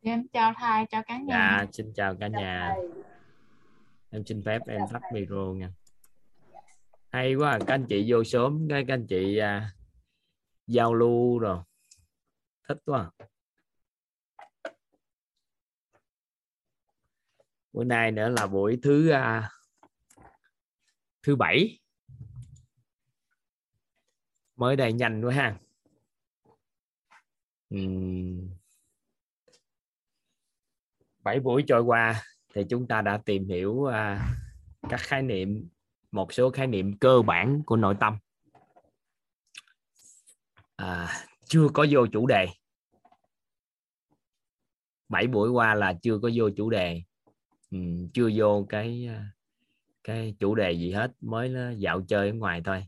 em 0.00 0.28
chào 0.28 0.52
thầy 0.58 0.86
chào 0.90 1.02
cả 1.06 1.18
nhà. 1.18 1.58
Dạ 1.60 1.66
xin 1.72 1.92
chào 1.94 2.16
cả 2.20 2.28
nhà. 2.28 2.74
em 4.10 4.24
xin 4.26 4.42
phép 4.44 4.60
em 4.66 4.80
tắt 4.92 5.02
micro 5.12 5.52
nha. 5.56 5.70
Hay 7.10 7.34
quá 7.34 7.58
các 7.58 7.74
anh 7.74 7.86
chị 7.88 8.12
vô 8.12 8.24
sớm 8.24 8.66
cái 8.68 8.84
các 8.88 8.94
anh 8.94 9.06
chị 9.06 9.38
à, 9.38 9.72
giao 10.66 10.94
lưu 10.94 11.38
rồi. 11.38 11.58
Thích 12.68 12.78
quá. 12.84 13.10
Bữa 17.72 17.84
nay 17.84 18.12
nữa 18.12 18.28
là 18.28 18.46
buổi 18.46 18.78
thứ 18.82 19.10
à, 19.10 19.50
thứ 21.22 21.36
bảy. 21.36 21.78
Mới 24.56 24.76
đây 24.76 24.92
nhanh 24.92 25.24
quá 25.24 25.34
ha. 25.34 25.58
Uhm. 27.74 28.57
7 31.28 31.40
buổi 31.40 31.64
trôi 31.66 31.82
qua 31.82 32.22
thì 32.54 32.64
chúng 32.70 32.86
ta 32.86 33.02
đã 33.02 33.18
tìm 33.24 33.48
hiểu 33.48 33.84
à, 33.84 34.28
các 34.88 35.00
khái 35.00 35.22
niệm 35.22 35.68
một 36.12 36.32
số 36.32 36.50
khái 36.50 36.66
niệm 36.66 36.98
cơ 36.98 37.22
bản 37.22 37.62
của 37.66 37.76
nội 37.76 37.94
tâm. 38.00 38.16
À, 40.76 41.08
chưa 41.44 41.68
có 41.74 41.86
vô 41.90 42.06
chủ 42.12 42.26
đề. 42.26 42.46
7 45.08 45.26
buổi 45.26 45.50
qua 45.50 45.74
là 45.74 45.94
chưa 46.02 46.18
có 46.18 46.30
vô 46.34 46.50
chủ 46.56 46.70
đề. 46.70 47.02
Ừ, 47.70 47.78
chưa 48.14 48.30
vô 48.34 48.66
cái 48.68 49.08
à, 49.08 49.30
cái 50.04 50.34
chủ 50.38 50.54
đề 50.54 50.72
gì 50.72 50.92
hết. 50.92 51.12
Mới 51.20 51.48
nó 51.48 51.70
dạo 51.70 52.02
chơi 52.08 52.28
ở 52.28 52.34
ngoài 52.34 52.62
thôi. 52.64 52.86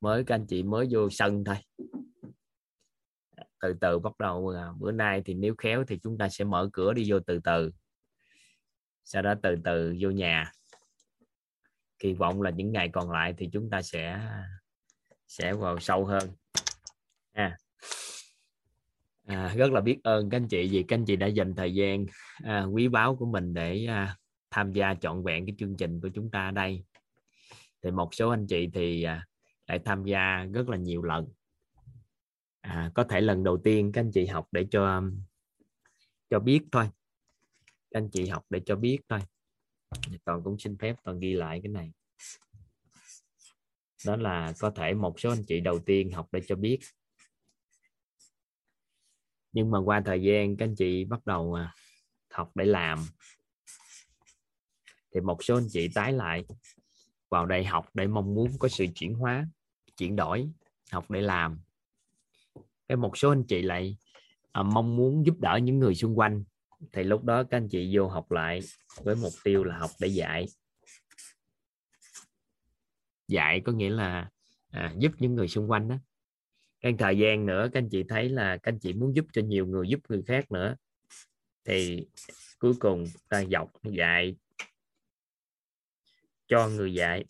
Mới 0.00 0.24
các 0.24 0.34
anh 0.34 0.46
chị 0.46 0.62
mới 0.62 0.88
vô 0.90 1.10
sân 1.10 1.44
thôi 1.44 1.56
từ 3.60 3.74
từ 3.80 3.98
bắt 3.98 4.18
đầu 4.18 4.48
à, 4.48 4.72
bữa 4.78 4.92
nay 4.92 5.22
thì 5.24 5.34
nếu 5.34 5.54
khéo 5.58 5.84
thì 5.88 5.98
chúng 6.02 6.18
ta 6.18 6.28
sẽ 6.28 6.44
mở 6.44 6.70
cửa 6.72 6.92
đi 6.92 7.10
vô 7.10 7.20
từ 7.20 7.40
từ. 7.44 7.70
Sau 9.04 9.22
đó 9.22 9.34
từ 9.42 9.56
từ 9.64 9.96
vô 10.00 10.10
nhà. 10.10 10.52
Kỳ 11.98 12.12
vọng 12.12 12.42
là 12.42 12.50
những 12.50 12.72
ngày 12.72 12.88
còn 12.92 13.10
lại 13.10 13.34
thì 13.38 13.48
chúng 13.52 13.70
ta 13.70 13.82
sẽ 13.82 14.20
sẽ 15.26 15.52
vào 15.54 15.78
sâu 15.80 16.04
hơn. 16.04 16.30
À, 17.32 17.56
à, 19.26 19.54
rất 19.56 19.72
là 19.72 19.80
biết 19.80 19.98
ơn 20.02 20.30
các 20.30 20.36
anh 20.36 20.48
chị 20.48 20.68
vì 20.68 20.82
các 20.82 20.96
anh 20.96 21.04
chị 21.04 21.16
đã 21.16 21.26
dành 21.26 21.54
thời 21.54 21.74
gian 21.74 22.06
à, 22.44 22.64
quý 22.64 22.88
báu 22.88 23.16
của 23.16 23.26
mình 23.26 23.54
để 23.54 23.86
à, 23.86 24.16
tham 24.50 24.72
gia 24.72 24.94
trọn 24.94 25.22
vẹn 25.24 25.46
cái 25.46 25.54
chương 25.58 25.76
trình 25.76 26.00
của 26.00 26.08
chúng 26.14 26.30
ta 26.30 26.50
đây. 26.50 26.84
Thì 27.82 27.90
một 27.90 28.14
số 28.14 28.30
anh 28.30 28.46
chị 28.46 28.68
thì 28.74 29.02
à, 29.02 29.26
lại 29.66 29.80
tham 29.84 30.04
gia 30.04 30.44
rất 30.52 30.68
là 30.68 30.76
nhiều 30.76 31.02
lần 31.02 31.28
à, 32.66 32.90
có 32.94 33.04
thể 33.04 33.20
lần 33.20 33.44
đầu 33.44 33.58
tiên 33.64 33.92
các 33.92 34.00
anh 34.00 34.10
chị 34.12 34.26
học 34.26 34.48
để 34.52 34.66
cho 34.70 34.96
um, 34.96 35.20
cho 36.30 36.38
biết 36.38 36.60
thôi. 36.72 36.90
Các 37.90 37.98
anh 37.98 38.08
chị 38.10 38.26
học 38.26 38.46
để 38.50 38.60
cho 38.66 38.76
biết 38.76 38.98
thôi. 39.08 39.20
Toàn 40.24 40.42
cũng 40.44 40.58
xin 40.58 40.78
phép 40.78 40.96
toàn 41.04 41.20
ghi 41.20 41.34
lại 41.34 41.60
cái 41.62 41.72
này. 41.72 41.92
Đó 44.06 44.16
là 44.16 44.52
có 44.58 44.70
thể 44.70 44.94
một 44.94 45.20
số 45.20 45.30
anh 45.30 45.44
chị 45.46 45.60
đầu 45.60 45.78
tiên 45.78 46.12
học 46.12 46.28
để 46.32 46.40
cho 46.46 46.56
biết. 46.56 46.78
Nhưng 49.52 49.70
mà 49.70 49.78
qua 49.78 50.02
thời 50.04 50.22
gian 50.22 50.56
các 50.56 50.64
anh 50.64 50.74
chị 50.74 51.04
bắt 51.04 51.26
đầu 51.26 51.54
à, 51.54 51.74
học 52.30 52.50
để 52.54 52.64
làm 52.64 52.98
thì 55.14 55.20
một 55.20 55.44
số 55.44 55.56
anh 55.56 55.68
chị 55.70 55.88
tái 55.94 56.12
lại 56.12 56.44
vào 57.28 57.46
đại 57.46 57.64
học 57.64 57.88
để 57.94 58.06
mong 58.06 58.34
muốn 58.34 58.58
có 58.58 58.68
sự 58.68 58.86
chuyển 58.94 59.14
hóa 59.14 59.46
chuyển 59.96 60.16
đổi 60.16 60.50
học 60.90 61.10
để 61.10 61.20
làm 61.20 61.65
cái 62.88 62.96
một 62.96 63.18
số 63.18 63.28
anh 63.28 63.44
chị 63.44 63.62
lại 63.62 63.96
à, 64.52 64.62
mong 64.62 64.96
muốn 64.96 65.26
giúp 65.26 65.40
đỡ 65.40 65.58
những 65.62 65.78
người 65.78 65.94
xung 65.94 66.18
quanh. 66.18 66.44
Thì 66.92 67.02
lúc 67.02 67.24
đó 67.24 67.42
các 67.42 67.56
anh 67.56 67.68
chị 67.68 67.96
vô 67.96 68.08
học 68.08 68.32
lại 68.32 68.60
với 69.02 69.16
mục 69.16 69.32
tiêu 69.44 69.64
là 69.64 69.78
học 69.78 69.90
để 70.00 70.08
dạy. 70.08 70.46
Dạy 73.28 73.60
có 73.64 73.72
nghĩa 73.72 73.90
là 73.90 74.30
à, 74.70 74.94
giúp 74.98 75.12
những 75.18 75.34
người 75.34 75.48
xung 75.48 75.70
quanh 75.70 75.88
đó 75.88 75.96
cái 76.80 76.94
thời 76.98 77.18
gian 77.18 77.46
nữa 77.46 77.68
các 77.72 77.80
anh 77.80 77.88
chị 77.88 78.04
thấy 78.08 78.28
là 78.28 78.56
các 78.56 78.72
anh 78.72 78.78
chị 78.78 78.92
muốn 78.92 79.16
giúp 79.16 79.24
cho 79.32 79.42
nhiều 79.42 79.66
người 79.66 79.88
giúp 79.88 80.00
người 80.08 80.22
khác 80.22 80.52
nữa. 80.52 80.76
Thì 81.64 82.06
cuối 82.58 82.74
cùng 82.80 83.04
ta 83.28 83.44
dọc 83.44 83.70
dạy 83.82 84.36
cho 86.48 86.68
người 86.68 86.94
dạy 86.94 87.24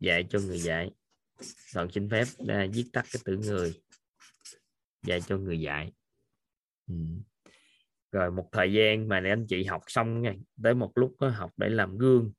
dạy 0.00 0.26
cho 0.30 0.38
người 0.38 0.58
dạy. 0.58 0.90
Còn 1.74 1.90
xin 1.90 2.08
phép 2.10 2.24
à, 2.48 2.66
viết 2.72 2.84
tắt 2.92 3.06
cái 3.12 3.22
từ 3.24 3.36
người 3.36 3.80
dạy 5.04 5.20
cho 5.26 5.36
người 5.36 5.60
dạy. 5.60 5.92
Ừ. 6.86 6.94
rồi 8.12 8.30
một 8.30 8.48
thời 8.52 8.72
gian 8.72 9.08
mà 9.08 9.20
anh 9.24 9.46
chị 9.48 9.64
học 9.64 9.82
xong 9.86 10.22
nha, 10.22 10.34
tới 10.62 10.74
một 10.74 10.92
lúc 10.94 11.14
có 11.18 11.28
học 11.28 11.50
để 11.56 11.68
làm 11.68 11.98
gương. 11.98 12.32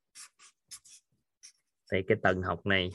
Thì 1.91 1.97
cái 2.07 2.17
tầng 2.23 2.41
học 2.41 2.65
này, 2.65 2.89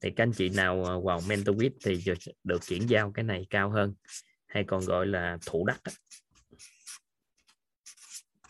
thì 0.00 0.10
các 0.10 0.22
anh 0.22 0.32
chị 0.32 0.48
nào 0.48 0.84
à, 0.84 0.94
vào 1.04 1.20
mentor 1.28 1.56
with 1.56 1.70
thì 1.84 2.04
được 2.44 2.58
chuyển 2.66 2.86
giao 2.86 3.12
cái 3.12 3.24
này 3.24 3.46
cao 3.50 3.70
hơn, 3.70 3.94
hay 4.46 4.64
còn 4.66 4.80
gọi 4.80 5.06
là 5.06 5.38
thủ 5.46 5.66
đắc 5.66 5.80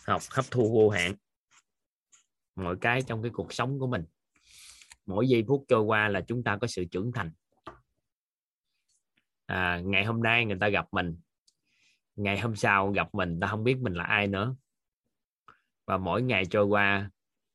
học 0.07 0.23
hấp 0.31 0.45
thu 0.51 0.73
vô 0.73 0.91
hạn 0.91 1.15
mọi 2.57 2.77
cái 2.81 3.03
trong 3.03 3.23
cái 3.23 3.31
cuộc 3.35 3.53
sống 3.53 3.79
của 3.79 3.87
mình. 3.87 4.05
Mỗi 5.07 5.29
giây 5.29 5.45
phút 5.49 5.65
trôi 5.69 5.83
qua 5.83 6.09
là 6.09 6.21
chúng 6.21 6.45
ta 6.45 6.59
có 6.61 6.67
sự 6.67 6.85
trưởng 6.85 7.13
thành 7.13 7.31
à, 9.47 9.81
ngày 9.85 10.05
hôm 10.05 10.23
nay 10.23 10.45
người 10.45 10.59
ta 10.61 10.69
gặp 10.69 10.87
mình. 10.93 11.17
Ngày 12.17 12.41
hôm 12.41 12.57
sau 12.57 12.91
gặp 12.91 13.15
mình 13.15 13.41
ta 13.41 13.47
không 13.47 13.65
biết 13.65 13.77
mình 13.81 13.95
là 13.95 14.05
ai 14.05 14.27
nữa. 14.27 14.57
Và 15.87 15.99
mỗi 15.99 16.23
ngày 16.23 16.45
trôi 16.47 16.65
qua 16.65 17.11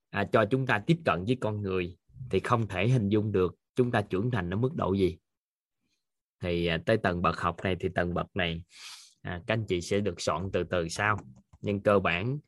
à, 0.09 0.29
cho 0.31 0.45
chúng 0.45 0.65
ta 0.65 0.83
tiếp 0.87 0.97
cận 1.05 1.23
với 1.25 1.37
con 1.41 1.61
người 1.61 1.97
thì 2.29 2.39
không 2.39 2.67
thể 2.67 2.87
hình 2.87 3.09
dung 3.09 3.31
được 3.31 3.55
chúng 3.75 3.91
ta 3.91 4.01
trưởng 4.01 4.31
thành 4.31 4.49
ở 4.49 4.57
mức 4.57 4.75
độ 4.75 4.93
gì. 4.93 5.17
Thì 6.39 6.65
à, 6.65 6.79
tới 6.85 6.97
tầng 6.97 7.21
bậc 7.21 7.39
học 7.39 7.57
này 7.63 7.75
thì 7.79 7.89
tầng 7.95 8.13
bậc 8.13 8.35
này 8.35 8.63
à, 9.21 9.41
các 9.47 9.53
anh 9.53 9.65
chị 9.65 9.81
sẽ 9.81 9.99
được 9.99 10.21
soạn 10.21 10.49
từ 10.53 10.63
từ 10.63 10.89
sau. 10.89 11.19
Nhưng 11.61 11.81
cơ 11.81 11.99
bản 11.99 12.39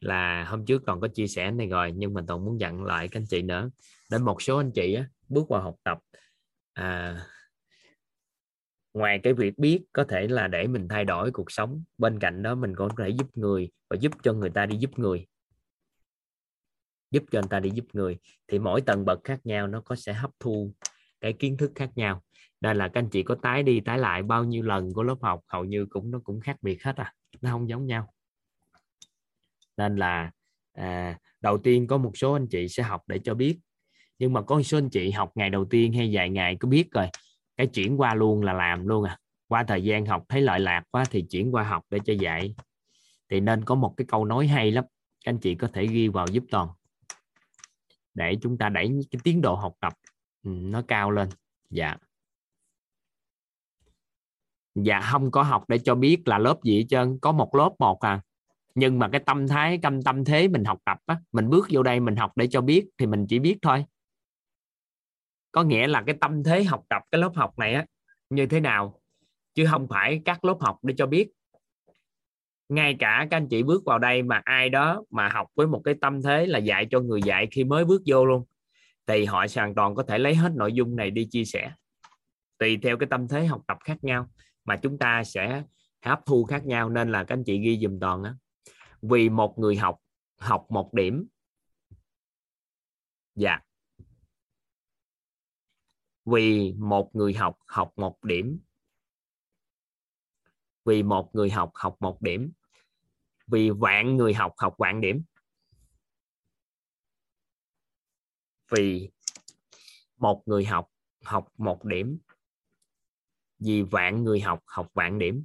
là 0.00 0.44
hôm 0.44 0.66
trước 0.66 0.82
còn 0.86 1.00
có 1.00 1.08
chia 1.08 1.26
sẻ 1.26 1.50
này 1.50 1.66
rồi 1.66 1.92
nhưng 1.96 2.14
mình 2.14 2.26
còn 2.26 2.44
muốn 2.44 2.60
dặn 2.60 2.84
lại 2.84 3.08
các 3.08 3.20
anh 3.20 3.26
chị 3.26 3.42
nữa. 3.42 3.70
Để 4.10 4.18
một 4.18 4.42
số 4.42 4.56
anh 4.56 4.72
chị 4.74 4.94
á, 4.94 5.08
bước 5.28 5.48
vào 5.48 5.62
học 5.62 5.76
tập 5.84 5.98
à, 6.72 7.20
ngoài 8.94 9.20
cái 9.22 9.32
việc 9.32 9.58
biết 9.58 9.84
có 9.92 10.04
thể 10.04 10.28
là 10.28 10.48
để 10.48 10.66
mình 10.66 10.88
thay 10.88 11.04
đổi 11.04 11.30
cuộc 11.32 11.50
sống 11.52 11.82
bên 11.98 12.18
cạnh 12.18 12.42
đó 12.42 12.54
mình 12.54 12.76
còn 12.76 12.90
có 12.90 13.04
thể 13.04 13.10
giúp 13.10 13.26
người 13.34 13.70
và 13.90 13.96
giúp 14.00 14.12
cho 14.22 14.32
người 14.32 14.50
ta 14.50 14.66
đi 14.66 14.76
giúp 14.76 14.98
người. 14.98 15.26
Giúp 17.10 17.22
cho 17.30 17.40
người 17.40 17.48
ta 17.50 17.60
đi 17.60 17.70
giúp 17.70 17.84
người 17.92 18.18
thì 18.48 18.58
mỗi 18.58 18.80
tầng 18.80 19.04
bậc 19.04 19.24
khác 19.24 19.40
nhau 19.44 19.66
nó 19.66 19.80
có 19.80 19.96
sẽ 19.96 20.12
hấp 20.12 20.30
thu 20.40 20.72
cái 21.20 21.32
kiến 21.32 21.56
thức 21.56 21.72
khác 21.74 21.90
nhau. 21.96 22.22
Đây 22.60 22.74
là 22.74 22.88
các 22.88 23.00
anh 23.00 23.08
chị 23.10 23.22
có 23.22 23.34
tái 23.42 23.62
đi 23.62 23.80
tái 23.80 23.98
lại 23.98 24.22
bao 24.22 24.44
nhiêu 24.44 24.62
lần 24.62 24.92
của 24.92 25.02
lớp 25.02 25.16
học 25.22 25.40
hầu 25.46 25.64
như 25.64 25.86
cũng 25.90 26.10
nó 26.10 26.20
cũng 26.24 26.40
khác 26.40 26.56
biệt 26.62 26.82
hết 26.82 26.96
à 26.96 27.14
nó 27.40 27.50
không 27.50 27.68
giống 27.68 27.86
nhau. 27.86 28.12
Nên 29.76 29.96
là 29.96 30.30
à, 30.72 31.18
đầu 31.40 31.58
tiên 31.58 31.86
có 31.86 31.98
một 31.98 32.12
số 32.16 32.32
anh 32.32 32.46
chị 32.46 32.68
sẽ 32.68 32.82
học 32.82 33.02
để 33.06 33.18
cho 33.24 33.34
biết. 33.34 33.58
Nhưng 34.18 34.32
mà 34.32 34.42
có 34.42 34.56
một 34.56 34.62
số 34.62 34.78
anh 34.78 34.90
chị 34.90 35.10
học 35.10 35.32
ngày 35.34 35.50
đầu 35.50 35.64
tiên 35.64 35.92
hay 35.92 36.10
vài 36.12 36.30
ngày 36.30 36.56
có 36.60 36.68
biết 36.68 36.90
rồi 36.92 37.06
cái 37.60 37.66
chuyển 37.66 38.00
qua 38.00 38.14
luôn 38.14 38.42
là 38.42 38.52
làm 38.52 38.86
luôn 38.86 39.04
à. 39.04 39.18
Qua 39.48 39.64
thời 39.64 39.84
gian 39.84 40.06
học 40.06 40.24
thấy 40.28 40.42
lợi 40.42 40.60
lạc 40.60 40.82
quá 40.90 41.04
thì 41.10 41.26
chuyển 41.30 41.54
qua 41.54 41.62
học 41.62 41.84
để 41.90 41.98
cho 42.04 42.12
dạy. 42.12 42.54
Thì 43.28 43.40
nên 43.40 43.64
có 43.64 43.74
một 43.74 43.94
cái 43.96 44.04
câu 44.08 44.24
nói 44.24 44.46
hay 44.46 44.70
lắm. 44.70 44.84
Các 45.24 45.30
anh 45.30 45.38
chị 45.38 45.54
có 45.54 45.68
thể 45.72 45.86
ghi 45.86 46.08
vào 46.08 46.26
giúp 46.26 46.44
toàn. 46.50 46.68
Để 48.14 48.36
chúng 48.42 48.58
ta 48.58 48.68
đẩy 48.68 49.00
cái 49.10 49.20
tiến 49.24 49.40
độ 49.40 49.54
học 49.54 49.74
tập 49.80 49.92
ừ, 50.42 50.50
nó 50.50 50.82
cao 50.88 51.10
lên. 51.10 51.28
Dạ. 51.70 51.96
Dạ 54.74 55.00
không 55.00 55.30
có 55.30 55.42
học 55.42 55.64
để 55.68 55.78
cho 55.78 55.94
biết 55.94 56.28
là 56.28 56.38
lớp 56.38 56.56
gì 56.64 56.78
hết 56.78 56.86
trơn. 56.88 57.18
Có 57.18 57.32
một 57.32 57.54
lớp 57.54 57.70
một 57.78 58.00
à. 58.00 58.20
Nhưng 58.74 58.98
mà 58.98 59.08
cái 59.08 59.20
tâm 59.26 59.48
thái 59.48 59.78
tâm 59.82 60.02
tâm 60.02 60.24
thế 60.24 60.48
mình 60.48 60.64
học 60.64 60.78
tập 60.84 60.98
á, 61.06 61.20
mình 61.32 61.50
bước 61.50 61.66
vô 61.70 61.82
đây 61.82 62.00
mình 62.00 62.16
học 62.16 62.32
để 62.36 62.46
cho 62.50 62.60
biết 62.60 62.86
thì 62.98 63.06
mình 63.06 63.26
chỉ 63.28 63.38
biết 63.38 63.58
thôi 63.62 63.84
có 65.52 65.62
nghĩa 65.62 65.86
là 65.86 66.02
cái 66.06 66.16
tâm 66.20 66.42
thế 66.44 66.64
học 66.64 66.84
tập 66.88 67.02
cái 67.10 67.20
lớp 67.20 67.32
học 67.34 67.58
này 67.58 67.74
á, 67.74 67.86
như 68.30 68.46
thế 68.46 68.60
nào? 68.60 69.00
Chứ 69.54 69.66
không 69.70 69.88
phải 69.88 70.22
các 70.24 70.44
lớp 70.44 70.56
học 70.60 70.78
để 70.82 70.94
cho 70.98 71.06
biết. 71.06 71.30
Ngay 72.68 72.96
cả 72.98 73.26
các 73.30 73.36
anh 73.36 73.48
chị 73.48 73.62
bước 73.62 73.84
vào 73.84 73.98
đây 73.98 74.22
mà 74.22 74.42
ai 74.44 74.68
đó 74.68 75.04
mà 75.10 75.28
học 75.28 75.46
với 75.54 75.66
một 75.66 75.82
cái 75.84 75.94
tâm 76.00 76.22
thế 76.22 76.46
là 76.46 76.58
dạy 76.58 76.86
cho 76.90 77.00
người 77.00 77.22
dạy 77.22 77.48
khi 77.50 77.64
mới 77.64 77.84
bước 77.84 78.02
vô 78.06 78.26
luôn, 78.26 78.44
thì 79.06 79.24
họ 79.24 79.46
hoàn 79.54 79.74
toàn 79.74 79.94
có 79.94 80.02
thể 80.02 80.18
lấy 80.18 80.34
hết 80.34 80.52
nội 80.54 80.72
dung 80.72 80.96
này 80.96 81.10
đi 81.10 81.28
chia 81.30 81.44
sẻ. 81.44 81.72
Tùy 82.58 82.78
theo 82.82 82.96
cái 82.96 83.06
tâm 83.10 83.28
thế 83.28 83.46
học 83.46 83.62
tập 83.66 83.78
khác 83.84 84.04
nhau 84.04 84.26
mà 84.64 84.76
chúng 84.76 84.98
ta 84.98 85.24
sẽ 85.24 85.62
hấp 86.04 86.20
thu 86.26 86.44
khác 86.44 86.66
nhau 86.66 86.88
nên 86.88 87.12
là 87.12 87.24
các 87.24 87.34
anh 87.34 87.44
chị 87.44 87.58
ghi 87.58 87.78
dùm 87.82 87.98
toàn 88.00 88.22
á. 88.22 88.34
Vì 89.02 89.28
một 89.28 89.58
người 89.58 89.76
học 89.76 89.98
học 90.38 90.66
một 90.68 90.94
điểm. 90.94 91.26
Dạ 93.34 93.58
vì 96.24 96.74
một 96.78 97.10
người 97.12 97.34
học 97.34 97.58
học 97.66 97.92
một 97.96 98.24
điểm. 98.24 98.60
Vì 100.84 101.02
một 101.02 101.30
người 101.32 101.50
học 101.50 101.70
học 101.74 101.96
một 102.00 102.22
điểm. 102.22 102.52
Vì 103.46 103.70
vạn 103.70 104.16
người 104.16 104.34
học 104.34 104.54
học 104.56 104.74
vạn 104.78 105.00
điểm. 105.00 105.22
Vì 108.70 109.10
một 110.16 110.42
người 110.46 110.64
học 110.64 110.90
học 111.24 111.48
một 111.56 111.84
điểm. 111.84 112.18
Vì 113.58 113.82
vạn 113.82 114.24
người 114.24 114.40
học 114.40 114.62
học 114.66 114.90
vạn 114.94 115.18
điểm. 115.18 115.44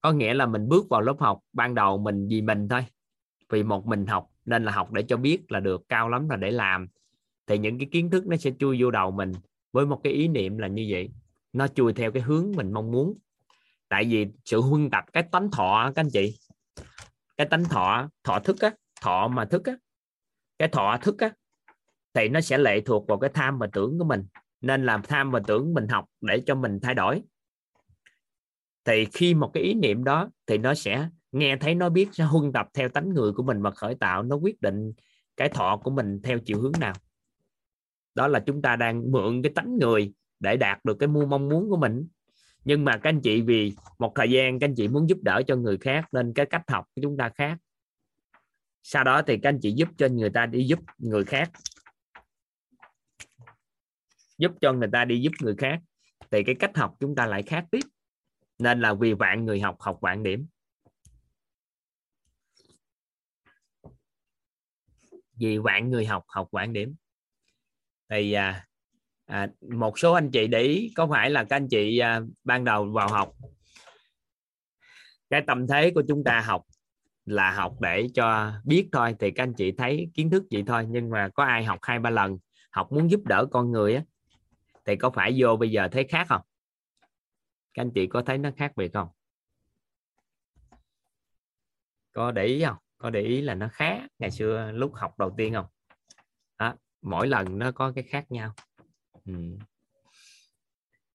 Có 0.00 0.12
nghĩa 0.12 0.34
là 0.34 0.46
mình 0.46 0.68
bước 0.68 0.86
vào 0.90 1.00
lớp 1.00 1.16
học 1.20 1.40
ban 1.52 1.74
đầu 1.74 1.98
mình 1.98 2.28
vì 2.30 2.42
mình 2.42 2.68
thôi. 2.68 2.86
Vì 3.48 3.62
một 3.62 3.86
mình 3.86 4.06
học 4.06 4.30
nên 4.50 4.64
là 4.64 4.72
học 4.72 4.92
để 4.92 5.02
cho 5.02 5.16
biết 5.16 5.52
là 5.52 5.60
được, 5.60 5.82
cao 5.88 6.08
lắm 6.08 6.28
là 6.28 6.36
để 6.36 6.50
làm. 6.50 6.88
Thì 7.46 7.58
những 7.58 7.78
cái 7.78 7.88
kiến 7.92 8.10
thức 8.10 8.26
nó 8.26 8.36
sẽ 8.36 8.50
chui 8.58 8.82
vô 8.82 8.90
đầu 8.90 9.10
mình 9.10 9.32
với 9.72 9.86
một 9.86 10.00
cái 10.04 10.12
ý 10.12 10.28
niệm 10.28 10.58
là 10.58 10.68
như 10.68 10.86
vậy. 10.90 11.10
Nó 11.52 11.68
chui 11.68 11.92
theo 11.92 12.12
cái 12.12 12.22
hướng 12.22 12.52
mình 12.56 12.72
mong 12.72 12.90
muốn. 12.90 13.18
Tại 13.88 14.04
vì 14.04 14.26
sự 14.44 14.60
huân 14.60 14.90
tập, 14.90 15.04
cái 15.12 15.22
tánh 15.22 15.50
thọ, 15.50 15.92
các 15.94 16.00
anh 16.00 16.10
chị, 16.12 16.38
cái 17.36 17.46
tánh 17.46 17.64
thọ 17.64 18.08
thọ 18.24 18.38
thức 18.38 18.60
á, 18.60 18.70
thọ 19.00 19.28
mà 19.28 19.44
thức 19.44 19.64
á, 19.64 19.72
cái 20.58 20.68
thọ 20.68 20.98
thức 21.02 21.18
á, 21.18 21.30
thì 22.14 22.28
nó 22.28 22.40
sẽ 22.40 22.58
lệ 22.58 22.80
thuộc 22.80 23.06
vào 23.08 23.18
cái 23.18 23.30
tham 23.34 23.58
và 23.58 23.68
tưởng 23.72 23.98
của 23.98 24.04
mình. 24.04 24.26
Nên 24.60 24.86
làm 24.86 25.02
tham 25.02 25.30
và 25.30 25.40
tưởng 25.46 25.74
mình 25.74 25.88
học 25.88 26.04
để 26.20 26.42
cho 26.46 26.54
mình 26.54 26.78
thay 26.82 26.94
đổi. 26.94 27.22
Thì 28.84 29.04
khi 29.12 29.34
một 29.34 29.50
cái 29.54 29.62
ý 29.62 29.74
niệm 29.74 30.04
đó, 30.04 30.30
thì 30.46 30.58
nó 30.58 30.74
sẽ 30.74 31.08
nghe 31.32 31.56
thấy 31.56 31.74
nó 31.74 31.88
biết 31.88 32.08
sẽ 32.12 32.24
huân 32.24 32.52
tập 32.52 32.68
theo 32.74 32.88
tánh 32.88 33.08
người 33.08 33.32
của 33.32 33.42
mình 33.42 33.62
và 33.62 33.70
khởi 33.70 33.94
tạo, 33.94 34.22
nó 34.22 34.36
quyết 34.36 34.60
định 34.60 34.92
cái 35.36 35.48
thọ 35.48 35.76
của 35.84 35.90
mình 35.90 36.20
theo 36.22 36.38
chiều 36.38 36.60
hướng 36.60 36.72
nào. 36.80 36.94
Đó 38.14 38.28
là 38.28 38.40
chúng 38.40 38.62
ta 38.62 38.76
đang 38.76 39.12
mượn 39.12 39.42
cái 39.42 39.52
tánh 39.54 39.78
người 39.78 40.12
để 40.40 40.56
đạt 40.56 40.84
được 40.84 40.96
cái 40.98 41.06
mua 41.06 41.26
mong 41.26 41.48
muốn 41.48 41.70
của 41.70 41.76
mình. 41.76 42.08
Nhưng 42.64 42.84
mà 42.84 42.96
các 42.96 43.10
anh 43.10 43.20
chị, 43.20 43.40
vì 43.40 43.74
một 43.98 44.12
thời 44.14 44.30
gian 44.30 44.58
các 44.58 44.68
anh 44.68 44.74
chị 44.74 44.88
muốn 44.88 45.08
giúp 45.08 45.18
đỡ 45.22 45.42
cho 45.46 45.56
người 45.56 45.78
khác 45.78 46.08
nên 46.12 46.32
cái 46.34 46.46
cách 46.46 46.62
học 46.68 46.84
của 46.94 47.02
chúng 47.02 47.16
ta 47.16 47.28
khác. 47.28 47.58
Sau 48.82 49.04
đó 49.04 49.22
thì 49.22 49.38
các 49.42 49.48
anh 49.48 49.58
chị 49.62 49.72
giúp 49.72 49.88
cho 49.98 50.08
người 50.08 50.30
ta 50.30 50.46
đi 50.46 50.64
giúp 50.64 50.78
người 50.98 51.24
khác. 51.24 51.50
Giúp 54.38 54.52
cho 54.60 54.72
người 54.72 54.88
ta 54.92 55.04
đi 55.04 55.20
giúp 55.20 55.32
người 55.40 55.54
khác. 55.58 55.80
Thì 56.30 56.42
cái 56.44 56.54
cách 56.54 56.76
học 56.76 56.96
chúng 57.00 57.14
ta 57.14 57.26
lại 57.26 57.42
khác 57.42 57.64
tiếp. 57.70 57.84
Nên 58.58 58.80
là 58.80 58.94
vì 58.94 59.12
vạn 59.12 59.44
người 59.44 59.60
học 59.60 59.76
học 59.80 59.98
vạn 60.00 60.22
điểm. 60.22 60.46
Vì 65.40 65.58
vạn 65.58 65.90
người 65.90 66.06
học 66.06 66.24
học 66.28 66.48
vạn 66.52 66.72
điểm. 66.72 66.94
Thì 68.10 68.32
à, 68.32 68.66
à, 69.26 69.48
một 69.70 69.98
số 69.98 70.12
anh 70.12 70.30
chị 70.30 70.46
để 70.46 70.60
ý 70.60 70.92
có 70.96 71.06
phải 71.10 71.30
là 71.30 71.44
các 71.44 71.56
anh 71.56 71.68
chị 71.68 71.98
à, 71.98 72.20
ban 72.44 72.64
đầu 72.64 72.92
vào 72.92 73.08
học 73.08 73.32
cái 75.30 75.42
tâm 75.46 75.66
thế 75.66 75.90
của 75.94 76.02
chúng 76.08 76.24
ta 76.24 76.40
học 76.40 76.64
là 77.24 77.50
học 77.50 77.80
để 77.80 78.06
cho 78.14 78.52
biết 78.64 78.88
thôi 78.92 79.14
thì 79.18 79.30
các 79.30 79.42
anh 79.42 79.54
chị 79.54 79.72
thấy 79.72 80.10
kiến 80.14 80.30
thức 80.30 80.42
vậy 80.50 80.64
thôi 80.66 80.86
nhưng 80.88 81.10
mà 81.10 81.28
có 81.28 81.44
ai 81.44 81.64
học 81.64 81.78
hai 81.82 81.98
ba 81.98 82.10
lần 82.10 82.38
học 82.70 82.92
muốn 82.92 83.10
giúp 83.10 83.20
đỡ 83.24 83.46
con 83.50 83.72
người 83.72 83.94
á 83.94 84.02
thì 84.84 84.96
có 84.96 85.10
phải 85.10 85.34
vô 85.38 85.56
bây 85.56 85.70
giờ 85.70 85.88
thấy 85.92 86.06
khác 86.08 86.26
không? 86.28 86.42
Các 87.74 87.82
anh 87.82 87.90
chị 87.94 88.06
có 88.06 88.22
thấy 88.22 88.38
nó 88.38 88.50
khác 88.56 88.72
biệt 88.76 88.92
không? 88.92 89.08
Có 92.12 92.32
để 92.32 92.44
ý 92.44 92.64
không? 92.64 92.76
Có 92.98 93.10
để 93.10 93.20
ý 93.20 93.40
là 93.40 93.54
nó 93.54 93.68
khác 93.72 94.00
ngày 94.20 94.30
xưa 94.30 94.72
lúc 94.72 94.94
học 94.94 95.18
đầu 95.18 95.34
tiên 95.36 95.54
không? 95.54 95.66
Đó, 96.58 96.74
mỗi 97.02 97.28
lần 97.28 97.58
nó 97.58 97.72
có 97.72 97.92
cái 97.94 98.04
khác 98.04 98.32
nhau. 98.32 98.54
Ừ. 99.24 99.34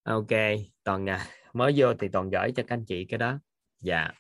ok 0.03 0.31
toàn 0.83 1.09
à, 1.09 1.27
mới 1.53 1.73
vô 1.77 1.93
thì 1.93 2.07
toàn 2.07 2.29
gửi 2.29 2.51
cho 2.55 2.63
các 2.67 2.75
anh 2.75 2.85
chị 2.85 3.05
cái 3.05 3.17
đó. 3.17 3.39
Dạ. 3.79 4.11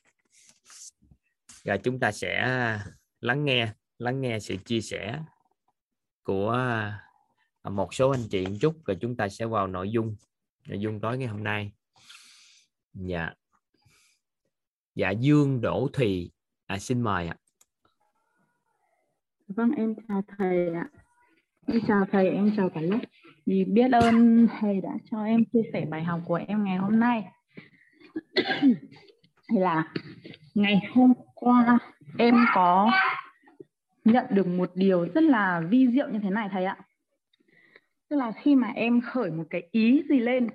Rồi 1.63 1.77
chúng 1.83 1.99
ta 1.99 2.11
sẽ 2.11 2.35
à, 2.35 2.85
lắng 3.21 3.45
nghe 3.45 3.73
lắng 3.97 4.21
nghe 4.21 4.39
sự 4.39 4.55
chia 4.65 4.81
sẻ 4.81 5.19
của 6.23 6.51
à, 7.61 7.69
một 7.69 7.93
số 7.93 8.09
anh 8.09 8.27
chị 8.29 8.45
một 8.47 8.57
chút 8.61 8.85
rồi 8.85 8.97
chúng 9.01 9.17
ta 9.17 9.29
sẽ 9.29 9.45
vào 9.45 9.67
nội 9.67 9.91
dung 9.91 10.15
nội 10.67 10.79
dung 10.79 10.99
tối 10.99 11.17
ngày 11.17 11.27
hôm 11.27 11.43
nay. 11.43 11.71
Dạ. 12.93 13.33
Dạ 14.95 15.09
dương 15.09 15.61
đỗ 15.61 15.89
thùy 15.93 16.31
à, 16.65 16.79
xin 16.79 17.01
mời 17.01 17.27
ạ 17.27 17.37
vâng 19.47 19.71
em 19.77 19.95
chào 20.07 20.21
thầy 20.37 20.73
ạ. 20.73 20.89
Em 21.67 21.79
chào 21.87 22.05
thầy, 22.11 22.29
em 22.29 22.51
chào 22.57 22.69
cả 22.69 22.81
lớp. 22.81 22.99
Vì 23.45 23.63
biết 23.63 23.91
ơn 23.91 24.47
thầy 24.59 24.81
đã 24.81 24.89
cho 25.11 25.23
em 25.23 25.45
chia 25.53 25.61
sẻ 25.73 25.85
bài 25.89 26.03
học 26.03 26.19
của 26.25 26.39
em 26.47 26.63
ngày 26.63 26.77
hôm 26.77 26.99
nay. 26.99 27.23
Thì 29.51 29.59
là, 29.59 29.93
ngày 30.55 30.81
hôm 30.93 31.13
qua 31.35 31.79
em 32.17 32.35
có 32.53 32.91
nhận 34.05 34.25
được 34.29 34.47
một 34.47 34.71
điều 34.75 35.07
rất 35.13 35.23
là 35.23 35.61
vi 35.69 35.87
diệu 35.87 36.09
như 36.09 36.19
thế 36.23 36.29
này 36.29 36.49
thầy 36.51 36.65
ạ. 36.65 36.77
Tức 38.09 38.15
là 38.15 38.31
khi 38.31 38.55
mà 38.55 38.67
em 38.67 39.01
khởi 39.01 39.31
một 39.31 39.43
cái 39.49 39.67
ý 39.71 40.03
gì 40.09 40.19
lên 40.19 40.49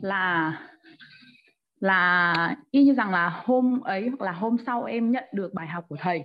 là 0.00 0.52
là 1.80 2.56
y 2.70 2.84
như 2.84 2.94
rằng 2.94 3.10
là 3.10 3.42
hôm 3.44 3.80
ấy 3.80 4.08
hoặc 4.08 4.26
là 4.26 4.32
hôm 4.32 4.56
sau 4.66 4.84
em 4.84 5.10
nhận 5.10 5.24
được 5.32 5.54
bài 5.54 5.66
học 5.66 5.84
của 5.88 5.96
thầy. 6.00 6.24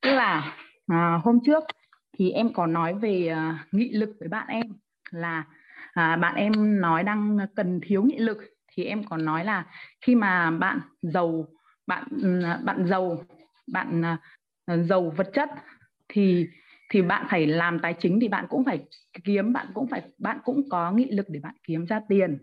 Tức 0.00 0.10
là 0.10 0.56
à, 0.90 1.20
hôm 1.24 1.38
trước 1.46 1.64
thì 2.18 2.30
em 2.30 2.52
có 2.52 2.66
nói 2.66 2.94
về 2.94 3.26
à, 3.28 3.66
nghị 3.72 3.92
lực 3.92 4.10
với 4.20 4.28
bạn 4.28 4.46
em 4.48 4.66
là 5.10 5.44
à, 5.92 6.16
bạn 6.16 6.34
em 6.34 6.80
nói 6.80 7.04
đang 7.04 7.38
cần 7.56 7.80
thiếu 7.82 8.02
nghị 8.02 8.18
lực. 8.18 8.38
Thì 8.72 8.84
em 8.84 9.04
còn 9.04 9.24
nói 9.24 9.44
là 9.44 9.66
khi 10.00 10.14
mà 10.14 10.50
bạn 10.50 10.80
giàu 11.02 11.46
bạn 11.86 12.04
à, 12.44 12.60
bạn 12.64 12.86
giàu 12.86 13.24
bạn 13.72 14.02
à, 14.66 14.76
giàu 14.76 15.10
vật 15.16 15.30
chất 15.34 15.50
thì 16.08 16.46
thì 16.90 17.02
bạn 17.02 17.26
phải 17.30 17.46
làm 17.46 17.78
tài 17.78 17.94
chính 18.00 18.20
thì 18.20 18.28
bạn 18.28 18.46
cũng 18.48 18.64
phải 18.64 18.84
kiếm 19.24 19.52
bạn 19.52 19.66
cũng 19.74 19.88
phải 19.88 20.02
bạn 20.18 20.38
cũng 20.44 20.68
có 20.70 20.92
nghị 20.92 21.10
lực 21.10 21.26
để 21.28 21.40
bạn 21.40 21.54
kiếm 21.66 21.86
ra 21.86 22.00
tiền. 22.08 22.38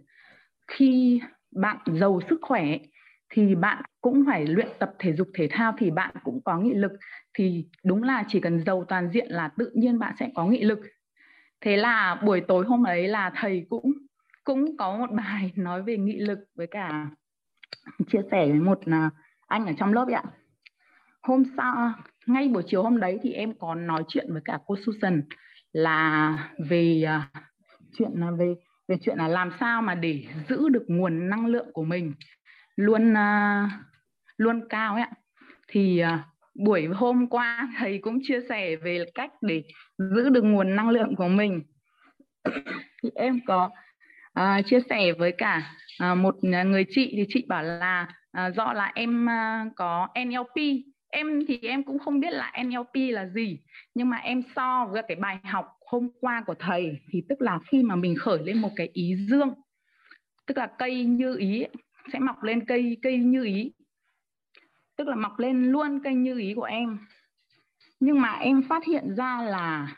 Khi 0.68 1.22
bạn 1.52 1.78
giàu 1.88 2.20
sức 2.30 2.40
khỏe 2.42 2.78
thì 3.30 3.56
bạn 3.56 3.84
cũng 4.02 4.24
phải 4.28 4.46
luyện 4.46 4.68
tập 4.80 4.94
thể 5.00 5.14
dục 5.14 5.28
thể 5.34 5.48
thao 5.52 5.74
thì 5.78 5.92
bạn 5.92 6.16
cũng 6.24 6.42
có 6.44 6.58
nghị 6.58 6.74
lực. 6.74 6.92
Thì 7.34 7.66
đúng 7.84 8.04
là 8.04 8.24
chỉ 8.28 8.40
cần 8.40 8.64
giàu 8.66 8.86
toàn 8.88 9.10
diện 9.14 9.28
là 9.30 9.50
tự 9.58 9.72
nhiên 9.76 10.00
bạn 10.00 10.16
sẽ 10.20 10.30
có 10.36 10.46
nghị 10.46 10.64
lực. 10.64 10.80
Thế 11.62 11.78
là 11.78 12.22
buổi 12.26 12.42
tối 12.48 12.66
hôm 12.66 12.84
ấy 12.84 13.08
là 13.08 13.32
thầy 13.36 13.66
cũng 13.70 13.94
cũng 14.44 14.78
có 14.78 14.98
một 14.98 15.12
bài 15.12 15.52
nói 15.56 15.84
về 15.84 15.98
nghị 15.98 16.20
lực 16.20 16.40
với 16.56 16.68
cả 16.68 17.10
chia 18.08 18.22
sẻ 18.32 18.48
với 18.48 18.60
một 18.60 18.80
à, 18.86 19.10
anh 19.48 19.66
ở 19.66 19.74
trong 19.80 19.94
lớp 19.94 20.08
ạ. 20.14 20.24
Hôm 21.22 21.44
sau 21.58 21.94
ngay 22.26 22.48
buổi 22.48 22.64
chiều 22.68 22.84
hôm 22.84 23.00
đấy 23.00 23.20
thì 23.22 23.34
em 23.34 23.54
còn 23.60 23.88
nói 23.88 24.04
chuyện 24.08 24.34
với 24.34 24.42
cả 24.46 24.60
cô 24.66 24.76
Susan 24.86 25.24
là 25.72 26.50
về 26.70 27.04
uh, 27.18 27.44
chuyện 27.98 28.12
là 28.14 28.32
về 28.32 28.56
về 28.88 28.98
chuyện 29.02 29.18
là 29.18 29.28
làm 29.28 29.52
sao 29.60 29.82
mà 29.82 29.96
để 29.96 30.24
giữ 30.50 30.70
được 30.70 30.84
nguồn 30.88 31.30
năng 31.30 31.46
lượng 31.46 31.68
của 31.74 31.84
mình 31.84 32.14
luôn 32.78 33.14
uh, 33.14 33.70
luôn 34.38 34.68
cao 34.70 34.94
ấy 34.94 35.04
ạ. 35.04 35.12
Thì 35.68 36.04
uh, 36.04 36.20
buổi 36.56 36.86
hôm 36.86 37.28
qua 37.28 37.70
thầy 37.80 38.00
cũng 38.02 38.20
chia 38.24 38.40
sẻ 38.50 38.76
về 38.76 39.06
cách 39.16 39.32
để 39.42 39.64
giữ 39.98 40.30
được 40.30 40.44
nguồn 40.44 40.76
năng 40.76 40.90
lượng 40.90 41.16
của 41.16 41.28
mình. 41.28 41.64
Thì 43.04 43.10
em 43.16 43.40
có 43.48 43.70
uh, 44.40 44.66
chia 44.66 44.80
sẻ 44.90 45.12
với 45.18 45.32
cả 45.38 45.74
uh, 46.12 46.18
một 46.18 46.36
người 46.44 46.86
chị 46.90 47.14
thì 47.18 47.26
chị 47.30 47.46
bảo 47.48 47.64
là 47.64 48.08
uh, 48.48 48.56
do 48.56 48.74
là 48.74 48.92
em 48.96 49.26
uh, 49.26 49.76
có 49.76 50.08
NLP 50.26 50.86
em 51.10 51.46
thì 51.48 51.60
em 51.62 51.84
cũng 51.84 52.00
không 52.00 52.20
biết 52.20 52.34
là 52.34 52.54
NLP 52.64 52.96
là 52.96 53.26
gì 53.26 53.60
nhưng 53.94 54.10
mà 54.10 54.18
em 54.18 54.42
so 54.56 54.86
với 54.92 55.04
cái 55.08 55.16
bài 55.16 55.38
học 55.44 55.66
hôm 55.86 56.10
qua 56.22 56.44
của 56.48 56.56
thầy 56.60 57.00
thì 57.12 57.24
tức 57.30 57.42
là 57.42 57.60
khi 57.72 57.84
mà 57.84 57.96
mình 57.96 58.16
khởi 58.16 58.40
lên 58.44 58.62
một 58.62 58.70
cái 58.76 58.90
ý 58.94 59.16
dương 59.30 59.54
tức 60.46 60.58
là 60.58 60.68
cây 60.80 61.06
như 61.06 61.38
ý 61.38 61.64
sẽ 62.14 62.20
mọc 62.20 62.44
lên 62.44 62.66
cây 62.66 62.98
cây 63.02 63.18
như 63.18 63.44
ý. 63.44 63.72
Tức 64.96 65.08
là 65.08 65.16
mọc 65.16 65.40
lên 65.40 65.72
luôn 65.72 66.00
cây 66.04 66.16
như 66.16 66.40
ý 66.40 66.54
của 66.54 66.64
em. 66.64 67.00
Nhưng 68.00 68.22
mà 68.22 68.32
em 68.32 68.64
phát 68.70 68.86
hiện 68.86 69.16
ra 69.16 69.42
là 69.42 69.96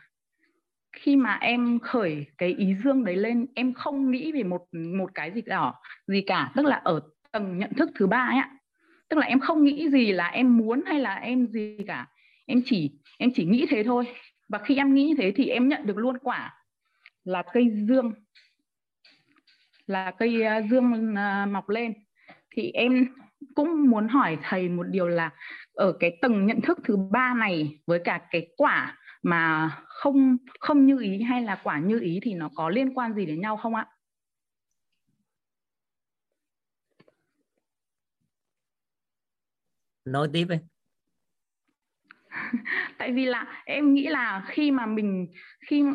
khi 0.91 1.15
mà 1.15 1.37
em 1.41 1.79
khởi 1.79 2.25
cái 2.37 2.53
ý 2.53 2.75
dương 2.83 3.03
đấy 3.03 3.15
lên, 3.15 3.45
em 3.55 3.73
không 3.73 4.11
nghĩ 4.11 4.31
về 4.31 4.43
một 4.43 4.65
một 4.73 5.11
cái 5.13 5.31
gì 5.31 5.41
cả 5.41 5.73
gì 6.07 6.21
cả. 6.21 6.51
Tức 6.55 6.65
là 6.65 6.75
ở 6.75 7.01
tầng 7.31 7.57
nhận 7.57 7.73
thức 7.73 7.89
thứ 7.95 8.07
ba 8.07 8.27
ấy 8.31 8.37
ạ. 8.37 8.51
Tức 9.09 9.17
là 9.17 9.25
em 9.25 9.39
không 9.39 9.63
nghĩ 9.63 9.89
gì 9.89 10.11
là 10.11 10.27
em 10.27 10.57
muốn 10.57 10.81
hay 10.85 10.99
là 10.99 11.15
em 11.15 11.47
gì 11.47 11.77
cả. 11.87 12.07
Em 12.45 12.61
chỉ 12.65 12.91
em 13.17 13.29
chỉ 13.35 13.45
nghĩ 13.45 13.65
thế 13.69 13.83
thôi. 13.83 14.07
Và 14.49 14.59
khi 14.59 14.75
em 14.75 14.93
nghĩ 14.93 15.07
như 15.07 15.15
thế 15.17 15.31
thì 15.35 15.45
em 15.45 15.69
nhận 15.69 15.85
được 15.85 15.97
luôn 15.97 16.17
quả 16.17 16.53
là 17.23 17.43
cây 17.53 17.69
dương 17.69 18.13
là 19.89 20.11
cây 20.11 20.43
à, 20.43 20.61
dương 20.61 21.15
à, 21.15 21.45
mọc 21.45 21.69
lên 21.69 21.93
thì 22.51 22.71
em 22.71 23.07
cũng 23.55 23.89
muốn 23.89 24.07
hỏi 24.07 24.37
thầy 24.43 24.69
một 24.69 24.83
điều 24.83 25.07
là 25.07 25.29
ở 25.73 25.93
cái 25.99 26.17
tầng 26.21 26.45
nhận 26.45 26.61
thức 26.61 26.79
thứ 26.83 26.97
ba 27.11 27.33
này 27.33 27.79
với 27.87 27.99
cả 28.03 28.21
cái 28.31 28.47
quả 28.57 28.97
mà 29.23 29.71
không 29.85 30.37
không 30.59 30.85
như 30.85 30.99
ý 31.01 31.21
hay 31.21 31.41
là 31.41 31.59
quả 31.63 31.79
như 31.79 31.99
ý 31.99 32.19
thì 32.23 32.33
nó 32.33 32.49
có 32.55 32.69
liên 32.69 32.93
quan 32.93 33.13
gì 33.13 33.25
đến 33.25 33.41
nhau 33.41 33.57
không 33.57 33.75
ạ? 33.75 33.85
nói 40.05 40.29
tiếp 40.33 40.45
đi 40.49 40.55
tại 42.97 43.11
vì 43.11 43.25
là 43.25 43.63
em 43.65 43.93
nghĩ 43.93 44.07
là 44.07 44.43
khi 44.47 44.71
mà 44.71 44.85
mình 44.85 45.27
khi 45.67 45.85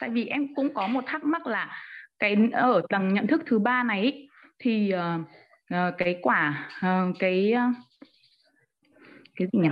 tại 0.00 0.10
vì 0.10 0.26
em 0.26 0.54
cũng 0.54 0.74
có 0.74 0.86
một 0.86 1.04
thắc 1.06 1.24
mắc 1.24 1.46
là 1.46 1.91
cái 2.22 2.36
ở 2.52 2.82
tầng 2.88 3.14
nhận 3.14 3.26
thức 3.26 3.42
thứ 3.46 3.58
ba 3.58 3.82
này 3.82 4.02
ý, 4.02 4.28
thì 4.58 4.92
uh, 4.94 5.94
cái 5.98 6.18
quả 6.22 6.70
uh, 6.78 7.16
cái 7.18 7.54
uh, 7.54 7.76
cái 9.36 9.48
gì 9.52 9.58
nhỉ? 9.58 9.68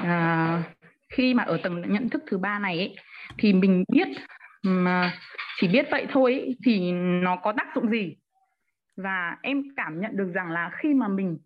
Uh, 0.00 0.64
khi 1.08 1.34
mà 1.34 1.42
ở 1.42 1.56
tầng 1.62 1.92
nhận 1.92 2.08
thức 2.08 2.22
thứ 2.26 2.38
ba 2.38 2.58
này 2.58 2.78
ý, 2.78 2.96
thì 3.38 3.52
mình 3.52 3.84
biết 3.92 4.08
mà 4.62 5.12
chỉ 5.60 5.68
biết 5.68 5.86
vậy 5.90 6.06
thôi 6.10 6.34
ý, 6.34 6.56
thì 6.64 6.92
nó 6.92 7.36
có 7.36 7.52
tác 7.52 7.66
dụng 7.74 7.90
gì? 7.90 8.16
Và 8.96 9.36
em 9.42 9.62
cảm 9.76 10.00
nhận 10.00 10.16
được 10.16 10.30
rằng 10.34 10.50
là 10.50 10.70
khi 10.78 10.94
mà 10.94 11.08
mình 11.08 11.38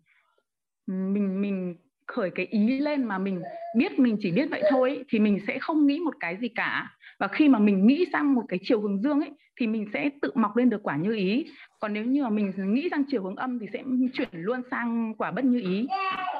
mình 0.87 1.41
mình 1.41 1.75
khởi 2.07 2.31
cái 2.35 2.45
ý 2.45 2.79
lên 2.79 3.03
mà 3.03 3.17
mình 3.17 3.41
biết 3.77 3.99
mình 3.99 4.17
chỉ 4.21 4.31
biết 4.31 4.49
vậy 4.51 4.63
thôi 4.71 4.89
ấy, 4.89 5.03
thì 5.09 5.19
mình 5.19 5.39
sẽ 5.47 5.59
không 5.59 5.87
nghĩ 5.87 5.99
một 5.99 6.13
cái 6.19 6.37
gì 6.41 6.47
cả. 6.47 6.97
Và 7.19 7.27
khi 7.27 7.49
mà 7.49 7.59
mình 7.59 7.87
nghĩ 7.87 8.05
sang 8.11 8.33
một 8.33 8.43
cái 8.47 8.59
chiều 8.63 8.81
hướng 8.81 9.01
dương 9.01 9.19
ấy 9.19 9.31
thì 9.59 9.67
mình 9.67 9.85
sẽ 9.93 10.09
tự 10.21 10.31
mọc 10.35 10.55
lên 10.55 10.69
được 10.69 10.83
quả 10.83 10.97
như 10.97 11.15
ý. 11.15 11.51
Còn 11.79 11.93
nếu 11.93 12.05
như 12.05 12.23
mà 12.23 12.29
mình 12.29 12.53
nghĩ 12.57 12.87
sang 12.91 13.03
chiều 13.07 13.23
hướng 13.23 13.35
âm 13.35 13.59
thì 13.59 13.67
sẽ 13.73 13.83
chuyển 14.13 14.29
luôn 14.31 14.61
sang 14.71 15.13
quả 15.17 15.31
bất 15.31 15.45
như 15.45 15.59
ý. 15.59 15.87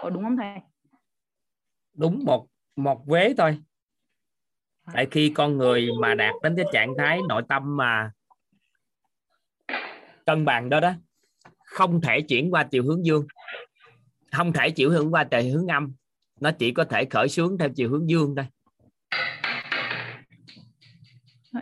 Có 0.01 0.09
đúng 0.09 0.23
không 0.23 0.37
thầy? 0.37 0.57
Đúng 1.93 2.25
một 2.25 2.47
một 2.75 3.07
vế 3.07 3.33
thôi. 3.37 3.57
Tại 4.93 5.07
khi 5.11 5.29
con 5.35 5.57
người 5.57 5.89
mà 6.01 6.15
đạt 6.15 6.35
đến 6.43 6.55
cái 6.55 6.65
trạng 6.73 6.93
thái 6.97 7.19
nội 7.29 7.41
tâm 7.49 7.77
mà 7.77 8.11
cân 10.25 10.45
bằng 10.45 10.69
đó 10.69 10.79
đó 10.79 10.93
không 11.65 12.01
thể 12.01 12.21
chuyển 12.21 12.53
qua 12.53 12.63
chiều 12.63 12.83
hướng 12.83 13.05
dương 13.05 13.27
không 14.31 14.53
thể 14.53 14.69
chịu 14.69 14.89
hướng 14.89 15.13
qua 15.13 15.23
chiều 15.23 15.51
hướng 15.51 15.67
âm. 15.67 15.93
Nó 16.39 16.51
chỉ 16.51 16.71
có 16.71 16.83
thể 16.83 17.05
khởi 17.05 17.29
xướng 17.29 17.57
theo 17.57 17.69
chiều 17.69 17.89
hướng 17.89 18.09
dương 18.09 18.35
thôi. 18.35 18.45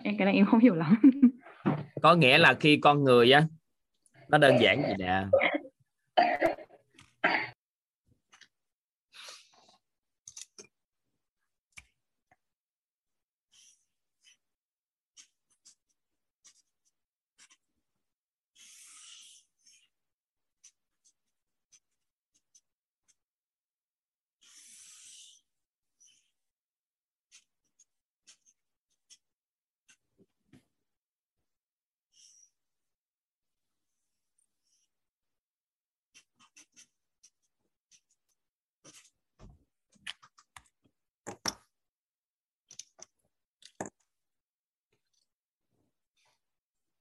Em 0.04 0.18
cái 0.18 0.26
này 0.26 0.36
em 0.36 0.46
không 0.46 0.60
hiểu 0.60 0.76
lắm. 0.76 0.96
Có 2.02 2.16
nghĩa 2.16 2.38
là 2.38 2.54
khi 2.54 2.78
con 2.78 3.04
người 3.04 3.32
á 3.32 3.48
nó 4.30 4.38
đơn 4.38 4.56
giản 4.62 4.82
gì 4.88 4.94
nè 5.00 5.26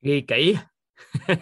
ghi 0.02 0.24
kỹ. 0.28 0.56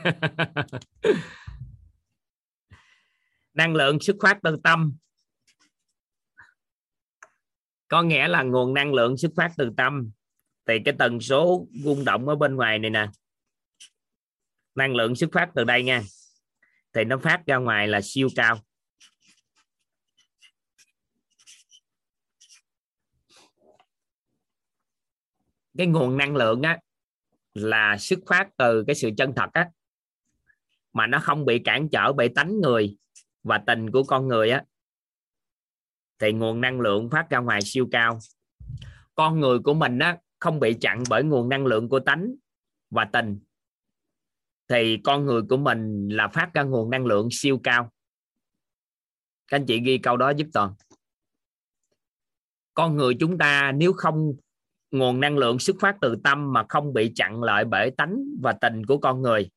Năng 3.55 3.75
lượng 3.75 4.00
xuất 4.00 4.17
phát 4.23 4.38
từ 4.43 4.57
tâm. 4.64 4.97
Có 7.88 8.02
nghĩa 8.02 8.29
là 8.29 8.43
nguồn 8.43 8.75
năng 8.75 8.95
lượng 8.95 9.17
xuất 9.17 9.33
phát 9.37 9.52
từ 9.57 9.71
tâm. 9.76 10.11
Thì 10.67 10.75
cái 10.85 10.95
tần 10.99 11.21
số 11.21 11.67
rung 11.85 12.05
động 12.05 12.29
ở 12.29 12.37
bên 12.37 12.57
ngoài 12.57 12.79
này 12.79 12.90
nè. 12.90 13.07
Năng 14.75 14.95
lượng 14.95 15.17
xuất 15.17 15.31
phát 15.33 15.50
từ 15.55 15.64
đây 15.64 15.83
nha. 15.83 16.02
Thì 16.93 17.05
nó 17.05 17.19
phát 17.19 17.43
ra 17.47 17.57
ngoài 17.57 17.88
là 17.88 18.00
siêu 18.02 18.29
cao. 18.37 18.61
Cái 25.79 25.87
nguồn 25.87 26.17
năng 26.17 26.37
lượng 26.37 26.62
á 26.62 26.79
là 27.54 27.97
xuất 27.99 28.19
phát 28.26 28.49
từ 28.57 28.85
cái 28.87 28.97
sự 28.97 29.11
chân 29.16 29.33
thật 29.37 29.50
á, 29.52 29.71
mà 30.92 31.07
nó 31.07 31.19
không 31.19 31.45
bị 31.45 31.59
cản 31.59 31.88
trở 31.88 32.12
bởi 32.12 32.28
tánh 32.28 32.61
người 32.61 32.97
và 33.42 33.62
tình 33.66 33.90
của 33.90 34.02
con 34.02 34.28
người 34.28 34.50
á, 34.50 34.64
thì 36.19 36.33
nguồn 36.33 36.61
năng 36.61 36.80
lượng 36.80 37.11
phát 37.11 37.30
ra 37.30 37.38
ngoài 37.38 37.61
siêu 37.64 37.88
cao. 37.92 38.19
Con 39.14 39.40
người 39.40 39.59
của 39.59 39.75
mình 39.75 39.99
á, 39.99 40.19
không 40.38 40.61
bị 40.61 40.75
chặn 40.80 41.02
bởi 41.09 41.25
nguồn 41.25 41.49
năng 41.49 41.66
lượng 41.66 41.88
của 41.88 42.00
tánh 42.00 42.35
và 42.90 43.04
tình, 43.04 43.40
thì 44.69 44.99
con 45.04 45.26
người 45.26 45.42
của 45.49 45.57
mình 45.57 46.09
là 46.09 46.28
phát 46.28 46.50
ra 46.54 46.62
nguồn 46.62 46.90
năng 46.90 47.07
lượng 47.07 47.28
siêu 47.30 47.61
cao. 47.62 47.92
Các 49.49 49.57
anh 49.57 49.66
chị 49.66 49.80
ghi 49.80 49.99
câu 49.99 50.16
đó 50.16 50.30
giúp 50.30 50.47
toàn. 50.52 50.75
Con 52.75 52.97
người 52.97 53.16
chúng 53.21 53.38
ta 53.38 53.73
nếu 53.73 53.92
không 53.92 54.37
nguồn 54.91 55.21
năng 55.21 55.39
lượng 55.39 55.59
xuất 55.59 55.77
phát 55.81 55.97
từ 56.01 56.17
tâm 56.25 56.53
mà 56.53 56.67
không 56.69 56.93
bị 56.93 57.13
chặn 57.15 57.43
lại 57.43 57.65
bởi 57.65 57.91
tánh 57.91 58.25
và 58.43 58.53
tình 58.53 58.87
của 58.87 58.99
con 58.99 59.23
người, 59.23 59.51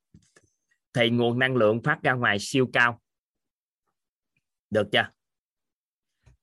thì 0.94 1.10
nguồn 1.10 1.40
năng 1.40 1.56
lượng 1.56 1.82
phát 1.84 2.00
ra 2.04 2.14
ngoài 2.14 2.38
siêu 2.40 2.70
cao. 2.74 3.02
Được 4.70 4.88
chưa? 4.92 5.10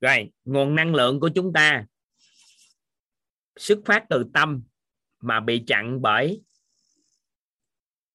Rồi, 0.01 0.33
nguồn 0.45 0.75
năng 0.75 0.95
lượng 0.95 1.21
của 1.21 1.29
chúng 1.35 1.53
ta 1.53 1.87
xuất 3.57 3.79
phát 3.85 4.05
từ 4.09 4.25
tâm 4.35 4.63
mà 5.21 5.41
bị 5.41 5.65
chặn 5.67 6.03
bởi 6.03 6.43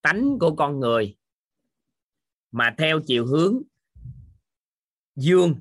tánh 0.02 0.40
của 0.40 0.56
con 0.56 0.80
người, 0.80 1.18
mà 2.52 2.76
theo 2.78 3.00
chiều 3.08 3.26
hướng 3.26 3.62
dương. 5.16 5.56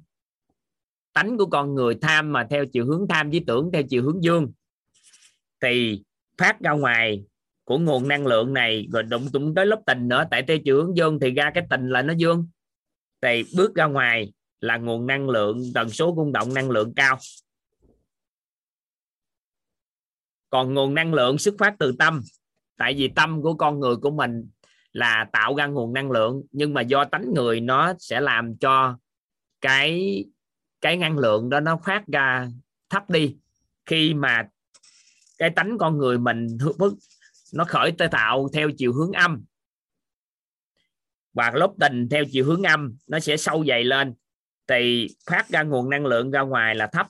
Tánh 1.12 1.38
của 1.38 1.46
con 1.46 1.74
người 1.74 1.98
tham 2.00 2.32
mà 2.32 2.46
theo 2.50 2.64
chiều 2.72 2.86
hướng 2.86 3.06
tham, 3.08 3.30
với 3.30 3.44
tưởng 3.46 3.70
theo 3.72 3.82
chiều 3.90 4.02
hướng 4.02 4.22
dương 4.22 4.52
thì 5.64 6.02
phát 6.38 6.60
ra 6.60 6.70
ngoài 6.70 7.24
của 7.64 7.78
nguồn 7.78 8.08
năng 8.08 8.26
lượng 8.26 8.54
này 8.54 8.86
rồi 8.92 9.02
đụng 9.02 9.28
tụng 9.32 9.54
tới 9.54 9.66
lớp 9.66 9.80
tình 9.86 10.08
nữa. 10.08 10.24
Tại 10.30 10.42
tê 10.46 10.58
trưởng 10.64 10.96
dương 10.96 11.18
thì 11.20 11.30
ra 11.30 11.50
cái 11.54 11.66
tình 11.70 11.88
là 11.88 12.02
nó 12.02 12.14
dương. 12.16 12.48
Thì 13.22 13.44
bước 13.56 13.74
ra 13.74 13.86
ngoài 13.86 14.32
là 14.60 14.76
nguồn 14.76 15.06
năng 15.06 15.28
lượng, 15.28 15.62
tần 15.74 15.90
số 15.90 16.14
rung 16.16 16.32
động 16.32 16.54
năng 16.54 16.70
lượng 16.70 16.92
cao. 16.96 17.18
Còn 20.50 20.74
nguồn 20.74 20.94
năng 20.94 21.14
lượng 21.14 21.38
xuất 21.38 21.54
phát 21.58 21.74
từ 21.78 21.92
tâm. 21.98 22.20
Tại 22.76 22.94
vì 22.94 23.08
tâm 23.08 23.42
của 23.42 23.54
con 23.54 23.80
người 23.80 23.96
của 23.96 24.10
mình 24.10 24.48
là 24.92 25.28
tạo 25.32 25.54
ra 25.56 25.66
nguồn 25.66 25.92
năng 25.92 26.10
lượng, 26.10 26.42
nhưng 26.50 26.74
mà 26.74 26.80
do 26.80 27.04
tánh 27.04 27.34
người 27.34 27.60
nó 27.60 27.94
sẽ 27.98 28.20
làm 28.20 28.56
cho 28.56 28.98
cái 29.60 30.24
cái 30.80 30.96
năng 30.96 31.18
lượng 31.18 31.48
đó 31.50 31.60
nó 31.60 31.80
phát 31.84 32.06
ra 32.06 32.48
thấp 32.88 33.10
đi. 33.10 33.36
Khi 33.86 34.14
mà 34.14 34.48
cái 35.38 35.50
tánh 35.50 35.78
con 35.78 35.98
người 35.98 36.18
mình 36.18 36.58
nó 37.52 37.64
khởi 37.64 37.92
tới 37.92 38.08
tạo 38.08 38.48
theo 38.52 38.70
chiều 38.76 38.92
hướng 38.92 39.12
âm. 39.12 39.44
Và 41.32 41.52
lớp 41.54 41.72
tình 41.80 42.08
theo 42.08 42.24
chiều 42.32 42.44
hướng 42.44 42.62
âm, 42.62 42.96
nó 43.06 43.20
sẽ 43.20 43.36
sâu 43.36 43.64
dày 43.68 43.84
lên, 43.84 44.14
thì 44.68 45.08
phát 45.30 45.48
ra 45.48 45.62
nguồn 45.62 45.90
năng 45.90 46.06
lượng 46.06 46.30
ra 46.30 46.40
ngoài 46.40 46.74
là 46.74 46.86
thấp. 46.86 47.06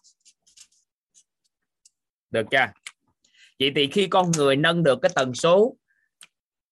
Được 2.31 2.47
chưa? 2.50 2.66
Vậy 3.61 3.73
thì 3.76 3.87
khi 3.87 4.07
con 4.07 4.31
người 4.31 4.57
nâng 4.57 4.83
được 4.83 4.99
cái 5.02 5.11
tần 5.14 5.35
số 5.35 5.76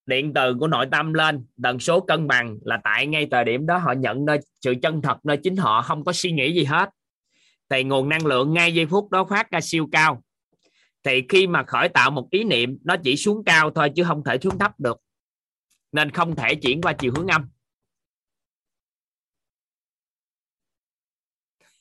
điện 0.07 0.33
từ 0.35 0.55
của 0.61 0.69
nội 0.69 0.87
tâm 0.91 1.15
lên, 1.15 1.47
tần 1.63 1.79
số 1.79 2.01
cân 2.01 2.29
bằng 2.29 2.59
là 2.65 2.81
tại 2.85 3.07
ngay 3.07 3.29
thời 3.31 3.45
điểm 3.45 3.67
đó 3.67 3.79
họ 3.79 3.93
nhận 3.93 4.25
nơi, 4.25 4.39
sự 4.61 4.75
chân 4.83 5.03
thật 5.03 5.17
nơi 5.25 5.37
chính 5.37 5.57
họ, 5.57 5.83
không 5.83 6.05
có 6.05 6.13
suy 6.13 6.33
nghĩ 6.33 6.55
gì 6.55 6.65
hết. 6.65 6.89
Thì 7.71 7.85
nguồn 7.85 8.09
năng 8.09 8.27
lượng 8.27 8.53
ngay 8.53 8.75
giây 8.75 8.87
phút 8.87 9.11
đó 9.11 9.25
phát 9.31 9.51
ra 9.51 9.61
siêu 9.61 9.89
cao 9.93 10.23
thì 11.05 11.23
khi 11.29 11.47
mà 11.47 11.65
khởi 11.67 11.89
tạo 11.89 12.11
một 12.11 12.29
ý 12.31 12.45
niệm 12.45 12.79
nó 12.85 12.97
chỉ 13.05 13.17
xuống 13.17 13.45
cao 13.45 13.71
thôi 13.71 13.91
chứ 13.97 14.05
không 14.05 14.25
thể 14.25 14.39
xuống 14.43 14.59
thấp 14.59 14.81
được. 14.81 14.97
Nên 15.93 16.11
không 16.11 16.37
thể 16.37 16.55
chuyển 16.55 16.83
qua 16.83 16.93
chiều 16.93 17.13
hướng 17.17 17.27
âm. 17.27 17.49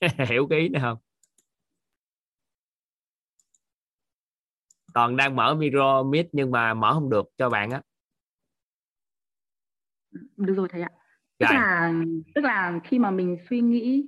Hiểu 0.30 0.48
cái 0.50 0.60
ý 0.60 0.70
này 0.70 0.82
không? 0.82 0.98
Toàn 4.94 5.16
đang 5.16 5.36
mở 5.36 5.56
micro 5.56 6.04
mic 6.04 6.28
nhưng 6.32 6.52
mà 6.52 6.74
mở 6.74 6.94
không 6.94 7.10
được 7.10 7.26
cho 7.38 7.50
bạn 7.50 7.70
á. 7.70 7.82
Được 10.38 10.54
rồi 10.54 10.68
thầy 10.72 10.82
ạ. 10.82 10.90
Tức 11.38 11.46
rồi. 11.46 11.56
là 11.56 11.94
tức 12.36 12.44
là 12.44 12.80
khi 12.84 13.00
mà 13.00 13.12
mình 13.12 13.38
suy 13.50 13.62
nghĩ 13.62 14.06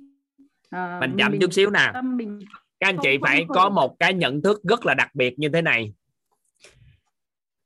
uh, 0.76 1.00
mình 1.00 1.16
chậm 1.18 1.32
mình, 1.32 1.40
chút 1.40 1.52
xíu 1.52 1.70
nè. 1.70 1.92
mình 2.04 2.40
các 2.80 2.88
anh 2.88 2.98
chị 3.02 3.18
phải 3.22 3.44
có 3.48 3.68
một 3.68 3.96
cái 3.98 4.14
nhận 4.14 4.42
thức 4.42 4.62
rất 4.62 4.86
là 4.86 4.94
đặc 4.94 5.14
biệt 5.14 5.38
như 5.38 5.48
thế 5.48 5.62
này. 5.62 5.92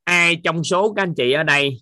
Ai 0.04 0.36
trong 0.36 0.64
số 0.64 0.92
các 0.92 1.02
anh 1.02 1.14
chị 1.14 1.32
ở 1.32 1.42
đây 1.42 1.80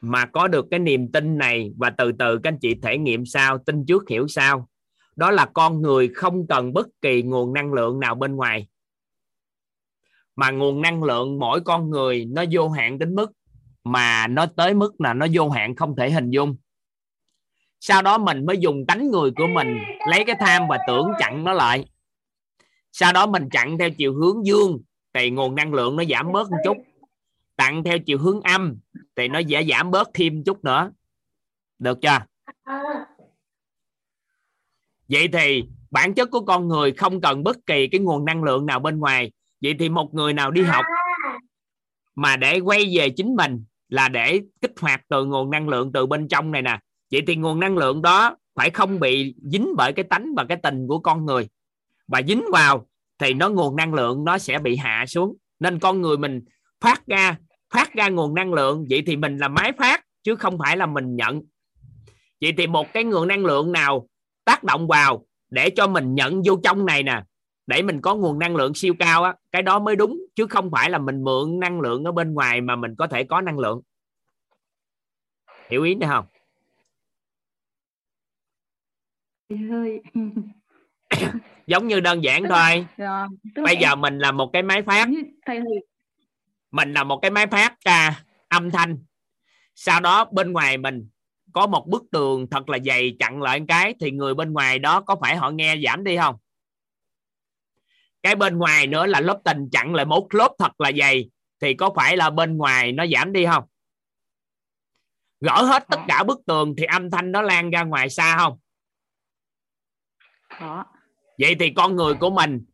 mà 0.00 0.26
có 0.26 0.48
được 0.48 0.66
cái 0.70 0.80
niềm 0.80 1.12
tin 1.12 1.38
này 1.38 1.72
và 1.76 1.90
từ 1.90 2.12
từ 2.18 2.38
các 2.42 2.52
anh 2.52 2.58
chị 2.58 2.74
thể 2.82 2.98
nghiệm 2.98 3.26
sao 3.26 3.58
tin 3.58 3.86
trước 3.86 4.08
hiểu 4.08 4.28
sao? 4.28 4.68
Đó 5.16 5.30
là 5.30 5.46
con 5.46 5.82
người 5.82 6.08
không 6.14 6.46
cần 6.46 6.72
bất 6.72 6.86
kỳ 7.02 7.22
nguồn 7.22 7.52
năng 7.52 7.72
lượng 7.72 8.00
nào 8.00 8.14
bên 8.14 8.36
ngoài. 8.36 8.66
Mà 10.36 10.50
nguồn 10.50 10.82
năng 10.82 11.04
lượng 11.04 11.38
mỗi 11.38 11.60
con 11.60 11.90
người 11.90 12.24
nó 12.24 12.44
vô 12.50 12.68
hạn 12.68 12.98
đến 12.98 13.14
mức 13.14 13.32
mà 13.84 14.26
nó 14.26 14.46
tới 14.46 14.74
mức 14.74 15.00
là 15.00 15.14
nó 15.14 15.26
vô 15.32 15.48
hạn 15.48 15.76
không 15.76 15.96
thể 15.96 16.10
hình 16.10 16.30
dung. 16.30 16.56
Sau 17.80 18.02
đó 18.02 18.18
mình 18.18 18.46
mới 18.46 18.58
dùng 18.58 18.86
tánh 18.86 19.10
người 19.10 19.30
của 19.36 19.46
mình 19.46 19.78
lấy 20.08 20.24
cái 20.24 20.36
tham 20.40 20.62
và 20.68 20.78
tưởng 20.86 21.12
chặn 21.18 21.44
nó 21.44 21.52
lại 21.52 21.84
sau 22.92 23.12
đó 23.12 23.26
mình 23.26 23.48
chặn 23.50 23.78
theo 23.78 23.90
chiều 23.90 24.14
hướng 24.14 24.46
dương 24.46 24.80
thì 25.14 25.30
nguồn 25.30 25.54
năng 25.54 25.74
lượng 25.74 25.96
nó 25.96 26.04
giảm 26.10 26.32
bớt 26.32 26.50
một 26.50 26.56
chút. 26.64 26.76
Tặng 27.56 27.84
theo 27.84 27.98
chiều 27.98 28.18
hướng 28.18 28.40
âm 28.40 28.78
thì 29.16 29.28
nó 29.28 29.40
sẽ 29.50 29.64
giảm 29.70 29.90
bớt 29.90 30.08
thêm 30.14 30.44
chút 30.44 30.64
nữa. 30.64 30.92
Được 31.78 31.98
chưa? 32.02 32.18
Vậy 35.08 35.28
thì 35.32 35.64
bản 35.90 36.14
chất 36.14 36.30
của 36.30 36.40
con 36.40 36.68
người 36.68 36.92
không 36.92 37.20
cần 37.20 37.44
bất 37.44 37.56
kỳ 37.66 37.88
cái 37.88 38.00
nguồn 38.00 38.24
năng 38.24 38.44
lượng 38.44 38.66
nào 38.66 38.80
bên 38.80 38.98
ngoài. 38.98 39.32
Vậy 39.60 39.74
thì 39.78 39.88
một 39.88 40.14
người 40.14 40.32
nào 40.32 40.50
đi 40.50 40.62
học 40.62 40.84
mà 42.14 42.36
để 42.36 42.60
quay 42.60 42.96
về 42.96 43.10
chính 43.10 43.36
mình 43.36 43.64
là 43.88 44.08
để 44.08 44.40
kích 44.60 44.72
hoạt 44.80 45.02
từ 45.08 45.24
nguồn 45.24 45.50
năng 45.50 45.68
lượng 45.68 45.92
từ 45.92 46.06
bên 46.06 46.28
trong 46.28 46.50
này 46.50 46.62
nè. 46.62 46.78
Vậy 47.12 47.22
thì 47.26 47.36
nguồn 47.36 47.60
năng 47.60 47.76
lượng 47.76 48.02
đó 48.02 48.36
phải 48.54 48.70
không 48.70 49.00
bị 49.00 49.34
dính 49.52 49.68
bởi 49.76 49.92
cái 49.92 50.04
tánh 50.04 50.34
và 50.36 50.44
cái 50.48 50.58
tình 50.62 50.86
của 50.88 50.98
con 50.98 51.26
người 51.26 51.48
và 52.10 52.22
dính 52.22 52.44
vào 52.52 52.86
thì 53.18 53.34
nó 53.34 53.48
nguồn 53.48 53.76
năng 53.76 53.94
lượng 53.94 54.24
nó 54.24 54.38
sẽ 54.38 54.58
bị 54.58 54.76
hạ 54.76 55.04
xuống. 55.08 55.36
Nên 55.60 55.78
con 55.78 56.00
người 56.00 56.16
mình 56.16 56.40
phát 56.80 57.06
ra 57.06 57.36
phát 57.74 57.94
ra 57.94 58.08
nguồn 58.08 58.34
năng 58.34 58.54
lượng 58.54 58.86
vậy 58.90 59.02
thì 59.06 59.16
mình 59.16 59.38
là 59.38 59.48
máy 59.48 59.72
phát 59.78 60.04
chứ 60.22 60.36
không 60.36 60.58
phải 60.58 60.76
là 60.76 60.86
mình 60.86 61.16
nhận. 61.16 61.42
Vậy 62.40 62.54
thì 62.56 62.66
một 62.66 62.86
cái 62.92 63.04
nguồn 63.04 63.28
năng 63.28 63.44
lượng 63.44 63.72
nào 63.72 64.08
tác 64.44 64.64
động 64.64 64.86
vào 64.86 65.26
để 65.50 65.70
cho 65.70 65.86
mình 65.86 66.14
nhận 66.14 66.42
vô 66.46 66.60
trong 66.64 66.86
này 66.86 67.02
nè 67.02 67.22
để 67.66 67.82
mình 67.82 68.00
có 68.00 68.14
nguồn 68.14 68.38
năng 68.38 68.56
lượng 68.56 68.74
siêu 68.74 68.94
cao 68.98 69.24
á 69.24 69.34
cái 69.52 69.62
đó 69.62 69.78
mới 69.78 69.96
đúng 69.96 70.20
chứ 70.34 70.46
không 70.46 70.70
phải 70.70 70.90
là 70.90 70.98
mình 70.98 71.24
mượn 71.24 71.60
năng 71.60 71.80
lượng 71.80 72.04
ở 72.04 72.12
bên 72.12 72.34
ngoài 72.34 72.60
mà 72.60 72.76
mình 72.76 72.94
có 72.98 73.06
thể 73.06 73.24
có 73.24 73.40
năng 73.40 73.58
lượng. 73.58 73.80
Hiểu 75.68 75.82
ý 75.82 75.94
nữa 75.94 76.06
không? 76.10 76.24
Hơi 79.70 80.02
giống 81.70 81.88
như 81.88 82.00
đơn 82.00 82.24
giản 82.24 82.44
thôi. 82.48 82.86
Rồi, 82.96 83.28
tức 83.54 83.62
là 83.62 83.64
bây 83.64 83.74
em- 83.74 83.82
giờ 83.82 83.94
mình 83.94 84.18
là 84.18 84.32
một 84.32 84.50
cái 84.52 84.62
máy 84.62 84.82
phát. 84.82 85.08
Hơi 85.46 85.60
mình 86.70 86.92
là 86.92 87.04
một 87.04 87.18
cái 87.22 87.30
máy 87.30 87.46
phát 87.46 87.80
ra 87.80 88.24
âm 88.48 88.70
thanh. 88.70 88.98
Sau 89.74 90.00
đó 90.00 90.24
bên 90.32 90.52
ngoài 90.52 90.78
mình 90.78 91.08
có 91.52 91.66
một 91.66 91.86
bức 91.88 92.02
tường 92.12 92.46
thật 92.50 92.68
là 92.68 92.78
dày 92.78 93.16
chặn 93.18 93.42
lại 93.42 93.60
cái 93.68 93.94
thì 94.00 94.10
người 94.10 94.34
bên 94.34 94.52
ngoài 94.52 94.78
đó 94.78 95.00
có 95.00 95.16
phải 95.20 95.36
họ 95.36 95.50
nghe 95.50 95.76
giảm 95.84 96.04
đi 96.04 96.16
không? 96.16 96.36
Cái 98.22 98.34
bên 98.36 98.58
ngoài 98.58 98.86
nữa 98.86 99.06
là 99.06 99.20
lớp 99.20 99.40
tình 99.44 99.68
chặn 99.72 99.94
lại 99.94 100.04
một 100.04 100.34
lớp 100.34 100.52
thật 100.58 100.80
là 100.80 100.90
dày 100.98 101.30
thì 101.60 101.74
có 101.74 101.90
phải 101.96 102.16
là 102.16 102.30
bên 102.30 102.56
ngoài 102.56 102.92
nó 102.92 103.06
giảm 103.06 103.32
đi 103.32 103.46
không? 103.46 103.64
Gỡ 105.40 105.62
hết 105.62 105.84
tất 105.90 106.00
cả 106.08 106.24
bức 106.24 106.40
tường 106.46 106.74
thì 106.78 106.84
âm 106.84 107.10
thanh 107.10 107.32
nó 107.32 107.42
lan 107.42 107.70
ra 107.70 107.82
ngoài 107.82 108.10
xa 108.10 108.38
không 108.38 108.58
vậy 111.40 111.54
thì 111.60 111.70
con 111.70 111.96
người 111.96 112.14
của 112.14 112.30
mình 112.30 112.64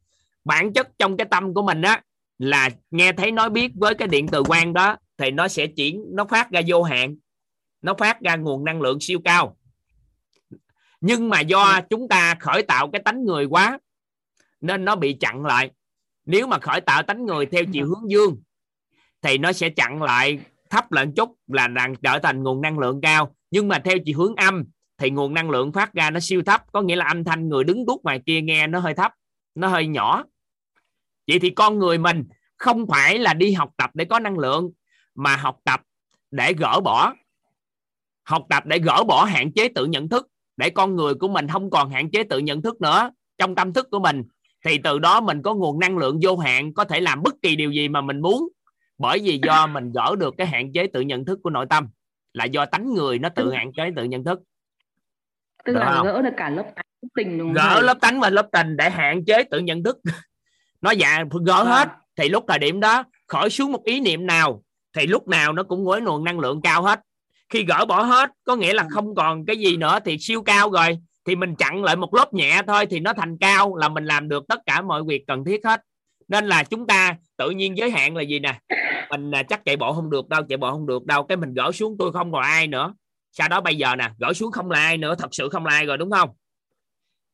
bản 0.45 0.73
chất 0.73 0.89
trong 0.99 1.17
cái 1.17 1.27
tâm 1.31 1.55
của 1.55 1.63
mình 1.63 1.83
á 1.83 2.03
là 2.39 2.71
nghe 2.91 3.13
thấy 3.13 3.33
nói 3.33 3.51
biết 3.51 3.73
với 3.75 3.95
cái 3.95 4.09
điện 4.09 4.27
từ 4.33 4.43
quang 4.43 4.73
đó 4.73 4.97
thì 5.19 5.31
nó 5.31 5.49
sẽ 5.49 5.67
chuyển 5.67 6.05
nó 6.13 6.25
phát 6.25 6.51
ra 6.51 6.61
vô 6.67 6.83
hạn 6.83 7.17
nó 7.83 7.95
phát 7.95 8.21
ra 8.21 8.37
nguồn 8.37 8.65
năng 8.65 8.81
lượng 8.81 9.01
siêu 9.01 9.21
cao. 9.25 9.57
Nhưng 11.01 11.29
mà 11.29 11.41
do 11.41 11.81
chúng 11.91 12.09
ta 12.09 12.35
khởi 12.41 12.63
tạo 12.63 12.91
cái 12.91 13.03
tánh 13.05 13.25
người 13.25 13.45
quá 13.45 13.79
nên 14.61 14.85
nó 14.85 14.97
bị 14.97 15.17
chặn 15.21 15.45
lại. 15.45 15.71
Nếu 16.25 16.47
mà 16.47 16.59
khởi 16.59 16.81
tạo 16.81 17.03
tánh 17.03 17.25
người 17.25 17.47
theo 17.47 17.65
chiều 17.73 17.87
hướng 17.87 18.11
dương 18.11 18.43
thì 19.23 19.39
nó 19.39 19.53
sẽ 19.53 19.69
chặn 19.69 20.03
lại 20.03 20.41
thấp 20.71 20.93
lại 20.93 21.07
một 21.07 21.13
chút 21.17 21.37
là 21.47 21.69
đang 21.69 21.97
trở 21.97 22.19
thành 22.19 22.43
nguồn 22.43 22.61
năng 22.61 22.79
lượng 22.79 23.01
cao. 23.01 23.35
Nhưng 23.51 23.69
mà 23.69 23.79
theo 23.79 23.97
chiều 24.05 24.19
hướng 24.19 24.35
âm 24.37 24.65
thì 24.99 25.11
nguồn 25.11 25.35
năng 25.35 25.51
lượng 25.51 25.73
phát 25.73 25.93
ra 25.95 26.11
nó 26.11 26.21
siêu 26.21 26.43
thấp 26.47 26.63
có 26.73 26.83
nghĩa 26.83 26.97
là 26.97 27.05
âm 27.05 27.25
thanh 27.25 27.49
người 27.49 27.65
đứng 27.65 27.87
đút 27.87 28.03
ngoài 28.03 28.21
kia 28.27 28.41
nghe 28.41 28.67
nó 28.67 28.79
hơi 28.79 28.95
thấp 28.95 29.13
nó 29.55 29.69
hơi 29.69 29.87
nhỏ. 29.87 30.25
Vậy 31.27 31.39
thì 31.39 31.51
con 31.51 31.79
người 31.79 31.99
mình 31.99 32.25
không 32.57 32.87
phải 32.87 33.19
là 33.19 33.35
đi 33.35 33.53
học 33.53 33.71
tập 33.77 33.91
để 33.95 34.05
có 34.05 34.19
năng 34.19 34.39
lượng 34.39 34.71
mà 35.15 35.37
học 35.37 35.59
tập 35.65 35.81
để 36.31 36.53
gỡ 36.53 36.81
bỏ. 36.81 37.15
Học 38.25 38.47
tập 38.51 38.67
để 38.67 38.79
gỡ 38.79 39.05
bỏ 39.09 39.25
hạn 39.25 39.53
chế 39.53 39.69
tự 39.69 39.87
nhận 39.87 40.09
thức 40.09 40.27
để 40.57 40.71
con 40.71 40.97
người 40.97 41.15
của 41.15 41.29
mình 41.29 41.49
không 41.49 41.71
còn 41.71 41.91
hạn 41.91 42.11
chế 42.11 42.23
tự 42.23 42.39
nhận 42.39 42.63
thức 42.63 42.81
nữa 42.81 43.11
trong 43.39 43.55
tâm 43.55 43.73
thức 43.73 43.89
của 43.91 43.99
mình. 43.99 44.23
Thì 44.65 44.79
từ 44.79 44.99
đó 44.99 45.21
mình 45.21 45.43
có 45.43 45.55
nguồn 45.55 45.79
năng 45.79 45.99
lượng 45.99 46.19
vô 46.23 46.37
hạn 46.37 46.75
có 46.75 46.85
thể 46.85 47.01
làm 47.01 47.23
bất 47.23 47.35
kỳ 47.43 47.57
điều 47.57 47.71
gì 47.71 47.89
mà 47.89 48.01
mình 48.01 48.21
muốn 48.21 48.49
bởi 48.99 49.19
vì 49.19 49.41
do 49.47 49.67
mình 49.67 49.93
gỡ 49.93 50.17
được 50.19 50.35
cái 50.39 50.47
hạn 50.47 50.73
chế 50.73 50.87
tự 50.87 51.01
nhận 51.01 51.25
thức 51.25 51.41
của 51.43 51.51
nội 51.51 51.67
tâm 51.71 51.89
là 52.33 52.45
do 52.45 52.67
tánh 52.67 52.95
người 52.95 53.19
nó 53.19 53.29
tự 53.29 53.53
hạn 53.53 53.73
chế 53.73 53.91
tự 53.97 54.05
nhận 54.05 54.25
thức 54.25 54.41
tức 55.67 55.73
Được 55.73 55.79
là 55.81 55.93
không? 55.97 56.07
gỡ 56.07 56.23
được 56.23 56.31
cả 56.37 56.51
lớp 56.51 56.65
tánh 56.77 56.85
tình 57.15 57.39
đúng 57.39 57.53
gỡ 57.53 57.71
thầy? 57.75 57.83
lớp 57.83 57.99
tánh 58.01 58.21
và 58.21 58.31
lớp 58.31 58.49
tình 58.53 58.77
để 58.77 58.91
hạn 58.91 59.25
chế 59.25 59.43
tự 59.51 59.59
nhận 59.59 59.83
thức 59.83 59.99
nó 60.81 60.91
dạ 60.91 61.25
gỡ 61.47 61.65
Vâng. 61.65 61.67
hết 61.67 61.89
thì 62.17 62.29
lúc 62.29 62.45
thời 62.49 62.59
điểm 62.59 62.81
đó 62.81 63.05
khỏi 63.27 63.51
xuống 63.51 63.73
một 63.73 63.85
ý 63.85 64.01
niệm 64.01 64.27
nào 64.27 64.63
thì 64.97 65.07
lúc 65.07 65.29
nào 65.29 65.53
nó 65.53 65.63
cũng 65.63 65.85
với 65.85 66.01
nguồn 66.01 66.25
năng 66.25 66.39
lượng 66.41 66.61
cao 66.63 66.83
hết 66.83 67.01
khi 67.49 67.65
gỡ 67.65 67.85
bỏ 67.85 68.03
hết 68.03 68.31
có 68.45 68.57
nghĩa 68.57 68.75
là 68.75 68.83
Vâng. 68.83 68.91
không 68.91 69.15
còn 69.15 69.47
cái 69.47 69.57
gì 69.57 69.77
nữa 69.77 69.99
thì 70.05 70.17
siêu 70.21 70.43
cao 70.43 70.71
rồi 70.71 70.99
thì 71.27 71.37
mình 71.37 71.55
chặn 71.57 71.83
lại 71.85 71.97
một 71.97 72.15
lớp 72.15 72.35
nhẹ 72.35 72.63
thôi 72.67 72.87
thì 72.87 73.01
nó 73.01 73.13
thành 73.13 73.39
cao 73.39 73.77
là 73.77 73.89
mình 73.89 74.05
làm 74.05 74.29
được 74.29 74.45
tất 74.49 74.59
cả 74.67 74.83
mọi 74.83 75.03
việc 75.05 75.25
cần 75.27 75.45
thiết 75.45 75.65
hết 75.65 75.81
nên 76.29 76.47
là 76.47 76.65
chúng 76.65 76.87
ta 76.87 77.17
tự 77.37 77.51
nhiên 77.51 77.77
giới 77.77 77.91
hạn 77.91 78.17
là 78.17 78.23
gì 78.23 78.39
nè 78.39 78.59
mình 79.11 79.31
à, 79.35 79.43
chắc 79.43 79.65
chạy 79.65 79.77
bộ 79.77 79.93
không 79.93 80.11
được 80.11 80.29
đâu 80.29 80.43
chạy 80.49 80.57
bộ 80.57 80.71
không 80.71 80.87
được 80.87 81.05
đâu 81.07 81.25
cái 81.25 81.37
mình 81.37 81.55
gỡ 81.55 81.73
xuống 81.73 81.97
tôi 81.99 82.13
không 82.13 82.33
còn 82.33 82.43
ai 82.43 82.67
nữa 82.67 82.95
sau 83.39 83.49
đó 83.49 83.61
bây 83.61 83.77
giờ 83.77 83.97
nè, 83.97 84.11
gỡ 84.19 84.33
xuống 84.33 84.53
không 84.53 84.71
là 84.71 84.79
ai 84.79 84.99
nữa, 84.99 85.15
thật 85.19 85.29
sự 85.33 85.49
không 85.49 85.67
là 85.67 85.73
ai 85.73 85.87
rồi, 85.87 85.97
đúng 85.97 86.11
không? 86.11 86.31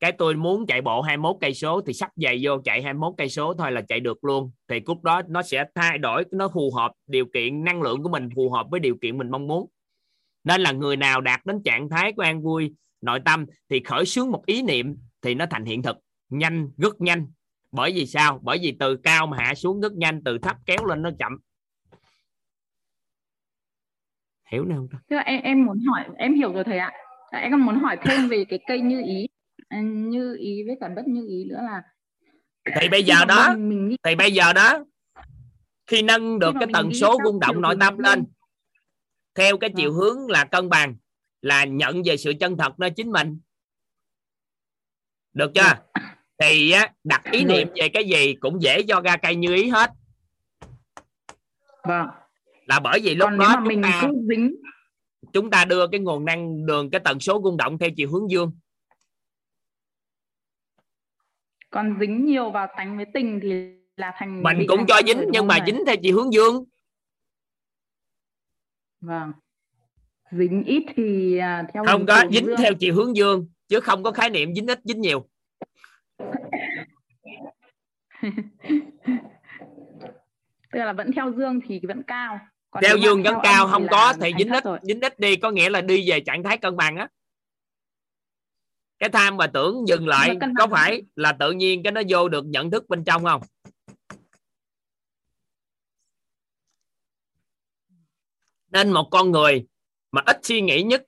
Cái 0.00 0.12
tôi 0.12 0.34
muốn 0.34 0.66
chạy 0.66 0.80
bộ 0.80 1.02
21 1.02 1.36
cây 1.40 1.54
số 1.54 1.80
thì 1.86 1.92
sắp 1.92 2.10
giày 2.16 2.40
vô 2.42 2.58
chạy 2.64 2.82
21 2.82 3.14
cây 3.18 3.28
số 3.28 3.54
thôi 3.54 3.72
là 3.72 3.82
chạy 3.88 4.00
được 4.00 4.24
luôn. 4.24 4.50
Thì 4.68 4.80
lúc 4.86 5.02
đó 5.02 5.22
nó 5.28 5.42
sẽ 5.42 5.64
thay 5.74 5.98
đổi, 5.98 6.24
nó 6.32 6.48
phù 6.54 6.72
hợp 6.76 6.92
điều 7.06 7.24
kiện, 7.34 7.64
năng 7.64 7.82
lượng 7.82 8.02
của 8.02 8.08
mình 8.08 8.28
phù 8.36 8.50
hợp 8.50 8.66
với 8.70 8.80
điều 8.80 8.96
kiện 9.02 9.18
mình 9.18 9.30
mong 9.30 9.46
muốn. 9.46 9.70
Nên 10.44 10.60
là 10.60 10.72
người 10.72 10.96
nào 10.96 11.20
đạt 11.20 11.46
đến 11.46 11.62
trạng 11.64 11.88
thái 11.88 12.12
của 12.12 12.22
an 12.22 12.42
vui, 12.42 12.74
nội 13.00 13.20
tâm 13.24 13.46
thì 13.70 13.80
khởi 13.84 14.06
xướng 14.06 14.30
một 14.30 14.46
ý 14.46 14.62
niệm 14.62 14.96
thì 15.22 15.34
nó 15.34 15.46
thành 15.50 15.64
hiện 15.64 15.82
thực. 15.82 15.96
Nhanh, 16.28 16.70
rất 16.76 17.00
nhanh. 17.00 17.26
Bởi 17.72 17.92
vì 17.92 18.06
sao? 18.06 18.40
Bởi 18.42 18.58
vì 18.62 18.76
từ 18.80 18.96
cao 18.96 19.26
mà 19.26 19.36
hạ 19.40 19.54
xuống 19.54 19.80
rất 19.80 19.92
nhanh, 19.92 20.24
từ 20.24 20.38
thấp 20.38 20.56
kéo 20.66 20.84
lên 20.86 21.02
nó 21.02 21.10
chậm 21.18 21.38
hiểu 24.52 24.64
nữa 24.64 24.74
không 24.76 24.88
ta? 24.92 24.98
tức 25.08 25.16
là 25.16 25.22
em 25.22 25.42
em 25.42 25.64
muốn 25.64 25.78
hỏi 25.86 26.04
em 26.16 26.34
hiểu 26.34 26.52
rồi 26.52 26.64
thầy 26.64 26.78
ạ. 26.78 26.92
À, 27.30 27.38
em 27.38 27.50
còn 27.50 27.66
muốn 27.66 27.78
hỏi 27.78 27.96
thêm 28.04 28.28
về 28.28 28.44
cái 28.48 28.58
cây 28.66 28.80
như 28.80 29.02
ý. 29.06 29.28
À, 29.68 29.80
như 29.82 30.36
ý 30.40 30.62
với 30.66 30.76
cả 30.80 30.88
bất 30.96 31.06
như 31.06 31.26
ý 31.28 31.44
nữa 31.44 31.60
là 31.62 31.82
thì 32.80 32.88
bây 32.88 33.02
giờ 33.02 33.24
đó 33.28 33.54
mình, 33.56 33.88
mình 33.88 33.96
thì 34.02 34.14
bây 34.14 34.32
giờ 34.32 34.52
đó 34.52 34.84
khi 35.86 36.02
nâng 36.02 36.38
được 36.38 36.52
cái 36.52 36.66
mình 36.66 36.72
tần 36.72 36.94
số 36.94 37.18
rung 37.24 37.40
động 37.40 37.60
nội 37.60 37.76
tâm 37.80 37.98
lên 37.98 38.18
dương. 38.18 38.32
theo 39.34 39.58
cái 39.58 39.70
chiều 39.76 39.90
Vâng. 39.90 40.00
hướng 40.00 40.30
là 40.30 40.44
cân 40.44 40.68
bằng 40.68 40.96
là 41.42 41.64
nhận 41.64 42.02
về 42.04 42.16
sự 42.16 42.32
chân 42.40 42.56
thật 42.56 42.80
nơi 42.80 42.90
chính 42.90 43.12
mình. 43.12 43.38
Được 45.32 45.50
chưa? 45.54 46.02
Thì 46.38 46.70
á, 46.70 46.92
đặt 47.04 47.22
ý 47.32 47.44
niệm 47.44 47.68
về 47.74 47.88
cái 47.88 48.04
gì 48.04 48.34
cũng 48.34 48.62
dễ 48.62 48.82
cho 48.82 49.00
ra 49.00 49.16
cây 49.16 49.36
như 49.36 49.54
ý 49.54 49.68
hết. 49.68 49.90
Vâng 51.84 52.06
là 52.66 52.80
bởi 52.80 53.00
vì 53.02 53.14
lúc 53.14 53.28
còn 53.30 53.38
đó 53.38 53.54
chúng 53.56 53.68
mình 53.68 53.82
ta 53.82 54.02
cứ 54.02 54.08
dính 54.28 54.54
chúng 55.32 55.50
ta 55.50 55.64
đưa 55.64 55.86
cái 55.86 56.00
nguồn 56.00 56.24
năng 56.24 56.66
đường 56.66 56.90
cái 56.90 57.00
tần 57.04 57.20
số 57.20 57.40
rung 57.44 57.56
động 57.56 57.78
theo 57.78 57.90
chiều 57.96 58.10
hướng 58.10 58.30
dương. 58.30 58.52
Còn 61.70 61.96
dính 62.00 62.24
nhiều 62.24 62.50
vào 62.50 62.66
tánh 62.76 62.96
với 62.96 63.06
tình 63.14 63.40
thì 63.42 63.52
là 63.96 64.12
thành 64.18 64.42
mình 64.42 64.58
cũng 64.68 64.86
cho 64.88 65.00
dính 65.06 65.16
rồi, 65.16 65.26
nhưng 65.32 65.46
mà 65.46 65.54
thầy? 65.58 65.66
dính 65.66 65.84
theo 65.86 65.96
chiều 66.02 66.16
hướng 66.16 66.32
dương. 66.32 66.64
Vâng. 69.00 69.32
Dính 70.30 70.64
ít 70.64 70.84
thì 70.96 71.38
à, 71.38 71.66
theo 71.74 71.84
không 71.86 72.06
có 72.06 72.24
dính 72.30 72.46
dương. 72.46 72.56
theo 72.58 72.74
chiều 72.74 72.94
hướng 72.94 73.16
dương 73.16 73.48
chứ 73.68 73.80
không 73.80 74.02
có 74.02 74.12
khái 74.12 74.30
niệm 74.30 74.54
dính 74.54 74.66
ít 74.66 74.80
dính 74.84 75.00
nhiều. 75.00 75.28
Tức 80.72 80.78
là 80.78 80.92
vẫn 80.92 81.12
theo 81.12 81.32
dương 81.32 81.60
thì 81.66 81.80
vẫn 81.88 82.02
cao 82.06 82.40
còn 82.72 82.82
mà 82.82 82.94
dương 83.02 83.22
vẫn 83.22 83.34
theo 83.34 83.40
cao 83.42 83.68
không 83.68 83.86
có 83.90 84.14
thì 84.20 84.32
dính 84.38 84.48
ít 84.48 84.64
rồi. 84.64 84.78
dính 84.82 85.00
ít 85.00 85.18
đi 85.18 85.36
có 85.36 85.50
nghĩa 85.50 85.70
là 85.70 85.80
đi 85.80 86.10
về 86.10 86.20
trạng 86.20 86.42
thái 86.42 86.58
cân 86.58 86.76
bằng 86.76 86.96
á. 86.96 87.08
Cái 88.98 89.08
tham 89.08 89.36
và 89.36 89.46
tưởng 89.46 89.88
dừng 89.88 90.08
lại 90.08 90.36
có 90.58 90.66
phải 90.66 91.02
là 91.16 91.32
tự 91.32 91.52
nhiên 91.52 91.82
cái 91.82 91.92
nó 91.92 92.00
vô 92.08 92.28
được 92.28 92.44
nhận 92.44 92.70
thức 92.70 92.88
bên 92.88 93.04
trong 93.04 93.24
không? 93.24 93.42
Nên 98.68 98.90
một 98.90 99.08
con 99.10 99.30
người 99.30 99.66
mà 100.10 100.22
ít 100.26 100.38
suy 100.42 100.60
nghĩ 100.60 100.82
nhất 100.82 101.04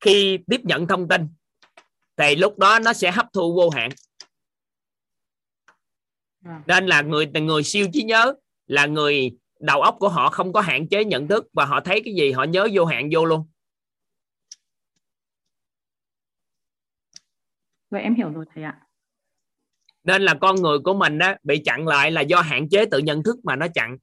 khi 0.00 0.38
tiếp 0.46 0.60
nhận 0.64 0.86
thông 0.86 1.08
tin 1.08 1.28
thì 2.16 2.36
lúc 2.36 2.58
đó 2.58 2.78
nó 2.78 2.92
sẽ 2.92 3.10
hấp 3.10 3.26
thu 3.32 3.54
vô 3.54 3.70
hạn. 3.70 3.90
Nên 6.66 6.86
là 6.86 7.02
người 7.02 7.26
người 7.26 7.62
siêu 7.62 7.86
trí 7.92 8.02
nhớ 8.02 8.34
là 8.66 8.86
người 8.86 9.36
đầu 9.58 9.82
óc 9.82 9.96
của 10.00 10.08
họ 10.08 10.30
không 10.30 10.52
có 10.52 10.60
hạn 10.60 10.88
chế 10.88 11.04
nhận 11.04 11.28
thức 11.28 11.46
và 11.52 11.64
họ 11.64 11.80
thấy 11.80 12.02
cái 12.04 12.14
gì 12.14 12.32
họ 12.32 12.44
nhớ 12.44 12.68
vô 12.72 12.84
hạn 12.84 13.08
vô 13.12 13.24
luôn. 13.24 13.48
Vậy 17.90 18.02
em 18.02 18.14
hiểu 18.14 18.30
rồi 18.30 18.44
thầy 18.54 18.64
ạ. 18.64 18.80
Nên 20.04 20.22
là 20.22 20.34
con 20.40 20.56
người 20.56 20.78
của 20.78 20.94
mình 20.94 21.18
đó 21.18 21.34
bị 21.42 21.62
chặn 21.64 21.86
lại 21.86 22.10
là 22.10 22.20
do 22.20 22.40
hạn 22.40 22.68
chế 22.68 22.86
tự 22.90 22.98
nhận 22.98 23.22
thức 23.22 23.36
mà 23.44 23.56
nó 23.56 23.66
chặn. 23.74 23.96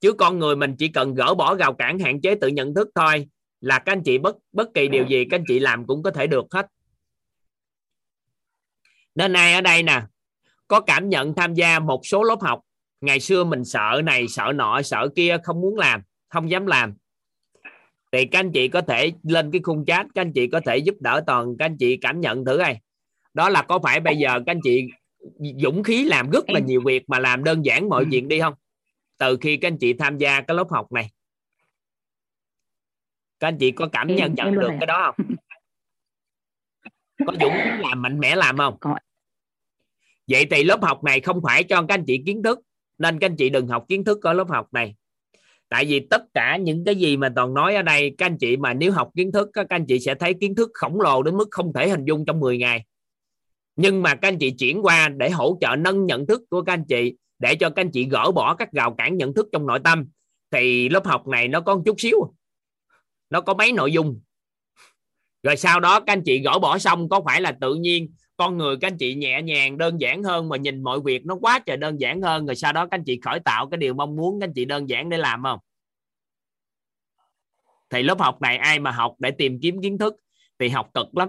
Chứ 0.00 0.12
con 0.12 0.38
người 0.38 0.56
mình 0.56 0.76
chỉ 0.78 0.88
cần 0.88 1.14
gỡ 1.14 1.34
bỏ 1.34 1.54
rào 1.54 1.74
cản 1.74 1.98
hạn 1.98 2.20
chế 2.20 2.34
tự 2.40 2.48
nhận 2.48 2.74
thức 2.74 2.88
thôi 2.94 3.28
là 3.60 3.78
các 3.78 3.92
anh 3.92 4.02
chị 4.04 4.18
bất 4.18 4.36
bất 4.52 4.68
kỳ 4.74 4.88
điều 4.88 5.06
gì 5.06 5.24
các 5.30 5.36
anh 5.38 5.44
chị 5.48 5.58
làm 5.58 5.86
cũng 5.86 6.02
có 6.02 6.10
thể 6.10 6.26
được 6.26 6.44
hết. 6.50 6.66
Nên 9.14 9.32
ai 9.32 9.54
ở 9.54 9.60
đây 9.60 9.82
nè 9.82 10.02
có 10.68 10.80
cảm 10.80 11.08
nhận 11.08 11.34
tham 11.34 11.54
gia 11.54 11.78
một 11.78 12.00
số 12.06 12.22
lớp 12.22 12.38
học 12.40 12.60
ngày 13.00 13.20
xưa 13.20 13.44
mình 13.44 13.64
sợ 13.64 14.00
này 14.04 14.28
sợ 14.28 14.52
nọ 14.54 14.82
sợ 14.82 15.08
kia 15.16 15.36
không 15.44 15.60
muốn 15.60 15.76
làm 15.78 16.02
không 16.28 16.50
dám 16.50 16.66
làm. 16.66 16.94
Thì 18.12 18.24
các 18.26 18.38
anh 18.40 18.52
chị 18.52 18.68
có 18.68 18.80
thể 18.80 19.12
lên 19.22 19.50
cái 19.52 19.60
khung 19.64 19.84
chat 19.84 20.06
các 20.14 20.20
anh 20.22 20.32
chị 20.32 20.46
có 20.46 20.60
thể 20.66 20.76
giúp 20.76 20.94
đỡ 21.00 21.22
toàn 21.26 21.56
các 21.58 21.64
anh 21.64 21.76
chị 21.78 21.96
cảm 21.96 22.20
nhận 22.20 22.44
thử 22.44 22.56
này 22.58 22.80
đó 23.34 23.48
là 23.48 23.62
có 23.62 23.78
phải 23.78 24.00
bây 24.00 24.16
giờ 24.16 24.32
các 24.46 24.52
anh 24.52 24.60
chị 24.64 24.88
dũng 25.62 25.82
khí 25.82 26.04
làm 26.04 26.30
rất 26.30 26.50
là 26.50 26.60
nhiều 26.60 26.80
việc 26.84 27.08
mà 27.08 27.18
làm 27.18 27.44
đơn 27.44 27.64
giản 27.64 27.88
mọi 27.88 28.04
Ừ. 28.04 28.08
chuyện 28.12 28.28
đi 28.28 28.40
không? 28.40 28.54
Từ 29.18 29.36
khi 29.40 29.56
các 29.56 29.68
anh 29.68 29.78
chị 29.78 29.92
tham 29.92 30.18
gia 30.18 30.40
cái 30.40 30.54
lớp 30.56 30.66
học 30.70 30.92
này. 30.92 31.10
Các 33.40 33.48
anh 33.48 33.58
chị 33.58 33.70
có 33.70 33.88
cảm 33.92 34.08
nhận 34.16 34.34
nhận 34.34 34.54
được 34.54 34.70
cái 34.80 34.86
đó 34.86 35.12
không? 35.16 35.26
Có 37.26 37.32
dũng 37.40 37.52
khí 37.64 37.70
làm 37.78 38.02
mạnh 38.02 38.18
mẽ 38.18 38.36
làm 38.36 38.58
không? 38.58 38.76
Vậy 40.28 40.46
thì 40.50 40.64
lớp 40.64 40.82
học 40.82 41.04
này 41.04 41.20
không 41.20 41.40
phải 41.42 41.64
cho 41.64 41.82
các 41.88 41.94
anh 41.94 42.04
chị 42.06 42.22
kiến 42.26 42.42
thức 42.42 42.60
nên 42.98 43.18
các 43.18 43.26
anh 43.30 43.36
chị 43.36 43.50
đừng 43.50 43.68
học 43.68 43.84
kiến 43.88 44.04
thức 44.04 44.22
ở 44.22 44.32
lớp 44.32 44.48
học 44.48 44.68
này. 44.72 44.94
Tại 45.68 45.84
vì 45.84 46.06
tất 46.10 46.22
cả 46.34 46.56
những 46.56 46.84
cái 46.84 46.94
gì 46.94 47.16
mà 47.16 47.28
toàn 47.36 47.54
nói 47.54 47.74
ở 47.74 47.82
đây, 47.82 48.14
các 48.18 48.26
anh 48.26 48.38
chị 48.38 48.56
mà 48.56 48.74
nếu 48.74 48.92
học 48.92 49.10
kiến 49.16 49.32
thức 49.32 49.48
các 49.52 49.68
anh 49.68 49.86
chị 49.86 49.98
sẽ 50.00 50.14
thấy 50.14 50.34
kiến 50.40 50.54
thức 50.54 50.70
khổng 50.74 51.00
lồ 51.00 51.22
đến 51.22 51.36
mức 51.36 51.48
không 51.50 51.72
thể 51.72 51.88
hình 51.88 52.04
dung 52.04 52.24
trong 52.24 52.40
10 52.40 52.58
ngày. 52.58 52.84
Nhưng 53.76 54.02
mà 54.02 54.14
các 54.14 54.28
anh 54.28 54.38
chị 54.38 54.50
chuyển 54.50 54.82
qua 54.82 55.08
để 55.08 55.30
hỗ 55.30 55.58
trợ 55.60 55.76
nâng 55.76 56.06
nhận 56.06 56.26
thức 56.26 56.42
của 56.50 56.62
các 56.62 56.72
anh 56.72 56.84
chị, 56.88 57.14
để 57.38 57.54
cho 57.54 57.70
các 57.70 57.82
anh 57.82 57.90
chị 57.90 58.08
gỡ 58.08 58.30
bỏ 58.30 58.54
các 58.54 58.72
rào 58.72 58.94
cản 58.98 59.16
nhận 59.16 59.34
thức 59.34 59.48
trong 59.52 59.66
nội 59.66 59.78
tâm, 59.84 60.04
thì 60.50 60.88
lớp 60.88 61.06
học 61.06 61.26
này 61.26 61.48
nó 61.48 61.60
có 61.60 61.74
một 61.74 61.82
chút 61.86 62.00
xíu. 62.00 62.34
Nó 63.30 63.40
có 63.40 63.54
mấy 63.54 63.72
nội 63.72 63.92
dung. 63.92 64.20
Rồi 65.42 65.56
sau 65.56 65.80
đó 65.80 66.00
các 66.00 66.12
anh 66.12 66.22
chị 66.24 66.38
gỡ 66.38 66.58
bỏ 66.58 66.78
xong, 66.78 67.08
có 67.08 67.20
phải 67.24 67.40
là 67.40 67.52
tự 67.60 67.74
nhiên 67.74 68.08
con 68.36 68.58
người 68.58 68.76
các 68.80 68.88
anh 68.88 68.96
chị 68.98 69.14
nhẹ 69.14 69.42
nhàng, 69.42 69.78
đơn 69.78 70.00
giản 70.00 70.22
hơn 70.22 70.48
mà 70.48 70.56
nhìn 70.56 70.82
mọi 70.82 71.00
việc 71.00 71.26
nó 71.26 71.36
quá 71.40 71.58
trời 71.66 71.76
đơn 71.76 72.00
giản 72.00 72.22
hơn. 72.22 72.46
Rồi 72.46 72.56
sau 72.56 72.72
đó 72.72 72.86
các 72.86 72.90
anh 72.90 73.04
chị 73.04 73.20
khởi 73.22 73.40
tạo 73.40 73.68
cái 73.68 73.78
điều 73.78 73.94
mong 73.94 74.16
muốn 74.16 74.40
các 74.40 74.46
anh 74.46 74.52
chị 74.54 74.64
đơn 74.64 74.88
giản 74.88 75.08
để 75.08 75.16
làm 75.16 75.42
không? 75.42 75.58
Thì 77.90 78.02
lớp 78.02 78.18
học 78.20 78.42
này 78.42 78.56
ai 78.56 78.78
mà 78.78 78.90
học 78.90 79.14
để 79.18 79.30
tìm 79.30 79.60
kiếm 79.60 79.82
kiến 79.82 79.98
thức 79.98 80.14
thì 80.58 80.68
học 80.68 80.90
cực 80.94 81.16
lắm. 81.16 81.28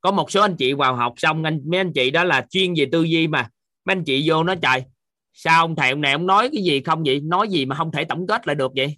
Có 0.00 0.10
một 0.10 0.30
số 0.30 0.40
anh 0.40 0.56
chị 0.56 0.72
vào 0.72 0.96
học 0.96 1.14
xong, 1.16 1.42
anh, 1.42 1.60
mấy 1.64 1.80
anh 1.80 1.92
chị 1.92 2.10
đó 2.10 2.24
là 2.24 2.46
chuyên 2.50 2.74
về 2.76 2.86
tư 2.92 3.02
duy 3.02 3.26
mà. 3.26 3.50
Mấy 3.84 3.92
anh 3.92 4.04
chị 4.04 4.24
vô 4.30 4.44
nói 4.44 4.56
trời, 4.62 4.84
sao 5.32 5.64
ông 5.64 5.76
thầy 5.76 5.90
ông 5.90 6.00
này 6.00 6.12
ông 6.12 6.26
nói 6.26 6.48
cái 6.52 6.62
gì 6.62 6.80
không 6.80 7.02
vậy? 7.06 7.20
Nói 7.20 7.48
gì 7.48 7.64
mà 7.64 7.76
không 7.76 7.92
thể 7.92 8.04
tổng 8.04 8.26
kết 8.26 8.46
lại 8.46 8.54
được 8.54 8.72
vậy? 8.76 8.96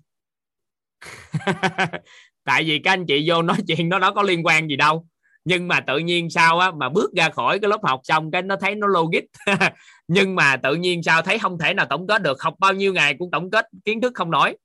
Tại 2.44 2.64
vì 2.64 2.78
các 2.78 2.92
anh 2.92 3.06
chị 3.06 3.24
vô 3.28 3.42
nói 3.42 3.56
chuyện 3.66 3.88
nó 3.88 3.98
đó 3.98 4.12
có 4.12 4.22
liên 4.22 4.46
quan 4.46 4.68
gì 4.68 4.76
đâu 4.76 5.06
nhưng 5.48 5.68
mà 5.68 5.80
tự 5.80 5.98
nhiên 5.98 6.30
sao 6.30 6.58
á, 6.58 6.70
mà 6.70 6.88
bước 6.88 7.12
ra 7.16 7.30
khỏi 7.30 7.58
cái 7.58 7.68
lớp 7.68 7.80
học 7.82 8.00
xong 8.04 8.30
cái 8.30 8.42
nó 8.42 8.56
thấy 8.56 8.74
nó 8.74 8.86
logic. 8.86 9.20
Nhưng 10.08 10.34
mà 10.34 10.56
tự 10.56 10.74
nhiên 10.74 11.02
sao 11.02 11.22
thấy 11.22 11.38
không 11.38 11.58
thể 11.58 11.74
nào 11.74 11.86
tổng 11.90 12.06
kết 12.06 12.22
được, 12.22 12.42
học 12.42 12.54
bao 12.58 12.72
nhiêu 12.72 12.92
ngày 12.92 13.14
cũng 13.18 13.30
tổng 13.30 13.50
kết 13.50 13.66
kiến 13.84 14.00
thức 14.00 14.12
không 14.14 14.30
nổi. 14.30 14.56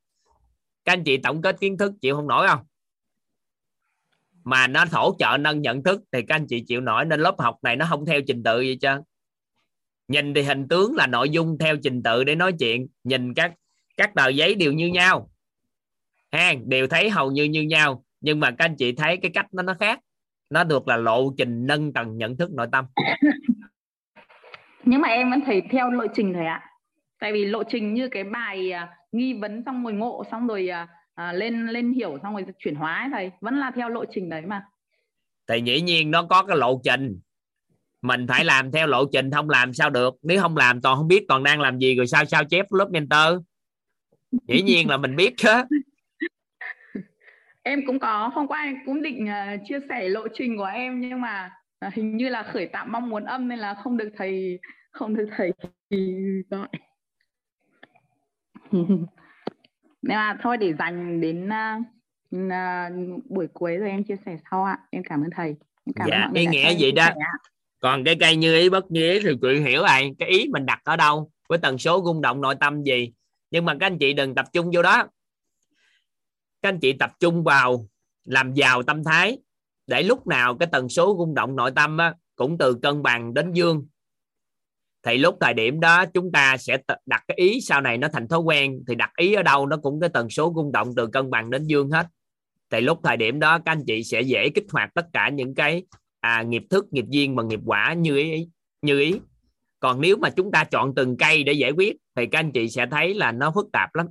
Các 0.86 0.94
anh 0.94 1.04
chị 1.04 1.18
tổng 1.18 1.42
kết 1.42 1.60
kiến 1.60 1.78
thức 1.78 1.92
chịu 2.02 2.16
không 2.16 2.28
nổi 2.28 2.48
không? 2.48 2.60
Mà 4.44 4.68
nó 4.68 4.86
hỗ 4.92 5.16
trợ 5.20 5.38
nâng 5.40 5.62
nhận 5.62 5.84
thức 5.84 6.02
thì 6.12 6.22
các 6.22 6.36
anh 6.36 6.48
chị 6.48 6.64
chịu 6.68 6.82
nổi, 6.82 7.06
nên 7.06 7.20
lớp 7.20 7.36
học 7.38 7.58
này 7.62 7.76
nó 7.76 7.86
không 7.90 8.06
theo 8.06 8.22
trình 8.28 8.44
tự 8.44 8.62
gì 8.62 8.76
chứ 8.76 8.90
nhìn 10.08 10.34
thì 10.34 10.42
hình 10.42 10.68
tướng 10.68 10.96
là 10.96 11.08
nội 11.08 11.30
dung 11.30 11.58
theo 11.58 11.76
trình 11.84 12.04
tự 12.04 12.24
để 12.24 12.36
nói 12.36 12.54
chuyện, 12.60 12.88
nhìn 13.04 13.34
các 13.34 13.54
các 13.98 14.12
tờ 14.16 14.28
giấy 14.28 14.56
đều 14.56 14.74
như 14.74 14.88
nhau. 14.88 15.30
Ha 16.32 16.54
đều 16.66 16.88
thấy 16.88 17.10
hầu 17.10 17.32
như 17.32 17.44
như 17.44 17.62
nhau. 17.62 18.04
Nhưng 18.22 18.40
mà 18.40 18.52
các 18.52 18.66
anh 18.66 18.76
chị 18.76 18.92
thấy 18.92 19.18
cái 19.18 19.32
cách 19.34 19.54
nó 19.54 19.64
nó 19.64 19.74
khác 19.80 20.00
nó 20.54 20.64
được 20.64 20.88
là 20.88 20.98
lộ 20.98 21.34
trình 21.38 21.68
nâng 21.68 21.94
tầng 21.94 22.18
nhận 22.18 22.38
thức 22.38 22.52
nội 22.52 22.68
tâm. 22.72 22.86
Nhưng 24.86 25.02
mà 25.02 25.08
em 25.08 25.30
vẫn 25.30 25.42
thấy 25.46 25.62
theo 25.72 25.92
lộ 25.92 26.06
trình 26.14 26.34
thầy 26.34 26.46
ạ. 26.46 26.70
Tại 27.20 27.34
vì 27.34 27.46
lộ 27.46 27.64
trình 27.64 27.94
như 27.94 28.10
cái 28.10 28.24
bài 28.24 28.72
à, 28.72 28.90
nghi 29.12 29.34
vấn 29.34 29.64
xong 29.66 29.84
rồi 29.84 29.94
ngộ 29.94 30.24
xong 30.32 30.48
rồi 30.48 30.68
à, 30.68 30.88
à, 31.16 31.34
lên 31.34 31.68
lên 31.68 31.94
hiểu 31.94 32.18
xong 32.24 32.34
rồi 32.34 32.46
chuyển 32.60 32.76
hóa 32.76 33.00
ấy 33.00 33.10
thầy. 33.12 33.32
Vẫn 33.42 33.56
là 33.56 33.72
theo 33.76 33.90
lộ 33.90 34.06
trình 34.12 34.30
đấy 34.30 34.42
mà. 34.42 34.64
Thì 35.48 35.62
dĩ 35.66 35.82
nhiên 35.82 36.12
nó 36.12 36.24
có 36.24 36.44
cái 36.44 36.58
lộ 36.58 36.82
trình. 36.84 37.20
Mình 38.02 38.28
phải 38.28 38.46
làm 38.46 38.72
theo 38.72 38.88
lộ 38.88 39.06
trình 39.12 39.32
không 39.32 39.50
làm 39.50 39.74
sao 39.74 39.90
được. 39.90 40.16
Nếu 40.22 40.42
không 40.42 40.58
làm 40.58 40.82
toàn 40.82 40.98
không 40.98 41.08
biết 41.08 41.26
toàn 41.28 41.44
đang 41.44 41.62
làm 41.62 41.78
gì 41.80 41.96
rồi 41.96 42.08
sao 42.08 42.26
sao 42.26 42.44
chép 42.44 42.66
lớp 42.72 42.90
mentor? 42.92 43.44
Dĩ 44.48 44.62
nhiên 44.62 44.90
là 44.90 44.98
mình 44.98 45.16
biết 45.16 45.34
chứ 45.38 45.50
em 47.64 47.86
cũng 47.86 48.00
có 48.00 48.32
hôm 48.34 48.48
qua 48.48 48.64
em 48.64 48.76
cũng 48.86 49.02
định 49.02 49.30
à, 49.30 49.58
chia 49.66 49.80
sẻ 49.90 50.10
lộ 50.10 50.28
trình 50.34 50.58
của 50.58 50.66
em 50.66 51.02
nhưng 51.02 51.22
mà 51.22 51.52
à, 51.80 51.92
hình 51.94 52.18
như 52.18 52.30
là 52.30 52.44
khởi 52.44 52.68
tạo 52.68 52.86
mong 52.86 53.10
muốn 53.10 53.24
âm 53.24 53.48
nên 53.48 53.60
là 53.60 53.74
không 53.74 53.98
được 53.98 54.10
thầy 54.18 54.60
không 54.92 55.16
được 55.16 55.30
thầy 55.38 55.54
gọi. 56.50 56.68
Nên 60.02 60.18
là 60.18 60.38
thôi 60.42 60.58
để 60.58 60.74
dành 60.74 61.22
đến 61.22 61.50
à, 62.50 62.90
buổi 63.30 63.48
cuối 63.54 63.78
rồi 63.78 63.90
em 63.90 64.04
chia 64.04 64.16
sẻ 64.26 64.38
sau 64.52 64.64
ạ. 64.64 64.80
Em 64.90 65.04
cảm 65.04 65.24
ơn 65.24 65.30
thầy. 65.36 65.56
Em 65.86 65.94
cảm 65.96 66.08
Dạ, 66.10 66.30
ý 66.34 66.46
nghĩa 66.46 66.76
vậy 66.80 66.92
đó. 66.92 67.10
còn 67.80 68.04
cái 68.04 68.16
cây 68.20 68.36
như 68.36 68.56
ý 68.56 68.70
bất 68.70 68.92
như 68.92 69.12
ý 69.12 69.20
thì 69.20 69.30
chị 69.42 69.60
hiểu 69.60 69.82
rồi 69.82 70.16
cái 70.20 70.30
ý 70.30 70.48
mình 70.52 70.66
đặt 70.66 70.82
ở 70.84 70.96
đâu 70.96 71.32
với 71.50 71.58
tần 71.58 71.78
số 71.78 72.02
rung 72.06 72.22
động 72.22 72.42
nội 72.42 72.56
tâm 72.60 72.84
gì. 72.84 73.14
Nhưng 73.52 73.66
mà 73.66 73.76
các 73.80 73.86
anh 73.86 73.98
chị 73.98 74.14
đừng 74.14 74.36
tập 74.36 74.46
trung 74.54 74.72
vô 74.74 74.82
đó 74.82 75.08
các 76.64 76.70
anh 76.70 76.80
chị 76.80 76.94
tập 76.94 77.12
trung 77.20 77.44
vào 77.44 77.88
làm 78.26 78.54
giàu 78.54 78.84
tâm 78.84 79.04
thái 79.04 79.38
để 79.88 80.04
lúc 80.04 80.28
nào 80.28 80.58
cái 80.58 80.68
tần 80.72 80.90
số 80.90 81.16
rung 81.20 81.34
động 81.34 81.56
nội 81.56 81.72
tâm 81.72 81.98
á, 81.98 82.14
cũng 82.36 82.58
từ 82.58 82.74
cân 82.74 83.04
bằng 83.04 83.34
đến 83.34 83.54
dương. 83.54 83.86
Thì 85.04 85.18
lúc 85.18 85.38
thời 85.42 85.54
điểm 85.54 85.80
đó 85.80 86.06
chúng 86.06 86.32
ta 86.32 86.58
sẽ 86.58 86.78
đặt 87.06 87.24
cái 87.28 87.38
ý 87.38 87.62
sau 87.62 87.82
này 87.82 87.98
nó 87.98 88.08
thành 88.14 88.28
thói 88.28 88.40
quen 88.40 88.84
thì 88.88 88.96
đặt 88.96 89.12
ý 89.18 89.34
ở 89.34 89.44
đâu 89.44 89.66
nó 89.66 89.78
cũng 89.78 90.00
cái 90.00 90.10
tần 90.10 90.30
số 90.30 90.54
rung 90.56 90.72
động 90.72 90.96
từ 90.96 91.08
cân 91.08 91.30
bằng 91.30 91.50
đến 91.50 91.68
dương 91.68 91.92
hết. 91.92 92.08
Thì 92.70 92.82
lúc 92.82 93.00
thời 93.04 93.18
điểm 93.18 93.40
đó 93.40 93.60
các 93.60 93.72
anh 93.72 93.84
chị 93.88 94.04
sẽ 94.04 94.22
dễ 94.22 94.50
kích 94.50 94.66
hoạt 94.72 94.94
tất 94.94 95.06
cả 95.14 95.30
những 95.30 95.56
cái 95.56 95.84
à, 96.20 96.42
nghiệp 96.42 96.64
thức 96.70 96.86
nghiệp 96.92 97.06
duyên 97.10 97.36
và 97.36 97.44
nghiệp 97.44 97.60
quả 97.66 97.94
như 97.94 98.18
ý 98.18 98.48
như 98.82 99.00
ý. 99.00 99.20
Còn 99.80 100.02
nếu 100.02 100.18
mà 100.18 100.30
chúng 100.30 100.52
ta 100.52 100.64
chọn 100.64 100.96
từng 100.96 101.18
cây 101.18 101.44
để 101.44 101.54
giải 101.54 101.72
quyết 101.72 101.98
thì 102.16 102.26
các 102.26 102.40
anh 102.40 102.52
chị 102.52 102.70
sẽ 102.70 102.86
thấy 102.92 103.14
là 103.14 103.32
nó 103.32 103.52
phức 103.56 103.72
tạp 103.74 103.96
lắm 103.96 104.08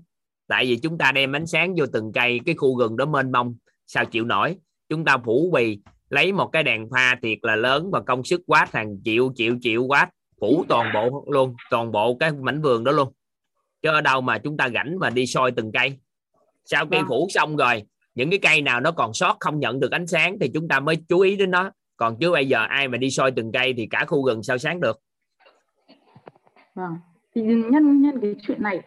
tại 0.48 0.66
vì 0.66 0.76
chúng 0.76 0.98
ta 0.98 1.12
đem 1.12 1.36
ánh 1.36 1.46
sáng 1.46 1.74
vô 1.74 1.86
từng 1.92 2.12
cây 2.12 2.40
cái 2.46 2.54
khu 2.54 2.78
rừng 2.78 2.96
đó 2.96 3.06
mênh 3.06 3.32
mông 3.32 3.56
sao 3.86 4.04
chịu 4.04 4.24
nổi? 4.24 4.56
Chúng 4.88 5.04
ta 5.04 5.18
phủ 5.18 5.50
bì 5.52 5.78
lấy 6.10 6.32
một 6.32 6.46
cái 6.46 6.62
đèn 6.62 6.88
pha 6.90 7.18
thiệt 7.22 7.38
là 7.42 7.56
lớn 7.56 7.90
và 7.92 8.00
công 8.00 8.24
suất 8.24 8.40
watt 8.46 8.66
hàng 8.72 8.96
triệu 9.04 9.32
triệu 9.34 9.54
triệu 9.60 9.86
watt 9.86 10.06
phủ 10.40 10.64
toàn 10.68 10.90
bộ 10.94 11.24
luôn 11.30 11.54
toàn 11.70 11.92
bộ 11.92 12.16
cái 12.20 12.32
mảnh 12.32 12.62
vườn 12.62 12.84
đó 12.84 12.92
luôn. 12.92 13.12
Chứ 13.82 13.88
ở 13.88 14.00
đâu 14.00 14.20
mà 14.20 14.38
chúng 14.38 14.56
ta 14.56 14.68
rảnh 14.74 14.98
và 14.98 15.10
đi 15.10 15.26
soi 15.26 15.52
từng 15.52 15.72
cây? 15.72 15.98
Sau 16.64 16.86
khi 16.86 16.96
Vâng. 16.96 17.06
phủ 17.08 17.26
xong 17.30 17.56
rồi 17.56 17.82
những 18.14 18.30
cái 18.30 18.38
cây 18.38 18.62
nào 18.62 18.80
nó 18.80 18.92
còn 18.92 19.12
sót 19.14 19.36
không 19.40 19.58
nhận 19.60 19.80
được 19.80 19.90
ánh 19.90 20.06
sáng 20.06 20.38
thì 20.40 20.50
chúng 20.54 20.68
ta 20.68 20.80
mới 20.80 20.96
chú 21.08 21.20
ý 21.20 21.36
đến 21.36 21.50
nó. 21.50 21.70
Còn 21.96 22.16
chứ 22.20 22.30
bây 22.30 22.48
giờ 22.48 22.64
ai 22.68 22.88
mà 22.88 22.98
đi 22.98 23.10
soi 23.10 23.30
từng 23.30 23.52
cây 23.52 23.74
thì 23.76 23.86
cả 23.90 24.04
khu 24.04 24.26
rừng 24.26 24.42
sao 24.42 24.58
sáng 24.58 24.80
được? 24.80 25.00
Vâng. 26.74 26.92
Thì 27.34 27.42
nhân 27.42 28.02
nhân 28.02 28.20
cái 28.22 28.34
chuyện 28.46 28.62
này 28.62 28.80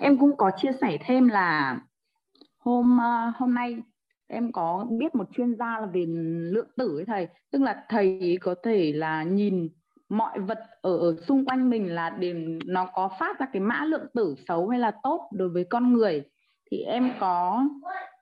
em 0.00 0.18
cũng 0.18 0.36
có 0.36 0.50
chia 0.56 0.72
sẻ 0.80 0.98
thêm 1.00 1.28
là 1.28 1.78
hôm 2.58 2.98
ờ, 2.98 3.32
hôm 3.36 3.54
nay 3.54 3.76
em 4.26 4.52
có 4.52 4.86
biết 4.90 5.14
một 5.14 5.28
chuyên 5.36 5.54
gia 5.54 5.80
là 5.80 5.86
về 5.86 6.06
lượng 6.52 6.68
tử 6.76 6.98
ấy 6.98 7.04
thầy, 7.04 7.28
tức 7.52 7.62
là 7.62 7.84
thầy 7.88 8.38
có 8.40 8.54
thể 8.62 8.92
là 8.92 9.22
nhìn 9.22 9.68
mọi 10.08 10.38
vật 10.38 10.58
ở, 10.82 10.98
ở 10.98 11.16
xung 11.28 11.44
quanh 11.44 11.70
mình 11.70 11.94
là 11.94 12.10
để 12.10 12.32
nó 12.66 12.86
có 12.94 13.10
phát 13.18 13.38
ra 13.38 13.46
cái 13.52 13.60
mã 13.60 13.84
lượng 13.84 14.06
tử 14.14 14.34
xấu 14.48 14.68
hay 14.68 14.80
là 14.80 14.92
tốt 15.02 15.30
đối 15.32 15.48
với 15.48 15.64
con 15.64 15.92
người. 15.92 16.22
Thì 16.70 16.78
em 16.78 17.12
có 17.20 17.64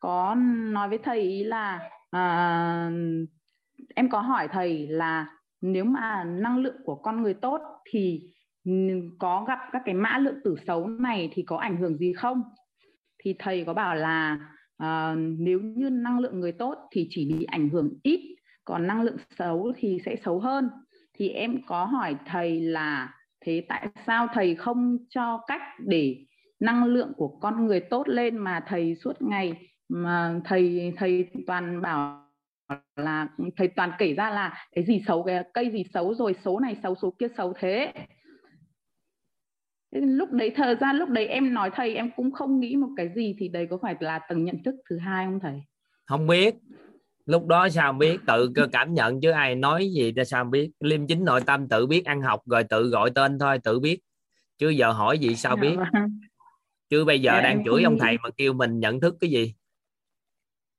có 0.00 0.34
nói 0.72 0.88
với 0.88 0.98
thầy 0.98 1.20
ý 1.20 1.44
là 1.44 1.90
à, 2.10 2.90
em 3.94 4.08
có 4.08 4.20
hỏi 4.20 4.48
thầy 4.52 4.86
là 4.86 5.26
nếu 5.60 5.84
mà 5.84 6.24
năng 6.24 6.58
lượng 6.58 6.76
của 6.84 6.94
con 6.94 7.22
người 7.22 7.34
tốt 7.34 7.60
thì 7.90 8.31
có 9.18 9.44
gặp 9.48 9.58
các 9.72 9.82
cái 9.84 9.94
mã 9.94 10.18
lượng 10.18 10.40
tử 10.44 10.56
xấu 10.66 10.86
này 10.88 11.30
thì 11.32 11.42
có 11.42 11.56
ảnh 11.56 11.76
hưởng 11.76 11.98
gì 11.98 12.12
không? 12.12 12.42
Thì 13.24 13.34
thầy 13.38 13.64
có 13.64 13.74
bảo 13.74 13.94
là 13.94 14.38
uh, 14.82 15.18
nếu 15.38 15.60
như 15.60 15.90
năng 15.90 16.18
lượng 16.18 16.40
người 16.40 16.52
tốt 16.52 16.78
thì 16.90 17.06
chỉ 17.10 17.34
bị 17.38 17.44
ảnh 17.44 17.68
hưởng 17.68 17.90
ít 18.02 18.36
còn 18.64 18.86
năng 18.86 19.02
lượng 19.02 19.16
xấu 19.38 19.72
thì 19.76 19.98
sẽ 20.06 20.16
xấu 20.24 20.40
hơn. 20.40 20.70
Thì 21.14 21.28
em 21.28 21.60
có 21.66 21.84
hỏi 21.84 22.16
thầy 22.26 22.60
là 22.60 23.14
thế 23.44 23.64
tại 23.68 23.88
sao 24.06 24.26
thầy 24.32 24.54
không 24.54 24.98
cho 25.10 25.40
cách 25.46 25.62
để 25.78 26.16
năng 26.60 26.84
lượng 26.84 27.12
của 27.16 27.28
con 27.28 27.66
người 27.66 27.80
tốt 27.80 28.08
lên 28.08 28.36
mà 28.36 28.64
thầy 28.66 28.94
suốt 28.94 29.22
ngày 29.22 29.68
mà 29.88 30.40
thầy 30.44 30.92
thầy 30.96 31.28
toàn 31.46 31.82
bảo 31.82 32.28
là 32.96 33.28
thầy 33.56 33.68
toàn 33.68 33.92
kể 33.98 34.14
ra 34.14 34.30
là 34.30 34.66
cái 34.72 34.84
gì 34.84 35.00
xấu 35.06 35.22
cái 35.22 35.44
cây 35.54 35.70
gì 35.70 35.84
xấu 35.94 36.14
rồi 36.14 36.34
số 36.44 36.60
này 36.60 36.76
xấu 36.82 36.94
số 36.94 37.14
kia 37.18 37.28
xấu 37.36 37.52
thế? 37.58 37.92
Lúc 39.92 40.32
đấy 40.32 40.52
thời 40.56 40.76
gian 40.76 40.96
lúc 40.96 41.08
đấy 41.08 41.26
em 41.26 41.54
nói 41.54 41.70
thầy 41.74 41.94
em 41.94 42.10
cũng 42.16 42.32
không 42.32 42.60
nghĩ 42.60 42.76
một 42.76 42.88
cái 42.96 43.10
gì 43.16 43.36
thì 43.38 43.48
đấy 43.48 43.66
có 43.70 43.78
phải 43.82 43.96
là 44.00 44.18
tầng 44.28 44.44
nhận 44.44 44.62
thức 44.62 44.74
thứ 44.90 44.98
hai 44.98 45.26
không 45.26 45.40
thầy? 45.40 45.62
Không 46.06 46.26
biết. 46.26 46.54
Lúc 47.26 47.46
đó 47.46 47.68
sao 47.68 47.92
biết? 47.92 48.20
Tự 48.26 48.52
cảm 48.72 48.94
nhận 48.94 49.20
chứ 49.20 49.30
ai 49.30 49.54
nói 49.54 49.90
gì 49.94 50.12
ra 50.12 50.24
sao 50.24 50.44
biết. 50.44 50.70
Liêm 50.80 51.06
chính 51.06 51.24
nội 51.24 51.40
tâm 51.46 51.68
tự 51.68 51.86
biết 51.86 52.04
ăn 52.04 52.22
học 52.22 52.40
rồi 52.46 52.64
tự 52.64 52.88
gọi 52.88 53.10
tên 53.14 53.38
thôi 53.38 53.58
tự 53.64 53.80
biết. 53.80 54.00
Chứ 54.58 54.68
giờ 54.68 54.92
hỏi 54.92 55.18
gì 55.18 55.34
sao 55.36 55.56
biết? 55.56 55.74
Dạ 55.76 55.90
vâng. 55.92 56.20
chứ 56.90 57.04
bây 57.04 57.20
giờ 57.20 57.32
dạ, 57.34 57.40
đang 57.40 57.64
chửi 57.64 57.82
ông 57.82 57.98
thầy 57.98 58.18
mà 58.22 58.30
kêu 58.36 58.52
mình 58.52 58.80
nhận 58.80 59.00
thức 59.00 59.16
cái 59.20 59.30
gì? 59.30 59.54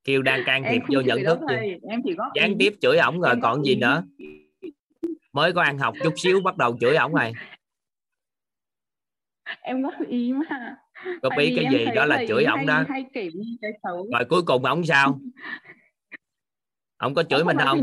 Kêu 0.04 0.22
đang 0.22 0.42
can 0.46 0.62
thiệp 0.70 0.82
vô 0.94 1.00
nhận 1.00 1.24
thức 1.24 1.38
thầy. 1.48 1.80
em 1.90 2.02
chỉ 2.04 2.14
có 2.18 2.30
gián 2.34 2.54
tiếp 2.58 2.74
chửi 2.80 2.98
ổng 2.98 3.20
rồi 3.20 3.34
còn 3.42 3.64
gì 3.64 3.76
nữa? 3.76 4.02
Mới 5.32 5.52
có 5.52 5.62
ăn 5.62 5.78
học 5.78 5.94
chút 6.04 6.14
xíu 6.16 6.40
bắt 6.40 6.56
đầu 6.56 6.76
chửi 6.80 6.96
ổng 6.96 7.14
rồi 7.14 7.32
em 9.62 9.82
góp 9.82 9.94
ý 10.08 10.32
mà. 10.32 10.76
Góp 11.22 11.32
ý 11.38 11.56
cái 11.56 11.66
gì? 11.72 11.84
đó 11.94 12.04
là 12.04 12.24
chửi 12.28 12.44
ổng 12.44 12.66
đó. 12.66 12.84
hay 12.88 13.04
kể 13.12 13.28
cái 13.62 13.70
xấu. 13.82 14.06
Rồi 14.12 14.24
cuối 14.28 14.42
cùng 14.42 14.64
ổng 14.64 14.84
sao? 14.84 15.20
Ông 16.96 17.14
có 17.14 17.22
chửi 17.22 17.40
ông 17.40 17.46
mình 17.46 17.56
không? 17.64 17.80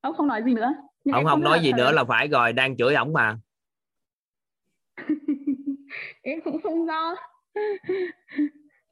ông 0.00 0.14
không 0.14 0.26
nói 0.26 0.42
gì 0.46 0.54
nữa. 0.54 0.74
Nhưng 1.04 1.14
ông 1.14 1.24
không 1.24 1.40
nói 1.40 1.60
gì 1.60 1.72
nữa 1.72 1.92
là 1.92 2.04
phải 2.04 2.28
rồi 2.28 2.52
đang 2.52 2.76
chửi 2.76 2.94
ổng 2.94 3.12
mà. 3.12 3.36
Em 6.22 6.40
cũng 6.44 6.62
không 6.62 6.86
do 6.86 7.16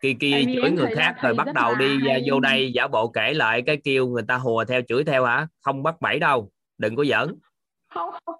khi 0.03 0.15
kia 0.21 0.43
chửi 0.55 0.71
người 0.71 0.95
khác 0.97 1.15
rồi 1.23 1.35
bắt 1.35 1.47
đầu 1.55 1.75
đi 1.75 1.99
hay. 2.07 2.23
vô 2.31 2.41
đây 2.41 2.73
giả 2.73 2.87
bộ 2.87 3.09
kể 3.09 3.35
lại 3.35 3.63
cái 3.67 3.77
kêu 3.85 4.09
người 4.09 4.23
ta 4.29 4.37
hùa 4.37 4.65
theo 4.65 4.81
chửi 4.89 5.05
theo 5.05 5.25
hả? 5.25 5.47
Không 5.61 5.83
bắt 5.83 6.01
bẫy 6.01 6.19
đâu. 6.19 6.51
Đừng 6.79 6.97
có 6.97 7.05
giỡn. 7.05 7.35
Không 7.95 8.11
không 8.27 8.35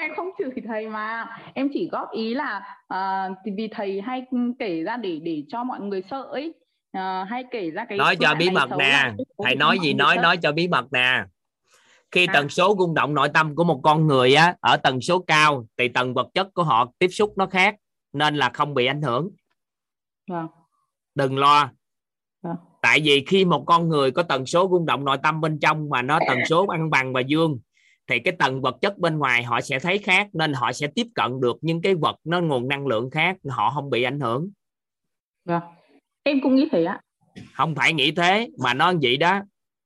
em 0.00 0.10
không 0.16 0.30
chửi 0.38 0.50
thầy 0.66 0.88
mà. 0.88 1.26
Em 1.54 1.68
chỉ 1.72 1.88
góp 1.92 2.10
ý 2.10 2.34
là 2.34 2.76
uh, 2.94 3.38
vì 3.56 3.68
thầy 3.68 4.00
hay 4.00 4.22
kể 4.58 4.82
ra 4.82 4.96
để 4.96 5.20
để 5.22 5.44
cho 5.48 5.64
mọi 5.64 5.80
người 5.80 6.02
sợ 6.10 6.22
ấy. 6.22 6.54
Uh, 6.98 7.28
hay 7.28 7.44
kể 7.50 7.70
ra 7.70 7.84
cái 7.88 7.98
nói 7.98 8.16
cho 8.20 8.34
bí 8.34 8.50
mật 8.50 8.70
nè. 8.78 9.12
thầy 9.44 9.54
nói 9.54 9.78
gì 9.82 9.94
nói 9.94 10.16
nói 10.16 10.36
cho 10.36 10.52
bí 10.52 10.68
mật 10.68 10.92
nè. 10.92 11.24
Khi 12.10 12.26
à. 12.26 12.32
tần 12.34 12.48
số 12.48 12.76
rung 12.78 12.94
động 12.94 13.14
nội 13.14 13.28
tâm 13.34 13.54
của 13.54 13.64
một 13.64 13.80
con 13.82 14.06
người 14.06 14.34
á 14.34 14.54
ở 14.60 14.76
tần 14.76 15.00
số 15.00 15.18
cao 15.18 15.66
thì 15.78 15.88
tầng 15.88 16.14
vật 16.14 16.28
chất 16.34 16.54
của 16.54 16.62
họ 16.62 16.92
tiếp 16.98 17.08
xúc 17.08 17.32
nó 17.36 17.46
khác 17.46 17.76
nên 18.12 18.36
là 18.36 18.50
không 18.54 18.74
bị 18.74 18.86
ảnh 18.86 19.02
hưởng. 19.02 19.30
À. 20.30 20.42
đừng 21.14 21.38
lo. 21.38 21.70
À. 22.42 22.50
tại 22.82 23.00
vì 23.04 23.24
khi 23.28 23.44
một 23.44 23.64
con 23.66 23.88
người 23.88 24.10
có 24.10 24.22
tần 24.22 24.46
số 24.46 24.68
rung 24.70 24.86
động 24.86 25.04
nội 25.04 25.18
tâm 25.22 25.40
bên 25.40 25.58
trong 25.60 25.88
mà 25.88 26.02
nó 26.02 26.18
tần 26.28 26.38
số 26.48 26.66
ăn 26.66 26.90
bằng 26.90 27.12
và 27.12 27.20
dương 27.20 27.58
thì 28.06 28.18
cái 28.18 28.34
tầng 28.38 28.62
vật 28.62 28.76
chất 28.80 28.98
bên 28.98 29.18
ngoài 29.18 29.42
họ 29.42 29.60
sẽ 29.60 29.78
thấy 29.78 29.98
khác 29.98 30.28
nên 30.32 30.52
họ 30.52 30.72
sẽ 30.72 30.86
tiếp 30.86 31.06
cận 31.14 31.40
được 31.40 31.56
những 31.60 31.82
cái 31.82 31.94
vật 31.94 32.16
nó 32.24 32.40
nguồn 32.40 32.68
năng 32.68 32.86
lượng 32.86 33.10
khác 33.10 33.36
họ 33.48 33.70
không 33.70 33.90
bị 33.90 34.02
ảnh 34.02 34.20
hưởng. 34.20 34.50
Vâng 35.44 35.62
em 36.22 36.40
cũng 36.42 36.56
nghĩ 36.56 36.68
thế 36.72 36.84
ạ. 36.84 37.00
Không 37.52 37.74
phải 37.74 37.92
nghĩ 37.92 38.10
thế 38.10 38.48
mà 38.58 38.74
nó 38.74 38.92
vậy 39.02 39.16
đó. 39.16 39.40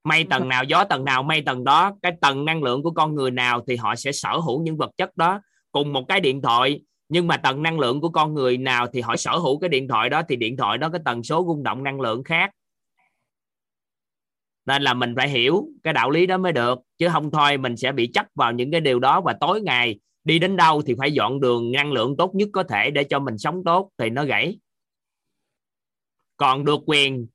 Mây 0.05 0.25
tầng 0.31 0.49
nào 0.49 0.65
gió 0.65 0.85
tầng 0.85 1.05
nào 1.05 1.23
mây 1.23 1.43
tầng 1.43 1.65
đó 1.65 1.93
cái 2.03 2.13
tầng 2.21 2.45
năng 2.45 2.63
lượng 2.63 2.83
của 2.83 2.91
con 2.91 3.15
người 3.15 3.31
nào 3.31 3.61
thì 3.69 3.77
họ 3.77 3.97
sẽ 3.97 4.13
sở 4.13 4.39
hữu 4.39 4.63
những 4.63 4.77
vật 4.77 4.91
chất 4.97 5.17
đó 5.17 5.41
cùng 5.73 5.93
một 5.93 6.03
cái 6.09 6.21
điện 6.21 6.43
thoại. 6.43 6.81
Nhưng 7.09 7.27
mà 7.27 7.37
tầng 7.37 7.63
năng 7.63 7.79
lượng 7.79 8.01
của 8.01 8.09
con 8.09 8.35
người 8.35 8.59
nào 8.59 8.87
thì 8.93 9.01
họ 9.01 9.17
sở 9.17 9.39
hữu 9.39 9.59
cái 9.59 9.69
điện 9.69 9.89
thoại 9.89 10.11
đó 10.11 10.23
thì 10.29 10.37
điện 10.37 10.57
thoại 10.57 10.79
đó 10.79 10.89
cái 10.89 11.01
tần 11.05 11.23
số 11.23 11.45
rung 11.47 11.63
động 11.63 11.85
năng 11.85 12.01
lượng 12.01 12.25
khác 12.25 12.51
nên 14.67 14.83
là 14.83 14.95
mình 14.95 15.15
phải 15.17 15.29
hiểu 15.29 15.69
cái 15.83 15.95
đạo 15.95 16.11
lý 16.11 16.27
đó 16.27 16.39
mới 16.39 16.53
được. 16.53 16.79
Chứ 16.99 17.09
không 17.13 17.31
thôi 17.31 17.57
mình 17.57 17.77
sẽ 17.77 17.93
bị 17.93 18.11
chấp 18.15 18.27
vào 18.35 18.53
những 18.53 18.71
cái 18.71 18.81
điều 18.81 18.99
đó 18.99 19.21
và 19.21 19.33
tối 19.41 19.61
ngày 19.61 20.01
đi 20.25 20.39
đến 20.39 20.57
đâu 20.57 20.83
thì 20.83 20.95
phải 20.99 21.13
dọn 21.13 21.41
đường 21.41 21.73
năng 21.73 21.93
lượng 21.93 22.17
tốt 22.17 22.35
nhất 22.35 22.49
có 22.53 22.63
thể 22.63 22.91
để 22.91 23.05
cho 23.05 23.19
mình 23.19 23.39
sống 23.39 23.65
tốt 23.65 23.91
thì 23.99 24.11
nó 24.11 24.25
gãy. 24.25 24.59
Còn 26.37 26.65
được 26.65 26.81
quyền 26.87 27.27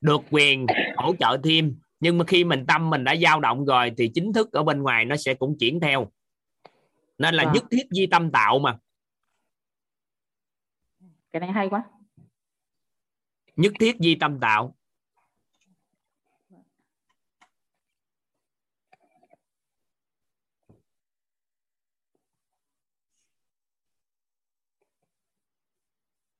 được 0.00 0.20
quyền 0.30 0.66
hỗ 0.96 1.14
trợ 1.18 1.36
thêm. 1.44 1.78
Nhưng 2.00 2.18
mà 2.18 2.24
khi 2.24 2.44
mình 2.44 2.64
tâm 2.68 2.90
mình 2.90 3.04
đã 3.04 3.16
dao 3.16 3.40
động 3.40 3.64
rồi 3.64 3.92
thì 3.96 4.10
chính 4.14 4.32
thức 4.32 4.52
ở 4.52 4.62
bên 4.62 4.82
ngoài 4.82 5.04
nó 5.04 5.16
sẽ 5.16 5.34
cũng 5.34 5.56
chuyển 5.60 5.80
theo. 5.80 6.10
Nên 7.18 7.34
là 7.34 7.44
à. 7.44 7.52
nhất 7.54 7.64
thiết 7.70 7.86
di 7.90 8.06
tâm 8.06 8.30
tạo 8.30 8.58
mà. 8.58 8.78
Cái 11.32 11.40
này 11.40 11.52
hay 11.52 11.68
quá. 11.68 11.84
Nhất 13.56 13.72
thiết 13.80 13.96
di 14.00 14.14
tâm 14.14 14.40
tạo 14.40 14.75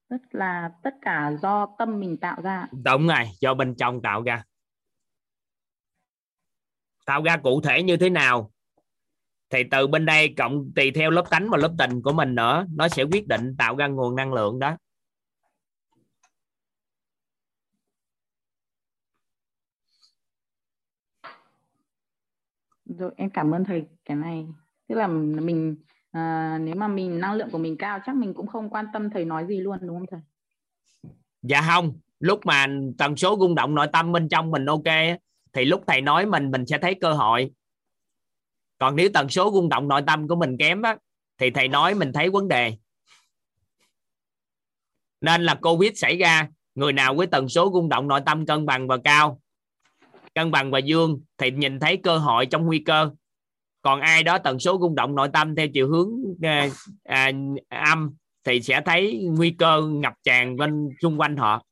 tức 0.08 0.20
là 0.30 0.70
tất 0.82 0.94
cả 1.02 1.32
do 1.42 1.74
tâm 1.78 2.00
mình 2.00 2.16
tạo 2.16 2.42
ra 2.42 2.66
đúng 2.84 3.06
rồi 3.06 3.24
do 3.40 3.54
bên 3.54 3.74
trong 3.74 4.02
tạo 4.02 4.22
ra. 4.22 4.44
Tạo 7.06 7.22
ra 7.22 7.36
cụ 7.36 7.60
thể 7.60 7.82
như 7.82 7.96
thế 7.96 8.10
nào? 8.10 8.52
Thì 9.50 9.62
từ 9.70 9.86
bên 9.86 10.06
đây 10.06 10.34
cộng 10.36 10.72
tùy 10.76 10.90
theo 10.90 11.10
lớp 11.10 11.24
tánh 11.30 11.50
và 11.50 11.58
lớp 11.58 11.74
tình 11.78 12.02
của 12.02 12.12
mình 12.12 12.34
nữa 12.34 12.66
nó 12.74 12.88
sẽ 12.88 13.02
quyết 13.02 13.28
định 13.28 13.56
tạo 13.58 13.76
ra 13.76 13.86
nguồn 13.86 14.16
năng 14.16 14.32
lượng 14.32 14.58
đó. 14.58 14.76
Rồi 22.84 23.12
em 23.16 23.30
cảm 23.30 23.54
ơn 23.54 23.64
thầy 23.64 23.86
cái 24.04 24.16
này. 24.16 24.46
Tức 24.88 24.94
là 24.94 25.06
mình 25.06 25.76
à, 26.16 26.59
nếu 26.61 26.74
mà 26.74 26.88
mình 26.88 27.20
năng 27.20 27.35
lượng 27.35 27.50
của 27.50 27.59
mình 27.59 27.76
cao 27.79 27.98
chắc 28.07 28.16
mình 28.16 28.35
cũng 28.35 28.46
không 28.46 28.70
quan 28.70 28.87
tâm 28.92 29.11
thầy 29.11 29.24
nói 29.24 29.46
gì 29.48 29.61
luôn 29.61 29.79
đúng 29.81 29.98
không 29.98 30.07
thầy? 30.11 30.20
Dạ 31.42 31.62
không 31.68 31.92
lúc 32.20 32.46
mà 32.46 32.66
tần 32.98 33.16
số 33.16 33.37
rung 33.40 33.55
động 33.55 33.74
nội 33.74 33.87
tâm 33.92 34.12
bên 34.12 34.29
trong 34.29 34.50
mình 34.50 34.66
ok 34.66 35.18
thì 35.52 35.64
lúc 35.64 35.85
thầy 35.87 36.00
nói 36.00 36.26
mình 36.26 36.50
mình 36.50 36.66
sẽ 36.66 36.79
thấy 36.79 36.94
cơ 37.00 37.12
hội. 37.12 37.50
Còn 38.79 38.96
nếu 38.96 39.09
tần 39.14 39.29
số 39.29 39.50
rung 39.55 39.68
động 39.68 39.88
nội 39.88 40.02
tâm 40.07 40.29
của 40.29 40.37
mình 40.37 40.57
kém 40.59 40.83
á 40.83 40.96
thì 41.38 41.50
thầy 41.50 41.68
nói 41.68 41.94
mình 41.94 42.12
thấy 42.12 42.31
vấn 42.31 42.48
đề. 42.48 42.76
Nên 45.20 45.42
là 45.42 45.55
covid 45.55 45.92
xảy 45.94 46.16
ra 46.16 46.48
người 46.74 46.92
nào 46.92 47.14
với 47.14 47.26
tần 47.26 47.48
số 47.48 47.70
rung 47.74 47.88
động 47.88 48.09
nội 48.09 48.20
tâm 48.26 48.46
cân 48.46 48.66
bằng 48.66 48.88
và 48.88 48.96
cao 49.05 49.40
cân 50.35 50.50
bằng 50.50 50.70
và 50.70 50.79
dương 50.79 51.20
thì 51.38 51.50
nhìn 51.50 51.81
thấy 51.81 51.96
cơ 51.96 52.18
hội 52.18 52.46
trong 52.46 52.66
nguy 52.66 52.79
cơ 52.79 53.11
còn 53.87 54.01
ai 54.01 54.22
đó 54.22 54.38
tần 54.38 54.59
số 54.59 54.79
rung 54.81 54.94
động 54.94 55.14
nội 55.14 55.29
tâm 55.33 55.55
theo 55.55 55.68
chiều 55.68 55.88
hướng 55.88 56.11
à, 56.42 56.68
à, 57.05 57.31
âm 57.68 58.14
thì 58.44 58.62
sẽ 58.62 58.81
thấy 58.85 59.20
nguy 59.22 59.51
cơ 59.51 59.83
ngập 59.83 60.12
tràn 60.22 60.57
bên 60.57 60.88
xung 61.03 61.20
quanh 61.20 61.37
họ. 61.37 61.62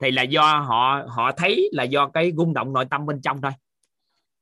Thì 0.00 0.10
là 0.10 0.22
do 0.22 0.42
họ 0.42 1.02
họ 1.08 1.32
thấy 1.32 1.68
là 1.72 1.82
do 1.82 2.08
cái 2.08 2.32
rung 2.36 2.54
động 2.54 2.72
nội 2.72 2.84
tâm 2.90 3.06
bên 3.06 3.20
trong 3.20 3.40
thôi. 3.42 3.52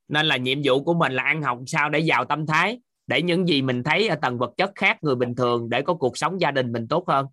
Nên 0.09 0.27
là 0.27 0.37
nhiệm 0.37 0.59
vụ 0.65 0.85
của 0.85 0.95
mình 0.95 1.13
là 1.13 1.23
ăn 1.23 1.43
học 1.43 1.59
sao 1.67 1.91
để 1.91 2.03
vào 2.07 2.25
tâm 2.25 2.47
thái 2.47 2.81
để 3.07 3.23
những 3.23 3.49
gì 3.49 3.63
mình 3.63 3.83
thấy 3.83 4.09
ở 4.09 4.17
tầng 4.17 4.39
vật 4.39 4.51
chất 4.57 4.73
khác 4.75 4.99
người 5.03 5.15
bình 5.15 5.35
thường 5.35 5.71
để 5.71 5.83
có 5.83 5.95
cuộc 5.95 6.19
sống 6.19 6.41
gia 6.41 6.51
đình 6.51 6.73
mình 6.73 6.89
tốt 6.89 7.05
hơn. 7.09 7.27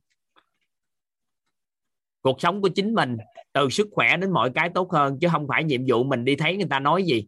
Cuộc 2.22 2.42
sống 2.42 2.62
của 2.62 2.70
chính 2.70 2.94
mình 2.94 3.18
từ 3.54 3.70
sức 3.70 3.88
khỏe 3.92 4.18
đến 4.18 4.32
mọi 4.32 4.52
cái 4.56 4.70
tốt 4.74 4.92
hơn 4.92 5.18
chứ 5.22 5.28
không 5.32 5.48
phải 5.48 5.64
nhiệm 5.64 5.82
vụ 5.88 6.04
mình 6.04 6.26
đi 6.26 6.36
thấy 6.36 6.58
người 6.58 6.70
ta 6.70 6.80
nói 6.80 7.04
gì. 7.04 7.28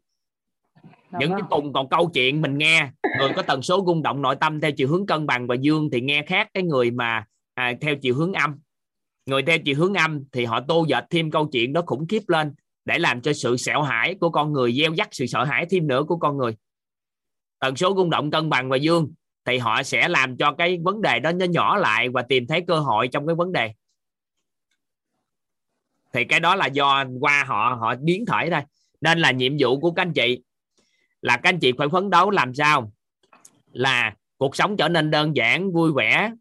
Những 1.20 1.32
cái 1.32 1.42
cùng 1.50 1.74
còn 1.74 1.90
câu 1.90 2.10
chuyện 2.14 2.42
mình 2.42 2.58
nghe 2.58 2.92
người 3.20 3.30
có 3.36 3.42
tần 3.42 3.62
số 3.62 3.84
rung 3.88 4.04
động 4.04 4.22
nội 4.22 4.36
tâm 4.36 4.62
theo 4.62 4.72
chiều 4.72 4.88
hướng 4.88 5.06
cân 5.06 5.28
bằng 5.28 5.48
và 5.48 5.56
dương 5.56 5.90
thì 5.92 6.02
nghe 6.02 6.24
khác 6.28 6.48
cái 6.54 6.64
người 6.64 6.92
mà 6.92 7.26
à, 7.54 7.74
theo 7.82 7.96
chiều 8.02 8.16
hướng 8.16 8.34
âm. 8.34 8.60
Người 9.26 9.44
theo 9.44 9.58
chiều 9.66 9.76
hướng 9.78 9.94
âm 9.94 10.24
thì 10.32 10.46
họ 10.46 10.60
tô 10.68 10.86
dệt 10.88 11.06
thêm 11.10 11.32
câu 11.32 11.48
chuyện 11.52 11.74
đó 11.74 11.82
khủng 11.86 12.08
khiếp 12.08 12.22
lên 12.28 12.54
để 12.86 13.00
làm 13.00 13.22
cho 13.22 13.34
sự 13.34 13.58
sợ 13.58 13.82
hãi 13.82 14.16
của 14.16 14.30
con 14.30 14.54
người 14.54 14.74
gieo 14.74 14.94
dắt 14.94 15.08
sự 15.12 15.26
sợ 15.26 15.44
hãi 15.44 15.66
thêm 15.70 15.88
nữa 15.88 16.04
của 16.08 16.18
con 16.18 16.38
người. 16.38 16.56
Tần 17.60 17.76
số 17.76 17.94
rung 17.98 18.10
động 18.10 18.32
cân 18.32 18.50
bằng 18.50 18.70
và 18.70 18.78
dương 18.78 19.14
thì 19.46 19.58
họ 19.58 19.84
sẽ 19.84 20.08
làm 20.08 20.38
cho 20.38 20.54
cái 20.58 20.80
vấn 20.84 21.02
đề 21.02 21.20
đó 21.20 21.32
nó 21.32 21.46
nhỏ 21.46 21.78
lại 21.78 22.10
và 22.10 22.22
tìm 22.22 22.48
thấy 22.48 22.64
cơ 22.68 22.80
hội 22.80 23.08
trong 23.08 23.28
cái 23.28 23.36
vấn 23.36 23.52
đề. 23.52 23.74
Thì 26.14 26.24
cái 26.24 26.40
đó 26.40 26.56
là 26.56 26.68
do 26.68 27.06
qua 27.20 27.44
họ 27.48 27.78
họ 27.80 27.96
biến 27.96 28.26
thể 28.26 28.50
thôi. 28.52 28.62
Nên 29.02 29.20
là 29.20 29.32
nhiệm 29.32 29.54
vụ 29.60 29.80
của 29.80 29.92
các 29.92 30.02
anh 30.02 30.14
chị 30.14 30.42
là 31.24 31.38
các 31.38 31.50
anh 31.50 31.60
chị 31.60 31.72
phải 31.78 31.88
phấn 31.90 32.10
đấu 32.10 32.30
làm 32.30 32.54
sao? 32.54 32.92
Là 33.72 34.14
cuộc 34.38 34.56
sống 34.56 34.78
trở 34.78 34.90
nên 34.90 35.12
đơn 35.12 35.36
giản, 35.36 35.72
vui 35.72 35.92
vẻ, 35.94 36.32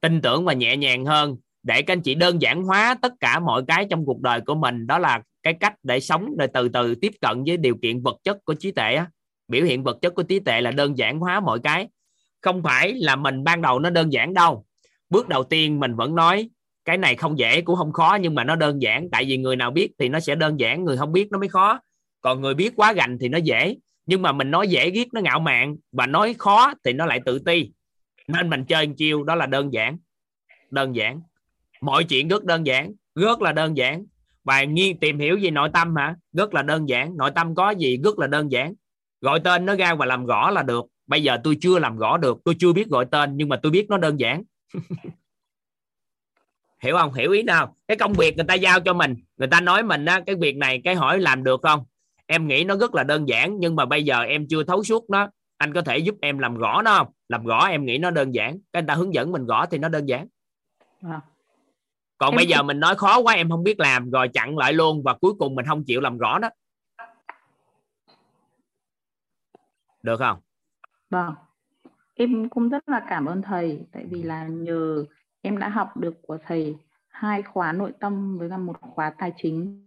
tin 0.00 0.20
tưởng 0.20 0.44
và 0.44 0.52
nhẹ 0.52 0.76
nhàng 0.76 1.04
hơn 1.04 1.36
để 1.62 1.82
các 1.82 1.92
anh 1.92 2.02
chị 2.02 2.14
đơn 2.14 2.42
giản 2.42 2.62
hóa 2.62 2.94
tất 3.02 3.12
cả 3.20 3.40
mọi 3.40 3.62
cái 3.68 3.86
trong 3.90 4.06
cuộc 4.06 4.20
đời 4.20 4.40
của 4.40 4.54
mình. 4.54 4.86
Đó 4.86 4.98
là 4.98 5.22
cái 5.42 5.54
cách 5.60 5.74
để 5.82 6.00
sống, 6.00 6.36
để 6.38 6.46
từ 6.54 6.68
từ 6.68 6.94
tiếp 6.94 7.12
cận 7.20 7.44
với 7.46 7.56
điều 7.56 7.74
kiện 7.82 8.02
vật 8.02 8.16
chất 8.24 8.44
của 8.44 8.54
trí 8.54 8.72
tuệ 8.72 8.98
biểu 9.48 9.64
hiện 9.64 9.82
vật 9.82 9.98
chất 10.02 10.14
của 10.14 10.22
trí 10.22 10.38
tuệ 10.38 10.60
là 10.60 10.70
đơn 10.70 10.98
giản 10.98 11.18
hóa 11.18 11.40
mọi 11.40 11.58
cái. 11.64 11.88
Không 12.40 12.62
phải 12.62 12.94
là 12.94 13.16
mình 13.16 13.44
ban 13.44 13.62
đầu 13.62 13.78
nó 13.78 13.90
đơn 13.90 14.12
giản 14.12 14.34
đâu. 14.34 14.64
Bước 15.10 15.28
đầu 15.28 15.44
tiên 15.44 15.80
mình 15.80 15.94
vẫn 15.94 16.14
nói, 16.14 16.50
cái 16.84 16.98
này 16.98 17.16
không 17.16 17.38
dễ 17.38 17.60
cũng 17.60 17.76
không 17.76 17.92
khó 17.92 18.18
nhưng 18.20 18.34
mà 18.34 18.44
nó 18.44 18.56
đơn 18.56 18.82
giản. 18.82 19.08
Tại 19.12 19.24
vì 19.24 19.36
người 19.36 19.56
nào 19.56 19.70
biết 19.70 19.90
thì 19.98 20.08
nó 20.08 20.20
sẽ 20.20 20.34
đơn 20.34 20.60
giản, 20.60 20.84
người 20.84 20.96
không 20.96 21.12
biết 21.12 21.28
nó 21.30 21.38
mới 21.38 21.48
khó 21.48 21.80
còn 22.22 22.40
người 22.40 22.54
biết 22.54 22.72
quá 22.76 22.92
gành 22.92 23.18
thì 23.20 23.28
nó 23.28 23.38
dễ 23.38 23.76
nhưng 24.06 24.22
mà 24.22 24.32
mình 24.32 24.50
nói 24.50 24.68
dễ 24.68 24.88
giết 24.88 25.14
nó 25.14 25.20
ngạo 25.20 25.40
mạn 25.40 25.76
và 25.92 26.06
nói 26.06 26.34
khó 26.38 26.72
thì 26.84 26.92
nó 26.92 27.06
lại 27.06 27.20
tự 27.26 27.38
ti. 27.38 27.70
Nên 28.28 28.50
mình 28.50 28.64
chơi 28.64 28.86
chiêu 28.96 29.24
đó 29.24 29.34
là 29.34 29.46
đơn 29.46 29.72
giản. 29.72 29.98
Đơn 30.70 30.96
giản. 30.96 31.20
Mọi 31.80 32.04
chuyện 32.04 32.28
rất 32.28 32.44
đơn 32.44 32.66
giản 32.66 32.92
rất 33.14 33.42
là 33.42 33.52
đơn 33.52 33.76
giản. 33.76 34.04
Và 34.44 34.64
nghi 34.64 34.94
tìm 35.00 35.18
hiểu 35.18 35.38
về 35.42 35.50
nội 35.50 35.70
tâm 35.72 35.96
hả? 35.96 36.16
Rất 36.32 36.54
là 36.54 36.62
đơn 36.62 36.88
giản. 36.88 37.16
Nội 37.16 37.30
tâm 37.34 37.54
có 37.54 37.70
gì 37.70 37.98
rất 38.04 38.18
là 38.18 38.26
đơn 38.26 38.52
giản. 38.52 38.74
Gọi 39.20 39.40
tên 39.40 39.66
nó 39.66 39.74
ra 39.74 39.94
và 39.94 40.06
làm 40.06 40.26
rõ 40.26 40.50
là 40.50 40.62
được. 40.62 40.84
Bây 41.06 41.22
giờ 41.22 41.38
tôi 41.44 41.56
chưa 41.60 41.78
làm 41.78 41.98
rõ 41.98 42.16
được. 42.16 42.38
Tôi 42.44 42.56
chưa 42.58 42.72
biết 42.72 42.88
gọi 42.88 43.04
tên 43.10 43.36
nhưng 43.36 43.48
mà 43.48 43.56
tôi 43.62 43.72
biết 43.72 43.86
nó 43.88 43.98
đơn 43.98 44.20
giản. 44.20 44.42
Hiểu 46.82 46.96
không? 46.96 47.14
Hiểu 47.14 47.30
ý 47.30 47.42
nào? 47.42 47.76
Cái 47.88 47.96
công 47.96 48.12
việc 48.12 48.36
người 48.36 48.46
ta 48.48 48.54
giao 48.54 48.80
cho 48.80 48.92
mình. 48.92 49.14
Người 49.36 49.48
ta 49.48 49.60
nói 49.60 49.82
mình 49.82 50.04
á, 50.04 50.20
cái 50.26 50.36
việc 50.36 50.56
này 50.56 50.80
cái 50.84 50.94
hỏi 50.94 51.20
làm 51.20 51.44
được 51.44 51.60
không? 51.62 51.84
Em 52.32 52.46
nghĩ 52.46 52.64
nó 52.64 52.76
rất 52.76 52.94
là 52.94 53.04
đơn 53.04 53.28
giản 53.28 53.56
nhưng 53.58 53.76
mà 53.76 53.86
bây 53.86 54.04
giờ 54.04 54.22
em 54.22 54.46
chưa 54.48 54.64
thấu 54.64 54.84
suốt 54.84 55.10
nó. 55.10 55.28
Anh 55.58 55.72
có 55.72 55.82
thể 55.82 55.98
giúp 55.98 56.14
em 56.20 56.38
làm 56.38 56.56
rõ 56.56 56.82
nó 56.82 56.98
không? 56.98 57.08
Làm 57.28 57.44
rõ 57.44 57.66
em 57.66 57.84
nghĩ 57.84 57.98
nó 57.98 58.10
đơn 58.10 58.34
giản. 58.34 58.58
Cái 58.72 58.82
người 58.82 58.88
ta 58.88 58.94
hướng 58.94 59.14
dẫn 59.14 59.32
mình 59.32 59.46
rõ 59.46 59.66
thì 59.66 59.78
nó 59.78 59.88
đơn 59.88 60.06
giản. 60.06 60.26
Vâng. 61.00 61.20
còn 62.18 62.30
Em 62.30 62.36
bây 62.36 62.46
giờ 62.46 62.62
mình 62.62 62.80
nói 62.80 62.94
khó 62.94 63.18
quá 63.18 63.34
em 63.34 63.50
không 63.50 63.62
biết 63.62 63.80
làm 63.80 64.10
rồi 64.10 64.28
chặn 64.28 64.58
lại 64.58 64.72
luôn 64.72 65.02
và 65.02 65.14
cuối 65.14 65.32
cùng 65.38 65.54
mình 65.54 65.66
không 65.66 65.84
chịu 65.84 66.00
làm 66.00 66.18
rõ 66.18 66.38
đó 66.38 66.48
được 70.02 70.16
không? 70.16 70.38
Vâng, 71.10 71.34
em 72.14 72.48
cũng 72.48 72.68
rất 72.68 72.88
là 72.88 73.06
cảm 73.08 73.26
ơn 73.26 73.42
thầy 73.42 73.80
tại 73.92 74.06
vì 74.10 74.22
là 74.22 74.46
nhờ 74.46 75.04
em 75.42 75.58
đã 75.58 75.68
học 75.68 75.96
được 75.96 76.14
của 76.22 76.38
thầy 76.46 76.76
hai 77.08 77.42
khóa 77.42 77.72
nội 77.72 77.92
tâm 78.00 78.38
với 78.38 78.50
cả 78.50 78.58
một 78.58 78.80
khóa 78.80 79.10
tài 79.18 79.32
chính. 79.36 79.81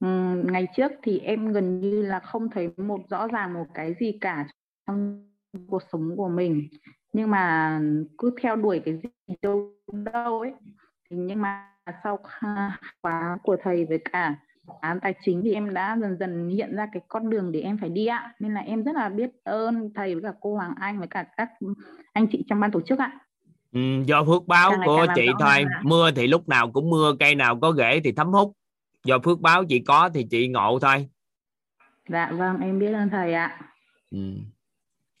Ừm, 0.00 0.52
ngày 0.52 0.66
trước 0.76 0.92
thì 1.02 1.18
em 1.18 1.52
gần 1.52 1.80
như 1.80 2.02
là 2.02 2.20
không 2.20 2.50
thấy 2.50 2.68
một 2.76 3.00
rõ 3.10 3.26
ràng 3.28 3.54
một 3.54 3.66
cái 3.74 3.94
gì 4.00 4.18
cả 4.20 4.46
trong 4.86 5.28
cuộc 5.68 5.82
sống 5.92 6.16
của 6.16 6.28
mình. 6.28 6.68
Nhưng 7.12 7.30
mà 7.30 7.80
cứ 8.18 8.30
theo 8.42 8.56
đuổi 8.56 8.82
cái 8.84 8.94
gì 9.02 9.34
đâu 9.42 9.72
đâu 9.92 10.40
ấy. 10.40 10.52
Thì 11.10 11.16
nhưng 11.16 11.42
mà 11.42 11.70
sau 12.04 12.18
khóa 13.02 13.38
của 13.42 13.56
thầy 13.62 13.84
với 13.84 13.98
cả 14.12 14.34
án 14.80 15.00
tài 15.00 15.14
chính 15.24 15.42
thì 15.44 15.52
em 15.52 15.74
đã 15.74 15.96
dần 16.00 16.16
dần 16.20 16.48
hiện 16.48 16.76
ra 16.76 16.88
cái 16.92 17.02
con 17.08 17.30
đường 17.30 17.52
để 17.52 17.60
em 17.60 17.78
phải 17.78 17.88
đi 17.88 18.06
ạ. 18.06 18.34
Nên 18.40 18.54
là 18.54 18.60
em 18.60 18.84
rất 18.84 18.94
là 18.94 19.08
biết 19.08 19.30
ơn 19.44 19.90
thầy 19.94 20.14
với 20.14 20.22
cả 20.22 20.38
cô 20.40 20.54
Hoàng 20.54 20.74
Anh 20.80 20.98
với 20.98 21.08
cả 21.08 21.24
các 21.36 21.48
anh 22.12 22.26
chị 22.32 22.44
trong 22.48 22.60
ban 22.60 22.70
tổ 22.70 22.80
chức 22.80 22.98
ạ. 22.98 23.18
Ừ, 23.72 23.80
do 24.06 24.24
phước 24.24 24.46
báo 24.46 24.70
của 24.84 25.06
chị 25.16 25.22
thôi. 25.40 25.64
mưa 25.82 26.10
thì 26.16 26.26
lúc 26.26 26.48
nào 26.48 26.70
cũng 26.72 26.90
mưa 26.90 27.14
cây 27.20 27.34
nào 27.34 27.58
có 27.60 27.72
rễ 27.76 28.00
thì 28.04 28.12
thấm 28.12 28.32
hút 28.32 28.52
do 29.04 29.18
phước 29.24 29.40
báo 29.40 29.64
chị 29.68 29.82
có 29.86 30.10
thì 30.14 30.26
chị 30.30 30.48
ngộ 30.48 30.78
thôi 30.82 31.08
dạ 32.08 32.30
vâng 32.32 32.60
em 32.60 32.78
biết 32.78 32.92
ơn 32.92 33.10
thầy 33.10 33.34
ạ 33.34 33.60
ừ. 34.10 34.18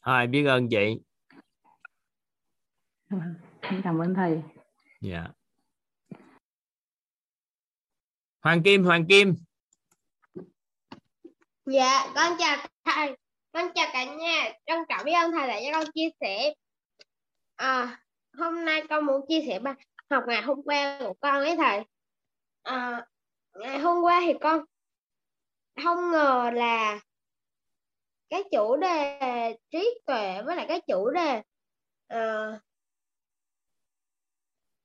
thôi 0.02 0.26
biết 0.26 0.44
ơn 0.44 0.68
chị 0.68 1.00
Vâng, 3.10 3.34
em 3.60 3.80
cảm 3.84 3.98
ơn 3.98 4.14
thầy 4.14 4.42
dạ 5.00 5.26
Hoàng 8.40 8.62
Kim 8.62 8.84
Hoàng 8.84 9.06
Kim 9.06 9.34
Dạ, 11.66 12.12
con 12.14 12.32
chào 12.38 12.56
thầy, 12.84 13.16
con 13.52 13.66
chào 13.74 13.86
cả 13.92 14.04
nhà. 14.04 14.52
Trân 14.66 14.78
trọng 14.88 15.04
biết 15.04 15.12
ơn 15.12 15.32
thầy 15.32 15.48
đã 15.48 15.60
cho 15.64 15.78
con 15.78 15.92
chia 15.94 16.08
sẻ. 16.20 16.54
À, 17.56 18.00
hôm 18.38 18.64
nay 18.64 18.82
con 18.88 19.06
muốn 19.06 19.20
chia 19.28 19.40
sẻ 19.46 19.58
bài 19.58 19.74
học 20.10 20.24
ngày 20.26 20.42
hôm 20.42 20.62
qua 20.62 20.96
của 21.00 21.14
con 21.20 21.44
ấy 21.44 21.56
thầy. 21.56 21.84
À, 22.62 23.06
ngày 23.54 23.78
hôm 23.78 24.02
qua 24.04 24.20
thì 24.26 24.32
con 24.40 24.64
không 25.84 26.10
ngờ 26.10 26.50
là 26.54 27.00
cái 28.28 28.42
chủ 28.52 28.76
đề 28.76 29.18
trí 29.70 29.98
tuệ 30.06 30.42
với 30.42 30.56
lại 30.56 30.66
cái 30.68 30.80
chủ 30.80 31.10
đề 31.10 31.42
ờ, 32.06 32.58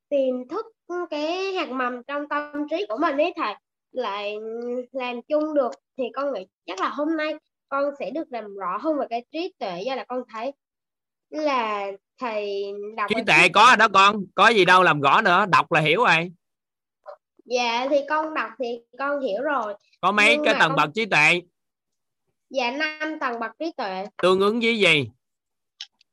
tiềm 0.09 0.47
thức 0.49 0.65
cái 1.09 1.53
hạt 1.53 1.69
mầm 1.69 2.03
trong 2.03 2.27
tâm 2.29 2.67
trí 2.69 2.85
của 2.89 2.97
mình 3.01 3.17
ấy 3.17 3.33
thầy 3.35 3.55
lại 3.91 4.35
làm 4.91 5.21
chung 5.21 5.53
được. 5.53 5.71
Thì 5.97 6.03
con 6.13 6.33
nghĩ 6.33 6.47
chắc 6.65 6.79
là 6.79 6.89
hôm 6.89 7.17
nay 7.17 7.35
con 7.69 7.83
sẽ 7.99 8.11
được 8.11 8.27
làm 8.29 8.55
rõ 8.55 8.77
hơn 8.77 8.97
về 8.99 9.05
cái 9.09 9.25
trí 9.31 9.53
tuệ 9.59 9.81
do 9.85 9.95
là 9.95 10.05
con 10.07 10.23
thấy 10.33 10.53
là 11.29 11.91
thầy 12.17 12.73
đọc 12.97 13.09
trí 13.09 13.23
tuệ 13.27 13.49
có 13.53 13.65
rồi 13.67 13.77
đó 13.77 13.87
con 13.93 14.23
có 14.35 14.47
gì 14.47 14.65
đâu 14.65 14.83
làm 14.83 15.01
rõ 15.01 15.21
nữa 15.21 15.45
đọc 15.49 15.71
là 15.71 15.79
hiểu 15.79 16.03
rồi 16.03 16.31
dạ 17.49 17.87
thì 17.89 17.97
con 18.09 18.33
đọc 18.33 18.49
thì 18.59 18.81
con 18.99 19.21
hiểu 19.21 19.41
rồi. 19.41 19.73
Có 20.01 20.11
mấy 20.11 20.35
Nhưng 20.35 20.45
cái 20.45 20.53
tầng 20.59 20.69
con- 20.69 20.75
bậc 20.77 20.89
trí 20.95 21.05
tuệ? 21.05 21.41
Dạ 22.49 22.71
năm 22.71 23.19
tầng 23.19 23.39
bậc 23.39 23.51
trí 23.59 23.71
tuệ. 23.77 24.05
Tương 24.23 24.39
ứng 24.39 24.59
với 24.59 24.79
gì? 24.79 25.09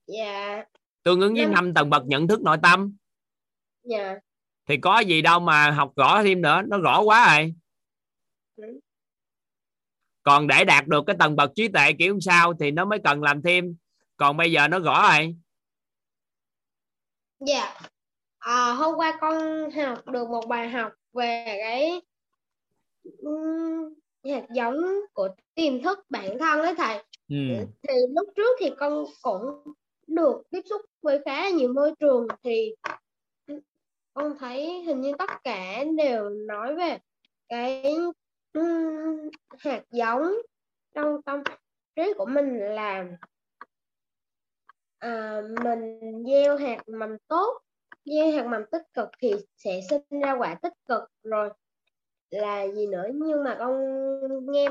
Dạ. 0.06 0.64
Tương 1.02 1.20
ứng 1.20 1.34
với 1.34 1.44
Năm- 1.44 1.54
năm 1.54 1.74
tầng 1.74 1.90
bậc 1.90 2.02
nhận 2.06 2.28
thức 2.28 2.40
nội 2.42 2.56
tâm. 2.62 2.96
Dạ. 3.82 4.14
Thì 4.68 4.76
có 4.76 4.98
gì 4.98 5.22
đâu 5.22 5.40
mà 5.40 5.70
học 5.70 5.92
rõ 5.96 6.22
thêm 6.22 6.42
nữa 6.42 6.62
nó 6.66 6.78
rõ 6.78 7.00
quá 7.00 7.36
rồi. 7.36 7.54
Ừ. 8.56 8.80
còn 10.22 10.46
để 10.46 10.64
đạt 10.64 10.86
được 10.86 11.04
cái 11.06 11.16
tầng 11.18 11.36
bậc 11.36 11.50
trí 11.54 11.68
tuệ 11.68 11.92
kiểu 11.92 12.20
sao 12.20 12.54
thì 12.60 12.70
nó 12.70 12.84
mới 12.84 12.98
cần 13.04 13.22
làm 13.22 13.42
thêm. 13.42 13.76
Còn 14.16 14.36
bây 14.36 14.52
giờ 14.52 14.68
nó 14.68 14.78
rõ 14.78 15.12
rồi. 15.12 15.36
Dạ. 17.40 17.74
À, 18.38 18.72
hôm 18.72 18.94
qua 18.96 19.18
con 19.20 19.34
học 19.70 20.06
được 20.06 20.28
một 20.28 20.46
bài 20.48 20.68
học 20.68 20.92
về 21.16 21.44
cái 21.60 22.00
hạt 24.24 24.46
giống 24.50 24.76
của 25.12 25.28
tiềm 25.54 25.82
thức 25.82 25.98
bản 26.10 26.38
thân 26.38 26.62
đấy 26.62 26.74
thầy 26.76 27.02
ừ. 27.28 27.36
thì 27.82 27.94
lúc 28.14 28.28
trước 28.36 28.56
thì 28.60 28.70
con 28.78 29.04
cũng 29.22 29.72
được 30.06 30.42
tiếp 30.50 30.60
xúc 30.64 30.80
với 31.02 31.20
khá 31.24 31.42
là 31.42 31.50
nhiều 31.50 31.72
môi 31.72 31.94
trường 32.00 32.26
thì 32.42 32.74
con 34.14 34.38
thấy 34.38 34.82
hình 34.82 35.00
như 35.00 35.12
tất 35.18 35.30
cả 35.44 35.84
đều 35.96 36.28
nói 36.28 36.74
về 36.74 36.98
cái 37.48 37.94
hạt 39.58 39.82
giống 39.90 40.32
trong 40.94 41.22
tâm 41.22 41.42
trí 41.96 42.12
của 42.18 42.26
mình 42.26 42.58
là 42.58 43.04
à, 44.98 45.40
mình 45.64 46.00
gieo 46.26 46.56
hạt 46.56 46.88
mầm 46.88 47.18
tốt 47.28 47.60
gieo 48.06 48.30
hạt 48.32 48.46
mầm 48.46 48.62
tích 48.72 48.82
cực 48.94 49.08
thì 49.18 49.34
sẽ 49.56 49.80
sinh 49.90 50.20
ra 50.20 50.36
quả 50.38 50.54
tích 50.62 50.74
cực. 50.88 51.02
Rồi 51.22 51.50
là 52.30 52.68
gì 52.68 52.86
nữa? 52.86 53.04
Nhưng 53.14 53.44
mà 53.44 53.56
con 53.58 53.76
nghe 54.52 54.68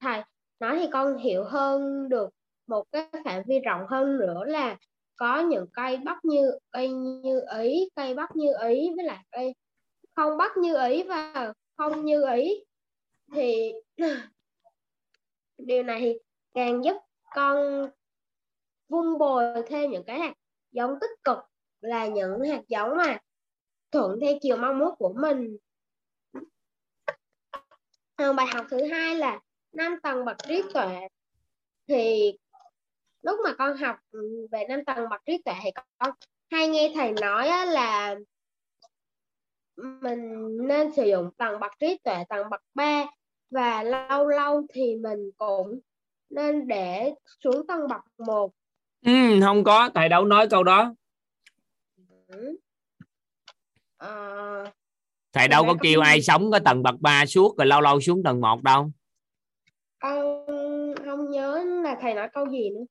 thầy 0.00 0.22
nói 0.60 0.78
thì 0.80 0.86
con 0.92 1.18
hiểu 1.18 1.44
hơn 1.44 2.08
được 2.08 2.30
một 2.66 2.84
cái 2.92 3.08
phạm 3.24 3.42
vi 3.46 3.60
rộng 3.60 3.86
hơn 3.88 4.18
nữa 4.18 4.44
là 4.44 4.76
có 5.16 5.40
những 5.40 5.66
cây 5.72 5.96
bắp 5.96 6.24
như, 6.24 6.58
cây 6.70 6.88
như 6.88 7.40
ý, 7.58 7.88
cây 7.96 8.14
bắp 8.14 8.36
như 8.36 8.52
ý 8.68 8.90
với 8.96 9.04
lại 9.04 9.24
cây 9.30 9.54
không 10.14 10.36
bắp 10.36 10.56
như 10.56 10.76
ý 10.88 11.02
và 11.02 11.52
không 11.76 12.04
như 12.04 12.24
ý. 12.34 12.64
Thì 13.32 13.72
điều 15.58 15.82
này 15.82 16.00
thì 16.00 16.18
càng 16.54 16.84
giúp 16.84 16.96
con 17.34 17.88
vun 18.88 19.18
bồi 19.18 19.62
thêm 19.66 19.90
những 19.90 20.04
cái 20.04 20.18
hạt 20.18 20.34
giống 20.72 20.94
tích 21.00 21.24
cực 21.24 21.38
là 21.80 22.06
những 22.06 22.40
hạt 22.50 22.62
giống 22.68 22.96
mà 22.96 23.18
thuận 23.90 24.20
theo 24.20 24.34
chiều 24.40 24.56
mong 24.56 24.78
muốn 24.78 24.94
của 24.98 25.12
mình. 25.12 25.56
Bài 28.36 28.46
học 28.54 28.66
thứ 28.70 28.84
hai 28.84 29.14
là 29.14 29.40
năm 29.72 29.96
tầng 30.02 30.24
bậc 30.24 30.36
trí 30.48 30.62
tuệ. 30.74 31.08
Thì 31.88 32.32
lúc 33.22 33.40
mà 33.44 33.54
con 33.58 33.76
học 33.76 33.96
về 34.50 34.64
năm 34.68 34.84
tầng 34.84 35.08
bậc 35.10 35.20
trí 35.26 35.42
tuệ 35.44 35.54
thì 35.62 35.70
con 35.98 36.10
hay 36.50 36.68
nghe 36.68 36.92
thầy 36.94 37.12
nói 37.12 37.66
là 37.66 38.16
mình 39.76 40.56
nên 40.68 40.92
sử 40.92 41.04
dụng 41.04 41.30
tầng 41.36 41.60
bậc 41.60 41.72
trí 41.78 41.98
tuệ, 42.04 42.24
tầng 42.28 42.50
bậc 42.50 42.60
3 42.74 43.06
và 43.50 43.82
lâu 43.82 44.26
lâu 44.26 44.62
thì 44.74 44.96
mình 44.96 45.30
cũng 45.36 45.80
nên 46.30 46.68
để 46.68 47.14
xuống 47.44 47.66
tầng 47.66 47.88
bậc 47.88 48.00
1 48.18 48.52
ừ 49.06 49.40
không 49.42 49.64
có, 49.64 49.90
thầy 49.94 50.08
đâu 50.08 50.24
nói 50.24 50.48
câu 50.50 50.62
đó. 50.62 50.94
Ờ, 53.96 54.64
thầy 55.32 55.48
đâu 55.48 55.64
có 55.66 55.74
kêu 55.82 56.00
ai 56.00 56.22
sống 56.22 56.50
cái 56.52 56.60
tầng 56.64 56.82
bậc 56.82 57.00
3 57.00 57.26
suốt 57.26 57.58
rồi 57.58 57.66
lâu 57.66 57.80
lâu 57.80 58.00
xuống 58.00 58.22
tầng 58.22 58.40
1 58.40 58.62
đâu. 58.62 58.90
Con 59.98 60.44
không 61.04 61.30
nhớ 61.30 61.64
là 61.84 61.96
thầy 62.00 62.14
nói 62.14 62.28
câu 62.32 62.46
gì 62.50 62.70
nữa. 62.70 62.84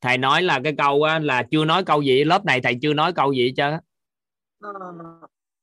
Thầy 0.00 0.18
nói 0.18 0.42
là 0.42 0.60
cái 0.64 0.74
câu 0.78 1.02
á, 1.02 1.18
là 1.18 1.42
chưa 1.50 1.64
nói 1.64 1.84
câu 1.84 2.02
gì 2.02 2.24
lớp 2.24 2.44
này 2.44 2.60
thầy 2.60 2.78
chưa 2.82 2.94
nói 2.94 3.12
câu 3.12 3.32
gì 3.32 3.52
á. 3.56 3.80
Ờ, 4.60 4.72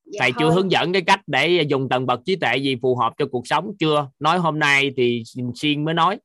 Dạ 0.05 0.17
thầy 0.19 0.31
chưa 0.39 0.51
hướng 0.51 0.71
dẫn 0.71 0.93
cái 0.93 1.01
cách 1.07 1.19
để 1.27 1.65
dùng 1.69 1.89
tầng 1.89 2.05
bậc 2.05 2.19
trí 2.25 2.35
tuệ 2.35 2.57
gì 2.57 2.75
phù 2.81 2.95
hợp 2.95 3.13
cho 3.17 3.25
cuộc 3.31 3.47
sống 3.47 3.71
chưa? 3.79 4.09
Nói 4.19 4.39
hôm 4.39 4.59
nay 4.59 4.91
thì 4.97 5.23
xuyên 5.55 5.85
mới 5.85 5.93
nói. 5.93 6.19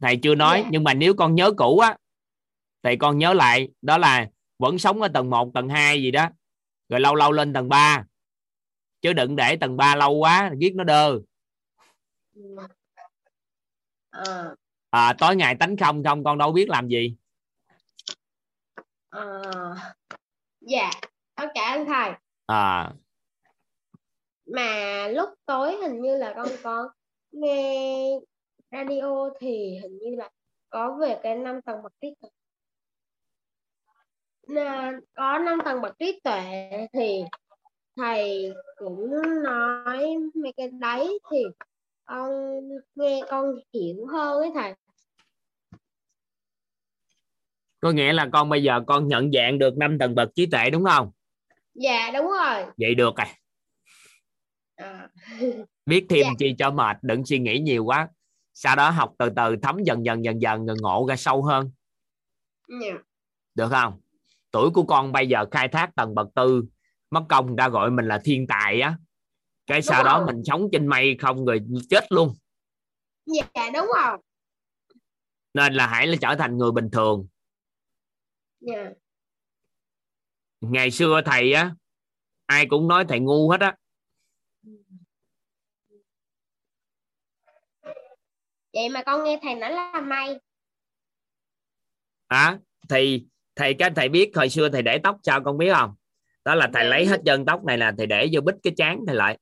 Thầy 0.00 0.16
chưa 0.22 0.34
nói 0.34 0.60
Dạ. 0.62 0.68
nhưng 0.70 0.84
mà 0.84 0.94
nếu 0.94 1.14
con 1.14 1.34
nhớ 1.34 1.52
cũ 1.56 1.78
á 1.78 1.96
thì 2.82 2.96
con 2.96 3.18
nhớ 3.18 3.34
lại 3.34 3.68
đó 3.82 3.98
là 3.98 4.28
vẫn 4.58 4.78
sống 4.78 5.02
ở 5.02 5.08
tầng 5.08 5.30
1, 5.30 5.50
tầng 5.54 5.68
2 5.68 6.02
gì 6.02 6.10
đó. 6.10 6.28
Rồi 6.88 7.00
lâu 7.00 7.14
lâu 7.14 7.32
lên 7.32 7.52
tầng 7.52 7.68
3 7.68 8.04
chứ 9.00 9.12
đừng 9.12 9.36
để 9.36 9.56
tầng 9.56 9.76
3 9.76 9.96
lâu 9.96 10.14
quá 10.14 10.50
giết 10.58 10.74
nó 10.74 10.84
đơ. 10.84 11.18
Ờ, 14.10 14.56
à, 14.90 15.14
tối 15.18 15.36
ngày 15.36 15.56
tánh 15.60 15.76
không 15.76 16.04
không 16.04 16.24
con 16.24 16.38
đâu 16.38 16.52
biết 16.52 16.68
làm 16.68 16.88
gì. 16.88 17.16
Ờ, 19.08 19.42
dạ 20.60 20.90
con 21.34 21.48
cảm 21.54 21.78
ơn 21.78 21.86
thầy. 21.86 22.12
À. 22.46 22.92
Mà 24.46 25.08
lúc 25.08 25.28
tối 25.46 25.76
hình 25.82 26.02
như 26.02 26.16
là 26.16 26.32
con 26.36 26.48
có 26.62 26.90
nghe 27.32 28.10
radio 28.70 29.30
thì 29.40 29.78
hình 29.82 29.98
như 29.98 30.16
là 30.16 30.30
có 30.70 30.98
về 31.00 31.20
cái 31.22 31.36
năm 31.36 31.62
tầng 31.62 31.78
trí 32.00 32.14
tuệ 32.20 32.28
Nà, 32.30 32.35
có 35.14 35.38
năm 35.38 35.58
tầng 35.64 35.80
bậc 35.82 35.98
trí 35.98 36.20
tuệ 36.24 36.70
thì 36.92 37.22
thầy 37.96 38.52
cũng 38.76 39.10
nói 39.44 40.06
mấy 40.34 40.52
cái 40.56 40.68
đấy 40.68 41.18
thì 41.30 41.38
con 42.04 42.30
nghe 42.94 43.22
con 43.30 43.54
hiểu 43.74 44.06
hơn 44.06 44.40
ấy 44.40 44.50
thầy. 44.54 44.74
Có 47.80 47.90
nghĩa 47.92 48.12
là 48.12 48.28
con 48.32 48.48
bây 48.48 48.62
giờ 48.62 48.80
con 48.86 49.08
nhận 49.08 49.30
dạng 49.32 49.58
được 49.58 49.76
năm 49.76 49.98
tầng 49.98 50.14
bậc 50.14 50.28
trí 50.34 50.46
tuệ 50.46 50.70
đúng 50.70 50.84
không? 50.84 51.10
Dạ 51.74 52.10
đúng 52.14 52.26
rồi. 52.26 52.64
Vậy 52.78 52.94
được 52.94 53.14
rồi. 53.16 53.26
À, 54.76 55.08
biết 55.86 56.06
thêm 56.08 56.22
Dạ. 56.24 56.30
chi 56.38 56.54
cho 56.58 56.70
mệt 56.70 56.96
đừng 57.02 57.26
suy 57.26 57.38
nghĩ 57.38 57.58
nhiều 57.58 57.84
quá. 57.84 58.08
Sau 58.52 58.76
đó 58.76 58.90
học 58.90 59.14
từ 59.18 59.30
từ 59.36 59.56
thấm 59.62 59.76
dần 59.84 60.04
dần 60.04 60.24
dần 60.24 60.40
dần 60.42 60.66
rồi 60.66 60.76
ngộ 60.80 61.06
ra 61.08 61.16
sâu 61.16 61.42
hơn. 61.42 61.70
Dạ. 62.82 62.94
được 63.54 63.68
không 63.70 64.00
tuổi 64.50 64.70
của 64.70 64.82
con 64.82 65.12
bây 65.12 65.28
giờ 65.28 65.46
khai 65.50 65.68
thác 65.68 65.90
tầng 65.96 66.14
bậc 66.14 66.28
tư. 66.34 66.64
Mất 67.10 67.22
công 67.28 67.46
người 67.46 67.54
ta 67.58 67.68
gọi 67.68 67.90
mình 67.90 68.08
là 68.08 68.20
thiên 68.24 68.46
tài 68.46 68.80
á. 68.80 68.96
Cái 69.66 69.82
sau 69.82 70.04
đó 70.04 70.18
rồi. 70.18 70.26
mình 70.26 70.44
sống 70.44 70.68
trên 70.72 70.86
mây 70.86 71.16
không 71.20 71.44
rồi 71.44 71.60
chết 71.90 72.12
luôn. 72.12 72.34
Dạ 73.26 73.70
đúng 73.74 73.86
rồi. 73.96 74.18
Nên 75.54 75.74
là 75.74 75.86
hãy 75.86 76.06
là 76.06 76.16
trở 76.20 76.34
thành 76.38 76.58
người 76.58 76.72
bình 76.72 76.88
thường. 76.92 77.26
Dạ. 78.60 78.90
Ngày 80.60 80.90
xưa 80.90 81.20
thầy 81.24 81.52
á 81.52 81.74
ai 82.46 82.66
cũng 82.70 82.88
nói 82.88 83.04
thầy 83.08 83.20
ngu 83.20 83.50
hết 83.50 83.60
á. 83.60 83.76
Vậy 88.72 88.88
mà 88.88 89.02
con 89.06 89.24
nghe 89.24 89.38
thầy 89.42 89.54
nói 89.54 89.70
là 89.70 90.00
may. 90.00 90.38
À 92.26 92.58
thì 92.88 93.26
thầy 93.56 93.74
cái 93.74 93.90
thầy 93.96 94.08
biết 94.08 94.36
hồi 94.36 94.48
xưa 94.48 94.68
thầy 94.68 94.82
để 94.82 94.98
tóc 94.98 95.16
sao 95.22 95.40
con 95.44 95.58
biết 95.58 95.72
không? 95.74 95.94
Đó 96.44 96.54
là 96.54 96.70
thầy 96.72 96.84
Dạ. 96.84 96.90
lấy 96.90 97.06
hết 97.06 97.20
chân 97.24 97.44
tóc 97.44 97.64
này 97.64 97.78
là 97.78 97.94
thầy 97.98 98.06
để 98.06 98.28
vô 98.32 98.40
bít 98.40 98.54
cái 98.62 98.72
chán 98.76 99.00
thầy 99.06 99.16
lại. 99.16 99.38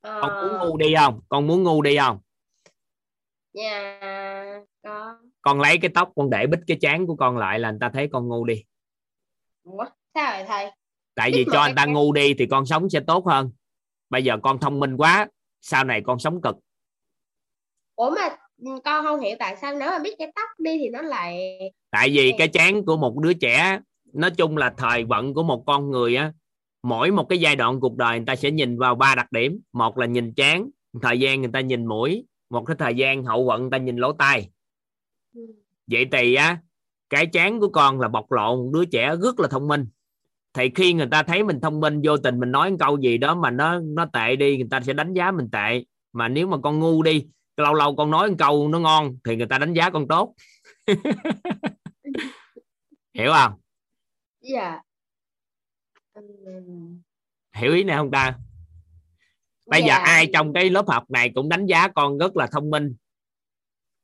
Ờ, 0.00 0.18
con 0.22 0.48
muốn 0.48 0.58
ngu 0.58 0.76
đi 0.76 0.94
không? 0.98 1.20
Con 1.28 1.46
muốn 1.46 1.62
ngu 1.62 1.82
đi 1.82 1.96
không? 1.96 2.20
Dạ 3.52 4.00
có. 4.82 5.18
Con 5.42 5.60
lấy 5.60 5.78
cái 5.78 5.90
tóc 5.94 6.12
con 6.16 6.30
để 6.30 6.46
bít 6.46 6.60
cái 6.66 6.78
chán 6.80 7.06
của 7.06 7.16
con 7.16 7.36
lại 7.38 7.58
là 7.58 7.70
người 7.70 7.78
ta 7.80 7.88
thấy 7.88 8.08
con 8.12 8.28
ngu 8.28 8.44
đi. 8.44 8.64
Ủa, 9.62 9.84
sao 10.14 10.32
vậy 10.32 10.44
thầy? 10.48 10.70
Tại 11.14 11.30
vì 11.34 11.44
cho 11.52 11.64
người 11.64 11.74
ta 11.76 11.84
ngu 11.86 12.12
đi 12.12 12.34
thì 12.34 12.46
con 12.50 12.66
sống 12.66 12.90
sẽ 12.90 13.00
tốt 13.06 13.26
hơn. 13.26 13.50
Bây 14.10 14.24
giờ 14.24 14.36
con 14.42 14.58
thông 14.58 14.80
minh 14.80 14.96
quá 14.96 15.28
sau 15.60 15.84
này 15.84 16.02
con 16.06 16.18
sống 16.18 16.42
cực. 16.42 16.56
Ủa 17.94 18.10
mà 18.10 18.36
con 18.84 19.04
không 19.04 19.20
hiểu 19.20 19.36
tại 19.38 19.56
sao 19.56 19.74
nếu 19.74 19.90
mà 19.90 19.98
biết 19.98 20.14
cái 20.18 20.32
tóc 20.36 20.48
đi 20.58 20.78
thì 20.78 20.88
nó 20.88 21.02
lại 21.02 21.58
tại 21.90 22.10
vì 22.10 22.32
cái 22.38 22.48
chán 22.48 22.84
của 22.84 22.96
một 22.96 23.18
đứa 23.18 23.32
trẻ 23.32 23.80
nói 24.12 24.30
chung 24.30 24.56
là 24.56 24.74
thời 24.76 25.04
vận 25.04 25.34
của 25.34 25.42
một 25.42 25.64
con 25.66 25.90
người 25.90 26.16
á 26.16 26.32
mỗi 26.84 27.10
một 27.10 27.28
cái 27.28 27.38
giai 27.38 27.56
đoạn 27.56 27.80
cuộc 27.80 27.96
đời 27.96 28.18
người 28.18 28.26
ta 28.26 28.36
sẽ 28.36 28.50
nhìn 28.50 28.78
vào 28.78 28.94
ba 28.94 29.14
đặc 29.14 29.32
điểm. 29.32 29.60
Một 29.72 29.98
là 29.98 30.06
nhìn 30.06 30.34
chán 30.34 30.70
thời 31.02 31.20
gian 31.20 31.40
người 31.40 31.50
ta 31.52 31.60
nhìn 31.60 31.86
mũi 31.86 32.24
một 32.50 32.64
cái 32.64 32.76
thời 32.78 32.94
gian 32.94 33.24
hậu 33.24 33.46
vận 33.46 33.60
người 33.60 33.70
ta 33.70 33.78
nhìn 33.78 33.96
lỗ 33.96 34.12
tai. 34.12 34.50
Ừ. 35.34 35.40
vậy 35.86 36.06
thì 36.12 36.34
á 36.34 36.58
cái 37.10 37.26
chán 37.26 37.60
của 37.60 37.68
con 37.68 38.00
là 38.00 38.08
bộc 38.08 38.32
lộ 38.32 38.56
một 38.56 38.70
đứa 38.74 38.84
trẻ 38.84 39.16
rất 39.22 39.40
là 39.40 39.48
thông 39.48 39.68
minh. 39.68 39.86
Thì 40.54 40.70
khi 40.74 40.92
người 40.92 41.08
ta 41.10 41.22
thấy 41.22 41.44
mình 41.44 41.60
thông 41.60 41.80
minh 41.80 42.00
vô 42.04 42.16
tình 42.16 42.40
mình 42.40 42.52
nói 42.52 42.70
một 42.70 42.76
câu 42.80 42.98
gì 42.98 43.18
đó 43.18 43.34
mà 43.34 43.50
nó 43.50 43.80
nó 43.80 44.06
tệ 44.12 44.36
đi 44.36 44.56
người 44.56 44.68
ta 44.70 44.80
sẽ 44.80 44.92
đánh 44.92 45.12
giá 45.12 45.30
mình 45.30 45.50
tệ. 45.52 45.84
Mà 46.12 46.28
nếu 46.28 46.46
mà 46.46 46.56
con 46.62 46.80
ngu 46.80 47.02
đi 47.02 47.26
lâu 47.56 47.74
lâu 47.74 47.96
con 47.96 48.10
nói 48.10 48.30
một 48.30 48.36
câu 48.38 48.68
nó 48.68 48.78
ngon 48.78 49.18
thì 49.24 49.36
người 49.36 49.46
ta 49.46 49.58
đánh 49.58 49.72
giá 49.72 49.90
con 49.90 50.08
tốt. 50.08 50.34
Hiểu 53.14 53.32
không? 53.32 53.52
Dạ. 54.40 54.80
Hiểu 57.54 57.74
ý 57.74 57.84
này 57.84 57.96
không 57.96 58.10
ta? 58.10 58.38
Bây 59.66 59.80
giờ 59.80 59.88
dạ. 59.88 59.96
ai 59.96 60.30
trong 60.32 60.52
cái 60.52 60.70
lớp 60.70 60.84
học 60.88 61.10
này 61.10 61.30
cũng 61.34 61.48
đánh 61.48 61.66
giá 61.66 61.88
con 61.88 62.18
rất 62.18 62.36
là 62.36 62.46
thông 62.46 62.70
minh. 62.70 62.94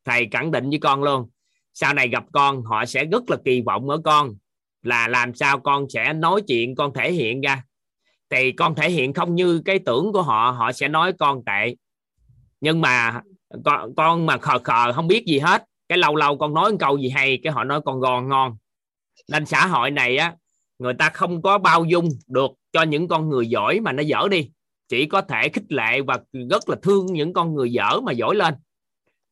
Thầy 0.05 0.28
khẳng 0.30 0.51
định 0.51 0.70
với 0.70 0.78
con 0.78 1.03
luôn. 1.03 1.30
Sau 1.74 1.94
này 1.94 2.09
gặp 2.09 2.24
con 2.32 2.62
họ 2.62 2.86
sẽ 2.86 3.05
rất 3.05 3.30
là 3.30 3.36
kỳ 3.44 3.61
vọng 3.61 3.90
ở 3.90 4.01
con. 4.05 4.34
Là 4.82 5.09
làm 5.09 5.34
sao 5.34 5.61
con 5.61 5.86
sẽ 5.90 6.12
nói 6.12 6.42
chuyện 6.46 6.74
con 6.74 6.92
thể 6.94 7.12
hiện 7.12 7.40
ra. 7.40 7.64
Thì 8.30 8.53
con 8.53 8.74
thể 8.74 8.90
hiện 8.90 9.12
không 9.12 9.34
như 9.34 9.62
cái 9.64 9.78
tưởng 9.78 10.12
của 10.12 10.22
họ 10.22 10.51
họ 10.59 10.72
sẽ 10.72 10.88
nói 10.88 11.12
con 11.18 11.44
tệ. 11.44 11.74
Nhưng 12.61 12.80
mà 12.80 13.20
con, 13.64 13.94
con 13.94 14.26
mà 14.26 14.38
khờ 14.38 14.59
khờ 14.59 14.92
không 14.92 15.09
biết 15.09 15.24
gì 15.26 15.38
hết. 15.38 15.64
Cái 15.88 15.98
lâu 15.98 16.16
lâu 16.16 16.38
con 16.38 16.55
nói 16.55 16.70
một 16.70 16.76
câu 16.80 16.98
gì 16.98 17.09
hay 17.09 17.40
cái 17.42 17.53
họ 17.53 17.64
nói 17.64 17.80
con 17.84 18.01
ngon 18.01 18.28
ngon. 18.28 18.57
Nên 19.28 19.46
xã 19.46 19.66
hội 19.66 19.90
này 19.90 20.16
á 20.16 20.34
người 20.78 20.94
ta 20.94 21.11
không 21.11 21.42
có 21.42 21.59
bao 21.59 21.84
dung 21.84 22.09
được 22.26 22.51
cho 22.72 22.82
những 22.82 23.09
con 23.09 23.28
người 23.28 23.46
giỏi 23.46 23.80
mà 23.80 23.92
nó 23.92 24.03
dở 24.03 24.28
đi. 24.30 24.51
Chỉ 24.88 25.07
có 25.07 25.22
thể 25.22 25.48
khích 25.48 25.72
lệ 25.72 26.03
và 26.03 26.18
rất 26.51 26.68
là 26.68 26.76
thương 26.82 27.07
những 27.07 27.32
con 27.32 27.55
người 27.55 27.72
dở 27.72 28.01
mà 28.01 28.12
giỏi 28.12 28.34
lên. 28.34 28.55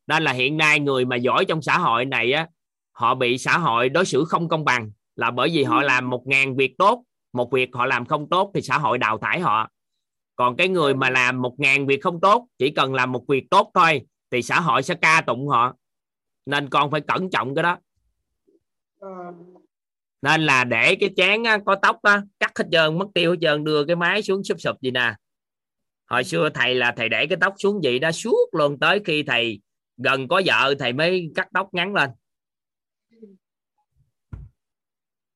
Nên 0.06 0.22
là 0.22 0.32
hiện 0.32 0.56
nay 0.56 0.80
người 0.80 1.04
mà 1.04 1.16
giỏi 1.16 1.44
trong 1.44 1.62
xã 1.62 1.78
hội 1.78 2.04
này 2.04 2.32
á 2.32 2.48
họ 2.92 3.14
bị 3.14 3.38
xã 3.38 3.58
hội 3.58 3.88
đối 3.88 4.04
xử 4.04 4.24
không 4.24 4.48
công 4.48 4.64
bằng. 4.64 4.90
Là 5.16 5.30
bởi 5.30 5.48
vì 5.52 5.64
họ 5.64 5.82
làm 5.82 6.10
một 6.10 6.26
ngàn 6.26 6.56
việc 6.56 6.78
tốt 6.78 7.04
một 7.32 7.52
việc 7.52 7.70
họ 7.72 7.86
làm 7.86 8.06
không 8.06 8.28
tốt 8.28 8.50
thì 8.54 8.62
xã 8.62 8.78
hội 8.78 8.98
đào 8.98 9.18
thải 9.18 9.40
họ 9.40 9.68
còn 10.38 10.56
cái 10.56 10.68
người 10.68 10.94
mà 10.94 11.10
làm 11.10 11.42
một 11.42 11.54
ngàn 11.58 11.86
việc 11.86 12.02
không 12.02 12.20
tốt 12.20 12.48
chỉ 12.58 12.70
cần 12.70 12.94
làm 12.94 13.12
một 13.12 13.24
việc 13.28 13.44
tốt 13.50 13.70
thôi 13.74 14.02
thì 14.30 14.42
xã 14.42 14.60
hội 14.60 14.82
sẽ 14.82 14.94
ca 14.94 15.22
tụng 15.26 15.48
họ. 15.48 15.76
Nên 16.46 16.68
con 16.68 16.90
phải 16.90 17.00
cẩn 17.00 17.30
trọng 17.30 17.54
cái 17.54 17.62
đó. 17.62 17.78
Nên 20.22 20.40
là 20.40 20.64
để 20.64 20.94
cái 21.00 21.10
chén 21.16 21.42
á, 21.42 21.58
có 21.66 21.76
tóc 21.82 22.02
á, 22.02 22.22
cắt 22.40 22.58
hết 22.58 22.64
trơn 22.72 22.98
mất 22.98 23.06
tiêu 23.14 23.30
hết 23.30 23.36
trơn 23.40 23.64
đưa 23.64 23.84
cái 23.84 23.96
máy 23.96 24.22
xuống 24.22 24.44
sụp 24.44 24.60
sụp 24.60 24.80
gì 24.80 24.90
nè. 24.90 25.14
Hồi 26.10 26.24
xưa 26.24 26.48
thầy 26.54 26.74
là 26.74 26.94
thầy 26.96 27.08
để 27.08 27.26
cái 27.26 27.38
tóc 27.40 27.54
xuống 27.58 27.80
vậy 27.82 27.98
đó 27.98 28.12
suốt 28.12 28.48
luôn 28.52 28.78
tới 28.78 29.00
khi 29.04 29.22
thầy 29.22 29.60
gần 29.96 30.28
có 30.28 30.42
vợ 30.46 30.74
thầy 30.78 30.92
mới 30.92 31.30
cắt 31.34 31.48
tóc 31.54 31.68
ngắn 31.72 31.94
lên. 31.94 32.10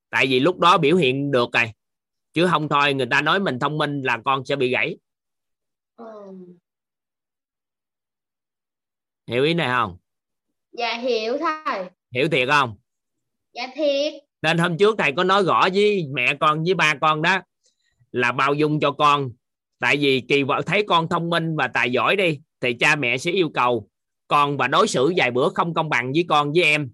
Tại 0.09 0.27
vì 0.27 0.39
lúc 0.39 0.59
đó 0.59 0.77
biểu 0.77 0.95
hiện 0.95 1.31
được 1.31 1.49
rồi 1.53 1.71
chứ 2.33 2.47
không 2.51 2.69
thôi 2.69 2.93
người 2.93 3.07
ta 3.11 3.21
nói 3.21 3.39
mình 3.39 3.59
thông 3.59 3.77
minh 3.77 4.01
là 4.01 4.17
con 4.25 4.45
sẽ 4.45 4.55
bị 4.55 4.71
gãy. 4.71 4.97
Ờ. 5.95 6.05
hiểu 9.27 9.43
ý 9.43 9.53
này 9.53 9.67
không? 9.67 9.97
Dạ 10.71 10.97
hiểu 10.97 11.37
thầy. 11.37 11.85
Hiểu 12.11 12.27
thiệt 12.29 12.47
không? 12.49 12.77
Dạ 13.53 13.67
thiệt. 13.75 14.13
Nên 14.41 14.57
hôm 14.57 14.77
trước 14.77 14.95
thầy 14.97 15.11
có 15.11 15.23
nói 15.23 15.43
rõ 15.43 15.69
với 15.73 16.07
mẹ 16.13 16.35
con 16.39 16.63
với 16.63 16.73
ba 16.73 16.95
con 17.01 17.21
đó 17.21 17.41
là 18.11 18.31
bao 18.31 18.53
dung 18.53 18.79
cho 18.79 18.91
con. 18.91 19.31
Tại 19.79 19.97
vì 19.97 20.21
kỳ 20.27 20.43
vọng 20.43 20.61
thấy 20.65 20.83
con 20.87 21.09
thông 21.09 21.29
minh 21.29 21.55
và 21.55 21.67
tài 21.67 21.91
giỏi 21.91 22.15
đi 22.15 22.39
thì 22.61 22.73
cha 22.73 22.95
mẹ 22.95 23.17
sẽ 23.17 23.31
yêu 23.31 23.49
cầu 23.53 23.89
con 24.27 24.57
và 24.57 24.67
đối 24.67 24.87
xử 24.87 25.13
vài 25.17 25.31
bữa 25.31 25.49
không 25.49 25.73
công 25.73 25.89
bằng 25.89 26.11
với 26.11 26.25
con 26.29 26.53
với 26.53 26.63
em. 26.63 26.91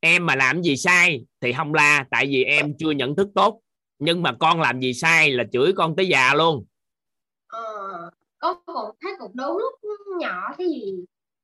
Em 0.00 0.26
mà 0.26 0.36
làm 0.36 0.62
gì 0.62 0.76
sai 0.76 1.24
thì 1.40 1.52
không 1.52 1.74
la 1.74 2.04
tại 2.10 2.26
vì 2.26 2.44
em 2.44 2.74
chưa 2.78 2.90
nhận 2.90 3.16
thức 3.16 3.28
tốt 3.34 3.60
nhưng 3.98 4.22
mà 4.22 4.32
con 4.40 4.60
làm 4.60 4.80
gì 4.80 4.94
sai 4.94 5.30
là 5.30 5.44
chửi 5.52 5.72
con 5.76 5.96
tới 5.96 6.08
già 6.08 6.34
luôn. 6.34 6.64
Ờ. 7.46 8.10
con 8.38 8.56
cũng 8.66 8.96
thấy 9.00 9.12
cũng 9.18 9.32
đúng 9.34 9.58
lúc 9.58 10.00
nhỏ 10.20 10.54
thì 10.58 10.94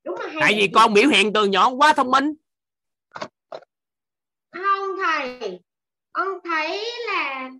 đúng 0.04 0.20
là 0.20 0.26
hay 0.26 0.36
tại 0.40 0.54
vì 0.54 0.68
con 0.74 0.94
biểu 0.94 1.08
hiện 1.08 1.32
từ 1.32 1.44
nhỏ 1.44 1.70
quá 1.70 1.92
thông 1.92 2.10
minh. 2.10 2.34
Không 4.52 4.96
thầy 5.04 5.60
con 6.12 6.28
thấy 6.44 6.84
là 7.06 7.50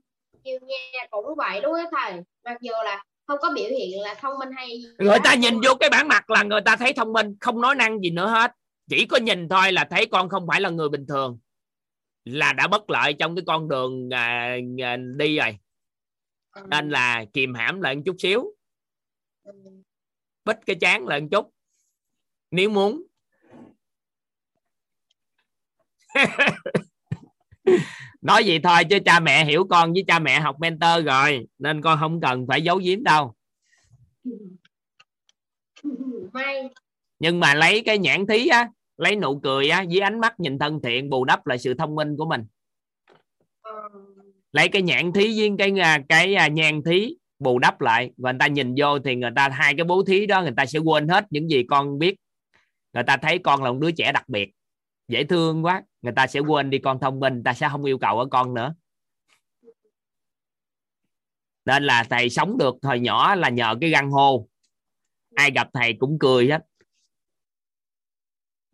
nhiều 0.43 0.59
nhà 0.67 1.07
cũng 1.11 1.25
vậy 1.37 1.61
luôn 1.63 1.75
á 1.75 1.85
thầy? 1.93 2.21
Mặc 2.45 2.57
dù 2.61 2.73
là 2.85 3.05
không 3.27 3.39
có 3.43 3.53
biểu 3.55 3.69
hiện 3.71 4.03
là 4.03 4.15
thông 4.15 4.39
minh 4.39 4.49
hay 4.57 4.69
gì 4.69 4.87
người 4.99 5.19
ta 5.25 5.35
nhìn 5.35 5.55
vô 5.65 5.75
cái 5.81 5.91
bản 5.91 6.09
mặt 6.09 6.31
là 6.31 6.43
người 6.43 6.61
ta 6.61 6.77
thấy 6.77 6.93
thông 6.93 7.13
minh 7.13 7.37
không 7.41 7.61
nói 7.61 7.75
năng 7.75 8.01
gì 8.01 8.11
nữa 8.11 8.27
hết. 8.27 8.53
Chỉ 8.91 9.07
có 9.07 9.17
nhìn 9.17 9.49
thôi 9.49 9.73
là 9.73 9.87
thấy 9.91 10.07
con 10.07 10.29
không 10.29 10.47
phải 10.49 10.61
là 10.61 10.71
người 10.71 10.89
bình 10.89 11.07
thường 11.07 11.39
là 12.25 12.53
đã 12.53 12.69
bất 12.69 12.91
lợi 12.91 13.15
trong 13.19 13.37
cái 13.37 13.43
con 13.47 13.69
đường 13.69 14.11
à, 14.11 14.57
à, 14.83 14.97
đi 14.97 15.39
rồi. 15.39 15.59
Nên 16.69 16.91
là 16.91 17.25
kìm 17.33 17.55
hãm 17.55 17.81
lại 17.81 17.97
một 17.97 18.03
chút 18.07 18.17
xíu. 18.19 18.45
Ừ. 19.45 19.53
bích 20.45 20.57
cái 20.67 20.77
chán 20.81 21.07
lại 21.07 21.21
một 21.21 21.29
chút. 21.31 21.51
Nếu 22.51 22.71
muốn. 22.71 23.03
Nói 28.23 28.43
vậy 28.47 28.61
thôi 28.63 28.85
chứ 28.91 28.99
cha 29.05 29.21
mẹ 29.21 29.45
hiểu 29.45 29.67
con 29.71 29.93
với 29.93 30.05
cha 30.07 30.19
mẹ 30.19 30.41
học 30.41 30.57
mentor 30.61 31.07
rồi 31.07 31.47
nên 31.59 31.83
con 31.83 31.99
không 32.01 32.21
cần 32.21 32.47
phải 32.49 32.63
giấu 32.63 32.77
giếm 32.77 33.03
đâu. 33.03 33.35
May. 36.33 36.69
Nhưng 37.19 37.41
mà 37.41 37.55
lấy 37.55 37.83
cái 37.87 37.99
nhãn 37.99 38.27
thí 38.27 38.47
á 38.47 38.69
lấy 38.97 39.17
nụ 39.17 39.41
cười 39.43 39.69
á, 39.69 39.85
với 39.91 40.01
ánh 40.01 40.21
mắt 40.21 40.41
nhìn 40.41 40.59
thân 40.59 40.81
thiện, 40.83 41.11
bù 41.11 41.25
đắp 41.25 41.47
lại 41.47 41.59
sự 41.59 41.75
thông 41.75 41.95
minh 41.95 42.17
của 42.17 42.25
mình. 42.25 42.45
Lấy 44.53 44.69
cái 44.69 44.83
nhãn 44.83 45.13
thí 45.13 45.41
với 45.41 45.51
cái 45.59 45.81
à, 45.81 45.99
cái 46.09 46.31
nhàn 46.31 46.55
nhan 46.55 46.83
thí, 46.83 47.17
bù 47.39 47.59
đắp 47.59 47.81
lại. 47.81 48.11
Và 48.17 48.33
người 48.33 48.39
ta 48.39 48.47
nhìn 48.47 48.75
vô 48.79 48.99
thì 48.99 49.17
người 49.17 49.31
ta, 49.37 49.49
hai 49.49 49.75
cái 49.77 49.85
bố 49.85 50.05
thí 50.05 50.27
đó, 50.27 50.43
người 50.43 50.55
ta 50.57 50.67
sẽ 50.67 50.79
quên 50.79 51.09
hết 51.09 51.27
những 51.31 51.49
gì 51.49 51.63
con 51.69 51.99
biết. 51.99 52.17
Người 52.93 53.03
ta 53.03 53.17
thấy 53.17 53.39
con 53.39 53.63
là 53.63 53.73
một 53.73 53.79
đứa 53.81 53.91
trẻ 53.91 54.13
đặc 54.13 54.29
biệt, 54.29 54.51
dễ 55.09 55.25
thương 55.25 55.65
quá. 55.65 55.83
Người 56.03 56.13
ta 56.17 56.27
sẽ 56.27 56.41
quên 56.41 56.71
đi 56.71 56.79
con 56.79 56.99
thông 57.01 57.21
minh, 57.21 57.35
người 57.35 57.43
ta 57.45 57.53
sẽ 57.53 57.69
không 57.69 57.85
yêu 57.85 57.99
cầu 57.99 58.19
ở 58.19 58.27
con 58.27 58.55
nữa. 58.55 58.75
Nên 61.65 61.85
là 61.85 62.05
thầy 62.11 62.31
sống 62.31 62.59
được 62.59 62.75
hồi 62.83 63.01
nhỏ 63.01 63.35
là 63.35 63.49
nhờ 63.49 63.75
cái 63.81 63.91
găng 63.91 64.11
hô. 64.11 64.49
Ai 65.35 65.51
gặp 65.51 65.69
thầy 65.75 65.97
cũng 65.99 66.19
cười 66.19 66.49
hết 66.51 66.65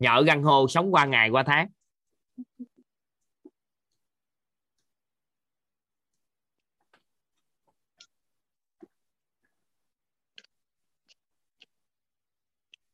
nhờ 0.01 0.23
găng 0.27 0.43
hô 0.43 0.67
sống 0.67 0.91
qua 0.93 1.05
ngày 1.05 1.29
qua 1.29 1.43
tháng 1.47 1.67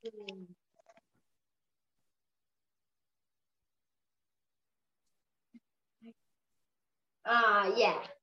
ừ. 0.02 0.10
à 7.24 7.70
yeah 7.78 8.17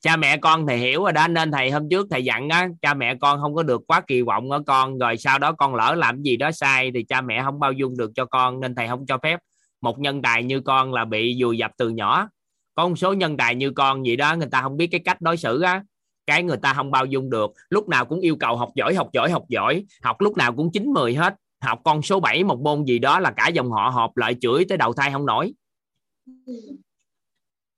cha 0.00 0.16
mẹ 0.16 0.36
con 0.36 0.66
thì 0.66 0.76
hiểu 0.76 1.02
rồi 1.02 1.12
đó, 1.12 1.28
nên 1.28 1.52
thầy 1.52 1.70
hôm 1.70 1.88
trước 1.88 2.06
thầy 2.10 2.24
dặn 2.24 2.48
á, 2.48 2.68
cha 2.82 2.94
mẹ 2.94 3.14
con 3.14 3.40
không 3.40 3.54
có 3.54 3.62
được 3.62 3.82
quá 3.86 4.00
kỳ 4.06 4.22
vọng 4.22 4.50
ở 4.50 4.62
con, 4.66 4.98
rồi 4.98 5.16
sau 5.16 5.38
đó 5.38 5.52
con 5.52 5.74
lỡ 5.74 5.94
làm 5.94 6.22
gì 6.22 6.36
đó 6.36 6.52
sai 6.52 6.90
thì 6.94 7.02
cha 7.02 7.20
mẹ 7.20 7.42
không 7.42 7.60
bao 7.60 7.72
dung 7.72 7.96
được 7.96 8.10
cho 8.14 8.24
con, 8.24 8.60
nên 8.60 8.74
thầy 8.74 8.88
không 8.88 9.06
cho 9.06 9.18
phép. 9.22 9.40
Một 9.80 9.98
nhân 9.98 10.22
tài 10.22 10.44
như 10.44 10.60
con 10.60 10.92
là 10.92 11.04
bị 11.04 11.42
vùi 11.42 11.58
dập 11.58 11.70
từ 11.78 11.88
nhỏ. 11.88 12.28
Có 12.74 12.88
một 12.88 12.96
số 12.96 13.12
nhân 13.12 13.36
tài 13.36 13.54
như 13.54 13.70
con 13.70 14.06
gì 14.06 14.16
đó, 14.16 14.36
người 14.36 14.48
ta 14.50 14.62
không 14.62 14.76
biết 14.76 14.86
cái 14.86 15.00
cách 15.04 15.20
đối 15.20 15.36
xử 15.36 15.62
á, 15.62 15.82
cái 16.26 16.42
người 16.42 16.56
ta 16.56 16.74
không 16.74 16.90
bao 16.90 17.06
dung 17.06 17.30
được. 17.30 17.50
Lúc 17.70 17.88
nào 17.88 18.04
cũng 18.04 18.20
yêu 18.20 18.36
cầu 18.36 18.56
học 18.56 18.70
giỏi 18.74 18.94
học 18.94 19.08
giỏi 19.12 19.30
học 19.30 19.44
giỏi, 19.48 19.84
học 20.02 20.20
lúc 20.20 20.36
nào 20.36 20.52
cũng 20.52 20.70
chín 20.72 20.92
mười 20.92 21.14
hết, 21.14 21.34
học 21.60 21.80
con 21.84 22.02
số 22.02 22.20
7 22.20 22.44
một 22.44 22.60
môn 22.60 22.84
gì 22.84 22.98
đó 22.98 23.20
là 23.20 23.30
cả 23.30 23.48
dòng 23.48 23.70
họ 23.70 23.88
họp 23.88 24.16
lại 24.16 24.36
chửi 24.40 24.64
tới 24.68 24.78
đầu 24.78 24.92
thai 24.92 25.12
không 25.12 25.26
nổi 25.26 25.52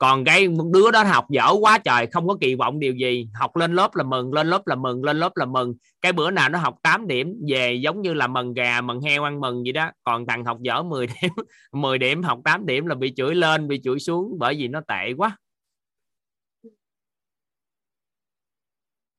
còn 0.03 0.25
cái 0.25 0.49
đứa 0.73 0.91
đó 0.91 1.03
học 1.03 1.31
dở 1.31 1.55
quá 1.61 1.79
trời 1.79 2.07
không 2.07 2.29
có 2.29 2.37
kỳ 2.41 2.55
vọng 2.55 2.79
điều 2.79 2.95
gì. 2.95 3.29
Học 3.35 3.57
lên 3.57 3.73
lớp 3.75 3.95
là 3.95 4.05
mừng 4.05 4.33
lên 4.33 4.47
lớp 4.47 4.67
là 4.67 4.75
mừng 4.75 5.05
lên 5.05 5.19
lớp 5.19 5.37
là 5.37 5.45
mừng. 5.45 5.75
Cái 6.01 6.13
bữa 6.13 6.31
nào 6.31 6.49
nó 6.49 6.59
học 6.59 6.77
8 6.83 7.07
điểm 7.07 7.37
về 7.49 7.75
giống 7.75 8.03
như 8.03 8.15
là 8.15 8.27
mần 8.27 8.55
gà 8.55 8.81
mần 8.81 9.01
heo 9.01 9.25
ăn 9.25 9.41
mừng 9.41 9.67
gì 9.67 9.73
đó. 9.73 9.91
Còn 10.03 10.27
thằng 10.27 10.45
học 10.45 10.59
dở 10.61 10.83
10 10.83 11.07
điểm 11.23 11.31
10 11.73 11.99
điểm 11.99 12.23
học 12.23 12.39
8 12.45 12.67
điểm 12.67 12.87
là 12.87 12.95
bị 12.95 13.13
chửi 13.17 13.35
lên 13.35 13.69
bị 13.69 13.81
chửi 13.85 13.99
xuống 13.99 14.37
bởi 14.39 14.55
vì 14.55 14.69
nó 14.69 14.81
tệ 14.89 15.13
quá. 15.17 15.37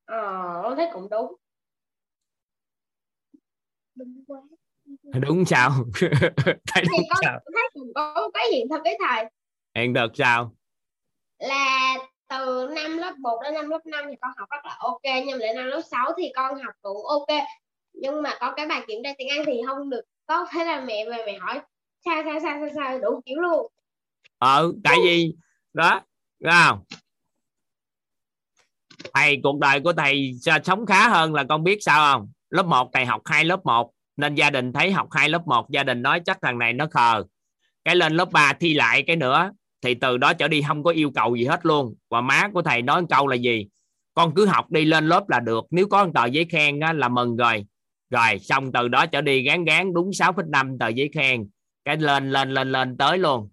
Ờ 0.06 0.76
thấy 0.76 0.90
cũng 0.94 1.10
đúng. 1.10 1.36
Đúng 3.96 4.24
quá. 4.28 4.42
Đúng 5.28 5.46
sao? 5.46 5.72
Thấy 6.68 6.84
thì 6.84 6.98
đúng 6.98 7.06
con 7.10 7.20
sao? 7.24 7.40
thấy 7.54 7.70
cũng 7.74 7.92
có 7.96 8.30
cái 8.34 8.46
hiện 8.52 8.68
thực 8.70 8.82
cái 8.84 8.98
thầy 9.08 9.26
hiện 9.76 9.94
được 9.94 10.12
sao 10.14 10.54
là 11.48 11.98
từ 12.30 12.70
năm 12.76 12.98
lớp 12.98 13.18
1 13.18 13.40
đến 13.44 13.54
năm 13.54 13.70
lớp 13.70 13.86
5 13.86 14.06
thì 14.10 14.16
con 14.22 14.32
học 14.38 14.50
rất 14.50 14.66
là 14.66 14.76
ok 14.80 15.02
nhưng 15.04 15.32
mà 15.32 15.38
đến 15.38 15.56
năm 15.56 15.66
lớp 15.66 15.82
6 15.92 16.12
thì 16.18 16.32
con 16.36 16.56
học 16.56 16.74
cũng 16.82 17.06
ok. 17.08 17.40
Nhưng 17.94 18.22
mà 18.22 18.38
có 18.40 18.52
cái 18.52 18.66
bài 18.68 18.82
kiểm 18.88 18.98
tra 19.04 19.10
tiếng 19.18 19.30
Anh 19.30 19.44
thì 19.46 19.62
không 19.68 19.90
được 19.90 20.02
tốt 20.26 20.48
thế 20.52 20.66
là 20.66 20.82
mẹ 20.82 21.06
về 21.06 21.24
mẹ 21.26 21.38
hỏi, 21.38 21.62
sao 22.06 22.24
sao 22.26 22.40
sao 22.44 22.58
sao 22.60 22.70
sao, 22.76 23.00
đủ 23.00 23.22
kiểu 23.26 23.38
luôn. 23.38 23.72
Ờ 24.38 24.72
tại 24.84 24.98
vì, 25.04 25.34
đó 25.74 26.02
ra 26.40 26.68
không? 26.68 26.84
Thầy, 29.14 29.40
cuộc 29.44 29.60
đời 29.60 29.80
của 29.80 29.94
thầy 29.94 30.32
sống 30.64 30.86
khá 30.86 31.10
hơn 31.10 31.34
là 31.34 31.44
con 31.50 31.64
biết 31.64 31.78
sao 31.82 32.14
không? 32.14 32.32
Lớp 32.50 32.66
1 32.66 32.90
thầy 32.94 33.06
học 33.06 33.22
hai 33.26 33.46
lớp 33.46 33.66
1 33.66 33.92
nên 34.18 34.36
gia 34.36 34.50
đình 34.50 34.74
thấy 34.74 34.92
học 34.92 35.08
hai 35.12 35.30
lớp 35.30 35.48
1 35.48 35.70
gia 35.70 35.84
đình 35.84 36.02
nói 36.02 36.22
chắc 36.26 36.38
thằng 36.42 36.58
này 36.58 36.74
nó 36.74 36.88
khờ. 36.92 37.24
Cái 37.84 37.96
lên 37.96 38.14
lớp 38.14 38.32
3 38.32 38.54
thi 38.54 38.74
lại 38.74 39.04
cái 39.08 39.16
nữa 39.16 39.52
thì 39.84 39.94
từ 39.94 40.18
đó 40.18 40.34
trở 40.34 40.48
đi 40.48 40.62
không 40.68 40.84
có 40.84 40.92
yêu 40.92 41.12
cầu 41.12 41.36
gì 41.36 41.46
hết 41.46 41.66
luôn. 41.66 41.96
Và 42.10 42.22
má 42.22 42.50
của 42.54 42.62
thầy 42.62 42.82
nói 42.82 43.02
một 43.02 43.08
câu 43.10 43.28
là 43.28 43.36
gì? 43.36 43.68
Con 44.14 44.34
cứ 44.36 44.46
học 44.46 44.72
đi 44.72 44.86
lên 44.86 45.08
lớp 45.08 45.30
là 45.30 45.40
được. 45.40 45.66
Nếu 45.72 45.88
có 45.88 46.06
một 46.06 46.12
tờ 46.16 46.26
giấy 46.26 46.46
khen 46.46 46.80
á, 46.80 46.94
là 46.94 47.10
mừng 47.10 47.36
rồi. 47.36 47.66
Rồi 48.10 48.40
xong 48.40 48.72
từ 48.72 48.88
đó 48.88 49.06
trở 49.06 49.22
đi 49.22 49.44
gán 49.44 49.66
gán 49.66 49.94
đúng 49.94 50.10
6,5 50.10 50.78
tờ 50.80 50.88
giấy 50.88 51.10
khen. 51.14 51.50
Cái 51.86 51.98
lên 51.98 52.32
lên 52.32 52.54
lên 52.54 52.72
lên 52.72 52.98
tới 52.98 53.18
luôn. 53.18 53.50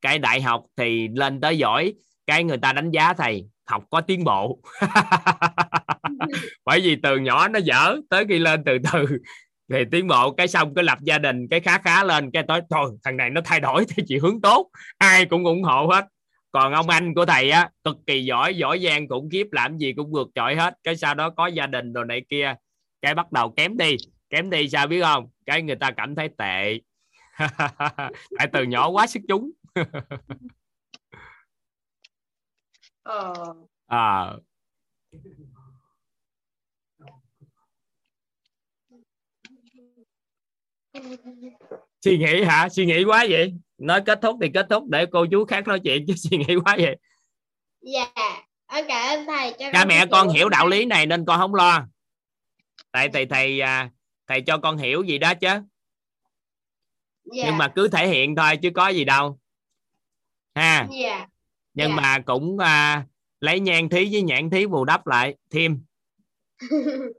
Cái 0.00 0.18
đại 0.18 0.42
học 0.42 0.62
thì 0.76 1.08
lên 1.08 1.40
tới 1.40 1.58
giỏi. 1.58 1.94
Cái 2.26 2.44
người 2.44 2.58
ta 2.58 2.72
đánh 2.72 2.90
giá 2.90 3.12
thầy 3.12 3.44
học 3.66 3.84
có 3.90 4.00
tiến 4.00 4.24
bộ. 4.24 4.58
Bởi 6.64 6.80
vì 6.80 6.96
từ 7.02 7.16
nhỏ 7.16 7.48
nó 7.48 7.58
dở 7.58 7.96
tới 8.10 8.24
khi 8.28 8.38
lên 8.38 8.62
từ 8.66 8.78
từ 8.92 9.18
thì 9.72 9.84
tiến 9.90 10.06
bộ 10.06 10.30
cái 10.30 10.48
xong 10.48 10.74
cái 10.74 10.84
lập 10.84 10.98
gia 11.02 11.18
đình 11.18 11.48
cái 11.48 11.60
khá 11.60 11.78
khá 11.78 12.04
lên 12.04 12.30
cái 12.30 12.42
tới 12.48 12.60
thôi 12.70 12.90
thằng 13.04 13.16
này 13.16 13.30
nó 13.30 13.40
thay 13.44 13.60
đổi 13.60 13.84
theo 13.84 14.04
chiều 14.08 14.18
hướng 14.22 14.40
tốt. 14.40 14.70
Ai 14.98 15.26
cũng 15.26 15.44
ủng 15.44 15.62
hộ 15.62 15.86
hết. 15.86 16.06
Còn 16.52 16.72
ông 16.72 16.88
anh 16.88 17.14
của 17.14 17.26
thầy 17.26 17.50
á 17.50 17.70
cực 17.84 17.96
kỳ 18.06 18.24
giỏi 18.24 18.56
giỏi 18.56 18.80
giang 18.84 19.08
khủng 19.08 19.28
khiếp 19.32 19.46
làm 19.52 19.78
gì 19.78 19.92
cũng 19.92 20.12
vượt 20.12 20.28
trội 20.34 20.54
hết. 20.56 20.74
Cái 20.82 20.96
sau 20.96 21.14
đó 21.14 21.30
có 21.30 21.46
gia 21.46 21.66
đình 21.66 21.92
rồi 21.92 22.04
này 22.04 22.22
kia 22.28 22.54
cái 23.02 23.14
bắt 23.14 23.32
đầu 23.32 23.50
kém 23.56 23.76
đi. 23.76 23.96
Kém 24.30 24.50
đi 24.50 24.68
sao 24.68 24.86
biết 24.86 25.02
không? 25.02 25.28
Cái 25.46 25.62
người 25.62 25.76
ta 25.76 25.90
cảm 25.90 26.14
thấy 26.14 26.28
tệ. 26.38 26.80
Tại 28.38 28.48
từ 28.52 28.62
nhỏ 28.62 28.88
quá 28.88 29.06
sức 29.06 29.20
chúng. 29.28 29.50
Ờ. 33.02 33.34
À 33.86 34.32
suy 42.04 42.18
nghĩ 42.18 42.42
hả? 42.44 42.68
Suy 42.68 42.86
nghĩ 42.86 43.04
quá 43.04 43.26
vậy. 43.28 43.54
Nói 43.78 44.02
kết 44.06 44.18
thúc 44.22 44.36
thì 44.42 44.50
kết 44.54 44.66
thúc 44.70 44.84
để 44.88 45.06
cô 45.12 45.26
chú 45.30 45.44
khác 45.44 45.66
nói 45.68 45.80
chuyện 45.84 46.04
chứ 46.06 46.14
suy 46.16 46.36
nghĩ 46.36 46.54
quá 46.64 46.76
vậy. 46.78 46.96
Dạ. 47.80 48.12
Con 48.66 48.84
cảm 48.88 49.18
ơn 49.18 49.26
thầy 49.26 49.52
cho 49.58 49.70
cha 49.72 49.84
mẹ 49.84 50.06
con 50.10 50.28
hiểu 50.28 50.48
đạo 50.48 50.66
lý 50.66 50.84
này 50.84 51.06
nên 51.06 51.24
con 51.26 51.38
không 51.40 51.54
lo. 51.54 51.86
Tại 52.92 53.08
thầy 53.12 53.26
thầy 53.26 53.60
à, 53.60 53.90
thầy 54.26 54.40
cho 54.42 54.58
con 54.58 54.76
hiểu 54.78 55.02
gì 55.02 55.18
đó 55.18 55.34
chứ. 55.34 55.48
Dạ. 57.32 57.44
Nhưng 57.46 57.56
mà 57.58 57.72
cứ 57.74 57.88
thể 57.88 58.08
hiện 58.08 58.36
thôi 58.36 58.56
chứ 58.62 58.70
có 58.74 58.88
gì 58.88 59.04
đâu. 59.04 59.38
Ha. 60.54 60.88
Dạ. 61.02 61.26
Nhưng 61.74 61.88
Dạ. 61.90 61.94
mà 61.96 62.18
cũng 62.26 62.58
à, 62.58 63.06
lấy 63.40 63.60
nhan 63.60 63.88
thí 63.88 64.08
với 64.12 64.22
nhãn 64.22 64.50
thí 64.50 64.66
bù 64.66 64.84
đắp 64.84 65.06
lại 65.06 65.34
thêm. 65.50 65.84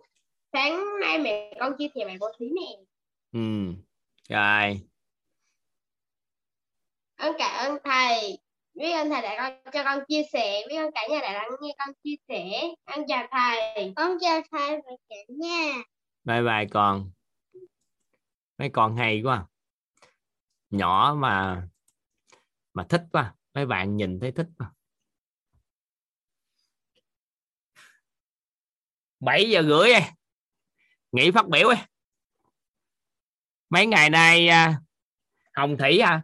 Sáng 0.54 1.00
nay 1.02 1.20
mẹ 1.20 1.54
con 1.60 1.74
chia 1.78 1.88
sẻ 1.96 2.06
bài 2.06 2.18
bố 2.20 2.28
thí 2.40 2.46
nè 2.46 2.84
ừ. 3.32 3.40
Rồi. 4.30 4.82
Con 7.18 7.36
cảm 7.40 7.66
ơn 7.66 7.78
thầy. 7.84 8.40
Biết 8.74 8.92
ơn 8.92 9.10
thầy 9.10 9.22
đã 9.22 9.36
con, 9.38 9.74
cho 9.74 9.84
con 9.84 10.00
chia 10.08 10.24
sẻ. 10.34 10.62
Biết 10.70 10.76
ơn 10.76 10.92
cả 10.96 11.02
nhà 11.10 11.20
đã 11.22 11.34
lắng 11.34 11.52
nghe 11.62 11.76
con 11.78 11.90
chia 12.04 12.16
sẻ. 12.28 12.62
Con 12.86 13.06
chào 13.08 13.28
thầy. 13.32 13.94
Con 13.96 14.18
chào 14.22 14.42
thầy 14.52 14.72
và 14.72 14.92
cả 15.10 15.16
nhà. 15.30 15.74
Bye 16.24 16.42
bye 16.42 16.68
con. 16.72 17.12
Mấy 18.58 18.70
con 18.74 18.96
hay 18.96 19.22
quá. 19.26 19.46
Nhỏ 20.70 21.16
mà 21.18 21.68
mà 22.74 22.86
thích 22.90 23.04
quá. 23.12 23.36
Mấy 23.54 23.66
bạn 23.66 23.98
nhìn 23.98 24.20
thấy 24.20 24.32
thích 24.32 24.48
quá. 24.58 24.72
7 29.20 29.50
giờ 29.50 29.64
rưỡi 29.64 29.92
nghỉ 31.12 31.32
phát 31.32 31.48
biểu 31.48 31.68
ấy. 31.68 31.78
Mấy 33.70 33.86
ngày 33.86 34.10
nay 34.10 34.48
à, 34.48 34.80
hồng 35.54 35.78
thủy 35.78 36.00
à 36.00 36.22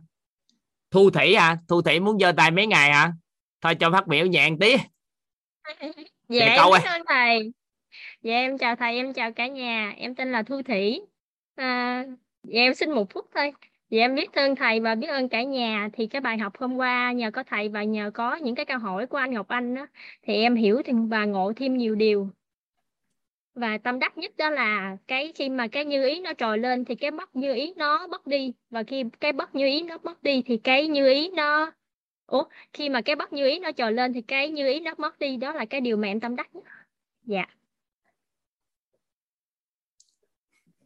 thu 0.91 1.09
thủy 1.09 1.33
à 1.33 1.57
thu 1.67 1.81
thủy 1.81 1.99
muốn 1.99 2.19
giơ 2.19 2.31
tay 2.37 2.51
mấy 2.51 2.67
ngày 2.67 2.91
hả 2.93 3.13
thôi 3.61 3.75
cho 3.75 3.91
phát 3.91 4.07
biểu 4.07 4.25
nhẹ 4.25 4.49
một 4.49 4.57
tí 4.59 4.75
Dạ 6.29 6.45
em 6.45 6.57
câu 6.57 6.71
biết 6.71 6.79
ơi. 6.85 6.93
ơn 6.99 7.01
thầy. 7.07 7.53
Dạ 8.21 8.33
em 8.33 8.57
chào 8.57 8.75
thầy, 8.75 8.95
em 8.95 9.13
chào 9.13 9.31
cả 9.31 9.47
nhà. 9.47 9.93
Em 9.97 10.15
tên 10.15 10.31
là 10.31 10.43
Thu 10.43 10.61
Thủy. 10.61 11.01
À, 11.55 12.03
dạ 12.43 12.61
em 12.61 12.73
xin 12.73 12.91
một 12.91 13.09
phút 13.13 13.25
thôi. 13.35 13.51
Dạ 13.89 13.99
em 14.03 14.15
biết 14.15 14.33
ơn 14.33 14.55
thầy 14.55 14.79
và 14.79 14.95
biết 14.95 15.07
ơn 15.07 15.29
cả 15.29 15.43
nhà 15.43 15.89
thì 15.93 16.07
cái 16.07 16.21
bài 16.21 16.37
học 16.37 16.53
hôm 16.59 16.75
qua 16.77 17.11
nhờ 17.11 17.31
có 17.31 17.43
thầy 17.43 17.69
và 17.69 17.83
nhờ 17.83 18.11
có 18.13 18.35
những 18.35 18.55
cái 18.55 18.65
câu 18.65 18.77
hỏi 18.79 19.07
của 19.07 19.17
anh 19.17 19.33
Ngọc 19.33 19.47
Anh 19.47 19.75
đó 19.75 19.87
thì 20.23 20.33
em 20.33 20.55
hiểu 20.55 20.81
và 21.09 21.25
ngộ 21.25 21.53
thêm 21.55 21.77
nhiều 21.77 21.95
điều 21.95 22.29
và 23.55 23.77
tâm 23.77 23.99
đắc 23.99 24.17
nhất 24.17 24.31
đó 24.37 24.49
là 24.49 24.97
cái 25.07 25.31
khi 25.35 25.49
mà 25.49 25.67
cái 25.67 25.85
như 25.85 26.07
ý 26.07 26.19
nó 26.19 26.33
trồi 26.37 26.57
lên 26.57 26.85
thì 26.85 26.95
cái 26.95 27.11
bất 27.11 27.35
như 27.35 27.53
ý 27.53 27.73
nó 27.75 28.07
mất 28.07 28.27
đi. 28.27 28.53
Và 28.69 28.83
khi 28.83 29.03
cái 29.19 29.31
bất 29.31 29.55
như 29.55 29.65
ý 29.65 29.83
nó 29.83 29.97
mất 30.03 30.23
đi 30.23 30.43
thì 30.45 30.57
cái 30.57 30.87
như 30.87 31.09
ý 31.09 31.29
nó 31.29 31.71
ủa 32.25 32.43
khi 32.73 32.89
mà 32.89 33.01
cái 33.01 33.15
bất 33.15 33.33
như 33.33 33.45
ý 33.45 33.59
nó 33.59 33.71
trồi 33.71 33.93
lên 33.93 34.13
thì 34.13 34.21
cái 34.21 34.49
như 34.49 34.67
ý 34.67 34.79
nó 34.79 34.93
mất 34.97 35.19
đi. 35.19 35.37
Đó 35.37 35.53
là 35.53 35.65
cái 35.65 35.81
điều 35.81 35.97
mà 35.97 36.07
em 36.07 36.19
tâm 36.19 36.35
đắc 36.35 36.55
nhất. 36.55 36.63
Dạ. 37.23 37.45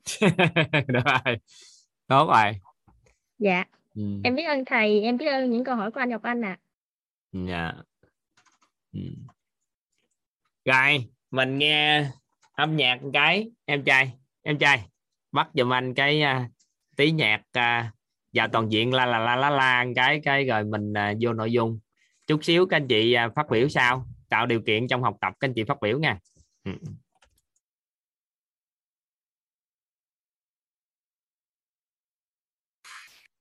Rồi. 0.88 1.38
Tốt 2.08 2.28
rồi. 2.28 2.54
Dạ. 3.40 3.64
Ừ. 3.96 4.04
em 4.24 4.36
biết 4.36 4.44
ơn 4.44 4.66
thầy 4.66 5.02
em 5.02 5.18
biết 5.18 5.26
ơn 5.26 5.52
những 5.52 5.64
câu 5.64 5.76
hỏi 5.76 5.92
của 5.92 6.00
anh 6.00 6.10
Ngọc 6.10 6.24
Anh 6.24 6.42
ạ. 6.42 6.58
Dạ. 7.32 7.74
Ừ. 8.94 9.00
rồi 10.66 11.06
mình 11.32 11.58
nghe 11.58 12.06
âm 12.58 12.76
nhạc 12.76 13.04
một 13.04 13.10
cái 13.14 13.50
em 13.66 13.84
trai 13.84 14.14
em 14.44 14.58
trai 14.58 14.86
bắt 15.32 15.50
giùm 15.54 15.74
anh 15.74 15.94
cái 15.94 16.24
uh, 16.24 16.52
tí 16.96 17.12
nhạc 17.12 17.42
à, 17.52 17.80
uh, 17.88 17.94
và 18.34 18.48
toàn 18.48 18.72
diện 18.72 18.94
la 18.94 19.06
la 19.06 19.20
la 19.20 19.36
la 19.36 19.50
la 19.50 19.86
cái 19.96 20.22
cái 20.24 20.46
rồi 20.46 20.64
mình 20.64 20.92
uh, 20.94 21.18
vô 21.22 21.34
nội 21.34 21.52
dung. 21.52 21.80
Chút 22.28 22.44
xíu 22.44 22.66
các 22.66 22.78
anh 22.78 22.88
chị 22.88 23.16
uh, 23.28 23.36
phát 23.36 23.50
biểu 23.52 23.70
sau 23.70 24.06
tạo 24.30 24.46
điều 24.46 24.62
kiện 24.62 24.88
trong 24.88 25.04
học 25.04 25.18
tập 25.22 25.34
các 25.40 25.48
anh 25.48 25.54
chị 25.54 25.64
phát 25.64 25.78
biểu 25.82 26.00
nha. 26.00 26.18
Ừ. 26.64 26.72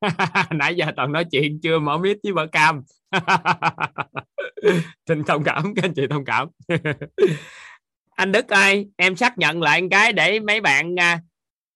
nãy 0.50 0.74
giờ 0.76 0.86
toàn 0.96 1.12
nói 1.12 1.24
chuyện 1.30 1.60
chưa 1.62 1.78
mở 1.78 1.98
mic 1.98 2.18
với 2.22 2.32
vợ 2.32 2.46
cam. 2.46 2.82
Xin 5.08 5.24
thông 5.24 5.44
cảm 5.44 5.74
các 5.74 5.84
anh 5.84 5.94
chị 5.94 6.02
thông 6.10 6.24
cảm. 6.24 6.48
anh 8.16 8.32
Đức 8.32 8.48
ơi 8.48 8.88
em 8.96 9.16
xác 9.16 9.38
nhận 9.38 9.62
lại 9.62 9.82
cái 9.90 10.12
để 10.12 10.40
mấy 10.40 10.60
bạn 10.60 11.00
à, 11.00 11.20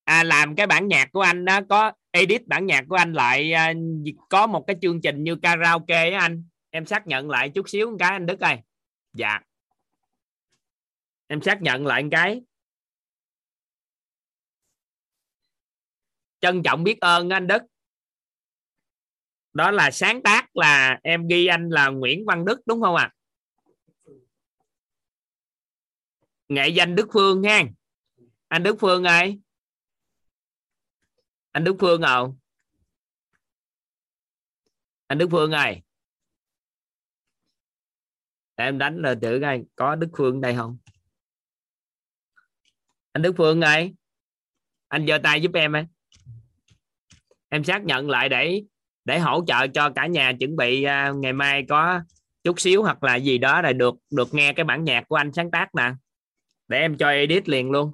à, 0.05 0.25
làm 0.25 0.55
cái 0.57 0.67
bản 0.67 0.89
nhạc 0.89 1.09
của 1.13 1.21
anh 1.21 1.45
đó 1.45 1.61
có 1.69 1.93
edit 2.11 2.47
bản 2.47 2.67
nhạc 2.67 2.85
của 2.89 2.97
anh 2.97 3.13
lại 3.13 3.53
à, 3.53 3.73
có 4.29 4.47
một 4.47 4.65
cái 4.67 4.77
chương 4.83 5.01
trình 5.01 5.25
như 5.25 5.37
karaoke 5.37 6.11
á 6.11 6.21
anh. 6.21 6.45
Em 6.71 6.87
xác 6.87 7.07
nhận 7.07 7.31
lại 7.31 7.51
chút 7.55 7.69
xíu 7.69 7.91
một 7.91 7.97
cái 7.99 8.11
anh 8.11 8.27
Đức 8.27 8.41
ơi. 8.41 8.57
Dạ. 9.13 9.41
Em 11.27 11.43
xác 11.43 11.63
nhận 11.63 11.87
lại 11.87 12.03
một 12.03 12.09
cái. 12.13 12.43
Trân 16.41 16.63
trọng 16.63 16.85
biết 16.85 17.01
ơn 17.01 17.31
anh 17.31 17.47
Đức. 17.47 17.63
Đó 19.53 19.71
là 19.71 19.91
sáng 19.91 20.23
tác 20.23 20.57
là 20.57 21.01
em 21.03 21.27
ghi 21.29 21.47
anh 21.47 21.69
là 21.69 21.89
Nguyễn 21.89 22.25
Văn 22.27 22.45
Đức 22.45 22.61
đúng 22.67 22.83
không 22.83 22.97
ạ? 22.97 23.13
à? 23.13 23.20
Nghệ 26.51 26.69
danh 26.69 26.95
Đức 26.95 27.09
Phương 27.13 27.43
ha 27.43 27.63
anh 28.49 28.63
Đức 28.63 28.77
Phương 28.81 29.05
ơi. 29.05 29.41
Anh 31.53 31.65
Đức 31.65 31.77
Phương 31.81 32.03
à 32.03 32.21
anh 35.07 35.19
Đức 35.19 35.29
Phương 35.31 35.53
ơi. 35.53 35.83
Để 38.57 38.65
em 38.65 38.79
đánh 38.79 39.03
là 39.03 39.15
tự 39.23 39.41
coi 39.41 39.63
có 39.77 39.95
Đức 39.95 40.09
Phương 40.17 40.41
đây 40.41 40.55
không? 40.57 40.79
Anh 43.13 43.23
Đức 43.23 43.35
Phương 43.37 43.61
ơi. 43.61 43.95
Anh 44.89 45.07
giơ 45.07 45.19
tay 45.23 45.43
giúp 45.43 45.51
em 45.55 45.73
ấy 45.73 45.87
em 47.49 47.65
xác 47.65 47.85
nhận 47.85 48.09
lại 48.09 48.29
để 48.29 48.63
để 49.05 49.19
hỗ 49.19 49.45
trợ 49.47 49.67
cho 49.67 49.91
cả 49.91 50.07
nhà 50.07 50.33
chuẩn 50.41 50.57
bị 50.57 50.87
uh, 50.87 51.17
ngày 51.17 51.33
mai 51.33 51.65
có 51.69 52.01
chút 52.45 52.61
xíu 52.61 52.83
hoặc 52.83 53.03
là 53.03 53.17
gì 53.17 53.39
đó 53.39 53.63
là 53.63 53.73
được 53.73 53.95
được 54.11 54.35
nghe 54.35 54.53
cái 54.53 54.65
bản 54.65 54.85
nhạc 54.85 55.05
của 55.09 55.17
anh 55.17 55.33
sáng 55.33 55.51
tác 55.51 55.75
nè 55.75 55.93
để 56.71 56.79
em 56.79 56.97
cho 56.99 57.09
edit 57.09 57.49
liền 57.49 57.71
luôn. 57.71 57.93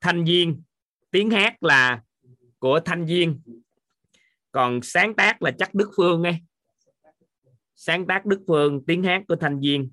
Thanh 0.00 0.24
viên, 0.24 0.62
tiếng 1.10 1.30
hát 1.30 1.62
là 1.62 2.02
của 2.58 2.80
thanh 2.84 3.06
viên, 3.06 3.40
còn 4.52 4.82
sáng 4.82 5.14
tác 5.14 5.42
là 5.42 5.50
chắc 5.58 5.74
đức 5.74 5.90
phương 5.96 6.22
nghe 6.22 6.40
sáng 7.74 8.06
tác 8.06 8.26
đức 8.26 8.44
phương 8.46 8.84
tiếng 8.86 9.02
hát 9.02 9.22
của 9.28 9.36
thanh 9.36 9.60
viên. 9.60 9.90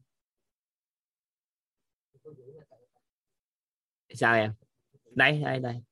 sao 4.10 4.36
em? 4.36 4.65
Đây 5.16 5.42
đây 5.44 5.60
đây. 5.60 5.84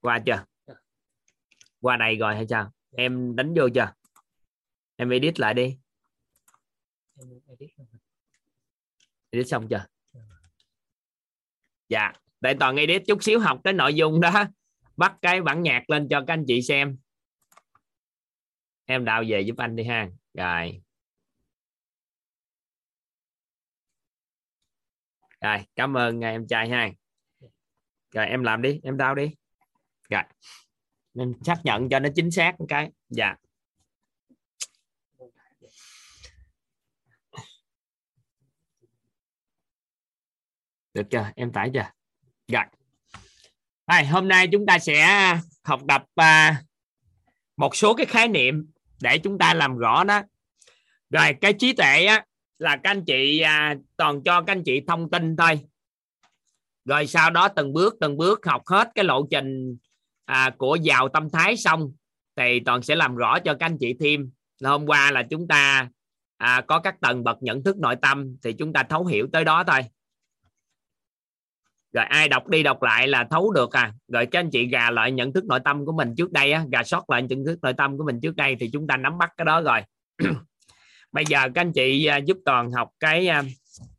Qua 0.00 0.20
chưa? 0.26 0.44
Qua 1.80 1.96
đây 1.96 2.16
rồi 2.16 2.34
hay 2.34 2.46
sao? 2.48 2.72
Em 2.96 3.36
đánh 3.36 3.54
vô 3.56 3.68
chưa? 3.74 3.92
Em 4.96 5.10
edit 5.10 5.40
lại 5.40 5.54
đi. 5.54 5.78
Edit 9.30 9.48
xong 9.48 9.68
chưa? 9.70 9.86
Dạ 11.88 12.12
để 12.40 12.54
toàn 12.60 12.76
edit 12.76 13.02
chút 13.06 13.22
xíu 13.22 13.40
học 13.40 13.60
cái 13.64 13.72
nội 13.72 13.94
dung 13.94 14.20
đó. 14.20 14.44
Bắt 14.96 15.16
cái 15.22 15.42
bản 15.42 15.62
nhạc 15.62 15.90
lên 15.90 16.08
cho 16.10 16.24
các 16.26 16.34
anh 16.34 16.44
chị 16.46 16.62
xem. 16.62 16.98
Em 18.84 19.04
đào 19.04 19.22
về 19.28 19.40
giúp 19.40 19.56
anh 19.56 19.76
đi 19.76 19.84
ha. 19.84 20.10
Rồi. 20.34 20.82
Rồi, 25.40 25.58
cảm 25.76 25.96
ơn 25.96 26.20
em 26.20 26.46
trai 26.46 26.68
ha 26.68 26.90
rồi 28.14 28.26
em 28.26 28.42
làm 28.42 28.62
đi 28.62 28.80
em 28.82 28.96
đau 28.96 29.14
đi. 29.14 29.30
Rồi. 30.10 30.22
Nên 31.14 31.34
xác 31.42 31.56
nhận 31.64 31.88
cho 31.88 31.98
nó 31.98 32.08
chính 32.14 32.30
xác 32.30 32.60
một 32.60 32.66
cái. 32.68 32.90
Dạ. 33.08 33.34
Được 40.94 41.06
chưa? 41.10 41.30
Em 41.36 41.52
tải 41.52 41.70
chưa? 41.74 41.90
Rồi. 42.48 42.64
Rồi 43.86 44.04
hôm 44.04 44.28
nay 44.28 44.48
chúng 44.52 44.66
ta 44.66 44.78
sẽ 44.78 45.06
học 45.64 45.80
tập 45.88 46.04
uh, 46.20 46.56
một 47.56 47.76
số 47.76 47.94
cái 47.94 48.06
khái 48.06 48.28
niệm 48.28 48.70
để 49.02 49.18
chúng 49.18 49.38
ta 49.38 49.54
làm 49.54 49.76
rõ 49.76 50.04
đó 50.04 50.22
rồi 51.10 51.34
cái 51.40 51.52
trí 51.52 51.72
tuệ 51.72 52.04
á 52.04 52.24
là 52.58 52.76
các 52.76 52.90
anh 52.90 53.04
chị 53.04 53.40
à, 53.40 53.74
toàn 53.96 54.22
cho 54.22 54.42
các 54.42 54.52
anh 54.52 54.62
chị 54.64 54.80
thông 54.86 55.10
tin 55.10 55.36
thôi 55.36 55.60
rồi 56.84 57.06
sau 57.06 57.30
đó 57.30 57.48
từng 57.48 57.72
bước 57.72 57.96
từng 58.00 58.16
bước 58.16 58.46
học 58.46 58.62
hết 58.66 58.88
cái 58.94 59.04
lộ 59.04 59.26
trình 59.30 59.76
à, 60.24 60.50
của 60.58 60.76
giàu 60.76 61.08
tâm 61.08 61.30
thái 61.30 61.56
xong 61.56 61.92
thì 62.36 62.60
toàn 62.60 62.82
sẽ 62.82 62.94
làm 62.94 63.16
rõ 63.16 63.38
cho 63.38 63.54
các 63.54 63.66
anh 63.66 63.78
chị 63.80 63.94
thêm. 64.00 64.30
Hôm 64.64 64.86
qua 64.86 65.10
là 65.10 65.22
chúng 65.30 65.48
ta 65.48 65.88
à, 66.36 66.60
có 66.66 66.80
các 66.80 67.00
tầng 67.00 67.24
bậc 67.24 67.42
nhận 67.42 67.62
thức 67.62 67.78
nội 67.78 67.96
tâm 68.02 68.36
thì 68.42 68.52
chúng 68.52 68.72
ta 68.72 68.82
thấu 68.82 69.04
hiểu 69.04 69.28
tới 69.32 69.44
đó 69.44 69.64
thôi. 69.64 69.80
Rồi 71.92 72.04
ai 72.04 72.28
đọc 72.28 72.48
đi 72.48 72.62
đọc 72.62 72.82
lại 72.82 73.08
là 73.08 73.26
thấu 73.30 73.52
được 73.52 73.72
à. 73.72 73.92
Rồi 74.08 74.26
các 74.26 74.38
anh 74.38 74.50
chị 74.50 74.66
gà 74.66 74.90
lại 74.90 75.12
nhận 75.12 75.32
thức 75.32 75.44
nội 75.44 75.60
tâm 75.64 75.86
của 75.86 75.92
mình 75.92 76.14
trước 76.16 76.32
đây 76.32 76.52
á 76.52 76.64
gà 76.72 76.82
sót 76.82 77.10
lại 77.10 77.22
nhận 77.22 77.44
thức 77.44 77.58
nội 77.62 77.72
tâm 77.72 77.98
của 77.98 78.04
mình 78.04 78.20
trước 78.20 78.36
đây 78.36 78.56
thì 78.60 78.70
chúng 78.72 78.86
ta 78.86 78.96
nắm 78.96 79.18
bắt 79.18 79.30
cái 79.36 79.44
đó 79.44 79.62
rồi. 79.62 79.80
Bây 81.12 81.24
giờ 81.24 81.48
các 81.54 81.60
anh 81.60 81.72
chị 81.72 82.06
à, 82.06 82.16
giúp 82.16 82.38
toàn 82.44 82.70
học 82.70 82.90
cái 83.00 83.28
à, 83.28 83.42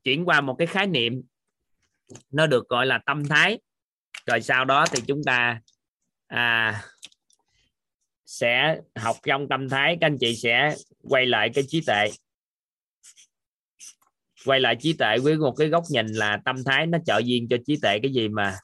chuyển 0.04 0.26
qua 0.26 0.42
một 0.42 0.56
cái 0.58 0.68
khái 0.68 0.88
niệm 0.88 1.22
nó 2.32 2.48
được 2.48 2.70
gọi 2.70 2.86
là 2.86 3.00
tâm 3.06 3.28
thái. 3.28 3.60
Rồi 4.26 4.42
sau 4.42 4.66
đó 4.66 4.86
thì 4.92 5.04
chúng 5.08 5.22
ta 5.26 5.62
à, 6.28 6.82
sẽ 8.26 8.80
học 8.96 9.16
trong 9.24 9.48
tâm 9.50 9.70
thái. 9.70 9.98
Các 10.02 10.08
anh 10.08 10.18
chị 10.20 10.36
sẽ 10.36 10.76
quay 11.02 11.26
lại 11.26 11.50
cái 11.54 11.64
trí 11.68 11.82
tuệ. 11.88 12.12
Quay 14.46 14.60
lại 14.60 14.76
trí 14.80 14.94
tuệ 14.94 15.18
với 15.24 15.38
một 15.38 15.56
cái 15.58 15.68
góc 15.68 15.84
nhìn 15.90 16.08
là 16.08 16.42
tâm 16.46 16.64
thái 16.66 16.88
nó 16.88 16.98
trợ 17.06 17.22
duyên 17.26 17.48
cho 17.50 17.58
trí 17.66 17.78
tuệ 17.82 18.00
cái 18.04 18.14
gì 18.14 18.28
mà? 18.28 18.58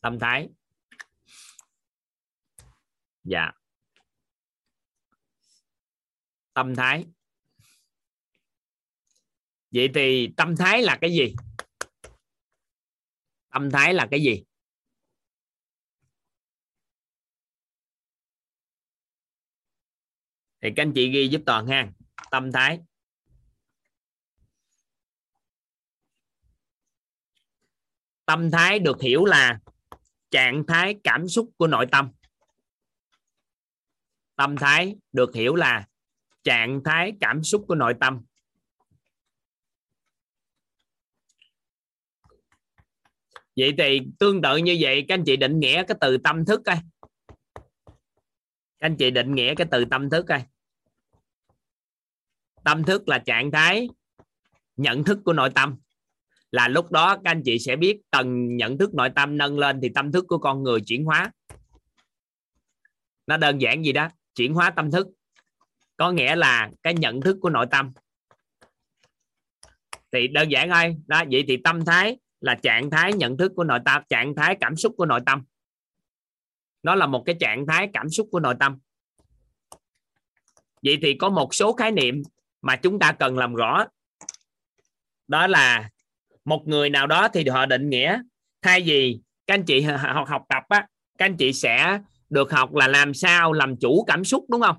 Tâm 0.00 0.18
thái. 0.18 0.48
Dạ. 3.24 3.50
Tâm 6.54 6.74
thái. 6.74 7.04
Vậy 9.70 9.88
thì 9.94 10.28
tâm 10.36 10.56
thái 10.56 10.82
là 10.82 10.98
cái 11.00 11.10
gì? 11.10 11.34
Tâm 13.56 13.70
thái 13.70 13.94
là 13.94 14.08
cái 14.10 14.22
gì? 14.22 14.44
Thì 20.60 20.68
các 20.76 20.82
anh 20.82 20.92
chị 20.94 21.10
ghi 21.10 21.28
giúp 21.28 21.42
toàn 21.46 21.66
ha. 21.66 21.92
Tâm 22.30 22.52
thái. 22.52 22.80
Tâm 28.24 28.50
thái 28.50 28.78
được 28.78 29.02
hiểu 29.02 29.24
là 29.24 29.60
trạng 30.30 30.64
thái 30.68 31.00
cảm 31.04 31.28
xúc 31.28 31.50
của 31.56 31.66
nội 31.66 31.86
tâm. 31.92 32.12
Tâm 34.34 34.56
thái 34.56 34.96
được 35.12 35.34
hiểu 35.34 35.54
là 35.54 35.88
trạng 36.44 36.80
thái 36.84 37.12
cảm 37.20 37.44
xúc 37.44 37.64
của 37.68 37.74
nội 37.74 37.94
tâm. 38.00 38.24
Vậy 43.56 43.74
thì 43.78 44.00
tương 44.18 44.42
tự 44.42 44.56
như 44.56 44.76
vậy, 44.80 45.04
các 45.08 45.14
anh 45.14 45.24
chị 45.24 45.36
định 45.36 45.60
nghĩa 45.60 45.84
cái 45.84 45.96
từ 46.00 46.18
tâm 46.18 46.44
thức 46.44 46.60
coi. 46.64 46.76
Các 48.78 48.86
anh 48.86 48.96
chị 48.96 49.10
định 49.10 49.34
nghĩa 49.34 49.54
cái 49.54 49.66
từ 49.70 49.84
tâm 49.90 50.10
thức 50.10 50.24
coi. 50.28 50.42
Tâm 52.64 52.84
thức 52.84 53.08
là 53.08 53.18
trạng 53.18 53.50
thái 53.50 53.88
nhận 54.76 55.04
thức 55.04 55.18
của 55.24 55.32
nội 55.32 55.50
tâm. 55.54 55.76
Là 56.50 56.68
lúc 56.68 56.90
đó 56.92 57.16
các 57.24 57.30
anh 57.30 57.42
chị 57.44 57.58
sẽ 57.58 57.76
biết 57.76 58.00
tầng 58.10 58.56
nhận 58.56 58.78
thức 58.78 58.94
nội 58.94 59.10
tâm 59.14 59.38
nâng 59.38 59.58
lên 59.58 59.78
thì 59.82 59.88
tâm 59.94 60.12
thức 60.12 60.24
của 60.28 60.38
con 60.38 60.62
người 60.62 60.80
chuyển 60.86 61.04
hóa. 61.04 61.32
Nó 63.26 63.36
đơn 63.36 63.60
giản 63.60 63.84
gì 63.84 63.92
đó, 63.92 64.08
chuyển 64.34 64.54
hóa 64.54 64.70
tâm 64.70 64.90
thức. 64.90 65.06
Có 65.96 66.12
nghĩa 66.12 66.36
là 66.36 66.70
cái 66.82 66.94
nhận 66.94 67.20
thức 67.20 67.36
của 67.40 67.50
nội 67.50 67.66
tâm. 67.70 67.92
Thì 70.12 70.28
đơn 70.28 70.48
giản 70.50 70.70
thôi. 70.70 70.96
Đó, 71.06 71.24
vậy 71.30 71.44
thì 71.48 71.56
tâm 71.64 71.84
thái 71.84 72.18
là 72.40 72.54
trạng 72.54 72.90
thái 72.90 73.12
nhận 73.12 73.36
thức 73.36 73.52
của 73.56 73.64
nội 73.64 73.78
tâm, 73.84 74.02
trạng 74.08 74.34
thái 74.34 74.56
cảm 74.60 74.76
xúc 74.76 74.94
của 74.96 75.06
nội 75.06 75.20
tâm. 75.26 75.44
Nó 76.82 76.94
là 76.94 77.06
một 77.06 77.22
cái 77.26 77.36
trạng 77.40 77.66
thái 77.66 77.88
cảm 77.92 78.10
xúc 78.10 78.28
của 78.30 78.40
nội 78.40 78.54
tâm. 78.60 78.78
Vậy 80.82 80.98
thì 81.02 81.14
có 81.14 81.28
một 81.28 81.54
số 81.54 81.72
khái 81.72 81.92
niệm 81.92 82.22
mà 82.62 82.76
chúng 82.76 82.98
ta 82.98 83.12
cần 83.12 83.38
làm 83.38 83.54
rõ. 83.54 83.86
Đó 85.28 85.46
là 85.46 85.90
một 86.44 86.62
người 86.66 86.90
nào 86.90 87.06
đó 87.06 87.28
thì 87.28 87.48
họ 87.48 87.66
định 87.66 87.90
nghĩa, 87.90 88.20
thay 88.62 88.80
vì 88.80 89.20
các 89.46 89.54
anh 89.54 89.64
chị 89.64 89.80
học 89.80 90.28
học 90.28 90.42
tập 90.48 90.62
á, 90.68 90.86
các 91.18 91.24
anh 91.24 91.36
chị 91.36 91.52
sẽ 91.52 92.00
được 92.30 92.52
học 92.52 92.74
là 92.74 92.88
làm 92.88 93.14
sao 93.14 93.52
làm 93.52 93.76
chủ 93.76 94.04
cảm 94.06 94.24
xúc, 94.24 94.44
đúng 94.48 94.60
không? 94.60 94.76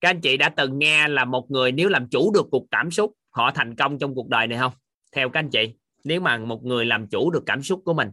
Các 0.00 0.10
anh 0.10 0.20
chị 0.20 0.36
đã 0.36 0.48
từng 0.48 0.78
nghe 0.78 1.08
là 1.08 1.24
một 1.24 1.50
người 1.50 1.72
nếu 1.72 1.88
làm 1.88 2.08
chủ 2.08 2.32
được 2.34 2.46
cuộc 2.50 2.66
cảm 2.70 2.90
xúc 2.90 3.12
họ 3.30 3.50
thành 3.50 3.74
công 3.74 3.98
trong 3.98 4.14
cuộc 4.14 4.28
đời 4.28 4.46
này 4.46 4.58
không? 4.58 4.72
Theo 5.12 5.28
các 5.28 5.40
anh 5.40 5.50
chị, 5.50 5.74
nếu 6.04 6.20
mà 6.20 6.38
một 6.38 6.64
người 6.64 6.84
làm 6.84 7.08
chủ 7.08 7.30
được 7.30 7.42
cảm 7.46 7.62
xúc 7.62 7.82
của 7.84 7.94
mình, 7.94 8.10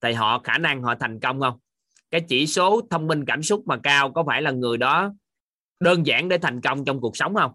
thì 0.00 0.12
họ 0.12 0.38
khả 0.38 0.58
năng 0.58 0.82
họ 0.82 0.94
thành 0.94 1.20
công 1.20 1.40
không? 1.40 1.58
Cái 2.10 2.20
chỉ 2.28 2.46
số 2.46 2.80
thông 2.90 3.06
minh 3.06 3.24
cảm 3.24 3.42
xúc 3.42 3.62
mà 3.66 3.76
cao 3.82 4.12
có 4.12 4.24
phải 4.26 4.42
là 4.42 4.50
người 4.50 4.78
đó 4.78 5.12
đơn 5.80 6.06
giản 6.06 6.28
để 6.28 6.38
thành 6.38 6.60
công 6.60 6.84
trong 6.84 7.00
cuộc 7.00 7.16
sống 7.16 7.34
không? 7.34 7.52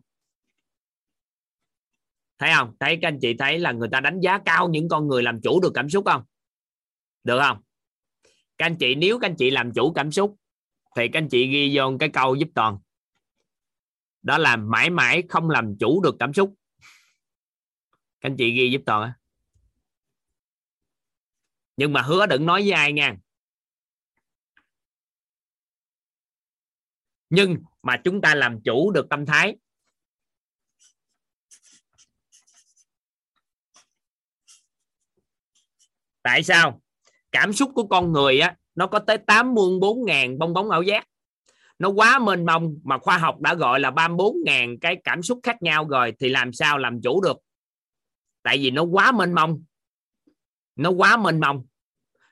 Thấy 2.39 2.51
không? 2.55 2.75
Thấy 2.79 2.97
các 3.01 3.07
anh 3.07 3.19
chị 3.21 3.33
thấy 3.33 3.59
là 3.59 3.71
người 3.71 3.89
ta 3.91 3.99
đánh 3.99 4.19
giá 4.19 4.37
cao 4.37 4.69
những 4.69 4.89
con 4.89 5.07
người 5.07 5.23
làm 5.23 5.41
chủ 5.41 5.61
được 5.61 5.71
cảm 5.73 5.89
xúc 5.89 6.05
không? 6.05 6.23
Được 7.23 7.39
không? 7.39 7.57
Các 8.57 8.65
anh 8.65 8.75
chị, 8.75 8.95
nếu 8.95 9.19
các 9.19 9.29
anh 9.29 9.35
chị 9.35 9.49
làm 9.49 9.71
chủ 9.71 9.93
cảm 9.93 10.11
xúc, 10.11 10.35
thì 10.95 11.07
các 11.07 11.19
anh 11.19 11.29
chị 11.29 11.47
ghi 11.47 11.77
vô 11.77 11.97
cái 11.99 12.09
câu 12.09 12.35
giúp 12.35 12.49
toàn 12.55 12.77
đó 14.27 14.37
là 14.37 14.55
mãi 14.55 14.89
mãi 14.89 15.23
không 15.29 15.49
làm 15.49 15.75
chủ 15.79 16.01
được 16.01 16.15
cảm 16.19 16.33
xúc. 16.33 16.53
Các 17.91 18.29
anh 18.29 18.35
chị 18.37 18.51
ghi 18.51 18.71
giúp 18.71 18.81
toàn 18.85 19.11
nhưng 21.77 21.93
mà 21.93 22.01
hứa 22.01 22.25
đừng 22.25 22.45
nói 22.45 22.61
với 22.61 22.71
ai 22.71 22.93
nha. 22.93 23.15
Nhưng 27.29 27.57
mà 27.83 28.01
chúng 28.03 28.21
ta 28.21 28.35
làm 28.35 28.61
chủ 28.63 28.91
được 28.91 29.07
tâm 29.09 29.25
thái. 29.25 29.57
Tại 36.21 36.43
sao? 36.43 36.81
Cảm 37.31 37.53
xúc 37.53 37.71
của 37.75 37.87
con 37.87 38.11
người 38.11 38.39
á, 38.39 38.57
nó 38.75 38.87
có 38.87 38.99
tới 38.99 39.17
84 39.17 40.05
ngàn 40.05 40.39
bong 40.39 40.53
bóng 40.53 40.69
ảo 40.69 40.81
giác 40.81 41.07
nó 41.79 41.89
quá 41.89 42.19
mênh 42.19 42.45
mông 42.45 42.79
mà 42.83 42.97
khoa 42.97 43.17
học 43.17 43.41
đã 43.41 43.55
gọi 43.55 43.79
là 43.79 43.91
34 43.91 44.37
ngàn 44.45 44.79
cái 44.79 45.01
cảm 45.03 45.23
xúc 45.23 45.39
khác 45.43 45.61
nhau 45.61 45.87
rồi, 45.87 46.13
thì 46.19 46.29
làm 46.29 46.53
sao 46.53 46.77
làm 46.77 47.01
chủ 47.01 47.21
được? 47.21 47.37
Tại 48.43 48.57
vì 48.57 48.71
nó 48.71 48.83
quá 48.83 49.11
mênh 49.11 49.33
mông. 49.33 49.63
Nó 50.75 50.89
quá 50.89 51.17
mênh 51.17 51.39
mông. 51.39 51.65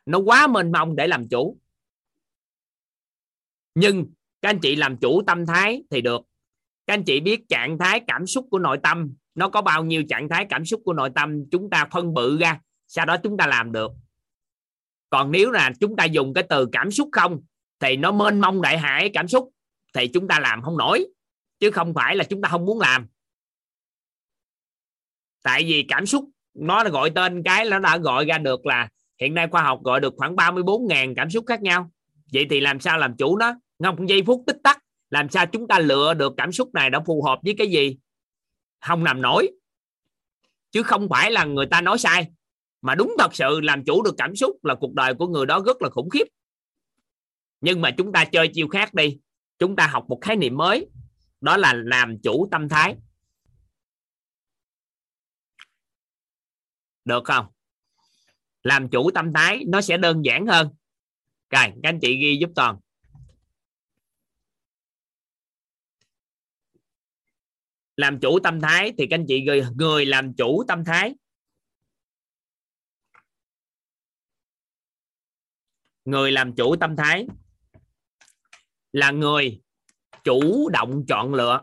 Nó 0.05 0.19
quá 0.19 0.47
mênh 0.47 0.71
mông 0.71 0.95
để 0.95 1.07
làm 1.07 1.27
chủ. 1.27 1.57
Nhưng 3.75 4.05
các 4.41 4.49
anh 4.49 4.59
chị 4.59 4.75
làm 4.75 4.97
chủ 4.97 5.21
tâm 5.27 5.45
thái 5.45 5.83
thì 5.89 6.01
được. 6.01 6.21
Các 6.87 6.93
anh 6.93 7.03
chị 7.03 7.19
biết 7.19 7.49
trạng 7.49 7.77
thái 7.77 8.01
cảm 8.07 8.27
xúc 8.27 8.47
của 8.51 8.59
nội 8.59 8.79
tâm. 8.83 9.13
Nó 9.35 9.49
có 9.49 9.61
bao 9.61 9.83
nhiêu 9.83 10.03
trạng 10.09 10.29
thái 10.29 10.45
cảm 10.49 10.65
xúc 10.65 10.81
của 10.85 10.93
nội 10.93 11.09
tâm 11.15 11.49
chúng 11.51 11.69
ta 11.69 11.87
phân 11.91 12.13
bự 12.13 12.37
ra, 12.37 12.59
sau 12.87 13.05
đó 13.05 13.17
chúng 13.23 13.37
ta 13.37 13.47
làm 13.47 13.71
được. 13.71 13.91
Còn 15.09 15.31
nếu 15.31 15.51
là 15.51 15.71
chúng 15.79 15.95
ta 15.95 16.05
dùng 16.05 16.33
cái 16.33 16.43
từ 16.49 16.69
cảm 16.71 16.91
xúc 16.91 17.09
không 17.11 17.41
thì 17.79 17.95
nó 17.97 18.11
mênh 18.11 18.41
mông 18.41 18.61
đại 18.61 18.77
hải 18.77 19.09
cảm 19.13 19.27
xúc. 19.27 19.49
Thì 19.93 20.07
chúng 20.07 20.27
ta 20.27 20.39
làm 20.39 20.61
không 20.61 20.77
nổi, 20.77 21.05
chứ 21.59 21.71
không 21.71 21.93
phải 21.93 22.15
là 22.15 22.23
chúng 22.23 22.41
ta 22.41 22.49
không 22.49 22.65
muốn 22.65 22.79
làm. 22.79 23.07
Tại 25.43 25.63
vì 25.63 25.85
cảm 25.87 26.05
xúc 26.05 26.29
nó 26.53 26.83
đã 26.83 26.89
gọi 26.89 27.09
tên 27.09 27.43
cái 27.43 27.69
nó 27.69 27.79
đã 27.79 27.97
gọi 27.97 28.25
ra 28.25 28.37
được 28.37 28.65
là 28.65 28.89
hiện 29.21 29.33
nay 29.33 29.47
khoa 29.51 29.63
học 29.63 29.83
gọi 29.83 29.99
được 29.99 30.13
khoảng 30.17 30.35
34.000 30.35 31.13
cảm 31.15 31.29
xúc 31.29 31.45
khác 31.47 31.61
nhau. 31.61 31.91
Vậy 32.33 32.47
thì 32.49 32.59
làm 32.59 32.79
sao 32.79 32.97
làm 32.97 33.17
chủ 33.17 33.37
nó? 33.37 33.53
Không 33.83 34.09
giây 34.09 34.23
phút 34.25 34.43
tích 34.47 34.57
tắc, 34.63 34.83
làm 35.09 35.29
sao 35.29 35.45
chúng 35.45 35.67
ta 35.67 35.79
lựa 35.79 36.13
được 36.13 36.33
cảm 36.37 36.51
xúc 36.51 36.69
này 36.73 36.89
đã 36.89 36.99
phù 37.05 37.23
hợp 37.23 37.39
với 37.43 37.55
cái 37.57 37.67
gì? 37.67 37.97
Không 38.81 39.03
làm 39.03 39.21
nổi. 39.21 39.51
Chứ 40.71 40.83
không 40.83 41.07
phải 41.09 41.31
là 41.31 41.45
người 41.45 41.65
ta 41.65 41.81
nói 41.81 41.97
sai, 41.97 42.27
mà 42.81 42.95
đúng 42.95 43.13
thật 43.19 43.35
sự 43.35 43.61
làm 43.61 43.83
chủ 43.83 44.03
được 44.03 44.15
cảm 44.17 44.35
xúc 44.35 44.65
là 44.65 44.75
cuộc 44.75 44.93
đời 44.93 45.13
của 45.13 45.27
người 45.27 45.45
đó 45.45 45.61
rất 45.65 45.81
là 45.81 45.89
khủng 45.89 46.09
khiếp 46.09 46.27
nhưng 47.65 47.81
mà 47.81 47.91
chúng 47.97 48.11
ta 48.11 48.25
chơi 48.25 48.51
chiêu 48.53 48.67
khác 48.67 48.93
đi. 48.93 49.19
Chúng 49.59 49.75
ta 49.75 49.87
học 49.87 50.05
một 50.09 50.19
khái 50.21 50.35
niệm 50.35 50.57
mới. 50.57 50.87
Đó 51.41 51.57
là 51.57 51.73
làm 51.73 52.17
chủ 52.23 52.47
tâm 52.51 52.69
thái. 52.69 52.95
Được 57.05 57.23
không? 57.25 57.45
Làm 58.63 58.89
chủ 58.89 59.11
tâm 59.11 59.33
thái 59.33 59.63
nó 59.67 59.81
sẽ 59.81 59.97
đơn 59.97 60.25
giản 60.25 60.45
hơn. 60.45 60.67
Rồi 61.49 61.65
các 61.83 61.89
anh 61.89 61.99
chị 62.01 62.17
ghi 62.17 62.37
giúp 62.41 62.49
toàn. 62.55 62.79
Làm 67.95 68.19
chủ 68.19 68.39
tâm 68.43 68.61
thái 68.61 68.93
thì 68.97 69.07
các 69.09 69.15
anh 69.15 69.25
chị 69.27 69.41
người, 69.41 69.63
người 69.75 70.05
làm 70.05 70.33
chủ 70.33 70.63
tâm 70.67 70.85
thái. 70.85 71.15
Người 76.05 76.31
làm 76.31 76.55
chủ 76.55 76.75
tâm 76.75 76.95
thái 76.95 77.27
là 78.95 79.11
người 79.11 79.61
chủ 80.23 80.69
động 80.69 81.05
chọn 81.07 81.33
lựa. 81.33 81.61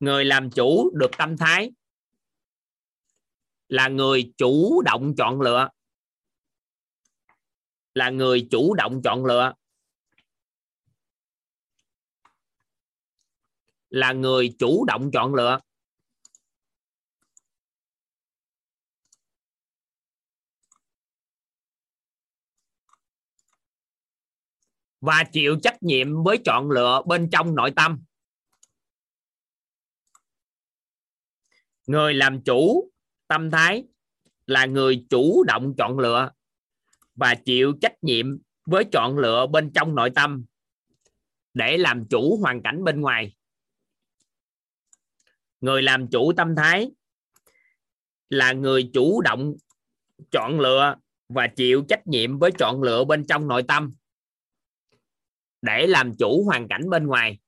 Người 0.00 0.24
làm 0.24 0.50
chủ 0.50 0.90
được 0.94 1.10
tâm 1.18 1.36
thái 1.36 1.70
là 3.68 3.88
người 3.88 4.32
chủ 4.36 4.82
động 4.82 5.14
chọn 5.16 5.40
lựa. 5.40 5.68
Là 7.94 8.10
người 8.10 8.48
chủ 8.50 8.74
động 8.74 9.00
chọn 9.04 9.24
lựa. 9.24 9.54
Là 13.90 14.12
người 14.12 14.56
chủ 14.58 14.84
động 14.84 15.10
chọn 15.12 15.34
lựa. 15.34 15.60
Và 25.02 25.24
chịu 25.32 25.56
trách 25.62 25.82
nhiệm 25.82 26.22
với 26.22 26.38
chọn 26.44 26.70
lựa 26.70 27.02
bên 27.06 27.28
trong 27.32 27.54
nội 27.54 27.72
tâm. 27.76 28.02
Người 31.86 32.14
làm 32.14 32.42
chủ 32.42 32.90
tâm 33.28 33.50
thái 33.50 33.84
là 34.46 34.66
người 34.66 35.06
chủ 35.10 35.44
động 35.44 35.74
chọn 35.78 35.98
lựa 35.98 36.30
và 37.14 37.34
chịu 37.34 37.72
trách 37.80 38.04
nhiệm 38.04 38.26
với 38.66 38.84
chọn 38.92 39.18
lựa 39.18 39.46
bên 39.46 39.72
trong 39.72 39.94
nội 39.94 40.10
tâm 40.14 40.44
để 41.54 41.78
làm 41.78 42.04
chủ 42.10 42.36
hoàn 42.36 42.62
cảnh 42.62 42.84
bên 42.84 43.00
ngoài. 43.00 43.36
Người 45.60 45.82
làm 45.82 46.08
chủ 46.08 46.32
tâm 46.36 46.54
thái 46.56 46.90
là 48.30 48.52
người 48.52 48.90
chủ 48.94 49.20
động 49.20 49.54
chọn 50.30 50.60
lựa 50.60 50.96
và 51.28 51.46
chịu 51.46 51.84
trách 51.88 52.06
nhiệm 52.06 52.38
với 52.38 52.50
chọn 52.58 52.82
lựa 52.82 53.04
bên 53.04 53.26
trong 53.26 53.48
nội 53.48 53.62
tâm 53.68 53.94
để 55.62 55.86
làm 55.86 56.14
chủ 56.18 56.44
hoàn 56.44 56.68
cảnh 56.68 56.90
bên 56.90 57.06
ngoài. 57.06 57.38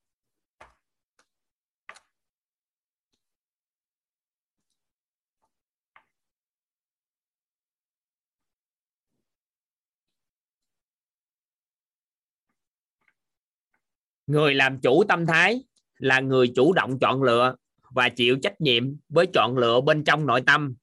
Người 14.27 14.53
làm 14.53 14.79
chủ 14.81 15.03
tâm 15.03 15.25
thái 15.25 15.63
là 15.97 16.19
người 16.19 16.51
chủ 16.55 16.73
động 16.73 16.99
chọn 16.99 17.23
lựa 17.23 17.55
và 17.89 18.09
chịu 18.09 18.37
trách 18.43 18.61
nhiệm 18.61 18.83
với 19.09 19.27
chọn 19.33 19.57
lựa 19.57 19.81
bên 19.81 20.03
trong 20.03 20.25
nội 20.25 20.43
tâm 20.45 20.75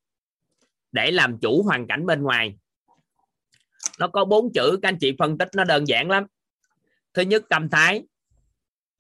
để 0.92 1.10
làm 1.10 1.38
chủ 1.38 1.62
hoàn 1.62 1.86
cảnh 1.86 2.06
bên 2.06 2.22
ngoài. 2.22 2.58
Nó 3.98 4.08
có 4.08 4.24
bốn 4.24 4.52
chữ 4.52 4.78
các 4.82 4.88
anh 4.88 4.98
chị 5.00 5.12
phân 5.18 5.38
tích 5.38 5.48
nó 5.56 5.64
đơn 5.64 5.88
giản 5.88 6.10
lắm 6.10 6.26
thứ 7.14 7.22
nhất, 7.22 7.44
tâm 7.48 7.68
thái 7.70 8.02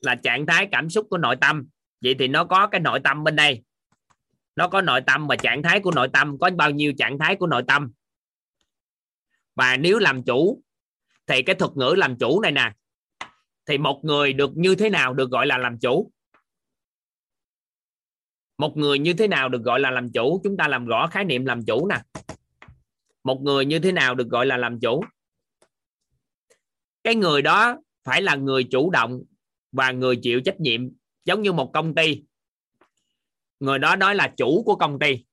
là 0.00 0.14
trạng 0.14 0.46
thái 0.46 0.68
cảm 0.72 0.90
xúc 0.90 1.06
của 1.10 1.18
nội 1.18 1.36
tâm. 1.40 1.68
Vậy 2.00 2.16
thì 2.18 2.28
nó 2.28 2.44
có 2.44 2.66
cái 2.66 2.80
nội 2.80 3.00
tâm 3.04 3.24
bên 3.24 3.36
đây. 3.36 3.62
Nó 4.56 4.68
có 4.68 4.80
nội 4.80 5.00
tâm 5.06 5.26
và 5.26 5.36
trạng 5.36 5.62
thái 5.62 5.80
của 5.80 5.92
nội 5.92 6.08
tâm. 6.12 6.38
Có 6.38 6.50
bao 6.50 6.70
nhiêu 6.70 6.92
trạng 6.98 7.18
thái 7.18 7.36
của 7.36 7.46
nội 7.46 7.62
tâm? 7.68 7.92
Và 9.54 9.76
nếu 9.76 9.98
làm 9.98 10.22
chủ, 10.22 10.62
thì 11.26 11.42
cái 11.42 11.54
thuật 11.54 11.72
ngữ 11.74 11.94
làm 11.96 12.18
chủ 12.18 12.40
này 12.40 12.52
nè, 12.52 12.72
thì 13.66 13.78
một 13.78 14.00
người 14.04 14.32
được 14.32 14.50
như 14.54 14.74
thế 14.74 14.90
nào 14.90 15.14
được 15.14 15.30
gọi 15.30 15.46
là 15.46 15.58
làm 15.58 15.78
chủ? 15.78 16.12
Một 18.58 18.76
người 18.76 18.98
như 18.98 19.14
thế 19.14 19.28
nào 19.28 19.48
được 19.48 19.62
gọi 19.62 19.80
là 19.80 19.90
làm 19.90 20.12
chủ? 20.12 20.40
Chúng 20.44 20.56
ta 20.56 20.68
làm 20.68 20.86
rõ 20.86 21.06
khái 21.06 21.24
niệm 21.24 21.44
làm 21.46 21.64
chủ 21.64 21.88
nè. 21.88 22.02
Một 23.24 23.40
người 23.42 23.64
như 23.64 23.78
thế 23.78 23.92
nào 23.92 24.14
được 24.14 24.28
gọi 24.28 24.46
là 24.46 24.56
làm 24.56 24.80
chủ? 24.80 25.04
Cái 27.04 27.14
người 27.14 27.42
đó 27.42 27.76
phải 28.04 28.22
là 28.22 28.34
người 28.34 28.64
chủ 28.64 28.90
động 28.90 29.22
và 29.72 29.90
người 29.90 30.16
chịu 30.16 30.40
trách 30.40 30.60
nhiệm, 30.60 30.80
giống 31.24 31.42
như 31.42 31.52
một 31.52 31.70
công 31.72 31.94
ty. 31.94 32.22
Người 33.60 33.78
đó 33.78 33.96
nói 33.96 34.14
là 34.14 34.34
chủ 34.36 34.62
của 34.66 34.76
công 34.76 34.98
ty. 34.98 35.24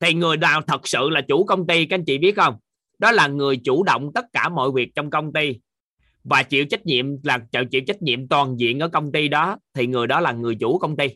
Thì 0.00 0.14
người 0.14 0.36
nào 0.36 0.62
thật 0.62 0.88
sự 0.88 1.08
là 1.10 1.20
chủ 1.28 1.44
công 1.44 1.66
ty, 1.66 1.86
các 1.86 1.94
anh 1.98 2.04
chị 2.04 2.18
biết 2.18 2.36
không? 2.36 2.58
Đó 2.98 3.12
là 3.12 3.26
người 3.26 3.60
chủ 3.64 3.82
động 3.82 4.10
tất 4.14 4.24
cả 4.32 4.48
mọi 4.48 4.70
việc 4.70 4.94
trong 4.94 5.10
công 5.10 5.32
ty 5.32 5.58
và 6.24 6.42
chịu 6.42 6.64
trách 6.64 6.86
nhiệm 6.86 7.06
là 7.22 7.38
chịu 7.70 7.80
trách 7.86 8.02
nhiệm 8.02 8.28
toàn 8.28 8.56
diện 8.58 8.78
ở 8.78 8.88
công 8.88 9.12
ty 9.12 9.28
đó, 9.28 9.58
thì 9.74 9.86
người 9.86 10.06
đó 10.06 10.20
là 10.20 10.32
người 10.32 10.56
chủ 10.60 10.78
công 10.78 10.96
ty. 10.96 11.06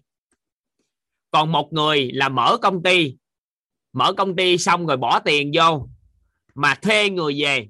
Còn 1.31 1.53
một 1.53 1.73
người 1.73 2.13
là 2.13 2.29
mở 2.29 2.59
công 2.63 2.83
ty, 2.83 3.17
mở 3.93 4.13
công 4.13 4.37
ty 4.37 4.59
xong 4.59 4.87
rồi 4.87 4.97
bỏ 4.97 5.19
tiền 5.19 5.51
vô 5.55 5.89
mà 6.55 6.75
thuê 6.75 7.11
người 7.11 7.43
về, 7.43 7.69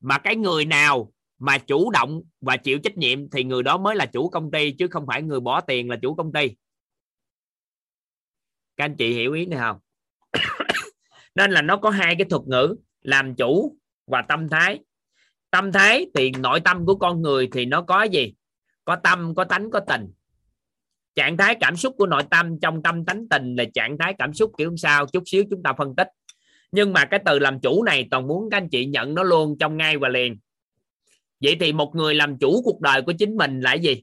mà 0.00 0.18
cái 0.18 0.36
người 0.36 0.64
nào 0.64 1.12
mà 1.40 1.58
chủ 1.58 1.90
động 1.90 2.22
và 2.40 2.56
chịu 2.56 2.78
trách 2.78 2.96
nhiệm 2.96 3.30
thì 3.30 3.44
người 3.44 3.62
đó 3.62 3.78
mới 3.78 3.96
là 3.96 4.06
chủ 4.06 4.28
công 4.28 4.50
ty, 4.50 4.72
chứ 4.72 4.88
không 4.88 5.06
phải 5.06 5.22
người 5.22 5.40
bỏ 5.40 5.60
tiền 5.60 5.90
là 5.90 5.96
chủ 6.02 6.14
công 6.14 6.32
ty. 6.32 6.48
Các 8.76 8.84
anh 8.84 8.96
chị 8.96 9.12
hiểu 9.14 9.32
ý 9.32 9.46
này 9.46 9.58
không? 9.58 9.78
Nên 11.34 11.50
là 11.50 11.62
nó 11.62 11.76
có 11.76 11.90
hai 11.90 12.14
cái 12.18 12.24
thuật 12.30 12.42
ngữ, 12.46 12.76
làm 13.02 13.34
chủ 13.34 13.76
và 14.06 14.22
tâm 14.22 14.48
thái. 14.48 14.78
Tâm 15.50 15.72
thái 15.72 16.06
thì 16.14 16.30
nội 16.30 16.60
tâm 16.60 16.86
của 16.86 16.94
con 16.94 17.22
người 17.22 17.48
thì 17.52 17.66
nó 17.66 17.82
có 17.82 18.02
gì? 18.02 18.34
Có 18.84 18.96
tâm, 18.96 19.34
có 19.34 19.44
tánh, 19.44 19.70
có 19.70 19.80
tình. 19.80 20.12
Trạng 21.14 21.36
thái 21.36 21.56
cảm 21.60 21.76
xúc 21.76 21.94
của 21.98 22.06
nội 22.06 22.22
tâm 22.30 22.60
trong 22.60 22.82
tâm 22.82 23.04
tánh 23.04 23.28
tình 23.28 23.54
là 23.56 23.64
trạng 23.74 23.98
thái 23.98 24.14
cảm 24.18 24.34
xúc 24.34 24.52
kiểu 24.58 24.76
sao? 24.76 25.06
Chút 25.06 25.22
xíu 25.26 25.44
chúng 25.50 25.62
ta 25.62 25.72
phân 25.72 25.96
tích. 25.96 26.08
Nhưng 26.72 26.92
mà 26.92 27.04
cái 27.04 27.20
từ 27.24 27.38
làm 27.38 27.60
chủ 27.60 27.82
này 27.82 28.08
toàn 28.10 28.26
muốn 28.26 28.50
các 28.50 28.56
anh 28.56 28.68
chị 28.68 28.86
nhận 28.86 29.14
nó 29.14 29.22
luôn 29.22 29.56
trong 29.58 29.76
ngay 29.76 29.98
và 29.98 30.08
liền 30.08 30.38
vậy 31.40 31.56
thì 31.60 31.72
một 31.72 31.92
người 31.94 32.14
làm 32.14 32.38
chủ 32.38 32.62
cuộc 32.64 32.80
đời 32.80 33.02
của 33.02 33.12
chính 33.18 33.36
mình 33.36 33.60
là 33.60 33.74
gì? 33.74 34.02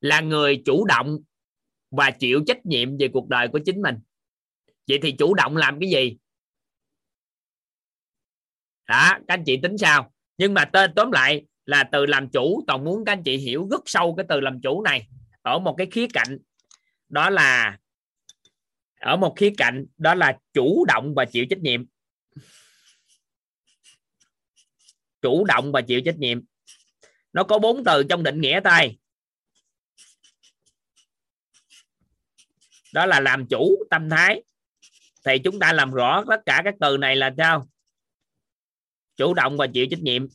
Là 0.00 0.20
người 0.20 0.62
chủ 0.64 0.84
động 0.84 1.18
và 1.90 2.10
chịu 2.10 2.44
trách 2.46 2.66
nhiệm 2.66 2.98
về 2.98 3.08
cuộc 3.12 3.28
đời 3.28 3.48
của 3.48 3.60
chính 3.64 3.82
mình. 3.82 3.94
Vậy 4.88 4.98
thì 5.02 5.12
chủ 5.12 5.34
động 5.34 5.56
làm 5.56 5.80
cái 5.80 5.90
gì? 5.90 6.16
Đó, 8.88 9.12
các 9.12 9.34
anh 9.34 9.44
chị 9.46 9.56
tính 9.62 9.78
sao? 9.78 10.12
Nhưng 10.38 10.54
mà 10.54 10.64
tên, 10.64 10.92
tóm 10.96 11.12
lại 11.12 11.46
là 11.64 11.84
từ 11.92 12.06
làm 12.06 12.28
chủ, 12.28 12.64
toàn 12.66 12.84
muốn 12.84 13.04
các 13.04 13.12
anh 13.12 13.22
chị 13.22 13.36
hiểu 13.36 13.68
rất 13.70 13.80
sâu 13.86 14.14
cái 14.16 14.26
từ 14.28 14.40
làm 14.40 14.60
chủ 14.60 14.82
này. 14.82 15.08
Ở 15.42 15.58
một 15.58 15.74
cái 15.78 15.86
khía 15.90 16.06
cạnh, 16.12 16.38
đó 17.08 17.30
là, 17.30 17.78
ở 19.00 19.16
một 19.16 19.34
khía 19.36 19.52
cạnh, 19.56 19.86
đó 19.96 20.14
là 20.14 20.38
chủ 20.52 20.84
động 20.88 21.14
và 21.14 21.24
chịu 21.24 21.44
trách 21.50 21.58
nhiệm 21.58 21.84
chủ 25.26 25.44
động 25.44 25.72
và 25.72 25.80
chịu 25.80 26.00
trách 26.04 26.18
nhiệm. 26.18 26.40
Nó 27.32 27.44
có 27.44 27.58
bốn 27.58 27.84
từ 27.84 28.02
trong 28.08 28.22
định 28.22 28.40
nghĩa 28.40 28.60
tay. 28.64 28.98
Đó 32.94 33.06
là 33.06 33.20
làm 33.20 33.46
chủ 33.46 33.84
tâm 33.90 34.10
thái. 34.10 34.42
Thì 35.24 35.38
chúng 35.44 35.58
ta 35.58 35.72
làm 35.72 35.90
rõ 35.90 36.24
tất 36.28 36.40
cả 36.46 36.62
các 36.64 36.74
từ 36.80 36.96
này 36.96 37.16
là 37.16 37.34
sao? 37.38 37.68
Chủ 39.16 39.34
động 39.34 39.56
và 39.56 39.66
chịu 39.66 39.86
trách 39.90 40.00
nhiệm. 40.00 40.26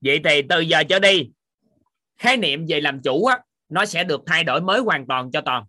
Vậy 0.00 0.20
thì 0.24 0.42
từ 0.48 0.60
giờ 0.60 0.84
trở 0.88 0.98
đi 0.98 1.30
khái 2.16 2.36
niệm 2.36 2.66
về 2.68 2.80
làm 2.80 3.02
chủ 3.02 3.24
á, 3.24 3.40
nó 3.68 3.86
sẽ 3.86 4.04
được 4.04 4.20
thay 4.26 4.44
đổi 4.44 4.60
mới 4.60 4.80
hoàn 4.80 5.06
toàn 5.06 5.30
cho 5.32 5.40
toàn. 5.40 5.64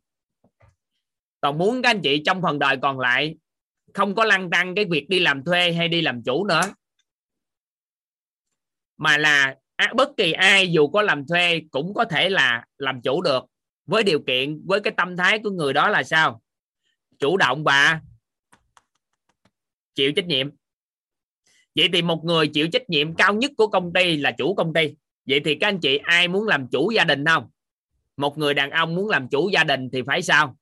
Toàn 1.42 1.58
muốn 1.58 1.82
các 1.82 1.90
anh 1.90 2.02
chị 2.04 2.22
trong 2.26 2.42
phần 2.42 2.60
đời 2.60 2.78
còn 2.82 3.00
lại 3.00 3.36
không 3.94 4.16
có 4.16 4.26
lăn 4.26 4.50
tăng 4.50 4.76
cái 4.76 4.86
việc 4.86 5.10
đi 5.10 5.20
làm 5.20 5.44
thuê 5.44 5.72
hay 5.72 5.88
đi 5.88 6.02
làm 6.02 6.24
chủ 6.24 6.46
nữa. 6.46 6.62
Mà 8.98 9.18
là 9.18 9.56
bất 9.96 10.10
kỳ 10.18 10.32
ai 10.32 10.72
dù 10.72 10.88
có 10.88 11.02
làm 11.02 11.28
thuê 11.28 11.62
cũng 11.72 11.94
có 11.94 12.06
thể 12.06 12.30
là 12.30 12.66
làm 12.78 13.02
chủ 13.02 13.22
được. 13.22 13.46
Với 13.86 14.04
điều 14.04 14.20
kiện, 14.28 14.62
với 14.66 14.80
cái 14.80 14.94
tâm 14.98 15.18
thái 15.18 15.40
của 15.40 15.50
người 15.50 15.74
đó 15.74 15.90
là 15.90 16.04
sao? 16.04 16.42
Chủ 17.20 17.38
động 17.38 17.64
và 17.64 18.02
chịu 19.96 20.12
trách 20.16 20.26
nhiệm. 20.26 20.50
Vậy 21.76 21.90
thì 21.94 22.02
một 22.02 22.24
người 22.24 22.48
chịu 22.48 22.68
trách 22.68 22.90
nhiệm 22.90 23.16
cao 23.16 23.34
nhất 23.34 23.52
của 23.58 23.68
công 23.68 23.94
ty 23.94 24.18
là 24.18 24.32
chủ 24.38 24.56
công 24.56 24.74
ty. 24.74 24.94
Vậy 25.26 25.42
thì 25.46 25.56
các 25.56 25.68
anh 25.68 25.80
chị 25.80 25.98
ai 25.98 26.28
muốn 26.28 26.48
làm 26.48 26.68
chủ 26.68 26.92
gia 26.92 27.04
đình 27.04 27.26
không? 27.26 27.50
Một 28.18 28.38
người 28.38 28.54
đàn 28.54 28.70
ông 28.70 28.96
muốn 28.96 29.10
làm 29.10 29.30
chủ 29.30 29.50
gia 29.50 29.64
đình 29.64 29.90
thì 29.94 30.02
phải 30.08 30.22
sao? 30.22 30.58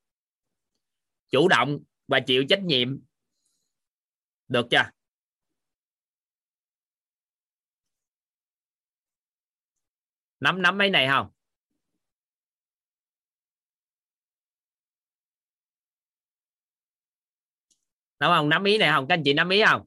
Chủ 1.31 1.47
động 1.47 1.79
và 2.07 2.19
chịu 2.19 2.45
trách 2.49 2.63
nhiệm 2.63 2.99
được 4.51 4.67
chưa? 4.71 4.83
Nắm 10.39 10.61
nắm 10.61 10.77
mấy 10.77 10.89
này 10.89 11.07
không? 11.07 11.27
Đúng 18.19 18.29
không? 18.29 18.49
Nắm 18.49 18.63
ý 18.63 18.77
này 18.77 18.89
không? 18.91 19.07
Các 19.07 19.15
anh 19.15 19.23
chị 19.25 19.33
nắm 19.33 19.49
ý 19.49 19.61
không? 19.65 19.81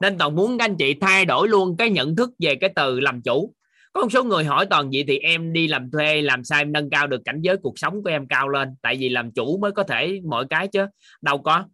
Nên 0.00 0.18
toàn 0.18 0.34
muốn 0.34 0.58
các 0.58 0.64
anh 0.64 0.76
chị 0.76 0.94
thay 1.00 1.24
đổi 1.24 1.48
luôn 1.48 1.76
cái 1.76 1.90
nhận 1.90 2.16
thức 2.16 2.30
về 2.38 2.54
cái 2.60 2.70
từ 2.76 3.00
làm 3.00 3.22
chủ. 3.22 3.54
Có 3.92 4.02
một 4.02 4.08
số 4.12 4.24
người 4.24 4.44
hỏi 4.44 4.66
toàn 4.70 4.90
vậy 4.92 5.04
thì 5.08 5.18
em 5.18 5.52
đi 5.52 5.68
làm 5.68 5.90
thuê, 5.90 6.22
làm 6.22 6.44
sao 6.44 6.60
em 6.60 6.72
nâng 6.72 6.90
cao 6.90 7.06
được 7.06 7.20
cảnh 7.24 7.40
giới 7.42 7.56
cuộc 7.56 7.78
sống 7.78 8.02
của 8.02 8.10
em 8.10 8.26
cao 8.28 8.48
lên? 8.48 8.76
Tại 8.82 8.96
vì 8.96 9.08
làm 9.08 9.32
chủ 9.32 9.58
mới 9.58 9.72
có 9.72 9.82
thể 9.82 10.20
mọi 10.28 10.46
cái 10.50 10.68
chứ. 10.68 10.86
Đâu 11.22 11.38
có 11.38 11.64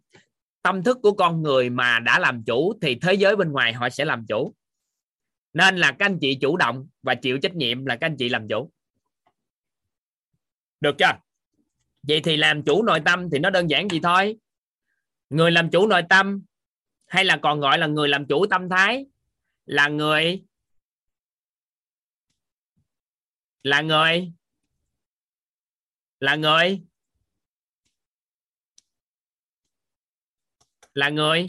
tâm 0.61 0.83
thức 0.83 0.97
của 1.03 1.11
con 1.11 1.41
người 1.41 1.69
mà 1.69 1.99
đã 1.99 2.19
làm 2.19 2.43
chủ 2.43 2.73
thì 2.81 2.95
thế 2.95 3.13
giới 3.13 3.35
bên 3.35 3.51
ngoài 3.51 3.73
họ 3.73 3.89
sẽ 3.89 4.05
làm 4.05 4.25
chủ. 4.25 4.55
Nên 5.53 5.77
là 5.77 5.91
các 5.91 6.05
anh 6.05 6.17
chị 6.21 6.37
chủ 6.41 6.57
động 6.57 6.87
và 7.01 7.15
chịu 7.15 7.37
trách 7.41 7.55
nhiệm 7.55 7.85
là 7.85 7.95
các 7.95 8.07
anh 8.07 8.17
chị 8.17 8.29
làm 8.29 8.47
chủ. 8.47 8.71
Được 10.79 10.95
chưa? 10.97 11.11
Vậy 12.03 12.21
thì 12.23 12.37
làm 12.37 12.63
chủ 12.63 12.83
nội 12.83 13.01
tâm 13.05 13.29
thì 13.31 13.39
nó 13.39 13.49
đơn 13.49 13.69
giản 13.69 13.89
gì 13.89 13.99
thôi? 14.03 14.37
Người 15.29 15.51
làm 15.51 15.69
chủ 15.69 15.87
nội 15.87 16.01
tâm 16.09 16.43
hay 17.05 17.25
là 17.25 17.39
còn 17.41 17.59
gọi 17.59 17.77
là 17.77 17.87
người 17.87 18.09
làm 18.09 18.25
chủ 18.27 18.45
tâm 18.45 18.69
thái 18.69 19.05
là 19.65 19.87
người 19.87 20.43
là 23.63 23.81
người 23.81 24.31
là 26.19 26.35
người 26.35 26.81
là 30.93 31.09
người. 31.09 31.45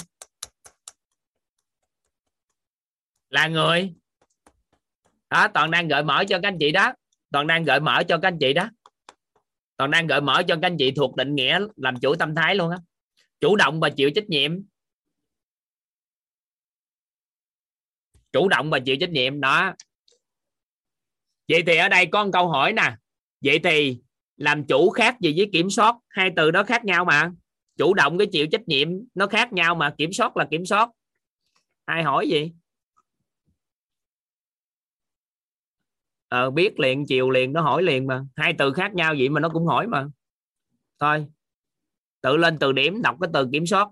Là 3.28 3.48
người. 3.48 3.94
Đó, 5.30 5.48
toàn 5.54 5.70
đang 5.70 5.88
gợi 5.88 6.02
mở 6.02 6.24
cho 6.28 6.38
các 6.42 6.48
anh 6.48 6.56
chị 6.60 6.72
đó. 6.72 6.92
Toàn 7.30 7.46
đang 7.46 7.64
gợi 7.64 7.80
mở 7.80 8.02
cho 8.08 8.18
các 8.18 8.28
anh 8.28 8.38
chị 8.40 8.52
đó. 8.52 8.70
Toàn 9.76 9.90
đang 9.90 10.06
gợi 10.06 10.20
mở 10.20 10.42
cho 10.48 10.54
các 10.54 10.66
anh 10.66 10.76
chị 10.78 10.92
thuộc 10.96 11.16
định 11.16 11.34
nghĩa 11.34 11.60
làm 11.76 12.00
chủ 12.00 12.14
tâm 12.14 12.34
thái 12.34 12.54
luôn 12.54 12.70
á. 12.70 12.78
Chủ 13.40 13.56
động 13.56 13.80
và 13.80 13.90
chịu 13.90 14.10
trách 14.14 14.28
nhiệm. 14.28 14.52
Chủ 18.32 18.48
động 18.48 18.70
và 18.70 18.78
chịu 18.78 18.96
trách 19.00 19.10
nhiệm, 19.10 19.40
đó. 19.40 19.74
Vậy 21.48 21.62
thì 21.66 21.76
ở 21.76 21.88
đây 21.88 22.06
có 22.12 22.24
một 22.24 22.30
câu 22.32 22.48
hỏi 22.48 22.72
nè. 22.72 22.96
Vậy 23.40 23.60
thì 23.64 23.98
làm 24.36 24.64
chủ 24.64 24.90
khác 24.90 25.16
gì 25.20 25.34
với 25.36 25.50
kiểm 25.52 25.70
soát? 25.70 25.96
Hai 26.08 26.30
từ 26.36 26.50
đó 26.50 26.64
khác 26.64 26.84
nhau 26.84 27.04
mà 27.04 27.30
chủ 27.76 27.94
động 27.94 28.18
cái 28.18 28.26
chịu 28.32 28.46
trách 28.52 28.68
nhiệm 28.68 28.88
nó 29.14 29.26
khác 29.26 29.52
nhau 29.52 29.74
mà 29.74 29.94
kiểm 29.98 30.12
soát 30.12 30.36
là 30.36 30.48
kiểm 30.50 30.66
soát. 30.66 30.90
Ai 31.84 32.02
hỏi 32.02 32.28
gì? 32.28 32.52
Ờ, 36.28 36.50
biết 36.50 36.80
liền 36.80 37.06
chiều 37.06 37.30
liền 37.30 37.52
nó 37.52 37.60
hỏi 37.60 37.82
liền 37.82 38.06
mà. 38.06 38.24
Hai 38.36 38.54
từ 38.58 38.72
khác 38.72 38.94
nhau 38.94 39.14
vậy 39.18 39.28
mà 39.28 39.40
nó 39.40 39.48
cũng 39.48 39.66
hỏi 39.66 39.86
mà. 39.86 40.06
Thôi 40.98 41.26
tự 42.20 42.36
lên 42.36 42.58
từ 42.58 42.72
điểm 42.72 43.02
đọc 43.02 43.16
cái 43.20 43.30
từ 43.34 43.48
kiểm 43.52 43.66
soát. 43.66 43.88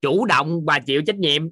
Chủ 0.00 0.26
động 0.26 0.64
và 0.64 0.78
chịu 0.86 1.02
trách 1.06 1.16
nhiệm. 1.16 1.48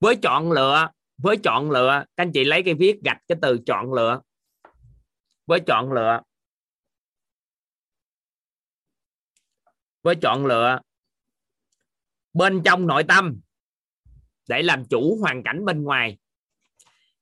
Với 0.00 0.16
chọn 0.22 0.52
lựa 0.52 0.90
với 1.22 1.36
chọn 1.36 1.70
lựa 1.70 2.04
các 2.16 2.22
anh 2.22 2.32
chị 2.32 2.44
lấy 2.44 2.62
cái 2.62 2.74
viết 2.74 3.00
gạch 3.04 3.18
cái 3.28 3.38
từ 3.42 3.58
chọn 3.66 3.92
lựa 3.92 4.20
với 5.50 5.60
chọn 5.66 5.92
lựa. 5.92 6.20
Với 10.02 10.14
chọn 10.22 10.46
lựa. 10.46 10.80
Bên 12.32 12.62
trong 12.64 12.86
nội 12.86 13.04
tâm. 13.08 13.40
Để 14.48 14.62
làm 14.62 14.84
chủ 14.84 15.18
hoàn 15.20 15.42
cảnh 15.42 15.64
bên 15.64 15.82
ngoài. 15.82 16.18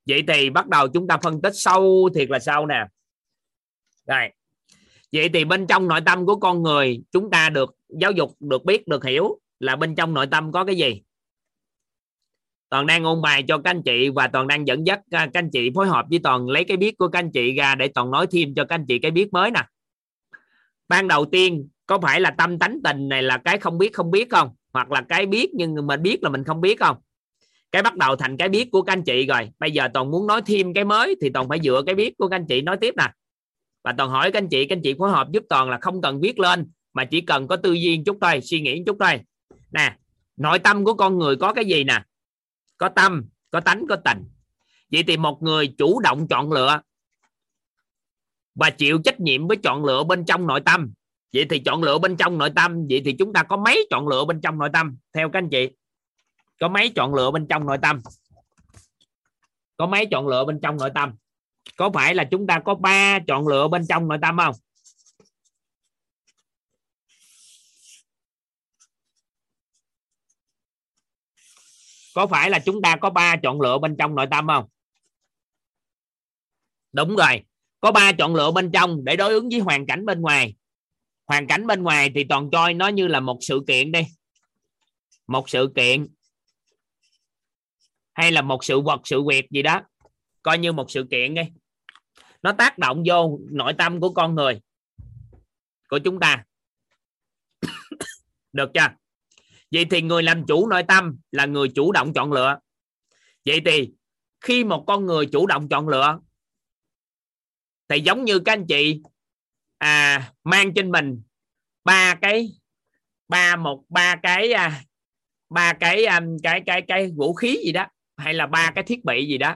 Vậy 0.05 0.23
thì 0.27 0.49
bắt 0.49 0.67
đầu 0.67 0.87
chúng 0.87 1.07
ta 1.07 1.17
phân 1.23 1.41
tích 1.41 1.53
sâu 1.53 2.09
thiệt 2.15 2.29
là 2.29 2.39
sâu 2.39 2.65
nè. 2.65 2.85
Đây, 4.05 4.33
vậy 5.11 5.29
thì 5.33 5.45
bên 5.45 5.67
trong 5.67 5.87
nội 5.87 6.01
tâm 6.05 6.25
của 6.25 6.35
con 6.35 6.63
người 6.63 7.03
chúng 7.11 7.29
ta 7.29 7.49
được 7.49 7.75
giáo 7.89 8.11
dục 8.11 8.35
được 8.39 8.65
biết 8.65 8.87
được 8.87 9.03
hiểu 9.03 9.39
là 9.59 9.75
bên 9.75 9.95
trong 9.95 10.13
nội 10.13 10.27
tâm 10.31 10.51
có 10.51 10.65
cái 10.65 10.75
gì? 10.75 11.01
Toàn 12.69 12.85
đang 12.85 13.03
ôn 13.03 13.21
bài 13.21 13.43
cho 13.47 13.57
các 13.57 13.69
anh 13.69 13.81
chị 13.83 14.09
và 14.09 14.27
toàn 14.27 14.47
đang 14.47 14.67
dẫn 14.67 14.87
dắt 14.87 14.99
à, 15.11 15.25
các 15.33 15.39
anh 15.39 15.49
chị 15.49 15.69
phối 15.75 15.87
hợp 15.87 16.05
với 16.09 16.19
toàn 16.23 16.47
lấy 16.47 16.63
cái 16.63 16.77
biết 16.77 16.97
của 16.97 17.07
các 17.07 17.19
anh 17.19 17.31
chị 17.31 17.55
ra 17.55 17.75
để 17.75 17.87
toàn 17.87 18.11
nói 18.11 18.27
thêm 18.31 18.55
cho 18.55 18.65
các 18.65 18.75
anh 18.75 18.85
chị 18.85 18.99
cái 18.99 19.11
biết 19.11 19.33
mới 19.33 19.51
nè. 19.51 19.61
Ban 20.87 21.07
đầu 21.07 21.25
tiên, 21.25 21.67
có 21.85 21.99
phải 21.99 22.21
là 22.21 22.31
tâm 22.31 22.59
tánh 22.59 22.79
tình 22.83 23.09
này 23.09 23.23
là 23.23 23.37
cái 23.37 23.57
không 23.57 23.77
biết 23.77 23.93
không 23.93 24.11
biết 24.11 24.29
không? 24.29 24.49
Hoặc 24.73 24.91
là 24.91 25.01
cái 25.01 25.25
biết 25.25 25.49
nhưng 25.53 25.87
mà 25.87 25.97
biết 25.97 26.23
là 26.23 26.29
mình 26.29 26.43
không 26.43 26.61
biết 26.61 26.79
không? 26.79 26.97
Cái 27.71 27.81
bắt 27.81 27.97
đầu 27.97 28.15
thành 28.15 28.37
cái 28.37 28.49
biết 28.49 28.69
của 28.71 28.81
các 28.81 28.93
anh 28.93 29.03
chị 29.03 29.25
rồi. 29.25 29.49
Bây 29.59 29.71
giờ 29.71 29.87
toàn 29.93 30.11
muốn 30.11 30.27
nói 30.27 30.41
thêm 30.45 30.73
cái 30.73 30.85
mới 30.85 31.15
thì 31.21 31.29
toàn 31.29 31.49
phải 31.49 31.59
dựa 31.63 31.81
cái 31.85 31.95
biết 31.95 32.17
của 32.17 32.27
các 32.27 32.35
anh 32.35 32.45
chị 32.45 32.61
nói 32.61 32.77
tiếp 32.77 32.93
nè. 32.97 33.11
Và 33.83 33.93
toàn 33.97 34.09
hỏi 34.09 34.31
các 34.31 34.37
anh 34.37 34.47
chị, 34.49 34.65
các 34.65 34.75
anh 34.75 34.81
chị 34.83 34.95
phối 34.99 35.11
hợp 35.11 35.27
giúp 35.31 35.43
toàn 35.49 35.69
là 35.69 35.77
không 35.81 36.01
cần 36.01 36.21
viết 36.21 36.39
lên, 36.39 36.67
mà 36.93 37.05
chỉ 37.05 37.21
cần 37.21 37.47
có 37.47 37.55
tư 37.55 37.73
duy 37.73 38.01
chút 38.05 38.17
thôi, 38.21 38.41
suy 38.41 38.61
nghĩ 38.61 38.83
chút 38.85 38.97
thôi. 38.99 39.19
Nè, 39.71 39.95
nội 40.37 40.59
tâm 40.59 40.85
của 40.85 40.93
con 40.93 41.17
người 41.17 41.35
có 41.35 41.53
cái 41.53 41.65
gì 41.65 41.83
nè? 41.83 42.01
Có 42.79 42.89
tâm, 42.89 43.25
có 43.51 43.59
tánh, 43.59 43.85
có 43.89 43.95
tình. 43.95 44.23
Vậy 44.91 45.03
thì 45.07 45.17
một 45.17 45.43
người 45.43 45.75
chủ 45.77 45.99
động 45.99 46.27
chọn 46.27 46.51
lựa 46.51 46.81
và 48.55 48.69
chịu 48.69 48.99
trách 49.03 49.19
nhiệm 49.19 49.47
với 49.47 49.57
chọn 49.57 49.85
lựa 49.85 50.03
bên 50.03 50.25
trong 50.25 50.47
nội 50.47 50.61
tâm. 50.61 50.93
Vậy 51.33 51.45
thì 51.49 51.59
chọn 51.59 51.83
lựa 51.83 51.97
bên 51.97 52.17
trong 52.17 52.37
nội 52.37 52.51
tâm, 52.55 52.87
vậy 52.89 53.01
thì 53.05 53.15
chúng 53.19 53.33
ta 53.33 53.43
có 53.43 53.57
mấy 53.57 53.87
chọn 53.89 54.07
lựa 54.07 54.25
bên 54.25 54.41
trong 54.41 54.57
nội 54.57 54.69
tâm? 54.73 54.97
Theo 55.13 55.29
các 55.29 55.39
anh 55.39 55.49
chị, 55.49 55.69
có 56.59 56.67
mấy 56.67 56.89
chọn 56.95 57.15
lựa 57.15 57.31
bên 57.31 57.47
trong 57.47 57.65
nội 57.65 57.77
tâm? 57.81 58.01
Có 59.77 59.87
mấy 59.87 60.05
chọn 60.11 60.27
lựa 60.27 60.45
bên 60.45 60.59
trong 60.61 60.77
nội 60.77 60.91
tâm? 60.95 61.13
Có 61.77 61.89
phải 61.93 62.15
là 62.15 62.23
chúng 62.23 62.47
ta 62.47 62.59
có 62.59 62.75
ba 62.75 63.19
chọn 63.27 63.47
lựa 63.47 63.67
bên 63.67 63.87
trong 63.89 64.07
nội 64.07 64.17
tâm 64.21 64.37
không? 64.37 64.55
Có 72.15 72.27
phải 72.27 72.49
là 72.49 72.59
chúng 72.59 72.81
ta 72.81 72.95
có 72.95 73.09
ba 73.09 73.35
chọn 73.43 73.61
lựa 73.61 73.77
bên 73.77 73.95
trong 73.99 74.15
nội 74.15 74.27
tâm 74.31 74.47
không? 74.47 74.65
Đúng 76.91 77.15
rồi. 77.15 77.43
Có 77.81 77.91
ba 77.91 78.11
chọn 78.11 78.35
lựa 78.35 78.51
bên 78.51 78.71
trong 78.71 79.03
để 79.05 79.15
đối 79.15 79.33
ứng 79.33 79.49
với 79.49 79.59
hoàn 79.59 79.85
cảnh 79.85 80.05
bên 80.05 80.21
ngoài. 80.21 80.55
Hoàn 81.25 81.47
cảnh 81.47 81.67
bên 81.67 81.83
ngoài 81.83 82.11
thì 82.15 82.23
toàn 82.29 82.51
coi 82.51 82.73
nó 82.73 82.87
như 82.87 83.07
là 83.07 83.19
một 83.19 83.37
sự 83.41 83.63
kiện 83.67 83.91
đi. 83.91 84.01
Một 85.27 85.49
sự 85.49 85.71
kiện. 85.75 86.07
Hay 88.13 88.31
là 88.31 88.41
một 88.41 88.63
sự 88.63 88.81
vật, 88.81 89.01
sự 89.03 89.23
việc 89.27 89.45
gì 89.51 89.61
đó. 89.61 89.81
Coi 90.41 90.57
như 90.57 90.71
một 90.71 90.91
sự 90.91 91.07
kiện 91.11 91.33
đi. 91.33 91.41
Nó 92.41 92.51
tác 92.51 92.77
động 92.77 93.03
vô 93.07 93.39
nội 93.51 93.73
tâm 93.77 93.99
của 93.99 94.09
con 94.09 94.35
người, 94.35 94.61
của 95.89 95.99
chúng 95.99 96.19
ta. 96.19 96.43
Được 98.53 98.69
chưa? 98.73 98.87
Vậy 99.71 99.85
thì 99.91 100.01
người 100.01 100.23
làm 100.23 100.45
chủ 100.45 100.67
nội 100.67 100.83
tâm 100.87 101.19
là 101.31 101.45
người 101.45 101.69
chủ 101.75 101.91
động 101.91 102.13
chọn 102.13 102.31
lựa. 102.31 102.59
Vậy 103.45 103.61
thì 103.65 103.91
khi 104.41 104.63
một 104.63 104.83
con 104.87 105.05
người 105.05 105.25
chủ 105.25 105.47
động 105.47 105.69
chọn 105.69 105.87
lựa 105.87 106.19
thì 107.89 107.99
giống 107.99 108.25
như 108.25 108.39
các 108.39 108.53
anh 108.53 108.65
chị 108.67 109.01
à, 109.77 110.33
mang 110.43 110.73
trên 110.73 110.91
mình 110.91 111.21
ba 111.83 112.15
cái 112.21 112.49
ba 113.27 113.55
một 113.55 113.83
ba 113.89 114.15
cái 114.23 114.51
à, 114.53 114.83
ba 115.49 115.73
cái 115.73 116.05
um, 116.05 116.37
cái 116.43 116.61
cái 116.65 116.81
cái 116.87 117.11
vũ 117.15 117.33
khí 117.33 117.57
gì 117.65 117.71
đó 117.71 117.87
hay 118.17 118.33
là 118.33 118.47
ba 118.47 118.71
cái 118.75 118.83
thiết 118.83 119.05
bị 119.05 119.27
gì 119.27 119.37
đó. 119.37 119.55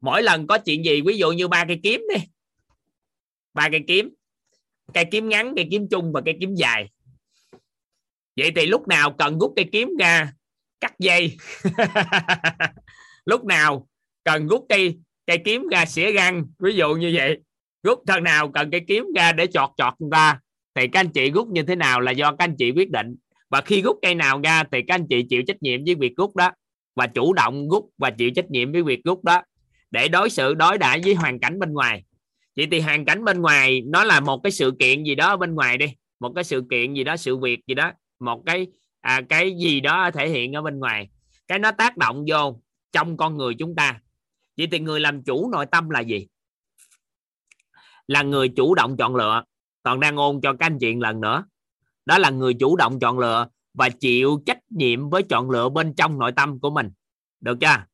Mỗi 0.00 0.22
lần 0.22 0.46
có 0.46 0.58
chuyện 0.58 0.84
gì 0.84 1.00
ví 1.06 1.18
dụ 1.18 1.32
như 1.32 1.48
ba 1.48 1.64
cây 1.68 1.80
kiếm 1.82 2.02
đi 2.14 2.24
ba 3.54 3.68
cây 3.72 3.84
kiếm 3.86 4.14
cây 4.94 5.04
kiếm 5.10 5.28
ngắn 5.28 5.52
cây 5.56 5.68
kiếm 5.70 5.88
chung 5.90 6.12
và 6.12 6.20
cây 6.24 6.36
kiếm 6.40 6.54
dài 6.54 6.90
vậy 8.36 8.52
thì 8.56 8.66
lúc 8.66 8.88
nào 8.88 9.12
cần 9.18 9.38
rút 9.38 9.52
cây 9.56 9.68
kiếm 9.72 9.96
ra 10.00 10.32
cắt 10.80 10.94
dây. 10.98 11.36
Lúc 13.24 13.44
nào 13.44 13.88
cần 14.24 14.48
rút 14.48 14.66
cây 14.68 14.98
cây 15.26 15.38
kiếm 15.44 15.68
ra 15.68 15.86
xỉa 15.86 16.12
răng 16.12 16.44
ví 16.58 16.74
dụ 16.74 16.94
như 16.94 17.12
vậy. 17.14 17.38
Rút 17.82 18.02
thằng 18.06 18.24
nào 18.24 18.48
cần 18.48 18.70
cây 18.70 18.80
kiếm 18.88 19.06
ra 19.16 19.32
để 19.32 19.46
chọt 19.46 19.70
chọt 19.76 19.94
người 19.98 20.10
ta 20.12 20.40
thì 20.74 20.88
các 20.88 21.00
anh 21.00 21.08
chị 21.08 21.30
rút 21.30 21.48
như 21.48 21.62
thế 21.62 21.76
nào 21.76 22.00
là 22.00 22.10
do 22.10 22.30
các 22.30 22.44
anh 22.44 22.56
chị 22.58 22.70
quyết 22.70 22.90
định. 22.90 23.16
Và 23.50 23.60
khi 23.60 23.82
rút 23.82 23.98
cây 24.02 24.14
nào 24.14 24.40
ra 24.44 24.64
thì 24.72 24.82
các 24.88 24.94
anh 24.94 25.06
chị 25.08 25.22
chịu 25.28 25.42
trách 25.46 25.62
nhiệm 25.62 25.84
với 25.84 25.94
việc 25.94 26.12
rút 26.16 26.36
đó. 26.36 26.52
Và 26.96 27.06
chủ 27.06 27.32
động 27.32 27.68
rút 27.68 27.90
và 27.98 28.10
chịu 28.10 28.30
trách 28.30 28.50
nhiệm 28.50 28.72
với 28.72 28.82
việc 28.82 29.00
rút 29.04 29.24
đó. 29.24 29.42
Để 29.90 30.08
đối 30.08 30.30
xử 30.30 30.54
đối 30.54 30.78
đãi 30.78 31.00
với 31.04 31.14
hoàn 31.14 31.40
cảnh 31.40 31.58
bên 31.58 31.72
ngoài. 31.72 32.04
Vậy 32.56 32.68
thì 32.70 32.80
hoàn 32.80 33.04
cảnh 33.04 33.24
bên 33.24 33.40
ngoài 33.40 33.82
nó 33.86 34.04
là 34.04 34.20
một 34.20 34.40
cái 34.42 34.50
sự 34.50 34.72
kiện 34.78 35.04
gì 35.04 35.14
đó 35.14 35.36
bên 35.36 35.54
ngoài 35.54 35.78
đi. 35.78 35.86
Một 36.20 36.32
cái 36.34 36.44
sự 36.44 36.62
kiện 36.70 36.94
gì 36.94 37.04
đó 37.04 37.16
sự 37.16 37.36
việc 37.36 37.60
gì 37.66 37.74
đó 37.74 37.92
một 38.18 38.42
cái 38.46 38.66
à, 39.00 39.20
cái 39.28 39.56
gì 39.56 39.80
đó 39.80 40.10
thể 40.10 40.28
hiện 40.28 40.52
ở 40.52 40.62
bên 40.62 40.78
ngoài. 40.78 41.08
Cái 41.48 41.58
nó 41.58 41.72
tác 41.72 41.96
động 41.96 42.24
vô 42.28 42.60
trong 42.92 43.16
con 43.16 43.36
người 43.36 43.54
chúng 43.58 43.74
ta. 43.74 44.00
Vậy 44.56 44.68
thì 44.70 44.78
người 44.78 45.00
làm 45.00 45.22
chủ 45.22 45.50
nội 45.50 45.66
tâm 45.66 45.90
là 45.90 46.00
gì? 46.00 46.26
Là 48.06 48.22
người 48.22 48.48
chủ 48.56 48.74
động 48.74 48.96
chọn 48.96 49.16
lựa. 49.16 49.44
Còn 49.82 50.00
đang 50.00 50.16
ôn 50.16 50.40
cho 50.42 50.52
các 50.52 50.66
anh 50.66 50.78
chị 50.78 50.94
lần 51.00 51.20
nữa. 51.20 51.44
Đó 52.06 52.18
là 52.18 52.30
người 52.30 52.54
chủ 52.54 52.76
động 52.76 53.00
chọn 53.00 53.18
lựa 53.18 53.48
và 53.74 53.88
chịu 53.88 54.42
trách 54.46 54.58
nhiệm 54.70 55.10
với 55.10 55.22
chọn 55.22 55.50
lựa 55.50 55.68
bên 55.68 55.94
trong 55.94 56.18
nội 56.18 56.32
tâm 56.32 56.60
của 56.60 56.70
mình. 56.70 56.90
Được 57.40 57.58
chưa? 57.60 57.84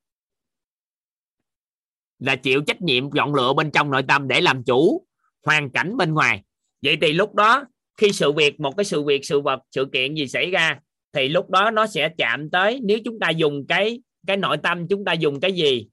Là 2.18 2.36
chịu 2.36 2.62
trách 2.66 2.82
nhiệm 2.82 3.10
chọn 3.10 3.34
lựa 3.34 3.52
bên 3.52 3.70
trong 3.70 3.90
nội 3.90 4.02
tâm 4.08 4.28
để 4.28 4.40
làm 4.40 4.64
chủ 4.64 5.06
hoàn 5.46 5.70
cảnh 5.70 5.96
bên 5.96 6.14
ngoài. 6.14 6.42
Vậy 6.82 6.98
thì 7.00 7.12
lúc 7.12 7.34
đó 7.34 7.64
khi 7.96 8.12
sự 8.12 8.32
việc, 8.32 8.60
một 8.60 8.76
cái 8.76 8.84
sự 8.84 9.02
việc, 9.02 9.24
sự 9.24 9.40
vật, 9.40 9.60
sự 9.70 9.86
kiện 9.92 10.14
gì 10.14 10.28
xảy 10.28 10.50
ra, 10.50 10.78
thì 11.12 11.28
lúc 11.28 11.50
đó 11.50 11.70
nó 11.70 11.86
sẽ 11.86 12.08
chạm 12.18 12.50
tới, 12.50 12.80
nếu 12.82 12.98
chúng 13.04 13.18
ta 13.18 13.30
dùng 13.30 13.66
cái 13.66 14.00
cái 14.26 14.36
nội 14.36 14.56
tâm 14.62 14.88
chúng 14.88 15.04
ta 15.04 15.12
dùng 15.12 15.40
cái 15.40 15.52
gì 15.52 15.86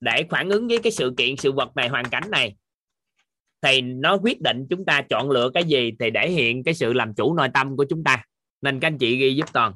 để 0.00 0.24
phản 0.30 0.50
ứng 0.50 0.68
với 0.68 0.78
cái 0.78 0.92
sự 0.92 1.14
kiện, 1.16 1.36
sự 1.36 1.52
vật 1.52 1.76
này, 1.76 1.88
hoàn 1.88 2.04
cảnh 2.04 2.30
này, 2.30 2.56
thì 3.62 3.80
nó 3.80 4.18
quyết 4.22 4.40
định 4.40 4.66
chúng 4.70 4.84
ta 4.84 5.02
chọn 5.10 5.30
lựa 5.30 5.50
cái 5.54 5.64
gì 5.64 5.92
thì 6.00 6.10
để 6.10 6.30
hiện 6.30 6.64
cái 6.64 6.74
sự 6.74 6.92
làm 6.92 7.14
chủ 7.14 7.34
nội 7.34 7.48
tâm 7.54 7.76
của 7.76 7.84
chúng 7.90 8.04
ta. 8.04 8.24
Nên 8.62 8.80
các 8.80 8.88
anh 8.88 8.98
chị 8.98 9.16
ghi 9.16 9.34
giúp 9.34 9.52
toàn. 9.52 9.74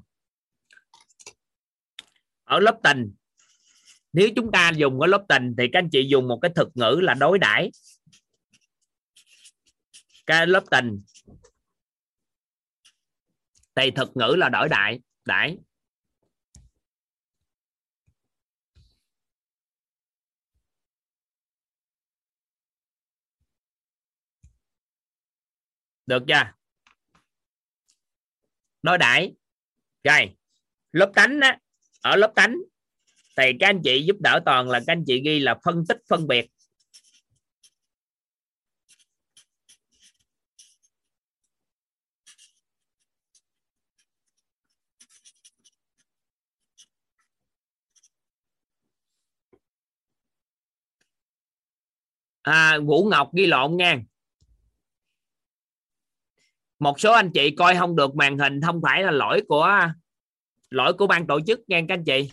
Ở 2.45 2.61
lớp 2.61 2.79
tình, 2.83 3.13
nếu 4.13 4.29
chúng 4.37 4.53
ta 4.53 4.71
dùng 4.77 5.01
ở 5.01 5.07
lớp 5.07 5.25
tình 5.29 5.55
thì 5.59 5.65
các 5.73 5.79
anh 5.79 5.89
chị 5.91 6.07
dùng 6.09 6.29
một 6.29 6.39
cái 6.43 6.51
thực 6.55 6.69
ngữ 6.75 7.01
là 7.03 7.15
đối 7.15 7.39
đãi. 7.39 7.71
Cái 10.27 10.47
lớp 10.47 10.65
tình 10.71 11.03
thì 13.75 13.91
thực 13.91 14.11
ngữ 14.15 14.35
là 14.39 14.49
đổi 14.49 14.69
đại 14.69 15.01
đãi 15.25 15.59
được 26.07 26.23
chưa? 26.29 26.53
Đối 28.83 28.99
đãi 28.99 29.35
rồi, 30.05 30.37
lớp 30.93 31.13
tánh 31.15 31.41
á, 31.41 31.59
ở 32.03 32.17
lớp 32.17 32.33
tánh 32.35 32.57
thì 33.37 33.53
các 33.61 33.67
anh 33.67 33.81
chị 33.85 34.05
giúp 34.07 34.17
đỡ 34.21 34.41
toàn 34.45 34.71
là 34.71 34.81
các 34.87 34.93
anh 34.93 35.05
chị 35.07 35.23
ghi 35.25 35.39
là 35.39 35.59
phân 35.65 35.85
tích 35.89 35.99
phân 36.09 36.27
biệt. 36.27 36.47
À, 52.51 52.79
Vũ 52.79 53.05
Ngọc 53.05 53.31
ghi 53.35 53.47
lộn 53.47 53.77
nha. 53.77 54.01
Một 56.79 57.01
số 57.01 57.13
anh 57.13 57.31
chị 57.35 57.51
coi 57.57 57.77
không 57.77 57.97
được 57.97 58.15
màn 58.15 58.39
hình 58.39 58.61
không 58.67 58.81
phải 58.83 59.03
là 59.03 59.11
lỗi 59.11 59.43
của 59.49 59.93
lỗi 60.71 60.93
của 60.93 61.07
ban 61.07 61.27
tổ 61.27 61.41
chức 61.47 61.61
nha 61.69 61.81
các 61.89 61.95
anh 61.95 62.05
chị 62.05 62.31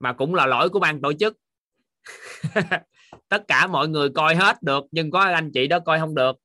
mà 0.00 0.12
cũng 0.12 0.34
là 0.34 0.46
lỗi 0.46 0.68
của 0.68 0.80
ban 0.80 1.00
tổ 1.00 1.12
chức. 1.12 1.38
Tất 3.28 3.44
cả 3.48 3.66
mọi 3.66 3.88
người 3.88 4.08
coi 4.14 4.34
hết 4.34 4.62
được 4.62 4.84
nhưng 4.90 5.10
có 5.10 5.20
anh 5.20 5.50
chị 5.54 5.66
đó 5.66 5.78
coi 5.80 5.98
không 5.98 6.14
được. 6.14 6.36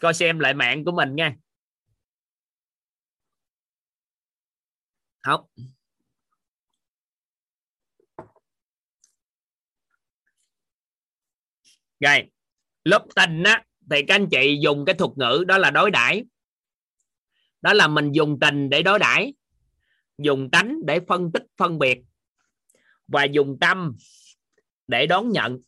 Coi 0.00 0.14
xem 0.14 0.38
lại 0.38 0.54
mạng 0.54 0.84
của 0.84 0.92
mình 0.92 1.16
nha. 1.16 1.36
Không. 5.22 5.44
Rồi 12.00 12.30
lớp 12.84 13.06
tình 13.16 13.42
á, 13.42 13.64
thì 13.90 14.02
các 14.08 14.14
anh 14.14 14.28
chị 14.30 14.58
dùng 14.62 14.84
cái 14.84 14.94
thuật 14.94 15.10
ngữ 15.16 15.44
đó 15.48 15.58
là 15.58 15.70
đối 15.70 15.90
đãi. 15.90 16.24
Đó 17.62 17.72
là 17.72 17.88
mình 17.88 18.12
dùng 18.12 18.38
tình 18.40 18.70
để 18.70 18.82
đối 18.82 18.98
đãi, 18.98 19.34
dùng 20.18 20.50
tánh 20.50 20.76
để 20.86 21.00
phân 21.08 21.32
tích, 21.32 21.42
phân 21.56 21.78
biệt, 21.78 21.98
và 23.08 23.24
dùng 23.24 23.58
tâm 23.60 23.96
để 24.86 25.06
đón 25.06 25.30
nhận. 25.30 25.58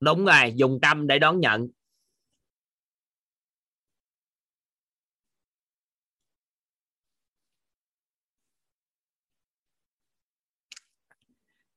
Đúng 0.00 0.24
rồi, 0.24 0.52
dùng 0.56 0.78
tâm 0.82 1.06
để 1.06 1.18
đón 1.18 1.40
nhận. 1.40 1.68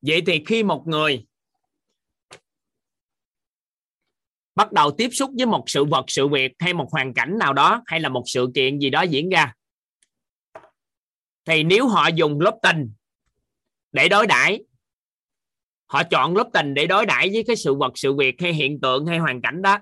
Vậy 0.01 0.23
thì 0.27 0.43
khi 0.47 0.63
một 0.63 0.83
người 0.87 1.25
bắt 4.55 4.71
đầu 4.71 4.91
tiếp 4.91 5.09
xúc 5.11 5.31
với 5.37 5.45
một 5.45 5.63
sự 5.67 5.85
vật, 5.85 6.05
sự 6.07 6.27
việc 6.27 6.51
hay 6.59 6.73
một 6.73 6.87
hoàn 6.91 7.13
cảnh 7.13 7.37
nào 7.39 7.53
đó 7.53 7.81
hay 7.85 7.99
là 7.99 8.09
một 8.09 8.23
sự 8.25 8.47
kiện 8.55 8.79
gì 8.79 8.89
đó 8.89 9.01
diễn 9.01 9.29
ra, 9.29 9.53
thì 11.45 11.63
nếu 11.63 11.87
họ 11.87 12.07
dùng 12.07 12.39
lớp 12.39 12.59
tình 12.61 12.93
để 13.91 14.09
đối 14.09 14.27
đãi, 14.27 14.63
họ 15.85 16.03
chọn 16.03 16.35
lớp 16.35 16.49
tình 16.53 16.73
để 16.73 16.87
đối 16.87 17.05
đãi 17.05 17.29
với 17.29 17.43
cái 17.47 17.55
sự 17.55 17.75
vật, 17.75 17.91
sự 17.95 18.13
việc 18.13 18.41
hay 18.41 18.53
hiện 18.53 18.81
tượng 18.81 19.05
hay 19.05 19.17
hoàn 19.17 19.41
cảnh 19.41 19.61
đó, 19.61 19.77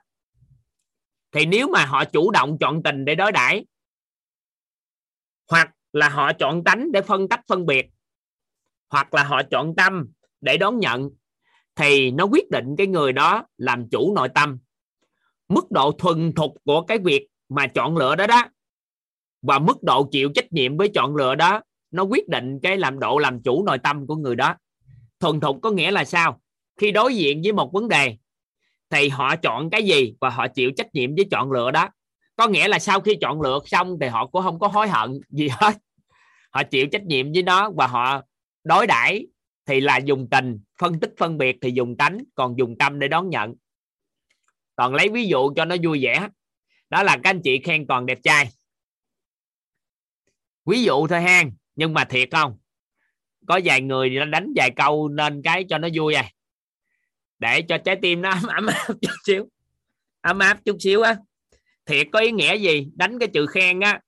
thì 1.32 1.46
nếu 1.46 1.68
mà 1.68 1.86
họ 1.86 2.06
chủ 2.06 2.32
động 2.32 2.58
chọn 2.60 2.84
tình 2.84 3.06
để 3.06 3.16
đối 3.16 3.32
đãi, 3.32 3.66
hoặc 5.50 5.70
là 5.94 6.10
họ 6.10 6.34
chọn 6.34 6.64
tánh 6.64 6.92
để 6.92 7.02
phân 7.02 7.30
tách 7.30 7.42
phân 7.48 7.66
biệt 7.66 7.86
hoặc 8.90 9.14
là 9.14 9.24
họ 9.24 9.42
chọn 9.44 9.76
tâm 9.76 10.08
để 10.42 10.58
đón 10.58 10.80
nhận, 10.80 11.10
thì 11.76 12.12
nó 12.12 12.24
quyết 12.24 12.50
định 12.52 12.76
cái 12.78 12.88
người 12.88 13.14
đó 13.14 13.46
làm 13.58 13.90
chủ 13.90 14.14
nội 14.16 14.30
tâm. 14.30 14.58
Mức 15.50 15.72
độ 15.72 15.92
thuần 15.92 16.34
thục 16.34 16.54
của 16.66 16.82
cái 16.82 16.98
việc 16.98 17.28
mà 17.50 17.68
chọn 17.68 17.98
lựa 17.98 18.16
đó 18.16 18.28
đó 18.28 18.44
và 19.42 19.60
mức 19.60 19.84
độ 19.84 20.04
chịu 20.12 20.30
trách 20.36 20.54
nhiệm 20.54 20.78
với 20.78 20.90
chọn 20.94 21.16
lựa 21.16 21.36
đó, 21.36 21.62
nó 21.92 22.04
quyết 22.04 22.30
định 22.30 22.60
cái 22.64 22.78
làm 22.78 23.00
độ 23.00 23.18
làm 23.18 23.42
chủ 23.42 23.64
nội 23.66 23.78
tâm 23.78 24.08
của 24.08 24.16
người 24.16 24.36
đó. 24.36 24.56
Thuần 25.20 25.40
thục 25.40 25.58
có 25.62 25.72
nghĩa 25.72 25.92
là 25.92 26.06
sao? 26.06 26.42
Khi 26.80 26.92
đối 26.92 27.16
diện 27.16 27.42
với 27.44 27.52
một 27.52 27.74
vấn 27.74 27.88
đề, 27.88 28.18
thì 28.90 29.10
họ 29.10 29.36
chọn 29.36 29.70
cái 29.70 29.84
gì 29.84 30.14
và 30.22 30.30
họ 30.30 30.48
chịu 30.48 30.72
trách 30.78 30.88
nhiệm 30.94 31.16
với 31.16 31.26
chọn 31.32 31.52
lựa 31.52 31.72
đó. 31.72 31.90
Có 32.36 32.48
nghĩa 32.48 32.68
là 32.68 32.80
sau 32.80 33.02
khi 33.02 33.18
chọn 33.22 33.42
lựa 33.42 33.60
xong 33.66 33.98
thì 34.02 34.08
họ 34.08 34.28
cũng 34.28 34.44
không 34.44 34.60
có 34.60 34.68
hối 34.68 34.88
hận 34.88 35.20
gì 35.30 35.50
hết. 35.52 35.78
Họ 36.52 36.64
chịu 36.64 36.88
trách 36.88 37.04
nhiệm 37.04 37.32
với 37.34 37.44
nó 37.44 37.72
và 37.76 37.88
họ 37.88 38.22
đối 38.68 38.88
đãi 38.88 39.28
thì 39.66 39.82
là 39.82 39.98
dùng 39.98 40.28
tình, 40.32 40.60
phân 40.80 41.00
tích 41.00 41.14
phân 41.18 41.38
biệt 41.38 41.56
thì 41.62 41.72
dùng 41.72 41.98
tánh, 41.98 42.18
còn 42.36 42.58
dùng 42.58 42.78
tâm 42.80 43.00
để 43.00 43.08
đón 43.08 43.30
nhận. 43.30 43.56
Còn 44.76 44.96
lấy 44.96 45.10
ví 45.10 45.28
dụ 45.28 45.54
cho 45.56 45.66
nó 45.66 45.76
vui 45.84 46.04
vẻ, 46.04 46.28
đó 46.90 47.04
là 47.04 47.18
các 47.24 47.30
anh 47.30 47.42
chị 47.44 47.60
khen 47.64 47.88
toàn 47.88 48.06
đẹp 48.06 48.20
trai. 48.24 48.50
Ví 50.66 50.84
dụ 50.84 51.08
thôi 51.08 51.22
ha 51.22 51.44
nhưng 51.76 51.94
mà 51.94 52.06
thiệt 52.06 52.30
không? 52.32 52.58
Có 53.48 53.60
vài 53.64 53.82
người 53.82 54.10
nó 54.10 54.26
đánh 54.26 54.54
vài 54.56 54.72
câu 54.76 55.10
nên 55.10 55.42
cái 55.44 55.66
cho 55.70 55.78
nó 55.78 55.88
vui 55.94 56.14
à. 56.14 56.32
Để 57.40 57.62
cho 57.62 57.78
trái 57.78 57.98
tim 58.02 58.22
nó 58.22 58.30
ấm 58.48 58.48
ấm 58.48 58.66
áp 58.68 58.88
chút 59.02 59.16
xíu, 59.26 59.50
ấm 60.22 60.40
áp 60.40 60.60
chút 60.66 60.78
xíu 60.80 61.02
á. 61.02 61.16
Thiệt 61.86 62.08
có 62.12 62.20
ý 62.20 62.32
nghĩa 62.32 62.58
gì? 62.58 62.88
Đánh 62.96 63.20
cái 63.20 63.30
chữ 63.34 63.46
khen 63.46 63.80
á. 63.80 64.00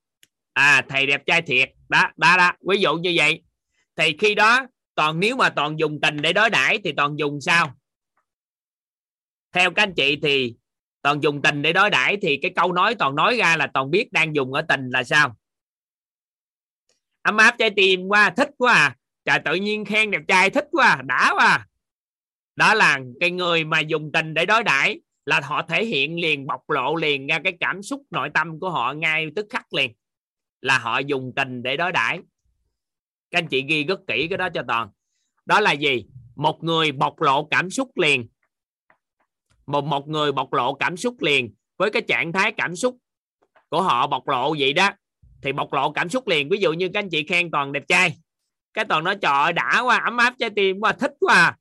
À 0.54 0.86
thầy 0.90 1.06
đẹp 1.06 1.26
trai 1.26 1.42
thiệt. 1.42 1.70
Đó 1.90 2.12
đó 2.18 2.38
đó. 2.38 2.52
Ví 2.70 2.78
dụ 2.78 2.96
như 2.96 3.14
vậy 3.16 3.44
thì 4.00 4.16
khi 4.20 4.36
đó 4.36 4.68
toàn 4.96 5.20
nếu 5.20 5.36
mà 5.36 5.50
toàn 5.50 5.80
dùng 5.80 6.00
tình 6.02 6.18
để 6.22 6.34
đối 6.34 6.50
đãi 6.50 6.80
thì 6.84 6.94
toàn 6.98 7.20
dùng 7.20 7.42
sao? 7.42 7.76
Theo 9.52 9.72
các 9.72 9.84
anh 9.84 9.94
chị 9.96 10.20
thì 10.22 10.56
toàn 11.02 11.24
dùng 11.24 11.42
tình 11.42 11.62
để 11.62 11.74
đối 11.74 11.90
đãi 11.90 12.18
thì 12.22 12.40
cái 12.42 12.52
câu 12.56 12.74
nói 12.74 12.96
toàn 12.96 13.16
nói 13.16 13.38
ra 13.38 13.58
là 13.58 13.68
toàn 13.74 13.92
biết 13.92 14.12
đang 14.12 14.36
dùng 14.36 14.54
ở 14.54 14.62
tình 14.62 14.90
là 14.90 15.04
sao? 15.04 15.36
Ấm 17.22 17.38
áp 17.38 17.56
trái 17.60 17.70
tim 17.70 18.08
quá 18.08 18.34
thích 18.38 18.50
quá 18.58 18.74
à. 18.74 18.96
Trời 19.26 19.40
tự 19.46 19.56
nhiên 19.56 19.86
khen 19.86 20.12
đẹp 20.12 20.22
trai 20.28 20.50
thích 20.50 20.66
quá 20.72 20.88
à, 20.88 21.02
đã 21.06 21.34
quá 21.36 21.46
à. 21.46 21.66
đó 22.56 22.74
là 22.74 23.00
cái 23.20 23.32
người 23.32 23.64
mà 23.64 23.80
dùng 23.80 24.12
tình 24.14 24.34
để 24.34 24.46
đối 24.46 24.64
đãi 24.64 25.00
là 25.26 25.42
họ 25.44 25.62
thể 25.62 25.86
hiện 25.86 26.20
liền 26.20 26.48
bộc 26.48 26.70
lộ 26.70 26.96
liền 26.96 27.28
ra 27.28 27.40
cái 27.44 27.54
cảm 27.60 27.84
xúc 27.84 28.02
nội 28.12 28.30
tâm 28.34 28.60
của 28.60 28.70
họ 28.70 28.94
ngay 28.94 29.28
tức 29.36 29.46
khắc 29.50 29.74
liền. 29.74 29.92
Là 30.62 30.78
họ 30.78 31.00
dùng 31.00 31.34
tình 31.36 31.64
để 31.64 31.78
đối 31.78 31.92
đãi 31.92 32.20
các 33.32 33.40
anh 33.40 33.48
chị 33.48 33.66
ghi 33.68 33.84
rất 33.84 34.00
kỹ 34.08 34.28
cái 34.28 34.38
đó 34.38 34.50
cho 34.54 34.64
toàn. 34.68 34.90
Đó 35.46 35.60
là 35.60 35.72
gì? 35.72 36.06
Một 36.36 36.64
người 36.64 36.92
bộc 36.92 37.22
lộ 37.22 37.44
cảm 37.44 37.70
xúc 37.70 37.98
liền. 37.98 38.28
Một 39.68 39.86
một 39.86 40.08
người 40.08 40.32
bộc 40.32 40.54
lộ 40.54 40.74
cảm 40.74 40.98
xúc 40.98 41.16
liền. 41.20 41.54
Với 41.78 41.92
cái 41.92 42.02
trạng 42.02 42.34
thái 42.34 42.52
cảm 42.52 42.76
xúc 42.76 42.98
của 43.70 43.82
họ 43.82 44.08
bộc 44.08 44.28
lộ 44.28 44.56
vậy 44.60 44.74
đó, 44.74 44.90
thì 45.42 45.52
bộc 45.52 45.74
lộ 45.74 45.92
cảm 45.92 46.10
xúc 46.10 46.28
liền. 46.28 46.50
Ví 46.50 46.58
dụ 46.58 46.74
như 46.74 46.90
các 46.94 47.00
anh 47.00 47.10
chị 47.10 47.24
khen 47.28 47.52
toàn 47.52 47.72
đẹp 47.72 47.84
trai. 47.88 48.18
Cái 48.74 48.86
toàn 48.86 49.04
nói, 49.04 49.16
trời 49.22 49.54
đã 49.54 49.82
quá, 49.82 49.98
ấm 49.98 50.18
áp 50.18 50.34
trái 50.40 50.50
tim 50.50 50.80
quá, 50.80 50.94
thích 50.94 51.14
quá 51.20 51.36
à. 51.36 51.58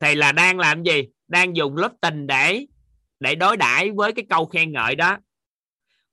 thì 0.00 0.14
là 0.14 0.32
đang 0.32 0.58
làm 0.58 0.82
gì? 0.82 1.02
Đang 1.28 1.56
dùng 1.56 1.76
lớp 1.76 1.92
tình 2.00 2.26
để 2.26 2.66
để 3.20 3.34
đối 3.34 3.56
đãi 3.56 3.90
với 3.90 4.12
cái 4.12 4.24
câu 4.28 4.46
khen 4.46 4.72
ngợi 4.72 4.94
đó. 4.94 5.18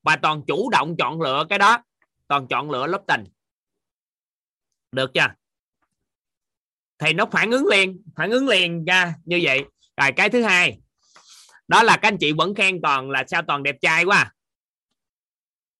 Và 0.03 0.15
toàn 0.15 0.41
chủ 0.47 0.69
động 0.69 0.95
chọn 0.97 1.21
lựa 1.21 1.45
cái 1.49 1.59
đó. 1.59 1.83
Toàn 2.27 2.47
chọn 2.47 2.71
lựa 2.71 2.87
lớp 2.87 3.01
tình 3.07 3.23
được 4.91 5.11
chưa? 5.13 5.27
Thì 6.99 7.13
nó 7.13 7.25
phản 7.25 7.51
ứng 7.51 7.67
liền 7.67 8.03
phản 8.15 8.31
ứng 8.31 8.47
liền 8.47 8.85
ra 8.85 9.13
như 9.25 9.39
vậy. 9.43 9.63
Rồi 9.97 10.11
cái 10.15 10.29
thứ 10.29 10.43
hai 10.43 10.79
đó 11.67 11.83
là 11.83 11.97
các 11.97 12.07
anh 12.07 12.17
chị 12.17 12.31
vẫn 12.31 12.55
khen 12.55 12.81
toàn 12.81 13.09
là 13.09 13.23
sao 13.27 13.41
toàn 13.47 13.63
đẹp 13.63 13.75
trai 13.81 14.03
quá. 14.03 14.33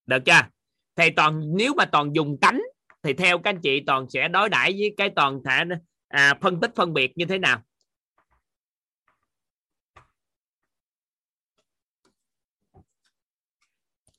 Được 0.06 0.22
chưa? 0.26 0.40
Thì 0.96 1.10
toàn 1.10 1.42
nếu 1.56 1.74
mà 1.74 1.84
toàn 1.84 2.12
dùng 2.12 2.38
cánh 2.40 2.60
thì 3.02 3.12
theo 3.12 3.38
các 3.38 3.50
anh 3.50 3.60
chị 3.62 3.82
toàn 3.86 4.06
sẽ 4.10 4.28
đối 4.28 4.48
đãi 4.48 4.72
với 4.72 4.94
cái 4.96 5.10
toàn 5.16 5.40
thể 5.44 5.64
à, 6.08 6.34
phân 6.40 6.60
tích 6.60 6.70
phân 6.76 6.92
biệt 6.92 7.12
như 7.18 7.24
thế 7.24 7.38
nào? 7.38 7.62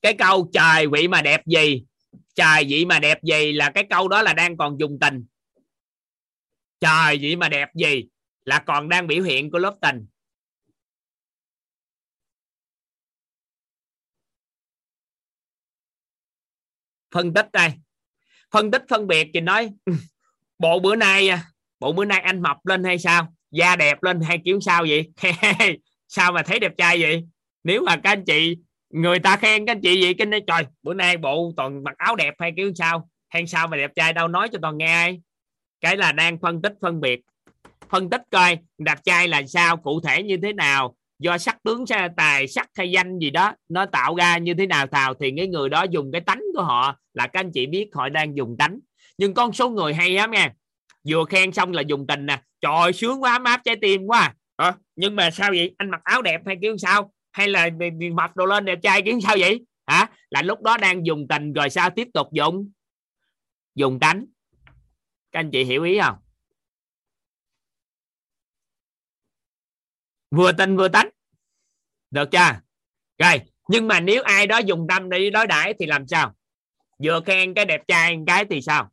Cái 0.02 0.14
câu 0.18 0.50
trời 0.52 0.86
vị 0.92 1.08
mà 1.08 1.22
đẹp 1.22 1.46
gì? 1.46 1.84
Trời 2.40 2.66
vậy 2.70 2.84
mà 2.86 2.98
đẹp 2.98 3.22
gì 3.22 3.52
là 3.52 3.70
cái 3.74 3.86
câu 3.90 4.08
đó 4.08 4.22
là 4.22 4.32
đang 4.32 4.56
còn 4.56 4.76
dùng 4.80 4.98
tình. 5.00 5.24
Trời 6.80 7.18
vậy 7.22 7.36
mà 7.36 7.48
đẹp 7.48 7.68
gì 7.74 8.08
là 8.44 8.58
còn 8.66 8.88
đang 8.88 9.06
biểu 9.06 9.22
hiện 9.22 9.50
của 9.50 9.58
lớp 9.58 9.76
tình. 9.82 10.06
Phân 17.14 17.34
tích 17.34 17.46
đây. 17.52 17.72
Phân 18.50 18.70
tích 18.70 18.82
phân 18.88 19.06
biệt 19.06 19.28
thì 19.34 19.40
nói 19.40 19.70
ừ, 19.84 19.92
bộ 20.58 20.78
bữa 20.78 20.96
nay 20.96 21.28
à, 21.28 21.44
bộ 21.80 21.92
bữa 21.92 22.04
nay 22.04 22.20
anh 22.20 22.42
mập 22.42 22.66
lên 22.66 22.84
hay 22.84 22.98
sao? 22.98 23.34
Da 23.50 23.76
đẹp 23.76 24.02
lên 24.02 24.20
hay 24.20 24.38
kiểu 24.44 24.60
sao 24.60 24.84
vậy? 24.88 25.12
Sao 26.08 26.32
mà 26.32 26.42
thấy 26.42 26.58
đẹp 26.58 26.72
trai 26.78 27.02
vậy? 27.02 27.24
Nếu 27.64 27.82
mà 27.82 27.96
các 27.96 28.10
anh 28.10 28.24
chị 28.24 28.56
người 28.90 29.18
ta 29.18 29.36
khen 29.36 29.66
các 29.66 29.72
anh 29.72 29.80
chị 29.80 30.02
vậy 30.02 30.14
cái 30.14 30.26
nói 30.26 30.42
trời, 30.46 30.66
bữa 30.82 30.94
nay 30.94 31.16
bộ 31.16 31.52
toàn 31.56 31.84
mặc 31.84 31.94
áo 31.98 32.16
đẹp 32.16 32.34
hay 32.38 32.52
kiểu 32.56 32.72
sao? 32.74 33.08
Hay 33.28 33.46
sao 33.46 33.66
mà 33.68 33.76
đẹp 33.76 33.90
trai, 33.94 34.12
đâu 34.12 34.28
nói 34.28 34.48
cho 34.52 34.58
toàn 34.62 34.78
nghe 34.78 34.86
ai 34.86 35.20
cái 35.80 35.96
là 35.96 36.12
đang 36.12 36.38
phân 36.38 36.62
tích, 36.62 36.72
phân 36.80 37.00
biệt. 37.00 37.20
Phân 37.90 38.10
tích 38.10 38.22
coi, 38.30 38.58
đẹp 38.78 38.98
trai 39.04 39.28
là 39.28 39.42
sao, 39.46 39.76
cụ 39.76 40.00
thể 40.00 40.22
như 40.22 40.36
thế 40.42 40.52
nào? 40.52 40.96
Do 41.18 41.38
sắc 41.38 41.62
tướng 41.62 41.84
tài, 42.16 42.48
sắc 42.48 42.68
hay 42.74 42.90
danh 42.90 43.18
gì 43.18 43.30
đó, 43.30 43.52
nó 43.68 43.86
tạo 43.86 44.14
ra 44.14 44.38
như 44.38 44.54
thế 44.54 44.66
nào 44.66 44.86
thào 44.86 45.14
thì 45.14 45.32
cái 45.36 45.46
người 45.46 45.68
đó 45.68 45.82
dùng 45.82 46.12
cái 46.12 46.20
tánh 46.20 46.42
của 46.56 46.62
họ 46.62 46.96
là 47.14 47.26
các 47.26 47.40
anh 47.40 47.50
chị 47.52 47.66
biết 47.66 47.88
họ 47.92 48.08
đang 48.08 48.36
dùng 48.36 48.56
tánh. 48.58 48.78
Nhưng 49.18 49.34
con 49.34 49.52
số 49.52 49.70
người 49.70 49.94
hay 49.94 50.10
lắm 50.10 50.30
nha. 50.30 50.52
Vừa 51.08 51.24
khen 51.24 51.52
xong 51.52 51.72
là 51.72 51.82
dùng 51.82 52.06
tình 52.06 52.26
nè. 52.26 52.42
Trời, 52.60 52.92
sướng 52.92 53.22
quá 53.22 53.32
ấm 53.32 53.44
áp 53.44 53.60
trái 53.64 53.76
tim 53.76 54.06
quá. 54.06 54.34
À. 54.56 54.74
nhưng 54.96 55.16
mà 55.16 55.30
sao 55.30 55.50
vậy? 55.50 55.74
Anh 55.78 55.90
mặc 55.90 56.00
áo 56.04 56.22
đẹp 56.22 56.40
hay 56.46 56.56
kiểu 56.62 56.76
sao? 56.78 57.12
Hay 57.32 57.48
là 57.48 57.70
mập 58.14 58.36
đồ 58.36 58.46
lên 58.46 58.64
đẹp 58.64 58.78
trai 58.82 59.02
kiểu 59.02 59.20
sao 59.20 59.36
vậy? 59.40 59.66
Hả? 59.86 60.10
Là 60.30 60.42
lúc 60.42 60.62
đó 60.62 60.76
đang 60.76 61.06
dùng 61.06 61.26
tình 61.28 61.52
rồi 61.52 61.70
sao 61.70 61.90
tiếp 61.90 62.08
tục 62.14 62.28
dùng? 62.32 62.70
Dùng 63.74 64.00
tánh. 64.00 64.26
Các 65.32 65.40
anh 65.40 65.50
chị 65.50 65.64
hiểu 65.64 65.82
ý 65.84 65.98
không? 66.00 66.16
Vừa 70.30 70.52
tình 70.52 70.76
vừa 70.76 70.88
tánh. 70.88 71.08
Được 72.10 72.28
chưa? 72.32 72.60
Rồi, 73.18 73.40
nhưng 73.68 73.88
mà 73.88 74.00
nếu 74.00 74.22
ai 74.22 74.46
đó 74.46 74.58
dùng 74.58 74.86
tâm 74.88 75.08
để 75.08 75.30
đối 75.30 75.46
đãi 75.46 75.74
thì 75.78 75.86
làm 75.86 76.08
sao? 76.08 76.34
Vừa 76.98 77.20
khen 77.26 77.54
cái 77.54 77.64
đẹp 77.64 77.82
trai 77.88 78.18
cái 78.26 78.44
thì 78.50 78.62
sao? 78.62 78.90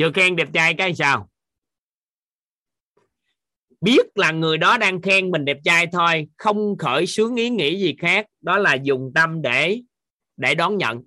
Vừa 0.00 0.10
khen 0.14 0.36
đẹp 0.36 0.48
trai 0.54 0.74
cái 0.78 0.94
sao? 0.94 1.30
Biết 3.80 4.06
là 4.14 4.32
người 4.32 4.58
đó 4.58 4.78
đang 4.78 5.02
khen 5.02 5.30
mình 5.30 5.44
đẹp 5.44 5.58
trai 5.64 5.86
thôi, 5.92 6.28
không 6.36 6.78
khởi 6.78 7.06
sướng 7.06 7.36
ý 7.36 7.50
nghĩ 7.50 7.80
gì 7.80 7.94
khác, 7.98 8.26
đó 8.40 8.58
là 8.58 8.74
dùng 8.74 9.12
tâm 9.14 9.42
để 9.42 9.82
để 10.36 10.54
đón 10.54 10.76
nhận. 10.76 11.02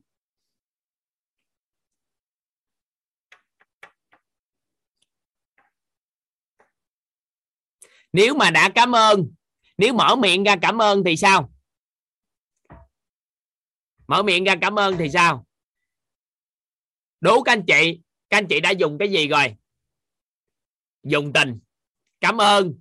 Nếu 8.13 8.33
mà 8.33 8.51
đã 8.51 8.69
cảm 8.75 8.95
ơn, 8.95 9.31
nếu 9.77 9.93
mở 9.93 10.15
miệng 10.15 10.43
ra 10.43 10.55
cảm 10.61 10.81
ơn 10.81 11.03
thì 11.03 11.17
sao? 11.17 11.53
Mở 14.07 14.23
miệng 14.23 14.43
ra 14.43 14.55
cảm 14.61 14.79
ơn 14.79 14.97
thì 14.97 15.09
sao? 15.09 15.45
Đố 17.21 17.43
các 17.43 17.51
anh 17.51 17.63
chị, 17.67 17.99
các 18.29 18.37
anh 18.37 18.47
chị 18.47 18.59
đã 18.59 18.69
dùng 18.69 18.97
cái 18.97 19.11
gì 19.11 19.27
rồi? 19.27 19.55
Dùng 21.03 21.33
tình 21.33 21.59
cảm 22.21 22.37
ơn. 22.37 22.73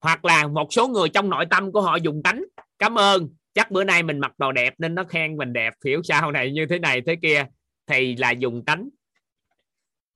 Hoặc 0.00 0.24
là 0.24 0.46
một 0.46 0.68
số 0.70 0.88
người 0.88 1.08
trong 1.08 1.30
nội 1.30 1.46
tâm 1.50 1.72
của 1.72 1.82
họ 1.82 1.96
dùng 1.96 2.22
tánh, 2.24 2.44
cảm 2.78 2.98
ơn. 2.98 3.28
Chắc 3.54 3.70
bữa 3.70 3.84
nay 3.84 4.02
mình 4.02 4.18
mặc 4.18 4.38
đồ 4.38 4.52
đẹp 4.52 4.74
nên 4.78 4.94
nó 4.94 5.04
khen 5.04 5.36
mình 5.36 5.52
đẹp, 5.52 5.74
hiểu 5.84 6.02
sao 6.02 6.32
này, 6.32 6.52
như 6.52 6.66
thế 6.70 6.78
này, 6.78 7.00
thế 7.06 7.16
kia, 7.22 7.46
thì 7.86 8.16
là 8.16 8.30
dùng 8.30 8.64
tánh. 8.64 8.88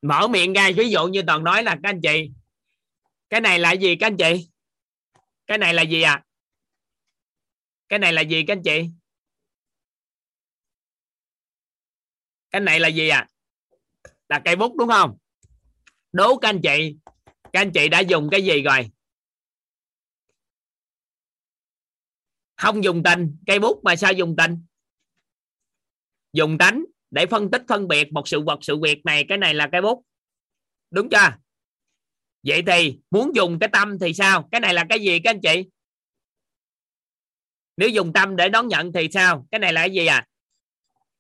Mở 0.03 0.29
miệng 0.29 0.53
ra, 0.53 0.71
ví 0.77 0.91
dụ 0.91 1.07
như 1.07 1.23
toàn 1.27 1.45
nói 1.45 1.63
là, 1.63 1.77
các 1.83 1.89
anh 1.89 2.01
chị, 2.01 2.31
cái 3.31 3.41
này 3.41 3.59
là 3.59 3.73
gì 3.73 3.97
các 3.97 4.07
anh 4.07 4.17
chị? 4.17 4.49
Cái 5.47 5.59
này 5.59 5.75
là 5.75 5.83
gì 5.83 6.03
à 6.03 6.25
cái 7.89 7.99
này 7.99 8.13
là 8.13 8.23
gì 8.23 8.45
các 8.47 8.53
anh 8.53 8.63
chị? 8.63 8.91
Cái 12.51 12.61
này 12.61 12.81
là 12.81 12.89
gì 12.89 13.09
à 13.09 13.29
là 14.29 14.41
cây 14.45 14.57
bút, 14.57 14.77
đúng 14.79 14.89
không? 14.89 15.19
Đố 16.13 16.37
các 16.37 16.49
anh 16.49 16.61
chị 16.63 16.97
các 17.59 17.63
anh 17.63 17.73
chị 17.73 17.89
đã 17.89 18.01
dùng 18.01 18.29
cái 18.31 18.45
gì 18.45 18.63
rồi? 18.63 18.91
Không 22.57 22.85
dùng 22.85 23.03
tình. 23.03 23.37
Cây 23.47 23.59
bút 23.59 23.81
mà 23.85 23.97
sao 23.97 24.13
dùng 24.13 24.37
tình? 24.37 24.65
Dùng 26.33 26.59
tánh 26.59 26.85
để 27.11 27.27
phân 27.27 27.51
tích, 27.51 27.63
phân 27.69 27.89
biệt 27.89 28.13
một 28.13 28.29
sự 28.29 28.41
vật, 28.41 28.59
sự 28.63 28.77
việc 28.83 29.05
này, 29.05 29.25
cái 29.29 29.39
này 29.39 29.55
là 29.55 29.69
cây 29.73 29.83
bút. 29.83 30.05
Đúng 30.91 31.09
chưa? 31.11 31.37
Vậy 32.43 32.63
thì 32.67 32.99
muốn 33.11 33.35
dùng 33.35 33.59
cái 33.59 33.69
tâm 33.73 33.99
thì 33.99 34.15
sao? 34.15 34.49
Cái 34.53 34.61
này 34.61 34.75
là 34.75 34.87
cái 34.89 35.01
gì 35.01 35.21
các 35.25 35.31
anh 35.31 35.41
chị? 35.41 35.71
Nếu 37.77 37.89
dùng 37.89 38.13
tâm 38.13 38.37
để 38.37 38.49
đón 38.49 38.69
nhận 38.69 38.93
thì 38.93 39.09
sao? 39.13 39.47
Cái 39.51 39.59
này 39.59 39.73
là 39.73 39.81
cái 39.81 39.93
gì 39.93 40.07
à? 40.07 40.27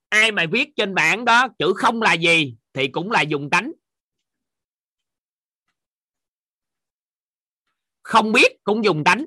Ai 0.08 0.32
mà 0.32 0.46
viết 0.52 0.68
trên 0.76 0.94
bảng 0.94 1.24
đó, 1.24 1.48
chữ 1.58 1.72
không 1.76 2.02
là 2.02 2.12
gì 2.12 2.56
thì 2.72 2.88
cũng 2.88 3.10
là 3.10 3.22
dùng 3.22 3.50
tánh. 3.50 3.72
Không 8.08 8.32
biết 8.32 8.64
cũng 8.64 8.84
dùng 8.84 9.04
đánh. 9.04 9.26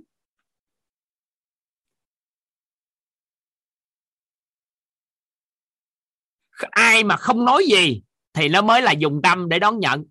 ai 6.71 7.03
mà 7.03 7.17
không 7.17 7.45
nói 7.45 7.65
gì 7.71 8.01
thì 8.33 8.49
nó 8.49 8.61
mới 8.61 8.81
là 8.81 8.91
dùng 8.91 9.21
tâm 9.23 9.49
để 9.49 9.59
đón 9.59 9.79
nhận. 9.79 10.05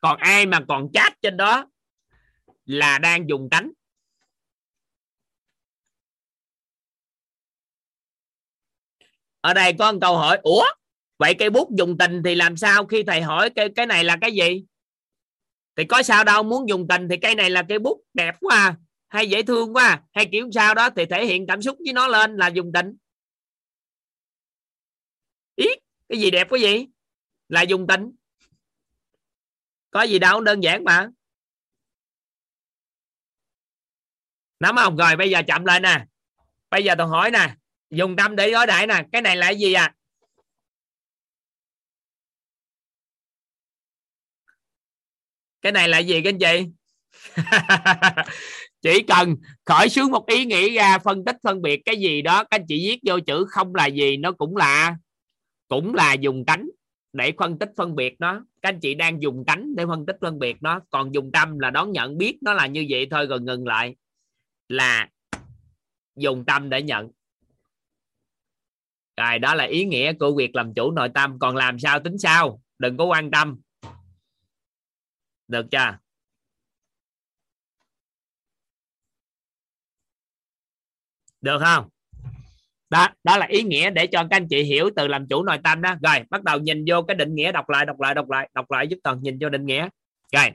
Còn 0.00 0.18
ai 0.18 0.46
mà 0.46 0.60
còn 0.68 0.88
chat 0.92 1.12
trên 1.22 1.36
đó 1.36 1.70
là 2.64 2.98
đang 2.98 3.28
dùng 3.28 3.48
tánh 3.50 3.70
ở 9.40 9.54
đây 9.54 9.72
có 9.78 9.92
một 9.92 9.98
câu 10.00 10.16
hỏi, 10.16 10.38
ủa, 10.42 10.64
vậy 11.18 11.34
cây 11.38 11.50
bút 11.50 11.68
dùng 11.78 11.98
tình 11.98 12.22
thì 12.24 12.34
làm 12.34 12.56
sao 12.56 12.86
khi 12.86 13.02
thầy 13.02 13.22
hỏi 13.22 13.50
cái 13.50 13.68
cái 13.76 13.86
này 13.86 14.04
là 14.04 14.16
cái 14.20 14.32
gì? 14.32 14.64
Thì 15.76 15.84
có 15.84 16.02
sao 16.02 16.24
đâu 16.24 16.42
muốn 16.42 16.68
dùng 16.68 16.88
tình 16.88 17.08
thì 17.08 17.16
cây 17.22 17.34
này 17.34 17.50
là 17.50 17.62
cây 17.68 17.78
bút 17.78 18.04
đẹp 18.14 18.34
quá 18.40 18.56
à, 18.56 18.76
hay 19.08 19.28
dễ 19.28 19.42
thương 19.42 19.76
quá 19.76 19.84
à, 19.84 20.02
hay 20.12 20.28
kiểu 20.32 20.50
sao 20.54 20.74
đó 20.74 20.90
thì 20.90 21.06
thể 21.06 21.26
hiện 21.26 21.46
cảm 21.46 21.62
xúc 21.62 21.78
với 21.84 21.92
nó 21.92 22.06
lên 22.06 22.36
là 22.36 22.48
dùng 22.48 22.72
tình. 22.74 22.96
Ý 25.56 25.66
cái 26.08 26.20
gì 26.20 26.30
đẹp 26.30 26.46
cái 26.50 26.60
gì 26.60 26.86
là 27.48 27.62
dùng 27.62 27.86
tình. 27.86 28.12
Có 29.90 30.02
gì 30.02 30.18
đâu 30.18 30.40
đơn 30.40 30.62
giản 30.62 30.84
mà. 30.84 31.08
Nắm 34.60 34.76
không? 34.76 34.96
Rồi 34.96 35.16
bây 35.16 35.30
giờ 35.30 35.42
chậm 35.46 35.64
lại 35.64 35.80
nè. 35.80 36.06
Bây 36.70 36.84
giờ 36.84 36.94
tôi 36.98 37.06
hỏi 37.06 37.30
nè. 37.30 37.54
Dùng 37.90 38.16
tâm 38.16 38.36
để 38.36 38.50
đối 38.50 38.66
đại 38.66 38.86
nè. 38.86 39.04
Cái 39.12 39.22
này 39.22 39.36
là 39.36 39.46
cái 39.46 39.58
gì 39.58 39.72
à? 39.72 39.94
Cái 45.64 45.72
này 45.72 45.88
là 45.88 45.98
gì 45.98 46.22
các 46.22 46.30
anh 46.30 46.38
chị 46.38 46.66
chỉ 48.82 49.02
cần 49.02 49.36
khởi 49.64 49.88
xướng 49.88 50.10
một 50.10 50.26
ý 50.26 50.44
nghĩ 50.44 50.74
ra, 50.74 50.98
phân 50.98 51.24
tích, 51.24 51.36
phân 51.42 51.62
biệt 51.62 51.82
cái 51.84 51.96
gì 51.96 52.22
đó 52.22 52.44
các 52.44 52.60
anh 52.60 52.64
chị 52.68 52.88
viết 52.88 52.98
vô 53.06 53.20
chữ 53.20 53.44
không 53.48 53.74
là 53.74 53.86
gì, 53.86 54.16
nó 54.16 54.32
cũng 54.32 54.56
là 54.56 54.96
cũng 55.68 55.94
là 55.94 56.12
dùng 56.12 56.44
tánh 56.46 56.68
để 57.12 57.32
phân 57.38 57.58
tích, 57.58 57.68
phân 57.76 57.94
biệt 57.94 58.14
nó. 58.18 58.44
Các 58.62 58.68
anh 58.68 58.80
chị 58.80 58.94
đang 58.94 59.22
dùng 59.22 59.44
tánh 59.46 59.74
để 59.76 59.86
phân 59.86 60.06
tích, 60.06 60.16
phân 60.20 60.38
biệt 60.38 60.56
nó. 60.60 60.80
Còn 60.90 61.14
dùng 61.14 61.32
tâm 61.32 61.58
là 61.58 61.70
đón 61.70 61.92
nhận, 61.92 62.18
biết 62.18 62.38
nó 62.42 62.52
là 62.52 62.66
như 62.66 62.86
vậy 62.90 63.06
thôi, 63.10 63.26
rồi 63.26 63.40
ngừng 63.40 63.66
lại 63.66 63.96
là 64.68 65.08
dùng 66.16 66.44
tâm 66.44 66.70
để 66.70 66.82
nhận. 66.82 67.10
Rồi, 69.16 69.38
đó 69.38 69.54
là 69.54 69.64
ý 69.64 69.84
nghĩa 69.84 70.12
của 70.12 70.36
việc 70.36 70.54
làm 70.54 70.74
chủ 70.74 70.90
nội 70.90 71.08
tâm. 71.14 71.38
Còn 71.38 71.56
làm 71.56 71.78
sao, 71.78 72.00
tính 72.00 72.18
sao? 72.18 72.60
Đừng 72.78 72.96
có 72.96 73.04
quan 73.04 73.30
tâm 73.30 73.60
được 75.48 75.66
chưa? 75.70 75.98
Được 81.40 81.58
không? 81.60 81.88
Đó 82.90 83.08
đó 83.24 83.38
là 83.38 83.46
ý 83.46 83.62
nghĩa 83.62 83.90
để 83.90 84.06
cho 84.06 84.20
các 84.30 84.36
anh 84.36 84.48
chị 84.48 84.62
hiểu 84.62 84.90
từ 84.96 85.08
làm 85.08 85.26
chủ 85.26 85.42
nội 85.42 85.58
tâm 85.64 85.82
đó. 85.82 85.94
Rồi, 86.02 86.24
bắt 86.30 86.44
đầu 86.44 86.58
nhìn 86.58 86.84
vô 86.88 87.02
cái 87.02 87.14
định 87.14 87.34
nghĩa, 87.34 87.52
đọc 87.52 87.68
lại 87.70 87.86
đọc 87.86 88.00
lại 88.00 88.14
đọc 88.14 88.30
lại 88.30 88.50
đọc 88.54 88.70
lại 88.70 88.88
giúp 88.88 88.98
toàn 89.04 89.22
nhìn 89.22 89.38
vô 89.40 89.48
định 89.48 89.66
nghĩa. 89.66 89.88
Rồi, 90.32 90.50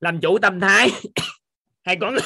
làm 0.00 0.20
chủ 0.20 0.38
tâm 0.38 0.60
thái. 0.60 0.88
Hay 1.84 1.96
còn 2.00 2.16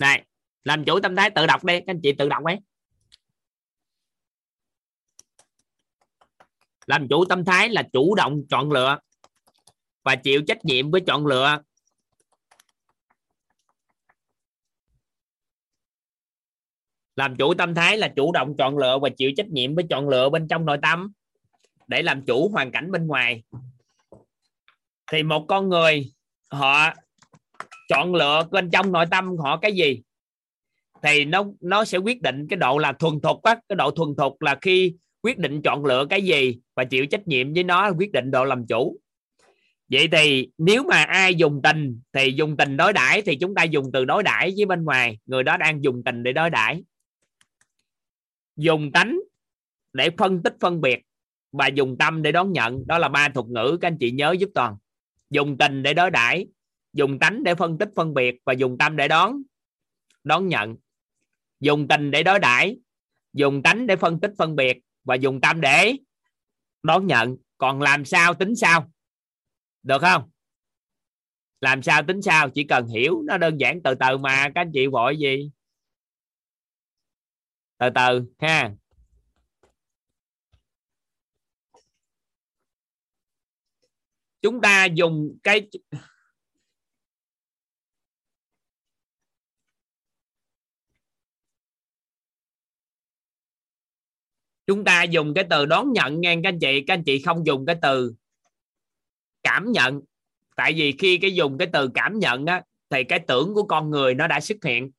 này, 0.00 0.26
làm 0.64 0.84
chủ 0.84 1.00
tâm 1.00 1.16
thái 1.16 1.30
tự 1.30 1.46
đọc 1.46 1.64
đi, 1.64 1.78
các 1.78 1.84
anh 1.86 2.00
chị 2.02 2.12
tự 2.18 2.28
đọc 2.28 2.44
ấy. 2.44 2.58
Làm 6.86 7.08
chủ 7.08 7.24
tâm 7.24 7.44
thái 7.44 7.68
là 7.68 7.82
chủ 7.92 8.14
động 8.14 8.42
chọn 8.50 8.72
lựa 8.72 8.98
và 10.02 10.16
chịu 10.16 10.42
trách 10.46 10.64
nhiệm 10.64 10.90
với 10.90 11.00
chọn 11.06 11.26
lựa. 11.26 11.62
Làm 17.16 17.36
chủ 17.36 17.54
tâm 17.54 17.74
thái 17.74 17.96
là 17.96 18.12
chủ 18.16 18.32
động 18.32 18.54
chọn 18.58 18.78
lựa 18.78 18.98
và 18.98 19.08
chịu 19.16 19.30
trách 19.36 19.48
nhiệm 19.48 19.74
với 19.74 19.84
chọn 19.90 20.08
lựa 20.08 20.28
bên 20.28 20.48
trong 20.48 20.66
nội 20.66 20.78
tâm 20.82 21.12
để 21.86 22.02
làm 22.02 22.24
chủ 22.26 22.48
hoàn 22.48 22.72
cảnh 22.72 22.90
bên 22.90 23.06
ngoài. 23.06 23.42
Thì 25.12 25.22
một 25.22 25.44
con 25.48 25.68
người, 25.68 26.12
họ 26.50 26.94
chọn 27.88 28.14
lựa 28.14 28.48
bên 28.50 28.70
trong 28.70 28.92
nội 28.92 29.04
tâm 29.10 29.36
họ 29.36 29.56
cái 29.56 29.72
gì 29.72 30.02
thì 31.02 31.24
nó 31.24 31.44
nó 31.60 31.84
sẽ 31.84 31.98
quyết 31.98 32.22
định 32.22 32.46
cái 32.50 32.56
độ 32.56 32.78
là 32.78 32.92
thuần 32.92 33.20
thục 33.20 33.42
á. 33.42 33.56
Cái 33.68 33.76
độ 33.76 33.90
thuần 33.90 34.08
thục 34.18 34.42
là 34.42 34.58
khi 34.62 34.94
quyết 35.22 35.38
định 35.38 35.62
chọn 35.64 35.84
lựa 35.84 36.06
cái 36.10 36.22
gì 36.22 36.58
và 36.74 36.84
chịu 36.84 37.06
trách 37.06 37.28
nhiệm 37.28 37.54
với 37.54 37.64
nó, 37.64 37.90
quyết 37.98 38.12
định 38.12 38.30
độ 38.30 38.44
làm 38.44 38.66
chủ. 38.66 38.98
Vậy 39.90 40.08
thì 40.12 40.48
nếu 40.58 40.84
mà 40.84 41.04
ai 41.04 41.34
dùng 41.34 41.60
tình 41.62 42.00
thì 42.12 42.32
dùng 42.36 42.56
tình 42.56 42.76
đối 42.76 42.92
đãi 42.92 43.22
thì 43.22 43.36
chúng 43.36 43.54
ta 43.54 43.62
dùng 43.62 43.90
từ 43.92 44.04
đối 44.04 44.22
đãi 44.22 44.52
với 44.56 44.66
bên 44.66 44.84
ngoài. 44.84 45.18
Người 45.26 45.42
đó 45.42 45.56
đang 45.56 45.84
dùng 45.84 46.02
tình 46.04 46.22
để 46.22 46.32
đối 46.32 46.50
đãi. 46.50 46.82
Dùng 48.56 48.92
tánh 48.92 49.18
để 49.92 50.10
phân 50.18 50.42
tích 50.42 50.54
phân 50.60 50.80
biệt 50.80 50.98
và 51.52 51.66
dùng 51.66 51.96
tâm 51.98 52.22
để 52.22 52.32
đón 52.32 52.52
nhận. 52.52 52.86
Đó 52.86 52.98
là 52.98 53.08
ba 53.08 53.28
thuật 53.28 53.46
ngữ 53.46 53.78
các 53.80 53.88
anh 53.88 53.98
chị 54.00 54.10
nhớ 54.10 54.34
giúp 54.38 54.50
toàn. 54.54 54.76
Dùng 55.30 55.58
tình 55.58 55.82
để 55.82 55.94
đối 55.94 56.10
đãi 56.10 56.46
dùng 56.96 57.18
tánh 57.18 57.42
để 57.42 57.54
phân 57.54 57.78
tích 57.78 57.88
phân 57.96 58.14
biệt 58.14 58.34
và 58.44 58.52
dùng 58.52 58.78
tâm 58.78 58.96
để 58.96 59.08
đón 59.08 59.42
đón 60.24 60.48
nhận. 60.48 60.76
Dùng 61.60 61.88
tình 61.88 62.10
để 62.10 62.22
đối 62.22 62.38
đãi, 62.38 62.78
dùng 63.32 63.62
tánh 63.62 63.86
để 63.86 63.96
phân 63.96 64.20
tích 64.20 64.30
phân 64.38 64.56
biệt 64.56 64.78
và 65.04 65.14
dùng 65.14 65.40
tâm 65.40 65.60
để 65.60 65.92
đón 66.82 67.06
nhận. 67.06 67.36
Còn 67.58 67.82
làm 67.82 68.04
sao 68.04 68.34
tính 68.34 68.56
sao? 68.56 68.92
Được 69.82 69.98
không? 70.00 70.30
Làm 71.60 71.82
sao 71.82 72.02
tính 72.02 72.22
sao? 72.22 72.50
Chỉ 72.50 72.64
cần 72.64 72.88
hiểu, 72.88 73.22
nó 73.22 73.38
đơn 73.38 73.56
giản. 73.60 73.82
Từ 73.84 73.94
từ 73.94 74.18
mà, 74.18 74.50
các 74.54 74.60
anh 74.60 74.70
chị 74.74 74.86
vội 74.86 75.16
gì? 75.18 75.50
Từ 77.78 77.86
từ, 77.94 78.24
ha. 78.38 78.72
Chúng 84.42 84.60
ta 84.60 84.84
dùng 84.84 85.38
cái 85.42 85.68
chúng 94.66 94.84
ta 94.84 95.02
dùng 95.02 95.34
cái 95.34 95.44
từ 95.50 95.66
đón 95.66 95.92
nhận 95.92 96.20
nghe 96.20 96.34
các 96.34 96.48
anh 96.48 96.58
chị, 96.58 96.84
các 96.86 96.94
anh 96.94 97.04
chị 97.04 97.22
không 97.22 97.46
dùng 97.46 97.66
cái 97.66 97.76
từ 97.82 98.14
cảm 99.42 99.72
nhận. 99.72 100.00
Tại 100.56 100.72
vì 100.72 100.92
khi 100.98 101.18
cái 101.18 101.34
dùng 101.34 101.58
cái 101.58 101.68
từ 101.72 101.88
cảm 101.94 102.18
nhận 102.18 102.46
á, 102.46 102.62
thì 102.90 103.04
cái 103.04 103.18
tưởng 103.28 103.54
của 103.54 103.62
con 103.62 103.90
người 103.90 104.14
nó 104.14 104.26
đã 104.26 104.40
xuất 104.40 104.64
hiện. 104.64 104.90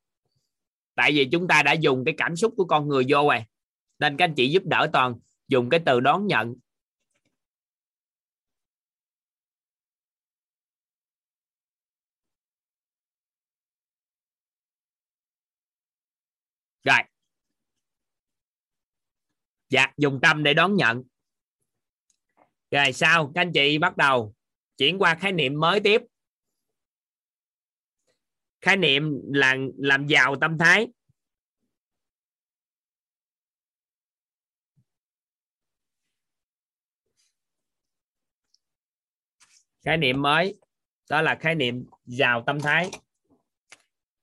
Tại 0.94 1.12
vì 1.12 1.24
chúng 1.32 1.48
ta 1.48 1.62
đã 1.62 1.72
dùng 1.72 2.04
cái 2.04 2.14
cảm 2.16 2.36
xúc 2.36 2.54
của 2.56 2.64
con 2.64 2.88
người 2.88 3.04
vô 3.08 3.28
rồi. 3.28 3.44
Nên 3.98 4.16
các 4.16 4.24
anh 4.24 4.34
chị 4.34 4.50
giúp 4.50 4.62
đỡ 4.66 4.90
toàn, 4.92 5.14
dùng 5.48 5.68
cái 5.70 5.80
từ 5.86 6.00
đón 6.00 6.26
nhận. 6.26 6.54
Rồi 16.84 17.17
dạ 19.68 19.86
dùng 19.96 20.18
tâm 20.22 20.42
để 20.42 20.54
đón 20.54 20.76
nhận. 20.76 21.02
Rồi 22.70 22.92
sau, 22.92 23.32
các 23.34 23.40
anh 23.40 23.52
chị 23.54 23.78
bắt 23.78 23.96
đầu 23.96 24.34
chuyển 24.76 24.98
qua 24.98 25.14
khái 25.14 25.32
niệm 25.32 25.60
mới 25.60 25.80
tiếp. 25.80 26.02
Khái 28.60 28.76
niệm 28.76 29.20
là 29.28 29.56
làm 29.78 30.06
giàu 30.06 30.36
tâm 30.40 30.58
thái. 30.58 30.88
Khái 39.84 39.96
niệm 39.96 40.22
mới, 40.22 40.60
đó 41.10 41.22
là 41.22 41.38
khái 41.40 41.54
niệm 41.54 41.86
giàu 42.04 42.42
tâm 42.46 42.60
thái. 42.60 42.90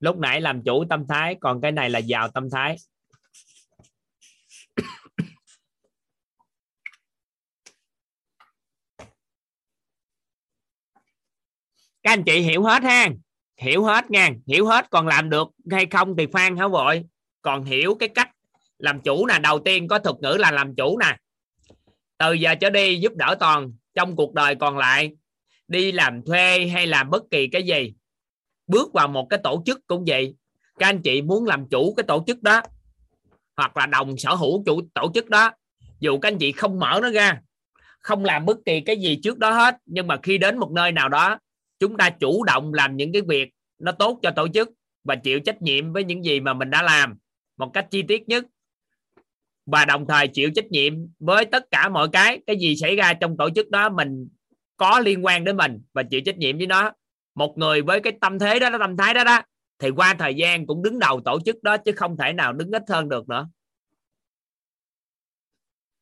Lúc 0.00 0.18
nãy 0.18 0.40
làm 0.40 0.62
chủ 0.64 0.84
tâm 0.90 1.06
thái, 1.08 1.36
còn 1.40 1.60
cái 1.60 1.72
này 1.72 1.90
là 1.90 1.98
giàu 1.98 2.28
tâm 2.30 2.50
thái. 2.50 2.76
Các 12.06 12.12
anh 12.12 12.24
chị 12.24 12.40
hiểu 12.40 12.62
hết 12.62 12.82
ha? 12.82 13.08
Hiểu 13.56 13.84
hết 13.84 14.10
nha. 14.10 14.30
Hiểu 14.46 14.66
hết 14.66 14.90
còn 14.90 15.06
làm 15.06 15.30
được 15.30 15.48
hay 15.70 15.86
không 15.86 16.16
thì 16.18 16.26
phan 16.32 16.56
hả 16.56 16.68
vội? 16.68 17.04
Còn 17.42 17.64
hiểu 17.64 17.94
cái 17.94 18.08
cách 18.08 18.30
làm 18.78 19.00
chủ 19.00 19.26
nè. 19.26 19.38
Đầu 19.38 19.58
tiên 19.58 19.88
có 19.88 19.98
thuật 19.98 20.16
ngữ 20.20 20.36
là 20.38 20.50
làm 20.50 20.74
chủ 20.74 20.98
nè. 20.98 21.16
Từ 22.18 22.32
giờ 22.32 22.54
trở 22.54 22.70
đi 22.70 23.00
giúp 23.00 23.12
đỡ 23.16 23.36
toàn 23.40 23.72
trong 23.94 24.16
cuộc 24.16 24.34
đời 24.34 24.54
còn 24.54 24.78
lại. 24.78 25.10
Đi 25.68 25.92
làm 25.92 26.22
thuê 26.22 26.66
hay 26.66 26.86
làm 26.86 27.10
bất 27.10 27.22
kỳ 27.30 27.48
cái 27.48 27.62
gì. 27.62 27.94
Bước 28.66 28.92
vào 28.92 29.08
một 29.08 29.26
cái 29.30 29.40
tổ 29.44 29.62
chức 29.66 29.86
cũng 29.86 30.04
vậy. 30.06 30.34
Các 30.78 30.88
anh 30.88 31.02
chị 31.02 31.22
muốn 31.22 31.44
làm 31.44 31.68
chủ 31.68 31.94
cái 31.96 32.04
tổ 32.04 32.24
chức 32.26 32.42
đó, 32.42 32.62
hoặc 33.56 33.76
là 33.76 33.86
đồng 33.86 34.18
sở 34.18 34.34
hữu 34.34 34.62
chủ 34.66 34.80
tổ 34.94 35.10
chức 35.14 35.28
đó, 35.28 35.52
dù 36.00 36.18
các 36.18 36.28
anh 36.28 36.38
chị 36.38 36.52
không 36.52 36.78
mở 36.78 37.00
nó 37.02 37.10
ra, 37.10 37.40
không 38.00 38.24
làm 38.24 38.46
bất 38.46 38.56
kỳ 38.66 38.80
cái 38.80 38.96
gì 38.96 39.20
trước 39.22 39.38
đó 39.38 39.50
hết, 39.50 39.76
nhưng 39.86 40.06
mà 40.06 40.16
khi 40.22 40.38
đến 40.38 40.58
một 40.58 40.70
nơi 40.70 40.92
nào 40.92 41.08
đó 41.08 41.38
chúng 41.78 41.96
ta 41.96 42.10
chủ 42.10 42.44
động 42.44 42.74
làm 42.74 42.96
những 42.96 43.12
cái 43.12 43.22
việc 43.22 43.48
nó 43.78 43.92
tốt 43.92 44.18
cho 44.22 44.30
tổ 44.36 44.48
chức 44.48 44.70
và 45.04 45.16
chịu 45.16 45.40
trách 45.40 45.62
nhiệm 45.62 45.92
với 45.92 46.04
những 46.04 46.24
gì 46.24 46.40
mà 46.40 46.54
mình 46.54 46.70
đã 46.70 46.82
làm. 46.82 47.18
Một 47.56 47.70
cách 47.74 47.86
chi 47.90 48.02
tiết 48.02 48.28
nhất 48.28 48.44
và 49.66 49.84
đồng 49.84 50.06
thời 50.08 50.28
chịu 50.28 50.50
trách 50.54 50.66
nhiệm 50.70 50.94
với 51.18 51.44
tất 51.44 51.70
cả 51.70 51.88
mọi 51.88 52.08
cái 52.12 52.40
cái 52.46 52.56
gì 52.56 52.76
xảy 52.76 52.96
ra 52.96 53.14
trong 53.14 53.36
tổ 53.36 53.50
chức 53.50 53.70
đó 53.70 53.88
mình 53.88 54.28
có 54.76 55.00
liên 55.00 55.24
quan 55.24 55.44
đến 55.44 55.56
mình 55.56 55.82
và 55.92 56.02
chịu 56.02 56.20
trách 56.20 56.38
nhiệm 56.38 56.58
với 56.58 56.66
nó. 56.66 56.92
Một 57.34 57.58
người 57.58 57.82
với 57.82 58.00
cái 58.00 58.12
tâm 58.20 58.38
thế 58.38 58.58
đó, 58.58 58.70
tâm 58.78 58.96
thái 58.96 59.14
đó 59.14 59.24
đó 59.24 59.42
thì 59.78 59.90
qua 59.90 60.14
thời 60.18 60.34
gian 60.34 60.66
cũng 60.66 60.82
đứng 60.82 60.98
đầu 60.98 61.20
tổ 61.24 61.38
chức 61.44 61.62
đó 61.62 61.76
chứ 61.76 61.92
không 61.92 62.16
thể 62.16 62.32
nào 62.32 62.52
đứng 62.52 62.70
ít 62.70 62.82
hơn 62.88 63.08
được 63.08 63.28
nữa. 63.28 63.48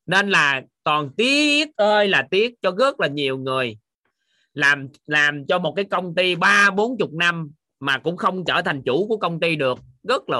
Nên 0.05 0.29
là 0.29 0.61
toàn 0.83 1.09
tiếc 1.17 1.75
ơi 1.75 2.07
là 2.07 2.27
tiếc 2.31 2.53
cho 2.61 2.71
rất 2.71 2.99
là 2.99 3.07
nhiều 3.07 3.37
người 3.37 3.77
làm 4.55 4.87
làm 5.05 5.45
cho 5.45 5.59
một 5.59 5.73
cái 5.75 5.85
công 5.85 6.15
ty 6.15 6.35
ba, 6.35 6.71
bốn 6.71 6.97
chục 6.97 7.13
năm 7.13 7.51
mà 7.79 7.97
cũng 7.97 8.17
không 8.17 8.45
trở 8.45 8.61
thành 8.61 8.81
chủ 8.85 9.07
của 9.07 9.17
công 9.17 9.39
ty 9.39 9.55
được, 9.55 9.79
rất 10.03 10.29
là 10.29 10.39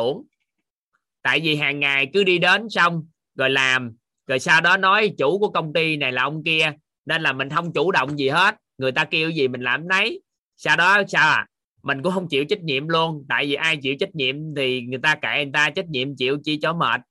tại 1.21 1.39
vì 1.39 1.55
hàng 1.55 1.79
ngày 1.79 2.09
cứ 2.13 2.23
đi 2.23 2.37
đến 2.37 2.69
xong, 2.69 3.07
rồi 3.35 3.49
làm, 3.49 3.95
rồi 4.27 4.39
sau 4.39 4.61
đó 4.61 4.77
nói 4.77 5.13
chủ 5.17 5.39
của 5.39 5.49
công 5.49 5.73
ty 5.73 5.97
này 5.97 6.11
là 6.11 6.23
ông 6.23 6.43
kia, 6.43 6.71
nên 7.05 7.21
là 7.21 7.33
mình 7.33 7.49
không 7.49 7.73
chủ 7.73 7.91
động 7.91 8.19
gì 8.19 8.29
hết. 8.29 8.55
Người 8.77 8.91
ta 8.91 9.05
kêu 9.05 9.29
gì 9.29 9.47
mình 9.47 9.61
làm 9.61 9.87
nấy. 9.87 10.21
Sau 10.57 10.77
đó 10.77 11.01
sao 11.07 11.29
à? 11.29 11.47
Mình 11.83 12.03
cũng 12.03 12.13
không 12.13 12.27
chịu 12.27 12.45
trách 12.45 12.63
nhiệm 12.63 12.87
luôn. 12.87 13.25
Tại 13.29 13.45
vì 13.45 13.53
ai 13.53 13.77
chịu 13.77 13.95
trách 13.99 14.15
nhiệm 14.15 14.35
thì 14.55 14.81
người 14.81 14.99
ta 15.03 15.15
kệ 15.15 15.45
người 15.45 15.51
ta, 15.53 15.69
trách 15.69 15.89
nhiệm 15.89 16.15
chịu 16.15 16.37
chi 16.43 16.59
cho 16.61 16.73
mệt. 16.73 17.01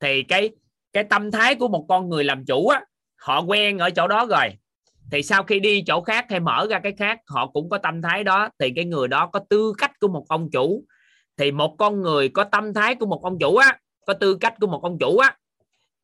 Thì 0.00 0.22
cái 0.22 0.50
cái 0.92 1.04
tâm 1.04 1.30
thái 1.30 1.54
của 1.54 1.68
một 1.68 1.86
con 1.88 2.08
người 2.08 2.24
làm 2.24 2.44
chủ 2.44 2.68
á, 2.68 2.84
họ 3.16 3.42
quen 3.42 3.78
ở 3.78 3.90
chỗ 3.90 4.08
đó 4.08 4.26
rồi 4.26 4.48
thì 5.10 5.22
sau 5.22 5.42
khi 5.42 5.60
đi 5.60 5.82
chỗ 5.86 6.00
khác 6.00 6.26
hay 6.30 6.40
mở 6.40 6.66
ra 6.70 6.80
cái 6.80 6.92
khác, 6.98 7.20
họ 7.26 7.46
cũng 7.46 7.68
có 7.68 7.78
tâm 7.78 8.02
thái 8.02 8.24
đó. 8.24 8.48
Thì 8.58 8.72
cái 8.76 8.84
người 8.84 9.08
đó 9.08 9.26
có 9.26 9.40
tư 9.50 9.72
cách 9.78 10.00
của 10.00 10.08
một 10.08 10.24
ông 10.28 10.50
chủ. 10.50 10.84
Thì 11.36 11.52
một 11.52 11.76
con 11.78 12.02
người 12.02 12.28
có 12.28 12.44
tâm 12.44 12.74
thái 12.74 12.94
của 12.94 13.06
một 13.06 13.22
ông 13.22 13.38
chủ 13.38 13.56
á, 13.56 13.78
có 14.06 14.14
tư 14.14 14.36
cách 14.40 14.54
của 14.60 14.66
một 14.66 14.82
ông 14.82 14.98
chủ 14.98 15.18
á, 15.18 15.36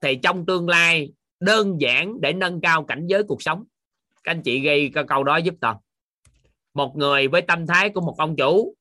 thì 0.00 0.16
trong 0.22 0.46
tương 0.46 0.68
lai 0.68 1.12
đơn 1.40 1.80
giản 1.80 2.20
để 2.20 2.32
nâng 2.32 2.60
cao 2.60 2.84
cảnh 2.84 3.06
giới 3.06 3.22
cuộc 3.22 3.42
sống. 3.42 3.64
Các 4.24 4.32
anh 4.32 4.42
chị 4.42 4.60
ghi 4.60 4.92
câu 5.08 5.24
đó 5.24 5.36
giúp 5.36 5.54
toàn. 5.60 5.76
Một 6.74 6.96
người 6.96 7.28
với 7.28 7.42
tâm 7.42 7.66
thái 7.66 7.90
của 7.90 8.00
một 8.00 8.14
ông 8.18 8.36
chủ, 8.36 8.74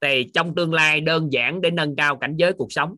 thì 0.00 0.30
trong 0.34 0.54
tương 0.54 0.74
lai 0.74 1.00
đơn 1.00 1.32
giản 1.32 1.60
để 1.60 1.70
nâng 1.70 1.96
cao 1.96 2.16
cảnh 2.16 2.34
giới 2.36 2.52
cuộc 2.52 2.72
sống. 2.72 2.96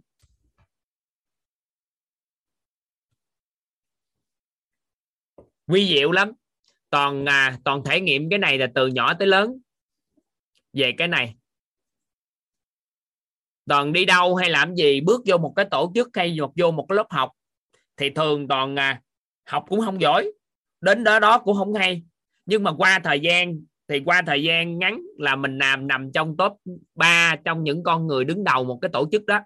Vi 5.67 5.89
diệu 5.89 6.13
lắm. 6.13 6.33
Toàn 6.91 7.27
à, 7.27 7.59
toàn 7.65 7.85
thể 7.85 8.01
nghiệm 8.01 8.31
cái 8.31 8.39
này 8.39 8.59
là 8.59 8.67
từ 8.75 8.87
nhỏ 8.87 9.15
tới 9.15 9.29
lớn. 9.29 9.59
Về 10.73 10.93
cái 10.99 11.09
này. 11.09 11.35
Toàn 13.67 13.93
đi 13.93 14.05
đâu 14.05 14.35
hay 14.37 14.51
làm 14.51 14.75
gì 14.75 15.01
bước 15.01 15.23
vô 15.27 15.39
một 15.39 15.53
cái 15.57 15.67
tổ 15.71 15.93
chức 15.95 16.09
hay 16.15 16.37
hoặc 16.41 16.51
vô 16.57 16.71
một 16.71 16.87
cái 16.89 16.97
lớp 16.97 17.07
học. 17.11 17.31
Thì 17.97 18.11
thường 18.11 18.49
toàn 18.49 18.77
à, 18.77 19.03
học 19.45 19.65
cũng 19.69 19.81
không 19.81 20.01
giỏi. 20.01 20.33
Đến 20.81 21.05
đó 21.05 21.19
đó 21.19 21.39
cũng 21.39 21.57
không 21.57 21.75
hay. 21.75 22.03
Nhưng 22.47 22.63
mà 22.63 22.73
qua 22.73 23.01
thời 23.05 23.21
gian 23.21 23.61
thì 23.89 24.01
qua 24.05 24.23
thời 24.27 24.43
gian 24.43 24.79
ngắn 24.79 25.03
là 25.19 25.37
mình 25.37 25.59
nằm 25.59 25.87
nằm 25.87 26.13
trong 26.15 26.37
top 26.37 26.53
3 26.95 27.37
trong 27.45 27.65
những 27.65 27.83
con 27.83 28.07
người 28.07 28.25
đứng 28.25 28.45
đầu 28.45 28.65
một 28.65 28.79
cái 28.83 28.91
tổ 28.93 29.09
chức 29.13 29.27
đó. 29.27 29.41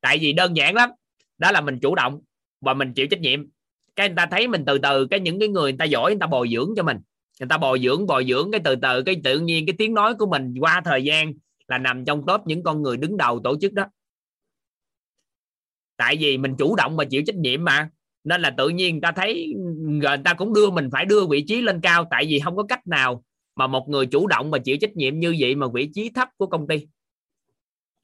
Tại 0.00 0.18
vì 0.18 0.32
đơn 0.32 0.56
giản 0.56 0.74
lắm. 0.74 0.90
Đó 1.38 1.50
là 1.50 1.60
mình 1.60 1.78
chủ 1.82 1.94
động 1.94 2.20
và 2.60 2.74
mình 2.74 2.92
chịu 2.94 3.06
trách 3.10 3.20
nhiệm 3.20 3.48
cái 3.96 4.08
người 4.08 4.16
ta 4.16 4.26
thấy 4.26 4.48
mình 4.48 4.64
từ 4.66 4.78
từ, 4.78 5.06
cái 5.06 5.20
những 5.20 5.38
cái 5.40 5.48
người 5.48 5.62
người 5.72 5.78
ta 5.78 5.84
giỏi, 5.84 6.10
người 6.10 6.20
ta 6.20 6.26
bồi 6.26 6.48
dưỡng 6.52 6.70
cho 6.76 6.82
mình. 6.82 6.96
Người 7.40 7.48
ta 7.48 7.58
bồi 7.58 7.80
dưỡng 7.80 8.06
bồi 8.06 8.26
dưỡng, 8.28 8.50
cái 8.52 8.60
từ 8.64 8.76
từ, 8.76 9.02
cái 9.02 9.20
tự 9.24 9.40
nhiên 9.40 9.66
cái 9.66 9.74
tiếng 9.78 9.94
nói 9.94 10.14
của 10.14 10.26
mình 10.26 10.54
qua 10.60 10.80
thời 10.84 11.04
gian 11.04 11.32
là 11.68 11.78
nằm 11.78 12.04
trong 12.04 12.26
top 12.26 12.40
những 12.46 12.62
con 12.62 12.82
người 12.82 12.96
đứng 12.96 13.16
đầu 13.16 13.40
tổ 13.44 13.56
chức 13.60 13.72
đó. 13.72 13.86
Tại 15.96 16.16
vì 16.16 16.38
mình 16.38 16.54
chủ 16.58 16.76
động 16.76 16.96
và 16.96 17.04
chịu 17.04 17.22
trách 17.26 17.36
nhiệm 17.36 17.64
mà. 17.64 17.88
Nên 18.24 18.40
là 18.40 18.50
tự 18.50 18.68
nhiên 18.68 18.94
người 18.94 19.00
ta 19.00 19.12
thấy, 19.12 19.54
người 19.78 20.16
ta 20.24 20.34
cũng 20.34 20.54
đưa 20.54 20.70
mình 20.70 20.88
phải 20.92 21.04
đưa 21.04 21.26
vị 21.26 21.44
trí 21.48 21.60
lên 21.60 21.80
cao, 21.80 22.06
tại 22.10 22.26
vì 22.28 22.40
không 22.40 22.56
có 22.56 22.62
cách 22.62 22.86
nào 22.86 23.24
mà 23.56 23.66
một 23.66 23.88
người 23.88 24.06
chủ 24.06 24.26
động 24.26 24.50
và 24.50 24.58
chịu 24.58 24.76
trách 24.80 24.96
nhiệm 24.96 25.18
như 25.18 25.36
vậy 25.40 25.54
mà 25.54 25.66
vị 25.74 25.90
trí 25.94 26.10
thấp 26.14 26.28
của 26.36 26.46
công 26.46 26.66
ty, 26.66 26.86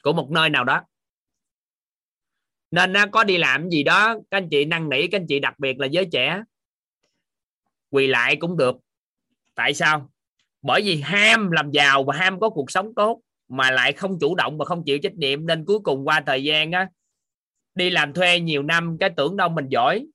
của 0.03 0.13
một 0.13 0.31
nơi 0.31 0.51
nào 0.51 0.65
đó 0.65 0.81
nên 2.71 2.97
có 3.11 3.25
đi 3.25 3.39
làm 3.39 3.69
gì 3.69 3.83
đó, 3.83 4.15
các 4.31 4.39
anh 4.39 4.49
chị 4.51 4.65
năn 4.65 4.89
nỉ, 4.89 5.07
các 5.07 5.21
anh 5.21 5.27
chị 5.27 5.39
đặc 5.39 5.59
biệt 5.59 5.79
là 5.79 5.87
giới 5.87 6.07
trẻ, 6.13 6.43
quỳ 7.91 8.07
lại 8.07 8.37
cũng 8.37 8.57
được. 8.57 8.77
Tại 9.55 9.75
sao? 9.75 10.11
Bởi 10.63 10.83
vì 10.83 11.01
ham 11.01 11.51
làm 11.51 11.71
giàu 11.71 12.05
và 12.05 12.17
ham 12.17 12.41
có 12.41 12.51
cuộc 12.51 12.71
sống 12.71 12.95
tốt 12.95 13.21
mà 13.49 13.71
lại 13.71 13.93
không 13.93 14.19
chủ 14.21 14.35
động 14.35 14.59
và 14.59 14.65
không 14.65 14.85
chịu 14.85 14.99
trách 14.99 15.15
nhiệm. 15.15 15.47
Nên 15.47 15.65
cuối 15.65 15.79
cùng 15.81 16.09
qua 16.09 16.21
thời 16.27 16.45
gian 16.45 16.73
á, 16.73 16.89
đi 17.75 17.91
làm 17.91 18.13
thuê 18.13 18.41
nhiều 18.41 18.63
năm, 18.63 18.97
cái 19.01 19.11
tưởng 19.17 19.37
đâu 19.37 19.49
mình 19.49 19.69
giỏi. 19.69 20.07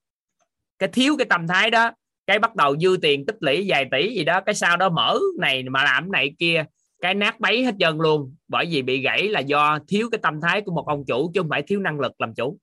Cái 0.80 0.90
thiếu 0.94 1.16
cái 1.18 1.26
tâm 1.30 1.48
thái 1.48 1.70
đó, 1.70 1.92
cái 2.28 2.40
bắt 2.40 2.56
đầu 2.56 2.78
dư 2.78 2.98
tiền 3.02 3.26
tích 3.26 3.36
lũy 3.40 3.66
vài 3.68 3.86
tỷ 3.92 4.16
gì 4.16 4.24
đó, 4.24 4.42
cái 4.42 4.56
sau 4.56 4.78
đó 4.78 4.90
mở 4.90 5.20
này 5.40 5.64
mà 5.64 5.84
làm 5.84 6.12
này 6.12 6.34
kia 6.40 6.66
cái 7.04 7.14
nát 7.14 7.40
bấy 7.40 7.66
hết 7.66 7.76
trơn 7.80 7.98
luôn. 7.98 8.36
Bởi 8.48 8.66
vì 8.66 8.82
bị 8.82 9.02
gãy 9.02 9.28
là 9.28 9.40
do 9.40 9.80
thiếu 9.88 10.10
cái 10.12 10.20
tâm 10.24 10.42
thái 10.42 10.62
của 10.62 10.72
một 10.72 10.88
ông 10.88 11.06
chủ 11.06 11.32
chứ 11.34 11.42
không 11.42 11.50
phải 11.50 11.64
thiếu 11.68 11.80
năng 11.80 12.00
lực 12.00 12.22
làm 12.22 12.34
chủ. 12.36 12.60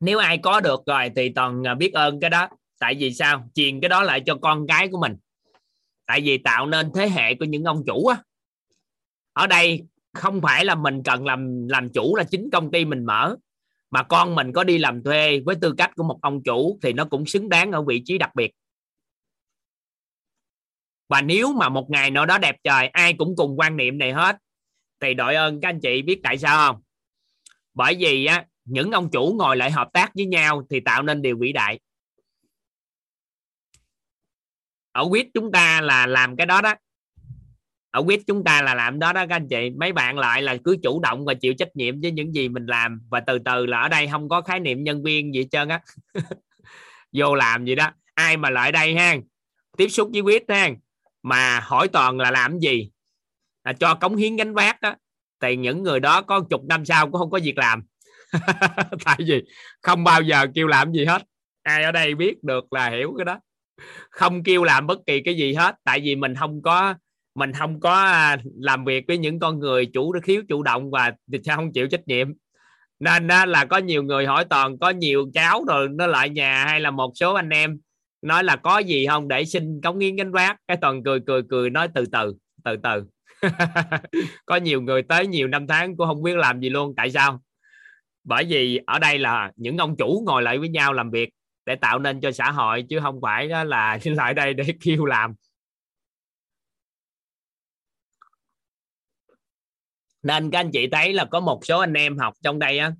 Nếu 0.00 0.18
ai 0.18 0.38
có 0.38 0.60
được 0.60 0.80
rồi 0.86 1.10
thì 1.16 1.32
toàn 1.34 1.66
à, 1.66 1.74
biết 1.74 1.92
ơn 1.94 2.20
cái 2.20 2.30
đó. 2.30 2.48
Tại 2.78 2.94
vì 2.98 3.14
sao? 3.14 3.48
Truyền 3.54 3.80
cái 3.80 3.88
đó 3.88 4.02
lại 4.02 4.22
cho 4.26 4.34
con 4.42 4.66
cái 4.66 4.88
của 4.88 4.98
mình. 5.00 5.16
Tại 6.06 6.20
vì 6.20 6.38
tạo 6.38 6.66
nên 6.66 6.90
thế 6.94 7.08
hệ 7.08 7.34
của 7.34 7.44
những 7.44 7.64
ông 7.64 7.82
chủ 7.86 8.06
á. 8.06 8.22
Ở 9.32 9.46
đây 9.46 9.82
không 10.14 10.40
phải 10.40 10.64
là 10.64 10.74
mình 10.74 11.02
cần 11.02 11.24
làm 11.26 11.68
làm 11.68 11.88
chủ 11.88 12.16
là 12.16 12.24
chính 12.24 12.50
công 12.52 12.70
ty 12.70 12.84
mình 12.84 13.04
mở 13.04 13.36
mà 13.90 14.02
con 14.02 14.34
mình 14.34 14.52
có 14.52 14.64
đi 14.64 14.78
làm 14.78 15.02
thuê 15.02 15.40
với 15.46 15.56
tư 15.60 15.74
cách 15.78 15.90
của 15.96 16.02
một 16.02 16.18
ông 16.22 16.42
chủ 16.42 16.78
thì 16.82 16.92
nó 16.92 17.04
cũng 17.04 17.26
xứng 17.26 17.48
đáng 17.48 17.72
ở 17.72 17.82
vị 17.82 18.02
trí 18.04 18.18
đặc 18.18 18.34
biệt. 18.34 18.52
Và 21.08 21.22
nếu 21.22 21.52
mà 21.52 21.68
một 21.68 21.90
ngày 21.90 22.10
nào 22.10 22.26
đó 22.26 22.38
đẹp 22.38 22.56
trời, 22.64 22.88
ai 22.88 23.14
cũng 23.18 23.34
cùng 23.36 23.58
quan 23.58 23.76
niệm 23.76 23.98
này 23.98 24.12
hết. 24.12 24.36
Thì 25.00 25.14
đội 25.14 25.34
ơn 25.34 25.60
các 25.60 25.68
anh 25.68 25.80
chị 25.80 26.02
biết 26.02 26.20
tại 26.22 26.38
sao 26.38 26.72
không? 26.72 26.82
Bởi 27.74 27.96
vì 27.98 28.26
á, 28.26 28.46
những 28.64 28.90
ông 28.90 29.10
chủ 29.10 29.34
ngồi 29.38 29.56
lại 29.56 29.70
hợp 29.70 29.88
tác 29.92 30.10
với 30.14 30.26
nhau 30.26 30.66
thì 30.70 30.80
tạo 30.80 31.02
nên 31.02 31.22
điều 31.22 31.38
vĩ 31.38 31.52
đại. 31.52 31.80
Ở 34.92 35.08
quýt 35.10 35.26
chúng 35.34 35.52
ta 35.52 35.80
là 35.80 36.06
làm 36.06 36.36
cái 36.36 36.46
đó 36.46 36.60
đó 36.60 36.74
ở 37.90 38.02
quýt 38.02 38.20
chúng 38.26 38.44
ta 38.44 38.62
là 38.62 38.74
làm 38.74 38.98
đó 38.98 39.12
đó 39.12 39.26
các 39.26 39.36
anh 39.36 39.48
chị. 39.48 39.70
Mấy 39.70 39.92
bạn 39.92 40.18
lại 40.18 40.42
là 40.42 40.56
cứ 40.64 40.76
chủ 40.82 41.00
động 41.00 41.24
và 41.24 41.34
chịu 41.34 41.54
trách 41.54 41.76
nhiệm 41.76 42.00
với 42.00 42.12
những 42.12 42.34
gì 42.34 42.48
mình 42.48 42.66
làm. 42.66 43.00
Và 43.10 43.20
từ 43.20 43.38
từ 43.44 43.66
là 43.66 43.80
ở 43.80 43.88
đây 43.88 44.08
không 44.12 44.28
có 44.28 44.40
khái 44.40 44.60
niệm 44.60 44.84
nhân 44.84 45.02
viên 45.02 45.34
gì 45.34 45.40
hết 45.40 45.48
trơn 45.50 45.68
á. 45.68 45.80
Vô 47.12 47.34
làm 47.34 47.64
gì 47.64 47.74
đó. 47.74 47.90
Ai 48.14 48.36
mà 48.36 48.50
lại 48.50 48.72
đây 48.72 48.94
ha 48.94 49.16
tiếp 49.76 49.88
xúc 49.88 50.10
với 50.12 50.22
quýt 50.22 50.44
ha 50.48 50.70
mà 51.22 51.60
hỏi 51.60 51.88
toàn 51.88 52.18
là 52.18 52.30
làm 52.30 52.58
gì? 52.58 52.90
À, 53.62 53.72
cho 53.72 53.94
cống 53.94 54.16
hiến 54.16 54.36
gánh 54.36 54.54
vác 54.54 54.80
đó 54.80 54.94
thì 55.40 55.56
những 55.56 55.82
người 55.82 56.00
đó 56.00 56.22
có 56.22 56.40
chục 56.40 56.64
năm 56.64 56.84
sau 56.84 57.06
cũng 57.06 57.20
không 57.20 57.30
có 57.30 57.40
việc 57.42 57.58
làm. 57.58 57.82
Tại 59.04 59.16
vì 59.26 59.42
không 59.82 60.04
bao 60.04 60.22
giờ 60.22 60.46
kêu 60.54 60.66
làm 60.66 60.92
gì 60.92 61.04
hết. 61.04 61.22
Ai 61.62 61.82
ở 61.84 61.92
đây 61.92 62.14
biết 62.14 62.44
được 62.44 62.72
là 62.72 62.90
hiểu 62.90 63.14
cái 63.18 63.24
đó. 63.24 63.40
Không 64.10 64.42
kêu 64.42 64.64
làm 64.64 64.86
bất 64.86 64.98
kỳ 65.06 65.22
cái 65.22 65.34
gì 65.34 65.54
hết. 65.54 65.76
Tại 65.84 66.00
vì 66.00 66.16
mình 66.16 66.34
không 66.34 66.62
có 66.62 66.94
mình 67.34 67.52
không 67.52 67.80
có 67.80 67.94
à, 67.94 68.36
làm 68.60 68.84
việc 68.84 69.04
với 69.08 69.18
những 69.18 69.38
con 69.38 69.58
người 69.58 69.86
chủ, 69.86 70.14
khiếu 70.22 70.42
chủ 70.48 70.62
động 70.62 70.90
và 70.90 71.12
sao 71.44 71.56
không 71.56 71.72
chịu 71.72 71.88
trách 71.88 72.08
nhiệm. 72.08 72.32
Nên 73.00 73.26
đó 73.26 73.46
là 73.46 73.64
có 73.64 73.78
nhiều 73.78 74.02
người 74.02 74.26
hỏi 74.26 74.44
toàn, 74.44 74.78
có 74.78 74.90
nhiều 74.90 75.30
cháu 75.34 75.64
rồi 75.68 75.88
nó 75.88 76.06
lại 76.06 76.30
nhà 76.30 76.64
hay 76.64 76.80
là 76.80 76.90
một 76.90 77.12
số 77.14 77.34
anh 77.34 77.48
em 77.48 77.78
nói 78.22 78.44
là 78.44 78.56
có 78.56 78.78
gì 78.78 79.06
không 79.06 79.28
để 79.28 79.44
xin 79.44 79.80
cống 79.80 79.98
hiến 79.98 80.16
gánh 80.16 80.32
vác. 80.32 80.56
Cái 80.68 80.76
toàn 80.80 81.02
cười 81.04 81.20
cười 81.26 81.42
cười 81.50 81.70
nói 81.70 81.88
từ 81.94 82.04
từ 82.12 82.34
từ 82.64 82.76
từ. 82.82 83.04
Có 84.46 84.56
nhiều 84.56 84.82
người 84.82 85.02
tới 85.02 85.26
nhiều 85.26 85.48
năm 85.48 85.66
tháng 85.66 85.96
cũng 85.96 86.06
không 86.06 86.22
biết 86.22 86.36
làm 86.36 86.60
gì 86.60 86.70
luôn, 86.70 86.94
tại 86.96 87.10
sao? 87.10 87.40
Bởi 88.24 88.44
vì 88.44 88.80
ở 88.86 88.98
đây 88.98 89.18
là 89.18 89.52
những 89.56 89.78
ông 89.78 89.96
chủ 89.96 90.22
ngồi 90.26 90.42
lại 90.42 90.58
với 90.58 90.68
nhau 90.68 90.92
làm 90.92 91.10
việc 91.10 91.30
để 91.66 91.76
tạo 91.76 91.98
nên 91.98 92.20
cho 92.20 92.32
xã 92.32 92.50
hội, 92.50 92.84
chứ 92.88 93.00
không 93.00 93.20
phải 93.22 93.48
đó 93.48 93.64
là 93.64 93.98
lại 94.04 94.34
đây 94.34 94.54
để 94.54 94.64
kêu 94.80 95.04
làm. 95.04 95.34
Nên 100.22 100.50
các 100.50 100.58
anh 100.58 100.70
chị 100.70 100.88
thấy 100.92 101.12
là 101.12 101.24
có 101.24 101.40
một 101.40 101.60
số 101.66 101.80
anh 101.80 101.94
em 101.94 102.18
học 102.18 102.34
trong 102.42 102.58
đây 102.58 102.78
á 102.78 102.92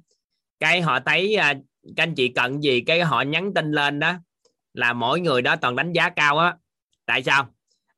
cái 0.61 0.81
họ 0.81 1.01
thấy 1.01 1.35
à, 1.35 1.55
các 1.97 2.03
anh 2.03 2.15
chị 2.15 2.29
cần 2.29 2.63
gì 2.63 2.81
cái 2.81 3.01
họ 3.01 3.23
nhắn 3.23 3.55
tin 3.55 3.73
lên 3.73 3.99
đó 3.99 4.15
là 4.75 4.93
mỗi 4.93 5.21
người 5.21 5.43
đó 5.43 5.57
toàn 5.57 5.77
đánh 5.77 5.93
giá 5.93 6.09
cao 6.09 6.39
á. 6.39 6.55
Tại 7.07 7.23
sao? 7.23 7.49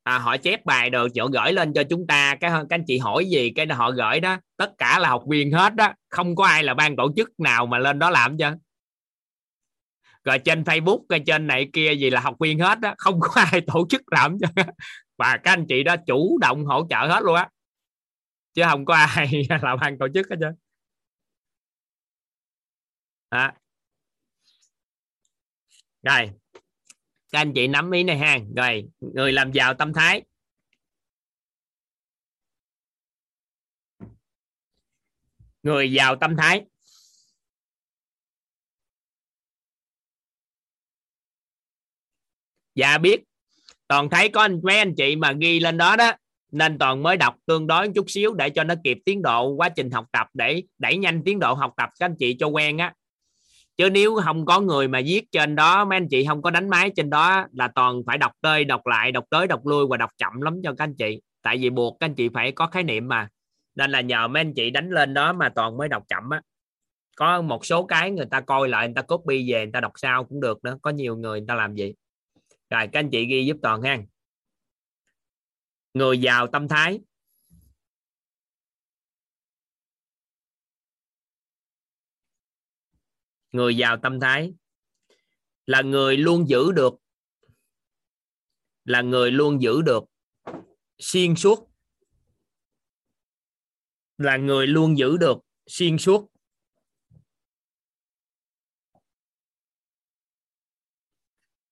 À, 0.03 0.17
họ 0.17 0.37
chép 0.37 0.65
bài 0.65 0.89
đồ 0.89 1.07
chỗ 1.15 1.27
gửi 1.27 1.53
lên 1.53 1.73
cho 1.73 1.83
chúng 1.89 2.07
ta 2.07 2.35
cái 2.35 2.51
các 2.51 2.65
anh 2.69 2.83
chị 2.87 2.97
hỏi 2.97 3.25
gì 3.25 3.49
cái 3.49 3.67
họ 3.67 3.91
gửi 3.91 4.19
đó 4.19 4.37
tất 4.57 4.71
cả 4.77 4.99
là 4.99 5.09
học 5.09 5.23
viên 5.29 5.51
hết 5.51 5.75
đó. 5.75 5.93
Không 6.09 6.35
có 6.35 6.45
ai 6.45 6.63
là 6.63 6.73
ban 6.73 6.95
tổ 6.95 7.11
chức 7.15 7.39
nào 7.39 7.65
mà 7.65 7.79
lên 7.79 7.99
đó 7.99 8.09
làm 8.09 8.37
cho 8.37 8.51
rồi 10.23 10.39
trên 10.39 10.63
Facebook 10.63 10.99
cái 11.09 11.19
trên 11.25 11.47
này 11.47 11.69
kia 11.73 11.93
gì 11.93 12.09
là 12.09 12.19
học 12.19 12.35
viên 12.39 12.59
hết 12.59 12.79
đó. 12.79 12.93
Không 12.97 13.19
có 13.19 13.41
ai 13.41 13.61
tổ 13.61 13.87
chức 13.89 14.01
làm 14.11 14.37
cho 14.41 14.63
và 15.17 15.37
các 15.37 15.51
anh 15.51 15.65
chị 15.69 15.83
đó 15.83 15.95
chủ 16.07 16.37
động 16.41 16.65
hỗ 16.65 16.87
trợ 16.89 16.97
hết 16.97 17.23
luôn 17.23 17.35
á 17.35 17.49
chứ 18.53 18.61
không 18.69 18.85
có 18.85 18.93
ai 18.95 19.31
là 19.49 19.75
ban 19.81 19.97
tổ 19.99 20.07
chức 20.13 20.27
hết 20.29 20.35
trơn. 20.41 20.55
À. 23.29 23.53
rồi. 26.03 26.31
Các 27.31 27.39
anh 27.39 27.53
chị 27.55 27.67
nắm 27.67 27.91
ý 27.91 28.03
này 28.03 28.17
ha. 28.17 28.37
Rồi, 28.55 28.89
người 28.99 29.31
làm 29.31 29.51
giàu 29.51 29.73
tâm 29.73 29.93
thái. 29.93 30.23
Người 35.63 35.91
giàu 35.91 36.15
tâm 36.15 36.35
thái. 36.37 36.65
Dạ 42.75 42.97
biết. 42.97 43.23
Toàn 43.87 44.09
thấy 44.09 44.29
có 44.29 44.41
anh 44.41 44.59
mấy 44.63 44.77
anh 44.77 44.93
chị 44.97 45.15
mà 45.15 45.33
ghi 45.41 45.59
lên 45.59 45.77
đó 45.77 45.95
đó 45.95 46.13
nên 46.53 46.77
toàn 46.77 47.03
mới 47.03 47.17
đọc 47.17 47.35
tương 47.45 47.67
đối 47.67 47.89
chút 47.89 48.05
xíu 48.09 48.33
để 48.33 48.49
cho 48.49 48.63
nó 48.63 48.75
kịp 48.83 48.97
tiến 49.05 49.21
độ 49.21 49.47
quá 49.47 49.69
trình 49.69 49.91
học 49.91 50.05
tập, 50.11 50.27
để 50.33 50.63
đẩy 50.77 50.97
nhanh 50.97 51.23
tiến 51.23 51.39
độ 51.39 51.53
học 51.53 51.73
tập 51.77 51.89
các 51.99 52.05
anh 52.05 52.15
chị 52.19 52.35
cho 52.39 52.47
quen 52.47 52.77
á. 52.77 52.93
Chứ 53.77 53.89
nếu 53.89 54.15
không 54.23 54.45
có 54.45 54.59
người 54.59 54.87
mà 54.87 55.01
viết 55.05 55.31
trên 55.31 55.55
đó, 55.55 55.85
mấy 55.85 55.97
anh 55.97 56.07
chị 56.09 56.25
không 56.25 56.41
có 56.41 56.51
đánh 56.51 56.69
máy 56.69 56.91
trên 56.95 57.09
đó 57.09 57.45
là 57.53 57.67
toàn 57.75 58.01
phải 58.07 58.17
đọc 58.17 58.31
tơi 58.41 58.65
đọc 58.65 58.87
lại, 58.87 59.11
đọc 59.11 59.25
tới, 59.29 59.47
đọc 59.47 59.65
lui 59.65 59.87
và 59.87 59.97
đọc 59.97 60.09
chậm 60.17 60.41
lắm 60.41 60.61
cho 60.63 60.73
các 60.77 60.83
anh 60.83 60.95
chị. 60.95 61.21
Tại 61.41 61.57
vì 61.57 61.69
buộc 61.69 61.97
các 61.99 62.05
anh 62.05 62.15
chị 62.15 62.29
phải 62.33 62.51
có 62.51 62.67
khái 62.67 62.83
niệm 62.83 63.07
mà. 63.07 63.27
Nên 63.75 63.91
là 63.91 64.01
nhờ 64.01 64.27
mấy 64.27 64.41
anh 64.41 64.53
chị 64.53 64.69
đánh 64.69 64.89
lên 64.89 65.13
đó 65.13 65.33
mà 65.33 65.49
toàn 65.49 65.77
mới 65.77 65.89
đọc 65.89 66.03
chậm 66.09 66.29
á. 66.29 66.41
Có 67.15 67.41
một 67.41 67.65
số 67.65 67.83
cái 67.83 68.11
người 68.11 68.25
ta 68.31 68.41
coi 68.41 68.69
lại, 68.69 68.87
người 68.87 68.95
ta 68.95 69.01
copy 69.01 69.51
về, 69.51 69.65
người 69.65 69.71
ta 69.71 69.79
đọc 69.79 69.91
sao 69.95 70.23
cũng 70.23 70.41
được 70.41 70.63
nữa. 70.63 70.77
Có 70.81 70.91
nhiều 70.91 71.15
người 71.15 71.39
người 71.39 71.47
ta 71.47 71.55
làm 71.55 71.75
gì 71.75 71.93
rồi 72.69 72.87
các 72.87 72.99
anh 72.99 73.09
chị 73.09 73.25
ghi 73.25 73.45
giúp 73.45 73.57
toàn 73.61 73.81
ha 73.81 73.97
người 75.93 76.21
giàu 76.21 76.47
tâm 76.51 76.67
thái. 76.67 77.01
Người 83.51 83.77
giàu 83.77 83.97
tâm 84.03 84.19
thái. 84.19 84.53
Là 85.65 85.81
người 85.81 86.17
luôn 86.17 86.49
giữ 86.49 86.71
được. 86.71 86.93
Là 88.83 89.01
người 89.01 89.31
luôn 89.31 89.61
giữ 89.61 89.81
được. 89.81 90.03
Xuyên 90.97 91.35
suốt. 91.35 91.69
Là 94.17 94.37
người 94.37 94.67
luôn 94.67 94.97
giữ 94.97 95.17
được. 95.17 95.37
Xuyên 95.67 95.97
suốt. 95.97 96.29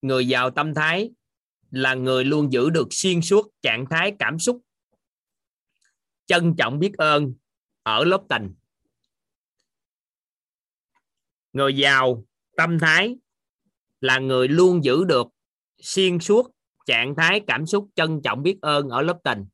Người 0.01 0.27
giàu 0.27 0.51
tâm 0.51 0.73
thái 0.73 1.11
là 1.71 1.93
người 1.93 2.25
luôn 2.25 2.51
giữ 2.51 2.69
được 2.69 2.87
xuyên 2.91 3.21
suốt 3.21 3.47
trạng 3.61 3.85
thái 3.89 4.15
cảm 4.19 4.39
xúc, 4.39 4.61
trân 6.25 6.55
trọng 6.57 6.79
biết 6.79 6.91
ơn 6.97 7.33
ở 7.83 8.03
lớp 8.03 8.23
tình 8.29 8.53
người 11.53 11.77
giàu 11.77 12.25
tâm 12.57 12.79
thái 12.79 13.15
là 14.01 14.19
người 14.19 14.47
luôn 14.47 14.83
giữ 14.83 15.03
được 15.03 15.27
xuyên 15.81 16.19
suốt 16.19 16.51
trạng 16.85 17.15
thái 17.15 17.41
cảm 17.47 17.65
xúc, 17.65 17.89
trân 17.95 18.21
trọng 18.23 18.43
biết 18.43 18.57
ơn 18.61 18.89
ở 18.89 19.01
lớp 19.01 19.19
tình 19.23 19.45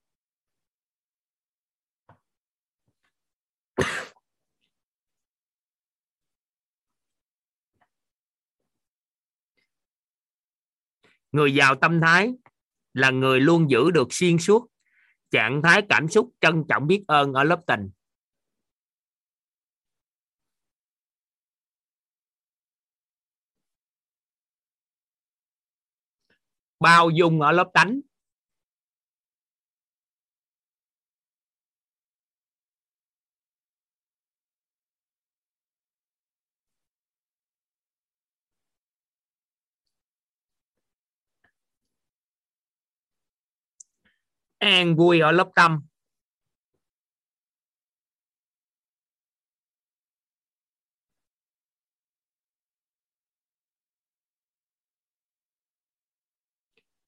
người 11.37 11.53
giàu 11.53 11.75
tâm 11.75 12.01
thái 12.01 12.33
là 12.93 13.11
người 13.11 13.39
luôn 13.39 13.69
giữ 13.69 13.91
được 13.91 14.07
xuyên 14.09 14.37
suốt 14.37 14.67
trạng 15.31 15.61
thái 15.63 15.81
cảm 15.89 16.07
xúc 16.07 16.29
trân 16.41 16.63
trọng 16.69 16.87
biết 16.87 17.03
ơn 17.07 17.33
ở 17.33 17.43
lớp 17.43 17.61
tình. 17.67 17.89
Bao 26.79 27.09
dung 27.09 27.41
ở 27.41 27.51
lớp 27.51 27.69
tánh. 27.73 27.99
An 44.57 44.95
vui 44.95 45.19
ở 45.19 45.31
lớp 45.31 45.51
tâm. 45.55 45.81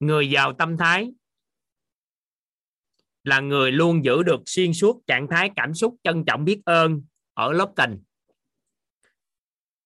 Người 0.00 0.30
giàu 0.30 0.52
tâm 0.58 0.76
thái 0.76 1.12
là 3.24 3.40
người 3.40 3.72
luôn 3.72 4.04
giữ 4.04 4.22
được 4.22 4.40
xuyên 4.46 4.72
suốt 4.74 5.02
trạng 5.06 5.26
thái 5.30 5.50
cảm 5.56 5.74
xúc 5.74 5.96
trân 6.04 6.24
trọng 6.26 6.44
biết 6.44 6.62
ơn 6.64 7.02
ở 7.34 7.52
lớp 7.52 7.72
tình 7.76 8.02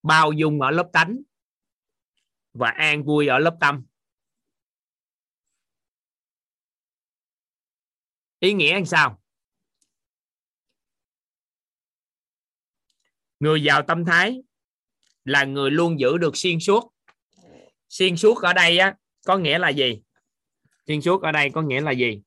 bao 0.03 0.32
dung 0.32 0.61
ở 0.61 0.70
lớp 0.70 0.89
tánh 0.93 1.19
và 2.53 2.70
an 2.70 3.05
vui 3.05 3.27
ở 3.27 3.39
lớp 3.39 3.57
tâm. 3.61 3.85
Ý 8.45 8.53
nghĩa 8.53 8.75
là 8.75 8.85
sao? 8.85 9.23
Người 13.41 13.62
giàu 13.62 13.83
tâm 13.89 14.05
thái 14.05 14.43
là 15.25 15.45
người 15.45 15.71
luôn 15.71 16.01
giữ 16.01 16.19
được 16.19 16.37
xuyên 16.37 16.61
suốt. 16.61 16.95
Xuyên 17.89 18.16
suốt 18.16 18.43
ở 18.43 18.53
đây 18.53 18.79
á, 18.79 18.97
có 19.27 19.39
nghĩa 19.39 19.59
là 19.59 19.69
gì? 19.69 20.03
Xuyên 20.87 21.03
suốt 21.03 21.23
ở 21.23 21.33
đây 21.33 21.51
có 21.55 21.62
nghĩa 21.62 21.81
là 21.81 21.91
gì? 21.91 22.23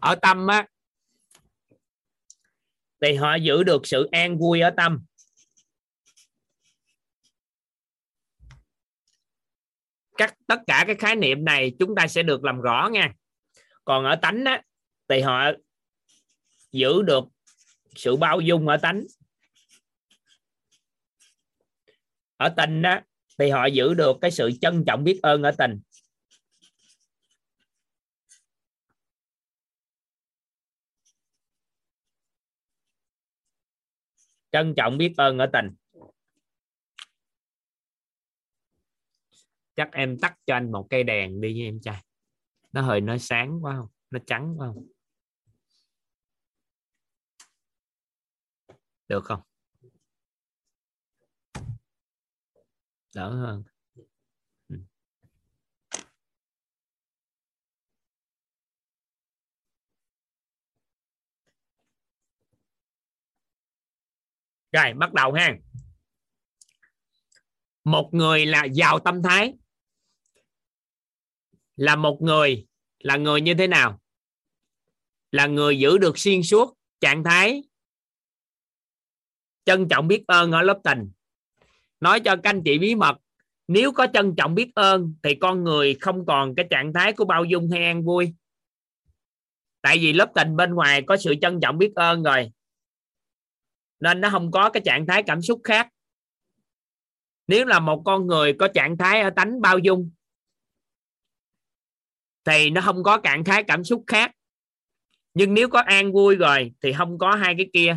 Ở 0.00 0.14
tâm 0.22 0.46
á, 0.46 0.68
thì 3.00 3.14
họ 3.14 3.34
giữ 3.34 3.62
được 3.62 3.86
sự 3.86 4.08
an 4.12 4.38
vui 4.38 4.60
ở 4.60 4.70
tâm. 4.76 5.04
Các, 10.16 10.34
tất 10.46 10.60
cả 10.66 10.84
cái 10.86 10.96
khái 10.96 11.16
niệm 11.16 11.44
này 11.44 11.72
chúng 11.78 11.94
ta 11.94 12.06
sẽ 12.06 12.22
được 12.22 12.44
làm 12.44 12.60
rõ 12.60 12.88
nha. 12.92 13.12
Còn 13.84 14.04
ở 14.04 14.16
tánh 14.16 14.44
á, 14.44 14.62
thì 15.08 15.20
họ 15.20 15.50
giữ 16.72 17.02
được 17.02 17.24
sự 17.94 18.16
bao 18.16 18.40
dung 18.40 18.68
ở 18.68 18.76
tánh. 18.76 19.04
Ở 22.36 22.48
tình 22.56 22.82
á, 22.82 23.04
thì 23.38 23.50
họ 23.50 23.66
giữ 23.66 23.94
được 23.94 24.16
cái 24.20 24.30
sự 24.30 24.50
trân 24.60 24.84
trọng 24.86 25.04
biết 25.04 25.20
ơn 25.22 25.42
ở 25.42 25.50
tình. 25.58 25.80
Trân 34.52 34.74
trọng 34.76 34.98
biết 34.98 35.14
ơn 35.16 35.38
ở 35.38 35.46
tình. 35.52 35.74
Chắc 39.76 39.88
em 39.92 40.18
tắt 40.18 40.34
cho 40.46 40.54
anh 40.54 40.72
một 40.72 40.86
cây 40.90 41.04
đèn 41.04 41.40
đi 41.40 41.54
nha 41.54 41.64
em 41.64 41.80
trai. 41.80 42.04
Nó 42.72 42.82
hơi, 42.82 43.00
nó 43.00 43.18
sáng 43.18 43.64
quá 43.64 43.76
không? 43.76 43.88
Nó 44.10 44.18
trắng 44.26 44.54
quá 44.58 44.68
không? 44.74 44.86
Được 49.08 49.24
không? 49.24 49.40
Đỡ 53.14 53.30
hơn. 53.30 53.64
Ừ. 54.68 54.76
rồi, 64.72 64.94
bắt 64.94 65.12
đầu 65.12 65.32
ha. 65.32 65.56
Một 67.84 68.10
người 68.12 68.46
là 68.46 68.64
giàu 68.64 68.98
tâm 68.98 69.22
thái 69.22 69.54
là 71.76 71.96
một 71.96 72.22
người, 72.22 72.66
là 72.98 73.16
người 73.16 73.40
như 73.40 73.54
thế 73.54 73.66
nào? 73.66 74.00
Là 75.32 75.46
người 75.46 75.78
giữ 75.78 75.98
được 75.98 76.18
xuyên 76.18 76.42
suốt 76.42 76.78
trạng 77.00 77.24
thái. 77.24 77.62
Trân 79.64 79.88
trọng 79.88 80.08
biết 80.08 80.24
ơn 80.26 80.52
ở 80.52 80.62
lớp 80.62 80.80
tình 80.84 81.10
nói 82.00 82.20
cho 82.20 82.36
các 82.36 82.50
anh 82.50 82.62
chị 82.64 82.78
bí 82.78 82.94
mật, 82.94 83.16
nếu 83.68 83.92
có 83.92 84.06
trân 84.12 84.34
trọng 84.36 84.54
biết 84.54 84.74
ơn 84.74 85.14
thì 85.22 85.34
con 85.34 85.64
người 85.64 85.96
không 86.00 86.26
còn 86.26 86.54
cái 86.54 86.66
trạng 86.70 86.92
thái 86.92 87.12
của 87.12 87.24
bao 87.24 87.44
dung 87.44 87.70
hay 87.70 87.84
an 87.84 88.04
vui. 88.04 88.34
Tại 89.82 89.98
vì 89.98 90.12
lớp 90.12 90.30
tình 90.34 90.56
bên 90.56 90.74
ngoài 90.74 91.02
có 91.02 91.16
sự 91.16 91.34
trân 91.40 91.60
trọng 91.60 91.78
biết 91.78 91.92
ơn 91.94 92.22
rồi, 92.22 92.52
nên 94.00 94.20
nó 94.20 94.30
không 94.30 94.50
có 94.50 94.70
cái 94.70 94.82
trạng 94.84 95.06
thái 95.06 95.22
cảm 95.22 95.42
xúc 95.42 95.60
khác. 95.64 95.88
Nếu 97.46 97.66
là 97.66 97.80
một 97.80 98.02
con 98.04 98.26
người 98.26 98.52
có 98.52 98.68
trạng 98.68 98.98
thái 98.98 99.20
ở 99.20 99.30
tánh 99.30 99.60
bao 99.60 99.78
dung 99.78 100.10
thì 102.46 102.70
nó 102.70 102.80
không 102.80 103.02
có 103.02 103.18
trạng 103.18 103.44
thái 103.44 103.62
cảm 103.62 103.84
xúc 103.84 104.04
khác. 104.06 104.32
Nhưng 105.34 105.54
nếu 105.54 105.68
có 105.68 105.80
an 105.80 106.12
vui 106.12 106.36
rồi, 106.36 106.72
thì 106.82 106.92
không 106.92 107.18
có 107.18 107.34
hai 107.34 107.54
cái 107.58 107.66
kia. 107.72 107.96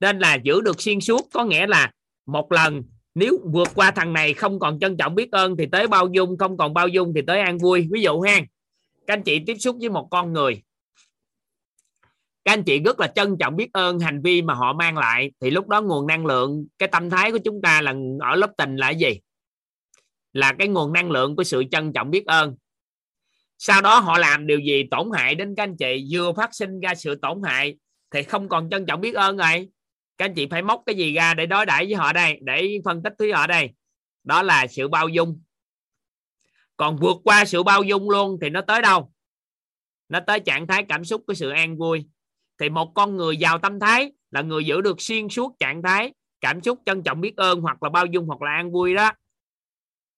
Nên 0.00 0.18
là 0.18 0.34
giữ 0.34 0.60
được 0.60 0.80
xuyên 0.80 1.00
suốt 1.00 1.28
có 1.32 1.44
nghĩa 1.44 1.66
là 1.66 1.90
một 2.26 2.52
lần, 2.52 2.82
nếu 3.14 3.38
vượt 3.44 3.68
qua 3.74 3.90
thằng 3.90 4.12
này 4.12 4.34
không 4.34 4.58
còn 4.58 4.78
trân 4.80 4.96
trọng 4.96 5.14
biết 5.14 5.32
ơn, 5.32 5.56
thì 5.56 5.66
tới 5.72 5.88
bao 5.88 6.08
dung, 6.12 6.38
không 6.38 6.56
còn 6.56 6.74
bao 6.74 6.88
dung 6.88 7.12
thì 7.14 7.22
tới 7.26 7.40
an 7.40 7.58
vui. 7.58 7.88
Ví 7.92 8.02
dụ 8.02 8.20
ha, 8.20 8.40
các 9.06 9.14
anh 9.14 9.22
chị 9.22 9.38
tiếp 9.46 9.56
xúc 9.58 9.76
với 9.80 9.88
một 9.88 10.08
con 10.10 10.32
người, 10.32 10.62
các 12.44 12.52
anh 12.52 12.62
chị 12.62 12.78
rất 12.78 13.00
là 13.00 13.06
trân 13.06 13.36
trọng 13.40 13.56
biết 13.56 13.72
ơn 13.72 13.98
hành 13.98 14.22
vi 14.22 14.42
mà 14.42 14.54
họ 14.54 14.72
mang 14.72 14.98
lại, 14.98 15.30
thì 15.40 15.50
lúc 15.50 15.68
đó 15.68 15.80
nguồn 15.80 16.06
năng 16.06 16.26
lượng, 16.26 16.66
cái 16.78 16.88
tâm 16.88 17.10
thái 17.10 17.32
của 17.32 17.38
chúng 17.44 17.62
ta 17.62 17.80
là 17.80 17.94
ở 18.20 18.36
lớp 18.36 18.50
tình 18.56 18.76
là 18.76 18.90
gì? 18.90 19.20
Là 20.32 20.52
cái 20.58 20.68
nguồn 20.68 20.92
năng 20.92 21.10
lượng 21.10 21.36
của 21.36 21.44
sự 21.44 21.64
trân 21.70 21.92
trọng 21.92 22.10
biết 22.10 22.26
ơn 22.26 22.56
sau 23.66 23.80
đó 23.80 23.98
họ 23.98 24.18
làm 24.18 24.46
điều 24.46 24.58
gì 24.58 24.84
tổn 24.90 25.10
hại 25.14 25.34
đến 25.34 25.54
các 25.56 25.62
anh 25.62 25.76
chị? 25.76 26.08
Vừa 26.12 26.32
phát 26.32 26.54
sinh 26.54 26.80
ra 26.80 26.94
sự 26.94 27.14
tổn 27.14 27.42
hại 27.44 27.76
thì 28.10 28.22
không 28.22 28.48
còn 28.48 28.70
trân 28.70 28.86
trọng 28.86 29.00
biết 29.00 29.14
ơn 29.14 29.36
rồi. 29.36 29.68
Các 30.18 30.24
anh 30.24 30.34
chị 30.34 30.46
phải 30.50 30.62
móc 30.62 30.82
cái 30.86 30.94
gì 30.94 31.14
ra 31.14 31.34
để 31.34 31.46
đối 31.46 31.66
đãi 31.66 31.84
với 31.84 31.94
họ 31.94 32.12
đây, 32.12 32.38
để 32.42 32.78
phân 32.84 33.02
tích 33.02 33.12
với 33.18 33.32
họ 33.32 33.46
đây. 33.46 33.70
Đó 34.24 34.42
là 34.42 34.66
sự 34.66 34.88
bao 34.88 35.08
dung. 35.08 35.40
Còn 36.76 36.96
vượt 36.96 37.16
qua 37.24 37.44
sự 37.44 37.62
bao 37.62 37.82
dung 37.82 38.10
luôn 38.10 38.38
thì 38.42 38.50
nó 38.50 38.60
tới 38.60 38.82
đâu? 38.82 39.12
Nó 40.08 40.20
tới 40.20 40.40
trạng 40.40 40.66
thái 40.66 40.84
cảm 40.88 41.04
xúc 41.04 41.22
của 41.26 41.34
sự 41.34 41.50
an 41.50 41.76
vui. 41.76 42.06
Thì 42.58 42.68
một 42.68 42.92
con 42.94 43.16
người 43.16 43.36
giàu 43.36 43.58
tâm 43.58 43.80
thái 43.80 44.12
là 44.30 44.42
người 44.42 44.64
giữ 44.64 44.80
được 44.80 45.00
xuyên 45.00 45.28
suốt 45.28 45.56
trạng 45.58 45.82
thái 45.82 46.12
cảm 46.40 46.62
xúc, 46.62 46.78
trân 46.86 47.02
trọng 47.02 47.20
biết 47.20 47.36
ơn 47.36 47.60
hoặc 47.60 47.82
là 47.82 47.88
bao 47.88 48.06
dung 48.06 48.26
hoặc 48.26 48.42
là 48.42 48.50
an 48.50 48.72
vui 48.72 48.94
đó. 48.94 49.12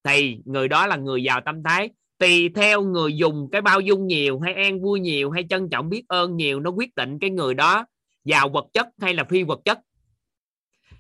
Thì 0.05 0.39
người 0.45 0.69
đó 0.69 0.87
là 0.87 0.97
người 0.97 1.23
giàu 1.23 1.41
tâm 1.41 1.63
thái 1.63 1.91
tùy 2.19 2.49
theo 2.55 2.83
người 2.83 3.17
dùng 3.17 3.49
cái 3.53 3.61
bao 3.61 3.81
dung 3.81 4.07
nhiều 4.07 4.41
hay 4.41 4.55
an 4.55 4.83
vui 4.83 5.01
nhiều 5.01 5.31
hay 5.31 5.45
trân 5.51 5.69
trọng 5.71 5.89
biết 5.89 6.05
ơn 6.09 6.37
nhiều, 6.37 6.61
nó 6.61 6.71
quyết 6.71 6.95
định 6.95 7.19
cái 7.19 7.31
người 7.31 7.55
đó 7.55 7.87
giàu 8.25 8.49
vật 8.49 8.65
chất 8.73 8.87
hay 9.01 9.15
là 9.15 9.25
phi 9.25 9.43
vật 9.43 9.61
chất. 9.65 9.79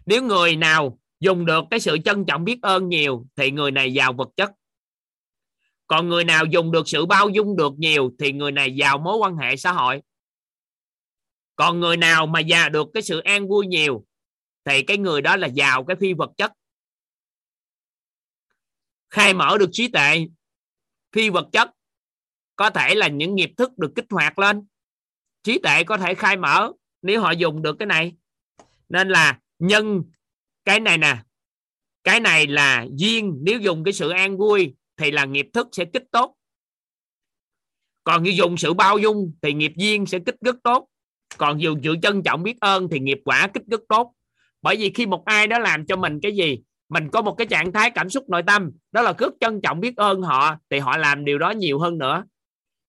Nếu 0.06 0.22
người 0.22 0.56
nào 0.56 0.98
dùng 1.20 1.46
được 1.46 1.64
cái 1.70 1.80
sự 1.80 1.98
trân 2.04 2.24
trọng 2.24 2.44
biết 2.44 2.58
ơn 2.62 2.88
nhiều 2.88 3.26
thì 3.36 3.50
người 3.50 3.70
này 3.70 3.92
giàu 3.92 4.12
vật 4.12 4.28
chất. 4.36 4.50
Còn 5.86 6.08
người 6.08 6.24
nào 6.24 6.44
dùng 6.44 6.72
được 6.72 6.88
sự 6.88 7.06
bao 7.06 7.28
dung 7.28 7.56
được 7.56 7.72
nhiều 7.78 8.10
thì 8.18 8.32
người 8.32 8.52
này 8.52 8.74
giàu 8.74 8.98
mối 8.98 9.16
quan 9.16 9.36
hệ 9.36 9.56
xã 9.56 9.72
hội. 9.72 10.02
Còn 11.56 11.80
người 11.80 11.96
nào 11.96 12.26
mà 12.26 12.40
già 12.40 12.68
được 12.68 12.88
cái 12.94 13.02
sự 13.02 13.20
an 13.20 13.48
vui 13.48 13.66
nhiều 13.66 14.04
thì 14.64 14.82
cái 14.82 14.98
người 14.98 15.22
đó 15.22 15.36
là 15.36 15.46
giàu 15.46 15.84
cái 15.84 15.96
phi 16.00 16.12
vật 16.12 16.30
chất. 16.36 16.52
Khai 19.10 19.34
mở 19.34 19.58
được 19.58 19.68
trí 19.72 19.88
tuệ 19.88 20.26
phi 21.12 21.30
vật 21.30 21.48
chất 21.52 21.70
có 22.56 22.70
thể 22.70 22.94
là 22.94 23.08
những 23.08 23.34
nghiệp 23.34 23.50
thức 23.56 23.78
được 23.78 23.92
kích 23.96 24.06
hoạt 24.10 24.38
lên. 24.38 24.66
Trí 25.42 25.58
tuệ 25.58 25.84
có 25.84 25.98
thể 25.98 26.14
khai 26.14 26.36
mở 26.36 26.72
nếu 27.02 27.20
họ 27.20 27.30
dùng 27.30 27.62
được 27.62 27.76
cái 27.78 27.86
này. 27.86 28.12
Nên 28.88 29.08
là 29.08 29.38
nhân, 29.58 30.02
cái 30.64 30.80
này 30.80 30.98
nè, 30.98 31.16
cái 32.04 32.20
này 32.20 32.46
là 32.46 32.86
duyên. 32.92 33.38
Nếu 33.42 33.60
dùng 33.60 33.84
cái 33.84 33.92
sự 33.92 34.10
an 34.10 34.36
vui 34.36 34.74
thì 34.96 35.10
là 35.10 35.24
nghiệp 35.24 35.46
thức 35.52 35.68
sẽ 35.72 35.84
kích 35.84 36.04
tốt. 36.10 36.34
Còn 38.04 38.22
như 38.22 38.30
dùng 38.30 38.56
sự 38.56 38.72
bao 38.74 38.98
dung 38.98 39.32
thì 39.42 39.52
nghiệp 39.52 39.72
duyên 39.76 40.06
sẽ 40.06 40.18
kích 40.26 40.36
rất 40.40 40.56
tốt. 40.64 40.88
Còn 41.36 41.60
dùng 41.60 41.80
sự 41.84 41.94
trân 42.02 42.22
trọng 42.22 42.42
biết 42.42 42.60
ơn 42.60 42.88
thì 42.90 43.00
nghiệp 43.00 43.18
quả 43.24 43.48
kích 43.54 43.62
rất 43.66 43.80
tốt. 43.88 44.12
Bởi 44.62 44.76
vì 44.76 44.92
khi 44.94 45.06
một 45.06 45.24
ai 45.24 45.46
đó 45.46 45.58
làm 45.58 45.86
cho 45.86 45.96
mình 45.96 46.18
cái 46.22 46.36
gì? 46.36 46.58
Mình 46.88 47.08
có 47.08 47.22
một 47.22 47.32
cái 47.32 47.46
trạng 47.46 47.72
thái 47.72 47.90
cảm 47.90 48.10
xúc 48.10 48.28
nội 48.28 48.42
tâm, 48.42 48.70
đó 48.92 49.02
là 49.02 49.12
rất 49.18 49.34
trân 49.40 49.60
trọng 49.60 49.80
biết 49.80 49.96
ơn 49.96 50.22
họ 50.22 50.56
thì 50.70 50.78
họ 50.78 50.96
làm 50.96 51.24
điều 51.24 51.38
đó 51.38 51.50
nhiều 51.50 51.78
hơn 51.78 51.98
nữa. 51.98 52.24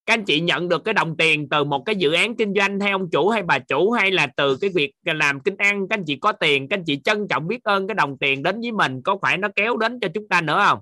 Các 0.06 0.14
anh 0.14 0.26
chị 0.26 0.40
nhận 0.40 0.70
được 0.70 0.84
cái 0.84 0.94
đồng 0.94 1.18
tiền 1.18 1.50
từ 1.50 1.64
một 1.64 1.84
cái 1.86 1.96
dự 1.96 2.12
án 2.12 2.36
kinh 2.36 2.54
doanh 2.54 2.80
hay 2.80 2.92
ông 2.92 3.10
chủ 3.10 3.30
hay 3.30 3.44
bà 3.44 3.60
chủ 3.60 3.92
hay 3.92 4.12
là 4.12 4.28
từ 4.38 4.58
cái 4.62 4.70
việc 4.76 4.92
làm 5.04 5.40
kinh 5.40 5.58
ăn, 5.58 5.88
các 5.88 5.98
anh 5.98 6.04
chị 6.06 6.16
có 6.16 6.32
tiền, 6.32 6.68
các 6.68 6.78
anh 6.78 6.84
chị 6.86 7.02
trân 7.04 7.28
trọng 7.28 7.48
biết 7.48 7.64
ơn 7.64 7.88
cái 7.88 7.96
đồng 7.96 8.18
tiền 8.18 8.44
đến 8.44 8.62
với 8.62 8.72
mình, 8.72 9.02
có 9.02 9.18
phải 9.22 9.38
nó 9.38 9.48
kéo 9.56 9.78
đến 9.78 10.00
cho 10.00 10.08
chúng 10.14 10.28
ta 10.28 10.42
nữa 10.42 10.64
không? 10.68 10.80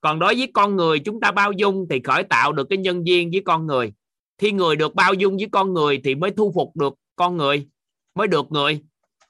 Còn 0.00 0.18
đối 0.18 0.34
với 0.34 0.50
con 0.54 0.76
người, 0.76 0.98
chúng 0.98 1.20
ta 1.20 1.30
bao 1.30 1.52
dung 1.52 1.86
thì 1.90 2.00
khởi 2.04 2.22
tạo 2.22 2.52
được 2.52 2.66
cái 2.70 2.78
nhân 2.78 3.04
viên 3.04 3.30
với 3.30 3.42
con 3.44 3.66
người. 3.66 3.92
Khi 4.38 4.52
người 4.52 4.76
được 4.76 4.94
bao 4.94 5.14
dung 5.14 5.36
với 5.36 5.48
con 5.52 5.72
người 5.74 6.00
thì 6.04 6.14
mới 6.14 6.30
thu 6.30 6.52
phục 6.54 6.76
được 6.76 6.94
con 7.16 7.36
người, 7.36 7.68
mới 8.14 8.26
được 8.26 8.46
người. 8.52 8.82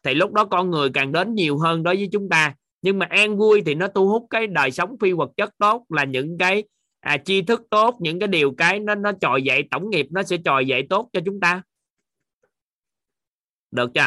Thì 0.02 0.14
lúc 0.14 0.32
đó 0.32 0.44
con 0.44 0.70
người 0.70 0.90
càng 0.94 1.12
đến 1.12 1.34
nhiều 1.34 1.58
hơn 1.58 1.82
đối 1.82 1.96
với 1.96 2.08
chúng 2.12 2.28
ta 2.28 2.54
nhưng 2.84 2.98
mà 2.98 3.06
an 3.10 3.36
vui 3.36 3.62
thì 3.66 3.74
nó 3.74 3.88
thu 3.88 4.08
hút 4.08 4.26
cái 4.30 4.46
đời 4.46 4.70
sống 4.70 4.96
phi 5.00 5.12
vật 5.12 5.30
chất 5.36 5.50
tốt 5.58 5.86
là 5.88 6.04
những 6.04 6.38
cái 6.38 6.64
à, 7.00 7.16
tri 7.24 7.42
thức 7.42 7.62
tốt 7.70 7.96
những 8.00 8.20
cái 8.20 8.28
điều 8.28 8.54
cái 8.58 8.78
nó 8.78 8.94
nó 8.94 9.12
trồi 9.20 9.42
dậy 9.42 9.62
tổng 9.70 9.90
nghiệp 9.90 10.06
nó 10.10 10.22
sẽ 10.22 10.36
trồi 10.44 10.66
dậy 10.66 10.86
tốt 10.90 11.10
cho 11.12 11.20
chúng 11.26 11.40
ta. 11.40 11.62
Được 13.70 13.90
chưa? 13.94 14.00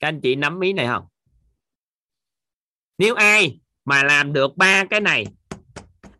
Các 0.00 0.08
anh 0.08 0.20
chị 0.20 0.34
nắm 0.34 0.60
ý 0.60 0.72
này 0.72 0.86
không? 0.86 1.06
Nếu 2.98 3.14
ai 3.14 3.60
mà 3.84 4.02
làm 4.02 4.32
được 4.32 4.56
ba 4.56 4.84
cái 4.90 5.00
này 5.00 5.26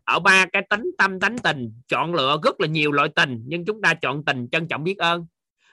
ở 0.03 0.19
ba 0.19 0.45
cái 0.53 0.67
tính 0.69 0.91
tâm 0.97 1.19
tánh 1.19 1.37
tình 1.37 1.81
chọn 1.87 2.13
lựa 2.13 2.37
rất 2.43 2.59
là 2.59 2.67
nhiều 2.67 2.91
loại 2.91 3.09
tình 3.15 3.43
nhưng 3.45 3.65
chúng 3.65 3.81
ta 3.81 3.93
chọn 3.93 4.25
tình 4.25 4.47
trân 4.51 4.67
trọng 4.67 4.83
biết 4.83 4.97
ơn 4.97 5.25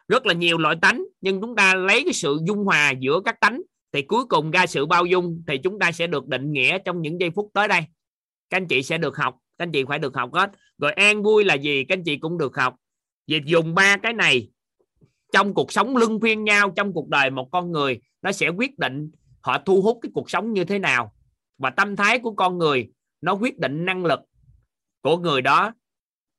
rất 0.09 0.27
là 0.27 0.35
nhiều 0.35 0.59
loại 0.59 0.77
tánh, 0.83 1.05
nhưng 1.21 1.41
chúng 1.41 1.57
ta 1.57 1.75
lấy 1.75 2.05
cái 2.05 2.13
sự 2.13 2.39
dung 2.47 2.65
hòa 2.65 2.93
giữa 3.01 3.21
các 3.25 3.41
tánh 3.41 3.63
thì 3.93 4.03
cuối 4.03 4.25
cùng 4.25 4.51
ra 4.51 4.67
sự 4.67 4.87
bao 4.87 5.07
dung 5.07 5.43
thì 5.47 5.59
chúng 5.59 5.79
ta 5.79 5.93
sẽ 5.93 6.07
được 6.07 6.27
định 6.27 6.53
nghĩa 6.53 6.79
trong 6.79 7.03
những 7.03 7.21
giây 7.21 7.31
phút 7.31 7.51
tới 7.55 7.69
đây. 7.69 7.81
Các 8.51 8.57
anh 8.57 8.67
chị 8.67 8.83
sẽ 8.83 8.99
được 8.99 9.17
học, 9.17 9.37
các 9.59 9.63
anh 9.63 9.73
chị 9.73 9.85
phải 9.89 9.99
được 9.99 10.15
học 10.15 10.35
hết. 10.35 10.51
Rồi 10.79 10.93
an 10.93 11.23
vui 11.23 11.45
là 11.45 11.55
gì? 11.55 11.85
Các 11.85 11.99
anh 11.99 12.05
chị 12.05 12.17
cũng 12.17 12.39
được 12.39 12.57
học. 12.57 12.77
Việc 13.27 13.45
dùng 13.45 13.75
ba 13.75 13.97
cái 13.97 14.13
này 14.13 14.49
trong 15.33 15.55
cuộc 15.55 15.73
sống 15.73 15.97
lưng 15.97 16.21
phiên 16.21 16.45
nhau, 16.45 16.73
trong 16.77 16.93
cuộc 16.93 17.09
đời 17.09 17.31
một 17.31 17.49
con 17.53 17.73
người, 17.73 18.01
nó 18.23 18.33
sẽ 18.33 18.49
quyết 18.49 18.79
định 18.79 19.11
họ 19.41 19.59
thu 19.59 19.83
hút 19.83 19.99
cái 20.03 20.11
cuộc 20.15 20.31
sống 20.31 20.53
như 20.53 20.65
thế 20.65 20.79
nào. 20.79 21.15
Và 21.59 21.71
tâm 21.71 21.97
thái 21.97 22.19
của 22.19 22.35
con 22.35 22.59
người, 22.59 22.89
nó 23.21 23.33
quyết 23.33 23.59
định 23.59 23.85
năng 23.85 24.05
lực 24.05 24.21
của 25.03 25.17
người 25.17 25.43
đó. 25.43 25.73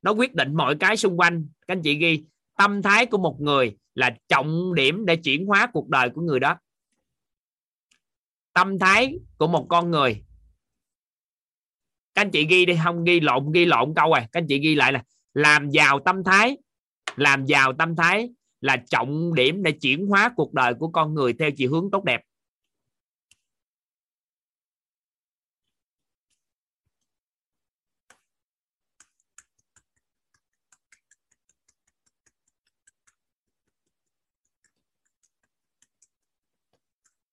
Nó 0.01 0.11
quyết 0.11 0.33
định 0.33 0.55
mọi 0.55 0.75
cái 0.75 0.97
xung 0.97 1.19
quanh. 1.19 1.47
Các 1.67 1.73
anh 1.73 1.81
chị 1.81 1.95
ghi 1.95 2.23
tâm 2.57 2.81
thái 2.81 3.05
của 3.05 3.17
một 3.17 3.37
người 3.39 3.77
là 3.95 4.17
trọng 4.27 4.73
điểm 4.73 5.05
để 5.05 5.15
chuyển 5.15 5.45
hóa 5.45 5.69
cuộc 5.73 5.89
đời 5.89 6.09
của 6.09 6.21
người 6.21 6.39
đó. 6.39 6.57
Tâm 8.53 8.79
thái 8.79 9.19
của 9.37 9.47
một 9.47 9.65
con 9.69 9.91
người, 9.91 10.23
các 12.13 12.21
anh 12.21 12.31
chị 12.31 12.45
ghi 12.45 12.65
đi, 12.65 12.73
không 12.83 13.03
ghi 13.03 13.19
lộn 13.19 13.51
ghi 13.51 13.65
lộn 13.65 13.93
câu 13.95 14.09
rồi 14.09 14.19
các 14.19 14.41
anh 14.41 14.47
chị 14.47 14.59
ghi 14.59 14.75
lại 14.75 14.93
là 14.93 15.03
làm 15.33 15.69
giàu 15.69 15.99
tâm 15.99 16.23
thái, 16.23 16.57
làm 17.15 17.45
giàu 17.45 17.73
tâm 17.73 17.95
thái 17.95 18.29
là 18.61 18.77
trọng 18.89 19.33
điểm 19.33 19.63
để 19.63 19.71
chuyển 19.71 20.07
hóa 20.07 20.33
cuộc 20.35 20.53
đời 20.53 20.73
của 20.73 20.87
con 20.87 21.13
người 21.13 21.33
theo 21.33 21.51
chiều 21.51 21.71
hướng 21.71 21.91
tốt 21.91 22.03
đẹp. 22.03 22.21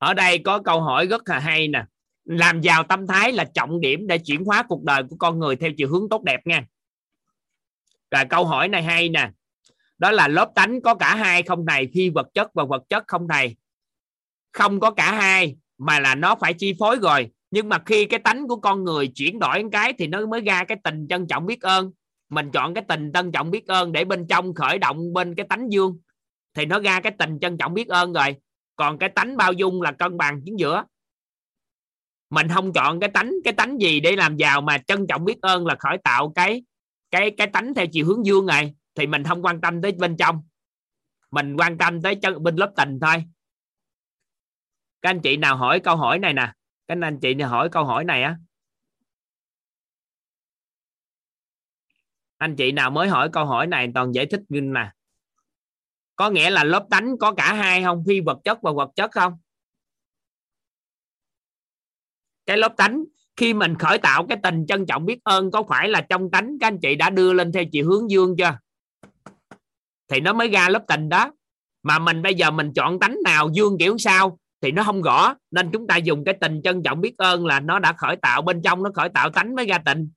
Ở 0.02 0.14
đây 0.14 0.38
có 0.38 0.58
câu 0.58 0.80
hỏi 0.80 1.06
rất 1.06 1.28
là 1.28 1.38
hay 1.38 1.68
nè. 1.68 1.84
Làm 2.24 2.60
giàu 2.60 2.82
tâm 2.82 3.06
thái 3.06 3.32
là 3.32 3.44
trọng 3.44 3.80
điểm 3.80 4.06
để 4.06 4.18
chuyển 4.18 4.44
hóa 4.44 4.62
cuộc 4.68 4.82
đời 4.84 5.02
của 5.10 5.16
con 5.16 5.38
người 5.38 5.56
theo 5.56 5.70
chiều 5.76 5.88
hướng 5.88 6.08
tốt 6.08 6.22
đẹp 6.22 6.46
nha. 6.46 6.64
Rồi 8.10 8.24
câu 8.24 8.44
hỏi 8.44 8.68
này 8.68 8.82
hay 8.82 9.08
nè. 9.08 9.30
Đó 9.98 10.10
là 10.10 10.28
lớp 10.28 10.52
tánh 10.54 10.80
có 10.82 10.94
cả 10.94 11.14
hai 11.14 11.42
không 11.42 11.66
thầy 11.66 11.88
khi 11.94 12.10
vật 12.10 12.26
chất 12.34 12.54
và 12.54 12.64
vật 12.64 12.82
chất 12.88 13.04
không 13.06 13.28
thầy 13.28 13.56
không 14.52 14.80
có 14.80 14.90
cả 14.90 15.12
hai, 15.12 15.56
mà 15.78 16.00
là 16.00 16.14
nó 16.14 16.34
phải 16.34 16.54
chi 16.54 16.74
phối 16.78 16.96
rồi. 17.02 17.30
Nhưng 17.50 17.68
mà 17.68 17.78
khi 17.86 18.04
cái 18.04 18.20
tánh 18.20 18.48
của 18.48 18.56
con 18.56 18.84
người 18.84 19.08
chuyển 19.08 19.38
đổi 19.38 19.64
cái 19.72 19.92
thì 19.98 20.06
nó 20.06 20.26
mới 20.26 20.40
ra 20.40 20.64
cái 20.64 20.78
tình 20.84 21.06
trân 21.08 21.26
trọng 21.26 21.46
biết 21.46 21.60
ơn. 21.60 21.90
Mình 22.28 22.50
chọn 22.50 22.74
cái 22.74 22.84
tình 22.88 23.12
trân 23.14 23.32
trọng 23.32 23.50
biết 23.50 23.66
ơn 23.66 23.92
để 23.92 24.04
bên 24.04 24.26
trong 24.26 24.54
khởi 24.54 24.78
động 24.78 25.12
bên 25.12 25.34
cái 25.34 25.46
tánh 25.48 25.72
dương 25.72 25.98
thì 26.54 26.66
nó 26.66 26.80
ra 26.80 27.00
cái 27.00 27.12
tình 27.18 27.38
trân 27.40 27.58
trọng 27.58 27.74
biết 27.74 27.88
ơn 27.88 28.12
rồi 28.12 28.36
còn 28.76 28.98
cái 28.98 29.08
tánh 29.08 29.36
bao 29.36 29.52
dung 29.52 29.82
là 29.82 29.92
cân 29.92 30.16
bằng 30.16 30.40
chính 30.44 30.58
giữa. 30.58 30.84
Mình 32.30 32.48
không 32.48 32.72
chọn 32.72 33.00
cái 33.00 33.10
tánh 33.10 33.32
cái 33.44 33.52
tánh 33.52 33.78
gì 33.80 34.00
để 34.00 34.16
làm 34.16 34.36
giàu 34.36 34.60
mà 34.60 34.78
trân 34.78 35.06
trọng 35.08 35.24
biết 35.24 35.38
ơn 35.42 35.66
là 35.66 35.76
khởi 35.78 35.98
tạo 36.04 36.32
cái 36.34 36.62
cái 37.10 37.30
cái 37.36 37.46
tánh 37.46 37.74
theo 37.74 37.86
chiều 37.92 38.06
hướng 38.06 38.26
dương 38.26 38.46
này, 38.46 38.74
thì 38.94 39.06
mình 39.06 39.24
không 39.24 39.44
quan 39.44 39.60
tâm 39.60 39.82
tới 39.82 39.92
bên 39.92 40.16
trong. 40.16 40.42
Mình 41.30 41.56
quan 41.56 41.78
tâm 41.78 42.02
tới 42.02 42.14
chân, 42.22 42.42
bên 42.42 42.56
lớp 42.56 42.72
tình 42.76 42.98
thôi. 43.00 43.24
Các 45.02 45.10
anh 45.10 45.20
chị 45.20 45.36
nào 45.36 45.56
hỏi 45.56 45.80
câu 45.80 45.96
hỏi 45.96 46.18
này 46.18 46.32
nè. 46.32 46.52
Các 46.86 46.98
anh 47.02 47.20
chị 47.22 47.34
nào 47.34 47.48
hỏi 47.48 47.68
câu 47.68 47.84
hỏi 47.84 48.04
này 48.04 48.22
á. 48.22 48.36
Anh 52.38 52.56
chị 52.56 52.72
nào 52.72 52.90
mới 52.90 53.08
hỏi 53.08 53.28
câu 53.32 53.46
hỏi 53.46 53.66
này 53.66 53.88
toàn 53.94 54.12
giải 54.12 54.26
thích 54.26 54.40
nè 54.48 54.90
có 56.22 56.30
nghĩa 56.30 56.50
là 56.50 56.64
lớp 56.64 56.86
tánh 56.90 57.18
có 57.18 57.32
cả 57.32 57.54
hai 57.54 57.82
không? 57.82 58.04
Phi 58.06 58.20
vật 58.20 58.38
chất 58.44 58.58
và 58.62 58.72
vật 58.72 58.90
chất 58.96 59.10
không? 59.12 59.38
Cái 62.46 62.56
lớp 62.56 62.74
tánh 62.76 63.04
khi 63.36 63.54
mình 63.54 63.74
khởi 63.78 63.98
tạo 63.98 64.26
cái 64.28 64.38
tình 64.42 64.66
trân 64.66 64.86
trọng 64.86 65.06
biết 65.06 65.18
ơn, 65.24 65.50
có 65.50 65.62
phải 65.68 65.88
là 65.88 66.00
trong 66.00 66.30
tánh 66.30 66.56
các 66.60 66.66
anh 66.66 66.78
chị 66.82 66.94
đã 66.94 67.10
đưa 67.10 67.32
lên 67.32 67.52
theo 67.52 67.64
chị 67.72 67.82
hướng 67.82 68.10
dương 68.10 68.34
chưa? 68.38 68.58
Thì 70.08 70.20
nó 70.20 70.32
mới 70.32 70.48
ra 70.48 70.68
lớp 70.68 70.84
tình 70.88 71.08
đó. 71.08 71.32
Mà 71.82 71.98
mình 71.98 72.22
bây 72.22 72.34
giờ 72.34 72.50
mình 72.50 72.72
chọn 72.74 73.00
tánh 73.00 73.16
nào, 73.24 73.50
dương 73.54 73.76
kiểu 73.78 73.98
sao, 73.98 74.38
thì 74.60 74.72
nó 74.72 74.84
không 74.84 75.02
rõ 75.02 75.34
nên 75.50 75.70
chúng 75.72 75.86
ta 75.86 75.96
dùng 75.96 76.24
cái 76.24 76.34
tình 76.40 76.60
trân 76.64 76.82
trọng 76.82 77.00
biết 77.00 77.14
ơn 77.18 77.46
là 77.46 77.60
nó 77.60 77.78
đã 77.78 77.92
khởi 77.92 78.16
tạo, 78.16 78.42
bên 78.42 78.62
trong 78.62 78.82
nó 78.82 78.90
khởi 78.94 79.08
tạo 79.08 79.30
tánh 79.30 79.54
mới 79.54 79.66
ra 79.66 79.78
tình. 79.78 80.10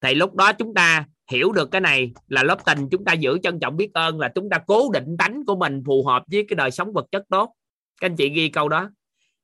Thì 0.00 0.14
lúc 0.14 0.34
đó 0.34 0.52
chúng 0.52 0.74
ta 0.74 1.06
hiểu 1.30 1.52
được 1.52 1.70
cái 1.70 1.80
này 1.80 2.12
là 2.28 2.42
lớp 2.42 2.58
tình 2.66 2.88
chúng 2.90 3.04
ta 3.04 3.12
giữ 3.12 3.38
trân 3.42 3.60
trọng 3.60 3.76
biết 3.76 3.90
ơn 3.94 4.20
là 4.20 4.32
chúng 4.34 4.50
ta 4.50 4.58
cố 4.66 4.90
định 4.92 5.16
tánh 5.18 5.44
của 5.46 5.56
mình 5.56 5.82
phù 5.86 6.04
hợp 6.06 6.22
với 6.32 6.44
cái 6.48 6.56
đời 6.56 6.70
sống 6.70 6.92
vật 6.92 7.06
chất 7.12 7.24
tốt. 7.28 7.54
Các 8.00 8.06
anh 8.06 8.16
chị 8.16 8.28
ghi 8.28 8.48
câu 8.48 8.68
đó. 8.68 8.90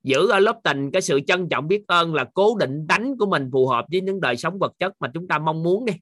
Giữ 0.02 0.28
ở 0.31 0.39
lớp 0.39 0.61
tình 0.65 0.90
cái 0.90 1.02
sự 1.02 1.20
trân 1.27 1.48
trọng 1.48 1.69
biết 1.69 1.85
ơn 1.86 2.15
là 2.15 2.24
cố 2.35 2.57
định 2.59 2.86
tánh 2.89 3.19
của 3.19 3.27
mình 3.27 3.51
phù 3.52 3.66
hợp 3.69 3.85
với 3.93 4.01
những 4.01 4.20
đời 4.20 4.36
sống 4.36 4.59
vật 4.59 4.73
chất 4.78 4.93
mà 5.01 5.11
chúng 5.15 5.28
ta 5.28 5.39
mong 5.39 5.62
muốn 5.62 5.85
đi. 5.85 5.93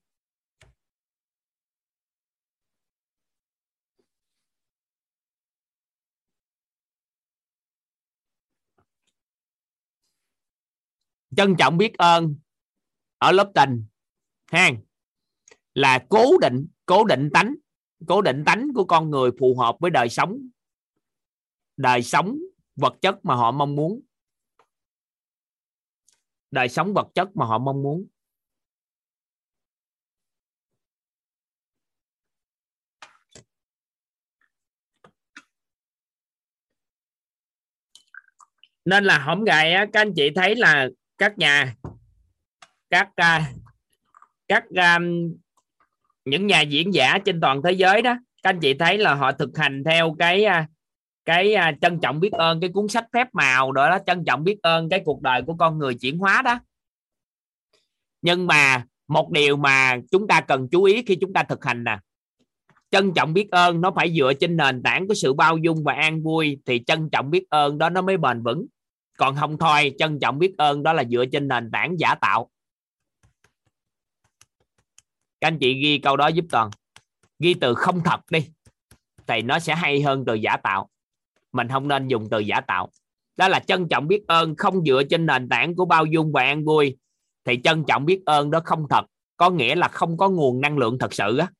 Trân 11.37 11.57
trọng 11.57 11.79
biết 11.79 11.99
ơn 11.99 12.37
ở 13.19 13.33
lớp 13.33 13.51
tình. 13.55 13.85
Hang 14.47 14.88
là 15.75 16.07
cố 16.09 16.39
định 16.39 16.67
cố 16.87 17.05
định 17.05 17.31
tánh, 17.35 17.55
cố 18.09 18.23
định 18.23 18.43
tánh 18.47 18.69
của 18.75 18.85
con 18.85 19.11
người 19.11 19.31
phù 19.41 19.59
hợp 19.59 19.77
với 19.81 19.91
đời 19.91 20.09
sống 20.09 20.39
đời 21.79 22.03
sống 22.03 22.39
vật 22.77 22.95
chất 23.01 23.25
mà 23.25 23.35
họ 23.35 23.51
mong 23.53 23.77
muốn. 23.77 24.01
Đời 26.51 26.69
sống 26.69 26.95
vật 26.95 27.07
chất 27.15 27.37
mà 27.37 27.47
họ 27.47 27.59
mong 27.59 27.83
muốn. 27.83 28.07
Nên 38.85 39.05
là 39.05 39.19
hôm 39.19 39.45
ngày 39.45 39.75
các 39.93 40.01
anh 40.01 40.13
chị 40.17 40.31
thấy 40.35 40.57
là 40.57 40.89
các 41.19 41.39
nhà, 41.39 41.77
các 42.91 43.11
à, 43.17 43.53
các 44.49 44.65
à, 44.77 44.99
những 46.31 46.47
nhà 46.47 46.61
diễn 46.61 46.95
giả 46.95 47.19
trên 47.19 47.41
toàn 47.41 47.63
thế 47.63 47.73
giới 47.73 48.03
đó 48.03 48.15
các 48.43 48.51
anh 48.51 48.61
chị 48.61 48.75
thấy 48.75 48.99
là 48.99 49.15
họ 49.15 49.33
thực 49.33 49.59
hành 49.59 49.83
theo 49.85 50.17
cái 50.19 50.45
à, 50.45 50.67
cái 51.25 51.55
à, 51.55 51.73
trân 51.81 52.01
trọng 52.01 52.21
biết 52.21 52.33
ơn 52.33 52.61
cái 52.61 52.71
cuốn 52.71 52.89
sách 52.89 53.07
phép 53.13 53.29
màu 53.33 53.73
đó, 53.73 53.91
đó 53.91 53.99
trân 54.07 54.25
trọng 54.25 54.45
biết 54.45 54.59
ơn 54.63 54.89
cái 54.89 55.03
cuộc 55.05 55.23
đời 55.23 55.43
của 55.43 55.55
con 55.55 55.79
người 55.79 55.95
chuyển 55.95 56.19
hóa 56.19 56.43
đó. 56.43 56.59
Nhưng 58.23 58.47
mà 58.47 58.85
một 59.09 59.31
điều 59.31 59.57
mà 59.57 59.97
chúng 60.11 60.27
ta 60.27 60.41
cần 60.41 60.69
chú 60.71 60.83
ý 60.83 61.03
khi 61.07 61.17
chúng 61.21 61.33
ta 61.33 61.43
thực 61.43 61.65
hành 61.65 61.85
nè 61.85 61.99
trân 62.91 63.15
trọng 63.15 63.33
biết 63.33 63.51
ơn 63.51 63.81
nó 63.81 63.91
phải 63.97 64.15
dựa 64.19 64.33
trên 64.41 64.57
nền 64.57 64.83
tảng 64.83 65.09
của 65.09 65.15
sự 65.15 65.33
bao 65.33 65.57
dung 65.57 65.85
và 65.85 65.93
an 65.93 66.23
vui 66.23 66.59
thì 66.67 66.83
trân 66.87 67.11
trọng 67.11 67.31
biết 67.31 67.45
ơn 67.51 67.79
đó 67.79 67.91
nó 67.91 68.03
mới 68.03 68.17
bền 68.17 68.43
vững. 68.43 68.67
Còn 69.19 69.37
không 69.37 69.59
thôi 69.59 69.95
trân 69.99 70.19
trọng 70.21 70.39
biết 70.39 70.55
ơn 70.59 70.83
đó 70.83 70.93
là 70.93 71.05
dựa 71.05 71.25
trên 71.33 71.49
nền 71.49 71.71
tảng 71.71 71.97
giả 71.99 72.15
tạo 72.15 72.51
các 75.41 75.49
anh 75.49 75.59
chị 75.59 75.75
ghi 75.75 75.99
câu 75.99 76.17
đó 76.17 76.29
giúp 76.29 76.45
toàn. 76.51 76.71
Ghi 77.39 77.55
từ 77.55 77.75
không 77.75 78.01
thật 78.05 78.21
đi, 78.31 78.49
thì 79.27 79.43
nó 79.43 79.59
sẽ 79.59 79.75
hay 79.75 80.03
hơn 80.03 80.25
từ 80.27 80.35
giả 80.35 80.57
tạo. 80.57 80.89
Mình 81.53 81.69
không 81.69 81.89
nên 81.89 82.09
dùng 82.09 82.29
từ 82.31 82.39
giả 82.39 82.61
tạo. 82.61 82.89
Đó 83.37 83.49
là 83.49 83.61
trân 83.61 83.89
trọng 83.89 84.09
biết 84.09 84.27
ơn 84.27 84.57
không 84.57 84.85
dựa 84.85 85.03
trên 85.11 85.27
nền 85.27 85.49
tảng 85.49 85.75
của 85.75 85.85
bao 85.85 86.07
dung 86.07 86.33
và 86.33 86.43
an 86.43 86.65
vui. 86.65 86.97
Thì 87.45 87.61
trân 87.65 87.85
trọng 87.85 88.05
biết 88.05 88.23
ơn 88.27 88.51
đó 88.51 88.61
không 88.65 88.87
thật, 88.91 89.05
có 89.37 89.51
nghĩa 89.51 89.75
là 89.75 89.89
không 89.89 90.17
có 90.17 90.29
nguồn 90.29 90.61
năng 90.61 90.79
lượng 90.79 90.99
thật 90.99 91.15
sự 91.15 91.37
á. 91.39 91.51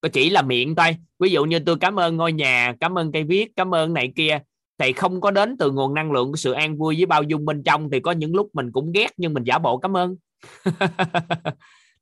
Có 0.00 0.08
chỉ 0.08 0.30
là 0.30 0.42
miệng 0.42 0.74
thôi. 0.74 0.96
Ví 1.18 1.30
dụ 1.30 1.44
như 1.44 1.58
tôi 1.58 1.76
cảm 1.80 2.00
ơn 2.00 2.16
ngôi 2.16 2.32
nhà, 2.32 2.74
cảm 2.80 2.98
ơn 2.98 3.12
cây 3.12 3.24
viết, 3.24 3.52
cảm 3.56 3.74
ơn 3.74 3.94
này 3.94 4.12
kia, 4.16 4.38
thì 4.78 4.92
không 4.92 5.20
có 5.20 5.30
đến 5.30 5.56
từ 5.58 5.70
nguồn 5.70 5.94
năng 5.94 6.12
lượng 6.12 6.30
của 6.30 6.36
sự 6.36 6.52
an 6.52 6.76
vui 6.76 6.96
với 6.96 7.06
bao 7.06 7.22
dung 7.22 7.44
bên 7.44 7.62
trong, 7.62 7.90
thì 7.90 8.00
có 8.00 8.12
những 8.12 8.34
lúc 8.34 8.50
mình 8.52 8.72
cũng 8.72 8.92
ghét 8.92 9.10
nhưng 9.16 9.34
mình 9.34 9.44
giả 9.44 9.58
bộ 9.58 9.78
cảm 9.78 9.96
ơn. 9.96 10.16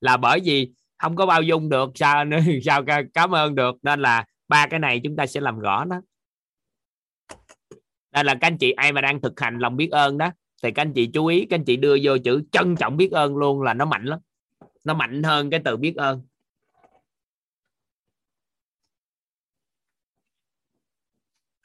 là 0.00 0.16
bởi 0.16 0.40
vì 0.44 0.70
không 0.98 1.16
có 1.16 1.26
bao 1.26 1.42
dung 1.42 1.68
được 1.68 1.90
sao 1.94 2.24
sao 2.64 2.82
cảm 3.14 3.34
ơn 3.34 3.54
được. 3.54 3.76
Nên 3.82 4.00
là 4.00 4.24
ba 4.48 4.66
cái 4.66 4.80
này 4.80 5.00
chúng 5.04 5.16
ta 5.16 5.26
sẽ 5.26 5.40
làm 5.40 5.58
rõ 5.58 5.84
đó. 5.84 6.00
Đây 8.12 8.24
là 8.24 8.34
các 8.34 8.46
anh 8.46 8.58
chị 8.58 8.72
ai 8.72 8.92
mà 8.92 9.00
đang 9.00 9.20
thực 9.20 9.40
hành 9.40 9.58
lòng 9.58 9.76
biết 9.76 9.88
ơn 9.90 10.18
đó. 10.18 10.30
Thì 10.62 10.70
các 10.70 10.82
anh 10.82 10.92
chị 10.92 11.10
chú 11.14 11.26
ý 11.26 11.46
các 11.50 11.56
anh 11.58 11.64
chị 11.64 11.76
đưa 11.76 11.96
vô 12.02 12.18
chữ 12.24 12.42
trân 12.52 12.76
trọng 12.76 12.96
biết 12.96 13.12
ơn 13.12 13.36
luôn 13.36 13.62
là 13.62 13.74
nó 13.74 13.84
mạnh 13.84 14.04
lắm. 14.04 14.18
Nó 14.84 14.94
mạnh 14.94 15.22
hơn 15.22 15.50
cái 15.50 15.60
từ 15.64 15.76
biết 15.76 15.94
ơn. 15.96 16.22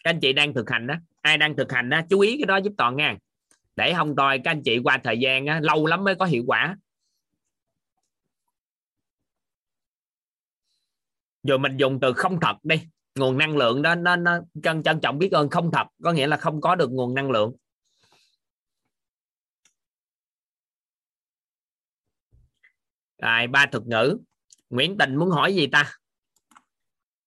Các 0.03 0.10
anh 0.10 0.19
chị 0.19 0.34
đang 0.34 0.53
thực 0.53 0.69
hành 0.69 0.88
đó. 0.88 0.95
Ai 1.22 1.38
đang 1.38 1.56
thực 1.56 1.72
hành 1.72 1.89
đó 1.89 2.01
chú 2.10 2.19
ý 2.19 2.38
cái 2.38 2.45
đó 2.45 2.57
giúp 2.57 2.73
toàn 2.77 2.95
nha. 2.95 3.18
Để 3.76 3.93
không 3.97 4.15
đòi 4.15 4.39
các 4.43 4.51
anh 4.51 4.61
chị 4.64 4.80
qua 4.84 4.99
thời 5.03 5.19
gian 5.19 5.45
á, 5.45 5.60
lâu 5.64 5.85
lắm 5.85 6.03
mới 6.03 6.15
có 6.15 6.26
hiệu 6.26 6.43
quả. 6.47 6.76
Rồi 11.44 11.60
mình 11.60 11.78
dùng 11.78 11.99
từ 11.99 12.14
không 12.14 12.40
thật 12.41 12.56
đi. 12.64 12.76
Nguồn 13.16 13.38
năng 13.38 13.57
lượng 13.57 13.82
đó 13.82 13.95
nó 13.95 14.16
nó 14.16 14.40
trân 14.64 14.84
trân 14.84 14.99
trọng 14.99 15.20
biết 15.20 15.32
ơn 15.32 15.49
không 15.49 15.72
thật 15.72 15.88
có 16.03 16.11
nghĩa 16.11 16.28
là 16.28 16.38
không 16.38 16.61
có 16.61 16.76
được 16.76 16.91
nguồn 16.91 17.14
năng 17.14 17.32
lượng. 17.32 17.56
Rồi 23.22 23.48
ba 23.48 23.66
thuật 23.72 23.84
ngữ. 23.88 24.18
Nguyễn 24.70 24.98
Tình 24.98 25.16
muốn 25.16 25.30
hỏi 25.30 25.56
gì 25.56 25.68
ta? 25.68 25.94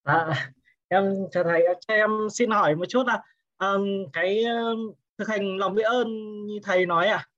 À, 0.02 0.52
em 0.88 1.14
cho 1.32 1.44
thầy, 1.44 1.62
cho 1.86 1.94
em 1.94 2.10
xin 2.32 2.50
hỏi 2.50 2.76
một 2.76 2.84
chút 2.88 3.06
à, 3.06 3.22
um, 3.58 3.86
cái 4.12 4.44
um, 4.44 4.92
thực 5.18 5.28
hành 5.28 5.56
lòng 5.56 5.74
biết 5.74 5.82
ơn 5.82 6.08
như 6.46 6.58
thầy 6.62 6.86
nói 6.86 7.06
à 7.06 7.28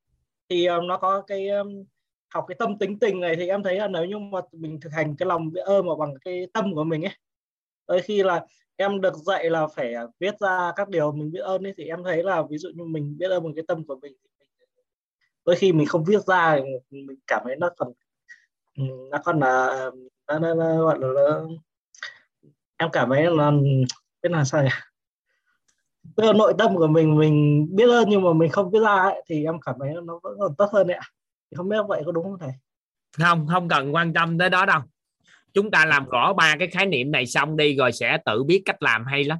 thì 0.48 0.66
um, 0.66 0.86
nó 0.86 0.96
có 0.96 1.22
cái 1.26 1.48
um, 1.48 1.84
học 2.34 2.44
cái 2.48 2.56
tâm 2.58 2.78
tính 2.78 2.98
tình 2.98 3.20
này 3.20 3.36
thì 3.36 3.48
em 3.48 3.62
thấy 3.62 3.76
là 3.76 3.88
nếu 3.88 4.04
như 4.04 4.18
mà 4.18 4.40
mình 4.52 4.80
thực 4.80 4.92
hành 4.92 5.16
cái 5.16 5.26
lòng 5.26 5.52
biết 5.52 5.60
ơn 5.60 5.86
mà 5.86 5.92
bằng 5.98 6.14
cái 6.24 6.46
tâm 6.52 6.74
của 6.74 6.84
mình 6.84 7.04
ấy 7.04 7.14
đôi 7.88 8.02
khi 8.02 8.22
là 8.22 8.46
em 8.76 9.00
được 9.00 9.14
dạy 9.14 9.50
là 9.50 9.66
phải 9.66 9.94
viết 10.20 10.38
ra 10.40 10.72
các 10.76 10.88
điều 10.88 11.12
mình 11.12 11.32
biết 11.32 11.40
ơn 11.40 11.66
ấy 11.66 11.74
thì 11.76 11.84
em 11.84 12.04
thấy 12.04 12.22
là 12.22 12.42
ví 12.50 12.58
dụ 12.58 12.68
như 12.74 12.84
mình 12.84 13.18
biết 13.18 13.30
ơn 13.30 13.44
bằng 13.44 13.54
cái 13.54 13.64
tâm 13.68 13.84
của 13.86 13.96
mình 14.02 14.12
đôi 15.44 15.56
khi 15.56 15.72
mình 15.72 15.86
không 15.86 16.04
viết 16.04 16.24
ra 16.26 16.58
mình 16.90 17.18
cảm 17.26 17.42
thấy 17.44 17.56
nó 17.56 17.70
còn 17.76 17.92
ừ, 18.76 18.84
nó 19.10 19.18
còn 19.24 19.40
là 19.40 19.90
nó, 20.26 20.38
nó, 20.38 20.54
nó 20.54 20.84
gọi 20.84 20.98
là 21.00 21.08
nó, 21.14 21.46
em 22.76 22.88
cảm 22.92 23.10
thấy 23.10 23.26
là 23.30 23.50
biết 24.22 24.28
là 24.30 24.44
sao 24.44 24.62
nhỉ? 24.62 24.70
Tức 26.16 26.24
là 26.24 26.32
nội 26.32 26.54
tâm 26.58 26.76
của 26.76 26.86
mình 26.86 27.18
mình 27.18 27.66
biết 27.76 27.88
ơn 27.88 28.08
nhưng 28.08 28.22
mà 28.22 28.32
mình 28.32 28.50
không 28.50 28.70
biết 28.70 28.80
ra 28.80 28.94
ấy, 28.94 29.22
thì 29.26 29.44
em 29.44 29.60
cảm 29.60 29.74
thấy 29.80 29.94
nó 30.04 30.20
vẫn 30.22 30.36
còn 30.38 30.54
tốt 30.54 30.68
hơn 30.72 30.86
đấy 30.86 30.96
ạ 30.96 31.06
không 31.54 31.68
biết 31.68 31.76
vậy 31.88 32.02
có 32.06 32.12
đúng 32.12 32.24
không 32.24 32.38
thầy? 32.40 32.52
Không 33.18 33.46
không 33.46 33.68
cần 33.68 33.94
quan 33.94 34.14
tâm 34.14 34.38
tới 34.38 34.50
đó 34.50 34.66
đâu. 34.66 34.80
Chúng 35.54 35.70
ta 35.70 35.84
làm 35.84 36.08
rõ 36.08 36.32
ba 36.32 36.56
cái 36.58 36.68
khái 36.68 36.86
niệm 36.86 37.10
này 37.10 37.26
xong 37.26 37.56
đi 37.56 37.76
rồi 37.76 37.92
sẽ 37.92 38.18
tự 38.24 38.44
biết 38.44 38.62
cách 38.64 38.82
làm 38.82 39.04
hay 39.06 39.24
lắm. 39.24 39.38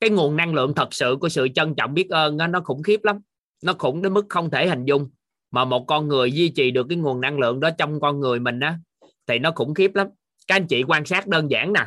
Cái 0.00 0.10
nguồn 0.10 0.36
năng 0.36 0.54
lượng 0.54 0.74
thật 0.74 0.94
sự 0.94 1.16
của 1.20 1.28
sự 1.28 1.48
trân 1.54 1.74
trọng 1.74 1.94
biết 1.94 2.10
ơn 2.10 2.36
đó, 2.36 2.46
nó 2.46 2.60
khủng 2.60 2.82
khiếp 2.82 3.04
lắm. 3.04 3.18
Nó 3.62 3.72
khủng 3.72 4.02
đến 4.02 4.14
mức 4.14 4.26
không 4.28 4.50
thể 4.50 4.68
hình 4.68 4.84
dung. 4.84 5.10
Mà 5.50 5.64
một 5.64 5.84
con 5.86 6.08
người 6.08 6.32
duy 6.32 6.48
trì 6.48 6.70
được 6.70 6.86
cái 6.88 6.98
nguồn 6.98 7.20
năng 7.20 7.38
lượng 7.38 7.60
đó 7.60 7.70
trong 7.78 8.00
con 8.00 8.20
người 8.20 8.40
mình 8.40 8.60
á 8.60 8.78
thì 9.26 9.38
nó 9.38 9.50
khủng 9.50 9.74
khiếp 9.74 9.94
lắm. 9.94 10.08
Các 10.46 10.56
anh 10.56 10.66
chị 10.66 10.82
quan 10.82 11.04
sát 11.04 11.26
đơn 11.26 11.50
giản 11.50 11.72
nè. 11.72 11.86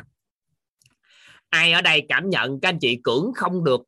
Ai 1.50 1.72
ở 1.72 1.82
đây 1.82 2.06
cảm 2.08 2.30
nhận 2.30 2.60
các 2.60 2.68
anh 2.68 2.78
chị 2.78 3.00
cưỡng 3.04 3.32
không 3.36 3.64
được 3.64 3.80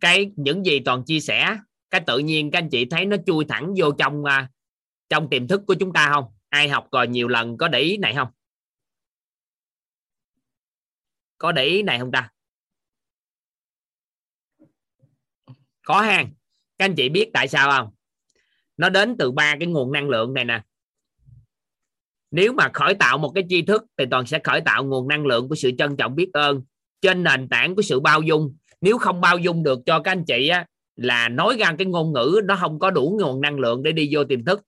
cái 0.00 0.30
những 0.36 0.66
gì 0.66 0.80
toàn 0.80 1.04
chia 1.04 1.20
sẻ? 1.20 1.56
Cái 1.90 2.00
tự 2.06 2.18
nhiên 2.18 2.50
các 2.50 2.58
anh 2.58 2.68
chị 2.70 2.84
thấy 2.84 3.06
nó 3.06 3.16
chui 3.26 3.44
thẳng 3.44 3.74
vô 3.76 3.90
trong 3.90 4.24
à, 4.24 4.48
trong 5.08 5.30
tiềm 5.30 5.48
thức 5.48 5.62
của 5.66 5.74
chúng 5.74 5.92
ta 5.92 6.10
không? 6.14 6.24
Ai 6.48 6.68
học 6.68 6.88
rồi 6.92 7.08
nhiều 7.08 7.28
lần 7.28 7.56
có 7.56 7.68
để 7.68 7.80
ý 7.80 7.96
này 7.96 8.14
không? 8.14 8.28
Có 11.38 11.52
để 11.52 11.64
ý 11.64 11.82
này 11.82 11.98
không 11.98 12.12
ta? 12.12 12.30
Có 15.86 16.00
hàng 16.00 16.32
các 16.78 16.84
anh 16.84 16.94
chị 16.94 17.08
biết 17.08 17.30
tại 17.32 17.48
sao 17.48 17.70
không? 17.70 17.94
Nó 18.76 18.88
đến 18.88 19.16
từ 19.18 19.30
ba 19.30 19.56
cái 19.60 19.68
nguồn 19.68 19.92
năng 19.92 20.08
lượng 20.08 20.34
này 20.34 20.44
nè. 20.44 20.62
Nếu 22.30 22.52
mà 22.52 22.70
khởi 22.74 22.94
tạo 22.94 23.18
một 23.18 23.32
cái 23.34 23.44
tri 23.48 23.62
thức 23.62 23.84
thì 23.98 24.04
toàn 24.10 24.26
sẽ 24.26 24.40
khởi 24.44 24.60
tạo 24.60 24.84
nguồn 24.84 25.08
năng 25.08 25.26
lượng 25.26 25.48
của 25.48 25.54
sự 25.54 25.70
trân 25.78 25.96
trọng 25.96 26.14
biết 26.14 26.30
ơn 26.32 26.62
trên 27.00 27.22
nền 27.22 27.48
tảng 27.48 27.74
của 27.74 27.82
sự 27.82 28.00
bao 28.00 28.22
dung. 28.22 28.56
Nếu 28.80 28.98
không 28.98 29.20
bao 29.20 29.38
dung 29.38 29.62
được 29.62 29.78
cho 29.86 30.00
các 30.00 30.12
anh 30.12 30.24
chị 30.24 30.48
á, 30.48 30.66
là 30.96 31.28
nói 31.28 31.56
ra 31.58 31.74
cái 31.78 31.86
ngôn 31.86 32.12
ngữ 32.12 32.40
nó 32.44 32.56
không 32.60 32.78
có 32.78 32.90
đủ 32.90 33.18
nguồn 33.20 33.40
năng 33.40 33.58
lượng 33.58 33.82
để 33.82 33.92
đi 33.92 34.08
vô 34.12 34.24
tiềm 34.24 34.44
thức 34.44 34.62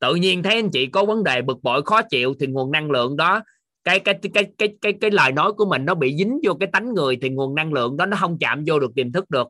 tự 0.00 0.14
nhiên 0.14 0.42
thấy 0.42 0.54
anh 0.54 0.70
chị 0.70 0.86
có 0.86 1.04
vấn 1.04 1.24
đề 1.24 1.42
bực 1.42 1.62
bội 1.62 1.82
khó 1.82 2.02
chịu 2.02 2.34
thì 2.40 2.46
nguồn 2.46 2.70
năng 2.70 2.90
lượng 2.90 3.16
đó 3.16 3.42
cái 3.84 4.00
cái 4.00 4.18
cái 4.34 4.46
cái 4.58 4.68
cái 4.80 4.92
cái 5.00 5.10
lời 5.10 5.32
nói 5.32 5.52
của 5.52 5.64
mình 5.64 5.84
nó 5.84 5.94
bị 5.94 6.16
dính 6.16 6.40
vô 6.44 6.54
cái 6.54 6.68
tánh 6.72 6.94
người 6.94 7.18
thì 7.22 7.28
nguồn 7.28 7.54
năng 7.54 7.72
lượng 7.72 7.96
đó 7.96 8.06
nó 8.06 8.16
không 8.16 8.38
chạm 8.38 8.64
vô 8.66 8.78
được 8.78 8.94
tiềm 8.94 9.12
thức 9.12 9.30
được. 9.30 9.48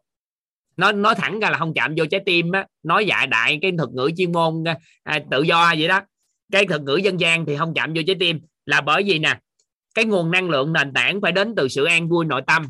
Nó 0.77 0.93
nói 0.93 1.15
thẳng 1.15 1.41
ra 1.41 1.51
là 1.51 1.59
không 1.59 1.75
chạm 1.75 1.95
vô 1.97 2.05
trái 2.11 2.21
tim 2.27 2.53
á 2.53 2.67
nói 2.83 3.07
dạy 3.07 3.27
đại 3.27 3.59
cái 3.63 3.73
thuật 3.79 3.91
ngữ 3.91 4.11
chuyên 4.17 4.33
môn 4.33 4.69
à, 4.69 4.79
à, 5.03 5.19
tự 5.31 5.43
do 5.43 5.75
vậy 5.79 5.89
đó. 5.89 6.01
Cái 6.53 6.67
thuật 6.67 6.83
ngữ 6.83 6.97
dân 6.97 7.21
gian 7.21 7.47
thì 7.47 7.57
không 7.57 7.75
chạm 7.75 7.93
vô 7.95 8.03
trái 8.07 8.17
tim 8.21 8.41
là 8.67 8.81
bởi 8.81 9.03
vì 9.03 9.19
nè 9.19 9.39
cái 9.95 10.05
nguồn 10.05 10.31
năng 10.31 10.51
lượng 10.51 10.73
nền 10.73 10.93
tảng 10.93 11.21
phải 11.21 11.33
đến 11.33 11.55
từ 11.57 11.69
sự 11.69 11.85
an 11.85 12.09
vui 12.09 12.25
nội 12.25 12.43
tâm. 12.47 12.67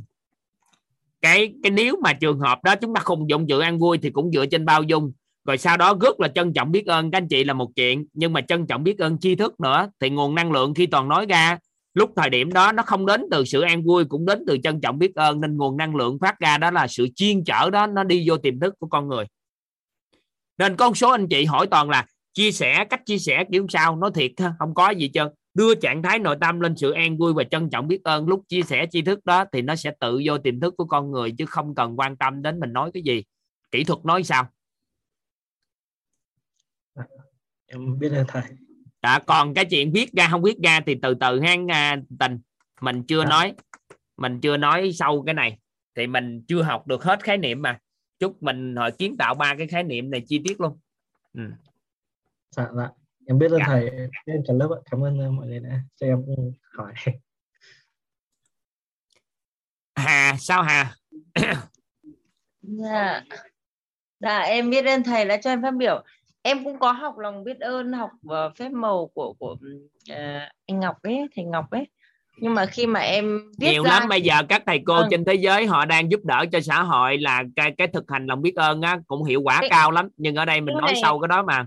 Cái 1.21 1.53
cái 1.63 1.71
nếu 1.71 1.97
mà 2.03 2.13
trường 2.13 2.39
hợp 2.39 2.65
đó 2.65 2.75
chúng 2.77 2.95
ta 2.95 3.01
không 3.01 3.31
dụng 3.31 3.47
sự 3.49 3.61
an 3.61 3.79
vui 3.79 3.99
thì 3.99 4.11
cũng 4.11 4.31
dựa 4.33 4.47
trên 4.47 4.65
bao 4.65 4.83
dung 4.83 5.13
rồi 5.49 5.59
sau 5.59 5.77
đó 5.77 5.95
rất 6.01 6.21
là 6.21 6.29
trân 6.29 6.53
trọng 6.53 6.73
biết 6.73 6.87
ơn 6.87 7.11
các 7.11 7.19
anh 7.19 7.29
chị 7.29 7.45
là 7.45 7.53
một 7.53 7.71
chuyện, 7.77 8.07
nhưng 8.13 8.33
mà 8.33 8.41
trân 8.41 8.67
trọng 8.67 8.83
biết 8.83 8.99
ơn 8.99 9.19
tri 9.19 9.35
thức 9.35 9.61
nữa. 9.61 9.91
Thì 10.01 10.11
nguồn 10.11 10.35
năng 10.35 10.53
lượng 10.53 10.75
khi 10.75 10.87
toàn 10.87 11.09
nói 11.09 11.27
ra, 11.27 11.59
lúc 11.95 12.11
thời 12.17 12.31
điểm 12.31 12.53
đó 12.53 12.73
nó 12.73 12.83
không 12.83 13.07
đến 13.07 13.25
từ 13.31 13.45
sự 13.45 13.61
an 13.61 13.83
vui, 13.83 14.05
cũng 14.05 14.27
đến 14.27 14.45
từ 14.47 14.59
trân 14.63 14.81
trọng 14.81 14.99
biết 14.99 15.15
ơn, 15.15 15.41
nên 15.41 15.57
nguồn 15.57 15.77
năng 15.77 15.97
lượng 15.97 16.19
phát 16.21 16.39
ra 16.39 16.59
đó 16.59 16.71
là 16.71 16.87
sự 16.87 17.09
chiên 17.15 17.45
trở 17.45 17.71
đó, 17.71 17.87
nó 17.87 18.05
đi 18.05 18.25
vô 18.29 18.37
tiềm 18.37 18.61
thức 18.61 18.75
của 18.79 18.87
con 18.87 19.09
người. 19.09 19.25
Nên 20.59 20.77
con 20.77 20.95
số 20.95 21.11
anh 21.11 21.29
chị 21.29 21.45
hỏi 21.45 21.67
toàn 21.67 21.91
là, 21.91 22.07
chia 22.35 22.53
sẻ, 22.53 22.85
cách 22.85 23.07
chia 23.07 23.19
sẻ 23.19 23.45
kiểu 23.53 23.67
sao? 23.69 23.97
Nói 23.97 24.11
thiệt 24.15 24.33
không 24.59 24.75
có 24.75 24.91
gì 24.91 25.09
chưa 25.09 25.31
đưa 25.55 25.75
trạng 25.75 26.03
thái 26.03 26.19
nội 26.19 26.37
tâm 26.41 26.61
lên 26.61 26.77
sự 26.77 26.91
an 26.91 27.19
vui 27.19 27.33
và 27.33 27.45
trân 27.45 27.71
trọng 27.71 27.89
biết 27.89 28.05
ơn. 28.05 28.29
Lúc 28.29 28.43
chia 28.49 28.63
sẻ 28.63 28.87
tri 28.91 29.03
thức 29.03 29.25
đó 29.25 29.45
thì 29.53 29.63
nó 29.63 29.77
sẽ 29.77 29.93
tự 30.01 30.21
vô 30.25 30.39
tiềm 30.39 30.61
thức 30.61 30.75
của 30.77 30.85
con 30.85 31.11
người, 31.11 31.35
chứ 31.39 31.47
không 31.47 31.75
cần 31.75 31.99
quan 31.99 32.17
tâm 32.17 32.43
đến 32.43 32.61
mình 32.61 32.73
nói 32.73 32.91
cái 32.95 33.03
gì. 33.03 33.25
Kỹ 33.71 33.85
thuật 33.85 34.05
nói 34.05 34.23
sao? 34.23 34.49
Em 37.69 37.99
biết 37.99 38.13
ơn 38.13 38.27
thầy. 38.29 38.43
Đã 39.03 39.19
còn 39.27 39.55
cái 39.55 39.65
chuyện 39.65 39.93
viết 39.93 40.13
ra 40.13 40.29
không 40.31 40.43
viết 40.43 40.59
ra 40.65 40.81
thì 40.87 40.95
từ 41.03 41.15
từ 41.21 41.41
hang 41.41 41.71
à, 41.71 41.97
tình. 42.19 42.41
Mình 42.81 43.03
chưa 43.09 43.23
à. 43.23 43.29
nói 43.29 43.55
mình 44.17 44.41
chưa 44.41 44.57
nói 44.57 44.93
sâu 44.93 45.23
cái 45.23 45.35
này. 45.35 45.59
Thì 45.95 46.07
mình 46.07 46.43
chưa 46.49 46.63
học 46.63 46.87
được 46.87 47.03
hết 47.03 47.23
khái 47.23 47.39
niệm 47.39 47.63
mà. 47.63 47.79
Chúc 48.19 48.43
mình 48.43 48.77
hỏi 48.77 48.93
kiến 48.93 49.17
tạo 49.17 49.35
ba 49.35 49.55
cái 49.59 49.67
khái 49.67 49.83
niệm 49.83 50.11
này 50.11 50.23
chi 50.27 50.41
tiết 50.45 50.61
luôn. 50.61 50.79
Ừ. 51.33 51.43
dạ 52.51 52.69
dạ. 52.77 52.89
Em 53.27 53.39
biết 53.39 53.51
ơn 53.51 53.59
dạ. 53.59 53.65
thầy 53.67 53.91
em 54.27 54.43
cả 54.47 54.55
lớp 54.55 54.83
cảm 54.91 55.05
ơn 55.05 55.37
mọi 55.37 55.47
người 55.47 55.61
đã 55.61 55.81
cho 55.97 56.07
em 56.07 56.25
hỏi. 56.77 56.93
Hà 59.95 60.37
sao 60.39 60.63
hà? 60.63 60.95
Dạ. 62.63 63.23
Dạ 64.21 64.39
em 64.39 64.71
biết 64.71 64.87
ơn 64.87 65.03
thầy 65.03 65.25
đã 65.25 65.37
cho 65.37 65.51
em 65.51 65.63
phát 65.63 65.75
biểu 65.75 66.05
em 66.43 66.65
cũng 66.65 66.79
có 66.79 66.93
học 66.93 67.19
lòng 67.19 67.45
biết 67.45 67.61
ơn 67.61 67.93
học 67.93 68.11
uh, 68.27 68.57
phép 68.57 68.69
màu 68.73 69.11
của 69.15 69.33
của 69.39 69.53
uh, 69.53 70.17
anh 70.67 70.81
Ngọc 70.81 70.97
ấy 71.03 71.27
thầy 71.37 71.45
Ngọc 71.45 71.71
ấy. 71.71 71.87
Nhưng 72.41 72.55
mà 72.55 72.67
khi 72.67 72.87
mà 72.87 73.01
em 73.01 73.53
viết 73.59 73.71
nhiều 73.71 73.85
ra... 73.85 73.91
lắm 73.91 74.09
bây 74.09 74.23
giờ 74.23 74.35
các 74.49 74.63
thầy 74.67 74.81
cô 74.87 74.95
ừ. 74.95 75.07
trên 75.11 75.25
thế 75.25 75.35
giới 75.35 75.67
họ 75.67 75.85
đang 75.85 76.11
giúp 76.11 76.25
đỡ 76.25 76.45
cho 76.53 76.61
xã 76.61 76.83
hội 76.83 77.19
là 77.19 77.45
cái 77.57 77.75
cái 77.79 77.89
thực 77.89 78.05
hành 78.11 78.27
lòng 78.27 78.43
biết 78.43 78.57
ơn 78.57 78.83
á 78.83 78.99
cũng 79.07 79.25
hiệu 79.25 79.41
quả 79.43 79.59
cái... 79.61 79.71
cao 79.71 79.91
lắm. 79.91 80.09
Nhưng 80.17 80.35
ở 80.35 80.45
đây 80.45 80.61
mình 80.61 80.75
nói 80.75 80.93
này, 80.93 81.03
sâu 81.03 81.21
cái 81.21 81.29
đó 81.29 81.43
mà. 81.43 81.67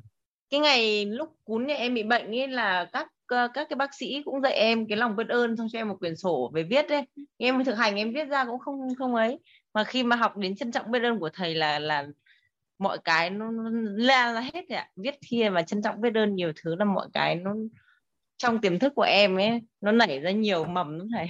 Cái 0.49 0.59
ngày 0.59 1.05
lúc 1.05 1.29
cún 1.45 1.67
nhà 1.67 1.75
em 1.75 1.93
bị 1.93 2.03
bệnh 2.03 2.27
ấy 2.27 2.47
là 2.47 2.85
các 2.93 3.07
các 3.27 3.51
cái 3.53 3.75
bác 3.77 3.93
sĩ 3.93 4.21
cũng 4.25 4.41
dạy 4.41 4.53
em 4.53 4.87
cái 4.87 4.97
lòng 4.97 5.15
biết 5.15 5.29
ơn 5.29 5.57
xong 5.57 5.67
cho 5.71 5.79
em 5.79 5.89
một 5.89 5.95
quyển 5.99 6.15
sổ 6.15 6.51
về 6.53 6.63
viết 6.63 6.89
đấy 6.89 7.05
em 7.37 7.63
thực 7.63 7.77
hành 7.77 7.95
em 7.95 8.13
viết 8.13 8.25
ra 8.25 8.45
cũng 8.45 8.59
không 8.59 8.95
không 8.97 9.15
ấy. 9.15 9.39
Mà 9.73 9.83
khi 9.83 10.03
mà 10.03 10.15
học 10.15 10.37
đến 10.37 10.55
trân 10.55 10.71
trọng 10.71 10.91
biết 10.91 11.03
ơn 11.03 11.19
của 11.19 11.29
thầy 11.33 11.55
là 11.55 11.79
là 11.79 12.07
mọi 12.81 12.97
cái 13.03 13.29
nó, 13.29 13.51
nó 13.51 13.69
la 13.95 14.33
ra 14.33 14.41
hết 14.53 14.69
ạ. 14.69 14.87
Viết 14.95 15.15
thi 15.27 15.49
và 15.49 15.61
trân 15.61 15.81
trọng 15.81 16.01
biết 16.01 16.15
ơn 16.15 16.35
nhiều 16.35 16.51
thứ 16.63 16.75
là 16.75 16.85
mọi 16.85 17.07
cái 17.13 17.35
nó 17.35 17.53
trong 18.37 18.61
tiềm 18.61 18.79
thức 18.79 18.93
của 18.95 19.01
em 19.01 19.35
ấy 19.35 19.61
nó 19.81 19.91
nảy 19.91 20.19
ra 20.19 20.31
nhiều 20.31 20.65
mầm 20.65 20.97
nó 20.97 21.05
thầy. 21.15 21.27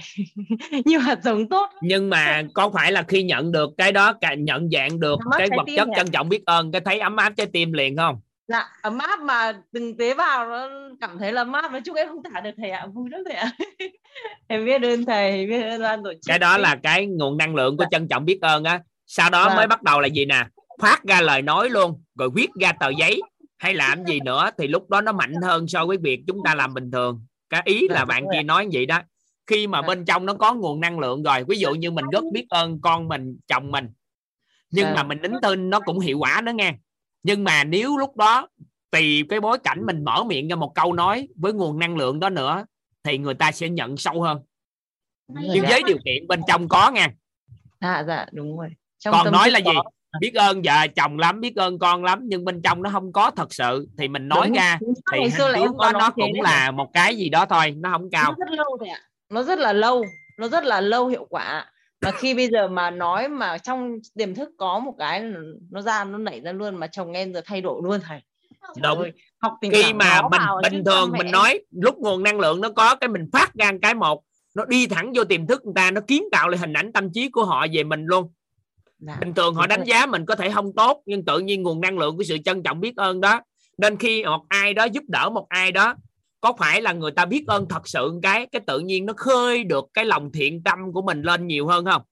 Nhiều 0.84 1.00
hạt 1.00 1.18
giống 1.22 1.48
tốt 1.48 1.70
nhưng 1.80 2.10
mà 2.10 2.42
có 2.54 2.70
phải 2.74 2.92
là 2.92 3.02
khi 3.02 3.22
nhận 3.22 3.52
được 3.52 3.70
cái 3.78 3.92
đó 3.92 4.12
cả 4.12 4.34
nhận 4.34 4.70
dạng 4.70 5.00
được 5.00 5.18
cái 5.38 5.48
vật 5.56 5.64
chất 5.76 5.88
trân 5.96 6.10
trọng 6.10 6.28
biết 6.28 6.44
ơn 6.44 6.72
cái 6.72 6.80
thấy 6.80 6.98
ấm 6.98 7.16
áp 7.16 7.32
trái 7.36 7.46
tim 7.52 7.72
liền 7.72 7.96
không? 7.96 8.20
Dạ 8.48 8.68
ấm 8.82 8.98
áp 8.98 9.20
mà 9.20 9.52
từng 9.72 9.96
tế 9.96 10.14
bào 10.14 10.48
nó 10.50 10.68
cảm 11.00 11.18
thấy 11.18 11.32
là 11.32 11.40
ấm 11.40 11.52
áp 11.52 11.72
nói 11.72 11.80
chung 11.84 11.94
em 11.94 12.08
không 12.08 12.22
tả 12.22 12.40
được 12.40 12.54
thầy 12.56 12.70
ạ. 12.70 12.86
Vui 12.92 13.10
lắm 13.10 13.20
thầy 13.26 13.36
ạ. 13.36 13.50
Em 14.48 14.64
biết 14.64 14.82
ơn 14.82 15.04
thầy 15.04 15.46
biết 15.46 15.62
ơn 15.62 15.82
ban 15.82 16.04
tổ 16.04 16.12
chức 16.12 16.20
cái 16.26 16.38
đó 16.38 16.58
là 16.58 16.76
cái 16.82 17.06
nguồn 17.06 17.38
năng 17.38 17.54
lượng 17.54 17.76
của 17.76 17.84
dạ. 17.84 17.88
trân 17.90 18.08
trọng 18.08 18.24
biết 18.24 18.38
ơn 18.40 18.64
á. 18.64 18.80
Sau 19.06 19.30
đó 19.30 19.46
dạ. 19.48 19.56
mới 19.56 19.66
bắt 19.66 19.82
đầu 19.82 20.00
là 20.00 20.08
gì 20.08 20.24
nè 20.24 20.44
phát 20.82 21.04
ra 21.04 21.20
lời 21.20 21.42
nói 21.42 21.70
luôn 21.70 22.02
rồi 22.18 22.30
viết 22.34 22.48
ra 22.60 22.72
tờ 22.72 22.90
giấy. 22.98 23.20
Hay 23.58 23.74
làm 23.74 24.04
gì 24.04 24.20
nữa 24.20 24.50
thì 24.58 24.68
lúc 24.68 24.90
đó 24.90 25.00
nó 25.00 25.12
mạnh 25.12 25.34
hơn 25.42 25.68
so 25.68 25.86
với 25.86 25.96
việc 25.96 26.20
chúng 26.26 26.38
ta 26.44 26.54
làm 26.54 26.74
bình 26.74 26.90
thường. 26.90 27.26
Cái 27.50 27.62
ý 27.64 27.88
là 27.88 28.04
bạn 28.04 28.24
kia 28.32 28.42
nói 28.42 28.68
vậy 28.72 28.86
đó. 28.86 29.00
Khi 29.46 29.66
mà 29.66 29.82
bên 29.82 30.04
trong 30.04 30.26
nó 30.26 30.34
có 30.34 30.54
nguồn 30.54 30.80
năng 30.80 30.98
lượng 30.98 31.22
rồi 31.22 31.44
ví 31.48 31.58
dụ 31.58 31.70
như 31.74 31.90
mình 31.90 32.04
rất 32.12 32.24
biết 32.32 32.46
ơn 32.48 32.80
con 32.80 33.08
mình 33.08 33.36
chồng 33.46 33.70
mình 33.70 33.88
nhưng 34.70 34.94
mà 34.94 35.02
mình 35.02 35.22
nín 35.22 35.32
tin 35.42 35.70
nó 35.70 35.80
cũng 35.80 36.00
hiệu 36.00 36.18
quả 36.18 36.40
đó 36.40 36.52
nghe. 36.52 36.74
Nhưng 37.22 37.44
mà 37.44 37.64
nếu 37.64 37.96
lúc 37.96 38.16
đó 38.16 38.48
tùy 38.90 39.24
cái 39.28 39.40
bối 39.40 39.58
cảnh 39.58 39.86
mình 39.86 40.04
mở 40.04 40.24
miệng 40.24 40.48
ra 40.48 40.56
một 40.56 40.72
câu 40.74 40.92
nói 40.92 41.28
với 41.36 41.52
nguồn 41.52 41.78
năng 41.78 41.96
lượng 41.96 42.20
đó 42.20 42.30
nữa 42.30 42.64
thì 43.04 43.18
người 43.18 43.34
ta 43.34 43.52
sẽ 43.52 43.68
nhận 43.68 43.96
sâu 43.96 44.22
hơn. 44.22 44.42
Nhưng 45.28 45.64
với 45.68 45.82
điều 45.86 45.98
kiện 46.04 46.26
bên 46.28 46.40
trong 46.48 46.68
có 46.68 46.90
nha 46.90 47.08
à 47.78 48.04
dạ 48.08 48.26
đúng 48.32 48.58
rồi. 48.58 48.68
Trong 48.98 49.14
còn 49.14 49.32
nói 49.32 49.50
là 49.50 49.58
gì 49.58 49.72
biết 50.20 50.34
ơn 50.34 50.62
vợ 50.62 50.86
chồng 50.96 51.18
lắm 51.18 51.40
biết 51.40 51.56
ơn 51.56 51.78
con 51.78 52.04
lắm 52.04 52.20
nhưng 52.22 52.44
bên 52.44 52.62
trong 52.62 52.82
nó 52.82 52.90
không 52.90 53.12
có 53.12 53.30
thật 53.30 53.54
sự. 53.54 53.88
Thì 53.98 54.08
mình 54.08 54.28
nói 54.28 54.46
đúng, 54.46 54.56
ra 54.56 54.78
thì 55.12 55.20
hình 55.20 55.32
tướng 55.54 55.76
đó 55.78 55.92
nó 55.92 56.10
cũng 56.10 56.40
là 56.42 56.70
một 56.70 56.90
cái 56.92 57.16
gì 57.16 57.28
đó 57.28 57.46
thôi 57.46 57.70
nó 57.70 57.90
không 57.92 58.10
cao. 58.10 58.34
nó 58.38 58.46
rất 58.46 58.56
lâu 58.56 58.76
thôi 58.78 58.88
ạ 58.88 59.00
nó 59.30 59.42
rất 59.42 59.58
là 59.58 59.72
lâu 59.72 60.04
nó 60.38 60.48
rất 60.48 60.64
là 60.64 60.80
lâu 60.80 61.08
hiệu 61.08 61.26
quả. 61.30 61.66
Mà 62.02 62.10
khi 62.10 62.34
bây 62.34 62.48
giờ 62.48 62.68
mà 62.68 62.90
nói 62.90 63.28
mà 63.28 63.58
trong 63.58 63.98
tiềm 64.18 64.34
thức 64.34 64.48
có 64.58 64.78
một 64.78 64.94
cái 64.98 65.22
nó 65.70 65.82
ra 65.82 66.04
nó 66.04 66.18
nảy 66.18 66.40
ra 66.40 66.52
luôn 66.52 66.76
mà 66.76 66.86
chồng 66.86 67.12
em 67.12 67.34
giờ 67.34 67.40
thay 67.44 67.60
đổi 67.60 67.80
luôn 67.84 68.00
thầy. 68.00 68.20
Đúng. 68.82 68.98
ơi, 68.98 69.12
học 69.38 69.52
tình 69.60 69.72
khi 69.72 69.92
mà 69.92 70.22
mình 70.30 70.40
bình 70.62 70.84
thường 70.84 71.12
mình 71.18 71.30
nói 71.30 71.60
lúc 71.70 71.98
nguồn 71.98 72.22
năng 72.22 72.40
lượng 72.40 72.60
nó 72.60 72.68
có 72.68 72.96
cái 72.96 73.08
mình 73.08 73.30
phát 73.32 73.54
ra 73.54 73.72
cái 73.82 73.94
một 73.94 74.22
nó 74.54 74.64
đi 74.64 74.86
thẳng 74.86 75.12
vô 75.14 75.24
tiềm 75.24 75.46
thức 75.46 75.64
người 75.64 75.72
ta 75.76 75.90
nó 75.90 76.00
kiến 76.00 76.24
tạo 76.32 76.48
lại 76.48 76.58
hình 76.58 76.72
ảnh 76.72 76.92
tâm 76.92 77.12
trí 77.12 77.28
của 77.28 77.44
họ 77.44 77.66
về 77.72 77.84
mình 77.84 78.04
luôn 78.04 78.32
Dạ. 79.06 79.16
bình 79.20 79.34
thường 79.34 79.54
họ 79.54 79.62
Đúng 79.62 79.68
đánh 79.68 79.84
giá 79.86 80.06
mình 80.06 80.26
có 80.26 80.34
thể 80.34 80.50
không 80.50 80.72
tốt 80.72 81.02
nhưng 81.06 81.24
tự 81.24 81.38
nhiên 81.38 81.62
nguồn 81.62 81.80
năng 81.80 81.98
lượng 81.98 82.16
của 82.16 82.22
sự 82.22 82.38
trân 82.44 82.62
trọng 82.62 82.80
biết 82.80 82.96
ơn 82.96 83.20
đó. 83.20 83.40
Nên 83.78 83.96
khi 83.96 84.24
một 84.24 84.44
ai 84.48 84.74
đó 84.74 84.84
giúp 84.84 85.04
đỡ 85.08 85.30
một 85.30 85.46
ai 85.48 85.72
đó 85.72 85.94
có 86.40 86.52
phải 86.58 86.82
là 86.82 86.92
người 86.92 87.10
ta 87.10 87.24
biết 87.24 87.44
ơn 87.46 87.66
thật 87.68 87.88
sự 87.88 88.12
cái 88.22 88.46
cái 88.52 88.60
tự 88.66 88.80
nhiên 88.80 89.06
nó 89.06 89.12
khơi 89.16 89.64
được 89.64 89.84
cái 89.94 90.04
lòng 90.04 90.32
thiện 90.32 90.62
tâm 90.62 90.92
của 90.92 91.02
mình 91.02 91.22
lên 91.22 91.46
nhiều 91.46 91.66
hơn 91.66 91.84
không? 91.84 92.02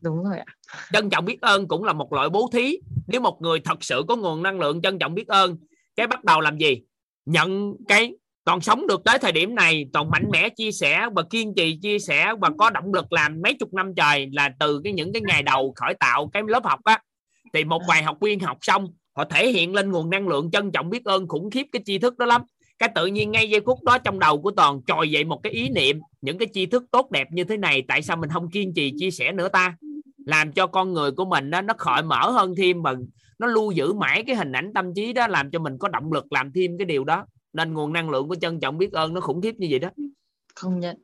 Đúng 0.00 0.24
rồi 0.24 0.38
ạ. 0.38 0.54
Trân 0.92 1.10
trọng 1.10 1.24
biết 1.24 1.40
ơn 1.40 1.68
cũng 1.68 1.84
là 1.84 1.92
một 1.92 2.12
loại 2.12 2.28
bố 2.28 2.50
thí. 2.52 2.76
Nếu 3.06 3.20
một 3.20 3.42
người 3.42 3.60
thật 3.60 3.84
sự 3.84 4.02
có 4.08 4.16
nguồn 4.16 4.42
năng 4.42 4.60
lượng 4.60 4.82
trân 4.82 4.98
trọng 4.98 5.14
biết 5.14 5.28
ơn 5.28 5.56
cái 5.96 6.06
bắt 6.06 6.24
đầu 6.24 6.40
làm 6.40 6.58
gì? 6.58 6.82
Nhận 7.26 7.74
cái 7.88 8.14
toàn 8.44 8.60
sống 8.60 8.86
được 8.86 9.04
tới 9.04 9.18
thời 9.18 9.32
điểm 9.32 9.54
này 9.54 9.86
toàn 9.92 10.10
mạnh 10.10 10.24
mẽ 10.30 10.48
chia 10.48 10.72
sẻ 10.72 11.08
và 11.16 11.22
kiên 11.30 11.54
trì 11.56 11.78
chia 11.82 11.98
sẻ 11.98 12.32
và 12.40 12.50
có 12.58 12.70
động 12.70 12.94
lực 12.94 13.12
làm 13.12 13.40
mấy 13.42 13.54
chục 13.54 13.74
năm 13.74 13.92
trời 13.96 14.28
là 14.32 14.50
từ 14.60 14.80
cái 14.84 14.92
những 14.92 15.12
cái 15.12 15.22
ngày 15.22 15.42
đầu 15.42 15.72
khởi 15.76 15.94
tạo 16.00 16.30
cái 16.32 16.42
lớp 16.48 16.64
học 16.64 16.80
á. 16.84 16.98
Thì 17.54 17.64
một 17.64 17.82
vài 17.88 18.02
học 18.02 18.16
viên 18.20 18.40
học 18.40 18.58
xong 18.60 18.86
họ 19.16 19.24
thể 19.24 19.50
hiện 19.50 19.74
lên 19.74 19.90
nguồn 19.90 20.10
năng 20.10 20.28
lượng 20.28 20.50
trân 20.50 20.72
trọng 20.72 20.90
biết 20.90 21.04
ơn 21.04 21.28
khủng 21.28 21.50
khiếp 21.50 21.66
cái 21.72 21.82
tri 21.84 21.98
thức 21.98 22.18
đó 22.18 22.26
lắm. 22.26 22.42
Cái 22.78 22.88
tự 22.94 23.06
nhiên 23.06 23.30
ngay 23.30 23.50
giây 23.50 23.60
phút 23.66 23.84
đó 23.84 23.98
trong 23.98 24.18
đầu 24.18 24.42
của 24.42 24.50
toàn 24.50 24.80
trồi 24.86 25.10
dậy 25.10 25.24
một 25.24 25.40
cái 25.42 25.52
ý 25.52 25.68
niệm 25.68 26.00
những 26.20 26.38
cái 26.38 26.48
tri 26.52 26.66
thức 26.66 26.84
tốt 26.90 27.10
đẹp 27.10 27.28
như 27.32 27.44
thế 27.44 27.56
này 27.56 27.82
tại 27.88 28.02
sao 28.02 28.16
mình 28.16 28.30
không 28.30 28.50
kiên 28.50 28.74
trì 28.74 28.92
chia 28.98 29.10
sẻ 29.10 29.32
nữa 29.32 29.48
ta? 29.48 29.76
Làm 30.26 30.52
cho 30.52 30.66
con 30.66 30.92
người 30.92 31.10
của 31.10 31.24
mình 31.24 31.50
đó, 31.50 31.60
nó 31.60 31.74
khỏi 31.78 32.02
mở 32.02 32.30
hơn 32.30 32.54
thêm 32.56 32.82
và 32.82 32.94
nó 33.38 33.46
lưu 33.46 33.70
giữ 33.70 33.92
mãi 33.92 34.24
cái 34.26 34.36
hình 34.36 34.52
ảnh 34.52 34.72
tâm 34.74 34.94
trí 34.96 35.12
đó 35.12 35.26
làm 35.26 35.50
cho 35.50 35.58
mình 35.58 35.78
có 35.78 35.88
động 35.88 36.12
lực 36.12 36.32
làm 36.32 36.52
thêm 36.52 36.78
cái 36.78 36.84
điều 36.84 37.04
đó 37.04 37.26
nên 37.52 37.74
nguồn 37.74 37.92
năng 37.92 38.10
lượng 38.10 38.28
của 38.28 38.34
trân 38.34 38.60
trọng 38.60 38.78
biết 38.78 38.92
ơn 38.92 39.14
nó 39.14 39.20
khủng 39.20 39.42
khiếp 39.42 39.54
như 39.58 39.66
vậy 39.70 39.78
đó. 39.78 39.90
Không 40.54 40.80
nhận. 40.80 40.96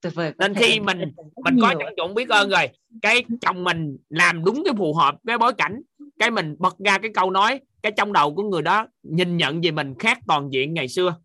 Tuyệt 0.00 0.14
vời 0.14 0.32
nên 0.38 0.54
khi 0.54 0.80
mình 0.80 0.98
mình 1.44 1.58
có 1.60 1.74
trân 1.78 1.94
trọng 1.96 2.14
biết 2.14 2.28
ơn 2.28 2.48
rồi 2.48 2.68
cái 3.02 3.24
chồng 3.40 3.64
mình 3.64 3.96
làm 4.08 4.44
đúng 4.44 4.62
cái 4.64 4.74
phù 4.78 4.94
hợp 4.94 5.16
cái 5.26 5.38
bối 5.38 5.52
cảnh 5.52 5.82
cái 6.18 6.30
mình 6.30 6.56
bật 6.58 6.76
ra 6.78 6.98
cái 6.98 7.10
câu 7.14 7.30
nói 7.30 7.60
cái 7.82 7.92
trong 7.96 8.12
đầu 8.12 8.34
của 8.34 8.42
người 8.42 8.62
đó 8.62 8.86
nhìn 9.02 9.36
nhận 9.36 9.60
về 9.60 9.70
mình 9.70 9.94
khác 9.98 10.18
toàn 10.26 10.52
diện 10.52 10.74
ngày 10.74 10.88
xưa. 10.88 11.16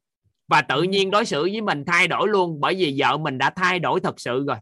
Và 0.47 0.61
tự 0.61 0.83
nhiên 0.83 1.11
đối 1.11 1.25
xử 1.25 1.41
với 1.41 1.61
mình 1.61 1.83
thay 1.85 2.07
đổi 2.07 2.27
luôn 2.27 2.61
bởi 2.61 2.75
vì 2.75 2.95
vợ 2.99 3.17
mình 3.17 3.37
đã 3.37 3.49
thay 3.49 3.79
đổi 3.79 3.99
thật 3.99 4.19
sự 4.19 4.45
rồi. 4.47 4.57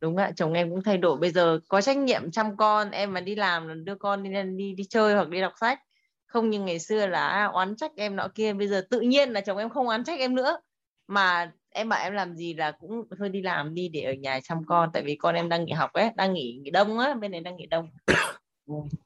Đúng 0.00 0.16
ạ 0.16 0.32
chồng 0.36 0.52
em 0.52 0.70
cũng 0.70 0.82
thay 0.82 0.98
đổi. 0.98 1.18
Bây 1.18 1.30
giờ 1.30 1.60
có 1.68 1.80
trách 1.80 1.96
nhiệm 1.96 2.30
chăm 2.30 2.56
con 2.56 2.90
em 2.90 3.12
mà 3.12 3.20
đi 3.20 3.34
làm 3.34 3.68
là 3.68 3.74
đưa 3.74 3.94
con 3.94 4.22
đi 4.22 4.30
đi 4.56 4.74
đi 4.74 4.84
chơi 4.84 5.14
hoặc 5.14 5.28
đi 5.28 5.40
đọc 5.40 5.52
sách 5.60 5.78
không 6.32 6.50
như 6.50 6.60
ngày 6.60 6.78
xưa 6.78 7.06
là 7.06 7.28
à, 7.28 7.44
oán 7.44 7.76
trách 7.76 7.92
em 7.96 8.16
nọ 8.16 8.28
kia 8.34 8.52
bây 8.52 8.68
giờ 8.68 8.86
tự 8.90 9.00
nhiên 9.00 9.30
là 9.32 9.40
chồng 9.40 9.58
em 9.58 9.70
không 9.70 9.86
oán 9.88 10.04
trách 10.04 10.18
em 10.18 10.34
nữa. 10.34 10.56
Mà 11.08 11.52
em 11.70 11.88
bảo 11.88 12.02
em 12.04 12.12
làm 12.12 12.36
gì 12.36 12.54
là 12.54 12.70
cũng 12.70 13.04
thôi 13.18 13.28
đi 13.28 13.42
làm 13.42 13.74
đi 13.74 13.88
để 13.88 14.00
ở 14.00 14.12
nhà 14.12 14.40
chăm 14.40 14.64
con. 14.66 14.90
Tại 14.92 15.02
vì 15.02 15.16
con 15.16 15.34
em 15.34 15.48
đang 15.48 15.64
nghỉ 15.64 15.72
học 15.72 15.92
ấy 15.92 16.10
đang 16.16 16.34
nghỉ 16.34 16.60
nghỉ 16.62 16.70
đông 16.70 16.98
á 16.98 17.14
bên 17.14 17.30
này 17.30 17.40
đang 17.40 17.56
nghỉ 17.56 17.66
đông. 17.66 17.88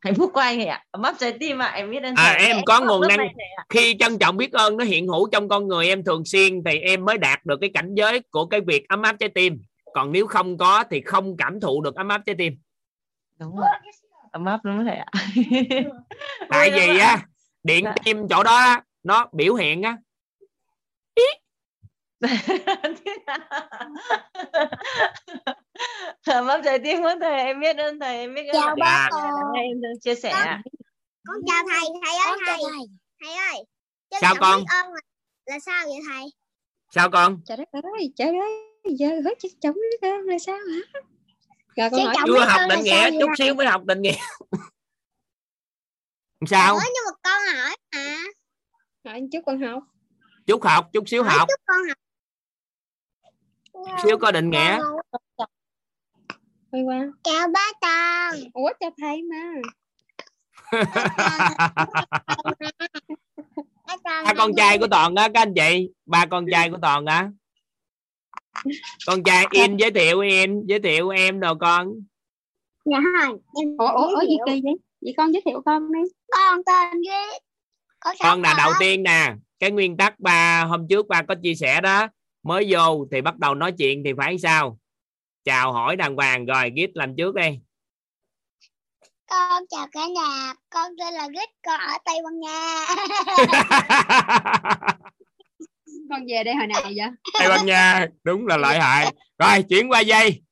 Hạnh 0.00 0.14
phúc 0.14 0.30
của 0.34 0.40
anh 0.40 0.66
ạ. 0.66 0.84
Ấm 0.90 1.02
áp 1.02 1.14
trái 1.18 1.32
tim 1.40 1.58
ạ 1.62 1.66
em 1.74 1.90
biết 1.90 2.02
ơn 2.02 2.14
À, 2.16 2.36
em 2.40 2.56
có 2.66 2.80
nguồn 2.80 3.08
năng- 3.08 3.18
ạ. 3.18 3.64
khi 3.68 3.96
trân 3.98 4.18
trọng 4.18 4.36
biết 4.36 4.52
ơn 4.52 4.76
nó 4.76 4.84
hiện 4.84 5.06
hữu 5.08 5.28
trong 5.32 5.48
con 5.48 5.68
người 5.68 5.86
em 5.88 6.04
thường 6.04 6.24
xuyên 6.24 6.64
thì 6.64 6.78
em 6.78 7.04
mới 7.04 7.18
đạt 7.18 7.46
được 7.46 7.56
cái 7.60 7.70
cảnh 7.74 7.94
giới 7.94 8.20
của 8.30 8.46
cái 8.46 8.60
việc 8.60 8.88
ấm 8.88 9.02
áp 9.02 9.16
trái 9.20 9.28
tim. 9.28 9.58
Còn 9.94 10.12
nếu 10.12 10.26
không 10.26 10.58
có 10.58 10.84
thì 10.90 11.00
không 11.00 11.36
cảm 11.36 11.60
thụ 11.60 11.82
được 11.82 11.94
ấm 11.94 12.08
áp 12.08 12.22
trái 12.26 12.34
tim. 12.38 12.56
Đúng 13.40 13.56
rồi 13.56 13.66
ấm 14.36 14.44
áp 14.44 14.60
đúng 14.64 14.84
thầy 14.84 14.96
ạ 14.96 15.06
tại 16.50 16.70
lắm 16.70 16.80
vì 16.80 16.98
á 16.98 17.26
điện 17.62 17.84
Dạ. 17.84 17.94
tim 18.04 18.28
chỗ 18.30 18.42
đó 18.42 18.56
á, 18.56 18.82
nó 19.02 19.28
biểu 19.32 19.54
hiện 19.54 19.82
á 19.82 19.96
ấm 26.26 26.46
áp 26.46 26.60
trái 26.64 26.78
tim 26.78 27.02
của 27.02 27.14
thầy 27.20 27.40
em 27.42 27.60
biết 27.60 27.76
ơn 27.76 27.98
thầy 28.00 28.16
em 28.18 28.34
biết 28.34 28.46
ơn 28.46 28.52
Chào 28.54 28.66
thầy. 28.66 28.76
bác. 28.80 29.08
Dạ, 29.12 29.60
em 29.62 29.80
chia 30.00 30.14
sẻ 30.14 30.30
ạ. 30.30 30.62
con 31.28 31.36
chào 31.46 31.62
thầy 31.70 31.88
thầy 32.04 32.16
ơi 32.26 32.38
thầy 32.46 32.58
thầy 33.24 33.34
ơi 33.36 33.64
trân 34.10 34.20
Sao 34.22 34.34
con? 34.40 34.60
ơn 34.68 34.86
là, 34.92 35.00
là 35.46 35.58
sao 35.58 35.84
vậy 35.84 35.98
thầy 36.08 36.24
sao 36.94 37.10
con 37.10 37.40
trời 37.46 37.56
đất 37.56 37.68
ơi 37.98 38.12
trời 38.16 38.28
ơi 38.28 38.50
giờ 38.98 39.06
hết 39.24 39.38
chồng 39.60 39.74
nữa 39.74 39.96
cơ 40.02 40.08
là 40.24 40.38
sao 40.38 40.56
hả 40.56 41.00
rồi 41.76 41.90
con 41.90 42.04
hỏi 42.04 42.14
chưa 42.26 42.44
học 42.44 42.60
định 42.68 42.80
nghĩa 42.84 43.10
chút 43.20 43.30
xíu 43.38 43.54
mới 43.54 43.66
học 43.66 43.84
định 43.84 44.02
nghĩa. 44.02 44.16
Sao? 46.46 46.74
Ủa, 46.74 46.80
nhưng 46.84 47.04
mà 47.06 47.12
con 47.22 47.56
hỏi 47.56 47.76
à 47.90 48.22
hỏi 49.04 49.22
chút 49.32 49.40
con 49.46 49.62
học. 49.62 49.82
Chút 50.46 50.64
học 50.64 50.90
chút 50.92 51.08
xíu 51.08 51.22
hỏi 51.22 51.38
học. 51.38 51.48
chút 51.48 51.60
con 51.66 51.76
học. 51.88 51.98
Chút 53.72 53.96
xíu 54.02 54.18
có 54.18 54.30
định 54.32 54.50
nghĩa. 54.50 54.78
Thôi 56.72 56.82
qua. 56.84 57.06
Chào 57.24 57.48
ba 57.48 57.72
toàn 57.80 58.34
ủa 58.54 58.70
cho 58.80 58.90
thầy 59.00 59.22
mà. 59.22 59.52
Ba 64.04 64.34
con 64.36 64.50
trai 64.56 64.78
của 64.78 64.86
toàn 64.90 65.14
á 65.14 65.28
các 65.34 65.40
anh 65.40 65.54
chị. 65.56 65.90
Ba 66.06 66.26
con 66.26 66.46
trai 66.50 66.70
của 66.70 66.78
toàn 66.82 67.06
á 67.06 67.30
con 69.06 69.22
trai 69.22 69.46
in 69.50 69.76
giới 69.76 69.90
thiệu 69.90 70.20
in 70.20 70.66
giới 70.66 70.80
thiệu 70.80 71.08
em 71.08 71.40
đồ 71.40 71.54
con. 71.54 71.92
Dạ 72.84 72.98
rồi 72.98 73.38
em 73.60 73.76
ủa 73.78 73.88
ủa 73.88 74.20
gì 74.20 74.36
kỳ 74.46 74.60
vậy? 74.64 74.74
Vậy 75.00 75.14
con 75.16 75.32
giới 75.32 75.42
thiệu 75.44 75.62
con 75.66 75.92
đi. 75.92 76.00
Con 76.28 76.64
tên 76.66 77.02
ghê. 77.06 77.38
Có 78.00 78.14
con 78.20 78.42
là 78.42 78.54
đầu 78.58 78.70
con. 78.70 78.76
tiên 78.80 79.02
nè. 79.02 79.34
Cái 79.58 79.70
nguyên 79.70 79.96
tắc 79.96 80.20
ba 80.20 80.64
hôm 80.64 80.88
trước 80.88 81.08
ba 81.08 81.22
có 81.22 81.34
chia 81.42 81.54
sẻ 81.54 81.80
đó. 81.80 82.08
Mới 82.42 82.66
vô 82.68 83.06
thì 83.10 83.20
bắt 83.20 83.38
đầu 83.38 83.54
nói 83.54 83.72
chuyện 83.72 84.02
thì 84.04 84.12
phải 84.16 84.38
sao? 84.38 84.78
Chào 85.44 85.72
hỏi 85.72 85.96
đàng 85.96 86.16
hoàng 86.16 86.46
rồi 86.46 86.72
git 86.76 86.90
làm 86.94 87.16
trước 87.16 87.34
đi. 87.34 87.58
Con 89.28 89.62
chào 89.68 89.86
cả 89.92 90.06
nhà. 90.06 90.54
Con 90.70 90.92
tên 90.98 91.14
là 91.14 91.28
Gít 91.28 91.48
con 91.62 91.80
ở 91.80 91.98
Tây 92.04 92.18
Ban 92.24 92.40
Nha 92.40 92.86
con 96.10 96.26
về 96.28 96.44
đây 96.44 96.54
hồi 96.54 96.66
nào 96.66 96.82
vậy? 96.82 97.06
Tây 97.38 97.48
Ban 97.48 97.66
Nha 97.66 98.06
đúng 98.24 98.46
là 98.46 98.56
lợi 98.56 98.78
hại. 98.78 99.14
Rồi 99.38 99.62
chuyển 99.68 99.90
qua 99.90 100.00
dây. 100.00 100.42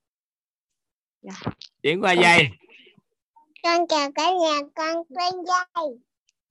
Dạ. 1.22 1.52
chuyển 1.82 2.01
qua 2.01 2.12
dây. 2.12 2.48
Con 3.62 3.86
chào 3.89 4.12
cả 4.14 4.22
nhà 4.22 4.60
con 4.74 4.97
tên 5.09 5.32
Dây. 5.47 5.98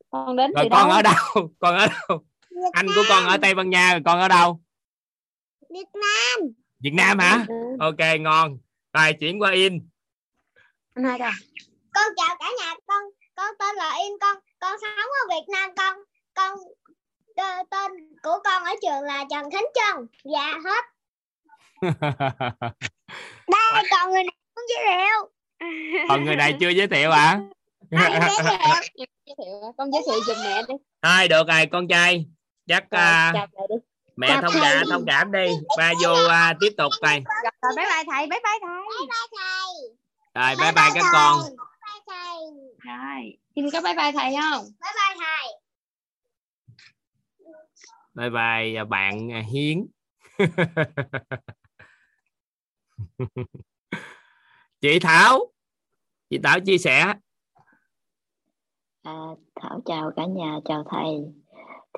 Con 0.09 0.35
đến 0.35 0.51
rồi 0.55 0.63
từ 0.63 0.69
con 0.69 0.87
đâu? 0.87 0.89
ở 0.89 1.01
đâu? 1.01 1.15
Con 1.59 1.75
ở 1.75 1.87
đâu? 1.87 2.23
Việt 2.49 2.69
anh 2.73 2.87
của 2.87 3.03
con 3.09 3.23
ở 3.23 3.29
Nam, 3.29 3.41
Tây 3.41 3.55
Ban 3.55 3.69
Nha 3.69 3.91
rồi 3.91 4.01
con 4.05 4.19
ở 4.19 4.27
đâu? 4.27 4.61
Việt 5.69 5.87
Nam. 5.93 6.49
Việt 6.79 6.93
Nam 6.93 7.19
hả? 7.19 7.45
Ừ. 7.47 7.55
ok 7.79 8.19
ngon. 8.19 8.57
Rồi 8.93 9.13
chuyển 9.13 9.41
qua 9.41 9.51
in. 9.51 9.89
Anh 10.93 11.05
hai 11.05 11.19
đâu 11.19 11.31
con 11.93 12.13
chào 12.17 12.35
cả 12.39 12.45
nhà 12.59 12.73
con 12.87 13.03
con 13.35 13.55
tên 13.59 13.75
là 13.75 13.97
In 14.03 14.13
con 14.21 14.37
con 14.59 14.79
sống 14.81 15.09
ở 15.21 15.23
Việt 15.29 15.51
Nam 15.53 15.71
con 15.75 15.97
con 16.33 16.59
tên 17.71 17.91
của 18.23 18.39
con 18.43 18.63
ở 18.63 18.71
trường 18.81 19.01
là 19.01 19.25
Trần 19.29 19.51
Khánh 19.51 19.65
Trân. 19.73 20.07
Dạ 20.23 20.53
hết. 20.65 20.85
Đây 23.47 23.83
còn 23.91 24.11
người 24.11 24.23
này 24.23 24.35
muốn 24.55 24.65
giới 24.69 24.85
thiệu? 24.87 25.29
Còn 26.09 26.25
người 26.25 26.35
này 26.35 26.57
chưa 26.59 26.69
giới 26.69 26.87
thiệu 26.87 27.11
thiệu? 29.37 29.73
Con 29.77 29.91
giới 29.91 30.01
thiệu 30.05 30.23
giùm 30.27 30.43
mẹ 30.43 30.61
đi. 30.67 30.73
Thôi 31.01 31.27
được 31.27 31.47
rồi 31.47 31.65
con 31.71 31.87
trai. 31.87 32.25
Chắc 32.67 32.89
à, 32.89 33.33
đi. 33.69 33.75
mẹ 34.15 34.27
chào 34.27 34.41
thông 34.41 34.53
cảm 34.61 34.83
thông 34.91 35.05
cảm 35.07 35.31
đi. 35.31 35.47
Ba 35.77 35.93
vô 36.03 36.13
à, 36.29 36.53
tiếp 36.59 36.73
tục 36.77 36.91
này 37.01 37.23
rồi 37.61 37.73
bye 37.75 37.85
bye 37.85 38.03
thầy 38.11 38.27
bye 38.27 38.39
bye 38.43 38.59
thầy. 38.61 38.83
Bye 38.89 39.07
bye 39.09 39.27
thầy. 39.37 39.75
Rồi 40.35 40.55
bye 40.61 40.71
bye 40.71 40.91
các 40.93 41.09
con. 41.13 41.39
Thầy. 41.41 41.55
bye 41.83 42.01
thầy. 42.07 42.35
Rồi 42.79 43.37
xin 43.55 43.69
có 43.73 43.81
bye 43.81 43.93
bye 43.93 44.11
thầy 44.11 44.33
không? 44.41 44.65
Bye 44.81 44.93
bye 44.95 45.15
thầy 45.19 45.62
bye 48.13 48.29
bye 48.29 48.83
bạn 48.83 49.31
à, 49.31 49.43
Hiến 49.53 49.87
chị 54.81 54.99
Thảo 54.99 55.39
chị 56.29 56.39
Thảo 56.43 56.59
chia 56.59 56.77
sẻ 56.77 57.13
À, 59.03 59.13
Thảo 59.55 59.81
chào 59.85 60.11
cả 60.15 60.25
nhà, 60.25 60.59
chào 60.65 60.83
thầy. 60.89 61.33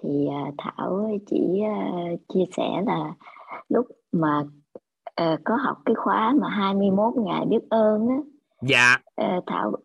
Thì 0.01 0.27
à, 0.27 0.51
Thảo 0.57 1.09
chỉ 1.27 1.61
à, 1.63 1.91
chia 2.33 2.43
sẻ 2.57 2.81
là 2.85 3.13
lúc 3.69 3.85
mà 4.11 4.43
à, 5.15 5.37
có 5.45 5.55
học 5.55 5.77
cái 5.85 5.95
khóa 5.95 6.33
mà 6.41 6.49
21 6.49 7.13
ngày 7.15 7.45
biết 7.45 7.69
ơn 7.69 8.07
á, 8.07 8.15
dạ 8.61 8.97
à, 9.15 9.41
Thảo 9.47 9.75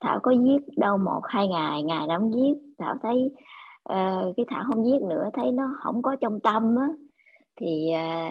Thảo 0.00 0.20
có 0.22 0.34
viết 0.44 0.58
đâu 0.76 0.98
một 0.98 1.20
hai 1.24 1.48
ngày, 1.48 1.82
ngày 1.82 2.06
đó 2.08 2.18
không 2.18 2.32
viết. 2.32 2.54
Thảo 2.78 2.94
thấy 3.02 3.30
à, 3.88 4.22
cái 4.36 4.46
Thảo 4.48 4.64
không 4.66 4.84
viết 4.84 5.02
nữa, 5.08 5.30
thấy 5.32 5.52
nó 5.52 5.64
không 5.82 6.02
có 6.02 6.16
trong 6.20 6.40
tâm 6.40 6.76
á. 6.76 6.88
Thì 7.60 7.90
à, 7.90 8.30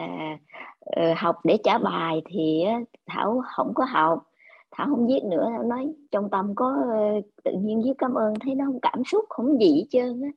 ờ, 0.80 1.14
học 1.18 1.36
để 1.44 1.58
trả 1.64 1.78
bài 1.78 2.22
thì 2.30 2.66
Thảo 3.06 3.42
không 3.56 3.72
có 3.76 3.86
học. 3.86 4.24
Thảo 4.72 4.88
không 4.90 5.08
viết 5.08 5.20
nữa, 5.24 5.48
Thảo 5.52 5.64
nói 5.64 5.94
trong 6.12 6.30
tâm 6.30 6.56
có 6.56 6.78
ờ, 6.92 7.22
tự 7.44 7.52
nhiên 7.60 7.82
viết 7.86 7.94
cảm 7.98 8.14
ơn 8.14 8.34
thấy 8.40 8.56
nó 8.56 8.66
không 8.66 8.80
cảm 8.82 9.04
xúc 9.04 9.26
không 9.30 9.62
gì 9.62 9.76
hết 9.76 9.86
trơn 9.90 10.22
á 10.22 10.30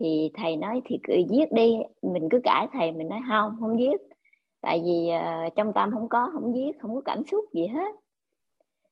thì 0.00 0.30
thầy 0.34 0.56
nói 0.56 0.82
thì 0.84 0.98
cứ 1.02 1.14
viết 1.30 1.52
đi 1.52 1.76
mình 2.02 2.28
cứ 2.30 2.40
cãi 2.44 2.68
thầy 2.72 2.92
mình 2.92 3.08
nói 3.08 3.20
không 3.28 3.56
không 3.60 3.76
viết 3.76 3.96
tại 4.60 4.82
vì 4.84 5.10
uh, 5.46 5.54
trong 5.56 5.72
tâm 5.72 5.90
không 5.92 6.08
có 6.08 6.30
không 6.32 6.52
viết 6.52 6.72
không 6.80 6.94
có 6.94 7.00
cảm 7.04 7.24
xúc 7.30 7.44
gì 7.52 7.66
hết 7.66 7.94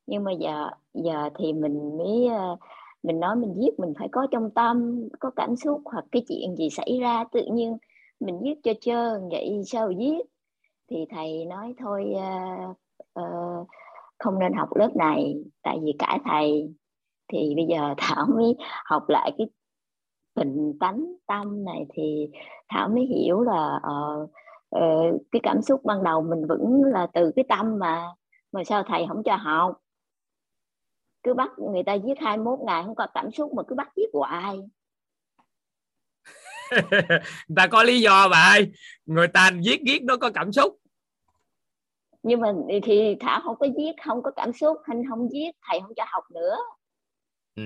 nhưng 0.07 0.25
mà 0.25 0.33
giờ 0.33 0.71
giờ 0.95 1.31
thì 1.39 1.53
mình 1.53 1.99
mới 1.99 2.29
uh, 2.53 2.59
mình 3.03 3.21
nói 3.21 3.37
mình 3.37 3.55
viết 3.59 3.71
mình 3.79 3.93
phải 3.99 4.09
có 4.13 4.27
trong 4.31 4.51
tâm 4.51 5.09
có 5.21 5.31
cảm 5.37 5.57
xúc 5.57 5.81
hoặc 5.85 6.05
cái 6.13 6.23
chuyện 6.29 6.57
gì 6.57 6.71
xảy 6.71 6.99
ra. 7.01 7.25
Tự 7.33 7.45
nhiên 7.53 7.77
mình 8.21 8.41
viết 8.43 8.55
cho 8.63 8.73
trơn 8.81 9.29
vậy 9.31 9.63
sao 9.67 9.89
viết 9.99 10.19
thì 10.91 10.97
thầy 11.11 11.45
nói 11.45 11.75
thôi 11.79 12.13
uh, 12.15 12.77
uh, 13.21 13.67
không 14.19 14.39
nên 14.39 14.53
học 14.53 14.69
lớp 14.77 14.97
này 14.97 15.35
tại 15.63 15.79
vì 15.83 15.93
cãi 15.99 16.19
thầy. 16.25 16.75
Thì 17.33 17.55
bây 17.57 17.67
giờ 17.67 17.95
thảo 17.99 18.27
mới 18.37 18.57
học 18.85 19.09
lại 19.09 19.33
cái 19.39 19.47
tình 20.35 20.73
tánh 20.81 21.15
tâm 21.27 21.65
này. 21.65 21.87
Thì 21.95 22.29
thảo 22.69 22.89
mới 22.89 23.05
hiểu 23.07 23.41
là 23.41 23.81
uh, 23.91 24.31
uh, 24.77 25.23
cái 25.33 25.41
cảm 25.43 25.63
xúc 25.63 25.81
ban 25.85 26.03
đầu 26.03 26.23
mình 26.23 26.47
vẫn 26.47 26.83
là 26.85 27.07
từ 27.13 27.33
cái 27.37 27.45
tâm 27.49 27.79
mà 27.79 28.07
mà 28.53 28.65
sao 28.65 28.83
thầy 28.87 29.07
không 29.09 29.23
cho 29.23 29.37
học? 29.37 29.77
Cứ 31.23 31.35
bắt 31.35 31.51
người 31.59 31.83
ta 31.87 31.97
viết 32.05 32.15
21 32.21 32.59
ngày 32.67 32.83
không 32.87 32.95
có 32.95 33.07
cảm 33.15 33.31
xúc 33.31 33.53
mà 33.55 33.63
cứ 33.69 33.75
bắt 33.75 33.89
viết 33.97 34.09
hoài. 34.13 34.57
Người 37.49 37.57
ta 37.57 37.67
có 37.67 37.83
lý 37.83 38.01
do 38.01 38.29
bà 38.29 38.39
ơi. 38.39 38.73
Người 39.07 39.29
ta 39.29 39.51
viết 39.65 39.81
viết 39.87 40.03
nó 40.03 40.17
có 40.17 40.31
cảm 40.35 40.53
xúc. 40.53 40.77
Nhưng 42.23 42.41
mà 42.41 42.53
thì 42.83 43.17
thảo 43.21 43.41
không 43.45 43.57
có 43.59 43.67
viết 43.77 43.93
không 44.05 44.23
có 44.23 44.31
cảm 44.31 44.53
xúc. 44.53 44.77
Anh 44.85 45.03
không 45.09 45.29
viết 45.33 45.51
thầy 45.69 45.81
không 45.81 45.95
cho 45.97 46.05
học 46.07 46.25
nữa. 46.31 46.57
Ừ 47.57 47.63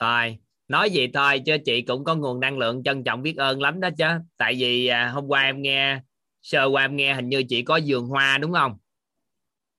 thôi. 0.00 0.38
Nói 0.68 0.90
gì 0.90 1.08
thôi 1.14 1.42
chứ 1.46 1.56
chị 1.64 1.82
cũng 1.82 2.04
có 2.04 2.14
nguồn 2.14 2.40
năng 2.40 2.58
lượng 2.58 2.82
trân 2.82 3.04
trọng 3.04 3.22
biết 3.22 3.36
ơn 3.36 3.62
lắm 3.62 3.80
đó 3.80 3.88
chứ. 3.98 4.06
Tại 4.36 4.54
vì 4.58 4.86
à, 4.86 5.08
hôm 5.08 5.26
qua 5.26 5.42
em 5.42 5.62
nghe 5.62 6.00
sơ 6.42 6.64
qua 6.64 6.84
em 6.84 6.96
nghe 6.96 7.14
hình 7.14 7.28
như 7.28 7.42
chị 7.48 7.62
có 7.62 7.80
vườn 7.86 8.06
hoa 8.06 8.38
đúng 8.38 8.52
không? 8.52 8.78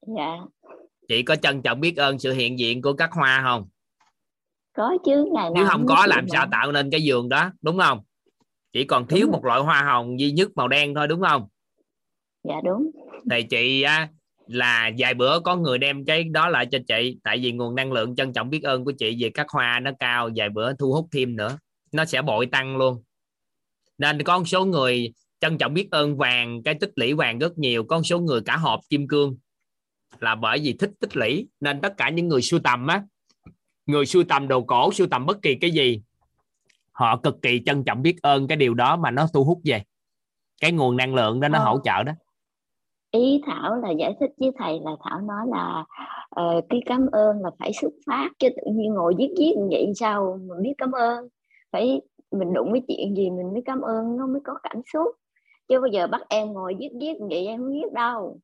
Dạ 0.02 0.38
chị 1.08 1.24
có 1.24 1.36
trân 1.36 1.62
trọng 1.62 1.80
biết 1.80 1.98
ơn 1.98 2.20
sự 2.20 2.34
hiện 2.34 2.60
diện 2.60 2.82
của 2.82 2.94
các 2.94 3.12
hoa 3.12 3.42
không? 3.44 3.68
Có 4.76 4.98
chứ 5.06 5.26
ngày 5.34 5.44
nào 5.44 5.52
nếu 5.56 5.66
không 5.68 5.86
có 5.88 6.06
làm 6.06 6.26
sao 6.30 6.48
tạo 6.52 6.72
nên 6.72 6.92
cái 6.92 7.02
vườn 7.06 7.30
đó 7.30 7.52
đúng 7.62 7.80
không? 7.80 8.00
Chỉ 8.74 8.84
còn 8.84 9.08
thiếu 9.08 9.22
đúng 9.22 9.32
một 9.32 9.46
loại 9.46 9.62
hoa 9.62 9.84
hồng 9.84 10.20
duy 10.20 10.32
nhất 10.32 10.50
màu 10.56 10.68
đen 10.68 10.96
thôi 10.96 11.08
đúng 11.08 11.22
không? 11.22 11.48
Dạ 12.44 12.56
đúng. 12.64 12.92
Thì 13.32 13.44
chị 13.44 13.86
là 14.48 14.92
vài 14.98 15.14
bữa 15.14 15.40
có 15.40 15.56
người 15.56 15.78
đem 15.78 16.06
cái 16.06 16.24
đó 16.24 16.50
lại 16.50 16.66
cho 16.72 16.78
chị 16.88 17.18
tại 17.24 17.38
vì 17.38 17.52
nguồn 17.52 17.76
năng 17.76 17.92
lượng 17.92 18.16
trân 18.16 18.34
trọng 18.34 18.50
biết 18.50 18.64
ơn 18.64 18.86
của 18.86 18.92
chị 18.92 19.18
về 19.20 19.30
các 19.34 19.50
hoa 19.50 19.80
nó 19.80 19.92
cao 20.00 20.30
vài 20.36 20.50
bữa 20.50 20.74
thu 20.74 20.94
hút 20.94 21.08
thêm 21.12 21.36
nữa 21.36 21.58
nó 21.92 22.06
sẽ 22.06 22.22
bội 22.22 22.46
tăng 22.46 22.78
luôn. 22.78 23.04
Nên 23.98 24.24
có 24.24 24.38
một 24.40 24.46
số 24.46 24.66
người 24.66 25.14
trân 25.40 25.58
trọng 25.58 25.74
biết 25.74 25.88
ơn 25.92 26.18
vàng 26.18 26.64
cái 26.64 26.74
tích 26.74 26.92
lũy 26.96 27.14
vàng 27.14 27.40
rất 27.40 27.58
nhiều 27.58 27.84
có 27.84 27.98
một 27.98 28.04
số 28.04 28.20
người 28.20 28.42
cả 28.46 28.58
hộp 28.58 28.80
kim 28.90 29.08
cương 29.08 29.38
là 30.20 30.36
bởi 30.36 30.60
vì 30.64 30.74
thích 30.80 30.92
tích 31.00 31.18
lũy 31.18 31.48
nên 31.60 31.82
tất 31.82 31.94
cả 31.98 32.10
những 32.10 32.28
người 32.28 32.42
sưu 32.42 32.60
tầm 32.64 32.88
á 32.88 33.04
người 33.86 34.06
sưu 34.06 34.24
tầm 34.24 34.48
đồ 34.48 34.62
cổ 34.62 34.94
sưu 34.94 35.08
tầm 35.08 35.26
bất 35.26 35.42
kỳ 35.42 35.56
cái 35.56 35.72
gì 35.72 36.02
họ 36.92 37.18
cực 37.24 37.42
kỳ 37.42 37.62
trân 37.66 37.84
trọng 37.84 38.02
biết 38.02 38.22
ơn 38.22 38.48
cái 38.48 38.58
điều 38.58 38.74
đó 38.74 38.98
mà 38.98 39.12
nó 39.12 39.28
thu 39.34 39.44
hút 39.44 39.60
về. 39.64 39.84
Cái 40.62 40.72
nguồn 40.72 40.98
năng 40.98 41.16
lượng 41.16 41.40
đó 41.40 41.48
nó 41.48 41.60
ờ. 41.60 41.66
hỗ 41.66 41.80
trợ 41.84 42.04
đó. 42.04 42.12
Ý 43.12 43.42
thảo 43.46 43.76
là 43.76 43.92
giải 43.92 44.14
thích 44.20 44.30
với 44.38 44.52
thầy 44.58 44.80
là 44.84 44.92
thảo 45.04 45.22
nói 45.22 45.48
là 45.48 45.86
uh, 46.42 46.66
cái 46.70 46.82
cảm 46.86 47.08
ơn 47.12 47.42
là 47.42 47.50
phải 47.60 47.72
xuất 47.82 47.92
phát 48.08 48.30
chứ 48.40 48.50
tự 48.50 48.72
nhiên 48.72 48.94
ngồi 48.94 49.14
viết 49.18 49.34
viết 49.38 49.54
như 49.58 49.68
vậy 49.72 49.92
sao 49.96 50.40
mà 50.50 50.56
biết 50.62 50.74
cảm 50.78 50.92
ơn? 50.92 51.28
Phải 51.72 52.02
mình 52.32 52.54
đụng 52.54 52.72
với 52.72 52.82
chuyện 52.88 53.16
gì 53.16 53.30
mình 53.30 53.54
mới 53.54 53.62
cảm 53.66 53.82
ơn 53.82 54.18
nó 54.18 54.28
mới 54.28 54.42
có 54.44 54.54
cảm 54.64 54.82
xúc. 54.94 55.08
Chứ 55.68 55.82
bây 55.82 55.92
giờ 55.92 56.08
bắt 56.08 56.22
em 56.30 56.54
ngồi 56.54 56.76
viết 56.80 56.90
viết 57.00 57.14
vậy 57.30 57.48
em 57.48 57.60
không 57.60 57.74
viết 57.74 57.94
đâu 57.94 58.40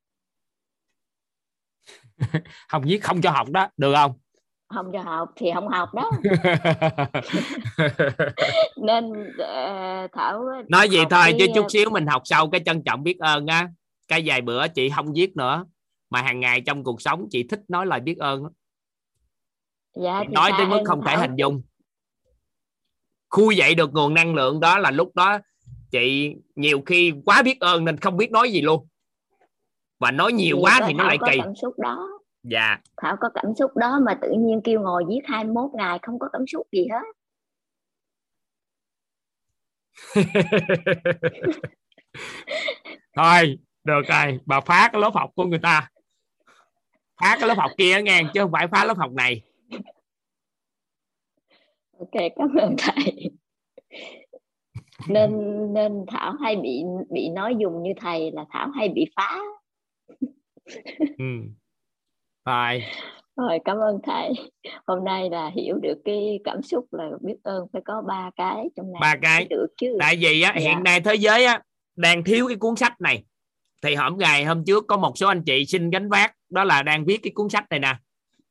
không 2.68 2.82
viết 2.82 2.98
không 3.02 3.20
cho 3.20 3.30
học 3.30 3.48
đó 3.50 3.68
được 3.76 3.94
không? 3.94 4.12
Không 4.74 4.86
cho 4.92 5.02
học 5.02 5.28
thì 5.36 5.46
không 5.54 5.68
học 5.68 5.88
đó. 5.94 6.10
Nên 8.76 9.04
uh, 9.10 10.10
thảo 10.12 10.44
nói 10.68 10.88
gì 10.88 10.98
thôi 11.10 11.34
chứ 11.38 11.46
chút 11.54 11.66
xíu 11.68 11.90
mình 11.90 12.06
học 12.06 12.22
sau 12.24 12.50
cái 12.50 12.60
trân 12.64 12.82
trọng 12.82 13.02
biết 13.02 13.18
ơn 13.18 13.46
á. 13.46 13.68
Cái 14.08 14.22
vài 14.26 14.40
bữa 14.40 14.68
chị 14.68 14.90
không 14.90 15.12
viết 15.12 15.36
nữa 15.36 15.64
mà 16.10 16.22
hàng 16.22 16.40
ngày 16.40 16.60
trong 16.60 16.84
cuộc 16.84 17.02
sống 17.02 17.26
chị 17.30 17.46
thích 17.50 17.60
nói 17.68 17.86
lời 17.86 18.00
biết 18.00 18.18
ơn 18.18 18.42
dạ, 19.96 20.24
nói 20.30 20.52
tới 20.58 20.66
mức 20.66 20.82
không 20.86 21.00
thảo... 21.04 21.16
thể 21.16 21.22
hình 21.22 21.36
dung. 21.36 21.62
Khui 23.30 23.56
dậy 23.56 23.74
được 23.74 23.92
nguồn 23.92 24.14
năng 24.14 24.34
lượng 24.34 24.60
đó 24.60 24.78
là 24.78 24.90
lúc 24.90 25.14
đó 25.14 25.38
chị 25.90 26.34
nhiều 26.54 26.82
khi 26.86 27.12
quá 27.24 27.42
biết 27.42 27.60
ơn 27.60 27.84
nên 27.84 27.96
không 27.96 28.16
biết 28.16 28.30
nói 28.30 28.52
gì 28.52 28.60
luôn 28.60 28.86
và 29.98 30.10
nói 30.10 30.32
nhiều 30.32 30.56
thì 30.56 30.62
quá 30.62 30.80
thì 30.86 30.92
nó 30.92 31.04
lại 31.04 31.18
kỳ. 31.30 31.38
cảm 31.38 31.54
xúc 31.54 31.78
đó. 31.78 32.08
Dạ. 32.42 32.78
Thảo 32.96 33.16
có 33.20 33.28
cảm 33.34 33.54
xúc 33.58 33.76
đó 33.76 34.00
mà 34.06 34.18
tự 34.22 34.30
nhiên 34.38 34.60
kêu 34.64 34.80
ngồi 34.80 35.04
viết 35.08 35.20
21 35.24 35.70
ngày 35.74 35.98
không 36.02 36.18
có 36.18 36.28
cảm 36.32 36.46
xúc 36.46 36.66
gì 36.72 36.86
hết. 36.92 37.04
Thôi 43.16 43.58
được 43.84 44.02
rồi. 44.08 44.40
Bà 44.46 44.60
phá 44.60 44.88
cái 44.92 45.00
lớp 45.00 45.10
học 45.14 45.30
của 45.34 45.44
người 45.44 45.58
ta. 45.62 45.90
Phá 47.20 47.36
cái 47.40 47.48
lớp 47.48 47.58
học 47.58 47.70
kia 47.78 48.02
nghe 48.02 48.22
chứ 48.34 48.40
không 48.40 48.52
phải 48.52 48.66
phá 48.68 48.84
lớp 48.84 48.98
học 48.98 49.12
này. 49.12 49.42
Ok 51.98 52.22
cảm 52.36 52.54
ơn 52.60 52.76
thầy. 52.78 53.30
Nên 55.08 55.30
nên 55.74 56.04
thảo 56.08 56.32
hay 56.42 56.56
bị 56.56 56.82
bị 57.10 57.28
nói 57.28 57.54
dùng 57.58 57.82
như 57.82 57.92
thầy 58.00 58.30
là 58.30 58.44
thảo 58.50 58.70
hay 58.70 58.88
bị 58.88 59.04
phá 59.16 59.38
ừ. 61.18 61.24
rồi 62.44 62.82
rồi 63.38 63.58
cảm 63.64 63.76
ơn 63.76 63.98
thầy. 64.06 64.32
Hôm 64.86 65.04
nay 65.04 65.30
là 65.30 65.50
hiểu 65.54 65.76
được 65.82 65.98
cái 66.04 66.40
cảm 66.44 66.62
xúc 66.62 66.86
là 66.90 67.10
biết 67.20 67.36
ơn 67.42 67.66
phải 67.72 67.82
có 67.84 68.02
ba 68.08 68.30
cái 68.36 68.64
trong 68.76 68.92
này. 68.92 69.00
Ba 69.00 69.16
cái. 69.22 69.46
Được 69.50 69.66
chứ. 69.76 69.96
Tại 70.00 70.16
vì 70.16 70.42
á, 70.42 70.52
dạ. 70.56 70.60
hiện 70.60 70.82
nay 70.82 71.00
thế 71.00 71.14
giới 71.14 71.44
á, 71.44 71.60
đang 71.96 72.24
thiếu 72.24 72.48
cái 72.48 72.56
cuốn 72.56 72.76
sách 72.76 73.00
này. 73.00 73.24
Thì 73.82 73.94
hôm 73.94 74.18
ngày 74.18 74.44
hôm 74.44 74.64
trước 74.64 74.84
có 74.88 74.96
một 74.96 75.18
số 75.18 75.28
anh 75.28 75.42
chị 75.42 75.64
xin 75.66 75.90
gánh 75.90 76.08
vác 76.08 76.34
đó 76.50 76.64
là 76.64 76.82
đang 76.82 77.04
viết 77.04 77.20
cái 77.22 77.32
cuốn 77.34 77.48
sách 77.48 77.64
này 77.70 77.80
nè. 77.80 77.96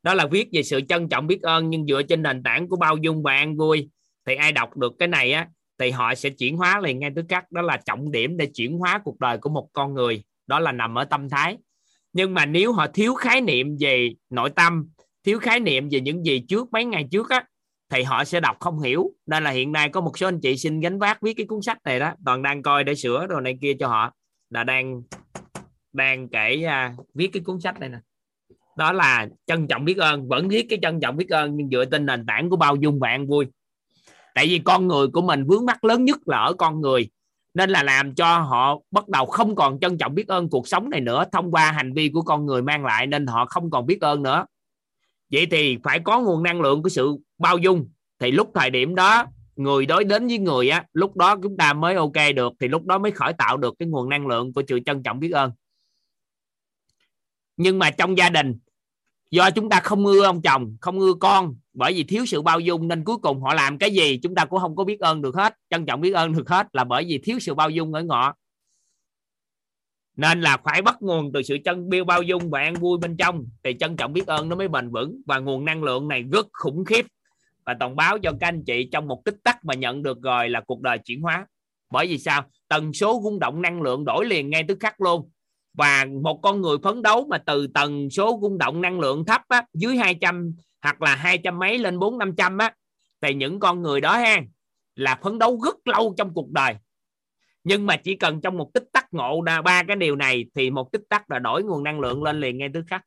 Đó 0.03 0.13
là 0.13 0.25
viết 0.25 0.49
về 0.51 0.63
sự 0.63 0.81
trân 0.89 1.09
trọng 1.09 1.27
biết 1.27 1.41
ơn 1.41 1.69
nhưng 1.69 1.85
dựa 1.85 2.01
trên 2.03 2.21
nền 2.21 2.43
tảng 2.43 2.67
của 2.67 2.75
bao 2.75 2.97
dung 2.97 3.23
và 3.23 3.33
an 3.33 3.57
vui. 3.57 3.89
Thì 4.25 4.35
ai 4.35 4.51
đọc 4.51 4.77
được 4.77 4.93
cái 4.99 5.07
này 5.07 5.31
á 5.31 5.47
thì 5.79 5.91
họ 5.91 6.15
sẽ 6.15 6.29
chuyển 6.29 6.57
hóa 6.57 6.79
liền 6.79 6.99
ngay 6.99 7.11
tức 7.15 7.25
khắc. 7.29 7.51
Đó 7.51 7.61
là 7.61 7.77
trọng 7.85 8.11
điểm 8.11 8.37
để 8.37 8.45
chuyển 8.45 8.77
hóa 8.77 9.01
cuộc 9.03 9.19
đời 9.19 9.37
của 9.37 9.49
một 9.49 9.67
con 9.73 9.93
người. 9.93 10.23
Đó 10.47 10.59
là 10.59 10.71
nằm 10.71 10.97
ở 10.97 11.05
tâm 11.05 11.29
thái 11.29 11.57
nhưng 12.13 12.33
mà 12.33 12.45
nếu 12.45 12.73
họ 12.73 12.87
thiếu 12.87 13.13
khái 13.13 13.41
niệm 13.41 13.77
về 13.79 14.09
nội 14.29 14.49
tâm 14.49 14.89
thiếu 15.23 15.39
khái 15.39 15.59
niệm 15.59 15.89
về 15.91 16.01
những 16.01 16.25
gì 16.25 16.39
trước 16.39 16.71
mấy 16.71 16.85
ngày 16.85 17.07
trước 17.11 17.29
á 17.29 17.45
thì 17.89 18.03
họ 18.03 18.23
sẽ 18.23 18.39
đọc 18.39 18.57
không 18.59 18.79
hiểu. 18.79 19.11
Nên 19.25 19.43
là 19.43 19.51
hiện 19.51 19.71
nay 19.71 19.89
có 19.89 20.01
một 20.01 20.17
số 20.17 20.27
anh 20.27 20.39
chị 20.39 20.57
xin 20.57 20.79
gánh 20.79 20.99
vác 20.99 21.21
viết 21.21 21.33
cái 21.33 21.45
cuốn 21.45 21.61
sách 21.61 21.77
này 21.83 21.99
đó 21.99 22.11
toàn 22.25 22.41
đang 22.41 22.63
coi 22.63 22.83
để 22.83 22.95
sửa 22.95 23.27
rồi 23.27 23.41
này 23.41 23.57
kia 23.61 23.73
cho 23.79 23.87
họ 23.87 24.13
là 24.49 24.63
đang 24.63 25.01
đang 25.93 26.29
kể 26.29 26.65
uh, 26.65 27.05
viết 27.13 27.27
cái 27.33 27.43
cuốn 27.43 27.59
sách 27.59 27.79
này 27.79 27.89
nè. 27.89 27.97
Đó 28.77 28.91
là 28.91 29.27
trân 29.45 29.67
trọng 29.67 29.85
biết 29.85 29.97
ơn 29.97 30.27
vẫn 30.27 30.49
viết 30.49 30.65
cái 30.69 30.79
trân 30.81 30.99
trọng 30.99 31.17
biết 31.17 31.29
ơn 31.29 31.55
nhưng 31.55 31.69
dựa 31.69 31.85
trên 31.85 32.05
nền 32.05 32.25
tảng 32.25 32.49
của 32.49 32.55
bao 32.55 32.75
dung 32.75 32.99
và 32.99 33.09
an 33.09 33.27
vui. 33.27 33.45
Tại 34.35 34.47
vì 34.47 34.59
con 34.59 34.87
người 34.87 35.07
của 35.07 35.21
mình 35.21 35.45
vướng 35.47 35.65
mắc 35.65 35.83
lớn 35.83 36.05
nhất 36.05 36.17
là 36.25 36.37
ở 36.37 36.53
con 36.53 36.81
người 36.81 37.09
nên 37.57 37.69
là 37.69 37.83
làm 37.83 38.15
cho 38.15 38.39
họ 38.39 38.79
bắt 38.91 39.09
đầu 39.09 39.25
không 39.25 39.55
còn 39.55 39.79
trân 39.79 39.97
trọng 39.97 40.15
biết 40.15 40.27
ơn 40.27 40.49
cuộc 40.49 40.67
sống 40.67 40.89
này 40.89 41.01
nữa 41.01 41.23
thông 41.31 41.51
qua 41.51 41.71
hành 41.71 41.93
vi 41.93 42.09
của 42.09 42.21
con 42.21 42.45
người 42.45 42.61
mang 42.61 42.85
lại 42.85 43.07
nên 43.07 43.27
họ 43.27 43.45
không 43.45 43.69
còn 43.69 43.85
biết 43.85 44.01
ơn 44.01 44.23
nữa. 44.23 44.45
Vậy 45.31 45.47
thì 45.51 45.77
phải 45.83 45.99
có 45.99 46.19
nguồn 46.19 46.43
năng 46.43 46.61
lượng 46.61 46.83
của 46.83 46.89
sự 46.89 47.17
bao 47.37 47.57
dung. 47.57 47.89
Thì 48.19 48.31
lúc 48.31 48.51
thời 48.53 48.69
điểm 48.69 48.95
đó, 48.95 49.25
người 49.55 49.85
đối 49.85 50.03
đến 50.03 50.27
với 50.27 50.37
người 50.37 50.69
á, 50.69 50.85
lúc 50.93 51.17
đó 51.17 51.35
chúng 51.43 51.57
ta 51.57 51.73
mới 51.73 51.95
ok 51.95 52.35
được, 52.35 52.53
thì 52.59 52.67
lúc 52.67 52.85
đó 52.85 52.97
mới 52.97 53.11
khởi 53.11 53.33
tạo 53.33 53.57
được 53.57 53.75
cái 53.79 53.87
nguồn 53.87 54.09
năng 54.09 54.27
lượng 54.27 54.53
của 54.53 54.63
sự 54.67 54.79
trân 54.85 55.03
trọng 55.03 55.19
biết 55.19 55.31
ơn. 55.31 55.51
Nhưng 57.57 57.79
mà 57.79 57.91
trong 57.91 58.17
gia 58.17 58.29
đình, 58.29 58.57
do 59.31 59.51
chúng 59.51 59.69
ta 59.69 59.79
không 59.79 60.05
ưa 60.05 60.25
ông 60.25 60.41
chồng, 60.41 60.77
không 60.81 60.99
ưa 60.99 61.13
con 61.13 61.55
bởi 61.77 61.93
vì 61.93 62.03
thiếu 62.03 62.25
sự 62.25 62.41
bao 62.41 62.59
dung 62.59 62.87
nên 62.87 63.03
cuối 63.03 63.17
cùng 63.17 63.41
họ 63.41 63.53
làm 63.53 63.77
cái 63.77 63.91
gì 63.91 64.19
chúng 64.23 64.35
ta 64.35 64.45
cũng 64.45 64.59
không 64.59 64.75
có 64.75 64.83
biết 64.83 64.99
ơn 64.99 65.21
được 65.21 65.35
hết 65.35 65.53
trân 65.69 65.85
trọng 65.85 66.01
biết 66.01 66.11
ơn 66.11 66.33
được 66.33 66.49
hết 66.49 66.67
là 66.73 66.83
bởi 66.83 67.05
vì 67.07 67.19
thiếu 67.23 67.39
sự 67.39 67.53
bao 67.53 67.69
dung 67.69 67.93
ở 67.93 68.03
ngọ. 68.03 68.33
Nên 70.15 70.41
là 70.41 70.57
phải 70.63 70.81
bắt 70.81 70.97
nguồn 71.01 71.31
từ 71.33 71.41
sự 71.41 71.57
chân 71.65 71.89
biêu 71.89 72.05
bao 72.05 72.21
dung 72.21 72.49
và 72.49 72.59
an 72.59 72.73
vui 72.73 72.97
bên 72.97 73.17
trong 73.17 73.45
thì 73.63 73.75
trân 73.79 73.95
trọng 73.97 74.13
biết 74.13 74.27
ơn 74.27 74.49
nó 74.49 74.55
mới 74.55 74.67
bền 74.67 74.89
vững. 74.91 75.21
Và 75.25 75.39
nguồn 75.39 75.65
năng 75.65 75.83
lượng 75.83 76.07
này 76.07 76.23
rất 76.31 76.47
khủng 76.53 76.85
khiếp. 76.85 77.05
Và 77.65 77.75
toàn 77.79 77.95
báo 77.95 78.19
cho 78.19 78.31
các 78.39 78.47
anh 78.47 78.63
chị 78.65 78.89
trong 78.91 79.07
một 79.07 79.21
tích 79.25 79.37
tắc 79.43 79.65
mà 79.65 79.73
nhận 79.73 80.03
được 80.03 80.21
rồi 80.21 80.49
là 80.49 80.61
cuộc 80.67 80.81
đời 80.81 80.97
chuyển 80.97 81.21
hóa. 81.21 81.45
Bởi 81.91 82.07
vì 82.07 82.17
sao? 82.17 82.43
Tần 82.67 82.93
số 82.93 83.21
rung 83.23 83.39
động 83.39 83.61
năng 83.61 83.81
lượng 83.81 84.05
đổi 84.05 84.25
liền 84.25 84.49
ngay 84.49 84.63
tức 84.67 84.77
khắc 84.79 85.01
luôn. 85.01 85.29
Và 85.73 86.05
một 86.23 86.39
con 86.43 86.61
người 86.61 86.77
phấn 86.83 87.01
đấu 87.01 87.27
mà 87.29 87.37
từ 87.37 87.67
tần 87.67 88.09
số 88.09 88.39
rung 88.41 88.57
động 88.57 88.81
năng 88.81 88.99
lượng 88.99 89.25
thấp 89.25 89.41
á, 89.47 89.65
dưới 89.73 89.97
200 89.97 90.53
hoặc 90.81 91.01
là 91.01 91.15
hai 91.15 91.37
trăm 91.37 91.59
mấy 91.59 91.77
lên 91.77 91.99
bốn 91.99 92.17
năm 92.17 92.35
trăm 92.37 92.57
á 92.57 92.75
thì 93.21 93.33
những 93.33 93.59
con 93.59 93.81
người 93.81 94.01
đó 94.01 94.17
ha 94.17 94.41
là 94.95 95.19
phấn 95.23 95.39
đấu 95.39 95.61
rất 95.65 95.87
lâu 95.87 96.13
trong 96.17 96.33
cuộc 96.33 96.51
đời. 96.51 96.75
Nhưng 97.63 97.85
mà 97.85 97.97
chỉ 97.97 98.15
cần 98.15 98.41
trong 98.41 98.57
một 98.57 98.73
tích 98.73 98.85
tắc 98.93 99.13
ngộ 99.13 99.41
đa 99.41 99.61
ba 99.61 99.83
cái 99.83 99.95
điều 99.95 100.15
này 100.15 100.45
thì 100.55 100.69
một 100.69 100.91
tích 100.91 101.01
tắc 101.09 101.31
là 101.31 101.39
đổi 101.39 101.63
nguồn 101.63 101.83
năng 101.83 101.99
lượng 101.99 102.23
lên 102.23 102.39
liền 102.39 102.57
ngay 102.57 102.69
tức 102.73 102.83
khắc. 102.87 103.01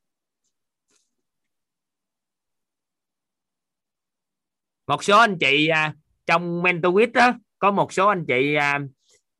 Một 4.87 5.05
số 5.05 5.19
anh 5.19 5.39
chị 5.39 5.69
à, 5.69 5.95
trong 6.27 6.63
mentorship 6.63 7.13
đó 7.13 7.35
có 7.59 7.71
một 7.71 7.93
số 7.93 8.09
anh 8.09 8.25
chị 8.29 8.55
à, 8.55 8.79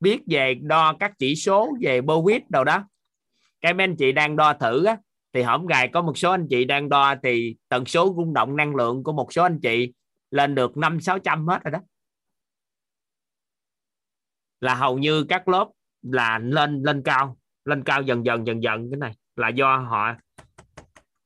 biết 0.01 0.21
về 0.27 0.55
đo 0.55 0.97
các 1.01 1.13
chỉ 1.19 1.37
số 1.37 1.73
về 1.81 2.01
Bowitt 2.01 2.41
đâu 2.49 2.65
đó. 2.65 2.89
Cái 3.61 3.75
mấy 3.75 3.85
anh 3.85 3.97
chị 3.97 4.13
đang 4.13 4.37
đo 4.37 4.53
thử 4.53 4.85
á, 4.85 4.97
thì 5.33 5.43
hôm 5.43 5.67
gài 5.67 5.89
có 5.89 6.03
một 6.03 6.19
số 6.19 6.31
anh 6.31 6.47
chị 6.51 6.65
đang 6.65 6.89
đo 6.89 7.15
thì 7.23 7.57
tần 7.69 7.87
số 7.87 8.15
rung 8.17 8.35
động 8.35 8.57
năng 8.57 8.77
lượng 8.77 9.03
của 9.03 9.13
một 9.13 9.33
số 9.33 9.43
anh 9.43 9.61
chị 9.61 9.93
lên 10.31 10.55
được 10.55 10.77
năm 10.77 11.01
sáu 11.01 11.19
trăm 11.19 11.47
hết 11.47 11.65
rồi 11.65 11.73
đó. 11.73 11.79
Là 14.61 14.75
hầu 14.75 14.99
như 14.99 15.25
các 15.25 15.49
lớp 15.49 15.69
là 16.03 16.39
lên 16.39 16.83
lên 16.83 17.03
cao 17.03 17.37
lên 17.65 17.83
cao 17.83 18.03
dần 18.03 18.27
dần 18.27 18.47
dần 18.47 18.63
dần, 18.63 18.91
cái 18.91 18.99
này 18.99 19.15
là 19.37 19.49
do 19.49 19.77
họ 19.77 20.15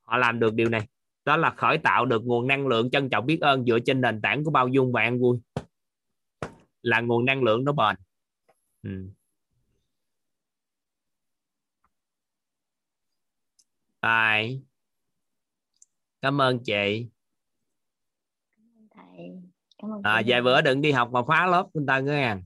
họ 0.02 0.16
làm 0.16 0.40
được 0.40 0.54
điều 0.54 0.68
này. 0.68 0.88
Đó 1.24 1.36
là 1.36 1.50
khởi 1.50 1.78
tạo 1.78 2.06
được 2.06 2.24
nguồn 2.24 2.46
năng 2.46 2.66
lượng 2.66 2.90
trân 2.90 3.10
trọng 3.10 3.26
biết 3.26 3.40
ơn 3.40 3.64
dựa 3.64 3.78
trên 3.86 4.00
nền 4.00 4.20
tảng 4.20 4.44
của 4.44 4.50
bao 4.50 4.68
dung 4.68 4.92
và 4.92 5.02
an 5.02 5.20
vui. 5.20 5.38
Là 6.82 7.00
nguồn 7.00 7.24
năng 7.24 7.42
lượng 7.42 7.64
nó 7.64 7.72
bền. 7.72 7.96
Ừ. 8.82 8.90
Rồi. 14.04 14.62
Cảm 16.22 16.40
ơn 16.40 16.58
chị. 16.64 17.08
thầy 18.90 19.42
cảm 19.78 19.90
ơn 19.92 20.02
À, 20.02 20.22
vài 20.26 20.42
bữa 20.42 20.60
đừng 20.60 20.80
đi 20.80 20.92
học 20.92 21.08
mà 21.12 21.20
phá 21.28 21.46
lớp 21.46 21.66
người 21.74 21.84
ta 21.88 21.98
nghe. 21.98 22.36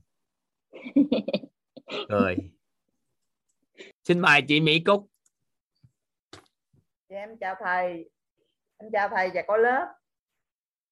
Cười. 2.09 2.35
Xin 4.03 4.19
mời 4.19 4.41
chị 4.47 4.61
Mỹ 4.61 4.79
Cúc. 4.85 5.07
Dạ, 7.09 7.17
em 7.17 7.37
chào 7.39 7.55
thầy 7.59 8.09
em 8.77 8.91
chào 8.91 9.09
thầy 9.09 9.31
và 9.33 9.41
có 9.47 9.57
lớp 9.57 9.87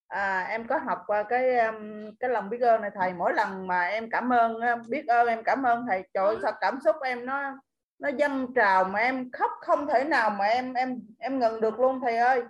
à, 0.07 0.41
em 0.41 0.67
có 0.67 0.77
học 0.77 0.99
qua 1.07 1.23
cái 1.29 1.57
um, 1.57 2.11
cái 2.19 2.29
lòng 2.29 2.49
biết 2.49 2.61
ơn 2.61 2.81
này 2.81 2.91
thầy 2.95 3.13
mỗi 3.13 3.33
lần 3.33 3.67
mà 3.67 3.81
em 3.81 4.09
cảm 4.09 4.33
ơn 4.33 4.55
uh, 4.55 4.87
biết 4.87 5.07
ơn 5.07 5.27
em 5.27 5.43
cảm 5.43 5.63
ơn 5.63 5.85
thầy 5.87 6.03
trời 6.13 6.25
ơi, 6.25 6.37
sao 6.41 6.51
cảm 6.61 6.79
xúc 6.83 6.95
em 7.03 7.25
nó 7.25 7.59
nó 7.99 8.09
dâng 8.09 8.53
trào 8.55 8.83
mà 8.83 8.99
em 8.99 9.31
khóc 9.31 9.51
không 9.61 9.87
thể 9.87 10.03
nào 10.03 10.29
mà 10.29 10.45
em 10.45 10.73
em 10.73 11.01
em 11.19 11.39
ngừng 11.39 11.61
được 11.61 11.79
luôn 11.79 11.99
thầy 12.01 12.17
ơi. 12.17 12.43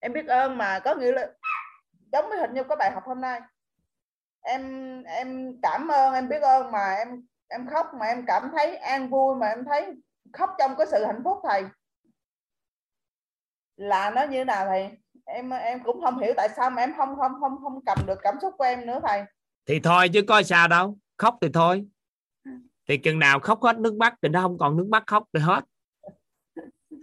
Em 0.00 0.12
biết 0.12 0.26
ơn 0.26 0.58
mà, 0.58 0.78
có 0.78 0.94
nghĩa 0.94 1.12
là 1.12 1.28
giống 2.12 2.28
với 2.28 2.38
hình 2.38 2.54
như 2.54 2.64
có 2.64 2.76
bài 2.76 2.90
học 2.90 3.02
hôm 3.06 3.20
nay. 3.20 3.40
Em 4.40 5.02
em 5.02 5.60
cảm 5.62 5.88
ơn, 5.88 6.14
em 6.14 6.28
biết 6.28 6.42
ơn 6.42 6.72
mà 6.72 6.94
em 6.94 7.26
em 7.48 7.66
khóc 7.66 7.86
mà 7.94 8.06
em 8.06 8.24
cảm 8.26 8.50
thấy 8.52 8.76
an 8.76 9.10
vui 9.10 9.36
mà 9.36 9.46
em 9.46 9.64
thấy 9.64 9.94
khóc 10.32 10.50
trong 10.58 10.76
cái 10.76 10.86
sự 10.90 11.04
hạnh 11.04 11.20
phúc 11.24 11.38
thầy. 11.48 11.64
Là 13.76 14.10
nó 14.10 14.22
như 14.22 14.38
thế 14.38 14.44
nào 14.44 14.66
thầy? 14.66 14.90
Em 15.24 15.50
em 15.50 15.82
cũng 15.84 16.00
không 16.02 16.18
hiểu 16.18 16.34
tại 16.36 16.48
sao 16.56 16.70
mà 16.70 16.82
em 16.82 16.94
không 16.96 17.16
không 17.16 17.32
không 17.40 17.58
không 17.62 17.84
cầm 17.86 17.98
được 18.06 18.18
cảm 18.22 18.40
xúc 18.42 18.54
của 18.58 18.64
em 18.64 18.86
nữa 18.86 19.00
thầy. 19.06 19.22
Thì 19.66 19.80
thôi 19.80 20.08
chứ 20.12 20.20
có 20.28 20.42
sao 20.42 20.68
đâu. 20.68 20.98
Khóc 21.18 21.38
thì 21.40 21.48
thôi. 21.54 21.86
Thì 22.88 22.96
chừng 22.96 23.18
nào 23.18 23.40
khóc 23.40 23.62
hết 23.62 23.78
nước 23.78 23.94
mắt 23.94 24.14
thì 24.22 24.28
nó 24.28 24.42
không 24.42 24.58
còn 24.58 24.76
nước 24.76 24.86
mắt 24.88 25.02
khóc 25.06 25.24
thì 25.34 25.40
hết. 25.40 25.64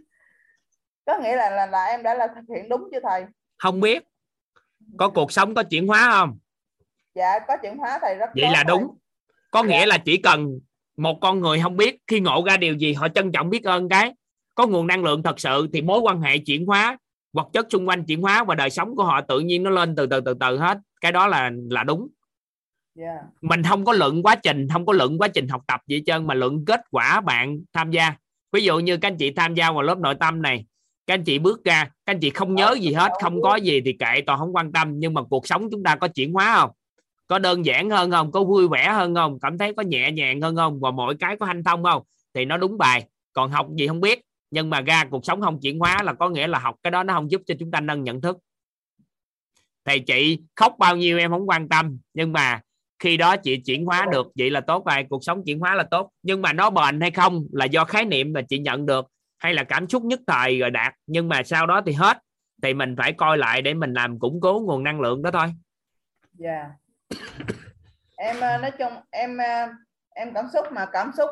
có 1.06 1.20
nghĩa 1.20 1.36
là 1.36 1.50
là, 1.50 1.66
là 1.66 1.86
em 1.86 2.04
đã 2.04 2.14
là 2.16 2.28
thực 2.28 2.56
hiện 2.56 2.70
đúng 2.70 2.90
chưa 2.92 3.00
thầy 3.04 3.26
Không 3.58 3.80
biết. 3.80 4.04
Có 4.98 5.10
cuộc 5.10 5.32
sống 5.32 5.56
có 5.56 5.64
chuyển 5.64 5.88
hóa 5.88 6.10
không? 6.12 6.40
dạ 7.16 7.40
có 7.48 7.58
chuyển 7.62 7.78
hóa 7.78 8.00
thầy 8.02 8.16
rất 8.16 8.30
Vậy 8.36 8.44
tốt 8.44 8.50
là 8.54 8.64
thầy. 8.68 8.78
đúng. 8.78 8.98
Có 9.52 9.64
nghĩa 9.64 9.86
là 9.86 9.98
chỉ 9.98 10.18
cần 10.18 10.60
một 10.98 11.18
con 11.22 11.40
người 11.40 11.60
không 11.64 11.78
biết 11.78 11.98
khi 12.08 12.20
ngộ 12.20 12.44
ra 12.48 12.58
điều 12.58 12.74
gì 12.78 12.94
họ 12.94 13.08
trân 13.10 13.32
trọng 13.32 13.50
biết 13.50 13.64
ơn 13.64 13.90
cái 13.90 14.14
có 14.56 14.68
nguồn 14.68 14.88
năng 14.88 15.04
lượng 15.04 15.24
thật 15.24 15.40
sự 15.40 15.68
thì 15.74 15.82
mối 15.82 16.00
quan 16.00 16.22
hệ 16.22 16.38
chuyển 16.38 16.66
hóa 16.66 16.98
vật 17.34 17.48
chất 17.54 17.68
xung 17.70 17.88
quanh 17.88 18.06
chuyển 18.06 18.22
hóa 18.22 18.44
và 18.44 18.56
đời 18.56 18.70
sống 18.70 18.96
của 18.96 19.04
họ 19.04 19.22
tự 19.22 19.40
nhiên 19.40 19.64
nó 19.64 19.70
lên 19.70 19.96
từ 19.96 20.06
từ 20.06 20.22
từ 20.22 20.34
từ 20.40 20.58
hết 20.58 20.78
cái 21.02 21.12
đó 21.12 21.28
là 21.28 21.52
là 21.70 21.84
đúng 21.84 22.08
yeah. 22.96 23.20
mình 23.42 23.64
không 23.64 23.86
có 23.86 23.94
luận 23.94 24.24
quá 24.24 24.36
trình, 24.36 24.68
không 24.74 24.86
có 24.86 24.94
luận 24.94 25.18
quá 25.18 25.28
trình 25.28 25.48
học 25.48 25.62
tập 25.68 25.82
gì 25.88 26.04
trơn, 26.06 26.28
mà 26.28 26.34
luận 26.34 26.66
kết 26.66 26.82
quả 26.92 27.22
bạn 27.22 27.60
tham 27.74 27.92
gia. 27.92 28.14
Ví 28.52 28.64
dụ 28.64 28.80
như 28.80 28.98
các 28.98 29.08
anh 29.08 29.18
chị 29.18 29.32
tham 29.32 29.54
gia 29.54 29.72
vào 29.72 29.82
lớp 29.82 29.98
nội 29.98 30.16
tâm 30.20 30.42
này, 30.42 30.66
các 31.08 31.14
anh 31.14 31.24
chị 31.24 31.40
bước 31.40 31.64
ra, 31.64 31.84
các 31.84 32.14
anh 32.14 32.20
chị 32.20 32.30
không 32.30 32.56
nhớ 32.56 32.76
gì 32.82 32.94
hết, 32.94 33.12
không 33.22 33.42
có 33.42 33.56
gì 33.56 33.82
thì 33.82 33.94
kệ, 33.94 34.22
toàn 34.26 34.40
không 34.40 34.56
quan 34.56 34.72
tâm. 34.72 34.94
Nhưng 35.00 35.14
mà 35.14 35.22
cuộc 35.24 35.48
sống 35.48 35.68
chúng 35.72 35.84
ta 35.84 35.96
có 35.96 36.08
chuyển 36.08 36.34
hóa 36.34 36.56
không? 36.60 36.72
Có 37.28 37.40
đơn 37.40 37.66
giản 37.66 37.90
hơn 37.90 38.12
không? 38.12 38.32
Có 38.32 38.44
vui 38.44 38.68
vẻ 38.68 38.90
hơn 38.90 39.16
không? 39.16 39.40
Cảm 39.40 39.58
thấy 39.58 39.74
có 39.74 39.84
nhẹ 39.84 40.12
nhàng 40.12 40.42
hơn 40.42 40.56
không? 40.56 40.80
Và 40.80 40.92
mọi 40.92 41.16
cái 41.16 41.38
có 41.38 41.46
hanh 41.46 41.64
thông 41.64 41.84
không? 41.84 42.04
Thì 42.34 42.46
nó 42.46 42.58
đúng 42.58 42.78
bài. 42.78 43.06
Còn 43.34 43.52
học 43.52 43.68
gì 43.78 43.88
không 43.88 44.02
biết. 44.02 44.22
Nhưng 44.52 44.70
mà 44.70 44.82
ra 44.82 45.06
cuộc 45.06 45.26
sống 45.26 45.42
không 45.42 45.60
chuyển 45.62 45.80
hóa 45.80 46.04
là 46.04 46.14
có 46.14 46.30
nghĩa 46.30 46.48
là 46.48 46.60
học 46.60 46.76
cái 46.84 46.92
đó 46.92 47.04
nó 47.04 47.14
không 47.14 47.32
giúp 47.32 47.42
cho 47.46 47.56
chúng 47.60 47.72
ta 47.72 47.82
nâng 47.82 48.04
nhận 48.04 48.22
thức. 48.22 48.38
Thì 49.86 50.00
chị 50.00 50.40
khóc 50.56 50.76
bao 50.80 50.96
nhiêu 50.96 51.18
em 51.18 51.32
không 51.32 51.50
quan 51.50 51.70
tâm. 51.70 51.98
Nhưng 52.14 52.34
mà 52.34 52.62
khi 53.00 53.18
đó 53.18 53.38
chị 53.38 53.62
chuyển 53.66 53.86
hóa 53.86 54.06
được, 54.12 54.28
vậy 54.38 54.50
là 54.50 54.62
tốt 54.62 54.86
rồi, 54.86 55.06
cuộc 55.10 55.24
sống 55.24 55.44
chuyển 55.46 55.60
hóa 55.60 55.76
là 55.76 55.84
tốt. 55.92 56.12
Nhưng 56.24 56.42
mà 56.42 56.54
nó 56.54 56.70
bền 56.70 57.02
hay 57.02 57.12
không 57.12 57.46
là 57.52 57.66
do 57.66 57.86
khái 57.86 58.06
niệm 58.06 58.34
mà 58.34 58.42
chị 58.50 58.60
nhận 58.60 58.86
được, 58.86 59.08
hay 59.38 59.54
là 59.54 59.64
cảm 59.64 59.90
xúc 59.90 60.04
nhất 60.04 60.20
thời 60.28 60.60
rồi 60.60 60.72
đạt. 60.72 60.94
Nhưng 61.08 61.30
mà 61.30 61.44
sau 61.44 61.68
đó 61.68 61.82
thì 61.86 61.94
hết, 61.94 62.18
thì 62.64 62.74
mình 62.74 62.96
phải 62.98 63.14
coi 63.14 63.38
lại 63.38 63.62
để 63.62 63.74
mình 63.74 63.94
làm 63.94 64.20
củng 64.20 64.42
cố 64.42 64.64
nguồn 64.66 64.84
năng 64.84 65.02
lượng 65.02 65.22
đó 65.22 65.32
thôi. 65.32 65.54
Dạ. 66.34 66.70
Em 68.18 68.40
ờ, 68.40 68.58
nói 68.58 68.72
chung 68.72 68.94
em 69.10 69.38
ờ, 69.38 69.68
em 70.16 70.34
cảm 70.34 70.46
xúc 70.54 70.66
mà 70.72 70.86
cảm 70.86 71.12
xúc, 71.18 71.30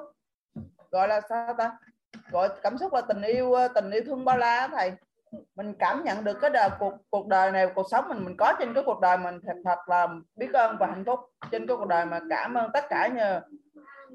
gọi 0.92 1.08
là 1.08 1.22
sao 1.30 1.56
ta? 1.58 1.72
Gọi 2.32 2.50
cảm 2.64 2.78
xúc 2.78 2.94
là 2.94 3.02
tình 3.02 3.22
yêu 3.22 3.54
ờ, 3.54 3.68
tình 3.68 3.92
yêu 3.92 4.02
thương 4.06 4.26
bao 4.26 4.38
la 4.38 4.68
thầy 4.68 4.92
mình 5.56 5.74
cảm 5.80 6.04
nhận 6.04 6.24
được 6.24 6.38
cái 6.42 6.50
đời 6.50 6.70
cuộc 6.80 6.94
cuộc 7.10 7.28
đời 7.28 7.52
này 7.52 7.68
cuộc 7.76 7.86
sống 7.92 8.06
mình 8.08 8.26
mình 8.26 8.36
có 8.38 8.54
trên 8.60 8.74
cái 8.74 8.84
cuộc 8.86 9.00
đời 9.00 9.18
mình 9.18 9.40
thật 9.46 9.56
thật 9.66 9.78
là 9.88 10.08
biết 10.36 10.54
ơn 10.54 10.78
và 10.80 10.88
hạnh 10.88 11.04
phúc 11.06 11.20
trên 11.52 11.68
cái 11.68 11.78
cuộc 11.78 11.88
đời 11.88 12.06
mà. 12.06 12.20
Cảm 12.30 12.54
ơn 12.54 12.70
tất 12.74 12.86
cả 12.90 13.08
nhờ 13.08 13.42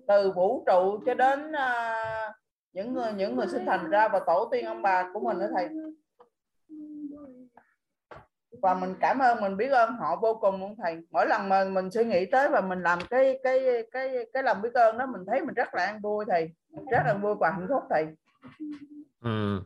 từ 0.09 0.33
vũ 0.33 0.65
trụ 0.67 1.01
cho 1.07 1.15
đến 1.15 1.51
uh, 1.51 2.35
những 2.73 2.95
người 2.95 3.13
những 3.13 3.37
người 3.37 3.47
sinh 3.47 3.67
thành 3.67 3.91
ra 3.91 4.09
và 4.09 4.21
tổ 4.27 4.49
tiên 4.53 4.67
ông 4.67 4.83
bà 4.83 5.11
của 5.15 5.21
mình 5.21 5.39
đó 5.39 5.47
thầy. 5.55 5.69
Và 8.63 8.75
mình 8.75 8.95
cảm 9.01 9.19
ơn 9.19 9.41
mình 9.41 9.57
biết 9.57 9.69
ơn 9.69 9.97
họ 9.97 10.17
vô 10.17 10.35
cùng 10.35 10.61
luôn 10.61 10.77
thầy. 10.83 11.01
Mỗi 11.11 11.27
lần 11.27 11.49
mà 11.49 11.65
mình 11.65 11.91
suy 11.91 12.05
nghĩ 12.05 12.27
tới 12.27 12.49
và 12.49 12.61
mình 12.61 12.83
làm 12.83 12.99
cái 13.11 13.41
cái 13.43 13.61
cái 13.93 14.27
cái 14.33 14.43
lòng 14.43 14.63
biết 14.63 14.75
ơn 14.75 14.99
đó 14.99 15.07
mình 15.07 15.23
thấy 15.27 15.41
mình 15.41 15.55
rất 15.55 15.75
là 15.75 15.85
an 15.85 16.01
vui 16.01 16.25
thầy. 16.29 16.53
Rất 16.91 17.03
là 17.07 17.15
vui 17.15 17.35
và 17.35 17.51
hạnh 17.51 17.67
phúc 17.69 17.83
thầy. 17.91 18.07
Ừ 19.25 19.61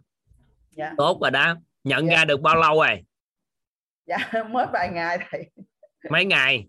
dạ. 0.76 0.92
Tốt 0.96 1.18
rồi 1.22 1.30
đó. 1.30 1.54
Nhận 1.84 2.06
Dạ. 2.08 2.16
ra 2.16 2.24
được 2.24 2.40
bao 2.40 2.56
lâu 2.56 2.74
rồi? 2.80 3.04
Dạ 4.06 4.16
mới 4.50 4.66
vài 4.72 4.88
ngày 4.92 5.18
thầy. 5.30 5.50
Mấy 6.10 6.24
ngày? 6.24 6.66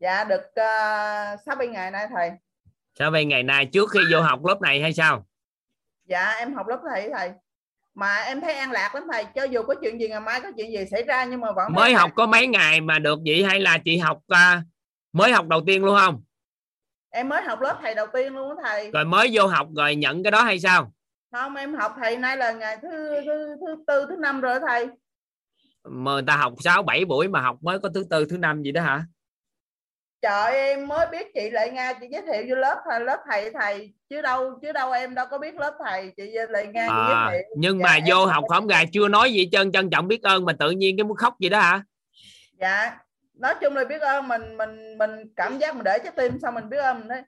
Dạ 0.00 0.24
được 0.24 0.42
uh, 0.42 1.40
sáu 1.46 1.56
bảy 1.58 1.68
ngày 1.68 1.90
nay 1.90 2.06
thầy. 2.10 2.30
Sao 2.98 3.10
vậy 3.10 3.24
ngày 3.24 3.42
nay. 3.42 3.66
Trước 3.72 3.90
khi 3.90 4.00
vô 4.12 4.20
học 4.20 4.44
lớp 4.44 4.60
này 4.60 4.80
hay 4.82 4.92
sao? 4.92 5.26
Dạ 6.04 6.30
em 6.38 6.54
học 6.54 6.66
lớp 6.66 6.80
thầy 6.90 7.10
thầy. 7.18 7.32
Mà 7.94 8.16
em 8.16 8.40
thấy 8.40 8.54
an 8.54 8.70
lạc 8.70 8.94
lắm 8.94 9.04
thầy. 9.12 9.24
Cho 9.34 9.44
dù 9.44 9.62
có 9.62 9.74
chuyện 9.82 10.00
gì 10.00 10.08
ngày 10.08 10.20
mai 10.20 10.40
có 10.40 10.50
chuyện 10.56 10.72
gì 10.72 10.86
xảy 10.90 11.02
ra 11.02 11.24
nhưng 11.24 11.40
mà 11.40 11.52
vẫn 11.52 11.72
mới 11.72 11.94
học 11.94 12.10
có 12.16 12.26
mấy 12.26 12.46
ngày 12.46 12.80
mà 12.80 12.98
được 12.98 13.18
vậy? 13.26 13.44
Hay 13.44 13.60
là 13.60 13.78
chị 13.84 13.98
học 13.98 14.18
à, 14.28 14.62
mới 15.12 15.32
học 15.32 15.46
đầu 15.48 15.60
tiên 15.66 15.84
luôn 15.84 15.96
không? 16.00 16.22
Em 17.10 17.28
mới 17.28 17.42
học 17.42 17.60
lớp 17.60 17.78
thầy 17.82 17.94
đầu 17.94 18.06
tiên 18.12 18.34
luôn 18.34 18.48
đó 18.48 18.62
thầy. 18.64 18.90
Rồi 18.90 19.04
mới 19.04 19.30
vô 19.32 19.46
học 19.46 19.68
rồi 19.76 19.96
nhận 19.96 20.22
cái 20.22 20.30
đó 20.30 20.42
hay 20.42 20.60
sao 20.60 20.92
không 21.40 21.54
em 21.56 21.74
học 21.74 21.94
thầy 22.02 22.16
nay 22.16 22.36
là 22.36 22.52
ngày 22.52 22.78
thứ 22.82 22.88
thứ 23.26 23.56
thứ 23.66 23.84
tư 23.86 24.06
thứ 24.08 24.16
năm 24.16 24.40
rồi 24.40 24.60
thầy. 24.68 24.86
Mà 25.84 26.12
người 26.12 26.22
ta 26.26 26.36
học 26.36 26.52
6 26.64 26.82
7 26.82 27.04
buổi 27.04 27.28
mà 27.28 27.40
học 27.40 27.56
mới 27.60 27.78
có 27.78 27.88
thứ 27.94 28.04
tư 28.10 28.26
thứ 28.30 28.38
năm 28.38 28.62
gì 28.62 28.72
đó 28.72 28.82
hả? 28.82 29.04
Trời 30.22 30.52
em 30.56 30.88
mới 30.88 31.06
biết 31.12 31.26
chị 31.34 31.50
lại 31.50 31.70
nga 31.70 31.92
chị 32.00 32.06
giới 32.10 32.22
thiệu 32.22 32.44
vô 32.48 32.54
lớp 32.54 32.76
thầy 32.90 33.00
lớp 33.00 33.18
thầy 33.30 33.50
thầy. 33.60 33.94
Chứ 34.10 34.22
đâu 34.22 34.58
chứ 34.62 34.72
đâu 34.72 34.92
em 34.92 35.14
đâu 35.14 35.26
có 35.30 35.38
biết 35.38 35.54
lớp 35.54 35.74
thầy 35.84 36.12
chị 36.16 36.32
lại 36.48 36.66
nga 36.66 36.86
chị 36.86 36.92
à, 36.92 37.28
giới 37.30 37.38
thiệu. 37.38 37.48
nhưng 37.56 37.78
Dạ, 37.78 37.82
mà 37.84 37.94
em- 37.94 38.04
vô 38.08 38.26
học 38.26 38.44
không 38.48 38.66
gài 38.66 38.86
chưa 38.92 39.08
nói 39.08 39.32
gì 39.32 39.48
trơn 39.52 39.72
trân 39.72 39.90
trọng 39.90 40.08
biết 40.08 40.22
ơn 40.22 40.44
mà 40.44 40.52
tự 40.58 40.70
nhiên 40.70 40.96
cái 40.96 41.04
muốn 41.04 41.16
khóc 41.16 41.34
gì 41.40 41.48
đó 41.48 41.60
hả? 41.60 41.82
Dạ 42.60 42.98
nói 43.34 43.54
chung 43.60 43.76
là 43.76 43.84
biết 43.84 44.00
ơn 44.02 44.28
mình 44.28 44.56
mình 44.56 44.98
mình 44.98 45.10
cảm 45.36 45.58
giác 45.58 45.74
mình 45.74 45.84
để 45.84 45.98
trái 46.04 46.12
tim 46.16 46.38
xong 46.42 46.54
mình 46.54 46.68
biết 46.68 46.76
ơn 46.76 46.98
mình 46.98 47.08
đấy 47.08 47.22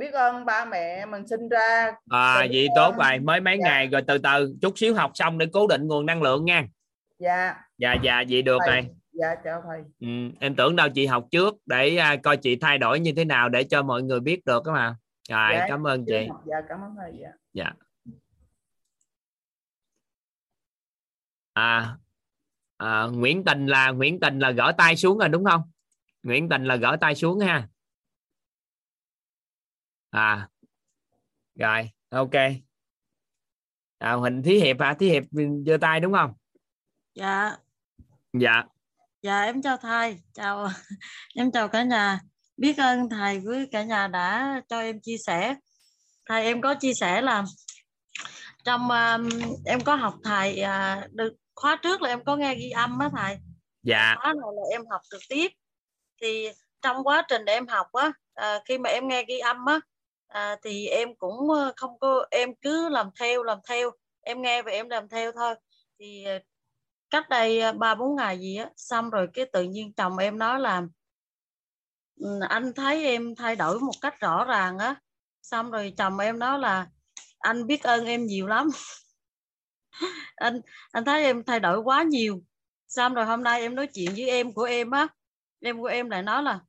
biết 0.00 0.12
ơn 0.14 0.44
ba 0.44 0.64
mẹ 0.64 1.06
mình 1.06 1.26
sinh 1.26 1.48
ra. 1.48 1.92
À 2.10 2.46
vậy 2.52 2.68
tốt 2.76 2.94
rồi 2.98 3.18
mới 3.18 3.40
mấy 3.40 3.58
Dạ. 3.58 3.64
ngày 3.68 3.86
rồi 3.86 4.02
từ 4.06 4.18
từ 4.18 4.54
chút 4.62 4.78
xíu 4.78 4.94
học 4.94 5.10
xong 5.14 5.38
để 5.38 5.46
cố 5.52 5.66
định 5.66 5.86
nguồn 5.86 6.06
năng 6.06 6.22
lượng 6.22 6.44
nha. 6.44 6.66
Dạ. 7.18 7.54
Dạ 7.78 7.94
dạ 8.02 8.22
vậy 8.28 8.42
được 8.42 8.58
Thầy. 8.66 8.80
rồi. 8.82 8.90
Dạ 9.12 9.34
chào 9.44 9.62
thầy. 9.66 9.80
Ừ, 10.00 10.06
em 10.40 10.54
tưởng 10.54 10.76
đâu 10.76 10.88
chị 10.94 11.06
học 11.06 11.24
trước 11.30 11.54
để 11.66 11.96
à, 11.96 12.16
coi 12.16 12.36
chị 12.36 12.56
thay 12.56 12.78
đổi 12.78 13.00
như 13.00 13.12
thế 13.16 13.24
nào 13.24 13.48
để 13.48 13.64
cho 13.64 13.82
mọi 13.82 14.02
người 14.02 14.20
biết 14.20 14.44
được 14.44 14.64
đó 14.64 14.72
mà. 14.72 14.96
Rồi 15.30 15.50
Dạ, 15.54 15.66
cảm 15.68 15.86
ơn 15.86 16.04
chị. 16.06 16.26
học. 16.28 16.42
dạ 16.46 16.56
cảm 16.68 16.78
ơn 16.80 16.94
thầy 16.96 17.12
dạ. 17.22 17.28
Dạ. 17.52 17.72
À, 21.52 21.96
à 22.76 23.02
Nguyễn 23.12 23.44
Tình 23.44 23.66
là 23.66 23.90
Nguyễn 23.90 24.20
Tình 24.20 24.38
là 24.38 24.50
gỡ 24.50 24.72
tay 24.78 24.96
xuống 24.96 25.18
rồi 25.18 25.28
đúng 25.28 25.44
không? 25.44 25.62
Nguyễn 26.22 26.48
Tình 26.48 26.64
là 26.64 26.76
gỡ 26.76 26.96
tay 27.00 27.14
xuống 27.14 27.40
ha 27.40 27.68
à. 30.10 30.48
Rồi 31.54 31.90
ok. 32.08 32.34
À, 33.98 34.12
Huỳnh 34.12 34.42
Thí 34.42 34.58
Hiệp 34.58 34.80
hả? 34.80 34.94
Thí 34.94 35.10
Hiệp 35.10 35.22
giơ 35.66 35.76
tay 35.80 36.00
đúng 36.00 36.12
không? 36.12 36.32
Dạ. 37.14 37.56
Dạ. 38.32 38.64
Dạ 39.22 39.42
em 39.42 39.62
chào 39.62 39.76
thầy. 39.76 40.18
Chào. 40.34 40.68
Em 41.36 41.52
chào 41.52 41.68
cả 41.68 41.82
nhà. 41.82 42.20
Biết 42.56 42.78
ơn 42.78 43.08
thầy 43.10 43.40
với 43.40 43.68
cả 43.72 43.82
nhà 43.82 44.08
đã 44.08 44.62
cho 44.68 44.80
em 44.80 45.00
chia 45.00 45.16
sẻ. 45.26 45.54
Thầy 46.26 46.44
em 46.44 46.60
có 46.60 46.74
chia 46.74 46.94
sẻ 46.94 47.22
là 47.22 47.44
trong 48.64 48.90
um, 48.90 49.28
em 49.64 49.80
có 49.80 49.94
học 49.94 50.14
thầy 50.24 50.62
uh, 50.62 51.12
được 51.12 51.32
khóa 51.54 51.76
trước 51.82 52.02
là 52.02 52.08
em 52.08 52.24
có 52.24 52.36
nghe 52.36 52.54
ghi 52.54 52.70
âm 52.70 52.98
á 52.98 53.10
thầy. 53.16 53.36
Dạ. 53.82 54.14
Khóa 54.18 54.32
này 54.32 54.50
là 54.56 54.62
em 54.70 54.82
học 54.90 55.00
trực 55.10 55.20
tiếp. 55.28 55.48
Thì 56.22 56.48
trong 56.82 57.04
quá 57.04 57.24
trình 57.28 57.44
em 57.44 57.66
học 57.66 57.86
á 57.92 58.12
à, 58.34 58.58
khi 58.64 58.78
mà 58.78 58.90
em 58.90 59.08
nghe 59.08 59.24
ghi 59.28 59.38
âm 59.38 59.66
á 59.66 59.80
à, 60.30 60.56
thì 60.64 60.86
em 60.86 61.08
cũng 61.18 61.50
ờ, 61.50 61.72
không 61.76 61.98
có 62.00 62.26
em 62.30 62.54
cứ 62.62 62.88
làm 62.88 63.10
theo 63.20 63.42
làm 63.42 63.58
theo. 63.68 63.90
Em 64.20 64.42
nghe 64.42 64.62
và 64.62 64.70
em 64.72 64.88
làm 64.88 65.08
theo 65.08 65.32
thôi. 65.32 65.54
Thì 65.98 66.24
ờ, 66.24 66.38
cách 67.10 67.28
đây 67.30 67.60
ờ, 67.60 67.72
ba 67.72 67.94
bốn 67.94 68.16
ngày 68.16 68.38
gì 68.38 68.56
á 68.56 68.70
xong 68.76 69.10
rồi 69.10 69.28
cái 69.34 69.46
tự 69.52 69.62
nhiên 69.62 69.92
chồng 69.92 70.18
em 70.18 70.38
nói 70.38 70.60
là 70.60 70.82
ừ, 72.20 72.40
anh 72.48 72.72
thấy 72.76 73.04
em 73.04 73.34
thay 73.34 73.56
đổi 73.56 73.80
một 73.80 73.92
cách 74.02 74.20
rõ 74.20 74.44
ràng 74.44 74.78
á. 74.78 74.94
Xong 75.42 75.70
rồi 75.70 75.94
chồng 75.98 76.18
em 76.18 76.38
nói 76.38 76.58
là 76.58 76.86
anh 77.38 77.66
biết 77.66 77.82
ơn 77.82 78.04
em 78.06 78.26
nhiều 78.26 78.46
lắm. 78.46 78.68
Anh 80.36 80.60
anh 80.92 81.04
thấy 81.04 81.22
em 81.24 81.44
thay 81.44 81.60
đổi 81.60 81.78
quá 81.78 82.02
nhiều. 82.02 82.42
Xong 82.88 83.14
rồi 83.14 83.24
hôm 83.26 83.42
nay 83.42 83.60
em 83.60 83.74
nói 83.74 83.86
chuyện 83.86 84.10
với 84.16 84.30
em 84.30 84.52
của 84.52 84.62
em 84.64 84.90
á 84.90 85.08
em 85.60 85.80
của 85.80 85.86
em 85.86 86.10
lại 86.10 86.22
nói 86.22 86.42
là 86.42 86.60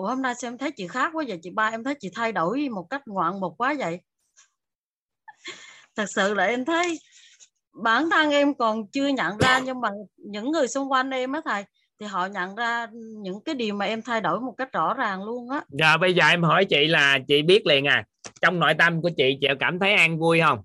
ủa 0.00 0.06
hôm 0.06 0.22
nay 0.22 0.34
sao 0.34 0.48
em 0.48 0.58
thấy 0.58 0.70
chị 0.70 0.88
khác 0.88 1.10
quá 1.14 1.24
vậy? 1.28 1.38
Chị 1.42 1.50
ba 1.50 1.68
em 1.68 1.84
thấy 1.84 1.94
chị 2.00 2.10
thay 2.14 2.32
đổi 2.32 2.68
một 2.68 2.86
cách 2.90 3.02
ngoạn 3.06 3.40
mục 3.40 3.54
quá 3.58 3.74
vậy. 3.78 4.00
Thật 5.96 6.06
sự 6.08 6.34
là 6.34 6.44
em 6.44 6.64
thấy 6.64 6.98
bản 7.72 8.10
thân 8.10 8.30
em 8.30 8.54
còn 8.54 8.90
chưa 8.90 9.06
nhận 9.06 9.38
ra 9.38 9.58
nhưng 9.58 9.80
mà 9.80 9.88
những 10.16 10.50
người 10.50 10.68
xung 10.68 10.92
quanh 10.92 11.10
em 11.10 11.32
á 11.32 11.40
thầy 11.44 11.64
thì 12.00 12.06
họ 12.06 12.26
nhận 12.26 12.54
ra 12.54 12.86
những 13.22 13.40
cái 13.44 13.54
điều 13.54 13.74
mà 13.74 13.84
em 13.84 14.02
thay 14.02 14.20
đổi 14.20 14.40
một 14.40 14.54
cách 14.58 14.72
rõ 14.72 14.94
ràng 14.94 15.24
luôn 15.24 15.50
á. 15.50 15.60
Giờ 15.68 15.98
bây 15.98 16.14
giờ 16.14 16.28
em 16.28 16.42
hỏi 16.42 16.64
chị 16.64 16.86
là 16.86 17.18
chị 17.28 17.42
biết 17.42 17.66
liền 17.66 17.86
à 17.86 18.04
trong 18.40 18.60
nội 18.60 18.74
tâm 18.78 19.02
của 19.02 19.10
chị 19.16 19.38
chị 19.40 19.48
cảm 19.60 19.78
thấy 19.78 19.94
an 19.94 20.18
vui 20.18 20.40
không? 20.40 20.62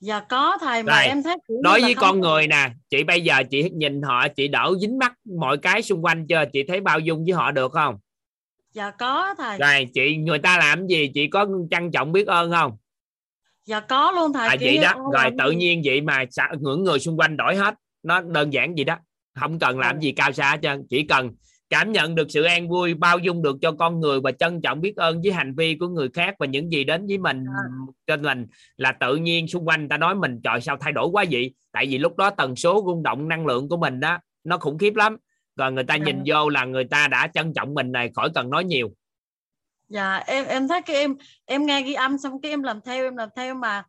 Dạ 0.00 0.20
có 0.20 0.58
thầy 0.60 0.82
mà 0.82 0.92
Rồi, 0.92 1.04
em 1.04 1.22
thấy 1.22 1.36
đối 1.62 1.80
với 1.80 1.94
không 1.94 2.02
con 2.02 2.20
người 2.20 2.46
nè 2.46 2.70
chị 2.90 3.04
bây 3.04 3.20
giờ 3.20 3.42
chị 3.50 3.70
nhìn 3.70 4.02
họ 4.02 4.28
chị 4.28 4.48
đỡ 4.48 4.72
dính 4.80 4.98
mắc 4.98 5.12
mọi 5.38 5.58
cái 5.58 5.82
xung 5.82 6.04
quanh 6.04 6.26
chưa? 6.26 6.44
Chị 6.52 6.62
thấy 6.68 6.80
bao 6.80 6.98
dung 6.98 7.24
với 7.24 7.32
họ 7.32 7.50
được 7.50 7.72
không 7.72 7.98
dạ 8.72 8.90
có 8.90 9.34
thầy. 9.38 9.58
Rồi 9.58 9.88
chị 9.94 10.16
người 10.16 10.38
ta 10.38 10.58
làm 10.58 10.86
gì? 10.86 11.10
Chị 11.14 11.26
có 11.28 11.46
trân 11.70 11.90
trọng 11.90 12.12
biết 12.12 12.26
ơn 12.26 12.50
không? 12.50 12.76
Dạ 13.64 13.80
có 13.80 14.10
luôn 14.10 14.32
thầy. 14.32 14.48
À 14.48 14.56
vậy 14.60 14.78
đó. 14.82 14.92
rồi 15.12 15.30
tự 15.38 15.50
gì- 15.50 15.56
nhiên 15.56 15.82
vậy 15.84 16.00
mà 16.00 16.24
những 16.60 16.84
người 16.84 16.98
xung 16.98 17.18
quanh 17.18 17.36
đổi 17.36 17.56
hết. 17.56 17.74
Nó 18.02 18.20
đơn 18.20 18.52
giản 18.52 18.74
vậy 18.74 18.84
đó. 18.84 18.96
Không 19.40 19.58
cần 19.58 19.78
làm 19.78 19.96
Ừ. 19.96 20.00
gì 20.00 20.12
cao 20.12 20.32
xa 20.32 20.50
hết 20.50 20.58
trơn. 20.62 20.86
Chỉ 20.90 21.02
cần 21.02 21.30
cảm 21.70 21.92
nhận 21.92 22.14
được 22.14 22.30
sự 22.30 22.42
an 22.42 22.68
vui 22.68 22.94
bao 22.94 23.18
dung 23.18 23.42
được 23.42 23.56
cho 23.62 23.72
con 23.72 24.00
người 24.00 24.20
và 24.20 24.32
trân 24.32 24.60
trọng 24.62 24.80
biết 24.80 24.96
ơn 24.96 25.20
với 25.22 25.32
hành 25.32 25.54
vi 25.54 25.74
của 25.80 25.88
người 25.88 26.08
khác 26.14 26.34
và 26.38 26.46
những 26.46 26.72
gì 26.72 26.84
đến 26.84 27.06
với 27.06 27.18
mình 27.18 27.44
trên 28.06 28.22
mình 28.22 28.46
là 28.76 28.92
tự 28.92 29.16
nhiên 29.16 29.48
xung 29.48 29.68
quanh 29.68 29.88
ta 29.88 29.96
nói 29.96 30.14
mình 30.14 30.40
trời 30.44 30.60
sao 30.60 30.76
thay 30.80 30.92
đổi 30.92 31.08
quá 31.08 31.24
vậy? 31.30 31.54
Tại 31.72 31.86
vì 31.86 31.98
lúc 31.98 32.16
đó 32.16 32.30
tần 32.30 32.56
số 32.56 32.82
rung 32.86 33.02
động 33.02 33.28
năng 33.28 33.46
lượng 33.46 33.68
của 33.68 33.76
mình 33.76 34.00
đó 34.00 34.18
nó 34.44 34.58
khủng 34.58 34.78
khiếp 34.78 34.94
lắm 34.94 35.16
rồi 35.56 35.72
người 35.72 35.84
ta 35.84 35.94
Dạ. 35.94 36.04
nhìn 36.04 36.22
vô 36.26 36.48
là 36.48 36.64
người 36.64 36.84
ta 36.84 37.08
đã 37.08 37.28
trân 37.34 37.52
trọng 37.54 37.74
mình 37.74 37.92
này 37.92 38.10
khỏi 38.14 38.30
cần 38.34 38.50
nói 38.50 38.64
nhiều. 38.64 38.90
Dạ 39.88 40.16
em 40.16 40.46
em 40.46 40.68
thấy 40.68 40.82
cái 40.82 40.96
em 40.96 41.16
em 41.46 41.66
nghe 41.66 41.82
ghi 41.82 41.94
âm 41.94 42.18
xong 42.18 42.40
cái 42.42 42.50
em 42.52 42.62
làm 42.62 42.80
theo 42.80 43.04
em 43.04 43.16
làm 43.16 43.28
theo 43.36 43.54
mà 43.54 43.84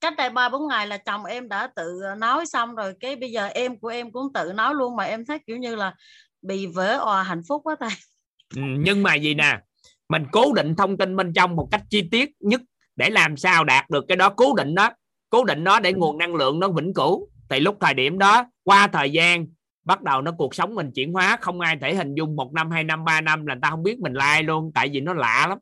cách 0.00 0.14
đây 0.16 0.30
ba 0.30 0.48
bốn 0.48 0.68
ngày 0.68 0.86
là 0.86 0.96
chồng 0.96 1.24
em 1.24 1.48
đã 1.48 1.66
tự 1.76 2.00
nói 2.18 2.46
xong 2.46 2.74
rồi 2.74 2.94
cái 3.00 3.16
bây 3.16 3.30
giờ 3.30 3.46
em 3.46 3.80
của 3.80 3.88
em 3.88 4.12
cũng 4.12 4.32
tự 4.32 4.52
nói 4.54 4.74
luôn 4.74 4.96
mà 4.96 5.04
em 5.04 5.24
thấy 5.26 5.38
kiểu 5.46 5.56
như 5.56 5.74
là 5.74 5.94
bị 6.42 6.66
vỡ 6.66 6.98
òa 6.98 7.22
hạnh 7.22 7.42
phúc 7.48 7.60
quá 7.64 7.76
thầy 7.80 7.90
Ừ, 8.56 8.62
nhưng 8.78 9.02
mà 9.02 9.14
gì 9.14 9.34
nè 9.34 9.58
mình 10.08 10.24
cố 10.32 10.52
định 10.52 10.74
thông 10.76 10.98
tin 10.98 11.16
bên 11.16 11.32
trong 11.32 11.56
một 11.56 11.68
cách 11.70 11.82
chi 11.90 12.08
tiết 12.10 12.30
nhất 12.40 12.60
để 12.96 13.10
làm 13.10 13.36
sao 13.36 13.64
đạt 13.64 13.90
được 13.90 14.04
cái 14.08 14.16
đó 14.16 14.28
cố 14.36 14.54
định 14.54 14.74
đó 14.74 14.90
cố 15.30 15.44
định 15.44 15.64
nó 15.64 15.80
để 15.80 15.92
nguồn 15.92 16.18
năng 16.18 16.34
lượng 16.34 16.60
nó 16.60 16.68
vĩnh 16.68 16.94
cửu. 16.94 17.28
Thì 17.50 17.60
lúc 17.60 17.76
thời 17.80 17.94
điểm 17.94 18.18
đó 18.18 18.46
qua 18.64 18.86
thời 18.86 19.10
gian 19.10 19.46
bắt 19.90 20.02
đầu 20.02 20.22
nó 20.22 20.32
cuộc 20.32 20.54
sống 20.54 20.74
mình 20.74 20.90
chuyển 20.94 21.12
hóa 21.12 21.38
không 21.40 21.60
ai 21.60 21.76
thể 21.80 21.94
hình 21.94 22.14
dung 22.14 22.36
một 22.36 22.52
năm 22.52 22.70
hai 22.70 22.84
năm 22.84 23.04
ba 23.04 23.20
năm 23.20 23.46
là 23.46 23.56
ta 23.62 23.70
không 23.70 23.82
biết 23.82 23.98
mình 24.00 24.12
là 24.12 24.24
ai 24.24 24.42
luôn 24.42 24.72
tại 24.74 24.88
vì 24.92 25.00
nó 25.00 25.14
lạ 25.14 25.46
lắm. 25.48 25.58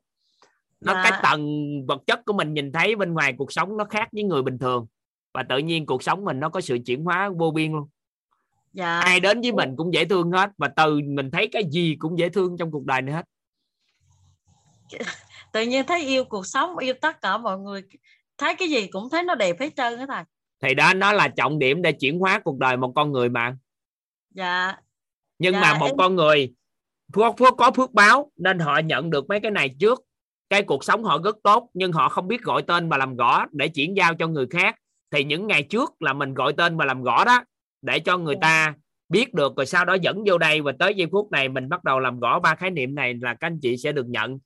Nó 0.81 0.93
Dạ. 0.93 1.01
cái 1.03 1.19
tầng 1.23 1.41
vật 1.87 2.01
chất 2.07 2.25
của 2.25 2.33
mình 2.33 2.53
nhìn 2.53 2.71
thấy 2.71 2.95
bên 2.95 3.13
ngoài 3.13 3.33
cuộc 3.37 3.51
sống 3.51 3.77
nó 3.77 3.85
khác 3.85 4.09
với 4.11 4.23
người 4.23 4.41
bình 4.41 4.57
thường. 4.57 4.87
Và 5.33 5.43
tự 5.43 5.57
nhiên 5.57 5.85
cuộc 5.85 6.03
sống 6.03 6.25
mình 6.25 6.39
nó 6.39 6.49
có 6.49 6.61
sự 6.61 6.77
chuyển 6.85 7.03
hóa 7.03 7.29
vô 7.29 7.51
biên 7.51 7.71
luôn. 7.71 7.87
Dạ. 8.73 8.99
Ai 8.99 9.19
đến 9.19 9.41
với 9.41 9.51
mình 9.51 9.75
cũng 9.77 9.93
dễ 9.93 10.05
thương 10.05 10.31
hết 10.31 10.49
và 10.57 10.67
từ 10.67 10.99
mình 11.05 11.31
thấy 11.31 11.49
cái 11.51 11.63
gì 11.71 11.95
cũng 11.99 12.19
dễ 12.19 12.29
thương 12.29 12.57
trong 12.57 12.71
cuộc 12.71 12.85
đời 12.85 13.01
này 13.01 13.15
hết. 13.15 13.25
Tự 15.53 15.61
nhiên 15.61 15.85
thấy 15.85 16.05
yêu 16.05 16.23
cuộc 16.23 16.45
sống 16.47 16.77
yêu 16.77 16.93
tất 17.01 17.21
cả 17.21 17.37
mọi 17.37 17.59
người 17.59 17.81
thấy 18.37 18.55
cái 18.55 18.69
gì 18.69 18.87
cũng 18.87 19.09
thấy 19.09 19.23
nó 19.23 19.35
đẹp 19.35 19.55
hết 19.59 19.75
trơn 19.75 19.99
á 19.99 20.05
thầy. 20.09 20.23
Thì 20.61 20.73
đó 20.73 20.93
nó 20.93 21.13
là 21.13 21.27
trọng 21.27 21.59
điểm 21.59 21.81
để 21.81 21.91
chuyển 21.91 22.19
hóa 22.19 22.39
cuộc 22.43 22.57
đời 22.59 22.77
một 22.77 22.91
con 22.95 23.11
người 23.11 23.29
mà 23.29 23.57
dạ. 24.31 24.75
Nhưng 25.39 25.53
Dạ, 25.53 25.59
mà 25.61 25.73
một 25.79 25.85
em- 25.87 25.97
con 25.97 26.15
người 26.15 26.53
phước 27.13 27.37
phước 27.37 27.53
có 27.57 27.71
phước 27.71 27.91
báo 27.91 28.31
nên 28.37 28.59
họ 28.59 28.79
nhận 28.79 29.09
được 29.09 29.27
mấy 29.29 29.39
cái 29.39 29.51
này 29.51 29.69
trước. 29.79 30.01
Cái 30.49 30.63
cuộc 30.63 30.83
sống 30.83 31.03
họ 31.03 31.17
rất 31.23 31.35
tốt 31.43 31.69
nhưng 31.73 31.91
họ 31.91 32.09
không 32.09 32.27
biết 32.27 32.41
gọi 32.41 32.61
tên 32.61 32.89
và 32.89 32.97
làm 32.97 33.15
rõ 33.17 33.45
để 33.51 33.67
chuyển 33.67 33.97
giao 33.97 34.15
cho 34.15 34.27
người 34.27 34.47
khác. 34.47 34.75
Thì 35.11 35.23
những 35.23 35.47
ngày 35.47 35.63
trước 35.63 36.01
là 36.01 36.13
mình 36.13 36.33
gọi 36.33 36.53
tên 36.57 36.77
và 36.77 36.85
làm 36.85 37.03
rõ 37.03 37.23
đó 37.25 37.43
để 37.81 37.99
cho 37.99 38.17
người 38.17 38.35
Dạ. 38.35 38.39
ta 38.41 38.73
biết 39.09 39.33
được. 39.33 39.55
Rồi 39.55 39.65
sau 39.65 39.85
đó 39.85 39.93
dẫn 39.93 40.23
vô 40.25 40.37
đây 40.37 40.61
và 40.61 40.71
tới 40.79 40.93
giây 40.95 41.07
phút 41.11 41.31
này 41.31 41.49
mình 41.49 41.69
bắt 41.69 41.83
đầu 41.83 41.99
làm 41.99 42.19
rõ 42.19 42.39
ba 42.39 42.55
khái 42.55 42.69
niệm 42.71 42.95
này 42.95 43.13
là 43.21 43.33
các 43.33 43.47
anh 43.47 43.59
chị 43.61 43.77
sẽ 43.77 43.91
được 43.91 44.07
nhận. 44.07 44.39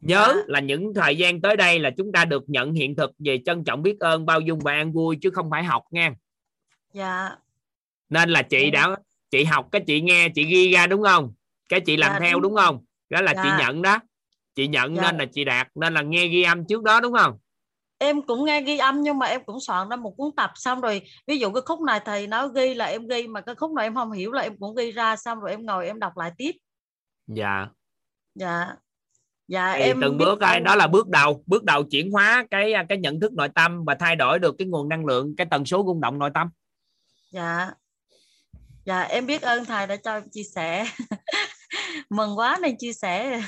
Nhớ 0.00 0.32
Dạ. 0.36 0.42
là 0.46 0.60
những 0.60 0.94
thời 0.94 1.16
gian 1.16 1.40
tới 1.40 1.56
đây 1.56 1.78
là 1.78 1.90
chúng 1.96 2.12
ta 2.12 2.24
được 2.24 2.44
nhận 2.46 2.72
hiện 2.72 2.94
thực 2.96 3.10
về 3.18 3.38
trân 3.46 3.64
trọng 3.64 3.82
biết 3.82 4.00
ơn 4.00 4.26
bao 4.26 4.40
dung 4.40 4.58
và 4.58 4.72
an 4.72 4.92
vui 4.92 5.18
chứ 5.22 5.30
không 5.30 5.50
phải 5.50 5.64
học 5.64 5.82
nha. 5.90 6.14
Dạ. 6.92 7.30
Nên 8.08 8.30
là 8.30 8.42
chị 8.42 8.64
Ừ. 8.64 8.70
đã 8.70 8.96
chị 9.30 9.44
học 9.44 9.68
cái 9.72 9.82
chị 9.86 10.00
nghe 10.00 10.28
chị 10.34 10.44
ghi 10.44 10.72
ra 10.72 10.86
đúng 10.86 11.02
không? 11.02 11.32
Cái 11.68 11.80
chị 11.80 11.96
làm 11.96 12.12
Dạ, 12.12 12.18
theo 12.20 12.32
đúng. 12.32 12.42
đúng 12.42 12.56
không? 12.56 12.84
Đó 13.10 13.20
là 13.20 13.32
chị 13.34 13.48
Dạ. 13.48 13.58
nhận 13.58 13.82
đó. 13.82 13.98
Chị 14.54 14.68
nhận 14.68 14.96
Dạ. 14.96 15.02
nên 15.02 15.18
là 15.18 15.24
chị 15.32 15.44
đạt 15.44 15.68
nên 15.74 15.94
là 15.94 16.02
nghe 16.02 16.26
ghi 16.26 16.42
âm 16.42 16.64
trước 16.66 16.82
đó 16.82 17.00
đúng 17.00 17.12
không? 17.14 17.38
Em 17.98 18.22
cũng 18.22 18.44
nghe 18.44 18.62
ghi 18.62 18.78
âm 18.78 19.02
nhưng 19.02 19.18
mà 19.18 19.26
em 19.26 19.44
cũng 19.46 19.60
soạn 19.60 19.88
ra 19.88 19.96
một 19.96 20.14
cuốn 20.16 20.30
tập 20.36 20.50
xong 20.54 20.80
rồi 20.80 21.02
ví 21.26 21.38
dụ 21.38 21.52
cái 21.52 21.62
khúc 21.66 21.80
này 21.80 22.00
thầy 22.04 22.26
nói 22.26 22.48
ghi 22.54 22.74
là 22.74 22.84
em 22.84 23.06
ghi 23.08 23.26
mà 23.28 23.40
cái 23.40 23.54
khúc 23.54 23.72
này 23.72 23.86
em 23.86 23.94
không 23.94 24.12
hiểu 24.12 24.32
là 24.32 24.42
em 24.42 24.56
cũng 24.58 24.74
ghi 24.74 24.90
ra 24.92 25.16
xong 25.16 25.40
rồi 25.40 25.50
em 25.50 25.66
ngồi 25.66 25.86
em 25.86 25.98
đọc 25.98 26.16
lại 26.16 26.32
tiếp. 26.36 26.52
Dạ. 27.26 27.66
Dạ. 28.34 28.66
Dạ 29.48 29.72
thì 29.76 29.82
em 29.82 30.00
từng 30.02 30.18
bước 30.18 30.40
ai 30.40 30.60
đó 30.60 30.74
là 30.76 30.86
bước 30.86 31.08
đầu 31.08 31.42
bước 31.46 31.64
đầu 31.64 31.84
chuyển 31.84 32.10
hóa 32.10 32.46
cái 32.50 32.72
cái 32.88 32.98
nhận 32.98 33.20
thức 33.20 33.32
nội 33.32 33.48
tâm 33.54 33.84
và 33.84 33.94
thay 33.94 34.16
đổi 34.16 34.38
được 34.38 34.54
cái 34.58 34.68
nguồn 34.68 34.88
năng 34.88 35.06
lượng 35.06 35.34
cái 35.36 35.46
tần 35.50 35.64
số 35.64 35.84
rung 35.86 36.00
động 36.00 36.18
nội 36.18 36.30
tâm. 36.34 36.48
Dạ 37.30 37.70
dạ 38.90 39.00
em 39.02 39.26
biết 39.26 39.42
ơn 39.42 39.64
thầy 39.64 39.86
đã 39.86 39.96
cho 39.96 40.14
em 40.14 40.28
chia 40.30 40.42
sẻ. 40.42 40.86
Mừng 42.10 42.38
quá 42.38 42.58
nên 42.62 42.76
chia 42.78 42.92
sẻ. 42.92 43.42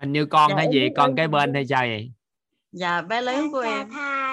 Hình 0.00 0.12
như 0.12 0.26
con 0.26 0.50
Dạ, 0.50 0.56
hay 0.56 0.64
em 0.66 0.72
gì 0.72 0.88
con 0.96 1.16
cái 1.16 1.28
bên 1.28 1.54
hay 1.54 1.66
sao 1.66 1.80
vậy? 1.80 2.12
Dạ 2.72 3.02
bé 3.02 3.22
lớn 3.22 3.52
của 3.52 3.60
em. 3.60 3.90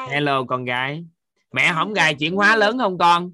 hello 0.09 0.43
con 0.43 0.65
gái. 0.65 1.05
Mẹ 1.51 1.71
không 1.75 1.93
gài 1.93 2.15
chuyển 2.15 2.35
hóa 2.35 2.55
lớn 2.55 2.77
không 2.77 2.97
con? 2.97 3.31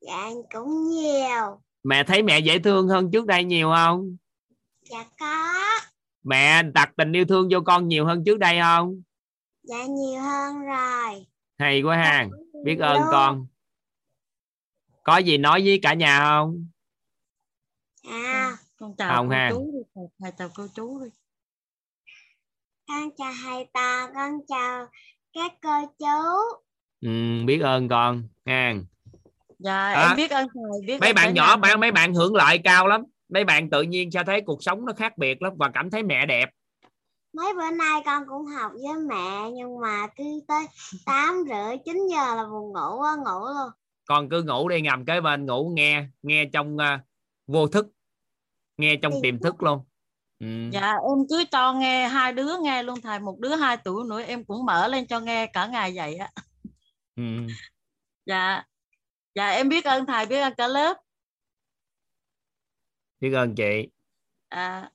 Dạ 0.00 0.30
cũng 0.54 0.90
nhiều. 0.90 1.60
Mẹ 1.84 2.04
thấy 2.04 2.22
mẹ 2.22 2.38
dễ 2.38 2.58
thương 2.58 2.88
hơn 2.88 3.10
trước 3.10 3.26
đây 3.26 3.44
nhiều 3.44 3.70
không? 3.74 4.16
Dạ 4.90 5.04
có. 5.20 5.52
Mẹ 6.22 6.62
đặt 6.62 6.90
tình 6.96 7.12
yêu 7.12 7.24
thương 7.24 7.48
vô 7.50 7.60
con 7.60 7.88
nhiều 7.88 8.06
hơn 8.06 8.24
trước 8.26 8.38
đây 8.38 8.58
không? 8.60 9.02
Dạ 9.62 9.84
nhiều 9.86 10.20
hơn 10.20 10.60
rồi. 10.66 11.26
Hay 11.58 11.82
quá 11.82 11.96
ha. 11.96 12.26
Biết 12.64 12.78
ơn 12.80 12.96
Luôn. 12.98 13.08
con 13.10 13.46
có 15.06 15.16
gì 15.16 15.38
nói 15.38 15.62
với 15.64 15.78
cả 15.82 15.94
nhà 15.94 16.18
không? 16.24 16.66
À 18.08 18.56
con 18.78 18.96
chào 18.98 19.16
Không 19.16 19.28
cô 19.28 19.34
ha. 19.34 19.50
chú 19.52 19.70
đi 19.72 19.78
thầy, 20.20 20.32
chào 20.38 20.48
cô 20.54 20.66
chú 20.74 21.00
đi. 21.04 21.10
Con 22.88 23.10
chào 23.16 23.32
thầy 23.44 23.66
to 23.74 24.08
Con 24.14 24.32
chào 24.48 24.86
các 25.32 25.52
cô 25.62 25.94
chú. 25.98 26.56
Ừ, 27.00 27.08
biết 27.46 27.60
ơn 27.60 27.88
con 27.88 28.22
ha 28.46 28.74
dạ 29.58 29.92
À, 29.92 30.08
em 30.08 30.16
biết 30.16 30.30
ơn 30.30 30.48
thầy 30.54 30.86
biết 30.86 31.00
mấy 31.00 31.12
bạn 31.12 31.34
nhỏ 31.34 31.56
bạn 31.56 31.80
mấy 31.80 31.92
bạn 31.92 32.14
hưởng 32.14 32.34
lợi 32.34 32.58
cao 32.64 32.86
lắm. 32.86 33.02
Mấy 33.28 33.44
bạn 33.44 33.70
tự 33.70 33.82
nhiên 33.82 34.10
sẽ 34.10 34.24
thấy 34.26 34.40
cuộc 34.46 34.62
sống 34.62 34.86
nó 34.86 34.92
khác 34.96 35.18
biệt 35.18 35.42
lắm 35.42 35.52
và 35.56 35.70
cảm 35.74 35.90
thấy 35.90 36.02
mẹ 36.02 36.26
đẹp. 36.26 36.48
Mấy 37.32 37.54
bữa 37.54 37.70
nay 37.70 38.02
con 38.04 38.22
cũng 38.28 38.46
học 38.46 38.72
với 38.72 38.96
mẹ 39.08 39.50
Nhưng 39.54 39.80
mà 39.80 40.06
cứ 40.16 40.24
tới 40.48 40.66
8 41.06 41.44
rưỡi 41.48 41.78
9 41.84 42.06
giờ 42.10 42.34
là 42.34 42.44
buồn 42.44 42.72
ngủ 42.72 42.98
quá 42.98 43.16
ngủ 43.16 43.46
luôn 43.46 43.70
con 44.06 44.28
cứ 44.28 44.42
ngủ 44.42 44.68
đi 44.68 44.80
ngầm 44.80 45.04
kế 45.04 45.20
bên 45.20 45.46
ngủ 45.46 45.72
nghe 45.76 46.06
nghe 46.22 46.44
trong 46.52 46.78
à, 46.78 47.04
vô 47.46 47.68
thức 47.68 47.86
nghe 48.76 48.96
trong 49.02 49.12
Tiềm 49.22 49.38
thức 49.38 49.62
luôn. 49.62 49.84
Ừ. 50.38 50.46
dạ 50.72 50.92
em 50.92 51.26
cứ 51.30 51.44
cho 51.50 51.72
nghe 51.72 52.08
hai 52.08 52.32
đứa 52.32 52.52
nghe 52.62 52.82
luôn 52.82 53.00
thầy 53.00 53.20
một 53.20 53.38
đứa 53.40 53.54
hai 53.54 53.76
tuổi 53.76 54.04
nữa 54.08 54.22
em 54.22 54.44
cũng 54.44 54.66
mở 54.66 54.88
lên 54.88 55.06
cho 55.06 55.20
nghe 55.20 55.46
cả 55.46 55.66
ngày 55.66 55.92
vậy 55.96 56.16
á. 56.16 56.30
Ừ. 57.16 57.22
dạ. 58.26 58.64
Dạ 59.34 59.48
em 59.48 59.68
biết 59.68 59.84
ơn 59.84 60.06
thầy 60.06 60.26
biết 60.26 60.40
ơn 60.40 60.54
cả 60.56 60.68
lớp. 60.68 60.96
Biết 63.20 63.32
ơn 63.32 63.54
chị. 63.54 63.88
À, 64.48 64.90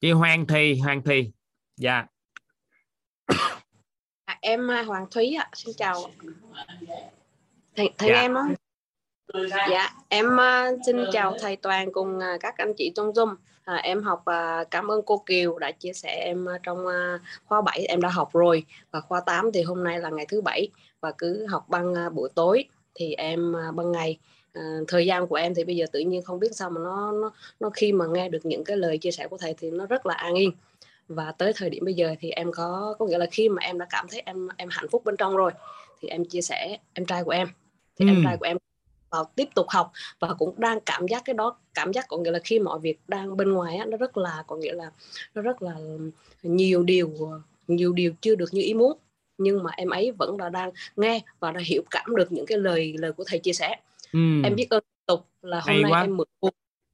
chị 0.00 0.10
Hoan 0.10 0.46
Thi 0.46 0.78
Hoan 0.78 1.02
Thi 1.02 1.32
dạ 1.76 2.06
Em 4.40 4.70
à, 4.70 4.82
Hoàng 4.82 5.06
Thúy 5.10 5.34
ạ, 5.34 5.48
xin 5.54 5.74
chào. 5.76 6.02
Thầy, 7.76 7.90
thầy 7.98 8.08
Dạ. 8.08 8.20
em 8.20 8.34
á. 8.34 8.42
Dạ, 9.70 9.90
em 10.08 10.40
à, 10.40 10.70
xin 10.86 10.96
chào 11.12 11.36
thầy 11.40 11.56
Toàn 11.56 11.92
cùng 11.92 12.20
à, 12.20 12.36
các 12.40 12.54
anh 12.58 12.74
chị 12.76 12.92
trong 12.94 13.10
Zoom. 13.12 13.34
À, 13.64 13.74
em 13.76 14.02
học 14.02 14.22
à, 14.24 14.64
cảm 14.70 14.90
ơn 14.90 15.02
cô 15.06 15.22
Kiều 15.26 15.58
đã 15.58 15.70
chia 15.72 15.92
sẻ 15.92 16.22
em 16.24 16.46
trong 16.62 16.86
à, 16.86 17.18
khóa 17.44 17.60
7 17.62 17.86
em 17.88 18.00
đã 18.00 18.08
học 18.08 18.32
rồi 18.32 18.64
và 18.90 19.00
khóa 19.00 19.20
8 19.26 19.52
thì 19.52 19.62
hôm 19.62 19.84
nay 19.84 20.00
là 20.00 20.10
ngày 20.10 20.26
thứ 20.28 20.40
bảy 20.40 20.68
và 21.00 21.12
cứ 21.18 21.46
học 21.46 21.64
ban 21.68 21.94
à, 21.94 22.08
buổi 22.08 22.28
tối 22.34 22.64
thì 22.94 23.14
em 23.14 23.56
à, 23.56 23.72
ban 23.74 23.92
ngày 23.92 24.18
à, 24.52 24.62
thời 24.88 25.06
gian 25.06 25.26
của 25.26 25.36
em 25.36 25.54
thì 25.54 25.64
bây 25.64 25.76
giờ 25.76 25.86
tự 25.92 26.00
nhiên 26.00 26.22
không 26.22 26.40
biết 26.40 26.48
sao 26.56 26.70
mà 26.70 26.80
nó 26.84 27.12
nó 27.12 27.32
nó 27.60 27.70
khi 27.70 27.92
mà 27.92 28.04
nghe 28.06 28.28
được 28.28 28.46
những 28.46 28.64
cái 28.64 28.76
lời 28.76 28.98
chia 28.98 29.10
sẻ 29.10 29.28
của 29.28 29.38
thầy 29.38 29.54
thì 29.58 29.70
nó 29.70 29.86
rất 29.86 30.06
là 30.06 30.14
an 30.14 30.34
yên 30.34 30.50
và 31.08 31.32
tới 31.32 31.52
thời 31.56 31.70
điểm 31.70 31.84
bây 31.84 31.94
giờ 31.94 32.14
thì 32.20 32.30
em 32.30 32.52
có 32.52 32.96
có 32.98 33.06
nghĩa 33.06 33.18
là 33.18 33.26
khi 33.30 33.48
mà 33.48 33.62
em 33.62 33.78
đã 33.78 33.86
cảm 33.90 34.06
thấy 34.10 34.22
em 34.26 34.48
em 34.56 34.68
hạnh 34.72 34.88
phúc 34.90 35.02
bên 35.04 35.16
trong 35.16 35.36
rồi 35.36 35.52
thì 36.00 36.08
em 36.08 36.24
chia 36.24 36.40
sẻ 36.40 36.78
em 36.92 37.06
trai 37.06 37.24
của 37.24 37.30
em 37.30 37.48
thì 37.96 38.06
em 38.06 38.16
Ừ. 38.16 38.20
trai 38.24 38.36
của 38.36 38.46
em 38.46 38.56
vào 39.10 39.24
tiếp 39.34 39.48
tục 39.54 39.66
học 39.68 39.92
và 40.20 40.34
cũng 40.38 40.54
đang 40.60 40.80
cảm 40.80 41.06
giác 41.08 41.22
cái 41.24 41.34
đó 41.34 41.56
cảm 41.74 41.92
giác 41.92 42.04
có 42.08 42.16
nghĩa 42.16 42.30
là 42.30 42.38
khi 42.44 42.58
mọi 42.58 42.78
việc 42.78 42.98
đang 43.08 43.36
bên 43.36 43.52
ngoài 43.52 43.76
á, 43.76 43.84
nó 43.84 43.96
rất 43.96 44.16
là 44.16 44.44
có 44.46 44.56
nghĩa 44.56 44.72
là 44.72 44.90
nó 45.34 45.42
rất 45.42 45.62
là 45.62 45.74
nhiều 46.42 46.82
điều 46.82 47.10
nhiều 47.66 47.92
điều 47.92 48.12
chưa 48.20 48.34
được 48.34 48.48
như 48.54 48.62
ý 48.62 48.74
muốn 48.74 48.98
nhưng 49.38 49.62
mà 49.62 49.70
em 49.76 49.90
ấy 49.90 50.12
vẫn 50.12 50.36
là 50.40 50.48
đang 50.48 50.70
nghe 50.96 51.20
và 51.40 51.50
đã 51.52 51.60
hiểu 51.64 51.82
cảm 51.90 52.16
được 52.16 52.32
những 52.32 52.46
cái 52.46 52.58
lời 52.58 52.94
lời 52.98 53.12
của 53.12 53.24
thầy 53.26 53.38
chia 53.38 53.52
sẻ 53.52 53.76
ừ. 54.12 54.18
em 54.44 54.54
biết 54.56 54.66
ơn 54.70 54.82
tục 55.06 55.26
là 55.42 55.56
hôm 55.60 55.66
Hay 55.66 55.82
nay 55.82 55.92
quá. 55.92 56.00
em 56.00 56.16
mượn 56.16 56.26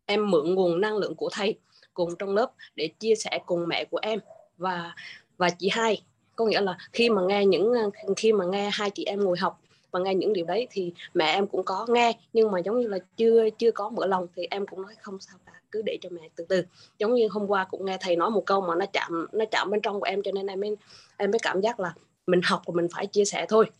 em 0.06 0.30
mượn 0.30 0.54
nguồn 0.54 0.80
năng 0.80 0.96
lượng 0.96 1.14
của 1.14 1.28
thầy 1.32 1.58
cùng 1.94 2.16
trong 2.18 2.34
lớp 2.34 2.52
để 2.76 2.88
chia 2.98 3.14
sẻ 3.14 3.40
cùng 3.46 3.68
mẹ 3.68 3.84
của 3.84 3.98
em. 4.02 4.18
Và 4.56 4.94
và 5.36 5.50
chị 5.50 5.68
hai, 5.72 6.02
có 6.36 6.44
nghĩa 6.44 6.60
là 6.60 6.78
khi 6.92 7.10
mà 7.10 7.22
nghe 7.22 7.46
những, 7.46 7.72
khi 8.16 8.32
mà 8.32 8.44
nghe 8.44 8.70
hai 8.72 8.90
chị 8.90 9.04
em 9.04 9.24
ngồi 9.24 9.38
học 9.38 9.60
và 9.90 10.00
nghe 10.00 10.14
những 10.14 10.32
điều 10.32 10.44
đấy 10.44 10.66
thì 10.70 10.92
mẹ 11.14 11.34
em 11.34 11.46
cũng 11.46 11.64
có 11.64 11.86
nghe, 11.88 12.12
nhưng 12.32 12.50
mà 12.50 12.58
giống 12.58 12.80
như 12.80 12.86
là 12.88 12.98
chưa 13.16 13.50
chưa 13.58 13.70
có 13.70 13.88
mở 13.88 14.06
lòng 14.06 14.26
thì 14.36 14.46
em 14.50 14.66
cũng 14.66 14.82
nói 14.82 14.94
không 15.00 15.20
sao 15.20 15.38
cả, 15.46 15.52
cứ 15.70 15.82
để 15.82 15.98
cho 16.00 16.08
mẹ 16.12 16.28
từ 16.36 16.44
từ. 16.48 16.64
Giống 16.98 17.14
như 17.14 17.28
hôm 17.28 17.46
qua 17.46 17.64
cũng 17.70 17.86
nghe 17.86 17.96
thầy 18.00 18.16
nói 18.16 18.30
một 18.30 18.46
câu 18.46 18.60
mà 18.60 18.74
nó 18.74 18.86
chạm 18.92 19.26
nó 19.32 19.44
chạm 19.50 19.70
bên 19.70 19.80
trong 19.80 20.00
của 20.00 20.06
em 20.06 20.22
cho 20.22 20.32
nên 20.32 20.46
em 20.46 20.60
mới 20.60 20.76
em 21.16 21.30
mới 21.30 21.38
cảm 21.42 21.60
giác 21.60 21.80
là 21.80 21.94
mình 22.26 22.40
học 22.44 22.62
và 22.66 22.72
mình 22.76 22.86
phải 22.94 23.06
chia 23.06 23.24
sẻ 23.24 23.46
thôi. 23.48 23.70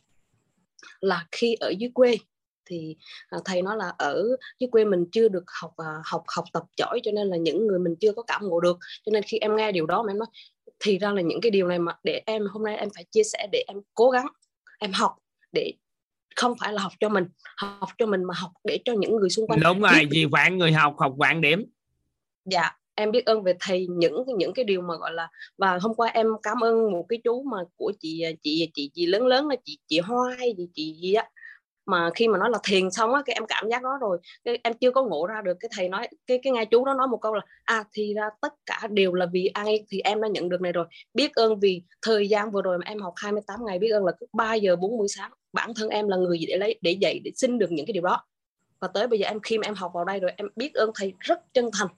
Là 1.01 1.26
khi 1.32 1.56
ở 1.60 1.72
dưới 1.78 1.90
quê 1.94 2.16
thì 2.72 2.96
à, 3.28 3.38
thầy 3.44 3.62
nói 3.62 3.76
là 3.76 3.92
ở 3.98 4.24
dưới 4.58 4.68
quê 4.70 4.84
mình 4.84 5.04
chưa 5.12 5.28
được 5.28 5.44
học 5.60 5.72
à, 5.76 6.02
học 6.04 6.22
học 6.36 6.44
tập 6.52 6.62
giỏi 6.76 7.00
cho 7.02 7.12
nên 7.12 7.28
là 7.28 7.36
những 7.36 7.66
người 7.66 7.78
mình 7.78 7.94
chưa 8.00 8.12
có 8.12 8.22
cảm 8.22 8.48
ngộ 8.48 8.60
được. 8.60 8.78
Cho 9.06 9.10
nên 9.10 9.22
khi 9.22 9.38
em 9.38 9.56
nghe 9.56 9.72
điều 9.72 9.86
đó 9.86 10.02
mà 10.02 10.12
em 10.12 10.18
nói 10.18 10.28
thì 10.80 10.98
ra 10.98 11.12
là 11.12 11.20
những 11.20 11.40
cái 11.40 11.50
điều 11.50 11.68
này 11.68 11.78
mà 11.78 11.92
để 12.04 12.22
em 12.26 12.46
hôm 12.46 12.64
nay 12.64 12.76
em 12.76 12.88
phải 12.94 13.04
chia 13.10 13.22
sẻ 13.22 13.48
để 13.52 13.64
em 13.68 13.76
cố 13.94 14.10
gắng 14.10 14.26
em 14.78 14.92
học 14.92 15.16
để 15.52 15.72
không 16.36 16.54
phải 16.60 16.72
là 16.72 16.82
học 16.82 16.92
cho 17.00 17.08
mình 17.08 17.24
học 17.56 17.88
cho 17.98 18.06
mình 18.06 18.24
mà 18.24 18.34
học 18.36 18.50
để 18.64 18.78
cho 18.84 18.92
những 18.92 19.16
người 19.16 19.30
xung 19.30 19.46
quanh 19.46 19.60
đúng 19.60 19.80
rồi 19.80 20.06
vì 20.10 20.24
vạn 20.24 20.58
người 20.58 20.72
học 20.72 20.94
học 20.98 21.14
vạn 21.16 21.40
điểm. 21.40 21.64
Dạ 22.44 22.70
em 22.94 23.10
biết 23.10 23.26
ơn 23.26 23.42
về 23.42 23.54
thầy 23.60 23.86
những 23.86 24.24
những 24.38 24.52
cái 24.54 24.64
điều 24.64 24.82
mà 24.82 24.96
gọi 24.96 25.12
là 25.12 25.28
và 25.58 25.78
hôm 25.78 25.94
qua 25.94 26.08
em 26.08 26.26
cảm 26.42 26.64
ơn 26.64 26.92
một 26.92 27.06
cái 27.08 27.20
chú 27.24 27.42
mà 27.42 27.58
của 27.76 27.92
chị 28.00 28.24
chị 28.42 28.70
chị 28.74 28.90
chị 28.94 29.06
lớn 29.06 29.26
lớn 29.26 29.48
là 29.48 29.56
chị 29.64 29.78
chị 29.86 29.98
Hoa 29.98 30.36
hay 30.38 30.54
gì 30.58 30.68
chị 30.74 30.96
gì 31.02 31.12
á 31.12 31.28
mà 31.86 32.10
khi 32.14 32.28
mà 32.28 32.38
nói 32.38 32.50
là 32.50 32.59
thiền 32.64 32.90
xong 32.90 33.14
á, 33.14 33.22
cái 33.26 33.34
em 33.34 33.46
cảm 33.46 33.68
giác 33.70 33.82
đó 33.82 33.98
rồi, 34.00 34.18
cái 34.44 34.59
em 34.62 34.74
chưa 34.74 34.90
có 34.90 35.02
ngộ 35.02 35.26
ra 35.26 35.42
được, 35.44 35.56
cái 35.60 35.70
thầy 35.76 35.88
nói, 35.88 36.09
cái 36.26 36.40
cái 36.42 36.52
ngay 36.52 36.66
chú 36.66 36.84
đó 36.84 36.94
nói 36.94 37.09
một 37.09 37.18
câu 37.20 37.34
là 37.34 37.42
à 37.64 37.84
thì 37.92 38.14
ra 38.14 38.30
tất 38.40 38.54
cả 38.66 38.86
đều 38.90 39.14
là 39.14 39.26
vì 39.32 39.46
ai 39.46 39.84
thì 39.88 40.00
em 40.00 40.20
đã 40.20 40.28
nhận 40.28 40.48
được 40.48 40.60
này 40.60 40.72
rồi. 40.72 40.86
Biết 41.14 41.34
ơn 41.34 41.60
vì 41.60 41.82
thời 42.02 42.28
gian 42.28 42.50
vừa 42.50 42.62
rồi 42.62 42.78
mà 42.78 42.84
em 42.86 42.98
học 42.98 43.14
28 43.16 43.64
ngày, 43.66 43.78
biết 43.78 43.90
ơn 43.90 44.04
là 44.04 44.12
cứ 44.20 44.26
3 44.32 44.54
giờ 44.54 44.76
40 44.76 45.09
sáng, 45.09 45.30
bản 45.52 45.74
thân 45.74 45.88
em 45.88 46.09
là 46.09 46.16
người 46.16 46.38
gì 46.38 46.46
để 46.46 46.56
lấy, 46.56 46.78
để 46.80 46.90
dạy, 46.90 47.20
để 47.24 47.30
xin 47.36 47.59
được 47.59 47.72
những 47.72 47.86
cái 47.86 47.92
điều 47.92 48.02
đó. 48.02 48.24
Và 48.80 48.88
tới 48.88 49.06
bây 49.06 49.18
giờ 49.18 49.26
em, 49.28 49.40
khi 49.40 49.59
mà 49.59 49.66
em 49.66 49.74
học 49.74 49.90
vào 49.94 50.04
đây 50.04 50.20
rồi, 50.20 50.32
em 50.36 50.48
biết 50.56 50.74
ơn 50.74 50.90
thầy 50.94 51.12
rất 51.18 51.52
chân 51.54 51.70
thành 51.78 51.88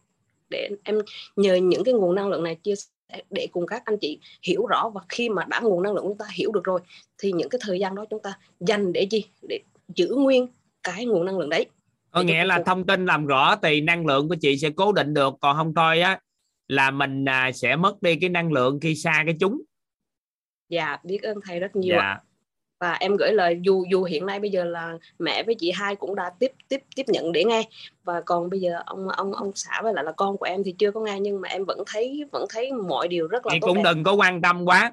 để 0.51 0.69
em 0.85 0.99
nhờ 1.37 1.55
những 1.55 1.85
cái 1.85 1.95
nguồn 1.95 2.15
năng 2.15 2.29
lượng 2.29 2.43
này 2.43 2.55
chia 2.55 2.75
sẻ 2.75 3.23
để 3.31 3.49
cùng 3.53 3.67
các 3.67 3.83
anh 3.85 3.99
chị 4.01 4.19
hiểu 4.43 4.67
rõ. 4.67 4.91
Và 4.95 5.01
khi 5.09 5.29
mà 5.29 5.45
đã 5.49 5.61
nguồn 5.61 5.83
năng 5.83 5.95
lượng 5.95 6.05
chúng 6.09 6.19
ta 6.19 6.27
hiểu 6.35 6.53
được 6.53 6.65
rồi, 6.65 6.81
thì 7.19 7.33
những 7.33 7.49
cái 7.49 7.59
thời 7.65 7.79
gian 7.79 7.95
đó 7.95 8.05
chúng 8.11 8.23
ta 8.23 8.39
dành 8.61 8.93
để 8.93 9.07
gì? 9.11 9.25
Để 9.49 9.61
giữ 9.97 10.15
nguyên 10.17 10.47
cái 10.83 11.05
nguồn 11.05 11.25
năng 11.25 11.39
lượng 11.39 11.51
đấy. 11.51 11.67
Có 12.11 12.23
nghĩa 12.23 12.45
là 12.45 12.63
thông 12.67 12.87
tin 12.87 13.07
làm 13.07 13.27
rõ 13.27 13.57
thì 13.63 13.81
năng 13.81 14.07
lượng 14.07 14.29
của 14.29 14.37
chị 14.41 14.59
sẽ 14.59 14.71
cố 14.77 14.93
định 14.93 15.15
được 15.15 15.35
còn 15.41 15.57
không 15.57 15.75
thôi 15.75 16.01
á 16.01 16.21
là 16.69 16.91
mình 16.91 17.25
à, 17.25 17.53
sẽ 17.55 17.77
mất 17.77 18.03
đi 18.03 18.17
cái 18.17 18.31
năng 18.31 18.53
lượng 18.53 18.81
khi 18.81 18.95
xa 18.95 19.23
cái 19.27 19.37
chúng. 19.41 19.63
Dạ 20.69 20.97
biết 21.05 21.23
ơn 21.23 21.39
thầy 21.45 21.61
rất 21.61 21.77
nhiều 21.77 21.99
ạ. 21.99 22.21
dạ 22.25 22.35
và 22.85 22.93
em 22.93 23.17
gửi 23.17 23.33
lời 23.33 23.59
dù 23.63 23.85
dù 23.91 24.05
hiện 24.05 24.27
nay 24.27 24.41
bây 24.41 24.51
giờ 24.51 24.65
là 24.65 24.99
mẹ 25.19 25.43
với 25.43 25.55
chị 25.55 25.71
hai 25.71 25.97
cũng 25.97 26.15
đã 26.15 26.31
tiếp 26.39 26.53
tiếp 26.69 26.83
tiếp 26.97 27.03
nhận 27.09 27.33
để 27.33 27.45
nghe. 27.45 27.63
Và 28.05 28.21
còn 28.21 28.51
bây 28.51 28.61
giờ 28.61 28.83
ông 28.87 29.09
ông 29.09 29.33
ông 29.33 29.53
xã 29.55 29.83
với 29.83 29.95
lại 29.95 30.05
là 30.05 30.13
con 30.13 30.37
của 30.37 30.47
em 30.47 30.65
thì 30.65 30.75
chưa 30.79 30.91
có 30.91 31.01
nghe 31.01 31.21
nhưng 31.21 31.41
mà 31.41 31.49
em 31.49 31.65
vẫn 31.65 31.79
thấy 31.87 32.25
vẫn 32.33 32.47
thấy 32.51 32.73
mọi 32.73 33.09
điều 33.09 33.27
rất 33.27 33.47
là 33.47 33.51
chị 33.53 33.59
tốt 33.61 33.67
cũng 33.67 33.77
đẹp. 33.77 33.83
đừng 33.85 34.05
có 34.05 34.13
quan 34.13 34.43
tâm 34.43 34.65
quá. 34.65 34.93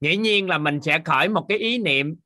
Dĩ 0.00 0.16
nhiên 0.16 0.48
là 0.48 0.58
mình 0.58 0.80
sẽ 0.80 1.00
khởi 1.04 1.28
một 1.28 1.46
cái 1.48 1.58
ý 1.58 1.78
niệm 1.78 2.16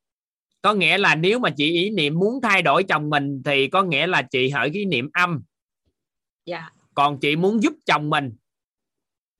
có 0.64 0.74
nghĩa 0.74 0.98
là 0.98 1.14
nếu 1.14 1.38
mà 1.38 1.50
chị 1.50 1.72
ý 1.72 1.90
niệm 1.90 2.18
muốn 2.18 2.40
thay 2.42 2.62
đổi 2.62 2.84
chồng 2.84 3.10
mình 3.10 3.42
thì 3.44 3.68
có 3.68 3.82
nghĩa 3.82 4.06
là 4.06 4.22
chị 4.22 4.50
cái 4.50 4.70
ý 4.72 4.84
niệm 4.84 5.10
âm. 5.12 5.42
Dạ. 6.46 6.70
Còn 6.94 7.20
chị 7.20 7.36
muốn 7.36 7.62
giúp 7.62 7.72
chồng 7.86 8.10
mình 8.10 8.32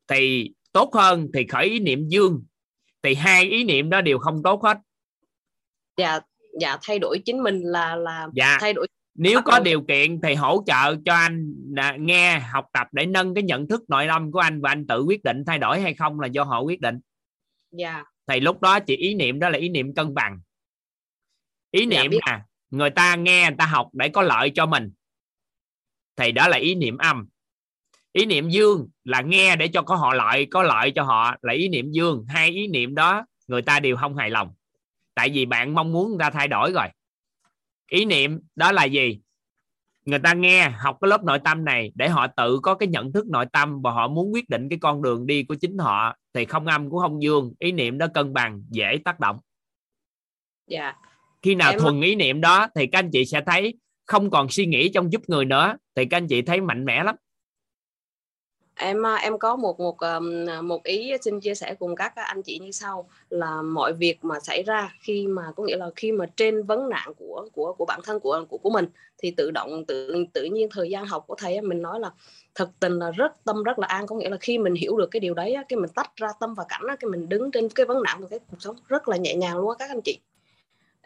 thì 0.09 0.51
tốt 0.73 0.95
hơn 0.95 1.29
thì 1.35 1.47
khởi 1.47 1.65
ý 1.65 1.79
niệm 1.79 2.09
dương. 2.09 2.45
Thì 3.03 3.15
hai 3.15 3.45
ý 3.45 3.65
niệm 3.65 3.91
đó 3.91 4.01
đều 4.01 4.19
không 4.19 4.43
tốt 4.43 4.63
hết. 4.63 4.79
Dạ 5.97 6.21
dạ 6.61 6.79
thay 6.83 6.99
đổi 6.99 7.19
chính 7.25 7.43
mình 7.43 7.61
là 7.63 7.97
là 7.97 8.29
Dạ. 8.35 8.59
thay 8.61 8.73
đổi 8.73 8.87
nếu 9.15 9.41
có 9.45 9.61
điều 9.61 9.83
kiện 9.83 10.21
thì 10.21 10.35
hỗ 10.35 10.63
trợ 10.67 10.97
cho 11.05 11.15
anh 11.15 11.55
là 11.71 11.97
nghe 11.97 12.39
học 12.39 12.67
tập 12.73 12.87
để 12.93 13.07
nâng 13.07 13.35
cái 13.35 13.43
nhận 13.43 13.69
thức 13.69 13.83
nội 13.89 14.07
tâm 14.09 14.33
của 14.33 14.39
anh 14.39 14.61
và 14.61 14.71
anh 14.71 14.87
tự 14.87 15.03
quyết 15.03 15.25
định 15.25 15.45
thay 15.47 15.59
đổi 15.59 15.81
hay 15.81 15.95
không 15.95 16.21
là 16.21 16.27
do 16.27 16.45
họ 16.45 16.61
quyết 16.61 16.81
định. 16.81 16.99
Dạ. 17.71 18.05
Thì 18.27 18.41
lúc 18.41 18.61
đó 18.61 18.81
chị 18.81 18.97
ý 18.97 19.15
niệm 19.15 19.39
đó 19.39 19.49
là 19.49 19.59
ý 19.59 19.69
niệm 19.69 19.95
cân 19.95 20.15
bằng 20.15 20.41
ý 21.75 21.87
Dạ, 21.91 22.03
niệm 22.03 22.11
biết. 22.11 22.19
là 22.27 22.43
người 22.71 22.91
ta 22.91 23.17
nghe 23.17 23.43
người 23.49 23.57
ta 23.59 23.67
học 23.67 23.89
để 23.93 24.09
có 24.09 24.23
lợi 24.23 24.53
cho 24.55 24.67
mình. 24.67 24.93
Thì 26.17 26.33
đó 26.33 26.49
là 26.49 26.57
ý 26.57 26.75
niệm 26.75 26.99
âm. 26.99 27.27
Ý 28.13 28.27
niệm 28.27 28.49
dương 28.49 28.89
là 29.05 29.21
nghe 29.21 29.57
để 29.57 29.69
cho 29.69 29.83
có 29.83 29.97
họ 29.97 30.15
lợi 30.15 30.47
có 30.51 30.63
lợi 30.63 30.93
cho 30.95 31.03
họ 31.03 31.37
là 31.43 31.53
ý 31.53 31.69
niệm 31.69 31.93
dương. 31.93 32.25
Hai 32.29 32.51
ý 32.51 32.69
niệm 32.69 32.95
đó 32.95 33.27
người 33.47 33.63
ta 33.63 33.81
đều 33.81 33.97
không 33.97 34.17
hài 34.17 34.31
lòng. 34.31 34.55
Tại 35.15 35.31
vì 35.31 35.47
bạn 35.47 35.75
mong 35.75 35.93
muốn 35.93 36.09
người 36.09 36.19
ta 36.21 36.31
thay 36.31 36.49
đổi 36.49 36.73
rồi. 36.73 36.87
Ý 37.91 38.05
niệm 38.05 38.41
đó 38.55 38.73
là 38.73 38.85
gì? 38.85 39.21
Người 40.05 40.19
ta 40.19 40.33
nghe 40.35 40.69
học 40.69 40.99
cái 41.01 41.09
lớp 41.09 41.25
nội 41.25 41.39
tâm 41.45 41.65
này 41.65 41.93
để 41.95 42.09
họ 42.09 42.27
tự 42.27 42.59
có 42.63 42.75
cái 42.75 42.89
nhận 42.89 43.13
thức 43.13 43.27
nội 43.27 43.47
tâm 43.53 43.83
và 43.83 43.91
họ 43.91 44.09
muốn 44.09 44.33
quyết 44.33 44.49
định 44.49 44.69
cái 44.69 44.79
con 44.83 45.03
đường 45.03 45.27
đi 45.27 45.43
của 45.45 45.55
chính 45.55 45.79
họ 45.79 46.17
thì 46.35 46.45
không 46.45 46.67
âm 46.67 46.91
cũng 46.91 47.01
không 47.01 47.23
dương. 47.23 47.53
Ý 47.59 47.73
niệm 47.73 47.99
đó 47.99 48.07
cân 48.15 48.35
bằng 48.35 48.63
dễ 48.71 48.99
tác 49.05 49.21
động. 49.21 49.41
Dạ 50.67 50.95
khi 51.45 51.55
nào 51.55 51.71
Em- 51.71 51.81
thuần 51.81 52.01
ý 52.01 52.15
niệm 52.15 52.41
đó 52.41 52.69
thì 52.75 52.87
các 52.87 52.99
anh 52.99 53.11
chị 53.11 53.25
sẽ 53.25 53.41
thấy 53.47 53.75
không 54.07 54.31
còn 54.31 54.49
suy 54.51 54.67
nghĩ 54.67 54.89
trong 54.89 55.13
giúp 55.13 55.23
người 55.27 55.45
nữa 55.45 55.77
thì 55.95 56.05
các 56.05 56.17
anh 56.17 56.27
chị 56.27 56.43
thấy 56.43 56.61
mạnh 56.61 56.85
mẽ 56.85 57.05
lắm. 57.05 57.17
Em 58.75 59.07
à, 59.07 59.15
em 59.15 59.39
có 59.39 59.57
một 59.57 59.81
một 59.81 59.99
ờm, 59.99 60.47
một 60.63 60.85
ý 60.85 61.13
xin 61.23 61.41
chia 61.41 61.55
sẻ 61.55 61.75
cùng 61.79 61.97
các 61.97 62.13
anh 62.17 62.43
chị 62.43 62.59
như 62.59 62.71
sau 62.71 63.09
là 63.31 63.63
mọi 63.63 63.93
việc 63.93 64.25
mà 64.25 64.41
xảy 64.41 64.63
ra 64.63 64.95
khi 65.01 65.27
mà 65.27 65.43
có 65.57 65.65
nghĩa 65.65 65.77
là 65.77 65.91
khi 65.97 66.13
mà 66.13 66.27
trên 66.37 66.63
vấn 66.63 66.89
nạn 66.89 67.13
của 67.17 67.49
của 67.53 67.73
của 67.73 67.85
bản 67.85 68.01
thân 68.05 68.21
của 68.21 68.45
của 68.49 68.59
của 68.59 68.71
mình 68.71 68.87
thì 69.19 69.31
tự 69.31 69.51
động 69.51 69.85
tự 69.85 70.25
tự 70.33 70.45
nhiên 70.45 70.69
thời 70.71 70.91
gian 70.91 71.07
học 71.07 71.25
của 71.27 71.35
thầy 71.35 71.61
mình 71.61 71.83
nói 71.83 72.01
là 72.01 72.11
thật 72.55 72.71
tình 72.81 72.99
là 72.99 73.11
rất 73.11 73.45
tâm 73.45 73.63
rất 73.63 73.79
là 73.79 73.87
an. 73.87 74.07
Có 74.07 74.17
nghĩa 74.17 74.29
là 74.29 74.37
khi 74.41 74.59
mình 74.59 74.75
hiểu 74.75 74.97
được 74.97 75.07
cái 75.11 75.21
điều 75.21 75.35
đấy 75.35 75.57
cái 75.69 75.77
mình 75.77 75.91
tách 75.95 76.17
ra 76.17 76.29
tâm 76.41 76.55
và 76.55 76.65
cảnh 76.69 76.83
cái 77.01 77.11
mình 77.11 77.29
đứng 77.29 77.51
trên 77.51 77.69
cái 77.69 77.87
vấn 77.87 78.03
nạn 78.03 78.21
của 78.21 78.29
cái 78.29 78.39
cuộc 78.51 78.57
sống 78.61 78.77
rất 78.89 79.09
là 79.09 79.17
nhẹ 79.17 79.35
nhàng 79.35 79.59
luôn 79.59 79.75
các 79.79 79.91
anh 79.91 80.01
chị 80.01 80.21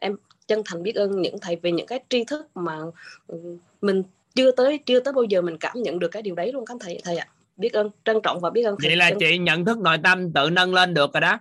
em 0.00 0.16
chân 0.46 0.62
thành 0.64 0.82
biết 0.82 0.94
ơn 0.94 1.22
những 1.22 1.36
thầy 1.40 1.56
về 1.56 1.72
những 1.72 1.86
cái 1.86 2.00
tri 2.08 2.24
thức 2.24 2.46
mà 2.56 2.78
ừ, 3.26 3.56
mình 3.80 4.02
chưa 4.34 4.50
tới 4.50 4.78
chưa 4.86 5.00
tới 5.00 5.12
bao 5.12 5.24
giờ 5.24 5.42
mình 5.42 5.58
cảm 5.58 5.82
nhận 5.82 5.98
được 5.98 6.08
cái 6.08 6.22
điều 6.22 6.34
đấy 6.34 6.52
luôn 6.52 6.66
các 6.66 6.76
thầy 6.80 7.00
thầy 7.04 7.16
ạ. 7.16 7.28
Biết 7.56 7.72
ơn 7.72 7.90
trân 8.04 8.16
trọng 8.22 8.40
và 8.40 8.50
biết 8.50 8.62
ơn 8.62 8.76
thầy 8.80 8.88
vậy 8.88 8.96
là 8.96 9.10
Trân- 9.10 9.18
chị 9.18 9.38
nhận 9.38 9.64
thức 9.64 9.78
nội 9.78 9.96
tâm 10.04 10.32
tự 10.32 10.50
nâng 10.50 10.74
lên 10.74 10.94
được 10.94 11.12
rồi 11.14 11.20
đó. 11.20 11.38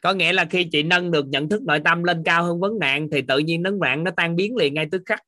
Có 0.00 0.12
nghĩa 0.12 0.32
là 0.32 0.44
khi 0.44 0.64
chị 0.64 0.82
nâng 0.82 1.10
được 1.10 1.26
nhận 1.26 1.48
thức 1.48 1.62
nội 1.62 1.80
tâm 1.84 2.04
lên 2.04 2.22
cao 2.24 2.44
hơn 2.44 2.60
vấn 2.60 2.78
nạn 2.78 3.08
thì 3.12 3.22
tự 3.28 3.38
nhiên 3.38 3.62
vấn 3.62 3.78
nạn 3.78 4.04
nó 4.04 4.10
tan 4.10 4.36
biến 4.36 4.56
liền 4.56 4.74
ngay 4.74 4.86
tức 4.90 5.02
khắc. 5.06 5.22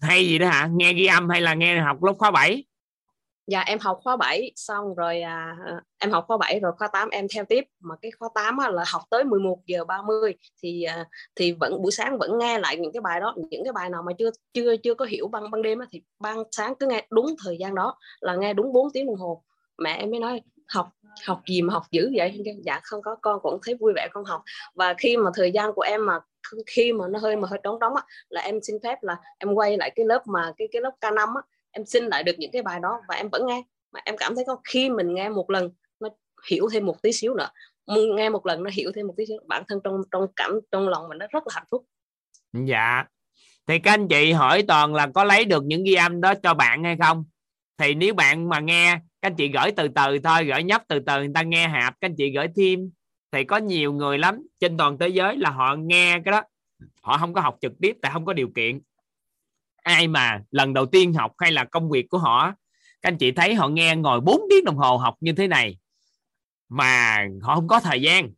Hay 0.00 0.26
gì 0.26 0.38
đó 0.38 0.48
hả? 0.48 0.70
Nghe 0.72 0.92
ghi 0.92 1.06
âm 1.06 1.28
hay 1.28 1.40
là 1.40 1.54
nghe 1.54 1.80
học 1.80 2.02
lúc 2.02 2.18
khóa 2.18 2.30
7 2.30 2.64
dạ 3.48 3.60
em 3.60 3.78
học 3.78 4.00
khóa 4.04 4.16
7 4.16 4.52
xong 4.56 4.94
rồi 4.94 5.20
à, 5.20 5.56
à, 5.66 5.80
em 5.98 6.10
học 6.10 6.24
khóa 6.28 6.36
7 6.36 6.60
rồi 6.60 6.72
khóa 6.78 6.88
8 6.92 7.08
em 7.08 7.26
theo 7.34 7.44
tiếp. 7.44 7.64
Mà 7.80 7.94
cái 8.02 8.10
khóa 8.18 8.28
8 8.34 8.58
á, 8.58 8.70
là 8.70 8.84
học 8.92 9.02
tới 9.10 9.24
11 9.24 9.58
giờ 9.66 9.84
30 9.84 10.34
thì 10.62 10.82
à, 10.82 11.04
thì 11.36 11.52
vẫn 11.52 11.82
buổi 11.82 11.92
sáng 11.92 12.18
vẫn 12.18 12.38
nghe 12.38 12.58
lại 12.58 12.76
những 12.76 12.92
cái 12.92 13.00
bài 13.00 13.20
đó. 13.20 13.34
Những 13.50 13.64
cái 13.64 13.72
bài 13.72 13.90
nào 13.90 14.02
mà 14.02 14.12
chưa 14.18 14.30
chưa 14.54 14.76
chưa 14.76 14.94
có 14.94 15.04
hiểu 15.04 15.28
ban 15.28 15.50
ban 15.50 15.62
đêm 15.62 15.78
á, 15.78 15.86
thì 15.90 16.02
ban 16.18 16.42
sáng 16.50 16.74
cứ 16.74 16.86
nghe 16.86 17.06
đúng 17.10 17.34
thời 17.44 17.58
gian 17.58 17.74
đó 17.74 17.98
là 18.20 18.36
nghe 18.36 18.54
đúng 18.54 18.72
4 18.72 18.90
tiếng 18.92 19.06
đồng 19.06 19.16
hồ. 19.16 19.42
Mẹ 19.78 19.96
em 19.96 20.10
mới 20.10 20.20
nói 20.20 20.40
học 20.68 20.88
học 21.26 21.40
gì 21.48 21.62
mà 21.62 21.72
học 21.74 21.82
dữ 21.90 22.10
vậy? 22.16 22.42
Dạ 22.64 22.80
không 22.82 23.02
có 23.02 23.16
con 23.22 23.40
cũng 23.42 23.58
thấy 23.62 23.74
vui 23.74 23.92
vẻ 23.96 24.08
con 24.12 24.24
học. 24.24 24.42
Và 24.74 24.94
khi 24.98 25.16
mà 25.16 25.30
thời 25.34 25.52
gian 25.52 25.72
của 25.72 25.82
em 25.82 26.06
mà 26.06 26.20
khi 26.66 26.92
mà 26.92 27.04
nó 27.08 27.18
hơi 27.18 27.36
mà 27.36 27.48
hơi 27.48 27.60
trống 27.62 27.78
trống 27.80 27.94
á 27.94 28.02
là 28.28 28.40
em 28.40 28.58
xin 28.62 28.76
phép 28.82 28.98
là 29.02 29.16
em 29.38 29.54
quay 29.54 29.76
lại 29.76 29.90
cái 29.94 30.06
lớp 30.06 30.22
mà 30.26 30.52
cái 30.56 30.68
cái 30.72 30.82
lớp 30.82 30.92
K5 31.00 31.34
á 31.34 31.42
em 31.78 31.86
xin 31.86 32.04
lại 32.04 32.22
được 32.22 32.38
những 32.38 32.50
cái 32.52 32.62
bài 32.62 32.80
đó 32.82 33.00
và 33.08 33.14
em 33.14 33.28
vẫn 33.32 33.46
nghe. 33.46 33.62
Mà 33.92 34.00
em 34.04 34.16
cảm 34.18 34.34
thấy 34.34 34.44
có 34.46 34.56
khi 34.64 34.90
mình 34.90 35.14
nghe 35.14 35.28
một 35.28 35.50
lần, 35.50 35.70
nó 36.00 36.08
hiểu 36.50 36.68
thêm 36.72 36.86
một 36.86 37.02
tí 37.02 37.12
xíu 37.12 37.34
nữa. 37.34 37.48
Nghe 38.16 38.28
một 38.28 38.46
lần 38.46 38.62
nó 38.62 38.70
hiểu 38.72 38.92
thêm 38.94 39.06
một 39.06 39.14
tí 39.16 39.26
xíu, 39.26 39.36
bản 39.46 39.62
thân 39.68 39.80
trong 39.84 39.94
trong 40.10 40.26
cảm, 40.36 40.60
trong 40.72 40.88
lòng 40.88 41.08
mình 41.08 41.18
nó 41.18 41.26
rất 41.30 41.46
là 41.46 41.52
hạnh 41.54 41.66
phúc. 41.70 41.84
Dạ. 42.52 43.04
Thì 43.66 43.78
các 43.78 43.92
anh 43.92 44.08
chị 44.08 44.32
hỏi 44.32 44.64
toàn 44.68 44.94
là 44.94 45.08
có 45.14 45.24
lấy 45.24 45.44
được 45.44 45.64
những 45.64 45.84
ghi 45.84 45.94
âm 45.94 46.20
đó 46.20 46.34
cho 46.42 46.54
bạn 46.54 46.84
hay 46.84 46.96
không? 47.00 47.24
Thì 47.78 47.94
nếu 47.94 48.14
bạn 48.14 48.48
mà 48.48 48.60
nghe, 48.60 48.94
các 49.22 49.28
anh 49.28 49.34
chị 49.34 49.48
gửi 49.48 49.70
từ 49.76 49.88
từ 49.88 50.18
thôi, 50.18 50.44
gửi 50.44 50.62
nhấp 50.62 50.82
từ 50.88 51.00
từ, 51.06 51.18
người 51.18 51.30
ta 51.34 51.42
nghe 51.42 51.68
hạp, 51.68 51.94
các 52.00 52.08
anh 52.08 52.14
chị 52.16 52.32
gửi 52.34 52.46
thêm. 52.56 52.90
Thì 53.32 53.44
có 53.44 53.56
nhiều 53.56 53.92
người 53.92 54.18
lắm 54.18 54.46
trên 54.60 54.76
toàn 54.76 54.98
thế 54.98 55.08
giới 55.08 55.36
là 55.36 55.50
họ 55.50 55.76
nghe 55.78 56.20
cái 56.24 56.32
đó. 56.32 56.42
Họ 57.02 57.18
không 57.18 57.34
có 57.34 57.40
học 57.40 57.56
trực 57.60 57.72
tiếp, 57.80 57.96
tại 58.02 58.12
không 58.12 58.24
có 58.24 58.32
điều 58.32 58.48
kiện 58.54 58.80
ai 59.82 60.08
mà 60.08 60.40
lần 60.50 60.74
đầu 60.74 60.86
tiên 60.86 61.14
học 61.14 61.32
hay 61.38 61.52
là 61.52 61.64
công 61.64 61.90
việc 61.90 62.06
của 62.10 62.18
họ 62.18 62.52
các 63.02 63.08
anh 63.08 63.18
chị 63.18 63.32
thấy 63.32 63.54
họ 63.54 63.68
nghe 63.68 63.96
ngồi 63.96 64.20
4 64.20 64.40
tiếng 64.50 64.64
đồng 64.64 64.76
hồ 64.76 64.96
học 64.96 65.14
như 65.20 65.32
thế 65.32 65.48
này, 65.48 65.78
mà 66.68 67.26
họ 67.42 67.54
không 67.54 67.68
có 67.68 67.80
thời 67.80 68.02
gian, 68.02 68.30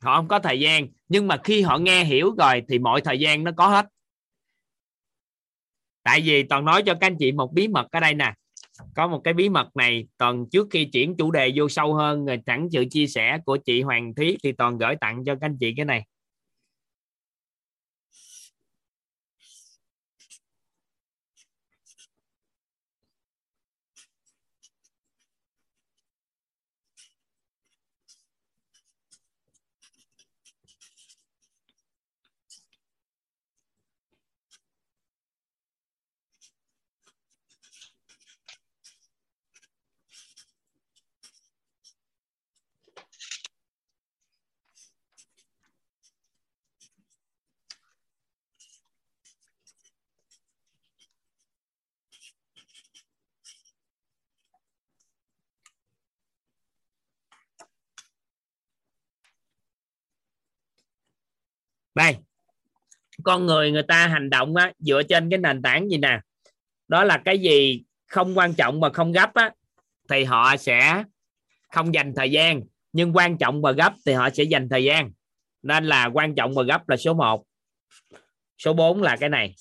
họ 0.00 0.16
không 0.16 0.28
có 0.28 0.38
thời 0.38 0.60
gian. 0.60 0.88
Nhưng 1.08 1.28
mà 1.28 1.36
khi 1.44 1.62
họ 1.62 1.78
nghe 1.78 2.04
hiểu 2.04 2.34
rồi 2.38 2.62
thì 2.68 2.78
mọi 2.78 3.00
thời 3.00 3.20
gian 3.20 3.44
nó 3.44 3.50
có 3.56 3.68
hết. 3.68 3.86
Tại 6.02 6.20
vì 6.20 6.42
toàn 6.42 6.64
nói 6.64 6.82
cho 6.82 6.94
các 6.94 7.06
anh 7.06 7.16
chị 7.18 7.32
một 7.32 7.52
bí 7.52 7.68
mật 7.68 7.86
ở 7.90 8.00
đây 8.00 8.14
nè. 8.14 8.34
Có 8.94 9.06
một 9.06 9.20
cái 9.24 9.34
bí 9.34 9.48
mật 9.48 9.76
này, 9.76 10.06
toàn 10.18 10.46
trước 10.50 10.68
khi 10.70 10.84
chuyển 10.84 11.16
chủ 11.16 11.30
đề 11.30 11.52
vô 11.54 11.68
sâu 11.68 11.94
hơn, 11.94 12.24
rồi 12.24 12.38
sự 12.72 12.84
chia 12.90 13.06
sẻ 13.06 13.38
của 13.44 13.56
chị 13.56 13.82
Hoàng 13.82 14.14
Thí 14.14 14.36
thì 14.42 14.52
toàn 14.52 14.78
gửi 14.78 14.96
tặng 15.00 15.24
cho 15.24 15.34
các 15.34 15.46
anh 15.46 15.56
chị 15.60 15.74
cái 15.76 15.84
này. 15.84 16.04
Đây. 61.96 62.16
Con 63.22 63.46
người 63.46 63.72
người 63.72 63.82
ta 63.82 64.06
hành 64.06 64.30
động 64.30 64.56
á, 64.56 64.72
dựa 64.78 65.02
trên 65.02 65.30
cái 65.30 65.38
nền 65.38 65.62
tảng 65.62 65.88
gì 65.88 65.98
nè? 65.98 66.20
Đó 66.88 67.04
là 67.04 67.22
cái 67.24 67.38
gì 67.38 67.82
không 68.06 68.38
quan 68.38 68.54
trọng 68.54 68.80
mà 68.80 68.90
không 68.92 69.12
gấp 69.12 69.34
á, 69.34 69.50
thì 70.08 70.24
họ 70.24 70.56
sẽ 70.56 71.04
không 71.72 71.94
dành 71.94 72.12
thời 72.16 72.30
gian. 72.30 72.62
Nhưng 72.92 73.16
quan 73.16 73.38
trọng 73.38 73.62
và 73.62 73.72
gấp 73.72 73.92
thì 74.06 74.12
họ 74.12 74.30
sẽ 74.30 74.44
dành 74.44 74.68
thời 74.68 74.84
gian. 74.84 75.10
Nên 75.62 75.84
là 75.84 76.06
quan 76.06 76.34
trọng 76.34 76.54
và 76.54 76.62
gấp 76.62 76.88
là 76.88 76.96
số 76.96 77.14
1 77.14 77.44
số 78.58 78.72
4 78.72 79.02
là 79.02 79.16
cái 79.16 79.28
này. 79.28 79.54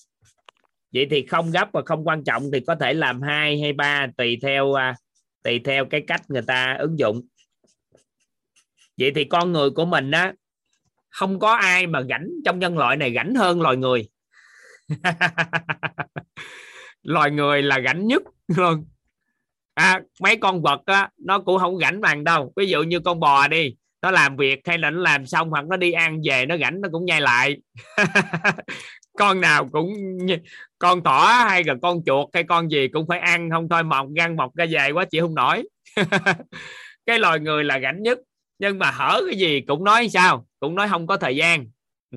Vậy 0.94 1.08
thì 1.10 1.26
không 1.26 1.52
gấp 1.52 1.70
và 1.74 1.82
không 1.86 2.08
quan 2.08 2.24
trọng 2.24 2.52
thì 2.54 2.60
có 2.60 2.76
thể 2.76 2.94
làm 2.94 3.22
hai 3.22 3.62
hay 3.62 3.74
ba 3.74 4.08
tùy 4.18 4.40
theo 4.42 4.74
à, 4.74 4.96
tùy 5.44 5.62
theo 5.66 5.86
cái 5.86 6.04
cách 6.08 6.22
người 6.28 6.42
ta 6.42 6.76
ứng 6.80 7.00
dụng. 7.00 7.22
Vậy 8.98 9.12
thì 9.16 9.24
con 9.24 9.52
người 9.52 9.70
của 9.70 9.86
mình 9.86 10.12
á 10.12 10.34
không 11.16 11.40
có 11.40 11.54
ai 11.54 11.88
mà 11.88 12.02
rảnh 12.10 12.30
trong 12.46 12.60
nhân 12.60 12.78
loại 12.78 12.98
này 12.98 13.14
rảnh 13.16 13.36
hơn 13.36 13.62
loài 13.62 13.78
người. 13.78 14.08
Loài 17.04 17.32
người 17.32 17.62
là 17.62 17.80
rảnh 17.86 18.08
nhất. 18.08 18.24
Luôn 18.48 18.86
à, 19.74 20.02
mấy 20.22 20.36
con 20.38 20.62
vật 20.62 20.82
á, 20.86 21.10
nó 21.18 21.40
cũng 21.40 21.60
không 21.60 21.80
rảnh 21.80 22.02
bằng 22.02 22.24
đâu. 22.24 22.54
Ví 22.56 22.68
dụ 22.68 22.84
như 22.84 23.00
con 23.00 23.20
bò 23.20 23.48
đi 23.48 23.76
nó 24.02 24.12
làm 24.12 24.38
việc 24.38 24.60
hay 24.68 24.78
là 24.78 24.90
nó 24.90 25.02
làm 25.02 25.26
xong 25.26 25.50
hoặc 25.50 25.66
nó 25.66 25.78
đi 25.78 25.92
ăn 25.92 26.22
về 26.24 26.46
nó 26.46 26.58
rảnh 26.58 26.82
nó 26.82 26.90
cũng 26.92 27.06
nhai 27.06 27.22
lại. 27.22 27.58
Con 29.18 29.42
nào 29.42 29.70
cũng 29.72 29.94
con 30.80 31.04
thỏ 31.04 31.46
hay 31.50 31.64
là 31.64 31.76
con 31.82 32.02
chuột 32.06 32.30
hay 32.34 32.44
con 32.44 32.72
gì 32.72 32.88
cũng 32.88 33.08
phải 33.08 33.20
ăn 33.20 33.50
không 33.50 33.70
thôi 33.70 33.84
mọc 33.84 34.08
găng 34.16 34.36
mọc 34.36 34.56
ra 34.56 34.66
về 34.70 34.92
quá 34.92 35.06
chị 35.06 35.20
không 35.20 35.36
nổi. 35.36 35.64
Cái 37.06 37.20
loài 37.20 37.40
người 37.40 37.64
là 37.64 37.80
rảnh 37.80 38.04
nhất. 38.04 38.20
Nhưng 38.60 38.80
mà 38.80 38.92
hở 38.92 39.22
cái 39.30 39.40
gì 39.40 39.62
cũng 39.62 39.84
nói 39.84 40.10
sao? 40.10 40.46
Cũng 40.66 40.76
nói 40.76 40.88
không 40.90 41.08
có 41.08 41.18
thời 41.18 41.36
gian 41.36 41.68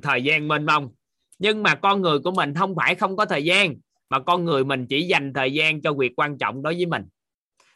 thời 0.03 0.25
gian 0.25 0.49
mênh 0.49 0.66
mông. 0.66 0.91
Nhưng 1.39 1.62
mà 1.62 1.75
con 1.75 2.03
người 2.03 2.19
của 2.19 2.31
mình 2.31 2.55
không 2.55 2.75
phải 2.77 2.95
không 2.95 3.16
có 3.16 3.25
thời 3.25 3.45
gian 3.45 3.75
mà 4.11 4.20
con 4.20 4.45
người 4.45 4.65
mình 4.65 4.87
chỉ 4.87 5.03
dành 5.03 5.33
thời 5.33 5.53
gian 5.53 5.83
cho 5.83 5.93
việc 5.93 6.12
quan 6.16 6.39
trọng 6.39 6.62
đối 6.62 6.75
với 6.75 6.87
mình. 6.87 7.03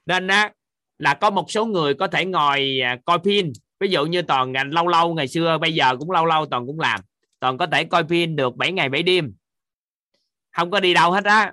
Nên 0.06 0.26
á 0.26 0.52
là 0.98 1.14
có 1.14 1.30
một 1.30 1.50
số 1.50 1.66
người 1.66 1.94
có 1.94 2.06
thể 2.06 2.24
ngồi 2.24 2.80
à, 2.82 2.98
coi 3.04 3.18
phim. 3.24 3.52
Ví 3.80 3.88
dụ 3.88 4.06
như 4.06 4.22
toàn 4.22 4.52
ngành 4.52 4.72
lâu 4.72 4.88
lâu 4.88 5.14
ngày 5.14 5.28
xưa 5.28 5.58
bây 5.58 5.74
giờ 5.74 5.96
cũng 5.96 6.10
lâu 6.10 6.26
lâu 6.26 6.46
toàn 6.46 6.66
cũng 6.66 6.80
làm. 6.80 7.00
Toàn 7.40 7.58
có 7.58 7.66
thể 7.66 7.84
coi 7.84 8.04
phim 8.04 8.36
được 8.36 8.56
7 8.56 8.72
ngày 8.72 8.88
7 8.88 9.02
đêm. 9.02 9.34
Không 10.56 10.70
có 10.70 10.80
đi 10.80 10.94
đâu 10.94 11.12
hết 11.12 11.24
á. 11.24 11.52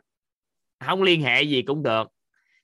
Không 0.85 1.03
liên 1.03 1.21
hệ 1.21 1.43
gì 1.43 1.61
cũng 1.61 1.83
được. 1.83 2.07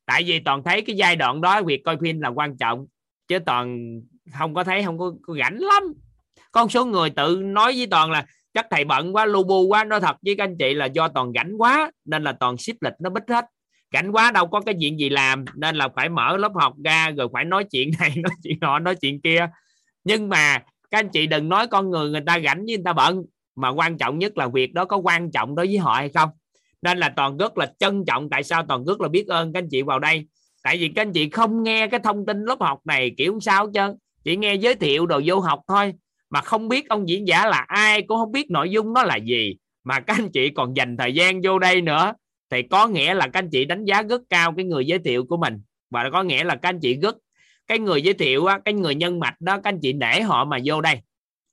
Tại 0.06 0.24
vì 0.24 0.40
toàn 0.40 0.64
thấy 0.64 0.82
cái 0.82 0.96
giai 0.96 1.16
đoạn 1.16 1.42
đó 1.42 1.62
việc 1.62 1.82
coi 1.86 1.98
phim 2.02 2.22
là 2.22 2.30
quan 2.30 2.58
trọng 2.58 2.86
chứ 3.28 3.40
toàn 3.40 3.92
không 4.34 4.54
có 4.54 4.64
thấy 4.64 4.84
không 4.84 5.00
có, 5.00 5.14
có 5.22 5.36
rảnh 5.40 5.58
lắm 5.60 5.84
con 6.56 6.70
số 6.70 6.86
người 6.86 7.10
tự 7.10 7.42
nói 7.44 7.74
với 7.78 7.88
toàn 7.88 8.12
là, 8.12 8.26
chắc 8.54 8.66
thầy 8.72 8.84
bận 8.84 9.16
quá, 9.16 9.26
lu 9.26 9.44
bu 9.44 9.62
quá. 9.68 9.84
Nói 9.84 10.02
thật 10.02 10.16
với 10.26 10.36
các 10.36 10.44
anh 10.44 10.58
chị 10.60 10.74
là 10.74 10.86
do 10.86 11.08
toàn 11.08 11.32
rảnh 11.36 11.62
quá, 11.62 11.92
nên 12.06 12.24
là 12.24 12.32
toàn 12.32 12.58
ship 12.58 12.82
lịch 12.82 12.94
nó 13.00 13.10
bích 13.10 13.24
hết. 13.30 13.46
Rảnh 13.94 14.16
quá 14.16 14.32
đâu 14.32 14.48
có 14.48 14.62
cái 14.62 14.76
chuyện 14.80 15.00
gì 15.00 15.10
làm, 15.10 15.46
nên 15.56 15.76
là 15.76 15.90
phải 15.96 16.10
mở 16.10 16.38
lớp 16.38 16.52
học 16.56 16.74
ra, 16.86 17.12
rồi 17.18 17.28
phải 17.34 17.46
nói 17.46 17.64
chuyện 17.72 17.92
này, 18.00 18.14
nói 18.24 18.34
chuyện 18.44 18.58
nọ, 18.62 18.80
nói 18.80 18.96
chuyện 18.96 19.22
kia. 19.22 19.48
Nhưng 20.04 20.30
mà 20.30 20.58
các 20.92 21.00
anh 21.00 21.10
chị 21.10 21.28
đừng 21.28 21.50
nói 21.50 21.68
con 21.68 21.90
người 21.90 22.10
người 22.10 22.22
ta 22.26 22.40
rảnh 22.40 22.58
với 22.58 22.76
người 22.76 22.84
ta 22.86 22.94
bận, 22.94 23.24
mà 23.56 23.70
quan 23.70 23.98
trọng 23.98 24.20
nhất 24.20 24.38
là 24.38 24.48
việc 24.48 24.74
đó 24.74 24.86
có 24.86 24.98
quan 24.98 25.32
trọng 25.32 25.56
đối 25.56 25.66
với 25.66 25.78
họ 25.78 25.94
hay 25.94 26.10
không. 26.10 26.30
Nên 26.82 26.98
là 26.98 27.10
toàn 27.16 27.38
rất 27.38 27.58
là 27.58 27.72
trân 27.80 28.06
trọng 28.08 28.30
tại 28.30 28.44
sao 28.44 28.66
toàn 28.68 28.86
rất 28.86 29.02
là 29.02 29.08
biết 29.08 29.28
ơn 29.28 29.54
các 29.54 29.60
anh 29.60 29.70
chị 29.72 29.82
vào 29.82 30.00
đây. 30.00 30.28
Tại 30.64 30.78
vì 30.78 30.90
các 30.96 31.02
anh 31.02 31.14
chị 31.14 31.30
không 31.30 31.64
nghe 31.64 31.88
cái 31.88 32.00
thông 32.04 32.26
tin 32.26 32.46
lớp 32.46 32.58
học 32.60 32.80
này 32.86 33.12
kiểu 33.18 33.40
sao 33.42 33.72
chứ? 33.72 33.96
Chỉ 34.24 34.36
nghe 34.36 34.56
giới 34.56 34.76
thiệu 34.76 35.06
đồ 35.06 35.22
vô 35.26 35.40
học 35.40 35.60
thôi 35.68 35.94
mà 36.30 36.42
không 36.42 36.68
biết 36.68 36.90
ông 36.90 37.10
diễn 37.10 37.28
giả 37.28 37.46
là 37.46 37.66
ai 37.68 38.02
cũng 38.02 38.18
không 38.18 38.32
biết 38.32 38.52
nội 38.52 38.70
dung 38.70 38.94
nó 38.94 39.04
là 39.04 39.16
gì. 39.16 39.56
Mà 39.84 40.00
các 40.00 40.18
anh 40.18 40.30
chị 40.32 40.50
còn 40.50 40.74
dành 40.74 40.98
thời 40.98 41.14
gian 41.14 41.42
vô 41.44 41.60
đây 41.60 41.82
nữa. 41.82 42.14
Thì 42.50 42.62
có 42.64 42.88
nghĩa 42.88 43.14
là 43.14 43.28
các 43.28 43.40
anh 43.40 43.50
chị 43.50 43.66
đánh 43.66 43.86
giá 43.86 44.02
rất 44.02 44.22
cao 44.30 44.54
cái 44.58 44.66
người 44.66 44.86
giới 44.86 45.00
thiệu 45.00 45.26
của 45.26 45.38
mình. 45.38 45.62
Và 45.90 46.10
có 46.14 46.24
nghĩa 46.24 46.44
là 46.44 46.56
các 46.56 46.70
anh 46.70 46.80
chị 46.80 46.96
rất 47.02 47.18
cái 47.68 47.80
người 47.80 48.02
giới 48.02 48.14
thiệu 48.14 48.46
á, 48.46 48.60
cái 48.66 48.74
người 48.74 48.96
nhân 48.96 49.20
mạch 49.20 49.42
đó 49.42 49.54
các 49.54 49.70
anh 49.70 49.80
chị 49.82 49.94
để 49.94 50.22
họ 50.22 50.46
mà 50.46 50.58
vô 50.66 50.82
đây. 50.82 51.00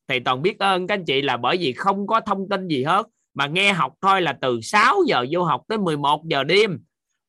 Thì 0.09 0.21
toàn 0.21 0.43
biết 0.43 0.59
ơn 0.59 0.87
các 0.87 0.95
anh 0.95 1.05
chị 1.05 1.23
là 1.23 1.37
bởi 1.37 1.57
vì 1.57 1.73
không 1.73 2.07
có 2.07 2.21
thông 2.21 2.49
tin 2.49 2.69
gì 2.69 2.85
hết. 2.85 3.07
Mà 3.35 3.47
nghe 3.47 3.73
học 3.73 3.93
thôi 4.03 4.23
là 4.23 4.33
từ 4.41 4.61
6 4.61 4.97
giờ 5.07 5.27
vô 5.31 5.45
học 5.45 5.63
tới 5.69 5.79
11 5.79 6.25
giờ 6.25 6.45
đêm. 6.45 6.81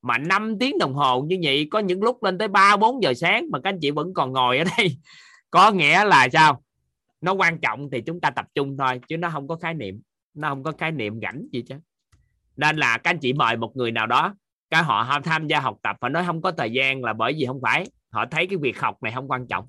Mà 0.02 0.18
5 0.18 0.58
tiếng 0.58 0.78
đồng 0.78 0.94
hồ 0.94 1.22
như 1.22 1.38
vậy 1.42 1.68
có 1.70 1.78
những 1.78 2.02
lúc 2.02 2.22
lên 2.22 2.38
tới 2.38 2.48
3 2.48 2.76
4 2.76 3.02
giờ 3.02 3.14
sáng 3.14 3.46
mà 3.50 3.58
các 3.64 3.70
anh 3.70 3.78
chị 3.80 3.90
vẫn 3.90 4.14
còn 4.14 4.32
ngồi 4.32 4.58
ở 4.58 4.64
đây. 4.76 4.96
Có 5.50 5.70
nghĩa 5.70 6.04
là 6.04 6.28
sao? 6.32 6.62
Nó 7.24 7.32
quan 7.32 7.58
trọng 7.58 7.90
thì 7.90 8.00
chúng 8.00 8.20
ta 8.20 8.30
tập 8.30 8.46
trung 8.54 8.76
thôi 8.76 9.00
chứ 9.08 9.16
nó 9.16 9.30
không 9.30 9.48
có 9.48 9.56
khái 9.56 9.74
niệm. 9.74 10.02
Nó 10.34 10.48
không 10.48 10.62
có 10.62 10.72
khái 10.72 10.92
niệm 10.92 11.20
rảnh 11.22 11.46
gì 11.52 11.62
chứ. 11.62 11.74
Nên 12.56 12.76
là 12.76 12.98
các 12.98 13.10
anh 13.10 13.18
chị 13.18 13.32
mời 13.32 13.56
một 13.56 13.76
người 13.76 13.90
nào 13.90 14.06
đó 14.06 14.34
cái 14.70 14.82
họ 14.82 15.20
tham 15.24 15.46
gia 15.46 15.60
học 15.60 15.78
tập 15.82 15.96
và 16.00 16.08
nói 16.08 16.24
không 16.26 16.42
có 16.42 16.52
thời 16.52 16.72
gian 16.72 17.04
là 17.04 17.12
bởi 17.12 17.32
vì 17.32 17.46
không 17.46 17.60
phải 17.62 17.86
họ 18.10 18.26
thấy 18.30 18.46
cái 18.46 18.56
việc 18.56 18.80
học 18.80 19.02
này 19.02 19.12
không 19.12 19.30
quan 19.30 19.46
trọng. 19.46 19.68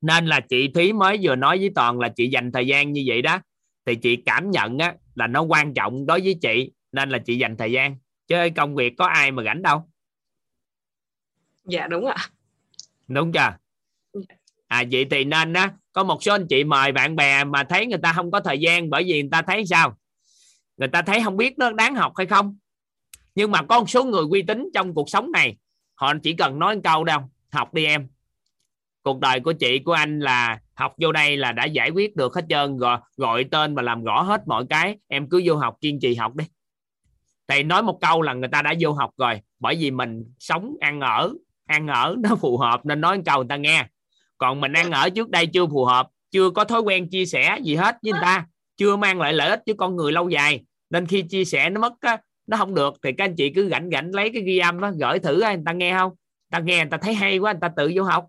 Nên 0.00 0.26
là 0.26 0.40
chị 0.40 0.68
Thúy 0.68 0.92
mới 0.92 1.18
vừa 1.22 1.36
nói 1.36 1.58
với 1.58 1.70
Toàn 1.74 1.98
là 1.98 2.08
chị 2.08 2.28
dành 2.28 2.52
thời 2.52 2.66
gian 2.66 2.92
như 2.92 3.04
vậy 3.06 3.22
đó 3.22 3.40
thì 3.86 3.94
chị 3.94 4.16
cảm 4.16 4.50
nhận 4.50 4.78
á, 4.78 4.94
là 5.14 5.26
nó 5.26 5.42
quan 5.42 5.74
trọng 5.74 6.06
đối 6.06 6.20
với 6.20 6.38
chị 6.40 6.72
nên 6.92 7.10
là 7.10 7.18
chị 7.18 7.38
dành 7.38 7.56
thời 7.56 7.72
gian. 7.72 7.96
Chứ 8.26 8.36
công 8.56 8.74
việc 8.74 8.94
có 8.98 9.06
ai 9.06 9.30
mà 9.30 9.42
rảnh 9.42 9.62
đâu. 9.62 9.90
Dạ 11.64 11.86
đúng 11.86 12.06
ạ. 12.06 12.16
Đúng 13.08 13.32
chưa 13.32 13.56
à 14.68 14.84
vậy 14.90 15.06
thì 15.10 15.24
nên 15.24 15.52
á, 15.52 15.72
có 15.92 16.04
một 16.04 16.22
số 16.22 16.34
anh 16.34 16.46
chị 16.48 16.64
mời 16.64 16.92
bạn 16.92 17.16
bè 17.16 17.44
mà 17.44 17.64
thấy 17.64 17.86
người 17.86 17.98
ta 18.02 18.12
không 18.12 18.30
có 18.30 18.40
thời 18.40 18.58
gian 18.58 18.90
bởi 18.90 19.04
vì 19.04 19.22
người 19.22 19.30
ta 19.32 19.42
thấy 19.42 19.66
sao? 19.66 19.96
Người 20.76 20.88
ta 20.88 21.02
thấy 21.02 21.20
không 21.24 21.36
biết 21.36 21.58
nó 21.58 21.70
đáng 21.72 21.94
học 21.94 22.12
hay 22.16 22.26
không? 22.26 22.56
Nhưng 23.34 23.50
mà 23.50 23.62
có 23.62 23.78
một 23.78 23.90
số 23.90 24.04
người 24.04 24.24
uy 24.30 24.42
tín 24.42 24.68
trong 24.74 24.94
cuộc 24.94 25.10
sống 25.10 25.32
này, 25.32 25.56
họ 25.94 26.14
chỉ 26.22 26.32
cần 26.32 26.58
nói 26.58 26.74
một 26.74 26.80
câu 26.84 27.04
đâu, 27.04 27.20
học 27.50 27.74
đi 27.74 27.84
em. 27.84 28.08
Cuộc 29.02 29.20
đời 29.20 29.40
của 29.40 29.52
chị, 29.52 29.78
của 29.78 29.92
anh 29.92 30.20
là 30.20 30.58
học 30.74 30.94
vô 30.98 31.12
đây 31.12 31.36
là 31.36 31.52
đã 31.52 31.64
giải 31.64 31.90
quyết 31.90 32.16
được 32.16 32.34
hết 32.34 32.44
trơn 32.48 32.76
gọi 32.76 33.00
gọi 33.16 33.44
tên 33.44 33.74
và 33.74 33.82
làm 33.82 34.04
rõ 34.04 34.22
hết 34.22 34.40
mọi 34.46 34.64
cái, 34.70 34.96
em 35.08 35.28
cứ 35.28 35.42
vô 35.44 35.56
học, 35.56 35.76
kiên 35.80 36.00
trì 36.00 36.14
học 36.14 36.34
đi. 36.34 36.44
Thầy 37.48 37.62
nói 37.62 37.82
một 37.82 37.98
câu 38.00 38.22
là 38.22 38.34
người 38.34 38.48
ta 38.48 38.62
đã 38.62 38.74
vô 38.80 38.92
học 38.92 39.10
rồi, 39.16 39.40
bởi 39.58 39.76
vì 39.76 39.90
mình 39.90 40.24
sống 40.38 40.74
ăn 40.80 41.00
ở 41.00 41.32
ăn 41.66 41.86
ở 41.86 42.16
nó 42.18 42.36
phù 42.36 42.58
hợp 42.58 42.86
nên 42.86 43.00
nói 43.00 43.16
một 43.16 43.22
câu 43.26 43.38
người 43.38 43.48
ta 43.48 43.56
nghe 43.56 43.86
còn 44.38 44.60
mình 44.60 44.72
ăn 44.72 44.90
ở 44.90 45.10
trước 45.10 45.30
đây 45.30 45.46
chưa 45.46 45.66
phù 45.66 45.84
hợp 45.84 46.08
chưa 46.30 46.50
có 46.50 46.64
thói 46.64 46.80
quen 46.80 47.08
chia 47.08 47.26
sẻ 47.26 47.58
gì 47.62 47.74
hết 47.74 47.96
với 48.02 48.12
người 48.12 48.20
ta 48.22 48.46
chưa 48.76 48.96
mang 48.96 49.20
lại 49.20 49.32
lợi 49.32 49.50
ích 49.50 49.62
với 49.66 49.74
con 49.78 49.96
người 49.96 50.12
lâu 50.12 50.28
dài. 50.28 50.64
Nên 50.90 51.06
khi 51.06 51.22
chia 51.22 51.44
sẻ 51.44 51.70
nó 51.70 51.80
mất 51.80 51.92
á, 52.00 52.18
nó 52.46 52.56
không 52.56 52.74
được 52.74 52.94
thì 53.02 53.12
các 53.12 53.24
anh 53.24 53.36
chị 53.36 53.50
cứ 53.50 53.68
rảnh 53.68 53.90
rảnh 53.92 54.14
lấy 54.14 54.30
cái 54.32 54.42
ghi 54.42 54.58
âm 54.58 54.80
đó 54.80 54.90
gửi 55.00 55.18
thử 55.18 55.40
người 55.40 55.62
ta 55.66 55.72
nghe 55.72 55.94
không? 55.94 56.12
Ta 56.50 56.58
nghe 56.58 56.76
người 56.76 56.90
ta 56.90 56.96
thấy 56.96 57.14
hay 57.14 57.38
quá 57.38 57.52
người 57.52 57.60
ta 57.60 57.68
tự 57.76 57.92
vô 57.94 58.02
học. 58.02 58.26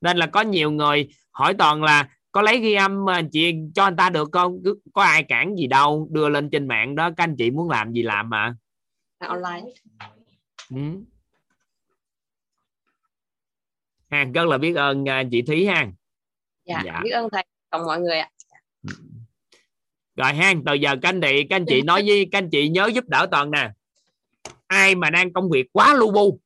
Nên 0.00 0.16
là 0.16 0.26
có 0.26 0.40
nhiều 0.40 0.70
người 0.70 1.08
hỏi 1.32 1.54
toàn 1.54 1.82
là 1.82 2.08
có 2.32 2.42
lấy 2.42 2.58
ghi 2.58 2.74
âm 2.74 3.04
mà 3.04 3.22
chị 3.32 3.54
cho 3.74 3.84
anh 3.84 3.96
ta 3.96 4.10
được 4.10 4.28
không? 4.32 4.60
Cứ- 4.64 4.78
có 4.92 5.02
ai 5.02 5.22
cản 5.22 5.56
gì 5.56 5.66
đâu 5.66 6.08
đưa 6.10 6.28
lên 6.28 6.50
trên 6.50 6.68
mạng 6.68 6.94
đó 6.94 7.10
các 7.16 7.24
anh 7.24 7.36
chị 7.36 7.50
muốn 7.50 7.70
làm 7.70 7.92
gì 7.92 8.02
làm 8.02 8.30
mà. 8.30 8.54
Online. 9.18 9.62
Ừ. 10.70 10.76
ha 14.10 14.24
rất 14.34 14.44
là 14.46 14.58
biết 14.58 14.76
ơn 14.76 15.08
à, 15.08 15.22
chị 15.30 15.42
Thúy 15.42 15.66
ha 15.66 15.86
dạ, 16.64 16.82
Dạ. 16.84 17.00
biết 17.04 17.10
ơn 17.10 17.28
thầy 17.32 17.44
còn 17.70 17.86
mọi 17.86 18.00
người 18.00 18.18
ạ. 18.18 18.30
Rồi 20.16 20.32
ha 20.34 20.54
từ 20.66 20.74
giờ 20.74 20.96
các 21.02 21.08
anh 21.08 21.20
chị 21.20 21.44
các 21.50 21.56
anh 21.56 21.64
chị 21.68 21.82
nói 21.82 22.02
với 22.06 22.28
các 22.32 22.38
anh 22.38 22.50
chị 22.50 22.68
nhớ 22.68 22.86
giúp 22.94 23.04
đỡ 23.08 23.26
toàn 23.30 23.50
nè. 23.50 23.70
Ai 24.66 24.94
mà 24.94 25.10
đang 25.10 25.32
công 25.32 25.50
việc 25.50 25.66
quá 25.72 25.94
lu 25.94 26.12
bu? 26.12 26.40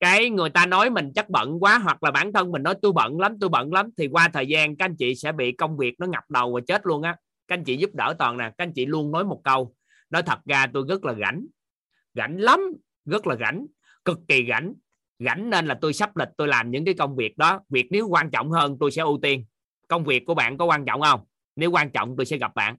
Cái 0.00 0.30
người 0.30 0.50
ta 0.50 0.66
nói 0.66 0.90
mình 0.90 1.12
chắc 1.14 1.30
bận 1.30 1.62
quá 1.62 1.78
hoặc 1.78 2.02
là 2.02 2.10
bản 2.10 2.32
thân 2.32 2.50
mình 2.52 2.62
nói 2.62 2.74
tôi 2.82 2.92
bận 2.92 3.20
lắm 3.20 3.36
tôi 3.40 3.50
bận 3.50 3.72
lắm 3.72 3.90
thì 3.96 4.08
qua 4.08 4.28
thời 4.32 4.46
gian 4.46 4.76
các 4.76 4.84
anh 4.84 4.96
chị 4.96 5.14
sẽ 5.14 5.32
bị 5.32 5.52
công 5.52 5.76
việc 5.76 5.94
nó 6.00 6.06
ngập 6.06 6.30
đầu 6.30 6.52
và 6.52 6.60
chết 6.66 6.86
luôn 6.86 7.02
á. 7.02 7.16
Các 7.48 7.54
anh 7.54 7.64
chị 7.64 7.76
giúp 7.76 7.90
đỡ 7.94 8.14
toàn 8.18 8.36
nè 8.38 8.44
các 8.44 8.64
anh 8.64 8.72
chị 8.72 8.86
luôn 8.86 9.10
nói 9.10 9.24
một 9.24 9.40
câu. 9.44 9.74
Nói 10.10 10.22
thật 10.22 10.38
ra 10.44 10.66
tôi 10.74 10.84
rất 10.88 11.04
là 11.04 11.14
rảnh. 11.20 11.46
Rảnh 12.14 12.40
lắm 12.40 12.60
rất 13.04 13.26
là 13.26 13.36
rảnh 13.40 13.66
cực 14.04 14.18
kỳ 14.28 14.46
rảnh 14.48 14.74
rảnh 15.18 15.50
nên 15.50 15.66
là 15.66 15.78
tôi 15.80 15.92
sắp 15.92 16.16
lịch, 16.16 16.28
tôi 16.36 16.48
làm 16.48 16.70
những 16.70 16.84
cái 16.84 16.94
công 16.94 17.16
việc 17.16 17.38
đó. 17.38 17.60
Việc 17.68 17.86
nếu 17.90 18.08
quan 18.08 18.30
trọng 18.30 18.50
hơn, 18.50 18.76
tôi 18.80 18.90
sẽ 18.90 19.02
ưu 19.02 19.18
tiên. 19.22 19.44
Công 19.88 20.04
việc 20.04 20.26
của 20.26 20.34
bạn 20.34 20.58
có 20.58 20.64
quan 20.64 20.84
trọng 20.84 21.00
không? 21.00 21.20
Nếu 21.56 21.70
quan 21.70 21.90
trọng, 21.90 22.16
tôi 22.16 22.26
sẽ 22.26 22.36
gặp 22.36 22.54
bạn. 22.54 22.76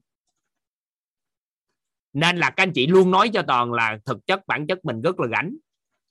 Nên 2.14 2.38
là 2.38 2.49
các 2.49 2.64
anh 2.64 2.72
chị 2.72 2.88
luôn 2.88 3.12
nói 3.12 3.30
cho 3.30 3.41
toàn 3.41 3.74
là 3.74 3.99
thực 4.06 4.28
chất, 4.28 4.48
bản 4.48 4.68
chất 4.68 4.86
mình 4.86 5.02
rất 5.02 5.20
là 5.20 5.28
rảnh. 5.28 5.56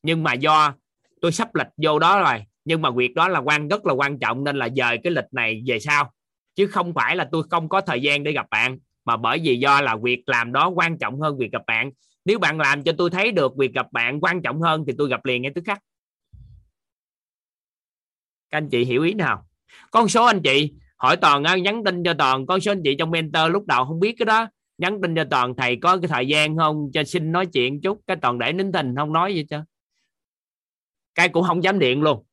Nhưng 0.03 0.23
mà 0.23 0.33
do 0.33 0.75
tôi 1.21 1.33
sắp 1.33 1.55
lịch 1.55 1.67
vô 1.77 1.99
đó 1.99 2.21
rồi, 2.23 2.45
nhưng 2.65 2.83
mà 2.83 2.91
việc 2.91 3.15
đó 3.15 3.29
là 3.29 3.39
quan, 3.39 3.69
rất 3.69 3.87
là 3.87 3.93
quan 3.93 4.19
trọng, 4.19 4.45
nên 4.45 4.57
là 4.57 4.69
dời 4.77 4.99
cái 5.05 5.13
lịch 5.13 5.33
này 5.33 5.63
về 5.67 5.79
sau. 5.79 6.13
Chứ 6.55 6.67
không 6.67 6.95
phải 6.95 7.17
là 7.17 7.29
tôi 7.33 7.43
không 7.51 7.69
có 7.69 7.81
thời 7.81 8.03
gian 8.03 8.23
để 8.23 8.33
gặp 8.33 8.47
bạn, 8.51 8.79
mà 9.05 9.17
bởi 9.17 9.39
vì 9.45 9.59
do 9.59 9.81
là 9.81 9.97
việc 10.03 10.23
làm 10.27 10.53
đó 10.53 10.69
quan 10.69 10.99
trọng 10.99 11.21
hơn 11.21 11.39
việc 11.39 11.53
gặp 11.53 11.63
bạn. 11.67 11.91
Nếu 12.25 12.39
bạn 12.39 12.61
làm 12.61 12.83
cho 12.83 12.93
tôi 12.99 13.11
thấy 13.11 13.33
được 13.33 13.57
việc 13.57 13.75
gặp 13.75 13.93
bạn 13.93 14.21
quan 14.21 14.43
trọng 14.43 14.61
hơn 14.61 14.85
thì 14.87 14.93
tôi 14.99 15.09
gặp 15.09 15.25
liền 15.25 15.43
ngay 15.43 15.53
tức 15.55 15.65
khắc 15.67 15.79
các 18.55 18.59
anh 18.59 18.69
chị 18.69 18.85
hiểu 18.85 19.03
ý 19.03 19.15
nào? 19.15 19.47
Con 19.91 20.09
số 20.09 20.25
anh 20.25 20.43
chị 20.43 20.73
hỏi 20.97 21.17
toàn 21.17 21.45
á, 21.45 21.57
nhắn 21.57 21.85
tin 21.85 22.05
cho 22.05 22.15
toàn. 22.19 22.47
Con 22.47 22.61
số 22.61 22.73
anh 22.73 22.81
chị 22.85 22.95
trong 22.99 23.11
mentor 23.11 23.51
lúc 23.51 23.67
đầu 23.67 23.85
không 23.85 24.01
biết 24.01 24.15
cái 24.19 24.27
đó. 24.27 24.49
Nhắn 24.79 25.01
tin 25.03 25.15
cho 25.17 25.25
toàn 25.31 25.55
thầy 25.57 25.77
có 25.83 25.97
cái 25.97 26.09
thời 26.09 26.29
gian 26.29 26.57
không? 26.57 26.91
Cho 26.93 27.05
xin 27.05 27.33
nói 27.33 27.47
chuyện 27.47 27.81
chút. 27.81 28.01
Cái 28.07 28.17
toàn 28.23 28.39
để 28.39 28.53
nín 28.53 28.73
thình 28.73 28.95
không 28.97 29.13
nói 29.13 29.35
gì 29.35 29.45
cho 29.51 29.65
cái 31.15 31.29
cũng 31.29 31.45
không 31.45 31.65
dám 31.65 31.79
điện 31.79 32.03
luôn. 32.03 32.25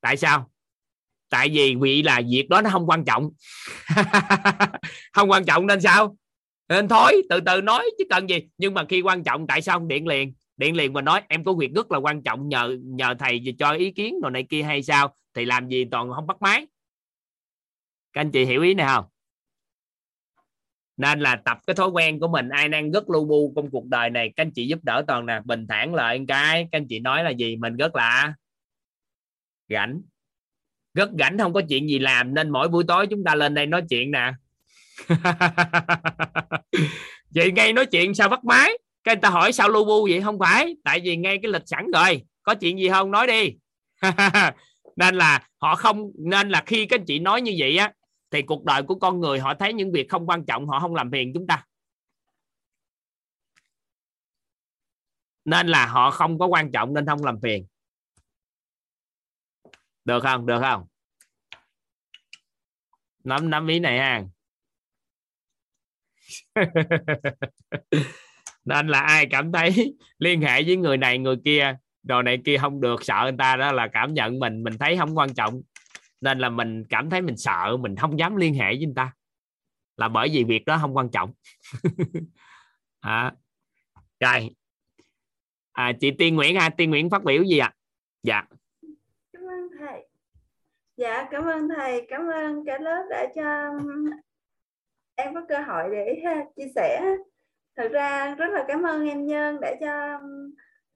Tại 0.00 0.16
sao? 0.16 0.50
Tại 1.28 1.48
vì 1.48 1.74
vì 1.80 2.02
là 2.02 2.20
việc 2.30 2.48
đó 2.48 2.60
nó 2.60 2.70
không 2.70 2.86
quan 2.86 3.04
trọng. 3.04 3.30
Không 5.12 5.30
quan 5.30 5.44
trọng 5.44 5.66
nên 5.66 5.80
sao? 5.80 6.16
Nên 6.68 6.88
thôi 6.88 7.22
từ 7.30 7.40
từ 7.46 7.60
nói 7.60 7.90
chứ 7.98 8.04
cần 8.10 8.28
gì. 8.28 8.38
Nhưng 8.58 8.74
mà 8.74 8.84
khi 8.88 9.00
quan 9.00 9.24
trọng 9.24 9.46
tại 9.46 9.62
sao 9.62 9.78
không 9.78 9.88
điện 9.88 10.06
liền? 10.06 10.34
Điện 10.56 10.76
liền 10.76 10.92
và 10.92 11.02
nói, 11.02 11.22
em 11.28 11.44
có 11.44 11.52
việc 11.52 11.70
rất 11.74 11.92
là 11.92 11.98
quan 11.98 12.22
trọng, 12.22 12.48
nhờ 12.48 12.76
nhờ 12.82 13.14
thầy 13.18 13.42
cho 13.58 13.70
ý 13.70 13.90
kiến 13.90 14.20
rồi 14.22 14.30
này 14.30 14.46
kia 14.50 14.62
hay 14.62 14.82
sao? 14.82 15.16
Thì 15.34 15.44
làm 15.44 15.68
gì 15.68 15.84
toàn 15.90 16.12
không 16.12 16.26
bắt 16.26 16.36
máy? 16.42 16.66
Các 18.12 18.20
anh 18.20 18.30
chị 18.30 18.44
hiểu 18.44 18.62
ý 18.62 18.74
này 18.74 18.86
không? 18.94 19.04
Nên 20.96 21.20
là 21.20 21.36
tập 21.36 21.58
cái 21.66 21.74
thói 21.74 21.88
quen 21.88 22.20
của 22.20 22.28
mình, 22.28 22.48
ai 22.48 22.68
đang 22.68 22.90
rất 22.90 23.10
lu 23.10 23.24
bu 23.24 23.52
trong 23.56 23.70
cuộc 23.70 23.86
đời 23.86 24.10
này, 24.10 24.32
các 24.36 24.42
anh 24.42 24.50
chị 24.50 24.66
giúp 24.66 24.78
đỡ 24.82 25.04
toàn 25.06 25.26
nè, 25.26 25.40
bình 25.44 25.66
thản 25.68 25.94
lại 25.94 26.24
cái. 26.28 26.68
Các 26.72 26.78
anh 26.78 26.86
chị 26.88 26.98
nói 26.98 27.24
là 27.24 27.30
gì? 27.30 27.56
Mình 27.56 27.76
rất 27.76 27.96
là 27.96 28.34
rảnh. 29.68 30.02
Rất 30.94 31.10
rảnh 31.18 31.38
không 31.38 31.52
có 31.52 31.62
chuyện 31.68 31.88
gì 31.88 31.98
làm, 31.98 32.34
nên 32.34 32.50
mỗi 32.50 32.68
buổi 32.68 32.84
tối 32.88 33.06
chúng 33.06 33.24
ta 33.24 33.34
lên 33.34 33.54
đây 33.54 33.66
nói 33.66 33.82
chuyện 33.88 34.10
nè. 34.10 34.32
Vậy 37.30 37.52
ngay 37.52 37.72
nói 37.72 37.86
chuyện 37.86 38.14
sao 38.14 38.28
bắt 38.28 38.44
máy? 38.44 38.78
Cái 39.04 39.14
người 39.14 39.20
ta 39.20 39.30
hỏi 39.30 39.52
sao 39.52 39.68
lu 39.68 39.84
bu 39.84 40.08
vậy? 40.10 40.20
Không 40.22 40.38
phải, 40.38 40.76
tại 40.84 41.00
vì 41.04 41.16
ngay 41.16 41.38
cái 41.42 41.52
lịch 41.52 41.62
sẵn 41.66 41.90
rồi. 41.94 42.22
Có 42.42 42.54
chuyện 42.54 42.78
gì 42.78 42.88
không? 42.88 43.10
Nói 43.10 43.26
đi. 43.26 43.56
Nên 44.96 45.14
là 45.14 45.48
họ 45.58 45.74
không, 45.74 46.10
nên 46.18 46.48
là 46.48 46.62
khi 46.66 46.86
các 46.86 47.00
anh 47.00 47.04
chị 47.06 47.18
nói 47.18 47.42
như 47.42 47.54
vậy 47.58 47.76
á, 47.76 47.92
thì 48.30 48.42
cuộc 48.42 48.64
đời 48.64 48.82
của 48.82 48.94
con 48.94 49.20
người 49.20 49.38
họ 49.40 49.54
thấy 49.54 49.72
những 49.72 49.92
việc 49.92 50.08
không 50.08 50.26
quan 50.26 50.46
trọng, 50.46 50.66
họ 50.66 50.80
không 50.80 50.94
làm 50.94 51.10
phiền 51.10 51.32
chúng 51.34 51.46
ta. 51.46 51.66
Nên 55.44 55.66
là 55.66 55.86
họ 55.86 56.10
không 56.10 56.38
có 56.38 56.46
quan 56.46 56.72
trọng 56.72 56.94
nên 56.94 57.06
không 57.06 57.24
làm 57.24 57.38
phiền. 57.42 57.66
Được 60.04 60.20
không? 60.22 60.46
Được 60.46 60.60
không? 60.60 60.86
Nắm 63.24 63.50
nắm 63.50 63.66
ý 63.66 63.78
này 63.78 63.98
ha. 63.98 64.24
nên 68.64 68.88
là 68.88 69.00
ai 69.00 69.26
cảm 69.26 69.52
thấy 69.52 69.94
liên 70.18 70.40
hệ 70.40 70.62
với 70.62 70.76
người 70.76 70.96
này 70.96 71.18
người 71.18 71.36
kia 71.44 71.76
đồ 72.02 72.22
này 72.22 72.42
kia 72.44 72.56
không 72.58 72.80
được 72.80 73.04
sợ 73.04 73.20
người 73.22 73.38
ta 73.38 73.56
đó 73.56 73.72
là 73.72 73.88
cảm 73.92 74.14
nhận 74.14 74.38
mình 74.38 74.62
mình 74.62 74.78
thấy 74.80 74.96
không 74.96 75.18
quan 75.18 75.34
trọng. 75.34 75.62
Nên 76.20 76.38
là 76.38 76.48
mình 76.48 76.84
cảm 76.88 77.10
thấy 77.10 77.22
mình 77.22 77.36
sợ 77.36 77.76
mình 77.80 77.96
không 77.96 78.18
dám 78.18 78.36
liên 78.36 78.54
hệ 78.54 78.66
với 78.66 78.86
người 78.86 78.94
ta. 78.96 79.12
Là 79.96 80.08
bởi 80.08 80.28
vì 80.32 80.44
việc 80.44 80.64
đó 80.64 80.78
không 80.80 80.96
quan 80.96 81.08
trọng. 81.10 81.32
À, 83.00 83.32
rồi. 84.20 84.50
À, 85.72 85.92
chị 86.00 86.10
Tiên 86.18 86.36
Nguyễn 86.36 86.56
ha 86.56 86.68
Tiên 86.68 86.90
Nguyễn 86.90 87.10
phát 87.10 87.24
biểu 87.24 87.42
gì 87.42 87.58
ạ? 87.58 87.66
À? 87.66 87.76
dạ. 88.22 88.42
Cảm 89.32 89.42
ơn 89.42 89.68
thầy. 89.78 90.08
Dạ 90.96 91.28
cảm 91.30 91.44
ơn 91.44 91.68
thầy 91.76 92.06
cảm 92.08 92.26
ơn 92.26 92.64
cả 92.66 92.78
lớp 92.78 93.06
đã 93.10 93.26
cho 93.34 93.68
um, 93.68 94.10
em 95.14 95.34
có 95.34 95.40
cơ 95.48 95.58
hội 95.58 95.84
để 95.92 96.22
chia 96.56 96.72
sẻ 96.74 97.16
thật 97.76 97.88
ra 97.92 98.34
rất 98.34 98.50
là 98.52 98.64
cảm 98.68 98.82
ơn 98.82 99.08
em 99.08 99.26
nhân 99.26 99.60
đã 99.60 99.74
cho 99.80 100.20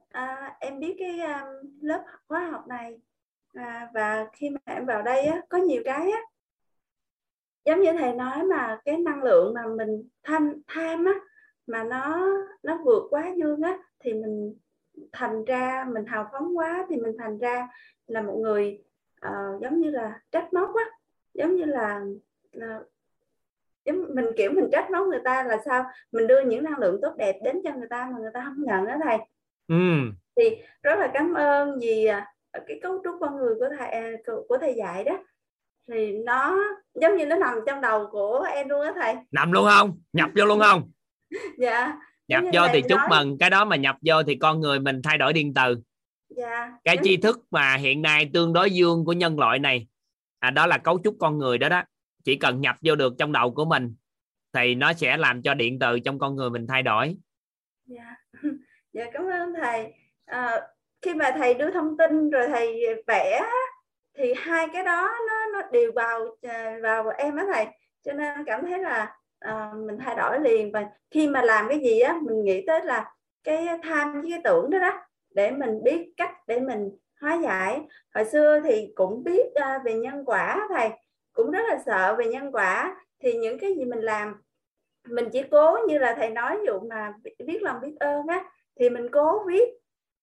à, 0.08 0.56
em 0.60 0.80
biết 0.80 0.96
cái 0.98 1.20
um, 1.20 1.46
lớp 1.80 2.04
khóa 2.28 2.40
học 2.40 2.68
này. 2.68 3.00
À, 3.54 3.88
và 3.94 4.26
khi 4.32 4.50
mà 4.50 4.60
em 4.64 4.86
vào 4.86 5.02
đây 5.02 5.24
á, 5.24 5.40
có 5.48 5.58
nhiều 5.58 5.82
cái 5.84 6.10
á, 6.10 6.20
giống 7.64 7.82
như 7.82 7.92
thầy 7.92 8.12
nói 8.12 8.44
mà 8.44 8.78
cái 8.84 8.98
năng 8.98 9.22
lượng 9.22 9.54
mà 9.54 9.66
mình 9.66 10.08
tham 10.22 10.52
tham 10.66 11.04
á 11.04 11.12
mà 11.66 11.84
nó 11.84 12.28
nó 12.62 12.78
vượt 12.84 13.02
quá 13.10 13.32
dương 13.36 13.62
á 13.62 13.78
thì 14.00 14.14
mình 14.14 14.54
thành 15.12 15.44
ra 15.44 15.86
mình 15.92 16.06
hào 16.06 16.28
phóng 16.32 16.58
quá 16.58 16.86
thì 16.88 16.96
mình 16.96 17.16
thành 17.18 17.38
ra 17.38 17.68
là 18.06 18.22
một 18.22 18.36
người 18.42 18.84
uh, 19.26 19.62
giống 19.62 19.80
như 19.80 19.90
là 19.90 20.20
trách 20.30 20.52
móc 20.52 20.74
á 20.76 20.84
giống 21.34 21.56
như 21.56 21.64
là, 21.64 22.04
là 22.52 22.80
giống 23.88 24.14
mình 24.14 24.26
kiểu 24.36 24.52
mình 24.52 24.68
trách 24.72 24.90
móc 24.90 25.06
người 25.06 25.20
ta 25.24 25.42
là 25.42 25.58
sao? 25.64 25.84
Mình 26.12 26.26
đưa 26.26 26.40
những 26.40 26.64
năng 26.64 26.78
lượng 26.78 26.98
tốt 27.02 27.14
đẹp 27.18 27.36
đến 27.44 27.60
cho 27.64 27.72
người 27.72 27.88
ta 27.90 28.08
mà 28.12 28.18
người 28.18 28.30
ta 28.34 28.42
không 28.44 28.64
nhận 28.64 28.86
đó 28.86 28.94
thầy. 29.04 29.18
Ừ. 29.68 29.74
thì 30.36 30.56
rất 30.82 30.98
là 30.98 31.10
cảm 31.14 31.34
ơn 31.34 31.78
vì 31.80 32.04
à, 32.04 32.26
cái 32.52 32.80
cấu 32.82 33.00
trúc 33.04 33.14
con 33.20 33.36
người 33.36 33.54
của 33.54 33.68
thầy 33.78 33.88
à, 33.88 34.10
của, 34.48 34.58
thầy 34.60 34.74
dạy 34.74 35.04
đó. 35.04 35.18
Thì 35.88 36.12
nó 36.12 36.58
giống 37.00 37.16
như 37.16 37.26
nó 37.26 37.36
nằm 37.36 37.58
trong 37.66 37.80
đầu 37.80 38.06
của 38.10 38.46
em 38.52 38.68
luôn 38.68 38.80
á 38.80 38.92
thầy. 38.94 39.14
Nằm 39.30 39.52
luôn 39.52 39.66
không? 39.76 40.00
Nhập 40.12 40.30
vô 40.36 40.44
luôn 40.44 40.60
không? 40.60 40.90
Dạ. 41.58 41.98
Nhập 42.28 42.44
vô 42.52 42.60
thì 42.72 42.82
chúc 42.88 42.98
nói. 42.98 43.08
mừng 43.10 43.38
cái 43.38 43.50
đó 43.50 43.64
mà 43.64 43.76
nhập 43.76 43.96
vô 44.06 44.22
thì 44.22 44.34
con 44.34 44.60
người 44.60 44.80
mình 44.80 45.02
thay 45.02 45.18
đổi 45.18 45.32
điện 45.32 45.54
từ. 45.54 45.76
Dạ. 46.36 46.72
Cái 46.84 46.96
tri 47.02 47.16
thức 47.16 47.40
mà 47.50 47.74
hiện 47.74 48.02
nay 48.02 48.30
tương 48.32 48.52
đối 48.52 48.70
dương 48.70 49.04
của 49.04 49.12
nhân 49.12 49.38
loại 49.38 49.58
này 49.58 49.86
à, 50.38 50.50
đó 50.50 50.66
là 50.66 50.78
cấu 50.78 50.98
trúc 51.04 51.16
con 51.20 51.38
người 51.38 51.58
đó 51.58 51.68
đó 51.68 51.82
chỉ 52.28 52.36
cần 52.36 52.60
nhập 52.60 52.76
vô 52.82 52.94
được 52.94 53.14
trong 53.18 53.32
đầu 53.32 53.50
của 53.54 53.64
mình 53.64 53.94
thì 54.52 54.74
nó 54.74 54.92
sẽ 54.92 55.16
làm 55.16 55.42
cho 55.42 55.54
điện 55.54 55.78
từ 55.78 56.00
trong 56.00 56.18
con 56.18 56.36
người 56.36 56.50
mình 56.50 56.66
thay 56.66 56.82
đổi. 56.82 57.16
Dạ. 57.86 58.14
Dạ 58.92 59.04
cảm 59.12 59.26
ơn 59.26 59.54
thầy. 59.54 59.94
À, 60.24 60.60
khi 61.02 61.14
mà 61.14 61.30
thầy 61.36 61.54
đưa 61.54 61.70
thông 61.70 61.96
tin 61.96 62.30
rồi 62.30 62.48
thầy 62.48 62.80
vẽ 63.06 63.42
thì 64.18 64.34
hai 64.36 64.68
cái 64.72 64.84
đó 64.84 65.10
nó 65.28 65.46
nó 65.52 65.68
đều 65.72 65.92
vào 65.92 66.36
à, 66.42 66.76
vào 66.82 67.08
em 67.08 67.36
á 67.36 67.44
thầy. 67.54 67.66
Cho 68.02 68.12
nên 68.12 68.44
cảm 68.46 68.66
thấy 68.66 68.78
là 68.78 69.16
à, 69.38 69.72
mình 69.86 69.98
thay 69.98 70.16
đổi 70.16 70.40
liền. 70.40 70.72
Và 70.72 70.86
khi 71.10 71.28
mà 71.28 71.42
làm 71.42 71.68
cái 71.68 71.80
gì 71.80 72.00
á 72.00 72.18
mình 72.22 72.44
nghĩ 72.44 72.64
tới 72.66 72.84
là 72.84 73.12
cái 73.44 73.66
tham 73.82 74.20
với 74.20 74.30
cái 74.30 74.40
tưởng 74.44 74.70
đó 74.70 74.78
đó 74.78 75.00
để 75.34 75.50
mình 75.50 75.82
biết 75.84 76.12
cách 76.16 76.32
để 76.46 76.60
mình 76.60 76.90
hóa 77.20 77.38
giải. 77.42 77.80
Hồi 78.14 78.24
xưa 78.24 78.60
thì 78.64 78.92
cũng 78.94 79.24
biết 79.24 79.54
à, 79.54 79.78
về 79.84 79.94
nhân 79.94 80.24
quả 80.24 80.68
thầy 80.74 80.90
cũng 81.38 81.50
rất 81.50 81.62
là 81.68 81.78
sợ 81.86 82.16
về 82.18 82.26
nhân 82.26 82.52
quả. 82.52 82.96
Thì 83.22 83.32
những 83.32 83.58
cái 83.58 83.74
gì 83.74 83.84
mình 83.84 84.00
làm 84.00 84.34
mình 85.08 85.28
chỉ 85.32 85.42
cố 85.50 85.78
như 85.88 85.98
là 85.98 86.14
thầy 86.14 86.30
nói 86.30 86.58
dụ 86.66 86.80
mà 86.80 87.14
biết 87.46 87.62
lòng 87.62 87.80
biết 87.80 87.96
ơn 88.00 88.26
á 88.26 88.44
thì 88.80 88.90
mình 88.90 89.08
cố 89.12 89.44
viết. 89.46 89.68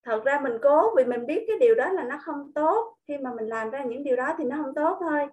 Thật 0.03 0.21
ra 0.25 0.39
mình 0.39 0.57
cố 0.61 0.95
vì 0.95 1.05
mình 1.05 1.25
biết 1.25 1.45
cái 1.47 1.57
điều 1.59 1.75
đó 1.75 1.91
là 1.91 2.03
nó 2.03 2.19
không 2.21 2.51
tốt. 2.55 2.97
Khi 3.07 3.17
mà 3.17 3.33
mình 3.33 3.47
làm 3.47 3.69
ra 3.69 3.83
những 3.83 4.03
điều 4.03 4.15
đó 4.15 4.33
thì 4.37 4.43
nó 4.43 4.55
không 4.63 4.75
tốt 4.75 4.97
thôi. 5.01 5.27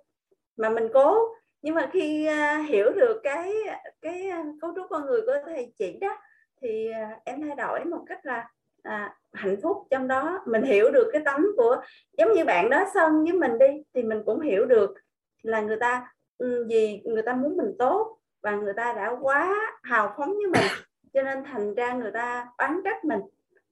Mà 0.57 0.71
mình 0.71 0.89
cố. 0.95 1.35
Nhưng 1.63 1.75
mà 1.75 1.91
khi 1.93 2.29
uh, 2.29 2.69
hiểu 2.69 2.91
được 2.93 3.21
cái 3.23 3.55
cái 4.01 4.29
à, 4.29 4.45
cấu 4.61 4.73
trúc 4.77 4.87
con 4.91 5.07
người 5.07 5.21
của 5.27 5.37
thầy 5.47 5.73
chỉ 5.79 5.99
đó 6.01 6.19
thì 6.63 6.91
uh, 6.91 7.23
em 7.25 7.43
thay 7.43 7.57
đổi 7.57 7.85
một 7.85 8.05
cách 8.07 8.27
là 8.27 8.49
à, 8.83 9.17
hạnh 9.33 9.57
phúc 9.63 9.77
trong 9.91 10.09
đó. 10.09 10.41
Mình 10.47 10.63
hiểu 10.63 10.91
được 10.91 11.11
cái 11.13 11.23
tấm 11.25 11.47
của 11.57 11.77
giống 12.19 12.33
như 12.33 12.45
bạn 12.45 12.71
đó 12.71 12.85
sân 12.95 13.25
với 13.25 13.33
mình 13.33 13.59
đi 13.59 13.83
thì 13.95 14.03
mình 14.03 14.23
cũng 14.27 14.41
hiểu 14.41 14.67
được 14.67 14.95
là 15.43 15.61
người 15.61 15.77
ta 15.81 16.13
ừ, 16.39 16.67
gì 16.69 17.03
người 17.05 17.23
ta 17.23 17.35
muốn 17.35 17.57
mình 17.57 17.75
tốt 17.79 18.19
và 18.43 18.57
người 18.57 18.75
ta 18.77 18.93
đã 18.93 19.17
quá 19.21 19.55
hào 19.83 20.15
phóng 20.17 20.29
với 20.29 20.47
mình 20.47 20.71
cho 21.13 21.23
nên 21.23 21.45
thành 21.45 21.75
ra 21.75 21.93
người 21.93 22.11
ta 22.15 22.47
oán 22.59 22.81
trách 22.85 23.05
mình. 23.05 23.21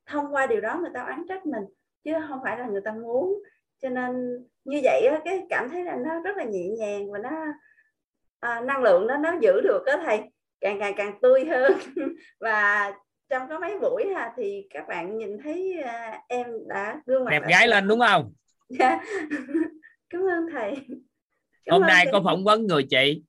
Thông 0.06 0.34
qua 0.34 0.47
điều 0.47 0.60
đó 0.60 0.78
người 0.80 0.90
ta 0.94 1.02
oán 1.02 1.24
trách 1.28 1.47
mình 1.47 1.64
chứ 2.05 2.12
không 2.28 2.40
phải 2.44 2.59
là 2.59 2.66
người 2.66 2.80
ta 2.84 2.92
muốn. 2.92 3.42
Cho 3.82 3.88
nên 3.88 4.38
như 4.64 4.80
vậy 4.84 5.09
cái 5.24 5.47
cảm 5.51 5.68
thấy 5.68 5.84
là 5.84 5.97
nó 5.97 6.20
rất 6.20 6.36
là 6.36 6.44
nhẹ 6.44 6.68
nhàng 6.68 7.12
và 7.12 7.18
nó 7.18 7.30
à, 8.40 8.60
năng 8.60 8.82
lượng 8.82 9.06
đó 9.06 9.16
nó 9.16 9.36
giữ 9.40 9.60
được 9.60 9.82
đó 9.86 9.97
thầy 10.05 10.20
càng 10.60 10.78
ngày 10.78 10.94
càng 10.97 11.18
tươi 11.22 11.44
hơn. 11.44 11.72
Và 12.40 12.92
trong 13.28 13.48
có 13.48 13.59
mấy 13.59 13.78
buổi 13.78 14.05
ha 14.14 14.32
thì 14.36 14.66
các 14.70 14.88
bạn 14.88 15.18
nhìn 15.18 15.38
thấy 15.44 15.78
uh, 15.84 16.20
em 16.28 16.47
đã 16.68 17.01
gương 17.06 17.24
mặt 17.24 17.30
đẹp 17.30 17.42
gái 17.48 17.68
lên 17.68 17.88
đúng 17.88 18.01
không? 18.01 18.32
Dạ. 18.78 19.01
Cảm 20.10 20.22
ơn 20.22 20.47
thầy 20.52 20.76
hôm 21.70 21.82
nay 21.82 22.05
thầy. 22.05 22.12
có 22.12 22.20
phỏng 22.24 22.45
vấn 22.45 22.66
người 22.66 22.82
chị. 22.91 23.23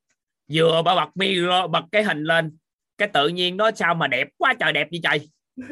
Vừa 0.52 0.82
bà 0.84 0.94
bật 0.94 1.16
micro 1.16 1.66
bật 1.66 1.84
cái 1.92 2.02
hình 2.02 2.24
lên. 2.24 2.56
Cái 2.98 3.08
tự 3.08 3.28
nhiên 3.28 3.56
nó 3.56 3.70
sao 3.70 3.94
mà 3.94 4.08
đẹp 4.08 4.28
quá 4.38 4.54
trời 4.60 4.72
đẹp 4.72 4.88
như 4.90 4.98
trời? 5.02 5.28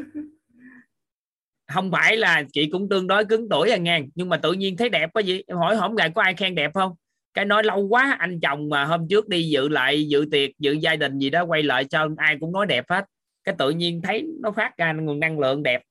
Không 1.72 1.90
phải 1.90 2.16
là 2.16 2.42
chị 2.52 2.68
cũng 2.72 2.88
tương 2.88 3.06
đối 3.06 3.24
cứng 3.24 3.48
tuổi 3.48 3.70
à 3.70 3.76
ngang 3.76 4.08
nhưng 4.14 4.28
mà 4.28 4.36
tự 4.36 4.52
nhiên 4.52 4.76
thấy 4.76 4.88
đẹp 4.88 5.10
quá 5.12 5.22
gì 5.22 5.42
em 5.46 5.56
hỏi 5.56 5.76
hổng 5.76 5.94
gài 5.94 6.10
có 6.10 6.22
ai 6.22 6.34
khen 6.34 6.54
đẹp 6.54 6.70
không? 6.74 6.92
Cái 7.34 7.44
nói 7.44 7.64
lâu 7.64 7.86
quá 7.88 8.16
anh 8.18 8.40
chồng 8.40 8.68
mà 8.68 8.84
hôm 8.84 9.08
trước 9.08 9.28
đi 9.28 9.48
dự 9.48 9.68
lại 9.68 10.08
dự 10.08 10.24
tiệc 10.30 10.50
dự 10.58 10.72
gia 10.72 10.96
đình 10.96 11.18
gì 11.18 11.30
đó 11.30 11.44
quay 11.44 11.62
lại 11.62 11.84
cho 11.84 12.08
ai 12.16 12.36
cũng 12.40 12.52
nói 12.52 12.66
đẹp 12.66 12.84
hết. 12.88 13.04
Cái 13.44 13.54
tự 13.58 13.70
nhiên 13.70 14.02
thấy 14.02 14.26
nó 14.40 14.50
phát 14.50 14.76
ra 14.76 14.92
nguồn 14.92 15.20
năng 15.20 15.38
lượng 15.38 15.62
đẹp. 15.62 15.82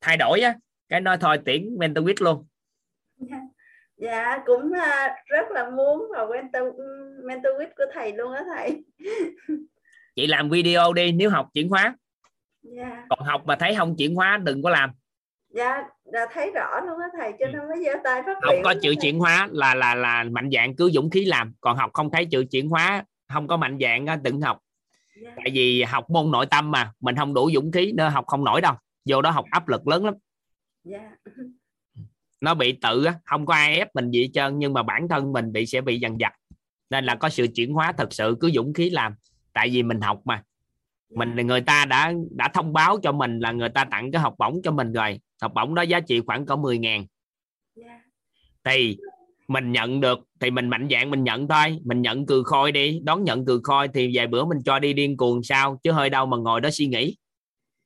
Thay 0.00 0.16
đổi 0.16 0.40
á 0.40 0.54
cái 0.88 1.00
nói 1.00 1.16
thôi 1.20 1.38
tiễn 1.44 1.78
mentor 1.78 2.08
luôn 2.20 2.46
dạ, 3.96 4.10
dạ 4.10 4.42
cũng 4.46 4.66
uh, 4.66 5.12
rất 5.26 5.50
là 5.50 5.70
muốn 5.70 6.06
vào 6.12 6.28
mentor 6.28 6.80
mentor 7.24 7.52
của 7.76 7.84
thầy 7.94 8.12
luôn 8.12 8.32
á 8.32 8.42
thầy 8.54 8.84
chị 10.16 10.26
làm 10.26 10.50
video 10.50 10.92
đi 10.92 11.12
nếu 11.12 11.30
học 11.30 11.48
chuyển 11.54 11.68
hóa 11.68 11.96
dạ. 12.62 13.06
còn 13.08 13.18
học 13.26 13.42
mà 13.46 13.56
thấy 13.56 13.74
không 13.78 13.96
chuyển 13.98 14.14
hóa 14.14 14.38
đừng 14.42 14.62
có 14.62 14.70
làm 14.70 14.90
dạ 15.48 15.82
đã 16.04 16.26
thấy 16.32 16.50
rõ 16.54 16.80
luôn 16.80 16.98
á 16.98 17.06
thầy 17.18 17.32
cho 17.38 17.46
ừ. 17.46 17.52
nên 17.52 17.68
mới 17.68 17.84
giơ 17.84 17.92
tay 18.04 18.22
phát 18.26 18.36
học 18.42 18.54
có 18.64 18.74
chữ 18.82 18.94
chuyển 19.02 19.18
hóa 19.18 19.48
là 19.52 19.74
là 19.74 19.94
là 19.94 20.24
mạnh 20.24 20.50
dạng 20.52 20.76
cứ 20.76 20.90
dũng 20.90 21.10
khí 21.10 21.24
làm 21.24 21.54
còn 21.60 21.76
học 21.76 21.90
không 21.92 22.10
thấy 22.10 22.26
chữ 22.30 22.44
chuyển 22.50 22.68
hóa 22.68 23.04
không 23.32 23.48
có 23.48 23.56
mạnh 23.56 23.78
dạng 23.80 24.22
đừng 24.22 24.40
học 24.40 24.58
yeah. 25.22 25.34
tại 25.36 25.50
vì 25.54 25.82
học 25.82 26.10
môn 26.10 26.30
nội 26.30 26.46
tâm 26.46 26.70
mà 26.70 26.92
mình 27.00 27.16
không 27.16 27.34
đủ 27.34 27.50
dũng 27.54 27.72
khí 27.72 27.92
nữa 27.92 28.08
học 28.08 28.26
không 28.26 28.44
nổi 28.44 28.60
đâu 28.60 28.74
vô 29.08 29.22
đó 29.22 29.30
học 29.30 29.44
áp 29.50 29.68
lực 29.68 29.88
lớn 29.88 30.04
lắm 30.04 30.14
yeah. 30.90 31.02
Nó 32.40 32.54
bị 32.54 32.72
tự 32.72 33.06
không 33.24 33.46
có 33.46 33.54
ai 33.54 33.78
ép 33.78 33.94
mình 33.94 34.10
gì 34.10 34.22
hết 34.22 34.28
trơn 34.34 34.58
nhưng 34.58 34.72
mà 34.72 34.82
bản 34.82 35.08
thân 35.08 35.32
mình 35.32 35.52
bị 35.52 35.66
sẽ 35.66 35.80
bị 35.80 36.00
dằn 36.00 36.16
vặt. 36.20 36.32
Nên 36.90 37.04
là 37.04 37.14
có 37.14 37.28
sự 37.28 37.46
chuyển 37.54 37.72
hóa 37.72 37.92
thật 37.92 38.12
sự 38.12 38.36
cứ 38.40 38.50
dũng 38.50 38.74
khí 38.74 38.90
làm. 38.90 39.14
Tại 39.52 39.68
vì 39.68 39.82
mình 39.82 40.00
học 40.00 40.20
mà. 40.24 40.42
Mình 41.10 41.46
người 41.46 41.60
ta 41.60 41.84
đã 41.84 42.12
đã 42.30 42.48
thông 42.48 42.72
báo 42.72 42.98
cho 43.02 43.12
mình 43.12 43.38
là 43.38 43.52
người 43.52 43.68
ta 43.68 43.84
tặng 43.84 44.12
cái 44.12 44.22
học 44.22 44.34
bổng 44.38 44.62
cho 44.64 44.70
mình 44.70 44.92
rồi. 44.92 45.20
Học 45.42 45.52
bổng 45.54 45.74
đó 45.74 45.82
giá 45.82 46.00
trị 46.00 46.20
khoảng 46.26 46.46
có 46.46 46.56
10 46.56 46.78
ngàn. 46.78 47.06
Yeah. 47.84 48.00
thì 48.64 48.98
mình 49.48 49.72
nhận 49.72 50.00
được 50.00 50.18
thì 50.40 50.50
mình 50.50 50.68
mạnh 50.68 50.88
dạng 50.90 51.10
mình 51.10 51.24
nhận 51.24 51.48
thôi. 51.48 51.78
Mình 51.84 52.02
nhận 52.02 52.26
cừ 52.26 52.42
khôi 52.46 52.72
đi 52.72 53.00
đón 53.04 53.24
nhận 53.24 53.46
cừ 53.46 53.60
khôi 53.64 53.88
thì 53.88 54.10
vài 54.14 54.26
bữa 54.26 54.44
mình 54.44 54.58
cho 54.64 54.78
đi 54.78 54.92
điên 54.92 55.16
cuồng 55.16 55.42
sao 55.42 55.80
chứ 55.82 55.92
hơi 55.92 56.10
đâu 56.10 56.26
mà 56.26 56.36
ngồi 56.36 56.60
đó 56.60 56.70
suy 56.72 56.86
nghĩ. 56.86 57.16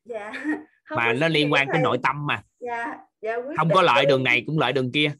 Dạ. 0.04 0.32
mà 0.96 1.12
nó 1.12 1.28
liên 1.28 1.52
quan 1.52 1.66
tới 1.72 1.82
nội 1.82 1.98
tâm 2.02 2.26
mà. 2.26 2.42
Dạ. 2.60 2.96
Dạ, 3.22 3.36
không 3.56 3.68
có 3.74 3.82
lợi 3.82 4.06
đường 4.06 4.24
này 4.24 4.42
cũng 4.46 4.58
lợi 4.58 4.72
đường 4.72 4.92
kia. 4.92 5.12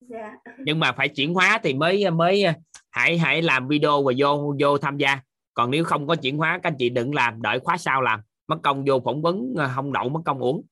Dạ. 0.00 0.36
nhưng 0.58 0.80
mà 0.80 0.92
phải 0.92 1.08
chuyển 1.08 1.34
hóa 1.34 1.60
thì 1.62 1.74
mới 1.74 2.10
mới 2.10 2.44
hãy 2.90 3.18
hãy 3.18 3.42
làm 3.42 3.68
video 3.68 4.02
và 4.02 4.12
vô 4.18 4.54
vô 4.60 4.78
tham 4.78 4.96
gia. 4.96 5.18
Còn 5.54 5.70
nếu 5.70 5.84
không 5.84 6.06
có 6.06 6.16
chuyển 6.16 6.36
hóa 6.36 6.58
các 6.62 6.70
anh 6.70 6.76
chị 6.78 6.88
đừng 6.88 7.14
làm 7.14 7.42
đợi 7.42 7.60
khóa 7.60 7.76
sau 7.76 8.02
làm. 8.02 8.20
Mất 8.48 8.56
công 8.62 8.84
vô 8.86 9.00
phỏng 9.04 9.22
vấn 9.22 9.54
không 9.74 9.92
đậu 9.92 10.08
mất 10.08 10.20
công 10.24 10.38
uống. 10.38 10.62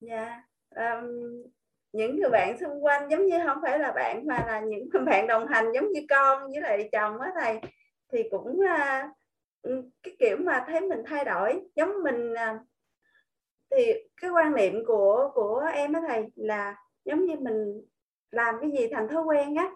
Dạ 0.00 0.42
um, 0.74 1.42
những 1.92 2.16
người 2.16 2.30
bạn 2.30 2.58
xung 2.58 2.84
quanh 2.84 3.10
giống 3.10 3.26
như 3.26 3.38
không 3.46 3.58
phải 3.62 3.78
là 3.78 3.92
bạn 3.92 4.26
mà 4.26 4.44
là 4.46 4.60
những 4.60 4.88
bạn 5.06 5.26
đồng 5.26 5.46
hành 5.46 5.72
giống 5.74 5.92
như 5.92 6.00
con 6.08 6.42
với 6.52 6.60
lại 6.60 6.88
chồng 6.92 7.20
á 7.20 7.30
thầy 7.40 7.60
thì 8.12 8.22
cũng 8.30 8.60
uh, 8.60 9.80
cái 10.02 10.16
kiểu 10.18 10.36
mà 10.40 10.64
thấy 10.66 10.80
mình 10.80 11.02
thay 11.06 11.24
đổi 11.24 11.60
giống 11.74 12.02
mình 12.02 12.32
uh, 12.32 12.60
thì 13.76 13.92
cái 14.20 14.30
quan 14.30 14.54
niệm 14.54 14.84
của 14.86 15.30
của 15.34 15.62
em 15.74 15.92
á 15.92 16.00
thầy, 16.08 16.24
là 16.36 16.76
giống 17.04 17.24
như 17.26 17.36
mình 17.40 17.82
làm 18.30 18.54
cái 18.60 18.70
gì 18.70 18.88
thành 18.92 19.08
thói 19.08 19.22
quen 19.24 19.54
á, 19.56 19.70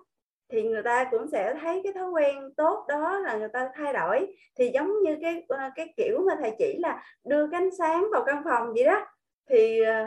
thì 0.52 0.62
người 0.62 0.82
ta 0.82 1.04
cũng 1.10 1.28
sẽ 1.32 1.54
thấy 1.60 1.80
cái 1.84 1.92
thói 1.92 2.10
quen 2.10 2.54
tốt 2.56 2.84
đó 2.88 3.18
là 3.18 3.36
người 3.38 3.48
ta 3.52 3.70
thay 3.74 3.92
đổi. 3.92 4.26
Thì 4.58 4.70
giống 4.74 5.02
như 5.02 5.16
cái 5.22 5.44
ờ, 5.48 5.58
cái 5.76 5.94
kiểu 5.96 6.18
mà 6.26 6.36
thầy 6.40 6.52
chỉ 6.58 6.78
là 6.78 7.04
đưa 7.24 7.46
cái 7.50 7.60
ánh 7.60 7.70
sáng 7.78 8.06
vào 8.12 8.24
căn 8.26 8.42
phòng 8.44 8.72
vậy 8.74 8.84
đó, 8.84 9.06
thì 9.50 9.80
ờ, 9.82 10.06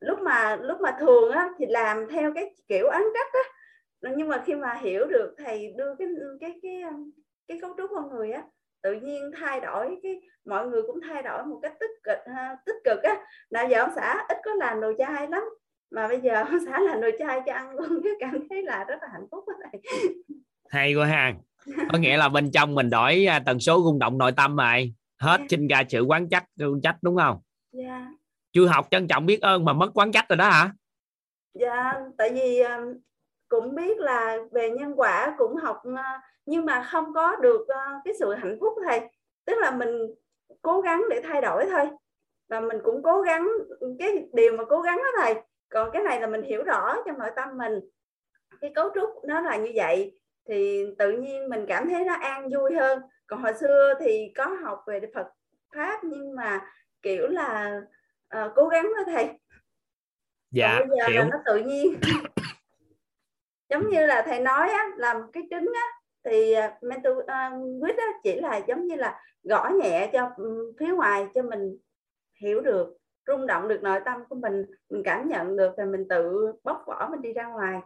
lúc 0.00 0.18
mà 0.20 0.56
lúc 0.56 0.80
mà 0.80 0.96
thường 1.00 1.30
á 1.32 1.48
thì 1.58 1.66
làm 1.66 2.06
theo 2.10 2.32
cái 2.34 2.54
kiểu 2.68 2.88
ánh 2.88 3.04
cách 3.14 3.32
á. 3.32 3.40
Nhưng 4.16 4.28
mà 4.28 4.42
khi 4.46 4.54
mà 4.54 4.74
hiểu 4.74 5.06
được 5.06 5.34
thầy 5.38 5.74
đưa 5.78 5.94
cái 5.98 6.08
cái 6.40 6.58
cái 6.62 6.82
cái 7.48 7.58
cấu 7.62 7.74
trúc 7.78 7.90
con 7.94 8.08
người 8.10 8.32
á 8.32 8.42
tự 8.86 8.92
nhiên 8.92 9.30
thay 9.40 9.60
đổi 9.60 9.98
cái 10.02 10.20
mọi 10.44 10.66
người 10.66 10.82
cũng 10.86 11.00
thay 11.08 11.22
đổi 11.22 11.44
một 11.44 11.58
cách 11.62 11.72
tích 11.80 11.90
cực 12.04 12.18
ha, 12.34 12.56
tích 12.66 12.76
cực 12.84 13.02
á. 13.02 13.26
Là 13.48 13.62
giờ 13.62 13.80
ông 13.80 13.90
xã 13.96 14.24
ít 14.28 14.38
có 14.44 14.54
làm 14.54 14.80
đồ 14.80 14.92
chai 14.98 15.28
lắm 15.28 15.42
mà 15.90 16.08
bây 16.08 16.20
giờ 16.20 16.34
ông 16.34 16.58
xã 16.66 16.80
làm 16.80 17.00
đồ 17.00 17.08
chai 17.18 17.40
cho 17.46 17.52
ăn 17.52 17.76
luôn 17.76 18.00
cái 18.04 18.12
cảm 18.20 18.48
thấy 18.50 18.62
là 18.62 18.84
rất 18.84 18.96
là 19.02 19.08
hạnh 19.12 19.26
phúc 19.30 19.44
thầy. 19.62 19.80
Hay 20.68 20.94
quá 20.94 21.06
ha. 21.06 21.34
Có 21.92 21.98
nghĩa 21.98 22.16
là 22.16 22.28
bên 22.28 22.50
trong 22.50 22.74
mình 22.74 22.90
đổi 22.90 23.26
à, 23.26 23.42
tần 23.46 23.60
số 23.60 23.82
rung 23.84 23.98
động 23.98 24.18
nội 24.18 24.32
tâm 24.32 24.56
rồi. 24.56 24.94
Hết 25.20 25.38
yeah. 25.38 25.50
sinh 25.50 25.68
ra 25.68 25.82
sự 25.88 26.02
quán 26.02 26.28
trách 26.28 26.44
trách 26.82 26.96
đúng 27.02 27.16
không? 27.16 27.40
Yeah 27.84 28.06
chưa 28.56 28.66
học 28.66 28.88
trân 28.90 29.08
trọng 29.08 29.26
biết 29.26 29.40
ơn 29.40 29.64
mà 29.64 29.72
mất 29.72 29.90
quán 29.94 30.12
trách 30.12 30.28
rồi 30.28 30.36
đó 30.36 30.50
hả? 30.50 30.70
Dạ 31.54 31.94
tại 32.18 32.30
vì 32.34 32.62
cũng 33.48 33.74
biết 33.74 33.98
là 33.98 34.38
về 34.52 34.70
nhân 34.70 34.92
quả 34.96 35.34
cũng 35.38 35.56
học 35.56 35.82
nhưng 36.46 36.64
mà 36.64 36.82
không 36.82 37.14
có 37.14 37.36
được 37.36 37.66
cái 38.04 38.14
sự 38.18 38.34
hạnh 38.34 38.56
phúc 38.60 38.74
thầy 38.84 39.00
tức 39.44 39.58
là 39.58 39.70
mình 39.70 40.14
cố 40.62 40.80
gắng 40.80 41.04
để 41.10 41.20
thay 41.24 41.40
đổi 41.40 41.66
thôi. 41.70 41.90
Và 42.48 42.60
mình 42.60 42.78
cũng 42.84 43.02
cố 43.02 43.22
gắng 43.22 43.48
cái 43.98 44.28
điều 44.32 44.56
mà 44.56 44.64
cố 44.64 44.80
gắng 44.80 44.96
đó 44.96 45.22
thầy. 45.22 45.34
Còn 45.68 45.90
cái 45.92 46.02
này 46.02 46.20
là 46.20 46.26
mình 46.26 46.42
hiểu 46.42 46.64
rõ 46.64 46.96
trong 47.06 47.18
nội 47.18 47.30
tâm 47.36 47.58
mình. 47.58 47.80
Cái 48.60 48.72
cấu 48.74 48.90
trúc 48.94 49.10
nó 49.24 49.40
là 49.40 49.56
như 49.56 49.72
vậy 49.74 50.20
thì 50.48 50.86
tự 50.98 51.12
nhiên 51.12 51.48
mình 51.48 51.66
cảm 51.68 51.88
thấy 51.88 52.04
nó 52.04 52.14
an 52.14 52.48
vui 52.54 52.74
hơn. 52.74 53.02
Còn 53.26 53.42
hồi 53.42 53.54
xưa 53.54 53.94
thì 54.00 54.32
có 54.36 54.44
học 54.44 54.84
về 54.86 55.00
Phật 55.14 55.26
pháp 55.74 56.04
nhưng 56.04 56.36
mà 56.36 56.72
kiểu 57.02 57.26
là 57.26 57.80
uh, 58.36 58.52
cố 58.54 58.68
gắng 58.68 58.92
đó 58.96 59.02
thầy. 59.06 59.28
Dạ 60.50 60.80
bây 60.88 60.98
giờ 60.98 61.06
hiểu. 61.08 61.20
là 61.20 61.28
nó 61.30 61.38
tự 61.46 61.58
nhiên. 61.58 62.00
Giống 63.68 63.90
như 63.90 64.06
là 64.06 64.22
thầy 64.26 64.40
nói 64.40 64.68
á 64.68 64.90
làm 64.96 65.32
cái 65.32 65.42
trứng 65.50 65.72
á 65.74 65.86
thì 66.26 66.54
uh, 66.58 66.82
mentor 66.82 67.16
uh, 67.18 67.82
quýt 67.82 67.96
á 67.96 68.06
chỉ 68.22 68.40
là 68.40 68.56
giống 68.56 68.86
như 68.86 68.96
là 68.96 69.20
gõ 69.42 69.70
nhẹ 69.82 70.10
cho 70.12 70.30
um, 70.36 70.72
phía 70.78 70.88
ngoài 70.88 71.28
cho 71.34 71.42
mình 71.42 71.78
hiểu 72.40 72.60
được 72.60 72.96
rung 73.26 73.46
động 73.46 73.68
được 73.68 73.82
nội 73.82 74.00
tâm 74.04 74.24
của 74.28 74.34
mình 74.34 74.66
mình 74.90 75.02
cảm 75.04 75.28
nhận 75.28 75.56
được 75.56 75.76
rồi 75.76 75.86
mình 75.86 76.08
tự 76.08 76.52
bóc 76.64 76.82
vỏ 76.86 77.08
mình 77.10 77.22
đi 77.22 77.32
ra 77.32 77.46
ngoài. 77.46 77.80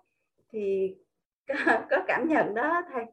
Thì 0.52 0.94
có, 1.49 1.55
có 1.91 1.97
cảm 2.07 2.28
nhận 2.28 2.55
đó 2.55 2.83
thầy. 2.93 3.05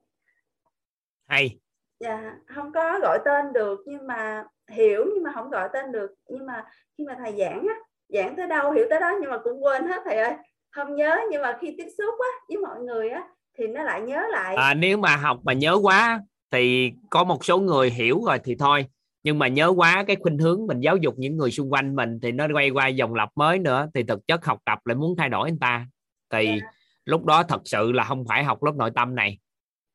Hay. 1.28 1.60
Dạ 2.00 2.36
không 2.56 2.72
có 2.74 3.00
gọi 3.00 3.20
tên 3.26 3.54
được 3.54 3.80
nhưng 3.86 4.08
mà 4.08 4.46
hiểu 4.72 5.06
nhưng 5.14 5.24
mà 5.24 5.32
không 5.34 5.50
gọi 5.50 5.70
tên 5.74 5.92
được. 5.92 6.12
Nhưng 6.28 6.46
mà 6.46 6.66
khi 6.98 7.04
mà 7.06 7.16
thầy 7.20 7.38
giảng 7.38 7.68
á 7.68 7.76
giảng 8.10 8.36
tới 8.36 8.48
đâu 8.48 8.72
hiểu 8.72 8.86
tới 8.90 9.00
đó 9.00 9.18
nhưng 9.22 9.32
mà 9.32 9.38
cũng 9.44 9.64
quên 9.64 9.88
hết 9.88 10.02
thầy 10.06 10.18
ơi. 10.18 10.34
Không 10.72 10.96
nhớ 10.96 11.18
nhưng 11.32 11.42
mà 11.42 11.58
khi 11.62 11.76
tiếp 11.78 11.88
xúc 11.98 12.16
á 12.20 12.30
với 12.50 12.58
mọi 12.58 12.80
người 12.80 13.10
á 13.10 13.30
thì 13.58 13.68
nó 13.68 13.84
lại 13.84 14.02
nhớ 14.02 14.24
lại 14.32 14.56
à, 14.56 14.74
nếu 14.74 14.98
mà 14.98 15.16
học 15.16 15.40
mà 15.44 15.54
nhớ 15.54 15.78
quá 15.82 16.22
thì 16.52 16.92
có 17.10 17.24
một 17.24 17.46
số 17.46 17.60
người 17.60 17.90
hiểu 17.90 18.22
rồi 18.26 18.40
thì 18.44 18.56
thôi 18.56 18.86
nhưng 19.24 19.40
mà 19.40 19.48
nhớ 19.48 19.74
quá 19.76 20.04
cái 20.08 20.16
khuynh 20.16 20.38
hướng 20.38 20.68
mình 20.68 20.80
giáo 20.80 20.98
dục 20.98 21.14
những 21.18 21.38
người 21.38 21.52
xung 21.52 21.74
quanh 21.74 21.96
mình 21.96 22.20
thì 22.22 22.32
nó 22.32 22.48
quay 22.54 22.70
qua 22.70 22.88
dòng 22.88 23.14
lặp 23.14 23.30
mới 23.36 23.60
nữa 23.60 23.90
thì 23.94 24.04
thực 24.04 24.28
chất 24.28 24.46
học 24.46 24.60
tập 24.66 24.80
lại 24.86 24.96
muốn 24.96 25.16
thay 25.18 25.30
đổi 25.30 25.50
anh 25.50 25.60
ta 25.60 25.86
thì 26.30 26.48
yeah. 26.48 26.62
lúc 27.06 27.26
đó 27.26 27.44
thật 27.44 27.62
sự 27.66 27.92
là 27.92 28.04
không 28.04 28.26
phải 28.28 28.44
học 28.44 28.64
lớp 28.64 28.76
nội 28.76 28.92
tâm 28.96 29.16
này 29.16 29.40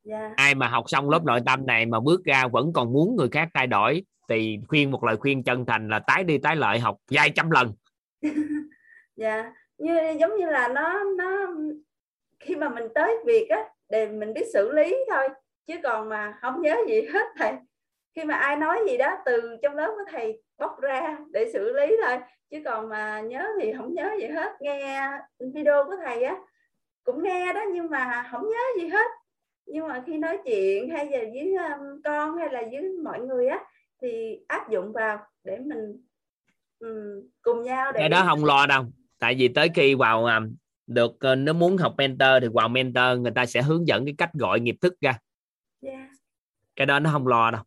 yeah. 0.09 0.31
ai 0.35 0.55
mà 0.55 0.67
học 0.67 0.83
xong 0.87 1.09
lớp 1.09 1.23
nội 1.25 1.39
tâm 1.45 1.65
này 1.65 1.85
mà 1.85 1.99
bước 1.99 2.25
ra 2.25 2.47
vẫn 2.47 2.73
còn 2.73 2.93
muốn 2.93 3.15
người 3.15 3.29
khác 3.31 3.49
thay 3.53 3.67
đổi 3.67 4.03
thì 4.29 4.59
khuyên 4.67 4.91
một 4.91 5.03
lời 5.03 5.17
khuyên 5.17 5.43
chân 5.43 5.65
thành 5.65 5.89
là 5.89 5.99
tái 5.99 6.23
đi 6.23 6.37
tái 6.37 6.55
lợi 6.55 6.79
học 6.79 6.97
vài 7.11 7.29
trăm 7.29 7.51
lần 7.51 7.73
dạ 9.15 9.35
yeah. 9.35 9.53
như 9.77 10.17
giống 10.19 10.37
như 10.37 10.45
là 10.45 10.67
nó 10.67 11.03
nó 11.17 11.47
khi 12.43 12.55
mà 12.55 12.69
mình 12.69 12.87
tới 12.95 13.15
việc 13.25 13.47
á 13.49 13.69
để 13.89 14.07
mình 14.07 14.33
biết 14.33 14.45
xử 14.53 14.71
lý 14.71 14.97
thôi 15.09 15.29
chứ 15.67 15.73
còn 15.83 16.09
mà 16.09 16.37
không 16.41 16.61
nhớ 16.61 16.77
gì 16.87 17.01
hết 17.01 17.25
thầy. 17.37 17.53
Khi 18.15 18.23
mà 18.23 18.35
ai 18.35 18.55
nói 18.55 18.79
gì 18.89 18.97
đó 18.97 19.17
từ 19.25 19.57
trong 19.61 19.75
lớp 19.75 19.93
của 19.95 20.11
thầy 20.11 20.41
bóc 20.57 20.81
ra 20.81 21.17
để 21.31 21.49
xử 21.53 21.73
lý 21.73 21.95
thôi 22.05 22.19
chứ 22.49 22.61
còn 22.65 22.89
mà 22.89 23.21
nhớ 23.21 23.47
thì 23.61 23.73
không 23.77 23.93
nhớ 23.93 24.15
gì 24.19 24.27
hết. 24.27 24.51
Nghe 24.59 25.09
video 25.53 25.85
của 25.85 25.95
thầy 26.05 26.23
á 26.23 26.37
cũng 27.03 27.23
nghe 27.23 27.53
đó 27.53 27.61
nhưng 27.73 27.89
mà 27.89 28.27
không 28.31 28.49
nhớ 28.49 28.81
gì 28.81 28.87
hết. 28.87 29.07
Nhưng 29.65 29.87
mà 29.87 30.03
khi 30.05 30.17
nói 30.17 30.37
chuyện 30.45 30.89
hay 30.89 31.05
là 31.05 31.19
với 31.33 31.55
um, 31.55 32.01
con 32.03 32.37
hay 32.37 32.49
là 32.51 32.61
với 32.71 32.91
mọi 33.03 33.19
người 33.19 33.47
á 33.47 33.63
thì 34.01 34.39
áp 34.47 34.69
dụng 34.69 34.93
vào 34.93 35.19
để 35.43 35.57
mình 35.57 36.05
um, 36.79 37.29
cùng 37.41 37.63
nhau 37.63 37.91
để 37.91 37.99
cái 37.99 38.09
đó 38.09 38.23
không 38.27 38.45
lo 38.45 38.65
đâu. 38.65 38.85
Tại 39.19 39.35
vì 39.37 39.47
tới 39.47 39.69
khi 39.75 39.95
vào 39.95 40.25
um, 40.25 40.55
được 40.87 41.11
uh, 41.11 41.37
nếu 41.37 41.53
muốn 41.53 41.77
học 41.77 41.93
mentor 41.97 42.29
thì 42.41 42.47
vào 42.53 42.69
mentor 42.69 43.19
người 43.19 43.31
ta 43.31 43.45
sẽ 43.45 43.61
hướng 43.61 43.87
dẫn 43.87 44.05
cái 44.05 44.15
cách 44.17 44.33
gọi 44.33 44.59
nghiệp 44.59 44.75
thức 44.81 44.93
ra 45.01 45.17
yeah. 45.81 46.09
cái 46.75 46.85
đó 46.85 46.99
nó 46.99 47.09
không 47.11 47.27
lo 47.27 47.51
đâu 47.51 47.61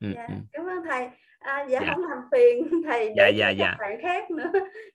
ừ, 0.00 0.08
dạ. 0.14 0.26
ừ. 0.28 0.34
cảm 0.52 0.66
ơn 0.66 0.84
thầy 0.90 1.08
à, 1.38 1.66
dạ, 1.68 1.80
dạ 1.82 1.92
không 1.94 2.04
làm 2.10 2.18
phiền 2.32 2.82
thầy 2.84 3.12
dạ 3.16 3.28
dạ 3.28 3.50
dạ 3.50 3.76
bạn 3.78 3.98
khác 4.02 4.30
nữa 4.30 4.50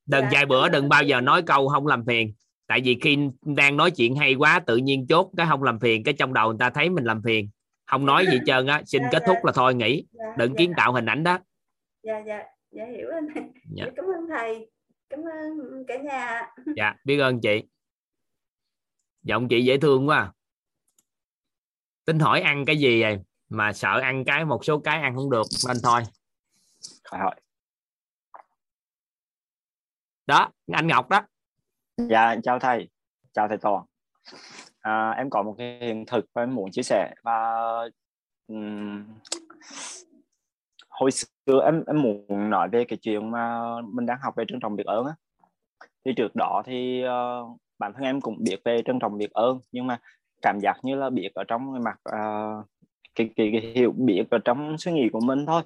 đừng 0.06 0.23
dạ. 0.23 0.30
vài 0.31 0.45
bữa 0.45 0.69
đừng 0.69 0.89
bao 0.89 1.03
giờ 1.03 1.22
nói 1.22 1.41
câu 1.41 1.67
không 1.67 1.88
làm 1.88 2.06
phiền 2.06 2.33
tại 2.67 2.81
vì 2.83 2.98
khi 3.01 3.17
đang 3.41 3.77
nói 3.77 3.91
chuyện 3.91 4.15
hay 4.15 4.33
quá 4.33 4.59
tự 4.59 4.77
nhiên 4.77 5.07
chốt 5.07 5.31
cái 5.38 5.45
không 5.49 5.64
làm 5.64 5.80
phiền 5.80 6.03
cái 6.03 6.14
trong 6.14 6.33
đầu 6.33 6.49
người 6.49 6.57
ta 6.59 6.69
thấy 6.69 6.89
mình 6.89 7.03
làm 7.03 7.22
phiền 7.22 7.49
không 7.85 8.06
nói 8.06 8.25
gì 8.31 8.39
trơn 8.45 8.67
á 8.67 8.81
xin 8.85 9.01
dạ, 9.03 9.09
kết 9.11 9.23
thúc 9.27 9.38
là 9.43 9.51
thôi 9.56 9.75
nghỉ 9.75 10.06
dạ, 10.11 10.23
đừng 10.38 10.49
dạ. 10.49 10.56
kiến 10.57 10.73
tạo 10.77 10.93
hình 10.93 11.06
ảnh 11.06 11.23
đó 11.23 11.39
dạ 12.03 12.19
dạ 12.27 12.43
dạ 12.72 12.85
hiểu 12.85 13.09
anh 13.14 13.27
dạ. 13.35 13.41
dạ. 13.85 13.91
cảm 13.95 14.06
ơn 14.06 14.27
thầy 14.30 14.69
cảm 15.09 15.19
ơn 15.19 15.85
cả 15.88 15.97
nhà. 15.97 16.51
Dạ 16.75 16.95
biết 17.03 17.17
ơn 17.17 17.41
chị. 17.41 17.63
Giọng 19.21 19.47
chị 19.49 19.65
dễ 19.65 19.77
thương 19.77 20.07
quá 20.07 20.33
tính 22.05 22.19
hỏi 22.19 22.41
ăn 22.41 22.65
cái 22.65 22.77
gì 22.77 23.01
vậy? 23.01 23.19
Mà 23.49 23.73
sợ 23.73 23.99
ăn 23.99 24.25
cái 24.25 24.45
một 24.45 24.65
số 24.65 24.79
cái 24.79 25.01
ăn 25.01 25.15
không 25.15 25.29
được 25.29 25.47
nên 25.67 25.77
thôi. 25.83 26.01
Khỏi 27.03 27.19
hỏi 27.19 27.35
đó 30.25 30.51
anh 30.71 30.88
Ngọc 30.88 31.09
đó. 31.09 31.21
Dạ 31.97 32.35
chào 32.43 32.59
thầy. 32.59 32.89
Chào 33.33 33.47
thầy 33.47 33.57
Toàn. 33.57 33.85
À, 34.79 35.09
em 35.11 35.29
có 35.29 35.43
một 35.43 35.55
cái 35.57 35.79
hiện 35.81 36.05
thực 36.05 36.25
và 36.33 36.43
em 36.43 36.55
muốn 36.55 36.71
chia 36.71 36.83
sẻ 36.83 37.13
và 37.23 37.55
um, 38.47 39.05
hồi 40.99 41.11
xưa 41.11 41.61
em 41.65 41.83
em 41.87 42.01
muốn 42.01 42.49
nói 42.49 42.69
về 42.69 42.85
cái 42.85 42.97
chuyện 42.97 43.31
mà 43.31 43.59
mình 43.81 44.05
đang 44.05 44.17
học 44.21 44.35
về 44.35 44.45
trân 44.47 44.59
trọng 44.59 44.75
biết 44.75 44.85
ơn 44.85 45.05
á. 45.05 45.13
Thì 46.05 46.13
trước 46.13 46.35
đó 46.35 46.63
thì 46.65 47.03
uh, 47.05 47.57
bản 47.79 47.93
thân 47.93 48.03
em 48.03 48.21
cũng 48.21 48.35
biết 48.43 48.57
về 48.65 48.81
trân 48.85 48.99
trọng 48.99 49.17
biết 49.17 49.31
ơn 49.31 49.59
nhưng 49.71 49.87
mà 49.87 49.99
cảm 50.41 50.59
giác 50.59 50.77
như 50.83 50.95
là 50.95 51.09
biết 51.09 51.29
ở 51.33 51.43
trong 51.43 51.73
cái 51.73 51.81
mặt 51.81 51.99
uh, 52.09 52.65
cái, 53.15 53.29
cái, 53.35 53.49
cái 53.51 53.71
hiểu 53.75 53.93
biết 53.97 54.23
ở 54.31 54.37
trong 54.45 54.77
suy 54.77 54.91
nghĩ 54.91 55.09
của 55.13 55.19
mình 55.19 55.45
thôi. 55.45 55.61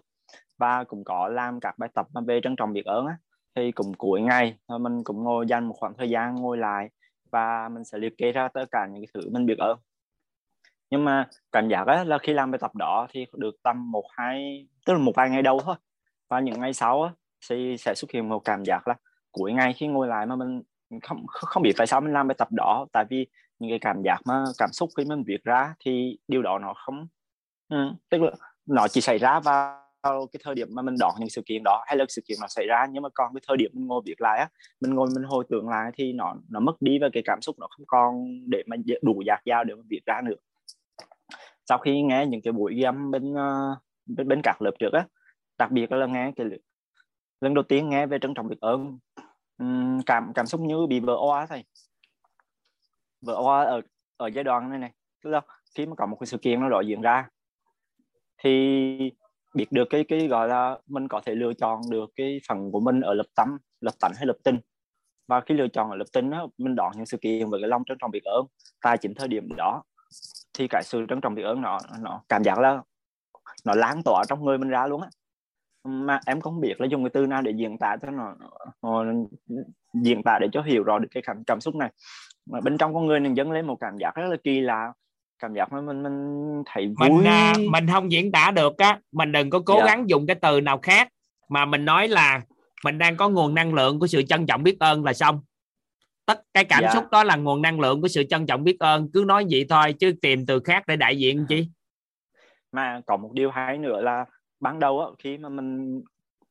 Và 0.57 0.83
cũng 0.83 1.03
có 1.03 1.27
làm 1.27 1.59
các 1.59 1.77
bài 1.77 1.89
tập 1.93 2.07
về 2.27 2.39
trân 2.43 2.55
trọng 2.55 2.73
biết 2.73 2.85
ơn 2.85 3.05
á. 3.05 3.17
Thì 3.55 3.71
cũng 3.71 3.93
cuối 3.93 4.21
ngày 4.21 4.57
ờ, 4.65 4.77
mình 4.77 5.03
cũng 5.03 5.23
ngồi 5.23 5.47
dành 5.47 5.65
một 5.65 5.75
khoảng 5.77 5.93
thời 5.97 6.09
gian 6.09 6.35
ngồi 6.35 6.57
lại 6.57 6.89
và 7.31 7.69
mình 7.69 7.83
sẽ 7.83 7.97
liệt 7.97 8.17
kê 8.17 8.31
ra 8.31 8.47
tất 8.47 8.65
cả 8.71 8.87
những 8.87 9.01
cái 9.01 9.07
thứ 9.13 9.29
mình 9.29 9.45
biết 9.45 9.57
ơn 9.57 9.77
nhưng 10.93 11.05
mà 11.05 11.27
cảm 11.51 11.69
giác 11.69 11.87
á, 11.87 12.03
là 12.03 12.17
khi 12.17 12.33
làm 12.33 12.51
bài 12.51 12.59
tập 12.61 12.75
đó 12.75 13.07
thì 13.09 13.25
được 13.33 13.55
tầm 13.63 13.91
một 13.91 14.03
hai 14.09 14.67
tức 14.85 14.93
là 14.93 14.99
một 14.99 15.11
vài 15.15 15.29
ngày 15.29 15.41
đầu 15.41 15.59
thôi. 15.59 15.75
Và 16.29 16.39
những 16.39 16.59
ngày 16.59 16.73
sau 16.73 17.03
á, 17.03 17.11
thì 17.49 17.75
sẽ 17.77 17.93
xuất 17.95 18.11
hiện 18.11 18.29
một 18.29 18.39
cảm 18.39 18.63
giác 18.65 18.87
là 18.87 18.95
cuối 19.31 19.53
ngày 19.53 19.73
khi 19.73 19.87
ngồi 19.87 20.07
lại 20.07 20.25
mà 20.25 20.35
mình 20.35 20.61
không 21.03 21.25
không 21.27 21.63
biết 21.63 21.73
tại 21.77 21.87
sao 21.87 22.01
mình 22.01 22.13
làm 22.13 22.27
bài 22.27 22.35
tập 22.37 22.47
đó. 22.51 22.85
Tại 22.91 23.05
vì 23.09 23.27
những 23.59 23.71
cái 23.71 23.79
cảm 23.79 24.01
giác 24.05 24.17
mà 24.25 24.43
cảm 24.57 24.69
xúc 24.73 24.89
khi 24.97 25.05
mình 25.05 25.23
viết 25.27 25.43
ra 25.43 25.73
thì 25.85 26.17
điều 26.27 26.41
đó 26.41 26.59
nó 26.59 26.73
không 26.85 27.07
ừ, 27.69 27.77
tức 28.09 28.21
là 28.21 28.31
nó 28.65 28.87
chỉ 28.87 29.01
xảy 29.01 29.17
ra 29.17 29.39
vào 29.39 29.79
cái 30.03 30.39
thời 30.43 30.55
điểm 30.55 30.67
mà 30.71 30.81
mình 30.81 30.95
đón 30.99 31.13
những 31.19 31.29
sự 31.29 31.41
kiện 31.45 31.61
đó 31.65 31.83
hay 31.87 31.97
là 31.97 32.05
sự 32.09 32.21
kiện 32.27 32.37
nó 32.41 32.47
xảy 32.47 32.65
ra. 32.67 32.87
Nhưng 32.91 33.03
mà 33.03 33.09
còn 33.13 33.33
cái 33.33 33.41
thời 33.47 33.57
điểm 33.57 33.71
mình 33.73 33.87
ngồi 33.87 34.01
viết 34.05 34.21
lại 34.21 34.39
á 34.39 34.49
mình 34.81 34.93
ngồi 34.93 35.09
mình 35.15 35.23
hồi 35.23 35.45
tưởng 35.49 35.69
lại 35.69 35.91
thì 35.97 36.13
nó 36.13 36.35
nó 36.49 36.59
mất 36.59 36.81
đi 36.81 36.99
và 36.99 37.09
cái 37.13 37.23
cảm 37.25 37.41
xúc 37.41 37.55
nó 37.59 37.67
không 37.69 37.85
còn 37.87 38.25
để 38.49 38.63
mà 38.67 38.75
đủ 39.01 39.21
dạt 39.27 39.41
dao 39.45 39.63
để 39.63 39.75
mà 39.75 39.81
viết 39.89 40.01
ra 40.05 40.21
nữa 40.25 40.35
sau 41.65 41.77
khi 41.77 42.01
nghe 42.01 42.25
những 42.25 42.41
cái 42.41 42.51
buổi 42.53 42.75
ghi 42.75 42.81
âm 42.81 43.11
bên 43.11 43.33
ờ, 43.33 43.75
bên, 44.05 44.27
bên 44.27 44.41
các 44.43 44.61
lớp 44.61 44.71
trước 44.79 44.93
á 44.93 45.07
đặc 45.57 45.71
biệt 45.71 45.91
là 45.91 46.05
nghe 46.05 46.31
cái 46.35 46.47
lần 47.41 47.53
đầu 47.53 47.63
tiên 47.63 47.89
nghe 47.89 48.05
về 48.05 48.19
trân 48.21 48.33
trọng 48.33 48.47
biết 48.47 48.59
ơn 48.59 48.97
cảm 50.05 50.31
cảm 50.35 50.45
xúc 50.45 50.61
như 50.61 50.87
bị 50.89 50.99
vỡ 50.99 51.13
oa 51.13 51.45
thầy 51.45 51.63
vỡ 53.21 53.33
oa 53.33 53.63
ở 53.63 53.81
ở 54.17 54.27
giai 54.27 54.43
đoạn 54.43 54.69
này 54.69 54.79
này 54.79 54.91
tức 55.23 55.29
là 55.29 55.41
khi 55.75 55.85
mà 55.85 55.95
có 55.95 56.05
một 56.05 56.17
cái 56.19 56.27
sự 56.27 56.37
kiện 56.37 56.59
nó 56.59 56.69
đó 56.69 56.81
diễn 56.81 57.01
ra 57.01 57.29
thì 58.43 59.11
biết 59.53 59.71
được 59.71 59.87
cái 59.89 60.03
cái 60.07 60.27
gọi 60.27 60.47
là 60.47 60.77
mình 60.87 61.07
có 61.07 61.21
thể 61.25 61.35
lựa 61.35 61.53
chọn 61.53 61.81
được 61.91 62.09
cái 62.15 62.39
phần 62.47 62.71
của 62.71 62.79
mình 62.79 63.01
ở 63.01 63.13
lập 63.13 63.25
tâm 63.35 63.57
lập 63.81 63.93
tánh 63.99 64.11
hay 64.15 64.25
lập 64.25 64.37
tinh 64.43 64.57
và 65.27 65.41
khi 65.41 65.55
lựa 65.55 65.67
chọn 65.67 65.89
ở 65.89 65.95
lập 65.95 66.07
tinh 66.13 66.29
đó, 66.29 66.47
mình 66.57 66.75
đón 66.75 66.91
những 66.95 67.05
sự 67.05 67.17
kiện 67.21 67.49
với 67.49 67.61
cái 67.61 67.69
lòng 67.69 67.83
trân 67.85 67.97
trọng 68.01 68.11
biết 68.11 68.23
ơn 68.23 68.45
tại 68.81 68.97
chính 68.97 69.13
thời 69.15 69.27
điểm 69.27 69.49
đó 69.57 69.83
thì 70.53 70.67
cái 70.67 70.83
sự 70.83 71.05
trân 71.09 71.21
trọng 71.21 71.35
biết 71.35 71.43
ơn 71.43 71.61
nó 71.61 71.79
nó 71.99 72.21
cảm 72.29 72.43
giác 72.43 72.59
là 72.59 72.81
nó 73.65 73.73
lan 73.75 74.01
tỏa 74.05 74.23
trong 74.27 74.45
người 74.45 74.57
mình 74.57 74.69
ra 74.69 74.87
luôn 74.87 75.01
á 75.01 75.07
mà 75.83 76.19
em 76.25 76.41
không 76.41 76.61
biết 76.61 76.81
là 76.81 76.87
dùng 76.87 77.03
cái 77.03 77.09
từ 77.13 77.25
nào 77.25 77.41
để 77.41 77.51
diễn 77.51 77.77
tả 77.77 77.97
cho 78.01 78.11
nó, 78.11 78.35
nó 78.81 79.13
diễn 79.93 80.23
tả 80.23 80.39
để 80.41 80.47
cho 80.51 80.61
hiểu 80.61 80.83
rõ 80.83 80.99
được 80.99 81.07
cái 81.11 81.23
cảm 81.25 81.43
cảm 81.43 81.61
xúc 81.61 81.75
này 81.75 81.91
mà 82.45 82.61
bên 82.61 82.77
trong 82.77 82.93
con 82.93 83.05
người 83.05 83.19
mình 83.19 83.37
dâng 83.37 83.51
lên 83.51 83.67
một 83.67 83.77
cảm 83.79 83.97
giác 83.97 84.15
rất 84.15 84.27
là 84.29 84.37
kỳ 84.43 84.59
lạ 84.59 84.93
cảm 85.39 85.53
giác 85.53 85.73
mình 85.73 85.85
mình, 85.85 86.03
mình 86.03 86.63
thấy 86.65 86.87
vui 86.99 87.09
mình 87.09 87.27
à, 87.27 87.53
mình 87.71 87.87
không 87.91 88.11
diễn 88.11 88.31
tả 88.31 88.51
được 88.51 88.77
á 88.77 88.99
mình 89.11 89.31
đừng 89.31 89.49
có 89.49 89.59
cố 89.65 89.73
yeah. 89.73 89.87
Dạ. 89.87 89.95
gắng 89.95 90.09
dùng 90.09 90.27
cái 90.27 90.35
từ 90.35 90.61
nào 90.61 90.79
khác 90.81 91.09
mà 91.49 91.65
mình 91.65 91.85
nói 91.85 92.07
là 92.07 92.41
mình 92.85 92.97
đang 92.97 93.17
có 93.17 93.29
nguồn 93.29 93.55
năng 93.55 93.73
lượng 93.73 93.99
của 93.99 94.07
sự 94.07 94.21
trân 94.21 94.45
trọng 94.45 94.63
biết 94.63 94.79
ơn 94.79 95.03
là 95.03 95.13
xong 95.13 95.41
tất 96.25 96.41
cái 96.53 96.65
cảm. 96.65 96.83
Dạ. 96.83 96.89
xúc 96.93 97.03
đó 97.11 97.23
là 97.23 97.35
nguồn 97.35 97.61
năng 97.61 97.79
lượng 97.79 98.01
của 98.01 98.07
sự 98.07 98.23
trân 98.23 98.45
trọng 98.45 98.63
biết 98.63 98.79
ơn 98.79 99.09
cứ 99.13 99.23
nói 99.27 99.45
vậy 99.51 99.65
thôi 99.69 99.93
chứ 99.99 100.13
tìm 100.21 100.45
từ 100.45 100.59
khác 100.59 100.83
để 100.87 100.95
đại 100.95 101.17
diện 101.17 101.45
chi 101.49 101.67
mà 102.71 103.01
có 103.05 103.17
một 103.17 103.29
điều 103.33 103.51
hay 103.51 103.77
nữa 103.77 104.01
là 104.01 104.25
ban 104.59 104.79
đầu 104.79 104.99
á, 105.01 105.07
khi 105.19 105.37
mà 105.37 105.49
mình 105.49 106.01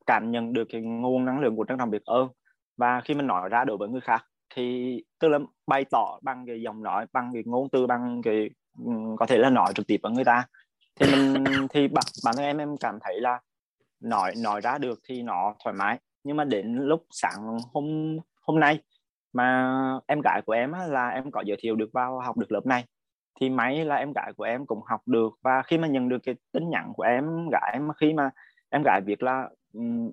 cảm 0.06 0.30
nhận 0.30 0.52
được 0.52 0.68
cái 0.72 0.80
nguồn 0.80 1.24
năng 1.24 1.40
lượng 1.40 1.56
của 1.56 1.64
trân 1.68 1.78
trọng 1.78 1.90
biết 1.90 2.04
ơn 2.04 2.28
và 2.76 3.00
khi 3.04 3.14
mình 3.14 3.26
nói 3.26 3.48
ra 3.48 3.64
đối 3.64 3.76
với 3.76 3.88
người 3.88 4.00
khác 4.00 4.24
thì 4.54 4.96
tức 5.18 5.28
là 5.28 5.38
bày 5.66 5.84
tỏ 5.90 6.18
bằng 6.22 6.44
cái 6.46 6.62
giọng 6.62 6.82
nói 6.82 7.06
bằng 7.12 7.30
cái 7.34 7.42
ngôn 7.46 7.68
từ 7.72 7.86
bằng 7.86 8.22
cái 8.24 8.50
có 9.16 9.26
thể 9.26 9.38
là 9.38 9.50
nói 9.50 9.72
trực 9.74 9.86
tiếp 9.86 9.96
với 10.02 10.12
người 10.12 10.24
ta 10.24 10.46
thì 11.00 11.06
mình 11.10 11.44
thì 11.70 11.88
bản, 11.88 12.04
bản 12.24 12.36
thân 12.36 12.44
em 12.44 12.58
em 12.58 12.76
cảm 12.76 12.98
thấy 13.00 13.20
là 13.20 13.40
nói 14.00 14.32
nói 14.42 14.60
ra 14.60 14.78
được 14.78 15.00
thì 15.08 15.22
nó 15.22 15.54
thoải 15.64 15.74
mái 15.74 15.98
nhưng 16.24 16.36
mà 16.36 16.44
đến 16.44 16.76
lúc 16.76 17.06
sáng 17.10 17.58
hôm 17.72 18.16
hôm 18.42 18.60
nay 18.60 18.78
mà 19.32 19.72
em 20.06 20.20
gái 20.20 20.42
của 20.46 20.52
em 20.52 20.72
á, 20.72 20.86
là 20.86 21.08
em 21.08 21.30
có 21.30 21.40
giới 21.46 21.56
thiệu 21.60 21.76
được 21.76 21.92
vào 21.92 22.20
học 22.20 22.36
được 22.36 22.52
lớp 22.52 22.66
này. 22.66 22.84
Thì 23.40 23.50
máy 23.50 23.84
là 23.84 23.96
em 23.96 24.12
gái 24.12 24.32
của 24.36 24.44
em 24.44 24.66
cũng 24.66 24.80
học 24.86 25.00
được. 25.06 25.32
Và 25.42 25.62
khi 25.62 25.78
mà 25.78 25.88
nhận 25.88 26.08
được 26.08 26.18
cái 26.22 26.34
tin 26.52 26.70
nhắn 26.70 26.92
của 26.96 27.02
em 27.02 27.48
gái 27.52 27.70
em 27.72 27.88
khi 28.00 28.12
mà 28.12 28.30
em 28.70 28.82
gái 28.82 29.00
việc 29.06 29.22
là 29.22 29.48
um, 29.74 30.10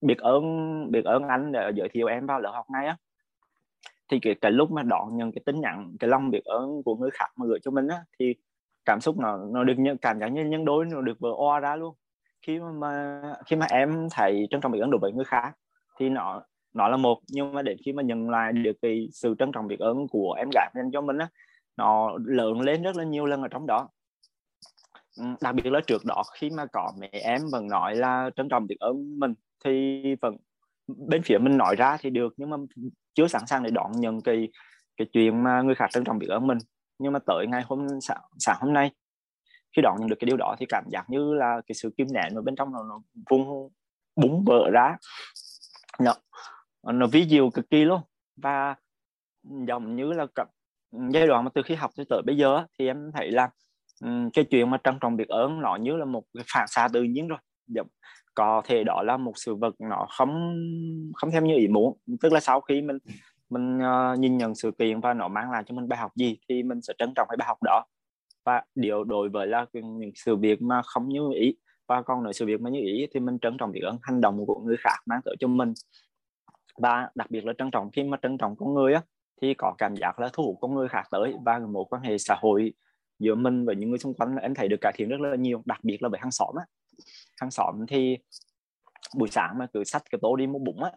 biết 0.00 0.18
ơn 0.18 0.42
biết 0.90 1.04
ơn 1.04 1.28
anh 1.28 1.52
để 1.52 1.72
giới 1.74 1.88
thiệu 1.88 2.06
em 2.06 2.26
vào 2.26 2.40
lớp 2.40 2.50
học 2.54 2.70
này 2.70 2.86
á 2.86 2.96
thì 4.08 4.18
cái, 4.22 4.34
cái 4.40 4.52
lúc 4.52 4.70
mà 4.70 4.82
đón 4.82 5.16
nhận 5.16 5.32
cái 5.32 5.42
tin 5.46 5.60
nhắn 5.60 5.96
cái 6.00 6.10
lòng 6.10 6.30
biết 6.30 6.44
ơn 6.44 6.82
của 6.82 6.96
người 6.96 7.10
khác 7.12 7.30
mà 7.36 7.46
gửi 7.46 7.58
cho 7.62 7.70
mình 7.70 7.88
á 7.88 8.04
thì 8.18 8.34
cảm 8.84 9.00
xúc 9.00 9.18
nó 9.18 9.36
nó 9.36 9.64
được 9.64 9.74
nhận 9.78 9.98
cảm 9.98 10.20
giác 10.20 10.28
như 10.28 10.44
nhân 10.44 10.64
đối 10.64 10.84
nó 10.84 11.00
được 11.00 11.20
vỡ 11.20 11.30
oa 11.36 11.60
ra 11.60 11.76
luôn. 11.76 11.94
Khi 12.42 12.60
mà 12.60 13.22
khi 13.46 13.56
mà 13.56 13.66
em 13.70 14.08
thấy 14.12 14.46
trân 14.50 14.60
trọng 14.60 14.72
biết 14.72 14.80
ơn 14.80 14.90
đối 14.90 14.98
với 14.98 15.12
người 15.12 15.24
khác 15.24 15.52
thì 15.98 16.08
nó 16.08 16.42
nó 16.76 16.88
là 16.88 16.96
một 16.96 17.20
nhưng 17.28 17.52
mà 17.52 17.62
đến 17.62 17.76
khi 17.84 17.92
mà 17.92 18.02
nhận 18.02 18.30
lại 18.30 18.52
được 18.52 18.76
cái 18.82 19.08
sự 19.12 19.34
trân 19.38 19.52
trọng 19.52 19.66
biết 19.66 19.78
ơn 19.78 20.08
của 20.08 20.32
em 20.32 20.48
gái 20.54 20.70
dành 20.74 20.90
cho 20.92 21.00
mình 21.00 21.18
á 21.18 21.28
nó 21.76 22.18
lớn 22.24 22.60
lên 22.60 22.82
rất 22.82 22.96
là 22.96 23.04
nhiều 23.04 23.26
lần 23.26 23.42
ở 23.42 23.48
trong 23.48 23.66
đó. 23.66 23.88
Ừ, 25.16 25.24
đặc 25.40 25.54
biệt 25.54 25.66
là 25.66 25.80
trước 25.86 26.04
đó 26.04 26.22
khi 26.34 26.50
mà 26.50 26.66
có 26.72 26.92
mẹ 26.98 27.10
em 27.12 27.40
vẫn 27.52 27.68
nói 27.68 27.96
là 27.96 28.30
trân 28.36 28.48
trọng 28.48 28.66
biết 28.66 28.76
ơn 28.78 29.20
mình 29.20 29.34
thì 29.64 30.02
vẫn 30.20 30.36
bên 30.86 31.22
phía 31.22 31.38
mình 31.38 31.56
nói 31.56 31.76
ra 31.76 31.96
thì 32.00 32.10
được 32.10 32.34
nhưng 32.36 32.50
mà 32.50 32.56
chưa 33.14 33.26
sẵn 33.26 33.46
sàng 33.46 33.62
để 33.62 33.70
đón 33.70 33.92
nhận 33.92 34.20
cái 34.20 34.48
cái 34.96 35.06
chuyện 35.12 35.42
mà 35.42 35.62
người 35.62 35.74
khác 35.74 35.86
trân 35.90 36.04
trọng 36.04 36.18
biết 36.18 36.28
ơn 36.28 36.46
mình. 36.46 36.58
Nhưng 36.98 37.12
mà 37.12 37.18
tới 37.26 37.46
ngày 37.46 37.62
hôm 37.66 37.86
sáng, 38.00 38.20
sáng 38.38 38.56
hôm 38.60 38.72
nay 38.72 38.90
khi 39.76 39.82
đón 39.82 39.96
nhận 40.00 40.08
được 40.08 40.16
cái 40.18 40.26
điều 40.26 40.36
đó 40.36 40.56
thì 40.58 40.66
cảm 40.68 40.84
giác 40.90 41.04
như 41.08 41.34
là 41.34 41.60
cái 41.66 41.74
sự 41.74 41.90
kim 41.96 42.06
nén 42.12 42.34
ở 42.34 42.42
bên 42.42 42.56
trong 42.56 42.72
nó, 42.72 42.82
nó 42.82 43.02
vung 43.30 43.70
búng 44.16 44.44
vỡ 44.46 44.70
ra. 44.72 44.96
Nó 46.00 46.14
nó 46.92 47.06
ví 47.06 47.26
diệu 47.28 47.50
cực 47.50 47.70
kỳ 47.70 47.84
luôn. 47.84 48.00
Và 48.36 48.74
giống 49.42 49.96
như 49.96 50.12
là 50.12 50.26
giai 51.12 51.26
đoạn 51.26 51.44
mà 51.44 51.50
từ 51.54 51.62
khi 51.62 51.74
học 51.74 51.90
tới 51.96 52.06
tới 52.08 52.22
bây 52.26 52.36
giờ 52.36 52.64
thì 52.78 52.86
em 52.86 53.10
thấy 53.14 53.30
là 53.30 53.48
ừ, 54.02 54.08
cái 54.32 54.44
chuyện 54.44 54.70
mà 54.70 54.78
trân 54.84 54.98
trọng 55.00 55.16
biết 55.16 55.28
ơn 55.28 55.60
nó 55.60 55.76
như 55.76 55.96
là 55.96 56.04
một 56.04 56.24
cái 56.34 56.44
phản 56.54 56.66
xạ 56.68 56.88
tự 56.92 57.02
nhiên 57.02 57.28
rồi. 57.28 57.38
Giống 57.66 57.86
có 58.34 58.62
thể 58.64 58.84
đó 58.84 59.02
là 59.02 59.16
một 59.16 59.32
sự 59.36 59.54
vật 59.54 59.74
nó 59.78 60.06
không 60.10 60.54
không 61.14 61.30
theo 61.30 61.42
như 61.42 61.56
ý 61.56 61.68
muốn. 61.68 61.98
Tức 62.20 62.32
là 62.32 62.40
sau 62.40 62.60
khi 62.60 62.82
mình 62.82 62.98
mình 63.50 63.78
uh, 63.78 64.18
nhìn 64.18 64.38
nhận 64.38 64.54
sự 64.54 64.70
kiện 64.70 65.00
và 65.00 65.14
nó 65.14 65.28
mang 65.28 65.50
lại 65.50 65.62
cho 65.66 65.74
mình 65.74 65.88
bài 65.88 65.98
học 65.98 66.12
gì 66.16 66.38
thì 66.48 66.62
mình 66.62 66.82
sẽ 66.82 66.94
trân 66.98 67.12
trọng 67.16 67.28
cái 67.30 67.36
bài 67.36 67.48
học 67.48 67.58
đó. 67.62 67.84
Và 68.44 68.62
điều 68.74 69.04
đối 69.04 69.28
với 69.28 69.46
là 69.46 69.66
những 69.72 70.10
sự 70.14 70.36
việc 70.36 70.62
mà 70.62 70.82
không 70.82 71.08
như 71.08 71.20
ý 71.34 71.56
và 71.86 72.02
còn 72.02 72.22
nữa 72.22 72.32
sự 72.32 72.46
việc 72.46 72.60
mà 72.60 72.70
như 72.70 72.80
ý 72.80 73.06
thì 73.14 73.20
mình 73.20 73.38
trân 73.38 73.56
trọng 73.58 73.72
biết 73.72 73.80
ơn 73.80 73.98
hành 74.02 74.20
động 74.20 74.46
của 74.46 74.60
người 74.64 74.76
khác 74.80 74.96
mang 75.06 75.20
tới 75.24 75.36
cho 75.40 75.48
mình 75.48 75.72
và 76.78 77.08
đặc 77.14 77.30
biệt 77.30 77.44
là 77.44 77.52
trân 77.58 77.70
trọng 77.70 77.90
khi 77.90 78.02
mà 78.02 78.16
trân 78.22 78.38
trọng 78.38 78.56
con 78.56 78.74
người 78.74 78.94
á 78.94 79.02
thì 79.42 79.54
có 79.54 79.74
cảm 79.78 79.96
giác 79.96 80.18
là 80.18 80.28
thu 80.32 80.44
hút 80.44 80.56
con 80.60 80.74
người 80.74 80.88
khác 80.88 81.02
tới 81.10 81.34
và 81.44 81.58
một 81.58 81.92
quan 81.92 82.02
hệ 82.02 82.18
xã 82.18 82.36
hội 82.40 82.72
giữa 83.18 83.34
mình 83.34 83.64
và 83.66 83.72
những 83.72 83.90
người 83.90 83.98
xung 83.98 84.14
quanh 84.14 84.34
là 84.34 84.42
em 84.42 84.54
thấy 84.54 84.68
được 84.68 84.76
cải 84.80 84.92
thiện 84.96 85.08
rất 85.08 85.20
là 85.20 85.36
nhiều 85.36 85.62
đặc 85.64 85.78
biệt 85.82 86.02
là 86.02 86.08
với 86.08 86.20
hàng 86.20 86.30
xóm 86.30 86.54
á. 86.58 86.64
Hàng 87.40 87.50
xóm 87.50 87.86
thì 87.88 88.18
buổi 89.16 89.28
sáng 89.28 89.58
mà 89.58 89.66
cứ 89.72 89.84
sách 89.84 90.02
cái 90.10 90.18
tô 90.22 90.36
đi 90.36 90.46
mua 90.46 90.58
bụng 90.58 90.82
á 90.84 90.90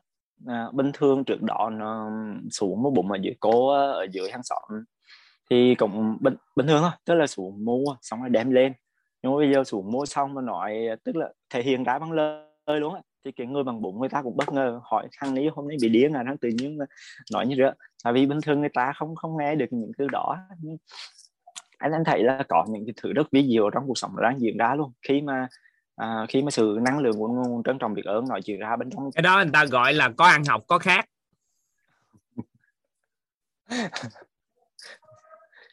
à, 0.47 0.67
bình 0.73 0.91
thường 0.93 1.23
trước 1.23 1.41
đó 1.41 1.69
nó 1.73 2.11
xuống 2.51 2.83
mua 2.83 2.89
bụng 2.89 3.11
ở 3.11 3.17
dưới 3.21 3.35
cô 3.39 3.69
ở 3.69 4.07
dưới 4.11 4.31
hàng 4.31 4.43
xóm 4.43 4.83
thì 5.49 5.75
cũng 5.75 6.17
bình, 6.21 6.35
bình 6.55 6.67
thường 6.67 6.81
thôi 6.81 6.91
tức 7.05 7.13
là 7.13 7.27
xuống 7.27 7.65
mua 7.65 7.95
xong 8.01 8.19
rồi 8.19 8.29
đem 8.29 8.51
lên. 8.51 8.73
Nhưng 9.23 9.31
mà 9.31 9.37
bây 9.37 9.53
giờ 9.53 9.63
xuống 9.63 9.91
mua 9.91 10.05
xong 10.05 10.33
mà 10.33 10.41
nói 10.41 10.87
tức 11.03 11.15
là 11.15 11.29
thể 11.49 11.63
hiện 11.63 11.83
ra 11.83 11.99
bằng 11.99 12.11
lời 12.11 12.79
luôn 12.79 12.93
á 12.93 13.01
thì 13.25 13.31
cái 13.31 13.47
người 13.47 13.63
bằng 13.63 13.81
bụng 13.81 13.99
người 13.99 14.09
ta 14.09 14.21
cũng 14.21 14.37
bất 14.37 14.53
ngờ 14.53 14.79
hỏi 14.83 15.07
thằng 15.17 15.35
ấy 15.35 15.49
hôm 15.55 15.67
nay 15.67 15.77
bị 15.81 15.89
điên 15.89 16.13
à 16.13 16.23
nó 16.23 16.33
tự 16.41 16.49
nhiên 16.49 16.77
nói 17.33 17.47
như 17.47 17.55
vậy 17.57 17.71
tại 18.03 18.13
vì 18.13 18.25
bình 18.25 18.41
thường 18.41 18.59
người 18.59 18.69
ta 18.73 18.93
không 18.95 19.15
không 19.15 19.37
nghe 19.37 19.55
được 19.55 19.65
những 19.71 19.91
thứ 19.97 20.07
đó. 20.11 20.37
Anh 21.77 21.91
anh 21.91 22.03
thấy 22.05 22.23
là 22.23 22.43
có 22.49 22.65
những 22.69 22.85
cái 22.85 22.93
thứ 23.01 23.13
rất 23.13 23.31
ví 23.31 23.47
dụ 23.47 23.69
trong 23.69 23.83
cuộc 23.87 23.97
sống 23.97 24.11
đang 24.21 24.39
diễn 24.39 24.57
ra 24.57 24.75
luôn. 24.75 24.91
Khi 25.07 25.21
mà 25.21 25.47
à, 25.95 26.25
khi 26.29 26.41
mà 26.41 26.51
sự 26.51 26.79
năng 26.81 26.99
lượng 26.99 27.17
của 27.19 27.27
nguồn 27.27 27.63
trân 27.63 27.77
trọng 27.79 27.93
biết 27.93 28.05
ơn 28.05 28.27
nói 28.27 28.41
chuyện 28.41 28.59
ra 28.59 28.75
bên 28.75 28.89
trong. 28.89 29.11
Cái 29.15 29.21
đó 29.21 29.35
người 29.35 29.51
ta 29.53 29.65
gọi 29.65 29.93
là 29.93 30.11
có 30.17 30.25
ăn 30.25 30.43
học 30.45 30.63
có 30.67 30.79
khác 30.79 31.05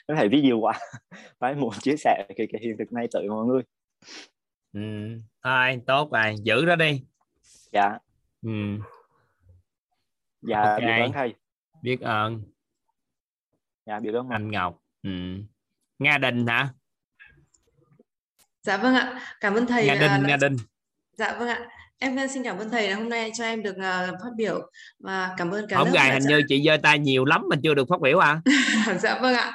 nó 0.08 0.15
thấy 0.15 0.28
ví 0.28 0.42
dụ 0.42 0.60
quá. 0.60 0.73
Phải 1.39 1.55
muốn 1.55 1.73
chia 1.83 1.97
sẻ 1.97 2.26
cái, 2.36 2.47
cái 2.52 2.60
hiện 2.65 2.76
thực 2.78 2.92
này 2.92 3.08
tới 3.12 3.28
mọi 3.28 3.47
người. 3.47 3.62
Ừ. 4.73 4.81
thôi 5.44 5.81
tốt 5.86 6.12
rồi. 6.12 6.34
Giữ 6.42 6.65
nó 6.66 6.76
đi 6.76 7.02
dạ. 7.73 7.99
Ừ. 8.43 8.51
dạ 10.43 10.61
okay. 10.61 10.81
biết 10.81 11.05
ơn 11.05 11.12
thầy. 11.12 11.35
Biết 11.83 12.01
ơn. 12.01 12.43
Dạ 13.86 14.01
biết 14.01 14.11
ơn 14.15 14.28
anh 14.28 14.51
Ngọc. 14.51 14.83
Ừ. 15.03 15.11
Nga 15.99 16.19
Đình 16.19 16.47
hả? 16.47 16.69
Dạ 18.62 18.77
vâng 18.77 18.95
ạ. 18.95 19.20
Cảm 19.41 19.55
ơn 19.55 19.67
thầy 19.67 19.86
Nga 19.86 19.95
Đình 19.95 20.23
là... 20.23 20.28
Nga 20.28 20.36
Đình. 20.36 20.57
Dạ 21.12 21.36
vâng 21.39 21.49
ạ. 21.49 21.69
Em 21.99 22.28
xin 22.28 22.43
cảm 22.43 22.59
ơn 22.59 22.70
thầy 22.70 22.91
là 22.91 22.97
hôm 22.97 23.09
nay 23.09 23.31
cho 23.35 23.45
em 23.45 23.62
được 23.62 23.77
uh, 23.77 24.20
phát 24.23 24.31
biểu 24.36 24.70
và 24.99 25.35
cảm 25.36 25.51
ơn 25.51 25.67
cả 25.69 25.78
hôm 25.78 25.93
gài 25.93 26.12
hình 26.12 26.23
như 26.28 26.43
chị 26.49 26.62
giơ 26.67 26.77
tay 26.83 26.99
nhiều 26.99 27.25
lắm 27.25 27.45
mà 27.51 27.57
chưa 27.62 27.75
được 27.75 27.89
phát 27.89 28.01
biểu 28.01 28.19
à. 28.19 28.41
Dạ 29.01 29.19
vâng 29.20 29.35
ạ. 29.35 29.53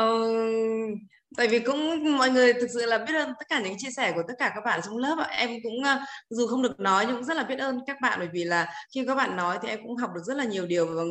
Uh, 0.00 0.98
tại 1.36 1.48
vì 1.48 1.58
cũng 1.58 2.04
mọi 2.18 2.30
người 2.30 2.52
thực 2.52 2.66
sự 2.74 2.86
là 2.86 2.98
biết 2.98 3.14
ơn 3.14 3.28
tất 3.28 3.48
cả 3.48 3.60
những 3.60 3.78
chia 3.78 3.90
sẻ 3.90 4.12
của 4.14 4.22
tất 4.28 4.34
cả 4.38 4.52
các 4.54 4.60
bạn 4.64 4.80
trong 4.84 4.96
lớp 4.98 5.16
em 5.30 5.50
cũng 5.62 5.84
ờ, 5.84 5.98
dù 6.30 6.46
không 6.46 6.62
được 6.62 6.80
nói 6.80 7.04
nhưng 7.06 7.16
cũng 7.16 7.24
rất 7.24 7.36
là 7.36 7.42
biết 7.42 7.58
ơn 7.58 7.80
các 7.86 7.96
bạn 8.02 8.18
bởi 8.18 8.28
vì 8.32 8.44
là 8.44 8.74
khi 8.94 9.04
các 9.06 9.14
bạn 9.14 9.36
nói 9.36 9.58
thì 9.62 9.68
em 9.68 9.78
cũng 9.82 9.96
học 9.96 10.10
được 10.14 10.20
rất 10.24 10.36
là 10.36 10.44
nhiều 10.44 10.66
điều 10.66 10.86
và 10.86 11.02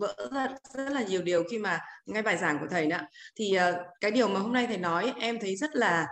vỡ 0.00 0.28
ra 0.32 0.48
rất 0.74 0.92
là 0.92 1.02
nhiều 1.02 1.22
điều 1.22 1.44
khi 1.50 1.58
mà 1.58 1.80
nghe 2.06 2.22
bài 2.22 2.36
giảng 2.36 2.58
của 2.60 2.66
thầy 2.70 2.86
nữa 2.86 3.00
thì 3.36 3.54
ờ, 3.54 3.84
cái 4.00 4.10
điều 4.10 4.28
mà 4.28 4.40
hôm 4.40 4.52
nay 4.52 4.66
thầy 4.66 4.78
nói 4.78 5.12
em 5.20 5.38
thấy 5.40 5.56
rất 5.56 5.76
là, 5.76 6.06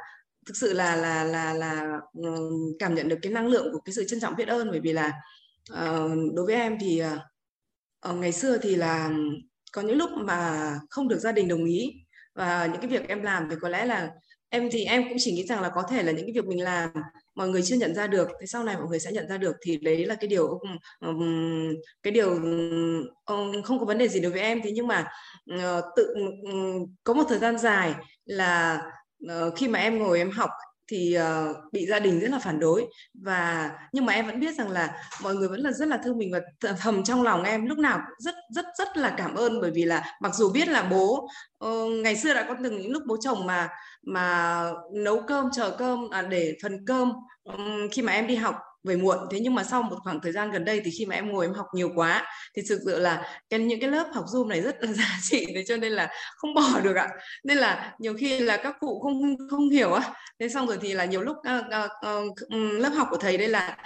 thực 0.46 0.56
sự 0.56 0.72
là 0.72 0.96
là 0.96 1.24
là 1.24 1.54
là 1.54 1.98
ờ, 2.24 2.30
cảm 2.78 2.94
nhận 2.94 3.08
được 3.08 3.18
cái 3.22 3.32
năng 3.32 3.46
lượng 3.46 3.72
của 3.72 3.80
cái 3.80 3.92
sự 3.92 4.04
trân 4.08 4.20
trọng 4.20 4.36
biết 4.36 4.48
ơn 4.48 4.70
bởi 4.70 4.80
vì 4.80 4.92
là 4.92 5.12
đối 6.34 6.46
với 6.46 6.54
em 6.54 6.78
thì 6.80 7.02
ngày 8.14 8.32
xưa 8.32 8.58
thì 8.58 8.76
là 8.76 9.10
có 9.72 9.82
những 9.82 9.96
lúc 9.98 10.10
mà 10.16 10.70
không 10.90 11.08
được 11.08 11.18
gia 11.18 11.32
đình 11.32 11.48
đồng 11.48 11.64
ý 11.64 12.03
và 12.34 12.66
những 12.72 12.80
cái 12.80 12.90
việc 12.90 13.08
em 13.08 13.22
làm 13.22 13.48
thì 13.50 13.56
có 13.60 13.68
lẽ 13.68 13.84
là 13.84 14.10
em 14.48 14.68
thì 14.72 14.84
em 14.84 15.08
cũng 15.08 15.18
chỉ 15.20 15.32
nghĩ 15.32 15.46
rằng 15.46 15.62
là 15.62 15.68
có 15.68 15.82
thể 15.82 16.02
là 16.02 16.12
những 16.12 16.26
cái 16.26 16.32
việc 16.34 16.46
mình 16.46 16.62
làm 16.62 16.90
mọi 17.34 17.48
người 17.48 17.62
chưa 17.62 17.76
nhận 17.76 17.94
ra 17.94 18.06
được 18.06 18.28
thì 18.40 18.46
sau 18.46 18.64
này 18.64 18.76
mọi 18.76 18.86
người 18.88 19.00
sẽ 19.00 19.12
nhận 19.12 19.28
ra 19.28 19.38
được 19.38 19.56
thì 19.62 19.76
đấy 19.76 20.06
là 20.06 20.14
cái 20.14 20.28
điều 20.28 20.60
um, 21.00 21.74
cái 22.02 22.10
điều 22.10 22.30
um, 23.26 23.62
không 23.64 23.78
có 23.78 23.84
vấn 23.84 23.98
đề 23.98 24.08
gì 24.08 24.20
đối 24.20 24.32
với 24.32 24.40
em. 24.40 24.60
Thế 24.64 24.70
nhưng 24.74 24.86
mà 24.86 25.06
uh, 25.54 25.84
tự 25.96 26.14
um, 26.44 26.86
có 27.04 27.14
một 27.14 27.24
thời 27.28 27.38
gian 27.38 27.58
dài 27.58 27.94
là 28.24 28.82
uh, 29.26 29.54
khi 29.56 29.68
mà 29.68 29.78
em 29.78 29.98
ngồi 29.98 30.18
em 30.18 30.30
học 30.30 30.50
thì 30.88 31.18
uh, 31.18 31.56
bị 31.72 31.86
gia 31.86 31.98
đình 31.98 32.20
rất 32.20 32.30
là 32.30 32.38
phản 32.38 32.60
đối. 32.60 32.86
Và 33.14 33.70
nhưng 33.92 34.06
mà 34.06 34.12
em 34.12 34.26
vẫn 34.26 34.40
biết 34.40 34.54
rằng 34.54 34.70
là 34.70 34.96
mọi 35.22 35.34
người 35.34 35.48
vẫn 35.48 35.60
là 35.60 35.72
rất 35.72 35.88
là 35.88 35.96
thương 36.04 36.18
mình 36.18 36.32
và 36.32 36.40
thầm 36.80 37.04
trong 37.04 37.22
lòng 37.22 37.42
em 37.42 37.66
lúc 37.66 37.78
nào 37.78 37.98
cũng 37.98 38.20
rất 38.20 38.34
rất 38.50 38.66
rất 38.78 38.96
là 38.96 39.14
cảm 39.18 39.34
ơn. 39.34 39.60
Bởi 39.60 39.70
vì 39.70 39.84
là 39.84 40.16
mặc 40.20 40.34
dù 40.34 40.52
biết 40.52 40.68
là 40.68 40.82
bố 40.82 41.28
uh, 41.64 41.92
ngày 42.02 42.16
xưa 42.16 42.34
đã 42.34 42.44
có 42.48 42.54
từng 42.64 42.80
những 42.80 42.92
lúc 42.92 43.02
bố 43.06 43.16
chồng 43.20 43.46
mà 43.46 43.68
mà 44.06 44.60
nấu 44.92 45.22
cơm 45.26 45.50
chờ 45.52 45.76
cơm 45.78 46.10
à, 46.10 46.22
để 46.22 46.56
phần 46.62 46.86
cơm 46.86 47.12
um, 47.44 47.88
khi 47.92 48.02
mà 48.02 48.12
em 48.12 48.26
đi 48.26 48.36
học 48.36 48.54
về 48.84 48.96
muộn. 48.96 49.18
Thế 49.30 49.40
nhưng 49.40 49.54
mà 49.54 49.64
sau 49.64 49.82
một 49.82 49.96
khoảng 50.04 50.20
thời 50.20 50.32
gian 50.32 50.50
gần 50.50 50.64
đây 50.64 50.80
thì 50.84 50.90
khi 50.90 51.06
mà 51.06 51.14
em 51.14 51.32
ngồi 51.32 51.46
em 51.46 51.54
học 51.54 51.66
nhiều 51.74 51.90
quá 51.94 52.26
thì 52.56 52.62
thực 52.68 52.78
sự 52.84 52.98
là 52.98 53.40
cái 53.50 53.60
những 53.60 53.80
cái 53.80 53.90
lớp 53.90 54.06
học 54.14 54.24
zoom 54.32 54.48
này 54.48 54.60
rất 54.60 54.76
là 54.80 54.92
giá 54.92 55.18
trị 55.22 55.46
thế 55.54 55.64
cho 55.68 55.76
nên 55.76 55.92
là 55.92 56.08
không 56.36 56.54
bỏ 56.54 56.80
được 56.84 56.96
ạ. 56.96 57.08
Nên 57.44 57.58
là 57.58 57.94
nhiều 57.98 58.14
khi 58.18 58.38
là 58.38 58.56
các 58.56 58.76
cụ 58.80 59.00
không 59.02 59.36
không 59.50 59.70
hiểu 59.70 59.92
á. 59.92 60.12
Thế 60.40 60.48
xong 60.48 60.66
rồi 60.66 60.78
thì 60.80 60.92
là 60.92 61.04
nhiều 61.04 61.20
lúc 61.20 61.36
uh, 61.36 61.64
uh, 62.16 62.26
uh, 62.26 62.80
lớp 62.80 62.90
học 62.90 63.08
của 63.10 63.16
thầy 63.16 63.36
đây 63.38 63.48
là 63.48 63.76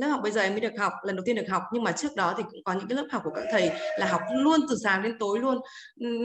lớp 0.00 0.08
học 0.08 0.20
bây 0.22 0.32
giờ 0.32 0.40
em 0.40 0.52
mới 0.52 0.60
được 0.60 0.72
học, 0.78 0.92
lần 1.02 1.16
đầu 1.16 1.22
tiên 1.26 1.36
được 1.36 1.48
học. 1.48 1.62
Nhưng 1.72 1.84
mà 1.84 1.92
trước 1.92 2.16
đó 2.16 2.34
thì 2.36 2.42
cũng 2.50 2.60
có 2.64 2.72
những 2.72 2.88
cái 2.88 2.96
lớp 2.96 3.06
học 3.10 3.22
của 3.24 3.30
các 3.34 3.44
thầy 3.52 3.70
là 3.98 4.06
học 4.06 4.20
luôn 4.38 4.60
từ 4.70 4.76
sáng 4.84 5.02
đến 5.02 5.18
tối 5.18 5.38
luôn. 5.38 5.58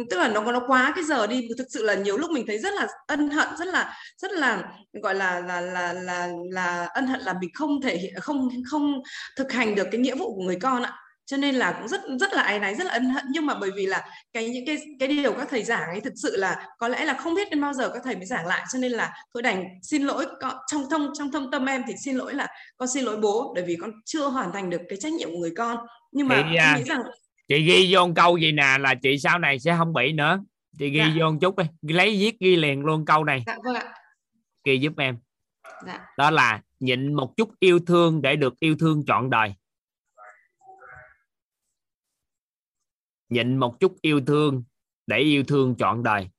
Tức 0.10 0.18
là 0.18 0.28
nó 0.28 0.52
nó 0.52 0.62
quá 0.68 0.92
cái 0.96 1.04
giờ 1.04 1.28
đi. 1.28 1.48
Thực 1.58 1.68
sự 1.70 1.84
là 1.84 1.94
nhiều 1.94 2.18
lúc 2.18 2.32
mình 2.32 2.46
thấy 2.48 2.60
rất 2.60 2.74
là 2.74 2.88
ân 3.08 3.30
hận, 3.30 3.48
rất 3.60 3.68
là 3.68 3.94
rất 4.18 4.32
là, 4.32 4.64
gọi 5.04 5.16
là 5.16 5.40
là 5.40 5.62
là 5.62 5.94
là 5.94 6.30
là 6.52 6.86
ân 6.86 7.08
hận 7.08 7.20
là 7.20 7.34
mình 7.42 7.50
không 7.54 7.82
thể 7.82 7.98
hiện 7.98 8.14
không 8.22 8.50
không 8.72 9.02
thực 9.38 9.52
hành 9.52 9.76
được 9.76 9.88
cái 9.92 10.02
nghĩa 10.02 10.16
vụ 10.16 10.36
của 10.36 10.42
người 10.42 10.60
con 10.62 10.84
ạ 10.84 10.94
cho 11.26 11.38
nên 11.38 11.56
là 11.56 11.72
cũng 11.80 11.88
rất 11.88 12.02
rất 12.20 12.34
là 12.34 12.42
áy 12.42 12.60
náy 12.60 12.76
rất 12.76 12.84
là 12.84 12.94
ân 12.94 13.10
hận. 13.10 13.26
Nhưng 13.32 13.46
mà 13.46 13.54
bởi 13.60 13.72
vì 13.76 13.86
là 13.86 14.06
cái 14.34 14.50
những 14.50 14.66
cái 14.66 14.78
cái 15.00 15.08
điều 15.08 15.34
các 15.34 15.48
thầy 15.52 15.64
giảng 15.64 15.90
ấy 15.90 16.02
thực 16.02 16.14
sự 16.16 16.38
là 16.38 16.68
có 16.78 16.88
lẽ 16.88 17.06
là 17.06 17.14
không 17.14 17.36
biết 17.36 17.50
đến 17.52 17.62
bao 17.62 17.74
giờ 17.74 17.90
các 17.90 18.02
thầy 18.04 18.16
mới 18.16 18.26
giảng 18.26 18.46
lại. 18.48 18.66
Cho 18.74 18.80
nên 18.80 18.92
là 18.92 19.14
tôi 19.34 19.44
đành 19.44 19.66
xin 19.82 20.04
lỗi 20.04 20.26
trong 20.72 20.90
thông 20.90 21.08
trong 21.18 21.32
thâm 21.32 21.52
tâm 21.52 21.66
em 21.66 21.82
thì 21.88 21.94
xin 22.06 22.16
lỗi 22.16 22.34
là 22.34 22.48
con 22.78 22.88
xin 22.88 23.04
lỗi 23.04 23.18
bố 23.18 23.52
bởi 23.56 23.64
vì 23.68 23.76
con 23.82 23.92
chưa 24.06 24.28
hoàn 24.28 24.52
thành 24.54 24.70
được 24.70 24.82
cái 24.90 25.00
trách 25.02 25.14
nhiệm 25.14 25.30
của 25.30 25.38
người 25.38 25.54
con. 25.58 25.78
Nhưng 26.12 26.28
mà 26.28 26.48
chị, 26.52 26.56
à, 26.56 26.76
nghĩ 26.78 26.84
rằng 26.84 27.02
chị 27.48 27.62
ghi 27.62 27.94
vô 27.94 28.10
câu 28.16 28.38
gì 28.38 28.52
nè 28.52 28.78
là 28.80 28.96
chị 28.96 29.18
sau 29.20 29.40
này 29.40 29.60
sẽ 29.60 29.76
không 29.78 29.94
bị 29.94 30.14
nữa. 30.14 30.40
Chị 30.80 30.90
ghi 30.90 31.00
dạ. 31.00 31.14
vô 31.20 31.32
một 31.32 31.38
chút 31.42 31.56
đi. 31.58 31.94
Lấy 31.94 32.18
viết 32.20 32.40
ghi 32.40 32.56
liền 32.56 32.80
luôn 32.80 33.06
câu 33.06 33.24
này. 33.24 33.44
Dạ, 33.48 33.58
vâng 33.64 33.76
ạ. 33.76 33.94
ghi 34.66 34.78
giúp 34.78 34.94
em. 34.98 35.18
Dạ. 35.86 36.00
đó 36.18 36.32
là 36.32 36.62
nhịn 36.80 37.14
một 37.14 37.38
chút 37.38 37.50
yêu 37.60 37.80
thương 37.88 38.22
để 38.22 38.36
được 38.36 38.60
yêu 38.60 38.76
thương 38.80 39.06
trọn 39.06 39.30
đời 39.30 39.54
nhịn 43.34 43.58
một 43.58 43.80
chút 43.80 43.96
yêu 44.02 44.22
thương 44.28 44.64
để 45.08 45.18
yêu 45.18 45.44
thương 45.44 45.76
trọn 45.78 46.04
đời. 46.04 46.30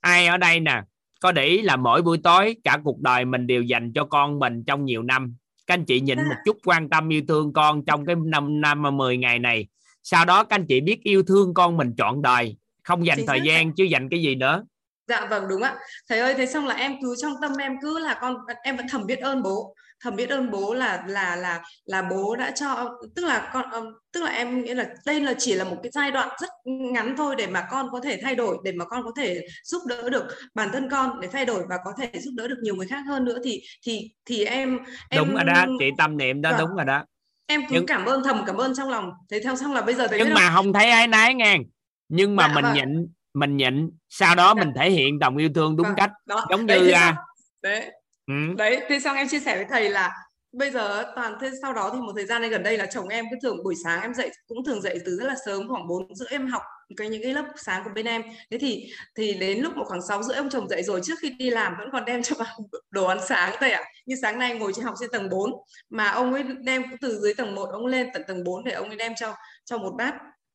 Ai 0.00 0.26
ở 0.26 0.36
đây 0.36 0.60
nè 0.60 0.82
có 1.20 1.32
để 1.32 1.44
ý 1.44 1.62
là 1.62 1.76
mỗi 1.76 2.02
buổi 2.02 2.18
tối 2.18 2.56
cả 2.64 2.78
cuộc 2.84 3.00
đời 3.00 3.24
mình 3.24 3.46
đều 3.46 3.62
dành 3.62 3.92
cho 3.92 4.04
con 4.04 4.38
mình 4.38 4.64
trong 4.66 4.84
nhiều 4.84 5.02
năm. 5.02 5.34
Các 5.66 5.74
anh 5.74 5.84
chị 5.84 6.00
nhịn 6.00 6.18
một 6.18 6.36
chút 6.44 6.56
quan 6.64 6.88
tâm 6.88 7.12
yêu 7.12 7.22
thương 7.28 7.52
con 7.52 7.84
trong 7.84 8.06
cái 8.06 8.16
năm 8.16 8.60
năm 8.60 8.82
mà 8.82 8.90
10 8.90 9.16
ngày 9.16 9.38
này. 9.38 9.66
Sau 10.02 10.24
đó 10.24 10.44
các 10.44 10.56
anh 10.56 10.66
chị 10.66 10.80
biết 10.80 11.02
yêu 11.02 11.22
thương 11.22 11.54
con 11.54 11.76
mình 11.76 11.94
trọn 11.96 12.22
đời. 12.22 12.56
Không 12.82 13.06
dành 13.06 13.18
thời 13.26 13.40
gian 13.44 13.74
chứ 13.74 13.84
dành 13.84 14.08
cái 14.08 14.22
gì 14.22 14.34
nữa. 14.34 14.64
Dạ 15.08 15.26
vâng 15.30 15.44
đúng 15.48 15.62
ạ. 15.62 15.74
Thầy 16.08 16.18
ơi 16.18 16.34
thế 16.38 16.46
xong 16.46 16.66
là 16.66 16.74
em 16.74 16.96
cứ 17.02 17.14
trong 17.22 17.32
tâm 17.42 17.52
em 17.60 17.72
cứ 17.82 17.98
là 17.98 18.18
con 18.20 18.36
em 18.62 18.76
vẫn 18.76 18.86
thầm 18.90 19.06
biết 19.06 19.18
ơn 19.18 19.42
bố 19.42 19.74
thầm 20.00 20.16
biết 20.16 20.30
ơn 20.30 20.50
bố 20.50 20.74
là 20.74 21.04
là 21.08 21.36
là 21.36 21.62
là 21.84 22.02
bố 22.02 22.36
đã 22.36 22.50
cho 22.50 22.98
tức 23.16 23.24
là 23.24 23.50
con 23.52 23.70
um, 23.70 23.84
tức 24.12 24.22
là 24.24 24.30
em 24.30 24.64
nghĩ 24.64 24.74
là 24.74 24.88
đây 25.06 25.20
là 25.20 25.34
chỉ 25.38 25.54
là 25.54 25.64
một 25.64 25.76
cái 25.82 25.90
giai 25.94 26.10
đoạn 26.10 26.28
rất 26.40 26.48
ngắn 26.64 27.14
thôi 27.16 27.34
để 27.38 27.46
mà 27.46 27.66
con 27.70 27.88
có 27.92 28.00
thể 28.00 28.20
thay 28.22 28.34
đổi 28.34 28.58
để 28.64 28.72
mà 28.72 28.84
con 28.84 29.02
có 29.04 29.12
thể 29.16 29.40
giúp 29.64 29.82
đỡ 29.88 30.10
được 30.10 30.24
bản 30.54 30.68
thân 30.72 30.88
con 30.90 31.20
để 31.20 31.28
thay 31.32 31.44
đổi 31.44 31.62
và 31.68 31.76
có 31.84 31.92
thể 31.98 32.20
giúp 32.20 32.32
đỡ 32.36 32.48
được 32.48 32.58
nhiều 32.62 32.74
người 32.76 32.86
khác 32.86 33.00
hơn 33.08 33.24
nữa 33.24 33.38
thì 33.44 33.60
thì 33.86 34.10
thì 34.24 34.44
em 34.44 34.78
em 35.10 35.24
đúng 35.24 35.34
rồi 35.34 35.44
đó 35.44 35.64
chị 35.78 35.90
tâm 35.98 36.16
niệm 36.16 36.42
đó 36.42 36.50
Vâng. 36.50 36.60
đúng 36.60 36.76
rồi 36.76 36.84
đó. 36.84 37.04
Em 37.46 37.60
cứ 37.60 37.66
Nhưng- 37.74 37.86
cảm 37.86 38.04
ơn 38.04 38.22
thầm 38.24 38.42
cảm 38.46 38.56
ơn 38.56 38.74
trong 38.76 38.88
lòng. 38.88 39.10
Thế 39.30 39.40
theo 39.44 39.56
xong 39.56 39.72
là 39.74 39.80
bây 39.80 39.94
giờ 39.94 40.06
thấy 40.06 40.18
nhưng 40.24 40.34
mà 40.34 40.50
không 40.54 40.72
thấy 40.72 40.90
ái 40.90 41.06
nái 41.06 41.34
ngang 41.34 41.64
nhưng 42.08 42.36
mà 42.36 42.48
Dạ, 42.48 42.54
mình 42.54 42.64
vâng. 42.64 42.74
nhịn 42.74 43.06
mình 43.34 43.56
nhịn. 43.56 43.90
Sau 44.08 44.34
đó 44.34 44.54
mình 44.54 44.72
thể 44.76 44.90
hiện 44.90 45.18
lòng 45.20 45.36
yêu 45.36 45.48
thương 45.54 45.76
đúng 45.76 45.86
Vâng, 45.86 45.96
cách. 45.96 46.10
đó. 46.26 46.46
giống 46.50 46.66
Đấy, 46.66 46.80
như 46.80 46.90
à, 46.90 47.16
đấy 47.62 47.90
ừ, 48.28 48.54
đấy 48.56 48.80
thế 48.88 49.00
xong 49.00 49.16
em 49.16 49.28
chia 49.28 49.40
sẻ 49.40 49.56
với 49.56 49.66
thầy 49.70 49.90
là 49.90 50.12
bây 50.52 50.70
giờ 50.70 51.12
toàn 51.16 51.34
thế 51.40 51.50
sau 51.62 51.72
đó 51.72 51.90
thì 51.94 52.00
một 52.00 52.12
thời 52.16 52.26
gian 52.26 52.40
đây 52.40 52.50
gần 52.50 52.62
đây 52.62 52.78
là 52.78 52.86
chồng 52.86 53.08
em 53.08 53.24
cứ 53.30 53.36
thường 53.42 53.64
buổi 53.64 53.74
sáng 53.84 54.02
em 54.02 54.14
dậy 54.14 54.30
cũng 54.46 54.64
thường 54.64 54.82
dậy 54.82 54.98
từ 55.04 55.16
rất 55.16 55.26
là 55.26 55.34
sớm 55.46 55.68
khoảng 55.68 55.88
bốn 55.88 56.14
rưỡi 56.14 56.28
em 56.30 56.46
học 56.46 56.62
cái 56.96 57.08
những 57.08 57.22
cái 57.22 57.34
lớp 57.34 57.44
sáng 57.56 57.84
của 57.84 57.90
bên 57.94 58.06
em. 58.06 58.22
Thế 58.50 58.58
thì 58.58 58.92
thì 59.14 59.34
đến 59.34 59.58
lúc 59.58 59.76
một 59.76 59.84
khoảng 59.86 60.02
sáu 60.08 60.22
rưỡi 60.22 60.36
ông 60.36 60.50
chồng 60.50 60.68
dậy 60.68 60.82
rồi 60.82 61.00
trước 61.04 61.14
khi 61.20 61.30
đi 61.30 61.50
làm 61.50 61.74
vẫn 61.78 61.88
còn 61.92 62.04
đem 62.04 62.22
cho 62.22 62.36
bà 62.38 62.54
đồ 62.90 63.04
ăn 63.04 63.18
sáng 63.28 63.56
thầy 63.60 63.70
ạ. 63.70 63.84
Như 64.06 64.16
sáng 64.22 64.38
nay 64.38 64.58
ngồi 64.58 64.72
trên 64.72 64.84
học 64.84 64.94
trên 65.00 65.10
tầng 65.10 65.28
4 65.28 65.52
mà 65.90 66.08
ông 66.08 66.34
ấy 66.34 66.44
đem 66.64 66.82
từ 67.00 67.20
dưới 67.20 67.34
tầng 67.34 67.54
1 67.54 67.68
ông 67.72 67.86
lên 67.86 68.08
tận 68.14 68.22
tầng 68.28 68.44
4 68.44 68.64
để 68.64 68.72
ông 68.72 68.88
ấy 68.88 68.96
đem 68.96 69.12
cho 69.16 69.34
cho 69.64 69.78
một 69.78 69.94
bát 69.98 70.14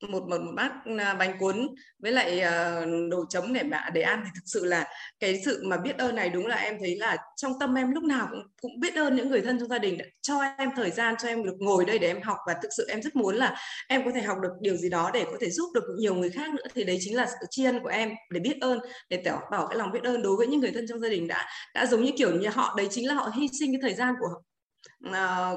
một 0.09 0.29
một, 0.29 0.37
bát 0.55 0.71
à, 0.97 1.13
bánh 1.13 1.37
cuốn 1.39 1.67
với 1.99 2.11
lại 2.11 2.39
à, 2.39 2.81
đồ 3.11 3.25
chấm 3.29 3.53
để 3.53 3.63
mà 3.63 3.89
để 3.93 4.01
ăn 4.01 4.21
thì 4.25 4.29
thực 4.35 4.43
sự 4.45 4.65
là 4.65 4.87
cái 5.19 5.41
sự 5.45 5.63
mà 5.65 5.77
biết 5.77 5.97
ơn 5.97 6.15
này 6.15 6.29
đúng 6.29 6.45
là 6.45 6.55
em 6.55 6.77
thấy 6.79 6.95
là 6.95 7.17
trong 7.35 7.51
tâm 7.59 7.75
em 7.75 7.91
lúc 7.91 8.03
nào 8.03 8.27
cũng 8.31 8.41
cũng 8.61 8.79
biết 8.79 8.95
ơn 8.95 9.15
những 9.15 9.29
người 9.29 9.41
thân 9.41 9.59
trong 9.59 9.69
gia 9.69 9.77
đình 9.77 9.97
đã 9.97 10.05
cho 10.21 10.41
em 10.57 10.69
thời 10.75 10.91
gian 10.91 11.15
cho 11.21 11.27
em 11.27 11.43
được 11.43 11.55
ngồi 11.59 11.85
đây 11.85 11.99
để 11.99 12.07
em 12.07 12.21
học 12.21 12.37
và 12.47 12.55
thực 12.61 12.69
sự 12.77 12.87
em 12.89 13.01
rất 13.01 13.15
muốn 13.15 13.35
là 13.35 13.55
em 13.87 14.05
có 14.05 14.11
thể 14.15 14.21
học 14.21 14.37
được 14.41 14.51
điều 14.61 14.75
gì 14.75 14.89
đó 14.89 15.11
để 15.13 15.25
có 15.25 15.37
thể 15.39 15.49
giúp 15.49 15.69
được 15.73 15.83
nhiều 15.99 16.15
người 16.15 16.29
khác 16.29 16.53
nữa. 16.53 16.63
Thì 16.75 16.83
đấy 16.83 16.97
chính 17.01 17.15
là 17.15 17.25
sự 17.25 17.45
tri 17.49 17.63
ân 17.63 17.79
của 17.83 17.89
em 17.89 18.11
để 18.31 18.39
biết 18.39 18.57
ơn 18.61 18.79
để 19.09 19.21
tỏ 19.25 19.39
bảo 19.51 19.67
cái 19.67 19.77
lòng 19.77 19.91
biết 19.91 20.03
ơn 20.03 20.21
đối 20.21 20.35
với 20.37 20.47
những 20.47 20.59
người 20.59 20.71
thân 20.71 20.85
trong 20.89 20.99
gia 20.99 21.09
đình 21.09 21.27
đã 21.27 21.47
đã 21.73 21.85
giống 21.85 22.03
như 22.03 22.11
kiểu 22.17 22.35
như 22.35 22.49
họ 22.49 22.73
đấy 22.77 22.87
chính 22.91 23.07
là 23.07 23.13
họ 23.13 23.31
hy 23.35 23.47
sinh 23.59 23.71
cái 23.71 23.79
thời 23.81 23.93
gian 23.93 24.13
của 24.19 24.27
họ 24.27 24.41
à, 25.11 25.51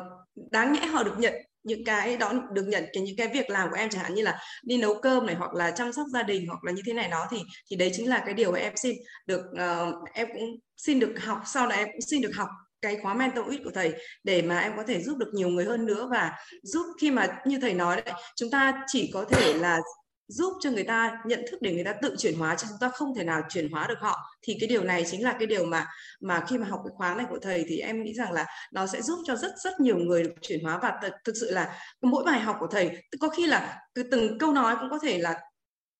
đáng 0.50 0.72
nhẽ 0.72 0.86
họ 0.86 1.02
được 1.02 1.18
nhận 1.18 1.34
những 1.66 1.84
cái 1.84 2.16
đó 2.16 2.32
được 2.52 2.64
nhận 2.68 2.84
cái 2.92 3.02
những 3.02 3.16
cái 3.16 3.28
việc 3.28 3.50
làm 3.50 3.70
của 3.70 3.76
em 3.76 3.88
chẳng 3.88 4.02
hạn 4.02 4.14
như 4.14 4.22
là 4.22 4.38
đi 4.62 4.76
nấu 4.76 4.94
cơm 4.94 5.26
này 5.26 5.34
hoặc 5.34 5.54
là 5.54 5.70
chăm 5.70 5.92
sóc 5.92 6.06
gia 6.12 6.22
đình 6.22 6.46
hoặc 6.48 6.64
là 6.64 6.72
như 6.72 6.82
thế 6.86 6.92
này 6.92 7.08
đó 7.08 7.26
thì 7.30 7.38
thì 7.70 7.76
đấy 7.76 7.90
chính 7.94 8.08
là 8.08 8.22
cái 8.24 8.34
điều 8.34 8.52
mà 8.52 8.58
em 8.58 8.72
xin 8.76 8.96
được 9.26 9.42
uh, 9.52 10.08
em 10.12 10.28
cũng 10.32 10.56
xin 10.76 11.00
được 11.00 11.14
học 11.20 11.42
sau 11.46 11.66
này 11.66 11.78
em 11.78 11.88
cũng 11.92 12.00
xin 12.00 12.22
được 12.22 12.32
học 12.36 12.48
cái 12.82 12.96
khóa 13.02 13.14
mentor 13.14 13.46
ít 13.50 13.60
của 13.64 13.70
thầy 13.74 13.94
để 14.24 14.42
mà 14.42 14.58
em 14.58 14.72
có 14.76 14.82
thể 14.82 15.02
giúp 15.02 15.18
được 15.18 15.30
nhiều 15.32 15.48
người 15.48 15.64
hơn 15.64 15.86
nữa. 15.86 16.08
Và 16.10 16.32
giúp 16.62 16.86
khi 17.00 17.10
mà 17.10 17.38
như 17.46 17.58
thầy 17.60 17.74
nói 17.74 18.02
đấy 18.04 18.14
chúng 18.36 18.50
ta 18.50 18.82
chỉ 18.86 19.10
có 19.14 19.24
thể 19.24 19.54
là 19.54 19.80
giúp 20.28 20.52
cho 20.60 20.70
người 20.70 20.84
ta 20.84 21.18
nhận 21.26 21.44
thức 21.50 21.62
để 21.62 21.74
người 21.74 21.84
ta 21.84 21.92
tự 22.02 22.14
chuyển 22.18 22.38
hóa 22.38 22.56
chứ 22.58 22.66
chúng 22.68 22.78
ta 22.80 22.88
không 22.88 23.14
thể 23.14 23.24
nào 23.24 23.42
chuyển 23.48 23.70
hóa 23.70 23.86
được 23.86 23.98
họ. 24.00 24.18
Thì 24.42 24.56
cái 24.60 24.68
điều 24.68 24.84
này 24.84 25.04
chính 25.10 25.24
là 25.24 25.32
cái 25.38 25.46
điều 25.46 25.66
mà 25.66 25.86
mà 26.20 26.44
khi 26.48 26.58
mà 26.58 26.66
học 26.66 26.80
cái 26.84 26.92
khóa 26.96 27.14
này 27.14 27.26
của 27.30 27.38
thầy 27.42 27.64
thì 27.68 27.78
em 27.78 28.02
nghĩ 28.02 28.14
rằng 28.14 28.32
là 28.32 28.46
nó 28.72 28.86
sẽ 28.86 29.02
giúp 29.02 29.18
cho 29.26 29.36
rất 29.36 29.52
rất 29.64 29.80
nhiều 29.80 29.96
người 29.96 30.22
được 30.22 30.34
chuyển 30.42 30.64
hóa 30.64 30.78
và 30.82 30.92
th- 31.02 31.10
thực 31.24 31.36
sự 31.40 31.50
là 31.50 31.78
mỗi 32.02 32.24
bài 32.24 32.40
học 32.40 32.56
của 32.60 32.68
thầy, 32.70 32.90
có 33.20 33.28
khi 33.28 33.46
là 33.46 33.78
từ 33.94 34.02
từng 34.10 34.38
câu 34.38 34.52
nói 34.52 34.76
cũng 34.80 34.90
có 34.90 34.98
thể 35.02 35.18
là 35.18 35.34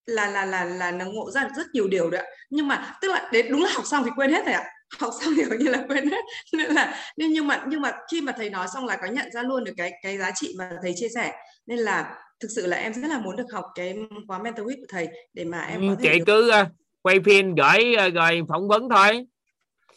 là 0.05 0.29
là 0.29 0.45
là 0.45 0.63
là 0.63 0.91
nó 0.91 1.05
ngộ 1.05 1.31
ra 1.31 1.43
được 1.43 1.53
rất 1.57 1.67
nhiều 1.73 1.87
điều 1.87 2.09
đấy 2.09 2.21
ạ. 2.21 2.27
Nhưng 2.49 2.67
mà 2.67 2.97
tức 3.01 3.11
là 3.11 3.29
đến 3.31 3.51
đúng 3.51 3.63
là 3.63 3.69
học 3.73 3.85
xong 3.85 4.03
thì 4.03 4.11
quên 4.15 4.31
hết 4.31 4.45
rồi 4.45 4.53
ạ. 4.53 4.63
Học 4.99 5.13
xong 5.21 5.33
thì 5.37 5.43
như 5.59 5.69
là 5.69 5.83
quên 5.87 6.09
hết. 6.09 6.21
Nên 6.53 6.73
là, 6.73 6.95
nên 7.17 7.31
nhưng 7.33 7.47
mà 7.47 7.63
nhưng 7.67 7.81
mà 7.81 7.91
khi 8.11 8.21
mà 8.21 8.31
thầy 8.31 8.49
nói 8.49 8.67
xong 8.73 8.85
là 8.85 8.97
có 8.97 9.07
nhận 9.07 9.31
ra 9.31 9.43
luôn 9.43 9.63
được 9.63 9.73
cái 9.77 9.91
cái 10.03 10.17
giá 10.17 10.31
trị 10.35 10.55
mà 10.57 10.71
thầy 10.81 10.93
chia 10.95 11.09
sẻ. 11.15 11.33
Nên 11.65 11.79
là 11.79 12.15
thực 12.39 12.47
sự 12.55 12.67
là 12.67 12.77
em 12.77 12.93
rất 12.93 13.07
là 13.07 13.19
muốn 13.19 13.35
được 13.35 13.45
học 13.53 13.65
cái 13.75 13.95
khóa 14.27 14.39
mentor 14.39 14.67
week 14.67 14.75
của 14.79 14.85
thầy 14.89 15.07
để 15.33 15.43
mà 15.45 15.61
em 15.61 15.81
có 15.81 15.87
Ừ, 15.87 15.95
thể 16.03 16.09
chị 16.13 16.19
được... 16.19 16.23
cứ 16.27 16.49
ờ, 16.49 16.65
quay 17.01 17.19
phim 17.25 17.55
gửi 17.55 17.95
ờ, 17.95 18.09
rồi 18.09 18.41
phỏng 18.49 18.67
vấn 18.67 18.89
thôi 18.89 19.25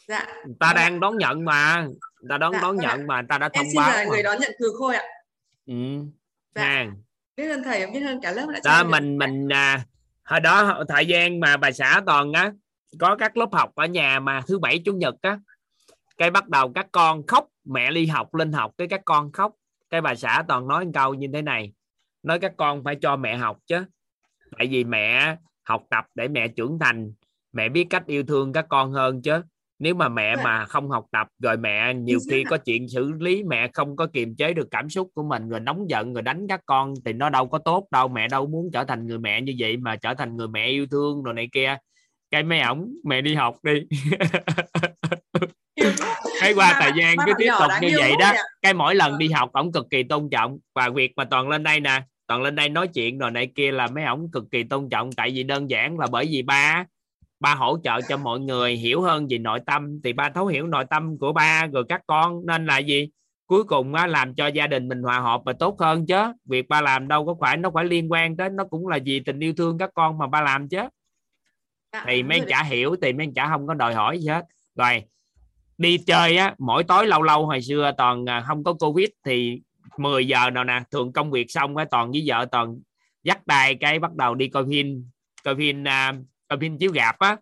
dạ 0.07 0.27
ta 0.59 0.73
đang 0.75 0.99
đón 0.99 1.17
nhận 1.17 1.45
mà 1.45 1.87
ta 2.29 2.37
đón 2.37 2.53
Dạ, 2.53 2.61
đón 2.61 2.77
vâng 2.77 2.85
ạ. 2.85 2.95
nhận 2.97 3.07
mà 3.07 3.15
người 3.21 3.27
ta 3.29 3.37
đã 3.37 3.45
em 3.45 3.51
thông 3.55 3.65
xin 3.71 3.75
báo 3.77 3.89
là 3.91 4.03
mà. 4.03 4.09
người 4.09 4.23
đón 4.23 4.37
nhận 4.39 4.51
cừ 4.59 4.73
khôi 4.79 4.95
ạ 4.95 5.03
ừ. 5.67 5.73
Dạ. 6.55 6.85
biết 7.37 7.49
ơn 7.49 7.63
thầy 7.63 7.87
biết 7.87 8.03
ơn 8.07 8.21
cả 8.21 8.31
lớp 8.31 8.45
đã 8.53 8.59
đó 8.65 8.77
em 8.77 8.85
được- 8.87 8.91
mình 8.91 9.17
mình 9.17 9.49
à, 9.53 9.85
hồi 10.23 10.39
đó 10.39 10.83
thời 10.89 11.05
gian 11.05 11.39
mà 11.39 11.57
bà 11.57 11.71
xã 11.71 12.01
toàn 12.05 12.33
á 12.33 12.51
có 12.99 13.15
các 13.15 13.37
lớp 13.37 13.49
học 13.51 13.71
ở 13.75 13.85
nhà 13.85 14.19
mà 14.19 14.41
thứ 14.47 14.59
bảy 14.59 14.79
chủ 14.85 14.93
nhật 14.93 15.15
á 15.21 15.39
cái 16.17 16.31
bắt 16.31 16.49
đầu 16.49 16.71
các 16.75 16.87
con 16.91 17.27
khóc 17.27 17.47
mẹ 17.65 17.91
đi 17.91 18.05
học 18.05 18.35
lên 18.35 18.51
học 18.51 18.71
cái 18.77 18.87
các 18.87 19.01
con 19.05 19.31
khóc 19.31 19.51
cái 19.89 20.01
bà 20.01 20.15
xã 20.15 20.43
toàn 20.47 20.67
nói 20.67 20.85
một 20.85 20.91
câu 20.93 21.13
như 21.13 21.27
thế 21.33 21.41
này 21.41 21.71
nói 22.23 22.39
các 22.39 22.53
con 22.57 22.83
phải 22.83 22.95
cho 22.95 23.15
mẹ 23.15 23.37
học 23.37 23.57
chứ. 23.67 23.85
Tại 24.57 24.67
vì 24.67 24.83
mẹ 24.83 25.37
học 25.63 25.83
tập 25.89 26.05
để 26.15 26.27
mẹ 26.27 26.47
trưởng 26.47 26.79
thành. 26.79 27.13
Mẹ 27.53 27.69
biết 27.69 27.87
cách 27.89 28.05
yêu 28.05 28.23
thương 28.23 28.53
các 28.53 28.65
con 28.69 28.91
hơn 28.91 29.21
chứ. 29.21 29.41
Nếu 29.79 29.95
mà 29.95 30.09
mẹ 30.09 30.35
mà 30.35 30.65
không 30.65 30.89
học 30.89 31.05
tập 31.11 31.27
rồi 31.39 31.57
mẹ 31.57 31.93
nhiều 31.93 32.19
khi 32.29 32.43
có 32.43 32.57
chuyện 32.57 32.89
xử 32.89 33.11
lý 33.19 33.43
mẹ 33.43 33.69
không 33.73 33.95
có 33.95 34.07
kiềm 34.13 34.35
chế 34.35 34.53
được 34.53 34.67
cảm 34.71 34.89
xúc 34.89 35.09
của 35.13 35.23
mình 35.23 35.49
rồi 35.49 35.59
nóng 35.59 35.89
giận 35.89 36.13
rồi 36.13 36.21
đánh 36.21 36.47
các 36.49 36.61
con 36.65 36.93
thì 37.05 37.13
nó 37.13 37.29
đâu 37.29 37.47
có 37.47 37.57
tốt 37.57 37.87
đâu. 37.91 38.07
Mẹ 38.07 38.27
đâu 38.27 38.47
muốn 38.47 38.69
trở 38.73 38.83
thành 38.83 39.07
người 39.07 39.19
mẹ 39.19 39.41
như 39.41 39.55
vậy 39.59 39.77
mà 39.77 39.95
trở 39.95 40.13
thành 40.13 40.37
người 40.37 40.47
mẹ 40.47 40.67
yêu 40.67 40.85
thương 40.91 41.23
rồi 41.23 41.33
này 41.33 41.49
kia. 41.51 41.77
Cái 42.31 42.43
mấy 42.43 42.59
ổng 42.59 42.93
mẹ 43.03 43.21
đi 43.21 43.35
học 43.35 43.55
đi 43.63 43.73
cái 46.41 46.53
qua 46.53 46.77
thời 46.79 46.91
gian 46.97 47.15
cứ 47.25 47.33
tiếp 47.37 47.49
tục 47.59 47.71
như 47.81 47.89
vậy 47.97 48.13
đó. 48.19 48.33
cái 48.61 48.73
mỗi 48.73 48.95
lần 48.95 49.17
đi 49.17 49.29
học 49.29 49.51
ổng 49.53 49.71
cực 49.71 49.89
kỳ 49.89 50.03
tôn 50.03 50.29
trọng. 50.29 50.57
Và 50.75 50.89
việc 50.89 51.11
mà 51.15 51.25
toàn 51.25 51.49
lên 51.49 51.63
đây 51.63 51.79
nè 51.79 52.01
toàn 52.27 52.41
lên 52.41 52.55
đây 52.55 52.69
nói 52.69 52.87
chuyện 52.87 53.17
rồi 53.17 53.31
này 53.31 53.47
kia 53.55 53.71
là 53.71 53.87
mấy 53.87 54.03
ổng 54.03 54.31
cực 54.31 54.43
kỳ 54.51 54.63
tôn 54.63 54.89
trọng. 54.89 55.11
Tại 55.11 55.31
vì 55.31 55.43
đơn 55.43 55.69
giản 55.69 55.99
là 55.99 56.07
bởi 56.11 56.25
vì 56.31 56.41
ba 56.41 56.85
ba 57.39 57.55
hỗ 57.55 57.77
trợ 57.83 58.01
cho 58.01 58.17
mọi 58.17 58.39
người 58.39 58.75
hiểu 58.75 59.01
hơn 59.01 59.27
về 59.29 59.37
nội 59.37 59.59
tâm. 59.65 59.99
Thì 60.03 60.13
ba 60.13 60.29
thấu 60.29 60.47
hiểu 60.47 60.67
nội 60.67 60.85
tâm 60.89 61.17
của 61.17 61.33
ba 61.33 61.67
rồi 61.73 61.83
các 61.89 62.01
con. 62.07 62.45
Nên 62.45 62.65
là 62.65 62.77
gì? 62.77 63.09
Cuối 63.47 63.63
cùng 63.63 63.93
á, 63.93 64.07
làm 64.07 64.33
cho 64.35 64.47
gia 64.47 64.67
đình 64.67 64.87
mình 64.87 65.01
hòa 65.01 65.19
hợp 65.19 65.41
và 65.45 65.53
tốt 65.53 65.79
hơn 65.79 66.05
chứ. 66.05 66.33
Việc 66.45 66.69
ba 66.69 66.81
làm 66.81 67.07
đâu 67.07 67.25
có 67.25 67.35
phải 67.41 67.57
nó 67.57 67.71
phải 67.73 67.85
liên 67.85 68.11
quan 68.11 68.37
tới 68.37 68.49
nó 68.49 68.63
cũng 68.65 68.87
là 68.87 68.99
vì 69.05 69.19
tình 69.19 69.39
yêu 69.39 69.53
thương 69.57 69.77
các 69.77 69.89
con 69.93 70.17
mà 70.17 70.27
ba 70.27 70.41
làm 70.41 70.69
chứ. 70.69 70.81
Dạ, 71.93 72.03
thì 72.07 72.23
mấy 72.23 72.41
chả 72.47 72.63
hiểu 72.63 72.95
thì 73.01 73.13
mấy 73.13 73.25
anh 73.25 73.33
chả 73.33 73.47
không 73.47 73.67
có 73.67 73.73
đòi 73.73 73.93
hỏi 73.93 74.19
gì 74.19 74.27
hết. 74.27 74.45
Rồi 74.75 75.03
đi 75.81 75.97
chơi 75.97 76.37
á, 76.37 76.55
mỗi 76.57 76.83
tối 76.83 77.07
lâu 77.07 77.21
lâu 77.21 77.45
hồi 77.45 77.61
xưa 77.61 77.91
toàn 77.97 78.29
à, 78.29 78.43
không 78.47 78.63
có 78.63 78.73
covid 78.73 79.09
thì 79.25 79.61
10 79.97 80.27
giờ 80.27 80.49
nào 80.49 80.63
nè, 80.63 80.81
thường 80.91 81.13
công 81.13 81.31
việc 81.31 81.51
xong 81.51 81.77
á, 81.77 81.85
toàn 81.91 82.11
với 82.11 82.23
vợ 82.25 82.45
toàn 82.51 82.79
dắt 83.23 83.39
tay 83.47 83.75
cái 83.75 83.99
bắt 83.99 84.13
đầu 84.15 84.35
đi 84.35 84.47
coi 84.47 84.65
phim 84.69 85.09
coi 85.43 85.55
phim 85.55 85.87
à, 85.87 86.13
coi 86.47 86.59
phim 86.59 86.77
chiếu 86.77 86.91
rạp 86.95 87.19
á. 87.19 87.37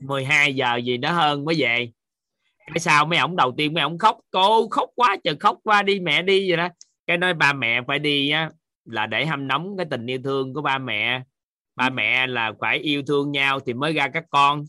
12 0.00 0.54
giờ 0.54 0.76
gì 0.76 0.96
đó 0.96 1.12
hơn 1.12 1.44
mới 1.44 1.54
về. 1.58 1.92
Cái 2.66 2.78
sao 2.78 3.04
mấy 3.06 3.18
ổng 3.18 3.36
đầu 3.36 3.54
tiên 3.56 3.74
mấy 3.74 3.82
ổng 3.82 3.98
khóc, 3.98 4.18
cô 4.30 4.68
khóc 4.68 4.90
quá 4.94 5.16
trời 5.24 5.36
khóc 5.40 5.58
quá, 5.64 5.82
đi 5.82 6.00
mẹ 6.00 6.22
đi 6.22 6.50
vậy 6.50 6.56
đó. 6.56 6.68
Cái 7.06 7.18
nói 7.18 7.34
ba 7.34 7.52
mẹ 7.52 7.80
phải 7.86 7.98
đi 7.98 8.30
á, 8.30 8.50
là 8.84 9.06
để 9.06 9.26
hâm 9.26 9.48
nóng 9.48 9.76
cái 9.76 9.86
tình 9.90 10.06
yêu 10.06 10.18
thương 10.24 10.54
của 10.54 10.62
ba 10.62 10.78
mẹ. 10.78 11.22
Ba 11.76 11.90
mẹ 11.90 12.26
là 12.26 12.52
phải 12.60 12.78
yêu 12.78 13.02
thương 13.06 13.32
nhau 13.32 13.60
thì 13.60 13.74
mới 13.74 13.92
ra 13.92 14.08
các 14.08 14.24
con 14.30 14.64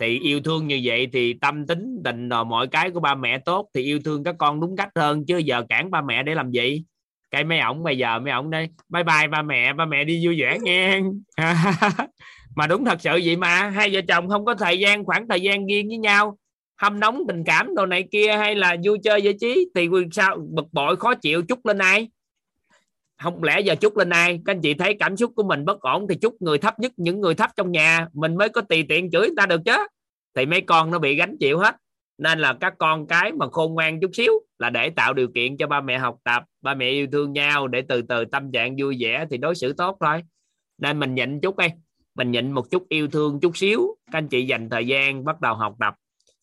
thì 0.00 0.18
yêu 0.18 0.40
thương 0.40 0.66
như 0.66 0.80
vậy 0.84 1.08
thì 1.12 1.32
tâm 1.32 1.66
tính 1.66 2.00
tình 2.04 2.28
rồi, 2.28 2.44
mọi 2.44 2.66
cái 2.66 2.90
của 2.90 3.00
ba 3.00 3.14
mẹ 3.14 3.38
tốt 3.38 3.68
thì 3.74 3.82
yêu 3.82 3.98
thương 4.04 4.24
các 4.24 4.34
con 4.38 4.60
đúng 4.60 4.76
cách 4.76 4.90
hơn, 4.94 5.24
chứ 5.26 5.38
giờ 5.38 5.62
cản 5.68 5.90
ba 5.90 6.00
mẹ 6.00 6.22
để 6.22 6.34
làm 6.34 6.50
gì? 6.50 6.84
Cái 7.30 7.44
mấy 7.44 7.58
ổng 7.60 7.82
bây 7.82 7.98
giờ, 7.98 8.18
mấy 8.18 8.32
ổng 8.32 8.50
đây 8.50 8.68
bye 8.88 9.02
bye 9.02 9.28
ba 9.28 9.42
mẹ 9.42 9.72
ba 9.72 9.86
mẹ 9.86 10.04
đi 10.04 10.26
vui 10.26 10.40
vẻ 10.40 10.58
nghe. 10.62 11.00
Mà 12.56 12.66
đúng 12.66 12.84
thật 12.84 13.00
sự 13.00 13.20
vậy 13.24 13.36
mà, 13.36 13.70
hai 13.70 13.90
vợ 13.92 14.00
chồng 14.08 14.28
không 14.28 14.44
có 14.44 14.54
thời 14.54 14.78
gian, 14.78 15.04
khoảng 15.04 15.28
thời 15.28 15.40
gian 15.40 15.66
riêng 15.66 15.88
với 15.88 15.98
nhau, 15.98 16.38
hâm 16.76 17.00
nóng, 17.00 17.22
tình 17.28 17.44
cảm 17.44 17.74
đồ 17.74 17.86
này 17.86 18.04
kia 18.12 18.36
hay 18.36 18.54
là 18.54 18.76
vui 18.84 18.98
chơi 19.02 19.22
giải 19.22 19.34
trí 19.40 19.68
thì 19.74 19.88
sao, 20.12 20.38
bực 20.50 20.66
bội, 20.72 20.96
khó 20.96 21.14
chịu, 21.14 21.42
chút 21.42 21.66
lên 21.66 21.78
ai? 21.78 22.08
Không 23.24 23.42
lẽ 23.42 23.60
giờ 23.60 23.74
chút 23.74 23.96
lên 23.96 24.10
ai? 24.10 24.40
Các 24.44 24.52
anh 24.52 24.60
chị 24.60 24.74
thấy 24.74 24.96
cảm 25.00 25.16
xúc 25.16 25.32
của 25.36 25.42
mình 25.42 25.64
bất 25.64 25.80
ổn 25.80 26.06
thì 26.08 26.14
chút 26.14 26.42
người 26.42 26.58
thấp 26.58 26.78
nhất 26.78 26.92
những 26.96 27.20
người 27.20 27.34
thấp 27.34 27.50
trong 27.56 27.72
nhà 27.72 28.08
mình 28.12 28.36
mới 28.36 28.48
có 28.48 28.60
tùy 28.60 28.84
tiện 28.88 29.10
chửi 29.10 29.20
người 29.20 29.34
ta 29.36 29.46
được 29.46 29.60
chứ. 29.64 29.76
Thì 30.34 30.46
mấy 30.46 30.60
con 30.60 30.90
nó 30.90 30.98
bị 30.98 31.16
gánh 31.16 31.36
chịu 31.40 31.58
hết. 31.58 31.76
Nên 32.18 32.38
là 32.38 32.52
các 32.60 32.74
con 32.78 33.06
cái 33.06 33.32
mà 33.32 33.46
khôn 33.52 33.74
ngoan 33.74 34.00
chút 34.00 34.10
xíu 34.14 34.32
là 34.58 34.70
để 34.70 34.90
tạo 34.90 35.14
điều 35.14 35.28
kiện 35.34 35.56
cho 35.56 35.66
ba 35.66 35.80
mẹ 35.80 35.98
học 35.98 36.18
tập, 36.24 36.44
ba 36.62 36.74
mẹ 36.74 36.90
yêu 36.90 37.06
thương 37.12 37.32
nhau 37.32 37.68
để 37.68 37.82
từ 37.88 38.02
từ 38.02 38.24
tâm 38.24 38.52
trạng 38.52 38.76
vui 38.80 38.96
vẻ 39.00 39.26
thì 39.30 39.36
đối 39.36 39.54
xử 39.54 39.72
tốt 39.72 39.96
thôi. 40.00 40.22
Nên 40.78 40.98
mình 40.98 41.14
nhịn 41.14 41.40
chút 41.40 41.56
đi. 41.56 41.66
Mình 42.14 42.30
nhịn 42.30 42.52
một 42.52 42.70
chút 42.70 42.88
yêu 42.88 43.08
thương 43.08 43.40
chút 43.40 43.56
xíu. 43.56 43.96
Các 44.12 44.18
anh 44.18 44.28
chị 44.28 44.46
dành 44.46 44.70
thời 44.70 44.86
gian 44.86 45.24
bắt 45.24 45.40
đầu 45.40 45.54
học 45.54 45.76
tập. 45.80 45.94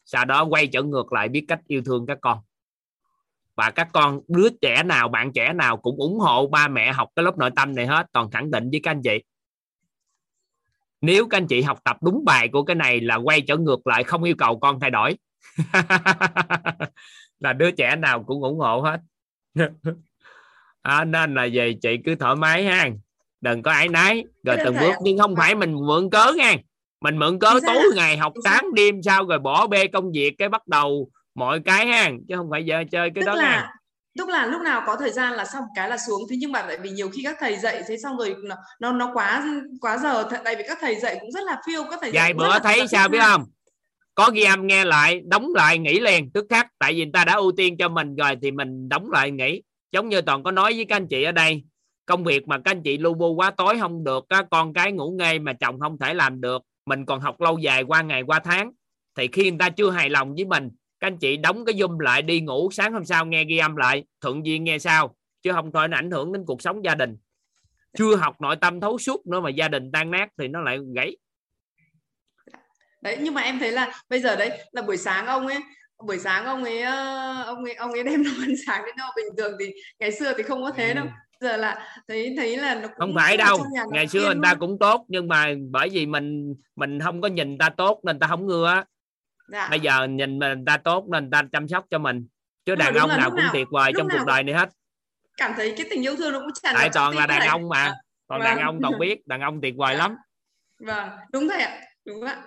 Sau 0.05 0.25
đó 0.25 0.45
quay 0.45 0.67
trở 0.67 0.83
ngược 0.83 1.13
lại 1.13 1.29
biết 1.29 1.45
cách 1.47 1.59
yêu 1.67 1.81
thương 1.85 2.05
các 2.05 2.17
con 2.21 2.37
và 3.55 3.71
các 3.71 3.87
con 3.93 4.19
đứa 4.27 4.49
trẻ 4.61 4.83
nào 4.83 5.09
bạn 5.09 5.31
trẻ 5.33 5.53
nào 5.53 5.77
cũng 5.77 5.97
ủng 5.97 6.19
hộ 6.19 6.47
ba 6.47 6.67
mẹ 6.67 6.91
học 6.91 7.09
cái 7.15 7.23
lớp 7.23 7.37
nội 7.37 7.49
tâm 7.55 7.75
này 7.75 7.87
hết 7.87 8.07
toàn 8.13 8.31
khẳng 8.31 8.51
định 8.51 8.69
với 8.71 8.79
các 8.83 8.91
anh 8.91 9.01
chị. 9.03 9.23
Nếu 11.01 11.27
các 11.27 11.37
anh 11.37 11.47
chị 11.47 11.61
học 11.61 11.79
tập 11.83 11.97
đúng 12.01 12.25
bài 12.25 12.47
của 12.47 12.63
cái 12.63 12.75
này 12.75 13.01
là 13.01 13.15
quay 13.15 13.41
trở 13.41 13.57
ngược 13.57 13.87
lại 13.87 14.03
không 14.03 14.23
yêu 14.23 14.35
cầu 14.37 14.59
con 14.59 14.79
thay 14.79 14.89
đổi. 14.89 15.17
Là 17.39 17.53
đứa 17.53 17.71
trẻ 17.71 17.95
nào 17.95 18.23
cũng 18.23 18.43
ủng 18.43 18.59
hộ 18.59 18.81
hết. 18.81 18.99
À, 20.81 21.05
nên 21.05 21.33
là 21.33 21.47
về 21.53 21.75
chị 21.81 21.97
cứ 22.05 22.15
thoải 22.15 22.35
mái 22.35 22.63
ha. 22.63 22.89
Đừng 23.41 23.61
có 23.61 23.71
ái 23.71 23.89
nái 23.89 24.23
rồi 24.43 24.57
từng 24.65 24.75
bước 24.79 24.93
nhưng 25.01 25.17
không 25.17 25.35
phải 25.35 25.55
mình 25.55 25.73
mượn 25.73 26.09
cớ 26.09 26.33
nha. 26.37 26.55
Mình 27.01 27.17
mượn 27.17 27.39
cớ 27.39 27.59
tối 27.67 27.83
ngày 27.95 28.17
học 28.17 28.33
sáng 28.43 28.73
đêm 28.73 29.01
sau 29.03 29.25
rồi 29.25 29.39
bỏ 29.39 29.67
bê 29.67 29.87
công 29.87 30.11
việc 30.11 30.35
cái 30.37 30.49
bắt 30.49 30.67
đầu 30.67 31.11
mọi 31.35 31.59
cái 31.65 31.87
ha 31.87 32.09
chứ 32.29 32.35
không 32.37 32.49
phải 32.51 32.65
giờ 32.65 32.83
chơi 32.91 33.09
cái 33.15 33.21
tức 33.21 33.27
đó 33.27 33.35
là 33.35 33.43
nha 33.43 33.71
tức 34.17 34.29
là 34.29 34.45
lúc 34.45 34.61
nào 34.61 34.83
có 34.85 34.95
thời 34.95 35.11
gian 35.11 35.33
là 35.33 35.45
xong 35.45 35.63
cái 35.75 35.89
là 35.89 35.97
xuống. 35.97 36.21
Thế 36.29 36.35
nhưng 36.39 36.51
mà 36.51 36.61
tại 36.61 36.77
vì 36.83 36.89
nhiều 36.89 37.09
khi 37.09 37.21
các 37.23 37.37
thầy 37.39 37.57
dạy 37.57 37.83
thế 37.87 37.97
xong 37.97 38.17
rồi 38.17 38.35
nó 38.43 38.55
nó, 38.79 38.91
nó 38.91 39.11
quá 39.13 39.43
quá 39.81 39.97
giờ. 39.97 40.29
Tại 40.43 40.55
vì 40.55 40.63
các 40.67 40.77
thầy 40.81 40.95
dạy 40.95 41.17
cũng 41.21 41.31
rất 41.31 41.43
là 41.43 41.61
phiêu 41.67 41.83
các 41.91 41.99
thầy 42.01 42.11
dạy 42.11 42.23
vài 42.23 42.33
bữa 42.33 42.59
thấy 42.59 42.87
sao 42.87 43.09
biết 43.09 43.19
ha. 43.19 43.27
không? 43.27 43.45
Có 44.15 44.29
ghi 44.33 44.43
âm 44.43 44.67
nghe 44.67 44.85
lại 44.85 45.21
đóng 45.25 45.53
lại 45.55 45.77
nghỉ 45.77 45.99
liền 45.99 46.31
tức 46.31 46.45
khắc. 46.49 46.67
Tại 46.79 46.93
vì 46.93 47.05
người 47.05 47.11
ta 47.13 47.25
đã 47.25 47.33
ưu 47.33 47.51
tiên 47.51 47.77
cho 47.77 47.89
mình 47.89 48.15
rồi 48.15 48.37
thì 48.41 48.51
mình 48.51 48.89
đóng 48.89 49.11
lại 49.11 49.31
nghỉ. 49.31 49.61
Giống 49.91 50.09
như 50.09 50.21
toàn 50.21 50.43
có 50.43 50.51
nói 50.51 50.73
với 50.73 50.85
các 50.85 50.95
anh 50.95 51.07
chị 51.07 51.23
ở 51.23 51.31
đây 51.31 51.63
công 52.05 52.23
việc 52.23 52.47
mà 52.47 52.57
các 52.57 52.71
anh 52.71 52.81
chị 52.83 52.97
lu 52.97 53.13
bu 53.13 53.33
quá 53.33 53.51
tối 53.51 53.79
không 53.79 54.03
được 54.03 54.25
á, 54.29 54.43
con 54.51 54.73
cái 54.73 54.91
ngủ 54.91 55.11
ngây 55.11 55.39
mà 55.39 55.53
chồng 55.53 55.79
không 55.79 55.97
thể 55.97 56.13
làm 56.13 56.41
được 56.41 56.61
mình 56.85 57.05
còn 57.05 57.19
học 57.19 57.41
lâu 57.41 57.57
dài 57.57 57.83
qua 57.83 58.01
ngày 58.01 58.21
qua 58.21 58.39
tháng 58.39 58.71
thì 59.17 59.27
khi 59.31 59.49
người 59.49 59.59
ta 59.59 59.69
chưa 59.69 59.89
hài 59.89 60.09
lòng 60.09 60.33
với 60.35 60.45
mình 60.45 60.69
các 61.01 61.07
anh 61.07 61.17
chị 61.17 61.37
đóng 61.37 61.65
cái 61.65 61.75
zoom 61.75 61.99
lại 61.99 62.21
đi 62.21 62.41
ngủ 62.41 62.69
sáng 62.71 62.93
hôm 62.93 63.05
sau 63.05 63.25
nghe 63.25 63.43
ghi 63.43 63.57
âm 63.57 63.75
lại 63.75 64.03
thuận 64.21 64.45
duyên 64.45 64.63
nghe 64.63 64.79
sao 64.79 65.15
chứ 65.43 65.51
không 65.51 65.71
thôi 65.71 65.87
nó 65.87 65.97
ảnh 65.97 66.11
hưởng 66.11 66.33
đến 66.33 66.43
cuộc 66.47 66.61
sống 66.61 66.85
gia 66.85 66.95
đình. 66.95 67.17
Chưa 67.97 68.15
học 68.15 68.41
nội 68.41 68.55
tâm 68.55 68.81
thấu 68.81 68.97
suốt 68.97 69.27
nữa 69.27 69.39
mà 69.39 69.49
gia 69.49 69.67
đình 69.67 69.91
tan 69.91 70.11
nát 70.11 70.29
thì 70.37 70.47
nó 70.47 70.61
lại 70.61 70.79
gãy. 70.95 71.17
Đấy 73.01 73.17
nhưng 73.21 73.33
mà 73.33 73.41
em 73.41 73.59
thấy 73.59 73.71
là 73.71 74.01
bây 74.09 74.19
giờ 74.19 74.35
đấy 74.35 74.59
là 74.71 74.81
buổi 74.81 74.97
sáng 74.97 75.25
ông 75.25 75.47
ấy 75.47 75.59
buổi 76.07 76.19
sáng 76.19 76.45
ông 76.45 76.63
ấy 76.63 76.81
ờ, 76.81 77.43
ông 77.43 77.63
ấy 77.63 77.73
ông 77.73 77.91
ấy 77.91 78.03
đem 78.03 78.23
đồ 78.23 78.31
ăn 78.41 78.53
sáng 78.67 78.85
đến 78.85 78.95
đâu 78.97 79.09
bình 79.15 79.25
thường 79.37 79.53
thì 79.59 79.73
ngày 79.99 80.11
xưa 80.11 80.33
thì 80.37 80.43
không 80.43 80.63
có 80.63 80.71
thế 80.71 80.93
đâu. 80.93 81.05
Giờ 81.39 81.57
là 81.57 81.87
thấy 82.07 82.33
thấy 82.37 82.57
là 82.57 82.75
nó 82.75 82.87
không 82.97 83.13
phải 83.15 83.37
đâu 83.37 83.65
ngày 83.91 84.07
xưa 84.07 84.25
người 84.25 84.43
ta 84.43 84.55
cũng 84.55 84.79
tốt 84.79 85.05
nhưng 85.07 85.27
mà 85.27 85.53
bởi 85.71 85.89
vì 85.89 86.05
mình 86.05 86.55
mình 86.75 86.99
không 86.99 87.21
có 87.21 87.27
nhìn 87.27 87.57
ta 87.57 87.69
tốt 87.69 87.99
nên 88.03 88.19
ta 88.19 88.27
không 88.27 88.47
ngưa 88.47 88.67
á 88.67 88.85
dạ. 89.51 89.67
bây 89.69 89.79
giờ 89.79 90.07
nhìn 90.07 90.39
người 90.39 90.55
ta 90.65 90.77
tốt 90.77 91.05
nên 91.11 91.31
ta 91.31 91.43
chăm 91.51 91.67
sóc 91.67 91.85
cho 91.89 91.97
mình. 91.99 92.27
Chứ 92.65 92.75
đàn 92.75 92.93
ông 92.93 93.09
là 93.09 93.17
nào 93.17 93.29
cũng 93.29 93.39
nào- 93.39 93.49
tuyệt 93.53 93.67
vời 93.71 93.91
trong 93.97 94.07
cuộc 94.11 94.25
đời 94.27 94.43
này 94.43 94.55
hết. 94.55 94.69
cảm 95.37 95.53
thấy 95.55 95.73
cái 95.77 95.87
tình 95.89 96.01
yêu 96.05 96.15
thương 96.15 96.33
nó 96.33 96.39
cũng 96.39 96.51
tràn 96.63 96.73
tại 96.77 96.89
toàn 96.93 97.15
là 97.17 97.27
đàn 97.27 97.39
thầy. 97.39 97.47
ông 97.47 97.69
mà. 97.69 97.93
Đàn 98.29 98.39
Vâng. 98.41 98.57
ông 98.57 98.79
toàn 98.81 98.99
biết 98.99 99.27
đàn 99.27 99.41
ông 99.41 99.61
tuyệt 99.61 99.73
vời 99.77 99.95
lắm. 99.95 100.15
Vâng 100.79 101.09
đúng 101.31 101.47
thầy 101.49 101.61
ạ. 101.61 101.81
Đúng 102.05 102.23
ạ. 102.23 102.43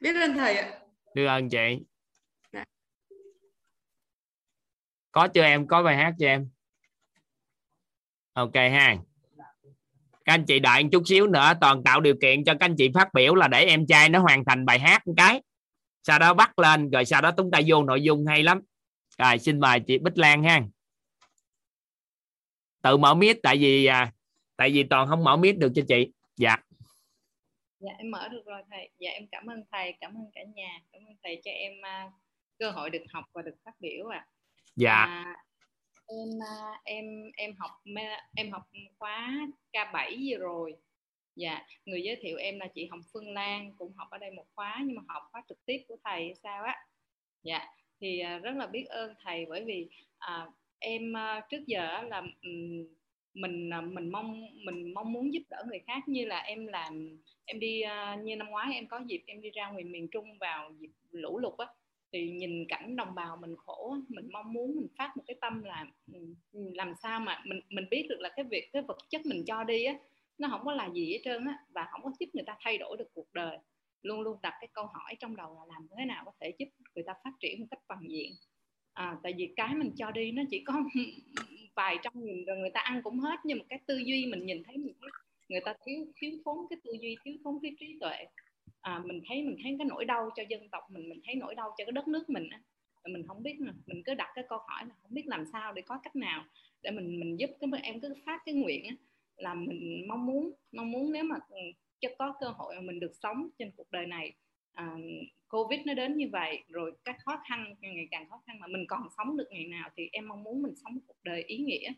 Biết 0.00 0.14
ơn 0.20 0.34
thầy 0.34 0.56
ạ. 0.56 0.78
Đưa 1.14 1.26
ơn 1.26 1.48
chị. 1.50 1.78
Dạ. 2.52 2.64
có 5.12 5.28
chưa 5.28 5.42
em? 5.42 5.66
Có 5.66 5.82
bài 5.82 5.96
hát 5.96 6.14
cho 6.18 6.26
em? 6.26 6.48
Ok 8.32 8.54
ha. 8.54 8.96
Các 10.24 10.32
anh 10.32 10.44
chị 10.44 10.58
đợi 10.58 10.84
chút 10.92 11.02
xíu 11.06 11.26
nữa 11.26 11.52
toàn 11.60 11.84
tạo 11.84 12.00
điều 12.00 12.14
kiện 12.20 12.44
cho 12.44 12.52
các 12.52 12.66
anh 12.66 12.74
chị 12.78 12.90
phát 12.94 13.14
biểu 13.14 13.34
là 13.34 13.48
để 13.48 13.64
em 13.64 13.86
trai 13.86 14.08
nó 14.08 14.18
hoàn 14.18 14.44
thành 14.44 14.64
bài 14.66 14.78
hát 14.78 15.06
một 15.06 15.14
cái 15.16 15.42
sau 16.02 16.18
đó 16.18 16.34
bắt 16.34 16.58
lên 16.58 16.90
rồi 16.90 17.04
sau 17.04 17.20
đó 17.20 17.30
chúng 17.36 17.50
ta 17.50 17.60
vô 17.66 17.84
nội 17.84 18.02
dung 18.02 18.26
hay 18.26 18.42
lắm 18.42 18.60
rồi 19.18 19.38
xin 19.38 19.60
mời 19.60 19.80
chị 19.80 19.98
Bích 19.98 20.18
Lan 20.18 20.42
ha 20.42 20.62
tự 22.82 22.96
mở 22.96 23.14
mic 23.14 23.36
tại 23.42 23.56
vì 23.56 23.86
à, 23.86 24.12
tại 24.56 24.70
vì 24.70 24.84
toàn 24.90 25.08
không 25.08 25.24
mở 25.24 25.36
mic 25.36 25.58
được 25.58 25.72
cho 25.74 25.82
chị 25.88 26.12
dạ 26.36 26.56
Dạ 27.82 27.92
em 27.98 28.10
mở 28.10 28.28
được 28.28 28.42
rồi 28.46 28.62
thầy. 28.70 28.90
Dạ 28.98 29.10
em 29.10 29.26
cảm 29.32 29.46
ơn 29.46 29.64
thầy, 29.72 29.94
cảm 30.00 30.14
ơn 30.14 30.30
cả 30.32 30.40
nhà, 30.54 30.80
cảm 30.92 31.02
ơn 31.02 31.16
thầy 31.22 31.40
cho 31.44 31.50
em 31.50 31.72
à, 31.82 32.10
cơ 32.58 32.70
hội 32.70 32.90
được 32.90 33.02
học 33.12 33.24
và 33.32 33.42
được 33.42 33.54
phát 33.64 33.80
biểu 33.80 34.06
ạ. 34.08 34.26
dạ 34.76 34.94
À, 34.94 35.36
em 36.06 36.28
à, 36.42 36.80
em 36.84 37.04
em 37.36 37.54
học 37.58 37.70
em 38.36 38.52
học 38.52 38.62
khóa 38.98 39.32
K7 39.72 40.30
vừa 40.30 40.38
rồi. 40.38 40.76
Dạ, 41.36 41.66
người 41.86 42.02
giới 42.02 42.16
thiệu 42.20 42.36
em 42.36 42.58
là 42.58 42.66
chị 42.74 42.86
Hồng 42.90 43.00
Phương 43.12 43.32
Lan 43.32 43.72
cũng 43.78 43.92
học 43.96 44.08
ở 44.10 44.18
đây 44.18 44.30
một 44.30 44.46
khóa 44.54 44.82
nhưng 44.86 44.96
mà 44.96 45.02
học 45.08 45.22
khóa 45.32 45.42
trực 45.48 45.58
tiếp 45.66 45.78
của 45.88 45.96
thầy 46.04 46.32
sao 46.42 46.64
á. 46.64 46.76
Dạ, 47.42 47.60
thì 48.00 48.20
à, 48.20 48.38
rất 48.38 48.52
là 48.56 48.66
biết 48.66 48.84
ơn 48.88 49.14
thầy 49.24 49.46
bởi 49.48 49.64
vì 49.64 49.88
à, 50.18 50.46
em 50.78 51.16
à, 51.16 51.40
trước 51.50 51.66
giờ 51.66 52.02
là 52.02 52.22
mình 53.34 53.70
à, 53.72 53.80
mình 53.80 54.10
mong 54.12 54.40
mình 54.64 54.94
mong 54.94 55.12
muốn 55.12 55.32
giúp 55.34 55.42
đỡ 55.50 55.64
người 55.68 55.80
khác 55.86 56.08
như 56.08 56.24
là 56.24 56.38
em 56.40 56.66
làm 56.66 57.18
em 57.44 57.60
đi 57.60 57.82
như 58.22 58.36
năm 58.36 58.48
ngoái 58.50 58.74
em 58.74 58.88
có 58.88 59.00
dịp 59.06 59.22
em 59.26 59.40
đi 59.40 59.50
ra 59.50 59.70
ngoài 59.70 59.84
miền 59.84 60.08
Trung 60.10 60.38
vào 60.38 60.72
dịp 60.80 60.90
lũ 61.10 61.38
lụt 61.38 61.58
á 61.58 61.66
thì 62.12 62.30
nhìn 62.30 62.66
cảnh 62.68 62.96
đồng 62.96 63.14
bào 63.14 63.36
mình 63.36 63.56
khổ 63.56 63.96
mình 64.08 64.28
mong 64.32 64.52
muốn 64.52 64.76
mình 64.76 64.88
phát 64.98 65.16
một 65.16 65.22
cái 65.26 65.36
tâm 65.40 65.62
là 65.62 65.86
làm 66.52 66.94
sao 67.02 67.20
mà 67.20 67.42
mình 67.46 67.60
mình 67.68 67.84
biết 67.90 68.06
được 68.08 68.20
là 68.20 68.28
cái 68.36 68.44
việc 68.50 68.68
cái 68.72 68.82
vật 68.82 68.98
chất 69.10 69.26
mình 69.26 69.44
cho 69.46 69.64
đi 69.64 69.84
á 69.84 69.94
nó 70.42 70.48
không 70.48 70.64
có 70.64 70.72
là 70.72 70.90
gì 70.94 71.12
hết 71.12 71.20
trơn 71.24 71.44
á 71.44 71.58
và 71.74 71.88
không 71.90 72.02
có 72.04 72.10
giúp 72.20 72.26
người 72.32 72.44
ta 72.46 72.56
thay 72.60 72.78
đổi 72.78 72.96
được 72.96 73.08
cuộc 73.14 73.34
đời. 73.34 73.58
Luôn 74.02 74.20
luôn 74.20 74.38
đặt 74.42 74.54
cái 74.60 74.68
câu 74.72 74.86
hỏi 74.86 75.16
trong 75.20 75.36
đầu 75.36 75.54
là 75.54 75.74
làm 75.74 75.86
thế 75.98 76.04
nào 76.04 76.22
có 76.24 76.32
thể 76.40 76.52
giúp 76.58 76.66
người 76.94 77.04
ta 77.06 77.12
phát 77.24 77.30
triển 77.40 77.60
một 77.60 77.66
cách 77.70 77.80
toàn 77.88 78.00
diện. 78.08 78.32
À, 78.92 79.16
tại 79.22 79.34
vì 79.36 79.52
cái 79.56 79.74
mình 79.74 79.90
cho 79.96 80.10
đi 80.10 80.32
nó 80.32 80.42
chỉ 80.50 80.64
có 80.66 80.74
vài 81.76 81.98
trăm 82.02 82.12
nghìn 82.16 82.44
rồi 82.44 82.56
người 82.56 82.70
ta 82.70 82.80
ăn 82.80 83.02
cũng 83.02 83.18
hết 83.18 83.40
nhưng 83.44 83.58
mà 83.58 83.64
cái 83.68 83.78
tư 83.86 83.96
duy 83.96 84.26
mình 84.26 84.46
nhìn 84.46 84.62
thấy 84.64 84.76
mình 84.76 84.94
thấy 85.00 85.10
người 85.48 85.60
ta 85.64 85.74
thiếu 85.86 86.06
thiếu 86.16 86.30
thốn 86.44 86.56
cái 86.70 86.78
tư 86.84 86.92
duy 87.00 87.16
thiếu 87.24 87.34
thốn 87.44 87.58
cái 87.62 87.72
trí 87.80 87.96
tuệ. 88.00 88.26
À, 88.80 89.02
mình 89.04 89.20
thấy 89.28 89.42
mình 89.42 89.56
thấy 89.62 89.74
cái 89.78 89.86
nỗi 89.86 90.04
đau 90.04 90.30
cho 90.36 90.42
dân 90.48 90.68
tộc 90.68 90.82
mình 90.90 91.08
mình 91.08 91.20
thấy 91.24 91.34
nỗi 91.34 91.54
đau 91.54 91.74
cho 91.78 91.84
cái 91.84 91.92
đất 91.92 92.08
nước 92.08 92.30
mình 92.30 92.48
á. 92.50 92.60
Mình 93.06 93.26
không 93.28 93.42
biết 93.42 93.60
mà 93.60 93.72
mình 93.86 94.02
cứ 94.04 94.14
đặt 94.14 94.28
cái 94.34 94.44
câu 94.48 94.58
hỏi 94.68 94.84
là 94.88 94.94
không 95.02 95.14
biết 95.14 95.26
làm 95.26 95.44
sao 95.52 95.72
để 95.72 95.82
có 95.82 95.98
cách 96.02 96.16
nào 96.16 96.44
để 96.82 96.90
mình 96.90 97.20
mình 97.20 97.38
giúp 97.38 97.50
cái 97.60 97.80
em 97.82 98.00
cứ 98.00 98.14
phát 98.26 98.42
cái 98.44 98.54
nguyện 98.54 98.86
á, 98.86 98.94
là 99.42 99.54
mình 99.54 100.08
mong 100.08 100.26
muốn 100.26 100.52
mong 100.72 100.90
muốn 100.90 101.12
nếu 101.12 101.24
mà 101.24 101.36
ừ, 101.48 101.56
cho 102.00 102.08
có 102.18 102.34
cơ 102.40 102.46
hội 102.48 102.74
mà 102.74 102.80
mình 102.80 103.00
được 103.00 103.12
sống 103.22 103.48
trên 103.58 103.70
cuộc 103.76 103.90
đời 103.90 104.06
này 104.06 104.32
à, 104.72 104.96
covid 105.48 105.80
nó 105.86 105.94
đến 105.94 106.16
như 106.16 106.28
vậy 106.32 106.62
rồi 106.68 106.92
các 107.04 107.16
khó 107.24 107.42
khăn 107.48 107.74
ngày 107.80 108.08
càng 108.10 108.28
khó 108.30 108.42
khăn 108.46 108.60
mà 108.60 108.66
mình 108.66 108.84
còn 108.88 109.02
sống 109.16 109.36
được 109.36 109.48
ngày 109.50 109.66
nào 109.66 109.90
thì 109.96 110.08
em 110.12 110.28
mong 110.28 110.42
muốn 110.42 110.62
mình 110.62 110.74
sống 110.84 110.94
một 110.94 111.00
cuộc 111.06 111.24
đời 111.24 111.42
ý 111.42 111.58
nghĩa 111.58 111.92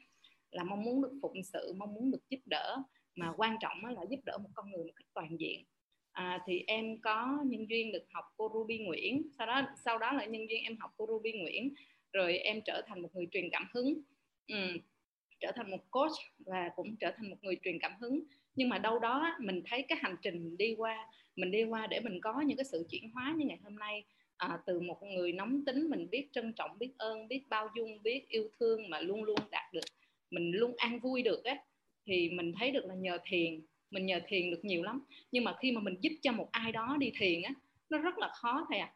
là 0.50 0.64
mong 0.64 0.82
muốn 0.82 1.02
được 1.02 1.12
phụng 1.22 1.42
sự 1.42 1.74
mong 1.76 1.94
muốn 1.94 2.10
được 2.10 2.28
giúp 2.30 2.40
đỡ 2.46 2.82
mà 3.14 3.32
quan 3.36 3.56
trọng 3.60 3.84
là 3.84 4.02
giúp 4.10 4.20
đỡ 4.24 4.38
một 4.38 4.50
con 4.54 4.70
người 4.70 4.84
một 4.84 4.92
cách 4.96 5.06
toàn 5.14 5.36
diện. 5.40 5.64
À, 6.12 6.42
thì 6.46 6.64
em 6.66 7.00
có 7.00 7.38
nhân 7.46 7.70
duyên 7.70 7.92
được 7.92 8.04
học 8.12 8.24
cô 8.36 8.50
Ruby 8.54 8.78
Nguyễn 8.78 9.22
sau 9.38 9.46
đó 9.46 9.62
sau 9.84 9.98
đó 9.98 10.12
là 10.12 10.24
nhân 10.24 10.50
duyên 10.50 10.62
em 10.62 10.76
học 10.80 10.90
cô 10.96 11.06
Ruby 11.06 11.32
Nguyễn 11.32 11.74
rồi 12.12 12.38
em 12.38 12.60
trở 12.64 12.82
thành 12.86 13.02
một 13.02 13.08
người 13.14 13.28
truyền 13.30 13.48
cảm 13.52 13.66
hứng. 13.74 13.94
Ừ, 14.46 14.78
trở 15.44 15.52
thành 15.52 15.70
một 15.70 15.90
coach 15.90 16.12
và 16.38 16.70
cũng 16.76 16.96
trở 16.96 17.12
thành 17.16 17.30
một 17.30 17.36
người 17.42 17.56
truyền 17.64 17.78
cảm 17.78 17.92
hứng. 18.00 18.20
Nhưng 18.56 18.68
mà 18.68 18.78
đâu 18.78 18.98
đó 18.98 19.36
mình 19.40 19.62
thấy 19.66 19.82
cái 19.88 19.98
hành 20.02 20.16
trình 20.22 20.44
mình 20.44 20.56
đi 20.56 20.74
qua 20.78 21.06
mình 21.36 21.50
đi 21.50 21.64
qua 21.64 21.86
để 21.86 22.00
mình 22.00 22.20
có 22.20 22.40
những 22.40 22.56
cái 22.56 22.64
sự 22.64 22.86
chuyển 22.90 23.10
hóa 23.10 23.34
như 23.36 23.46
ngày 23.46 23.58
hôm 23.62 23.76
nay 23.76 24.04
à, 24.36 24.58
từ 24.66 24.80
một 24.80 25.02
người 25.02 25.32
nóng 25.32 25.64
tính 25.64 25.90
mình 25.90 26.10
biết 26.10 26.28
trân 26.32 26.52
trọng 26.52 26.78
biết 26.78 26.90
ơn 26.98 27.28
biết 27.28 27.42
bao 27.48 27.68
dung 27.76 28.02
biết 28.02 28.28
yêu 28.28 28.48
thương 28.60 28.90
mà 28.90 29.00
luôn 29.00 29.24
luôn 29.24 29.38
đạt 29.50 29.72
được 29.72 29.84
mình 30.30 30.50
luôn 30.50 30.74
an 30.76 30.98
vui 31.00 31.22
được 31.22 31.44
á 31.44 31.56
thì 32.06 32.30
mình 32.30 32.52
thấy 32.58 32.70
được 32.70 32.84
là 32.84 32.94
nhờ 32.94 33.18
thiền 33.24 33.60
mình 33.90 34.06
nhờ 34.06 34.20
thiền 34.28 34.50
được 34.50 34.64
nhiều 34.64 34.82
lắm. 34.82 35.04
Nhưng 35.32 35.44
mà 35.44 35.54
khi 35.60 35.72
mà 35.72 35.80
mình 35.80 35.96
giúp 36.00 36.12
cho 36.22 36.32
một 36.32 36.48
ai 36.52 36.72
đó 36.72 36.96
đi 37.00 37.12
thiền 37.18 37.42
á 37.42 37.50
nó 37.90 37.98
rất 37.98 38.18
là 38.18 38.28
khó 38.28 38.66
thầy 38.70 38.78
ạ. 38.78 38.92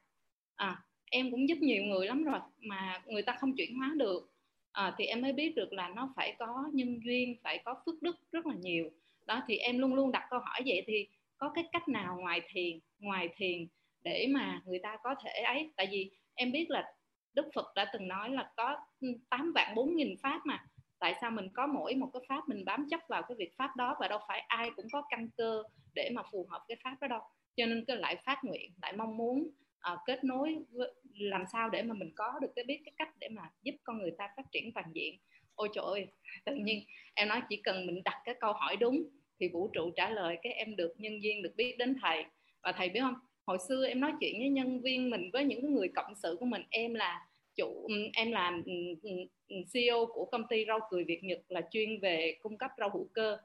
À. 0.57 0.67
à 0.67 0.83
em 1.10 1.31
cũng 1.31 1.49
giúp 1.49 1.59
nhiều 1.60 1.85
người 1.85 2.07
lắm 2.07 2.25
rồi 2.25 2.41
mà 2.60 3.02
người 3.07 3.23
ta 3.23 3.36
không 3.41 3.57
chuyển 3.57 3.75
hóa 3.75 3.93
được 3.97 4.31
à, 4.72 4.94
thì 4.98 5.05
em 5.05 5.22
mới 5.22 5.32
biết 5.32 5.52
được 5.56 5.72
là 5.72 5.88
nó 5.88 6.12
phải 6.16 6.36
có 6.38 6.70
nhân 6.72 7.00
duyên 7.05 7.36
phải 7.42 7.62
có 7.64 7.74
phước 7.86 8.02
đức 8.02 8.16
rất 8.32 8.47
là 8.47 8.55
nhiều. 8.55 8.90
Đó 9.26 9.42
thì 9.48 9.56
em 9.56 9.78
luôn 9.78 9.94
luôn 9.94 10.12
đặt 10.12 10.26
câu 10.30 10.40
hỏi 10.40 10.60
vậy 10.66 10.82
thì 10.86 11.06
có 11.38 11.52
cái 11.55 11.64
cách 11.72 11.88
nào 11.88 12.16
ngoài 12.20 12.40
thiền 12.48 12.78
ngoài 12.98 13.28
thiền 13.36 13.68
để 14.02 14.26
mà 14.30 14.62
người 14.66 14.78
ta 14.82 14.97
có 15.02 15.14
thể 15.24 15.30
ấy? 15.30 15.70
Tại 15.76 15.88
vì 15.90 16.10
em 16.34 16.52
biết 16.52 16.70
là 16.70 16.92
Đức 17.34 17.47
Phật 17.55 17.66
đã 17.74 17.90
từng 17.92 18.08
nói 18.08 18.30
là 18.30 18.52
có 18.56 18.76
ừ, 19.00 19.08
8 19.30 19.52
vạn 19.55 19.74
4 19.74 19.97
nghìn 19.97 20.14
pháp 20.22 20.40
mà. 20.47 20.64
Tại 20.98 21.14
sao 21.20 21.30
mình 21.30 21.48
có 21.55 21.66
mỗi 21.66 21.94
một 21.94 22.10
cái 22.12 22.22
pháp 22.28 22.48
mình 22.48 22.64
bám 22.64 22.86
chấp 22.90 23.00
vào 23.08 23.22
cái 23.22 23.36
việc 23.38 23.56
pháp 23.56 23.76
đó 23.76 23.97
và 24.00 24.08
đâu 24.08 24.18
phải 24.28 24.40
ai 24.48 24.70
cũng 24.76 24.86
có 24.92 25.02
căn 25.10 25.28
cơ 25.36 25.62
để 25.94 26.10
mà 26.14 26.22
phù 26.32 26.47
hợp 26.50 26.64
cái 26.68 26.76
pháp 26.84 26.97
đó 27.00 27.08
đâu? 27.08 27.20
Cho 27.56 27.66
nên 27.66 27.84
cứ 27.88 27.94
lại 27.94 28.16
phát 28.26 28.38
nguyện 28.44 28.72
lại 28.82 28.92
mong 28.92 29.16
muốn 29.16 29.50
uh, 29.92 29.98
kết 30.07 30.24
nối 30.24 30.57
với, 30.70 30.92
làm 31.18 31.44
sao 31.52 31.70
để 31.70 31.82
mà 31.82 31.94
mình 31.94 32.10
có 32.16 32.39
được 32.42 32.52
cái 32.57 32.65
biết 32.65 32.81
cái 32.84 32.92
cách 32.97 33.08
để 33.20 33.28
mà 33.28 33.42
giúp 33.62 33.74
con 33.84 33.98
người 33.98 34.12
ta 34.18 34.28
phát 34.36 34.52
triển 34.52 34.73
toàn 34.73 34.86
diện. 34.92 35.18
Ôi 35.55 35.68
trời 35.74 35.84
ơi 35.84 36.07
tự 36.44 36.55
nhiên 36.55 36.84
em 37.15 37.28
nói 37.28 37.42
chỉ 37.48 37.57
cần 37.57 37.86
mình 37.86 38.02
đặt 38.05 38.23
cái 38.24 38.34
câu 38.40 38.52
hỏi 38.52 38.76
đúng 38.76 39.02
thì 39.40 39.48
vũ 39.48 39.70
trụ 39.74 39.90
trả 39.97 40.10
lời 40.10 40.39
cái 40.42 40.52
em 40.52 40.76
được 40.76 40.94
nhân 40.98 41.20
viên 41.20 41.42
được 41.42 41.52
biết 41.57 41.78
đến 41.78 41.97
thầy. 42.02 42.24
Và 42.62 42.73
thầy 42.73 42.89
biết 42.89 43.00
không 43.00 43.15
hồi 43.48 43.58
xưa 43.68 43.86
em 43.86 44.00
nói 44.00 44.12
chuyện 44.20 44.39
với 44.39 44.48
nhân 44.48 44.81
viên 44.81 45.10
mình 45.10 45.31
với 45.32 45.44
những 45.44 45.74
người 45.74 45.89
cộng 45.89 46.15
sự 46.15 46.36
của 46.40 46.47
mình 46.47 46.62
em 46.70 46.94
là 46.94 47.26
chủ 47.57 47.89
em 48.12 48.32
làm 48.32 48.62
CEO 49.73 50.07
của 50.07 50.28
công 50.32 50.47
ty 50.48 50.65
rau 50.68 50.81
cười 50.90 51.05
Việt 51.05 51.24
Nhật 51.24 51.40
là 51.48 51.60
chuyên 51.70 52.00
về 52.00 52.36
cung 52.42 52.58
cấp 52.58 52.70
rau 52.78 52.90
hữu 52.90 53.08
cơ. 53.12 53.39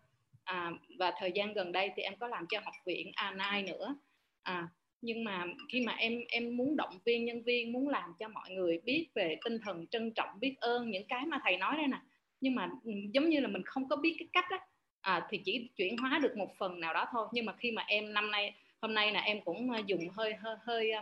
À, 0.44 0.72
và 1.00 1.14
thời 1.20 1.32
gian 1.32 1.54
gần 1.54 1.72
đây 1.72 1.92
thì 1.96 2.04
em 2.04 2.14
có 2.20 2.28
làm 2.28 2.46
cho 2.50 2.60
học 2.64 2.74
viện 2.86 3.12
anai 3.14 3.64
nữa. 3.64 3.96
À, 4.44 4.68
nhưng 5.04 5.24
mà 5.24 5.46
khi 5.70 5.82
mà 5.86 5.94
em 5.94 6.20
em 6.30 6.58
muốn 6.58 6.76
động 6.76 7.00
viên 7.06 7.26
nhân 7.26 7.44
viên 7.44 7.72
muốn 7.72 7.90
làm 7.90 8.14
cho 8.20 8.28
mọi 8.28 8.52
người 8.52 8.80
biết 8.84 9.08
về 9.14 9.38
tinh 9.46 9.60
thần 9.66 9.88
trân 9.88 10.12
trọng 10.12 10.30
biết 10.40 10.56
ơn 10.60 10.92
những 10.92 11.06
cái 11.08 11.26
mà 11.26 11.40
thầy 11.44 11.58
nói 11.58 11.78
đây 11.78 11.88
nè. 11.88 11.98
Nhưng 12.42 12.56
mà 12.56 12.70
ừ, 12.84 12.92
giống 13.14 13.30
như 13.30 13.40
là 13.40 13.48
mình 13.48 13.62
không 13.66 13.90
có 13.90 13.96
biết 13.96 14.16
cái 14.20 14.28
cách 14.34 14.46
đó 14.52 14.58
à, 15.02 15.28
thì 15.30 15.38
chỉ 15.46 15.70
chuyển 15.76 15.98
hóa 15.98 16.20
được 16.24 16.38
một 16.38 16.58
phần 16.58 16.80
nào 16.80 16.94
đó 16.94 17.06
thôi. 17.12 17.28
Nhưng 17.32 17.46
mà 17.46 17.54
khi 17.58 17.72
mà 17.72 17.84
em 17.88 18.14
năm 18.14 18.32
nay 18.32 18.54
hôm 18.82 18.94
nay 18.94 19.12
là 19.12 19.20
em 19.20 19.42
cũng 19.46 19.72
ờ, 19.72 19.82
dùng 19.86 20.10
hơi 20.10 20.34
hơi 20.34 20.56
hơi 20.64 20.92
ờ, 20.92 21.02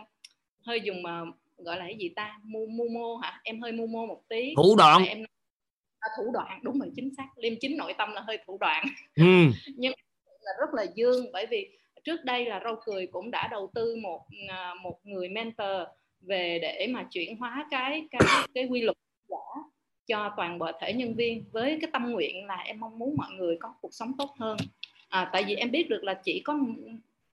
hơi 0.62 0.80
dùng 0.80 0.98
uh, 0.98 1.34
gọi 1.58 1.76
là 1.76 1.84
cái 1.84 1.96
gì 1.98 2.08
ta? 2.08 2.40
Mu 2.42 2.66
mu 2.66 2.88
mô 2.88 3.16
hả? 3.16 3.40
Em 3.44 3.60
hơi 3.60 3.72
mu 3.72 3.86
mô 3.86 4.06
một 4.06 4.22
tí. 4.28 4.54
Thủ 4.56 4.76
đoạn. 4.78 5.04
Em 5.04 5.24
à, 6.00 6.08
thủ 6.16 6.30
đoạn 6.32 6.60
đúng 6.62 6.78
rồi 6.78 6.90
chính 6.96 7.14
xác. 7.16 7.28
Liêm 7.36 7.52
chính 7.60 7.76
nội 7.76 7.94
tâm 7.98 8.12
là 8.12 8.20
hơi 8.20 8.38
thủ 8.46 8.58
đoạn. 8.60 8.86
Ừ. 9.14 9.24
nhưng 9.76 9.92
là 10.40 10.52
rất 10.60 10.74
là 10.74 10.86
dương 10.94 11.32
bởi 11.32 11.46
vì 11.46 11.70
trước 12.04 12.24
đây 12.24 12.44
là 12.44 12.60
rau 12.64 12.76
cười 12.84 13.06
cũng 13.06 13.30
đã 13.30 13.48
đầu 13.50 13.70
tư 13.74 13.96
một 14.02 14.26
à, 14.48 14.74
một 14.82 14.98
người 15.04 15.28
mentor 15.28 15.86
về 16.20 16.58
để 16.62 16.86
mà 16.90 17.06
chuyển 17.10 17.36
hóa 17.36 17.66
cái 17.70 18.06
cái 18.10 18.20
cái 18.54 18.66
quy 18.66 18.82
luật 18.82 18.96
giả 19.28 19.62
cho 20.06 20.30
toàn 20.36 20.58
bộ 20.58 20.66
thể 20.80 20.92
nhân 20.92 21.14
viên. 21.14 21.44
Với 21.52 21.78
cái 21.80 21.90
tâm 21.92 22.10
nguyện 22.10 22.46
là 22.46 22.56
em 22.56 22.80
mong 22.80 22.98
muốn 22.98 23.14
mọi 23.16 23.32
người 23.32 23.56
có 23.60 23.74
cuộc 23.80 23.94
sống 23.94 24.12
tốt 24.18 24.34
hơn. 24.38 24.56
À, 25.08 25.30
tại 25.32 25.44
vì 25.46 25.54
em 25.54 25.70
biết 25.70 25.88
được 25.88 26.04
là 26.04 26.14
chỉ 26.14 26.42
có 26.44 26.58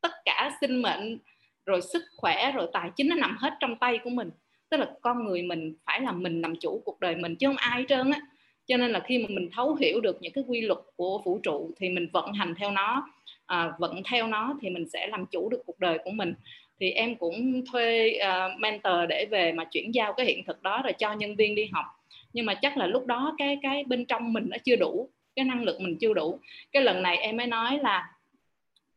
tất 0.02 0.12
cả 0.26 0.52
sinh 0.62 0.82
mệnh 0.82 1.18
rồi 1.66 1.82
sức 1.82 2.04
khỏe 2.18 2.52
rồi 2.52 2.68
tài 2.74 2.92
chính 2.96 3.10
nó 3.10 3.16
nằm 3.16 3.38
hết 3.40 3.54
trong 3.60 3.76
tay 3.76 4.00
của 4.04 4.10
mình. 4.10 4.32
Tức 4.70 4.78
là 4.78 4.92
con 5.02 5.26
người 5.26 5.42
mình 5.42 5.76
phải 5.86 6.02
là 6.02 6.12
mình 6.12 6.42
làm 6.42 6.56
chủ 6.56 6.82
cuộc 6.86 7.00
đời 7.00 7.16
mình 7.16 7.36
chứ 7.36 7.48
không 7.48 7.58
ai 7.58 7.80
hết 7.80 7.86
trơn 7.90 8.12
á. 8.12 8.22
Cho 8.66 8.78
nên 8.78 8.92
là 8.92 9.00
khi 9.00 9.18
mà 9.18 9.26
mình 9.30 9.50
thấu 9.54 9.76
hiểu 9.76 10.02
được 10.02 10.18
những 10.22 10.34
cái 10.34 10.44
quy 10.48 10.62
luật 10.62 10.80
của 10.96 11.22
vũ 11.26 11.40
trụ 11.44 11.72
thì 11.78 11.90
mình 11.90 12.08
vận 12.14 12.34
hành 12.34 12.56
theo 12.56 12.72
nó 12.72 13.10
à, 13.50 13.74
vận 13.80 14.04
theo 14.04 14.28
nó 14.28 14.56
thì 14.62 14.70
mình 14.70 14.90
sẽ 14.90 15.08
làm 15.08 15.26
chủ 15.26 15.50
được 15.50 15.62
cuộc 15.66 15.80
đời 15.80 16.00
của 16.04 16.12
mình. 16.12 16.34
Thì 16.80 16.92
em 16.92 17.16
cũng 17.16 17.66
thuê 17.72 18.20
uh, 18.28 18.60
mentor 18.60 19.10
để 19.10 19.28
về 19.32 19.52
mà 19.52 19.64
chuyển 19.64 19.94
giao 19.94 20.14
cái 20.14 20.26
hiện 20.26 20.46
thực 20.46 20.64
đó 20.64 20.82
rồi 20.84 20.94
cho 20.94 21.14
nhân 21.14 21.36
viên 21.36 21.56
đi 21.56 21.70
học. 21.74 21.86
Nhưng 22.34 22.46
mà 22.46 22.54
chắc 22.54 22.78
là 22.78 22.88
lúc 22.88 23.06
đó 23.06 23.36
cái 23.38 23.58
cái 23.62 23.84
bên 23.84 24.06
trong 24.06 24.34
mình 24.34 24.48
nó 24.50 24.58
chưa 24.64 24.76
đủ 24.76 25.10
cái 25.36 25.46
năng 25.46 25.64
lực 25.64 25.82
mình 25.82 25.98
chưa 26.02 26.14
đủ. 26.14 26.40
Cái 26.72 26.84
lần 26.84 27.04
này 27.04 27.18
em 27.18 27.38
mới 27.38 27.48
nói 27.48 27.80
là 27.80 28.10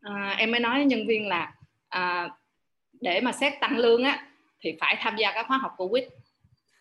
uh, 0.06 0.38
em 0.38 0.50
mới 0.50 0.60
nói 0.60 0.74
với 0.74 0.84
nhân 0.84 1.06
viên 1.06 1.28
là 1.28 1.54
uh, 1.96 2.30
để 3.00 3.20
mà 3.20 3.32
xét 3.32 3.52
tăng 3.60 3.78
lương 3.78 4.04
á 4.04 4.26
thì 4.60 4.76
phải 4.80 4.96
tham 5.00 5.16
gia 5.16 5.32
các 5.32 5.46
khóa 5.48 5.58
học 5.58 5.74
của 5.76 5.88
quýt. 5.88 6.08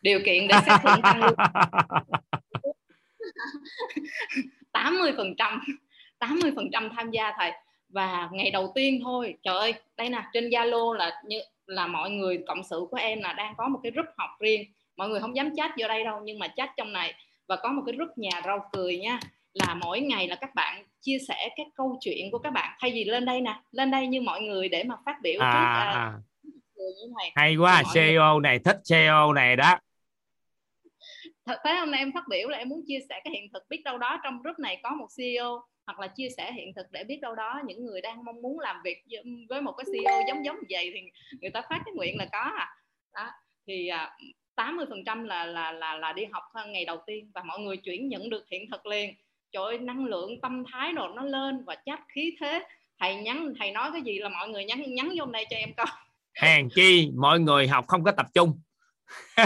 Điều 0.01 0.19
kiện 0.25 0.47
để 0.47 0.55
xét 0.65 0.79
thưởng 0.83 1.01
tăng 1.03 1.23
lương. 1.23 1.35
80 4.71 5.13
phần 5.17 5.35
trăm 5.37 5.61
80 6.21 6.51
phần 6.55 6.69
trăm 6.71 6.89
tham 6.95 7.11
gia 7.11 7.31
thầy. 7.37 7.51
Và 7.89 8.29
ngày 8.31 8.51
đầu 8.51 8.71
tiên 8.75 8.99
thôi 9.03 9.35
trời 9.43 9.57
ơi 9.57 9.73
đây 9.97 10.09
nè 10.09 10.23
trên 10.33 10.49
Zalo 10.49 10.93
là 10.93 11.21
như 11.25 11.39
là 11.65 11.87
mọi 11.87 12.09
người 12.09 12.43
cộng 12.47 12.63
sự 12.63 12.85
của 12.91 12.97
em 12.97 13.21
là 13.21 13.33
đang 13.33 13.53
có 13.57 13.67
một 13.67 13.79
cái 13.83 13.91
group 13.91 14.05
học 14.17 14.29
riêng. 14.39 14.65
Mọi 14.97 15.09
người 15.09 15.19
không 15.19 15.35
dám 15.35 15.49
chat 15.55 15.71
vô 15.77 15.87
đây 15.87 16.03
đâu 16.03 16.21
nhưng 16.23 16.39
mà 16.39 16.47
chat 16.47 16.69
trong 16.77 16.93
này. 16.93 17.13
Và 17.47 17.55
có 17.55 17.69
một 17.71 17.81
cái 17.85 17.95
group 17.95 18.17
nhà 18.17 18.41
rau 18.45 18.69
cười 18.71 18.97
nha 18.97 19.19
là 19.53 19.73
mỗi 19.73 19.99
ngày 19.99 20.27
là 20.27 20.35
các 20.35 20.55
bạn 20.55 20.83
chia 21.01 21.17
sẻ 21.27 21.49
các 21.55 21.67
câu 21.75 21.97
chuyện 22.01 22.31
của 22.31 22.39
các 22.39 22.49
bạn. 22.49 22.77
Thay 22.79 22.91
vì 22.91 23.03
lên 23.03 23.25
đây 23.25 23.41
nè 23.41 23.61
lên 23.71 23.91
đây 23.91 24.07
như 24.07 24.21
mọi 24.21 24.41
người 24.41 24.69
để 24.69 24.83
mà 24.83 24.95
phát 25.05 25.15
biểu 25.21 25.41
à, 25.41 25.51
trước 25.53 25.99
à. 25.99 26.13
như 26.75 27.13
này. 27.17 27.31
Hay 27.35 27.55
quá 27.55 27.83
CEO 27.93 28.39
này 28.39 28.59
thích 28.59 28.77
CEO 28.89 29.33
này 29.33 29.55
đó. 29.55 29.79
Thật 31.45 31.59
thế 31.65 31.75
hôm 31.75 31.91
nay 31.91 31.99
em 31.99 32.11
phát 32.13 32.23
biểu 32.29 32.49
là 32.49 32.57
em 32.57 32.69
muốn 32.69 32.81
chia 32.87 32.99
sẻ 33.09 33.21
cái 33.23 33.33
hiện 33.33 33.49
thực 33.53 33.63
biết 33.69 33.81
đâu 33.83 33.97
đó 33.97 34.19
trong 34.23 34.41
group 34.41 34.59
này 34.59 34.79
có 34.83 34.89
một 34.89 35.07
CEO 35.17 35.63
hoặc 35.85 35.99
là 35.99 36.07
chia 36.07 36.29
sẻ 36.37 36.51
hiện 36.53 36.73
thực 36.73 36.91
để 36.91 37.03
biết 37.03 37.21
đâu 37.21 37.35
đó 37.35 37.61
những 37.65 37.85
người 37.85 38.01
đang 38.01 38.25
mong 38.25 38.41
muốn 38.41 38.59
làm 38.59 38.81
việc 38.83 39.03
với 39.49 39.61
một 39.61 39.73
cái 39.77 39.85
CEO 39.93 40.21
giống 40.27 40.45
giống 40.45 40.55
như 40.55 40.67
vậy 40.69 40.91
thì 40.93 41.01
người 41.41 41.51
ta 41.51 41.61
phát 41.61 41.81
cái 41.85 41.93
nguyện 41.93 42.17
là 42.17 42.25
có 42.31 42.39
à. 42.39 42.75
Đó 43.13 43.31
thì 43.67 43.87
à, 43.87 44.17
80 44.55 44.85
phần 44.89 45.03
trăm 45.05 45.23
là 45.23 45.45
là 45.45 45.71
là 45.71 45.95
là 45.95 46.13
đi 46.13 46.25
học 46.31 46.43
ngày 46.67 46.85
đầu 46.85 46.97
tiên 47.05 47.31
và 47.33 47.43
mọi 47.43 47.59
người 47.59 47.77
chuyển 47.77 48.07
nhận 48.09 48.29
được 48.29 48.45
hiện 48.49 48.69
thực 48.71 48.85
liền. 48.85 49.15
Trời 49.51 49.63
ơi, 49.63 49.77
năng 49.77 50.05
lượng 50.05 50.41
tâm 50.41 50.63
thái 50.71 50.91
rồi 50.91 51.09
nó 51.15 51.23
lên 51.23 51.63
và 51.65 51.75
chắc 51.85 51.99
khí 52.15 52.35
thế. 52.39 52.63
Thầy 52.99 53.15
nhắn 53.15 53.53
thầy 53.59 53.71
nói 53.71 53.89
cái 53.93 54.01
gì 54.01 54.19
là 54.19 54.29
mọi 54.29 54.49
người 54.49 54.65
nhắn 54.65 54.83
nhắn 54.95 55.09
vô 55.19 55.25
đây 55.25 55.45
cho 55.49 55.57
em 55.57 55.73
coi. 55.77 55.87
Hàng 56.33 56.69
chi 56.75 57.11
mọi 57.15 57.39
người 57.39 57.67
học 57.67 57.85
không 57.87 58.03
có 58.03 58.11
tập 58.11 58.25
trung. 58.33 58.59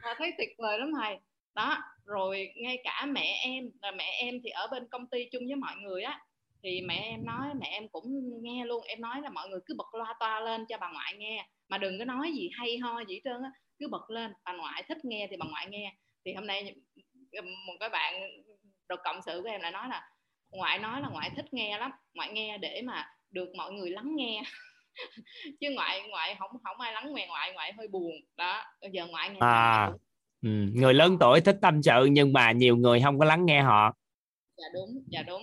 À, 0.00 0.14
thấy 0.18 0.32
tuyệt 0.38 0.48
vời 0.58 0.78
lắm 0.78 0.92
thầy 1.00 1.18
đó 1.54 1.78
rồi 2.04 2.52
ngay 2.56 2.78
cả 2.84 3.06
mẹ 3.08 3.40
em 3.44 3.70
là 3.82 3.90
mẹ 3.90 4.04
em 4.18 4.40
thì 4.44 4.50
ở 4.50 4.66
bên 4.70 4.88
công 4.88 5.06
ty 5.06 5.28
chung 5.32 5.42
với 5.46 5.56
mọi 5.56 5.76
người 5.76 6.02
á 6.02 6.20
thì 6.62 6.80
mẹ 6.80 6.94
em 6.94 7.24
nói 7.24 7.48
mẹ 7.60 7.66
em 7.66 7.88
cũng 7.88 8.04
nghe 8.42 8.64
luôn 8.64 8.84
em 8.84 9.00
nói 9.00 9.20
là 9.22 9.30
mọi 9.30 9.48
người 9.48 9.60
cứ 9.66 9.74
bật 9.78 9.94
loa 9.94 10.14
toa 10.20 10.40
lên 10.40 10.66
cho 10.68 10.78
bà 10.78 10.90
ngoại 10.92 11.14
nghe 11.16 11.46
mà 11.68 11.78
đừng 11.78 11.98
có 11.98 12.04
nói 12.04 12.32
gì 12.32 12.50
hay 12.52 12.78
ho 12.78 13.00
gì 13.08 13.14
hết 13.14 13.20
trơn 13.24 13.42
á 13.42 13.50
cứ 13.80 13.88
bật 13.88 14.10
lên 14.10 14.32
bà 14.44 14.52
ngoại 14.52 14.82
thích 14.88 15.04
nghe 15.04 15.26
thì 15.30 15.36
bà 15.36 15.46
ngoại 15.50 15.66
nghe. 15.70 15.94
Thì 16.24 16.34
hôm 16.34 16.46
nay 16.46 16.74
một 17.66 17.74
cái 17.80 17.88
bạn 17.88 18.14
đồ 18.88 18.96
cộng 19.04 19.22
sự 19.22 19.40
của 19.42 19.48
em 19.48 19.60
lại 19.60 19.72
nói 19.72 19.88
là 19.88 20.10
ngoại 20.50 20.78
nói 20.78 21.00
là 21.00 21.08
ngoại 21.08 21.30
thích 21.36 21.54
nghe 21.54 21.78
lắm 21.78 21.90
ngoại 22.14 22.32
nghe 22.32 22.58
để 22.58 22.82
mà 22.84 23.06
được 23.30 23.48
mọi 23.56 23.72
người 23.72 23.90
lắng 23.90 24.16
nghe. 24.16 24.42
Chứ 25.60 25.70
ngoại 25.74 26.02
ngoại 26.08 26.36
không 26.38 26.50
không 26.64 26.80
ai 26.80 26.92
lắng 26.92 27.14
nghe 27.14 27.26
ngoại 27.26 27.52
ngoại 27.52 27.72
hơi 27.72 27.88
buồn. 27.88 28.12
Đó 28.36 28.64
giờ 28.92 29.06
ngoại 29.06 29.30
nghe 29.30 29.38
à 29.40 29.90
ừ. 30.42 30.48
người 30.74 30.94
lớn 30.94 31.16
tuổi 31.20 31.40
thích 31.40 31.56
tâm 31.62 31.82
sự 31.82 32.04
nhưng 32.10 32.32
mà 32.32 32.52
nhiều 32.52 32.76
người 32.76 33.00
không 33.04 33.18
có 33.18 33.24
lắng 33.24 33.46
nghe 33.46 33.60
họ. 33.62 33.94
Dạ 34.56 34.66
đúng 34.74 35.04
dạ 35.08 35.22
đúng. 35.22 35.42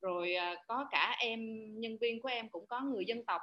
Rồi 0.00 0.34
à, 0.34 0.54
có 0.68 0.88
cả 0.90 1.16
em 1.18 1.40
nhân 1.80 1.98
viên 2.00 2.22
của 2.22 2.28
em 2.28 2.48
cũng 2.48 2.66
có 2.66 2.80
người 2.80 3.04
dân 3.06 3.24
tộc. 3.26 3.40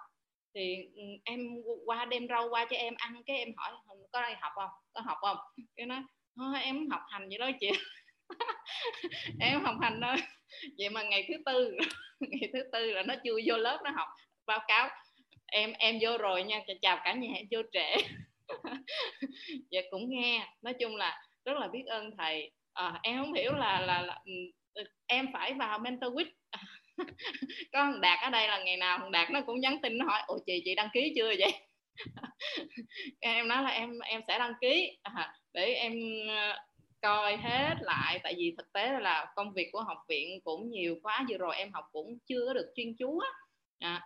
Thì 0.55 0.75
ừ, 0.95 1.01
em 1.23 1.39
qua 1.85 2.05
đem 2.05 2.27
rau 2.27 2.49
qua 2.49 2.65
cho 2.69 2.75
em 2.75 2.93
ăn 2.97 3.23
cái 3.25 3.37
em 3.37 3.49
hỏi 3.57 3.71
có 4.11 4.21
đây 4.21 4.35
học 4.41 4.51
không? 4.55 4.69
Có 4.93 5.01
học 5.01 5.17
không? 5.21 5.37
Cái 5.75 5.85
nó, 5.85 6.03
thôi 6.35 6.61
em 6.61 6.89
học 6.89 7.01
hành 7.07 7.29
vậy 7.29 7.37
đó 7.37 7.51
chị. 7.59 7.69
Em 9.39 9.61
học 9.61 9.75
hành 9.81 9.99
thôi 10.01 10.15
vậy 10.77 10.89
mà 10.89 11.03
ngày 11.03 11.25
thứ 11.27 11.33
tư 11.45 11.77
ngày 12.19 12.49
thứ 12.53 12.59
tư 12.71 12.91
là 12.91 13.03
nó 13.03 13.15
chưa 13.23 13.37
vô 13.45 13.57
lớp 13.57 13.81
nó 13.83 13.91
học 13.95 14.07
báo 14.45 14.59
cáo. 14.67 14.89
Em 15.45 15.73
em 15.79 15.97
vô 16.01 16.17
rồi 16.17 16.43
nha 16.43 16.59
chào 16.81 16.99
cả 17.03 17.13
nhà 17.13 17.29
em 17.35 17.45
vô 17.51 17.61
trễ. 17.71 17.95
dạ 19.71 19.81
cũng 19.91 20.09
nghe. 20.09 20.47
Nói 20.61 20.73
chung 20.79 20.95
là 20.95 21.21
rất 21.45 21.53
là 21.59 21.67
biết 21.67 21.83
ơn 21.87 22.11
thầy. 22.17 22.51
À, 22.73 22.99
em 23.03 23.17
không 23.17 23.33
hiểu 23.33 23.53
là 23.53 23.79
là, 23.79 24.01
là 24.01 24.21
ừ, 24.25 24.31
ừ, 24.73 24.83
em 25.07 25.27
phải 25.33 25.53
vào 25.53 25.79
mentor 25.79 26.13
week 26.13 26.31
có 27.71 27.79
thằng 27.83 28.01
đạt 28.01 28.19
ở 28.23 28.29
đây 28.29 28.47
là 28.47 28.63
ngày 28.63 28.77
nào 28.77 28.97
thằng 28.97 29.11
đạt 29.11 29.31
nó 29.31 29.41
cũng 29.41 29.59
nhắn 29.59 29.79
tin 29.83 29.97
nó 29.97 30.05
hỏi 30.05 30.21
ồ 30.27 30.37
chị 30.45 30.61
chị 30.65 30.75
đăng 30.75 30.89
ký 30.93 31.13
chưa 31.15 31.33
vậy? 31.39 31.53
Em 33.19 33.47
nói 33.47 33.63
là 33.63 33.69
em 33.69 33.99
em 33.99 34.21
sẽ 34.27 34.39
đăng 34.39 34.53
ký. 34.61 34.97
À, 35.03 35.33
để 35.53 35.73
em 35.73 35.93
ờ, 36.29 36.57
coi 37.01 37.37
hết 37.37 37.77
lại. 37.81 38.19
Tại 38.23 38.35
vì 38.37 38.53
thực 38.57 38.73
tế 38.73 38.99
là 39.01 39.33
công 39.35 39.53
việc 39.53 39.69
của 39.71 39.83
học 39.83 39.97
viện 40.09 40.41
cũng 40.43 40.69
nhiều 40.69 40.95
quá 41.03 41.25
vừa 41.29 41.37
rồi 41.37 41.55
em 41.55 41.71
học 41.73 41.85
cũng 41.91 42.17
chưa 42.27 42.53
được 42.53 42.73
chuyên 42.75 42.95
chú 42.99 43.19
á. 43.19 43.29
À, 43.79 44.01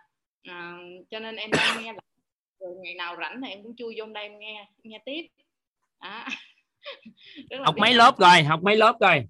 à, 0.48 0.78
cho 1.10 1.18
nên 1.20 1.36
em 1.36 1.50
đang 1.56 1.84
nghe 1.84 1.92
lại 1.92 2.02
rồi 2.60 2.74
ngày 2.82 2.94
nào 2.94 3.16
rảnh 3.20 3.40
thì 3.44 3.48
em 3.48 3.62
cũng 3.62 3.76
chui 3.76 3.94
vô 3.98 4.06
đây 4.06 4.24
em 4.24 4.38
nghe 4.38 4.68
nghe 4.82 5.02
tiếp. 5.04 5.26
À. 5.98 6.28
học 7.64 7.74
mấy 7.78 7.94
lớp 7.94 8.18
rồi 8.18 8.42
học 8.42 8.60
mấy 8.62 8.76
lớp 8.76 8.96
rồi? 9.00 9.28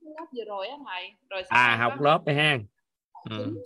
Lớp 0.00 0.26
vừa 0.36 0.44
rồi 0.44 0.68
á 0.68 0.76
thầy. 0.86 1.10
Rồi 1.30 1.42
à 1.48 1.76
học 1.76 2.00
lớp 2.00 2.22
rồi 2.26 2.36
ha. 2.36 2.58
ừ. 3.30 3.56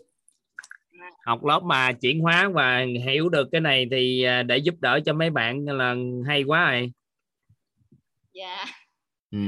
học 1.24 1.44
lớp 1.44 1.60
mà 1.62 1.92
chuyển 1.92 2.20
hóa 2.20 2.48
và 2.54 2.84
hiểu 3.06 3.28
được 3.28 3.48
cái 3.52 3.60
này 3.60 3.86
thì 3.90 4.22
à, 4.22 4.42
để 4.42 4.58
giúp 4.58 4.74
đỡ 4.80 5.00
cho 5.06 5.12
mấy 5.12 5.30
bạn 5.30 5.64
là 5.64 5.94
hay 6.26 6.42
quá 6.42 6.70
rồi. 6.70 6.92
Dạ. 8.32 8.64
Ừ. 9.30 9.38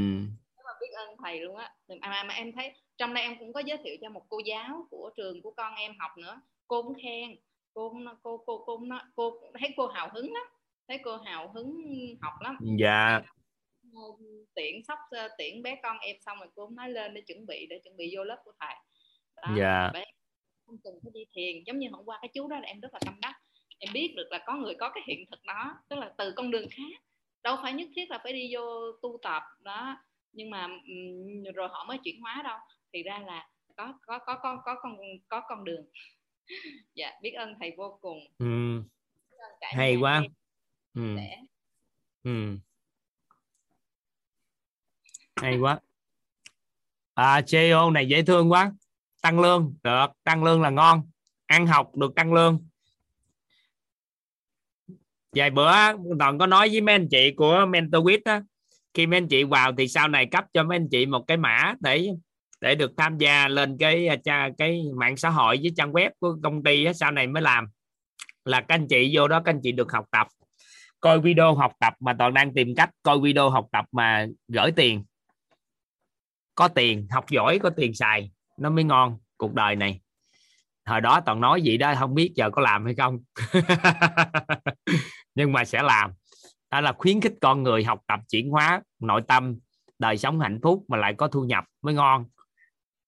là 0.65 0.73
biết 0.81 0.91
ơn 0.97 1.17
thầy 1.25 1.41
luôn 1.41 1.57
á. 1.57 1.70
Mà, 2.00 2.25
mà 2.25 2.34
em 2.34 2.52
thấy 2.52 2.73
trong 2.97 3.15
đây 3.15 3.25
em 3.25 3.39
cũng 3.39 3.52
có 3.52 3.60
giới 3.60 3.78
thiệu 3.84 3.97
cho 4.00 4.10
một 4.10 4.23
cô 4.28 4.39
giáo 4.47 4.86
của 4.91 5.10
trường 5.17 5.42
của 5.42 5.50
con 5.57 5.75
em 5.75 5.92
học 5.99 6.10
nữa. 6.18 6.41
Cô 6.67 6.83
cũng 6.83 6.94
khen 7.02 7.36
cô 7.78 7.92
cô 8.23 8.42
cô 8.47 8.65
cô 8.66 8.78
nó 8.82 9.02
cô 9.16 9.40
thấy 9.60 9.70
cô 9.76 9.86
hào 9.86 10.10
hứng 10.15 10.32
lắm 10.32 10.44
thấy 10.89 10.98
cô 11.05 11.16
hào 11.16 11.52
hứng 11.52 11.82
học 12.20 12.32
lắm. 12.40 12.58
Dạ. 12.78 13.20
Tiện 14.55 14.84
sắp 14.84 14.98
tiện 15.39 15.62
bé 15.62 15.81
con 15.82 15.98
em 15.98 16.16
xong 16.20 16.39
rồi 16.39 16.48
cô 16.55 16.66
cũng 16.66 16.76
nói 16.76 16.90
lên 16.90 17.15
để 17.15 17.20
chuẩn 17.20 17.47
bị 17.47 17.66
để 17.70 17.81
chuẩn 17.84 17.97
bị 17.97 18.15
vô 18.16 18.24
lớp 18.24 18.42
của 18.44 18.52
thầy. 18.60 18.74
Đó, 19.36 19.55
dạ. 19.58 19.90
bé 19.94 20.05
không 20.66 20.76
cần 20.84 20.94
phải 21.02 21.10
đi 21.15 21.20
thiền 21.32 21.62
giống 21.66 21.78
như 21.78 21.89
hôm 21.92 22.05
qua 22.05 22.18
cái 22.23 22.31
chú 22.34 22.48
đó 22.48 22.57
là 22.57 22.68
em 22.68 22.81
rất 22.81 22.92
là 22.92 23.00
tâm 23.07 23.15
đắc. 23.20 23.34
Em 23.78 23.92
biết 23.92 24.15
được 24.16 24.26
là 24.31 24.44
có 24.47 24.57
người 24.57 24.74
có 24.74 24.90
cái 24.94 25.02
hiện 25.07 25.24
thực 25.31 25.44
đó 25.44 25.74
tức 25.89 25.97
là 25.97 26.15
từ 26.18 26.32
con 26.36 26.50
đường 26.50 26.68
khác 26.70 27.02
đâu 27.42 27.57
phải 27.62 27.73
nhất 27.73 27.89
thiết 27.97 28.10
là 28.10 28.18
phải 28.24 28.32
đi 28.32 28.55
vô 28.55 28.92
tu 29.02 29.18
tập 29.23 29.42
đó. 29.60 29.97
Nhưng 30.32 30.50
mà 30.50 30.68
rồi 31.55 31.68
họ 31.68 31.84
mới 31.89 31.98
chuyển 32.05 32.20
hóa 32.20 32.42
đâu. 32.44 32.58
Thì 32.92 33.02
ra 33.02 33.18
là 33.18 33.48
có 33.76 33.94
có 34.07 34.18
có 34.18 34.36
có 34.42 34.62
có 34.65 34.74
con 34.82 34.97
có 35.28 35.40
con 35.48 35.65
đường 35.65 35.86
dạ 36.94 37.12
biết 37.23 37.33
ơn 37.33 37.55
thầy 37.60 37.75
vô 37.77 37.99
cùng. 38.01 38.18
Ừ. 38.39 38.83
hay 39.60 39.97
quá. 39.97 40.23
ừ. 40.94 41.17
ừ. 42.23 42.57
hay 45.36 45.59
quá. 45.59 45.81
À, 47.15 47.41
CEO 47.41 47.91
này 47.91 48.09
dễ 48.09 48.23
thương 48.23 48.52
quá. 48.52 48.73
Tăng 49.23 49.41
lương 49.41 49.75
được. 49.83 50.07
Tăng 50.25 50.44
lương 50.44 50.62
là 50.62 50.70
ngon. 50.70 51.10
Ăn 51.47 51.67
học 51.67 51.97
được 51.97 52.15
tăng 52.15 52.33
lương. 52.33 52.68
Vài 55.33 55.51
bữa 55.51 55.73
toàn 56.18 56.39
có 56.39 56.47
nói 56.47 56.68
với 56.68 56.81
mấy 56.81 56.94
anh 56.94 57.09
chị 57.10 57.31
của 57.36 57.67
mentor 57.68 58.05
quýt 58.05 58.25
á 58.25 58.43
khi 58.94 59.07
mấy 59.07 59.17
anh 59.17 59.28
chị 59.28 59.44
vào 59.44 59.73
thì 59.78 59.89
sau 59.89 60.09
này 60.09 60.27
cấp 60.27 60.44
cho 60.52 60.65
mấy 60.65 60.77
anh 60.77 60.89
chị 60.91 61.07
một 61.07 61.25
cái 61.27 61.36
mã 61.36 61.75
để 61.81 62.09
để 62.61 62.75
được 62.75 62.93
tham 62.97 63.19
gia 63.19 63.49
lên 63.49 63.77
cái 63.78 64.09
à, 64.25 64.49
cái 64.59 64.83
mạng 64.97 65.17
xã 65.17 65.31
hội 65.31 65.59
với 65.62 65.73
trang 65.77 65.93
web 65.93 66.11
của 66.20 66.37
công 66.43 66.62
ty 66.62 66.85
á, 66.85 66.93
sau 66.93 67.11
này 67.11 67.27
mới 67.27 67.43
làm. 67.43 67.67
Là 68.45 68.61
các 68.61 68.75
anh 68.75 68.89
chị 68.89 69.11
vô 69.17 69.28
đó 69.28 69.41
các 69.45 69.53
anh 69.53 69.61
chị 69.62 69.73
được 69.73 69.93
học 69.93 70.05
tập 70.11 70.27
coi 71.01 71.20
video 71.20 71.55
học 71.55 71.73
tập 71.81 71.95
mà 72.01 72.15
toàn 72.19 72.35
đang 72.35 72.55
tìm 72.55 72.75
cách 72.77 72.91
coi 73.03 73.19
video 73.20 73.51
học 73.51 73.67
tập 73.73 73.85
mà 73.93 74.27
gửi 74.49 74.73
tiền. 74.77 75.05
Có 76.55 76.69
tiền 76.69 77.07
học 77.11 77.31
giỏi 77.31 77.59
có 77.59 77.70
tiền 77.70 77.95
xài 77.95 78.31
nó 78.57 78.70
mới 78.70 78.85
ngon 78.85 79.19
cuộc 79.37 79.55
đời 79.55 79.77
này. 79.77 80.01
Hồi 80.85 81.01
đó 81.01 81.20
toàn 81.20 81.41
nói 81.41 81.62
gì 81.62 81.77
đó 81.77 81.95
không 81.99 82.15
biết 82.15 82.33
giờ 82.35 82.51
có 82.51 82.62
làm 82.62 82.85
hay 82.85 82.95
không. 82.95 83.19
Nhưng 85.35 85.53
mà 85.53 85.65
sẽ 85.65 85.83
làm. 85.83 86.12
Đó 86.70 86.81
là 86.81 86.93
khuyến 86.93 87.20
khích 87.20 87.35
con 87.41 87.62
người 87.62 87.85
học 87.85 88.01
tập 88.07 88.20
chuyển 88.28 88.51
hóa 88.51 88.81
nội 89.01 89.23
tâm 89.28 89.59
đời 89.99 90.19
sống 90.19 90.41
hạnh 90.41 90.61
phúc 90.62 90.85
mà 90.89 90.97
lại 90.97 91.15
có 91.15 91.28
thu 91.28 91.45
nhập 91.45 91.65
mới 91.83 91.95
ngon 91.95 92.25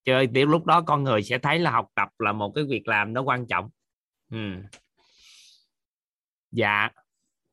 chơi 0.04 0.26
tiểu 0.34 0.46
lúc 0.46 0.66
đó 0.66 0.82
con 0.82 1.04
người 1.04 1.22
sẽ 1.22 1.38
thấy 1.38 1.58
là 1.58 1.70
học 1.70 1.86
tập 1.94 2.08
là 2.18 2.32
một 2.32 2.52
cái 2.54 2.64
việc 2.64 2.88
làm 2.88 3.12
nó 3.12 3.22
quan 3.22 3.46
trọng. 3.46 3.70
Ừ. 4.30 4.38
dạ. 6.50 6.88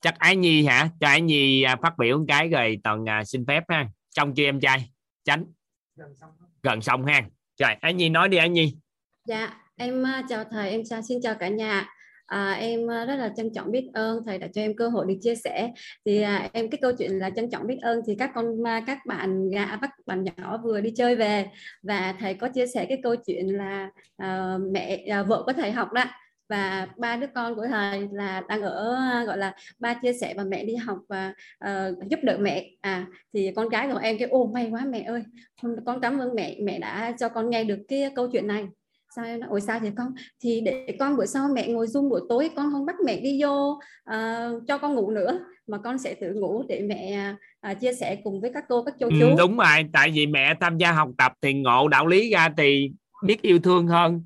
Chắc 0.02 0.20
ái 0.20 0.36
nhi 0.36 0.66
hả? 0.66 0.90
Cho 1.00 1.08
ái 1.08 1.22
nhi 1.22 1.64
à, 1.64 1.76
phát 1.82 1.98
biểu 1.98 2.18
một 2.18 2.26
cái 2.28 2.50
rồi 2.50 2.80
toàn 2.84 3.10
à, 3.10 3.24
xin 3.24 3.46
phép 3.46 3.64
ha. 3.70 3.90
Trong 4.10 4.36
chưa 4.36 4.44
em 4.44 4.60
trai? 4.60 4.90
Tránh 5.24 5.46
gần 6.64 6.82
xong 6.82 7.06
ha. 7.06 7.22
Trời 7.56 7.76
ái 7.82 7.94
nhi 7.94 8.10
nói 8.10 8.30
đi 8.30 8.38
ái 8.38 8.50
nhi. 8.50 8.78
Dạ 9.26 9.54
em 9.76 10.06
à, 10.06 10.24
chào 10.30 10.44
thầy 10.52 10.70
em 10.70 10.82
chào 10.90 11.02
xin 11.02 11.20
chào 11.24 11.36
cả 11.40 11.48
nhà 11.48 11.97
À, 12.28 12.52
em 12.52 12.92
à, 12.92 13.06
rất 13.06 13.16
là 13.16 13.34
trân 13.38 13.54
trọng 13.54 13.72
biết 13.72 13.90
ơn 13.94 14.24
thầy 14.26 14.38
đã 14.38 14.48
cho 14.54 14.62
em 14.62 14.76
cơ 14.76 14.88
hội 14.88 15.06
được 15.08 15.16
chia 15.22 15.36
sẻ. 15.36 15.72
Thì 16.06 16.22
à, 16.22 16.50
em 16.54 16.70
cái 16.70 16.80
câu 16.82 16.92
chuyện 16.98 17.12
là 17.12 17.30
trân 17.30 17.50
trọng 17.50 17.68
biết 17.68 17.78
ơn 17.82 18.02
thì 18.08 18.16
các 18.20 18.32
con 18.36 18.68
à, 18.68 18.84
các 18.88 18.98
bạn 19.06 19.50
gà 19.50 19.64
à, 19.64 19.80
các 19.82 19.92
bạn 20.06 20.24
nhỏ 20.24 20.62
vừa 20.64 20.82
đi 20.82 20.92
chơi 20.96 21.16
về. 21.16 21.46
Và 21.84 22.16
thầy 22.20 22.34
có 22.34 22.48
chia 22.48 22.68
sẻ 22.68 22.86
cái 22.86 23.00
câu 23.04 23.16
chuyện 23.16 23.48
là 23.58 23.90
à, 24.18 24.58
mẹ 24.72 25.06
à, 25.10 25.24
vợ 25.24 25.44
của 25.46 25.54
thầy 25.54 25.72
học 25.72 25.94
đó. 25.94 26.04
Và 26.50 26.88
ba 26.98 27.16
đứa 27.16 27.28
con 27.36 27.56
của 27.56 27.68
thầy 27.68 28.08
là 28.12 28.44
đang 28.50 28.62
ở 28.62 28.96
gọi 29.26 29.38
là 29.38 29.56
ba 29.80 29.94
chia 29.94 30.14
sẻ 30.14 30.34
và 30.38 30.44
mẹ 30.44 30.64
đi 30.64 30.76
học 30.76 30.98
và 31.10 31.34
uh, 31.66 32.10
giúp 32.10 32.20
đỡ 32.24 32.38
mẹ. 32.40 32.70
À 32.82 33.06
thì 33.34 33.52
con 33.56 33.70
gái 33.70 33.90
của 33.92 34.00
em 34.00 34.18
cái 34.18 34.30
ô 34.30 34.46
may 34.54 34.70
quá 34.72 34.86
mẹ 34.90 35.02
ơi. 35.02 35.24
Con 35.86 36.02
cảm 36.02 36.20
ơn 36.20 36.36
mẹ. 36.36 36.58
Mẹ 36.64 36.80
đã 36.80 37.16
cho 37.20 37.30
con 37.30 37.50
nghe 37.50 37.64
được 37.64 37.80
cái 37.88 38.12
câu 38.16 38.28
chuyện 38.32 38.48
này 38.48 38.66
sao 39.18 39.26
em 39.26 39.40
nói? 39.40 39.50
Ôi 39.50 39.62
sao 39.62 39.80
thì 39.80 39.90
con? 39.98 40.14
Thì 40.44 40.62
để 40.62 40.96
con 41.00 41.18
bữa 41.18 41.26
sau 41.26 41.48
mẹ 41.54 41.68
ngồi 41.68 41.86
zoom 41.86 42.10
buổi 42.10 42.22
tối 42.30 42.50
con 42.56 42.72
không 42.72 42.86
bắt 42.86 42.96
mẹ 43.06 43.20
đi 43.20 43.44
vô 43.44 43.80
uh, 44.10 44.64
cho 44.68 44.78
con 44.78 44.96
ngủ 44.96 45.12
nữa 45.12 45.40
mà 45.68 45.78
con 45.78 45.98
sẽ 45.98 46.14
tự 46.14 46.34
ngủ 46.34 46.64
để 46.68 46.82
mẹ 46.82 47.34
uh, 47.72 47.80
chia 47.80 47.94
sẻ 47.94 48.18
cùng 48.24 48.42
với 48.42 48.52
các 48.54 48.64
cô 48.70 48.84
các 48.84 48.96
chú 49.00 49.10
chú. 49.20 49.26
ừ, 49.30 49.36
đúng 49.38 49.58
rồi 49.58 49.86
tại 49.94 50.12
vì 50.12 50.28
mẹ 50.28 50.54
tham 50.62 50.78
gia 50.78 50.92
học 50.92 51.10
tập 51.18 51.34
thì 51.42 51.54
ngộ 51.54 51.88
đạo 51.88 52.08
lý 52.08 52.32
ra 52.32 52.50
thì 52.58 52.92
biết 53.26 53.42
yêu 53.42 53.60
thương 53.60 53.88
hơn. 53.88 54.24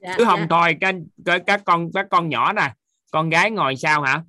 Dạ, 0.00 0.14
chứ 0.18 0.24
không 0.24 0.40
dạ. 0.40 0.46
thôi 0.50 0.76
các, 0.80 0.94
các 1.24 1.42
các 1.46 1.62
con 1.64 1.92
các 1.94 2.06
con 2.10 2.28
nhỏ 2.28 2.52
nè 2.52 2.72
con 3.12 3.30
gái 3.30 3.50
ngồi 3.50 3.76
sao 3.76 4.02
hả? 4.02 4.22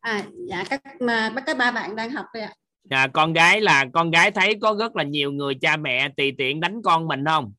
À 0.00 0.24
dạ 0.48 0.64
các 0.70 0.82
mà 1.00 1.32
các 1.46 1.58
ba 1.58 1.70
bạn 1.70 1.96
đang 1.96 2.10
học 2.10 2.26
rồi 2.34 2.42
ạ. 2.42 2.52
À, 2.90 3.06
con 3.12 3.32
gái 3.32 3.60
là 3.60 3.86
con 3.92 4.10
gái 4.10 4.30
thấy 4.30 4.54
có 4.60 4.74
rất 4.78 4.96
là 4.96 5.02
nhiều 5.02 5.32
người 5.32 5.54
cha 5.60 5.76
mẹ 5.76 6.08
tùy 6.16 6.34
tiện 6.38 6.60
đánh 6.60 6.82
con 6.82 7.08
mình 7.08 7.24
không? 7.24 7.52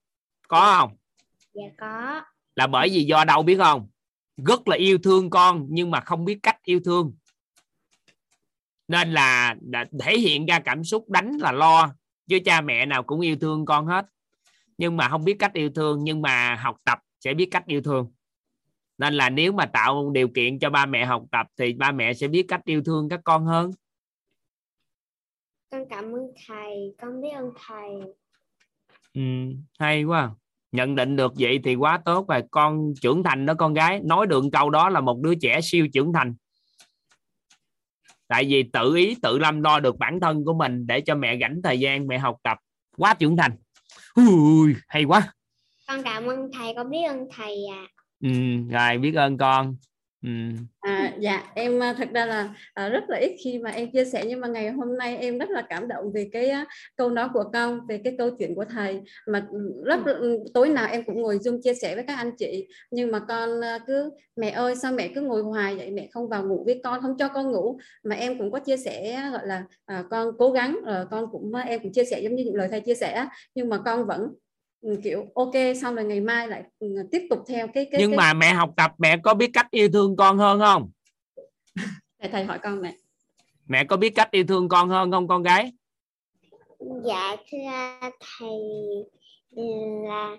Có 0.47 0.75
không 0.79 0.97
dạ 1.53 1.65
có. 1.77 2.21
Là 2.55 2.67
bởi 2.67 2.89
vì 2.89 3.03
do 3.03 3.23
đâu 3.25 3.43
biết 3.43 3.57
không? 3.57 3.89
Rất 4.37 4.67
là 4.67 4.75
yêu 4.75 4.97
thương 5.03 5.29
con 5.29 5.67
nhưng 5.69 5.91
mà 5.91 5.99
không 5.99 6.25
biết 6.25 6.39
cách 6.43 6.57
yêu 6.63 6.79
thương. 6.85 7.15
Nên 8.87 9.13
là 9.13 9.55
thể 9.99 10.17
hiện 10.17 10.45
ra 10.45 10.59
cảm 10.59 10.83
xúc 10.83 11.09
đánh 11.09 11.37
là 11.39 11.51
lo 11.51 11.93
chứ 12.27 12.39
cha 12.45 12.61
mẹ 12.61 12.85
nào 12.85 13.03
cũng 13.03 13.21
yêu 13.21 13.35
thương 13.41 13.65
con 13.65 13.85
hết. 13.85 14.05
Nhưng 14.77 14.97
mà 14.97 15.09
không 15.09 15.23
biết 15.23 15.35
cách 15.39 15.53
yêu 15.53 15.69
thương 15.75 16.03
nhưng 16.03 16.21
mà 16.21 16.55
học 16.55 16.77
tập 16.83 16.99
sẽ 17.19 17.33
biết 17.33 17.47
cách 17.51 17.65
yêu 17.65 17.81
thương. 17.81 18.13
Nên 18.97 19.13
là 19.13 19.29
nếu 19.29 19.51
mà 19.51 19.65
tạo 19.65 20.11
điều 20.13 20.27
kiện 20.27 20.59
cho 20.59 20.69
ba 20.69 20.85
mẹ 20.85 21.05
học 21.05 21.23
tập 21.31 21.47
thì 21.57 21.73
ba 21.73 21.91
mẹ 21.91 22.13
sẽ 22.13 22.27
biết 22.27 22.45
cách 22.47 22.61
yêu 22.65 22.83
thương 22.85 23.09
các 23.09 23.19
con 23.23 23.45
hơn. 23.45 23.71
Con 25.71 25.85
cảm 25.89 26.03
ơn 26.03 26.31
thầy. 26.47 26.95
Con 27.01 27.21
biết 27.21 27.29
ơn 27.29 27.51
thầy. 27.65 27.89
Ừ, 29.13 29.21
hay 29.79 30.03
quá 30.03 30.31
nhận 30.73 30.95
định 30.95 31.15
được 31.15 31.33
vậy 31.39 31.59
thì 31.63 31.75
quá 31.75 31.99
tốt 32.05 32.27
rồi 32.27 32.41
con 32.51 32.93
trưởng 33.01 33.23
thành 33.23 33.45
đó 33.45 33.53
con 33.53 33.73
gái. 33.73 33.99
Nói 34.03 34.27
được 34.27 34.43
câu 34.53 34.69
đó 34.69 34.89
là 34.89 35.01
một 35.01 35.19
đứa 35.21 35.35
trẻ 35.35 35.59
siêu 35.63 35.87
trưởng 35.93 36.13
thành. 36.13 36.35
Tại 38.27 38.45
vì 38.45 38.63
tự 38.63 38.95
ý 38.95 39.15
tự 39.21 39.39
lâm 39.39 39.61
lo 39.61 39.79
được 39.79 39.97
bản 39.97 40.19
thân 40.19 40.45
của 40.45 40.53
mình 40.53 40.87
để 40.87 41.01
cho 41.01 41.15
mẹ 41.15 41.37
rảnh 41.41 41.61
thời 41.63 41.79
gian 41.79 42.07
mẹ 42.07 42.17
học 42.17 42.37
tập. 42.43 42.57
Quá 42.97 43.13
trưởng 43.13 43.37
thành. 43.37 43.51
Ui, 44.15 44.75
hay 44.87 45.03
quá. 45.03 45.33
Con 45.87 46.03
cảm 46.03 46.25
ơn 46.25 46.39
thầy 46.53 46.73
con 46.75 46.89
biết 46.89 47.03
ơn 47.07 47.27
thầy 47.31 47.57
ạ. 47.71 47.81
À. 47.81 47.87
ừ, 48.23 48.29
rồi 48.69 48.97
biết 48.97 49.15
ơn 49.15 49.37
con 49.37 49.75
ừ. 50.23 50.29
à, 50.79 51.13
dạ 51.19 51.43
em 51.55 51.83
à, 51.83 51.93
thật 51.97 52.09
ra 52.13 52.25
là 52.25 52.53
à, 52.73 52.89
rất 52.89 53.03
là 53.07 53.17
ít 53.17 53.35
khi 53.43 53.59
mà 53.59 53.69
em 53.69 53.91
chia 53.91 54.05
sẻ 54.05 54.25
nhưng 54.27 54.39
mà 54.39 54.47
ngày 54.47 54.69
hôm 54.69 54.97
nay 54.97 55.17
em 55.17 55.37
rất 55.37 55.49
là 55.49 55.61
cảm 55.69 55.87
động 55.87 56.05
vì 56.13 56.29
cái 56.31 56.51
uh, 56.61 56.67
câu 56.95 57.09
nói 57.09 57.29
của 57.33 57.43
con 57.53 57.87
về 57.87 58.01
cái 58.03 58.15
câu 58.17 58.29
chuyện 58.39 58.55
của 58.55 58.65
thầy. 58.65 59.01
Mà 59.27 59.47
rất 59.85 59.99
ừ, 60.05 60.39
tối 60.53 60.69
nào 60.69 60.87
em 60.91 61.03
cũng 61.03 61.21
ngồi 61.21 61.37
zoom 61.37 61.61
chia 61.61 61.73
sẻ 61.73 61.95
với 61.95 62.03
các 62.07 62.15
anh 62.15 62.31
chị. 62.37 62.67
Nhưng 62.91 63.11
mà 63.11 63.19
con 63.19 63.59
uh, 63.59 63.81
cứ 63.87 64.11
mẹ 64.35 64.49
ơi 64.49 64.75
sao 64.75 64.91
mẹ 64.91 65.11
cứ 65.15 65.21
ngồi 65.21 65.41
hoài 65.41 65.75
vậy? 65.75 65.91
Mẹ 65.91 66.07
không 66.11 66.29
vào 66.29 66.47
ngủ 66.47 66.63
với 66.65 66.81
con 66.83 67.01
không 67.01 67.17
cho 67.17 67.27
con 67.27 67.51
ngủ. 67.51 67.79
Mà 68.03 68.15
em 68.15 68.37
cũng 68.37 68.51
có 68.51 68.59
chia 68.59 68.77
sẻ 68.77 69.29
gọi 69.31 69.47
là 69.47 69.63
uh, 69.99 70.05
con 70.09 70.37
cố 70.37 70.51
gắng 70.51 70.77
uh, 70.81 71.09
con 71.11 71.25
cũng 71.31 71.53
em 71.53 71.79
cũng 71.83 71.91
chia 71.91 72.05
sẻ 72.05 72.19
giống 72.19 72.35
như 72.35 72.43
những 72.43 72.55
lời 72.55 72.67
thầy 72.71 72.81
chia 72.81 72.95
sẻ 72.95 73.25
nhưng 73.55 73.69
mà 73.69 73.77
con 73.77 74.05
vẫn 74.05 74.33
Ừ, 74.52 74.52
kiểu 75.03 75.25
ok 75.35 75.53
xong 75.81 75.95
rồi 75.95 76.05
ngày 76.05 76.21
mai 76.21 76.47
lại 76.47 76.63
ừ, 76.79 76.87
tiếp 77.11 77.27
tục 77.29 77.39
theo 77.47 77.67
cái 77.67 77.87
cái 77.91 78.01
nhưng 78.01 78.11
cái... 78.11 78.17
mà 78.17 78.33
mẹ 78.33 78.53
học 78.53 78.73
tập 78.77 78.91
mẹ 78.97 79.17
có 79.23 79.33
biết 79.33 79.49
cách 79.53 79.71
yêu 79.71 79.89
thương 79.93 80.15
con 80.15 80.37
hơn 80.37 80.59
không? 80.59 80.91
Thầy 82.19 82.29
thầy 82.31 82.43
hỏi 82.43 82.59
con 82.59 82.81
mẹ. 82.81 82.95
Mẹ 83.67 83.83
có 83.83 83.97
biết 83.97 84.09
cách 84.09 84.31
yêu 84.31 84.43
thương 84.47 84.69
con 84.69 84.89
hơn 84.89 85.11
không 85.11 85.27
con 85.27 85.43
gái? 85.43 85.71
Dạ 87.05 87.35
thưa 87.51 88.09
thầy 88.19 88.59
là 90.07 90.37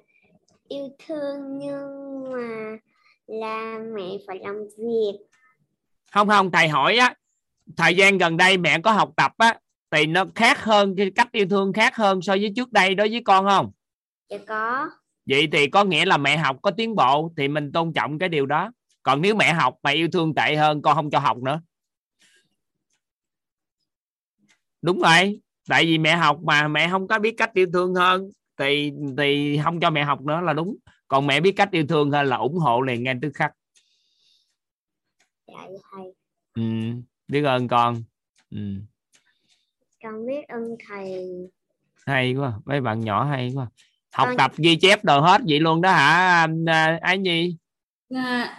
yêu 0.68 0.88
thương 1.06 1.58
nhưng 1.58 2.24
mà 2.32 2.76
là 3.26 3.78
mẹ 3.94 4.18
phải 4.26 4.38
làm 4.42 4.56
việc. 4.78 5.18
Không 6.12 6.28
không 6.28 6.50
thầy 6.50 6.68
hỏi 6.68 6.96
á 6.96 7.14
thời 7.76 7.96
gian 7.96 8.18
gần 8.18 8.36
đây 8.36 8.56
mẹ 8.56 8.80
có 8.80 8.92
học 8.92 9.10
tập 9.16 9.32
á 9.38 9.58
thì 9.90 10.06
nó 10.06 10.24
khác 10.34 10.64
hơn 10.64 10.94
cái 10.96 11.10
cách 11.16 11.32
yêu 11.32 11.46
thương 11.50 11.72
khác 11.72 11.96
hơn 11.96 12.22
so 12.22 12.32
với 12.32 12.52
trước 12.56 12.72
đây 12.72 12.94
đối 12.94 13.08
với 13.08 13.22
con 13.24 13.46
không 13.46 13.70
dạ 14.30 14.38
có. 14.46 14.90
Vậy 15.26 15.48
thì 15.52 15.66
có 15.66 15.84
nghĩa 15.84 16.04
là 16.04 16.16
mẹ 16.16 16.36
học 16.36 16.56
có 16.62 16.70
tiến 16.70 16.94
bộ 16.94 17.32
thì 17.36 17.48
mình 17.48 17.72
tôn 17.72 17.92
trọng 17.92 18.18
cái 18.18 18.28
điều 18.28 18.46
đó. 18.46 18.70
Còn 19.02 19.22
nếu 19.22 19.34
mẹ 19.34 19.52
học 19.52 19.76
mà 19.82 19.90
yêu 19.90 20.08
thương 20.12 20.34
tệ 20.34 20.56
hơn 20.56 20.82
con 20.82 20.96
không 20.96 21.10
cho 21.10 21.18
học 21.18 21.36
nữa. 21.36 21.60
Đúng 24.82 25.00
rồi. 25.00 25.40
Tại 25.68 25.84
vì 25.84 25.98
mẹ 25.98 26.16
học 26.16 26.38
mà 26.42 26.68
mẹ 26.68 26.88
không 26.90 27.08
có 27.08 27.18
biết 27.18 27.34
cách 27.36 27.50
yêu 27.54 27.66
thương 27.72 27.94
hơn 27.94 28.30
thì 28.58 28.92
thì 29.18 29.60
không 29.64 29.80
cho 29.80 29.90
mẹ 29.90 30.04
học 30.04 30.20
nữa 30.20 30.40
là 30.40 30.52
đúng. 30.52 30.76
Còn 31.08 31.26
mẹ 31.26 31.40
biết 31.40 31.52
cách 31.56 31.70
yêu 31.70 31.86
thương 31.88 32.10
hơn 32.10 32.26
là 32.26 32.36
ủng 32.36 32.58
hộ 32.58 32.80
liền 32.80 33.02
ngay 33.02 33.14
tức 33.22 33.30
khắc. 33.34 33.52
Dạ 35.46 35.66
thầy 35.92 36.04
ừ, 36.54 36.62
biết 37.28 37.42
ơn 37.42 37.68
con. 37.68 38.02
Ừ. 38.50 38.58
con 40.02 40.26
biết 40.26 40.48
ơn 40.48 40.76
thầy. 40.88 41.28
Hay 42.06 42.34
quá. 42.34 42.52
Mấy 42.64 42.80
bạn 42.80 43.00
nhỏ 43.00 43.24
hay 43.24 43.52
quá 43.54 43.68
học 44.14 44.28
à. 44.28 44.34
tập 44.38 44.52
ghi 44.56 44.76
chép 44.76 45.04
đồ 45.04 45.20
hết 45.20 45.40
vậy 45.48 45.60
luôn 45.60 45.80
đó 45.80 45.90
hả 45.90 46.46
à, 46.66 46.98
ái 47.00 47.18
nhi? 47.18 47.56
À, 48.14 48.58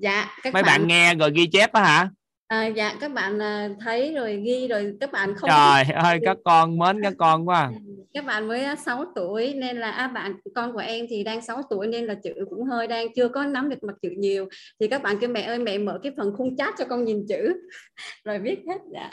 dạ 0.00 0.26
các 0.42 0.54
mấy 0.54 0.62
bạn... 0.62 0.80
bạn 0.80 0.88
nghe 0.88 1.14
rồi 1.14 1.32
ghi 1.34 1.46
chép 1.52 1.72
đó 1.72 1.80
hả? 1.80 2.10
À, 2.48 2.66
dạ 2.66 2.94
các 3.00 3.12
bạn 3.12 3.42
à, 3.42 3.68
thấy 3.80 4.14
rồi 4.14 4.42
ghi 4.44 4.68
rồi 4.68 4.94
các 5.00 5.12
bạn 5.12 5.34
không 5.36 5.50
trời 5.50 5.94
ơi 5.94 6.18
các 6.22 6.36
con 6.44 6.78
mến 6.78 7.02
các 7.02 7.14
con 7.18 7.48
quá. 7.48 7.70
Các 8.14 8.24
bạn 8.24 8.48
mới 8.48 8.66
6 8.84 9.04
tuổi 9.14 9.54
nên 9.54 9.76
là 9.76 9.90
à, 9.90 10.08
bạn 10.08 10.34
con 10.54 10.72
của 10.72 10.78
em 10.78 11.06
thì 11.10 11.24
đang 11.24 11.42
6 11.42 11.62
tuổi 11.70 11.86
nên 11.86 12.06
là 12.06 12.14
chữ 12.14 12.34
cũng 12.50 12.64
hơi 12.64 12.86
đang 12.86 13.14
chưa 13.14 13.28
có 13.28 13.44
nắm 13.44 13.68
được 13.68 13.82
mặt 13.82 13.94
chữ 14.02 14.10
nhiều. 14.18 14.48
Thì 14.80 14.88
các 14.88 15.02
bạn 15.02 15.18
kêu 15.18 15.30
mẹ 15.30 15.42
ơi 15.42 15.58
mẹ 15.58 15.78
mở 15.78 15.98
cái 16.02 16.12
phần 16.16 16.32
khung 16.36 16.56
chat 16.56 16.74
cho 16.78 16.84
con 16.84 17.04
nhìn 17.04 17.26
chữ. 17.28 17.54
Rồi 18.24 18.38
viết 18.38 18.58
hết 18.68 18.78
dạ. 18.92 19.10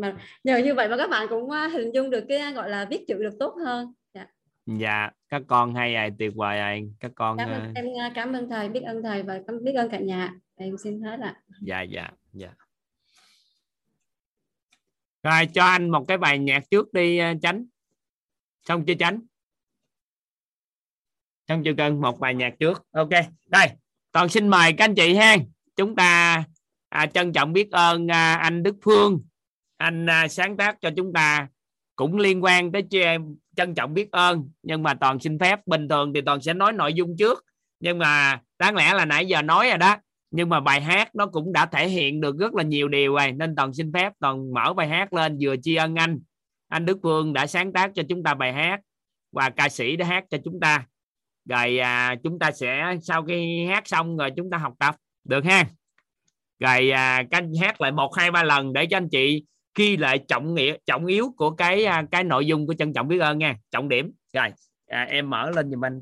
Mà 0.00 0.16
nhờ 0.44 0.56
như 0.56 0.74
vậy 0.74 0.88
mà 0.88 0.96
các 0.96 1.10
bạn 1.10 1.26
cũng 1.28 1.50
hình 1.50 1.94
dung 1.94 2.10
được 2.10 2.24
cái 2.28 2.52
gọi 2.52 2.70
là 2.70 2.86
viết 2.90 3.04
chữ 3.08 3.14
được 3.14 3.34
tốt 3.38 3.54
hơn 3.64 3.92
dạ 4.66 5.10
các 5.28 5.42
con 5.46 5.74
hay 5.74 5.94
à 5.94 6.08
tuyệt 6.18 6.32
vời 6.34 6.58
à 6.58 6.76
các 7.00 7.12
con 7.14 7.38
cảm 7.38 7.48
ơn, 7.48 7.70
uh... 7.70 7.76
em 7.76 7.86
cảm 8.14 8.32
ơn 8.32 8.48
thầy 8.48 8.68
biết 8.68 8.82
ơn 8.82 9.02
thầy 9.02 9.22
và 9.22 9.40
biết 9.62 9.72
ơn 9.76 9.90
cả 9.90 9.98
nhà. 9.98 10.34
Em 10.56 10.76
xin 10.78 11.02
hết 11.02 11.20
ạ. 11.20 11.42
Dạ 11.60 11.82
dạ 11.82 12.10
dạ. 12.32 12.54
Rồi 15.22 15.46
cho 15.54 15.64
anh 15.64 15.90
một 15.90 16.04
cái 16.08 16.18
bài 16.18 16.38
nhạc 16.38 16.70
trước 16.70 16.92
đi 16.92 17.18
tránh 17.42 17.66
xong 18.62 18.84
chưa 18.84 18.94
tránh 18.94 19.20
trong 21.46 21.64
chiều 21.64 21.74
cần 21.76 22.00
một 22.00 22.20
bài 22.20 22.34
nhạc 22.34 22.54
trước. 22.58 22.86
Ok 22.92 23.10
đây. 23.48 23.68
Toàn 24.12 24.28
xin 24.28 24.48
mời 24.48 24.72
các 24.72 24.84
anh 24.84 24.94
chị 24.94 25.14
ha. 25.14 25.36
Chúng 25.76 25.96
ta 25.96 26.44
à, 26.88 27.06
trân 27.06 27.32
trọng 27.32 27.52
biết 27.52 27.70
ơn 27.70 28.10
à, 28.10 28.34
anh 28.34 28.62
Đức 28.62 28.76
Phương. 28.82 29.20
Anh 29.76 30.06
à, 30.06 30.28
sáng 30.28 30.56
tác 30.56 30.80
cho 30.80 30.90
chúng 30.96 31.12
ta 31.12 31.48
cũng 31.96 32.16
liên 32.16 32.44
quan 32.44 32.72
tới 32.72 32.82
chị 32.90 33.00
em 33.00 33.36
trân 33.56 33.74
trọng 33.74 33.94
biết 33.94 34.12
ơn 34.12 34.50
nhưng 34.62 34.82
mà 34.82 34.94
toàn 34.94 35.18
xin 35.18 35.38
phép. 35.38 35.60
Bình 35.66 35.88
thường 35.88 36.12
thì 36.14 36.20
toàn 36.20 36.42
sẽ 36.42 36.54
nói 36.54 36.72
nội 36.72 36.94
dung 36.94 37.16
trước. 37.18 37.44
Nhưng 37.80 37.98
mà 37.98 38.40
đáng 38.58 38.76
lẽ 38.76 38.94
là 38.94 39.04
nãy 39.04 39.26
giờ 39.26 39.42
nói 39.42 39.68
rồi 39.68 39.78
đó. 39.78 39.96
Nhưng 40.30 40.48
mà 40.48 40.60
bài 40.60 40.80
hát 40.80 41.14
nó 41.14 41.26
cũng 41.26 41.52
đã 41.52 41.66
thể 41.66 41.88
hiện 41.88 42.20
được 42.20 42.36
rất 42.38 42.54
là 42.54 42.62
nhiều 42.62 42.88
điều 42.88 43.14
rồi 43.14 43.32
nên 43.32 43.56
toàn 43.56 43.74
xin 43.74 43.92
phép 43.92 44.12
toàn 44.20 44.54
mở 44.54 44.72
bài 44.72 44.88
hát 44.88 45.12
lên 45.12 45.38
vừa 45.40 45.54
tri 45.62 45.74
ân 45.74 45.94
anh. 45.94 46.20
Anh 46.68 46.84
Đức 46.84 46.98
Phương 47.02 47.32
đã 47.32 47.46
sáng 47.46 47.72
tác 47.72 47.90
cho 47.94 48.02
chúng 48.08 48.22
ta 48.22 48.34
bài 48.34 48.52
hát 48.52 48.80
và 49.32 49.50
ca 49.50 49.68
sĩ 49.68 49.96
đã 49.96 50.06
hát 50.06 50.24
cho 50.30 50.38
chúng 50.44 50.60
ta. 50.60 50.86
Rồi 51.48 51.78
à, 51.78 52.14
chúng 52.22 52.38
ta 52.38 52.50
sẽ 52.50 52.96
sau 53.02 53.24
khi 53.24 53.66
hát 53.66 53.88
xong 53.88 54.16
rồi 54.16 54.30
chúng 54.36 54.50
ta 54.50 54.58
học 54.58 54.72
tập. 54.78 54.96
Được 55.24 55.44
ha? 55.44 55.64
Rồi 56.58 56.90
à, 56.90 57.22
các 57.30 57.38
anh 57.38 57.52
hát 57.60 57.80
lại 57.80 57.92
một 57.92 58.14
hai 58.16 58.30
ba 58.30 58.42
lần 58.42 58.72
để 58.72 58.86
cho 58.86 58.96
anh 58.96 59.08
chị 59.08 59.44
ghi 59.74 59.96
lại 59.96 60.18
trọng 60.18 60.54
nghĩa 60.54 60.76
trọng 60.86 61.06
yếu 61.06 61.34
của 61.36 61.50
cái 61.50 61.84
à, 61.84 62.04
cái 62.10 62.24
nội 62.24 62.46
dung 62.46 62.66
của 62.66 62.74
trân 62.74 62.92
trọng 62.92 63.08
biết 63.08 63.18
ơn 63.18 63.38
nha. 63.38 63.56
Trọng 63.70 63.88
điểm. 63.88 64.12
Rồi 64.32 64.48
à, 64.86 65.02
em 65.02 65.30
mở 65.30 65.50
lên 65.50 65.70
giùm 65.70 65.84
anh 65.84 66.00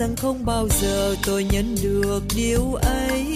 rằng 0.00 0.16
không 0.16 0.44
bao 0.44 0.68
giờ 0.68 1.14
tôi 1.26 1.44
nhận 1.44 1.74
được 1.82 2.22
điều 2.36 2.74
ấy. 2.74 3.34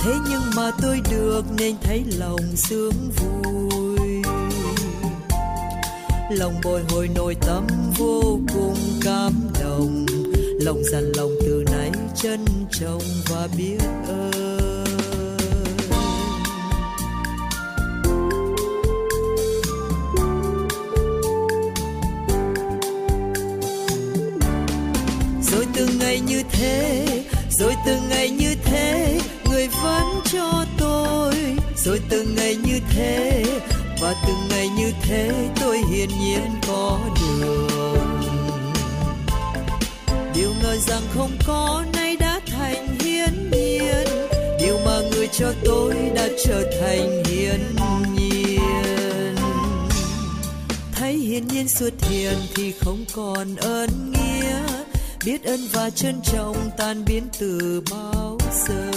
Thế 0.00 0.14
nhưng 0.30 0.42
mà 0.56 0.70
tôi 0.82 1.00
được 1.10 1.42
nên 1.58 1.76
thấy 1.82 2.04
lòng 2.18 2.56
sướng 2.56 3.10
vui. 3.16 4.22
Lòng 6.30 6.54
bồi 6.64 6.82
hồi 6.90 7.08
nội 7.14 7.36
tâm 7.40 7.66
vô 7.98 8.38
cùng 8.54 8.76
cảm 9.04 9.32
động. 9.60 10.06
Lòng 10.60 10.82
dằn 10.92 11.12
lòng 11.16 11.30
từ 11.40 11.64
nay 11.72 11.90
trân 12.16 12.44
trọng 12.70 13.02
và 13.28 13.48
biết 13.56 13.78
ơn. 14.08 14.49
Ngày 26.10 26.20
như 26.20 26.42
thế, 26.52 27.06
rồi 27.50 27.74
từng 27.86 28.08
ngày 28.08 28.30
như 28.30 28.54
thế, 28.64 29.18
người 29.50 29.68
vẫn 29.82 30.06
cho 30.32 30.64
tôi. 30.78 31.34
Rồi 31.76 32.00
từng 32.08 32.34
ngày 32.36 32.56
như 32.56 32.80
thế, 32.90 33.44
và 34.00 34.14
từng 34.26 34.48
ngày 34.50 34.68
như 34.68 34.92
thế, 35.02 35.30
tôi 35.60 35.78
hiển 35.92 36.08
nhiên 36.08 36.60
có 36.66 36.98
được 37.20 38.08
điều 40.34 40.50
ngờ 40.62 40.76
rằng 40.76 41.02
không 41.14 41.30
có, 41.46 41.84
nay 41.92 42.16
đã 42.16 42.40
thành 42.46 42.88
hiển 43.04 43.50
nhiên. 43.50 44.04
Điều 44.60 44.78
mà 44.86 45.00
người 45.10 45.28
cho 45.32 45.52
tôi 45.64 45.94
đã 46.14 46.28
trở 46.44 46.62
thành 46.80 47.22
hiển 47.24 47.60
nhiên. 48.16 49.36
Thấy 50.92 51.12
hiển 51.12 51.46
nhiên 51.48 51.68
xuất 51.68 51.92
hiện 52.00 52.34
thì 52.54 52.72
không 52.80 53.04
còn 53.14 53.56
ơn 53.56 54.09
biết 55.24 55.44
ơn 55.44 55.60
và 55.72 55.90
trân 55.90 56.20
trọng 56.22 56.70
tan 56.76 57.04
biến 57.04 57.22
từ 57.38 57.82
bao 57.90 58.38
giờ. 58.66 58.90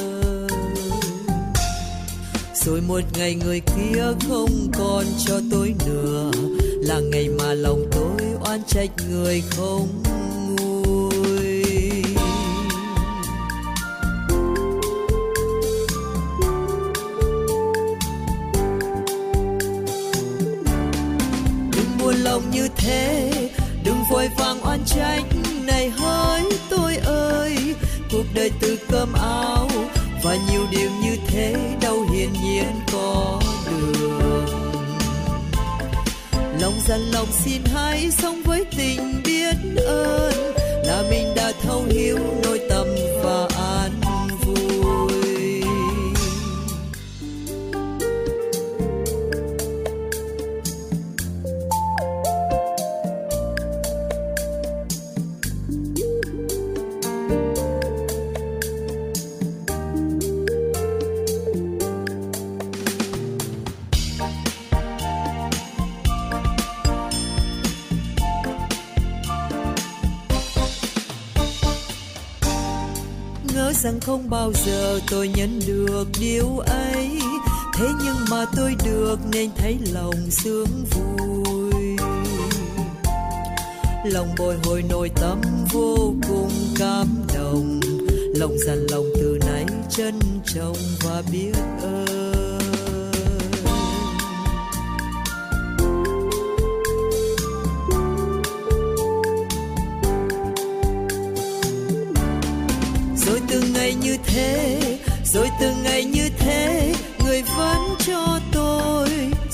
Rồi 2.53 2.81
một 2.81 3.01
ngày 3.17 3.35
người 3.35 3.59
kia 3.59 4.03
không 4.29 4.71
còn 4.77 5.05
cho 5.25 5.39
tôi 5.51 5.75
nữa. 5.85 6.31
Là 6.81 6.99
ngày 6.99 7.29
mà 7.39 7.53
lòng 7.53 7.85
tôi 7.91 8.21
oan 8.45 8.63
trách 8.67 8.89
người 9.09 9.43
không 9.49 9.87
nguôi. 10.47 12.03
Đừng 21.71 21.97
buồn 21.99 22.15
lòng 22.15 22.51
như 22.51 22.67
thế 22.77 23.22
vội 24.13 24.29
vàng 24.37 24.57
oan 24.63 24.79
trách, 24.85 25.23
này 25.65 25.89
hỡi 25.89 26.41
tôi 26.69 26.95
ơi, 27.05 27.75
cuộc 28.11 28.23
đời 28.33 28.51
từ 28.59 28.79
cơm 28.89 29.13
áo 29.13 29.67
và 30.23 30.37
nhiều 30.51 30.61
điều 30.71 30.89
như 31.03 31.17
thế 31.27 31.55
đâu 31.81 32.05
hiển 32.13 32.29
nhiên 32.43 32.65
có 32.91 33.41
được. 33.65 34.45
Lòng 36.61 36.73
dằn 36.87 36.99
lòng 36.99 37.27
xin 37.45 37.61
hãy 37.73 38.11
sống 38.11 38.41
với 38.45 38.65
tình 38.77 39.21
biết 39.25 39.55
ơn, 39.87 40.53
là 40.85 41.03
mình 41.09 41.27
đã 41.35 41.51
thấu 41.61 41.83
hiểu 41.89 42.19
rằng 73.83 73.99
không 73.99 74.29
bao 74.29 74.51
giờ 74.65 74.99
tôi 75.11 75.27
nhận 75.27 75.59
được 75.67 76.07
điều 76.19 76.57
ấy. 76.57 77.09
Thế 77.75 77.87
nhưng 78.03 78.15
mà 78.29 78.45
tôi 78.55 78.75
được 78.85 79.19
nên 79.31 79.49
thấy 79.57 79.77
lòng 79.93 80.31
sướng 80.31 80.85
vui. 80.91 81.97
Lòng 84.05 84.27
bồi 84.37 84.55
hồi 84.63 84.83
nội 84.89 85.11
tâm 85.15 85.41
vô 85.73 86.13
cùng 86.29 86.51
cảm 86.79 87.07
động. 87.35 87.79
Lòng 88.35 88.57
dằn 88.67 88.85
lòng 88.91 89.05
từ 89.15 89.39
nay 89.47 89.65
trân 89.89 90.19
trọng 90.45 90.77
và 91.03 91.23
biết 91.31 91.53
ơn. 91.81 92.12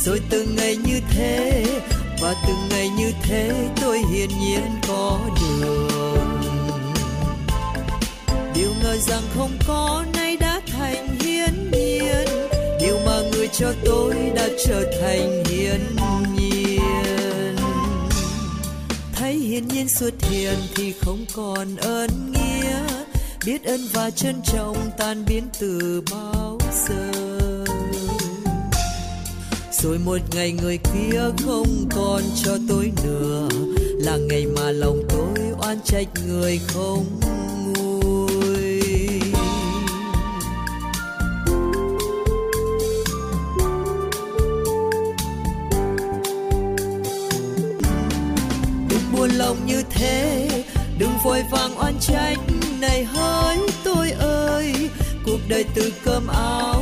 Rồi 0.09 0.21
từng 0.29 0.55
ngày 0.55 0.75
như 0.75 0.99
thế, 1.09 1.65
và 2.21 2.35
từng 2.47 2.69
ngày 2.69 2.89
như 2.89 3.11
thế 3.23 3.69
tôi 3.81 4.01
hiển 4.13 4.29
nhiên 4.29 4.61
có 4.87 5.19
được 5.41 5.87
điều 8.55 8.71
ngờ 8.83 8.97
rằng 8.97 9.23
không 9.35 9.51
có, 9.67 10.05
nay 10.13 10.37
đã 10.37 10.61
thành 10.67 11.07
hiển 11.19 11.71
nhiên. 11.71 12.25
Điều 12.81 12.99
mà 13.05 13.21
người 13.31 13.47
cho 13.47 13.73
tôi 13.85 14.15
đã 14.35 14.47
trở 14.65 14.91
thành 15.01 15.43
hiển 15.45 15.81
nhiên. 16.37 17.55
Thấy 19.13 19.33
hiển 19.33 19.67
nhiên 19.67 19.89
xuất 19.89 20.13
hiện 20.21 20.55
thì 20.75 20.93
không 21.01 21.25
còn 21.35 21.75
ơn 21.75 22.31
nghĩa. 22.31 23.05
Biết 23.45 23.63
ơn 23.63 23.79
và 23.93 24.09
trân 24.09 24.41
trọng 24.45 24.91
tan 24.97 25.25
biến 25.27 25.43
từ 25.59 26.03
bao 26.11 26.57
giờ 26.87 27.28
rồi 29.83 29.97
một 30.05 30.17
ngày 30.35 30.51
người 30.51 30.77
kia 30.77 31.21
không 31.45 31.89
còn 31.95 32.21
cho 32.43 32.57
tôi 32.69 32.91
nữa. 33.03 33.47
Là 33.79 34.17
ngày 34.17 34.45
mà 34.55 34.71
lòng 34.71 35.03
tôi 35.09 35.37
oan 35.61 35.77
trách 35.85 36.07
người 36.27 36.59
không 36.67 37.05
nguôi. 37.65 38.81
Đừng 48.89 49.13
buồn 49.17 49.29
lòng 49.29 49.57
như 49.65 49.83
thế, 49.89 50.49
đừng 50.97 51.11
vội 51.23 51.43
vàng 51.51 51.79
oan 51.79 51.93
trách. 51.99 52.37
Này 52.79 53.03
hỡi 53.03 53.57
tôi 53.83 54.11
ơi, 54.19 54.73
cuộc 55.25 55.39
đời 55.49 55.65
từ 55.75 55.93
cơm 56.05 56.27
áo 56.27 56.78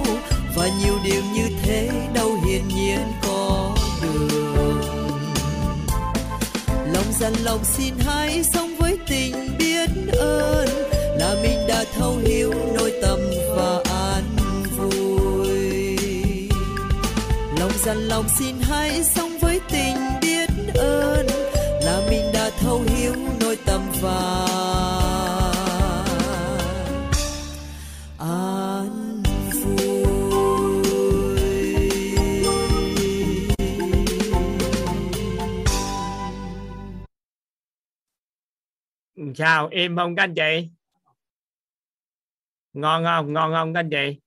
dằn 7.20 7.34
lòng 7.44 7.64
xin 7.64 7.94
hãy 8.00 8.44
sống 8.54 8.76
với 8.80 8.98
tình 9.08 9.58
biết 9.60 9.90
ơn, 10.18 10.68
là 11.18 11.36
mình 11.42 11.68
đã 11.68 11.84
thấu 11.94 12.18
hiểu 12.18 12.54
nỗi 12.78 12.94
tâm 13.02 13.20
và 13.56 13.82
an 13.90 14.24
vui. 14.78 15.50
Lòng 17.60 17.72
dằn 17.86 17.98
lòng 17.98 18.26
xin 18.40 18.56
hãy 18.62 19.04
sống 19.04 19.27
sao 39.38 39.68
im 39.72 39.98
không 39.98 40.16
các 40.16 40.24
anh 40.24 40.36
chị. 40.36 40.70
Ngon 42.74 43.04
không? 43.04 43.34
Ngon 43.34 43.54
không 43.54 43.74
các 43.74 43.80
anh 43.80 43.90
chị? 43.90 44.20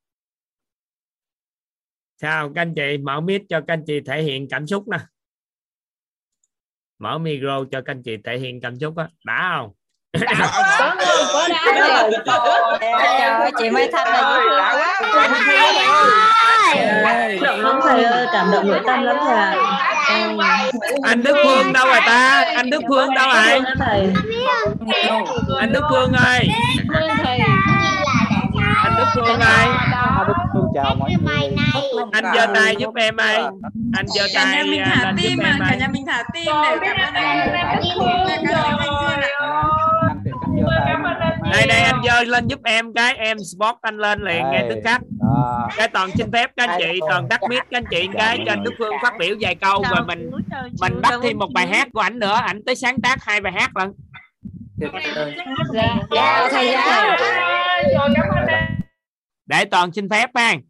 Sao 2.21 2.53
các 2.55 2.63
anh 2.63 2.75
chị 2.77 2.99
mở 2.99 3.21
mic 3.21 3.43
cho 3.49 3.61
các 3.61 3.75
anh 3.75 3.85
chị 3.87 4.01
thể 4.07 4.23
hiện 4.23 4.49
cảm 4.51 4.67
xúc 4.67 4.89
nè. 4.89 4.99
Mở 6.99 7.19
micro 7.19 7.65
cho 7.73 7.81
các 7.85 7.93
anh 7.93 8.03
chị 8.03 8.17
thể 8.25 8.39
hiện 8.39 8.61
cảm 8.61 8.79
xúc 8.79 8.97
á. 8.97 9.09
Đã 9.25 9.57
không? 9.57 9.73
Có 10.13 10.21
không 10.79 10.99
có 11.33 11.49
đá 11.49 11.65
rồi. 12.01 12.11
Trời 12.27 12.39
ơi 13.31 13.51
chị 13.59 13.71
Mai 13.71 13.89
Thanh 13.93 14.09
là 14.09 14.23
cảm 15.03 15.33
động 17.43 17.61
lắm 17.61 17.81
thầy 17.83 18.05
ơi. 18.05 18.27
Cảm 18.33 18.51
động 18.53 18.69
nội 18.69 18.81
tâm 18.87 19.03
lắm 19.03 19.17
thầy 19.25 19.37
ạ 19.37 19.80
anh 21.03 21.23
Đức 21.23 21.37
Phương 21.45 21.73
đâu 21.73 21.87
rồi 21.87 22.01
ta? 22.07 22.45
Anh 22.57 22.71
Đức 22.71 22.81
Phương 22.89 23.15
đâu 23.15 23.29
rồi? 23.35 23.63
Anh 25.61 25.73
Đức 25.73 25.81
Phương 25.91 26.13
ơi. 26.13 26.49
Anh 28.85 28.95
Đức 28.97 29.05
Phương 29.15 29.41
ơi. 29.41 29.67
Đức 30.27 30.35
Phương 30.55 30.69
chào 30.75 30.95
mọi 30.95 31.11
người. 31.23 31.57
Anh 32.13 32.25
giơ 32.35 32.47
tay 32.55 32.77
giúp 32.79 32.95
em 32.95 33.17
ơi. 33.17 33.39
Anh 33.97 34.07
giơ 34.09 34.23
cả 34.35 34.45
tay 34.45 34.57
nhà 34.57 34.63
mình 34.71 34.83
à, 34.83 34.97
thả 35.03 35.13
tim 35.23 35.39
mà 35.43 35.57
cả 35.61 35.77
nhà 35.81 35.89
mình 35.93 36.05
thả 36.07 36.23
tim 36.35 36.47
để 36.47 36.79
cảm 36.83 37.15
ơn 37.15 37.15
anh 37.15 37.51
đây 41.53 41.67
đây 41.67 41.81
anh 41.81 42.01
giơ 42.05 42.23
lên 42.25 42.49
giúp 42.49 42.61
em 42.65 42.95
cái 42.95 43.17
em 43.17 43.39
spot 43.39 43.77
anh 43.83 43.97
lên 43.97 44.23
liền 44.23 44.43
ngay 44.43 44.67
tức 44.69 44.79
khắc 44.85 45.01
cái 45.77 45.89
toàn 45.89 46.11
xin 46.19 46.33
phép 46.33 46.51
các 46.57 46.69
anh 46.69 46.81
chị 46.81 47.01
toàn 47.09 47.29
tắt 47.29 47.41
mic 47.49 47.63
các 47.71 47.79
anh 47.79 47.85
chị 47.91 48.09
cái 48.13 48.39
cho 48.47 48.53
anh 48.53 48.65
Đức 48.65 48.75
Phương 48.79 48.95
phát 49.03 49.15
biểu 49.19 49.37
vài 49.41 49.55
câu 49.55 49.83
rồi 49.91 50.07
mình 50.07 50.31
mình 50.81 51.01
bắt 51.03 51.15
thêm 51.23 51.39
một 51.39 51.49
bài 51.55 51.67
hát 51.67 51.89
của 51.93 52.01
ảnh 52.01 52.19
nữa 52.19 52.41
ảnh 52.45 52.61
tới 52.67 52.75
sáng 52.75 53.01
tác 53.01 53.25
hai 53.25 53.41
bài 53.41 53.53
hát 53.53 53.77
lận. 53.77 53.93
Dạ 56.11 56.49
thầy 56.51 56.71
dạ. 56.73 57.17
Để 59.47 59.65
toàn 59.65 59.93
xin 59.93 60.09
phép 60.09 60.31
mang 60.35 60.61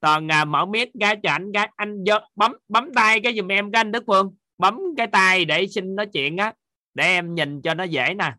toàn 0.00 0.32
à, 0.32 0.44
mở 0.44 0.66
mic 0.66 0.88
cái 1.00 1.16
cho 1.22 1.30
ảnh 1.30 1.52
cái 1.54 1.68
anh 1.76 2.04
giơ, 2.06 2.20
bấm 2.36 2.56
bấm 2.68 2.94
tay 2.94 3.20
cái 3.20 3.34
giùm 3.36 3.52
em 3.52 3.72
cái 3.72 3.80
anh 3.80 3.92
Đức 3.92 4.04
Phương. 4.06 4.34
Bấm 4.58 4.80
cái 4.96 5.06
tay 5.06 5.44
để 5.44 5.66
xin 5.66 5.96
nói 5.96 6.06
chuyện 6.06 6.36
á 6.36 6.52
để 6.94 7.04
em 7.04 7.34
nhìn 7.34 7.62
cho 7.62 7.74
nó 7.74 7.84
dễ 7.84 8.14
nè 8.14 8.32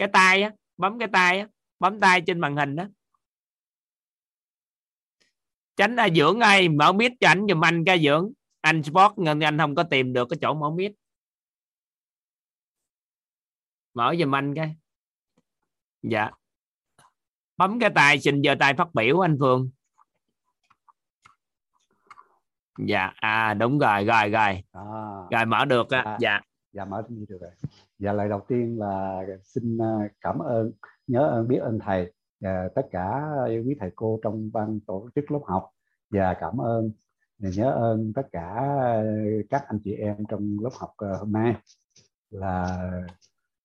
cái 0.00 0.08
tay 0.12 0.42
á 0.42 0.50
bấm 0.76 0.98
cái 0.98 1.08
tay 1.12 1.40
á 1.40 1.46
bấm 1.78 2.00
tay 2.00 2.22
trên 2.26 2.40
màn 2.40 2.56
hình 2.56 2.76
đó 2.76 2.84
tránh 5.76 5.96
là 5.96 6.08
dưỡng 6.16 6.40
ơi 6.40 6.68
mở 6.68 6.92
mic 6.92 7.12
cho 7.20 7.28
ảnh 7.28 7.46
giùm 7.48 7.64
anh 7.64 7.84
cái 7.84 8.02
dưỡng. 8.04 8.32
Anh 8.60 8.82
sport 8.82 9.12
ngân 9.16 9.40
anh 9.40 9.58
không 9.58 9.74
có 9.74 9.82
tìm 9.82 10.12
được 10.12 10.28
cái 10.30 10.38
chỗ 10.40 10.54
mở 10.54 10.70
mic 10.70 10.92
mở 13.94 14.14
giùm 14.18 14.34
anh 14.34 14.54
cái. 14.54 14.76
Dạ. 16.02 16.30
Bấm 17.56 17.80
cái 17.80 17.90
tay 17.94 18.20
xin 18.20 18.42
giơ 18.44 18.54
tay 18.60 18.74
phát 18.74 18.94
biểu 18.94 19.24
anh 19.24 19.36
Phương. 19.40 19.70
Dạ 22.78 23.12
à 23.16 23.54
đúng 23.54 23.78
rồi 23.78 24.04
rồi 24.04 24.28
rồi. 24.28 24.62
À, 24.72 24.82
rồi 25.30 25.46
mở 25.46 25.64
được 25.64 25.90
á. 25.90 26.02
À. 26.02 26.16
dạ. 26.20 26.40
Dạ 26.72 26.84
mở 26.84 27.02
được 27.08 27.38
rồi 27.40 27.50
dạ 28.00 28.12
lời 28.12 28.28
đầu 28.28 28.40
tiên 28.48 28.78
là 28.78 29.22
xin 29.44 29.78
à, 29.78 30.08
cảm 30.20 30.38
ơn, 30.38 30.72
nhớ 31.06 31.28
ơn, 31.28 31.48
biết 31.48 31.58
ơn 31.58 31.78
thầy 31.78 32.12
và 32.40 32.68
tất 32.74 32.82
cả 32.90 33.34
quý 33.66 33.76
thầy 33.80 33.90
cô 33.96 34.18
trong 34.22 34.50
ban 34.52 34.80
tổ 34.80 35.08
chức 35.14 35.30
lớp 35.30 35.40
học. 35.44 35.70
Và 36.10 36.34
cảm 36.40 36.60
ơn 36.60 36.90
và 37.38 37.50
nhớ 37.56 37.72
ơn 37.72 38.12
tất 38.12 38.22
cả 38.32 38.66
các 39.50 39.64
anh 39.66 39.78
chị 39.84 39.94
em 39.94 40.16
trong 40.28 40.56
lớp 40.62 40.70
học 40.78 40.90
à, 40.96 41.08
hôm 41.18 41.32
nay. 41.32 41.54
Là 42.30 42.62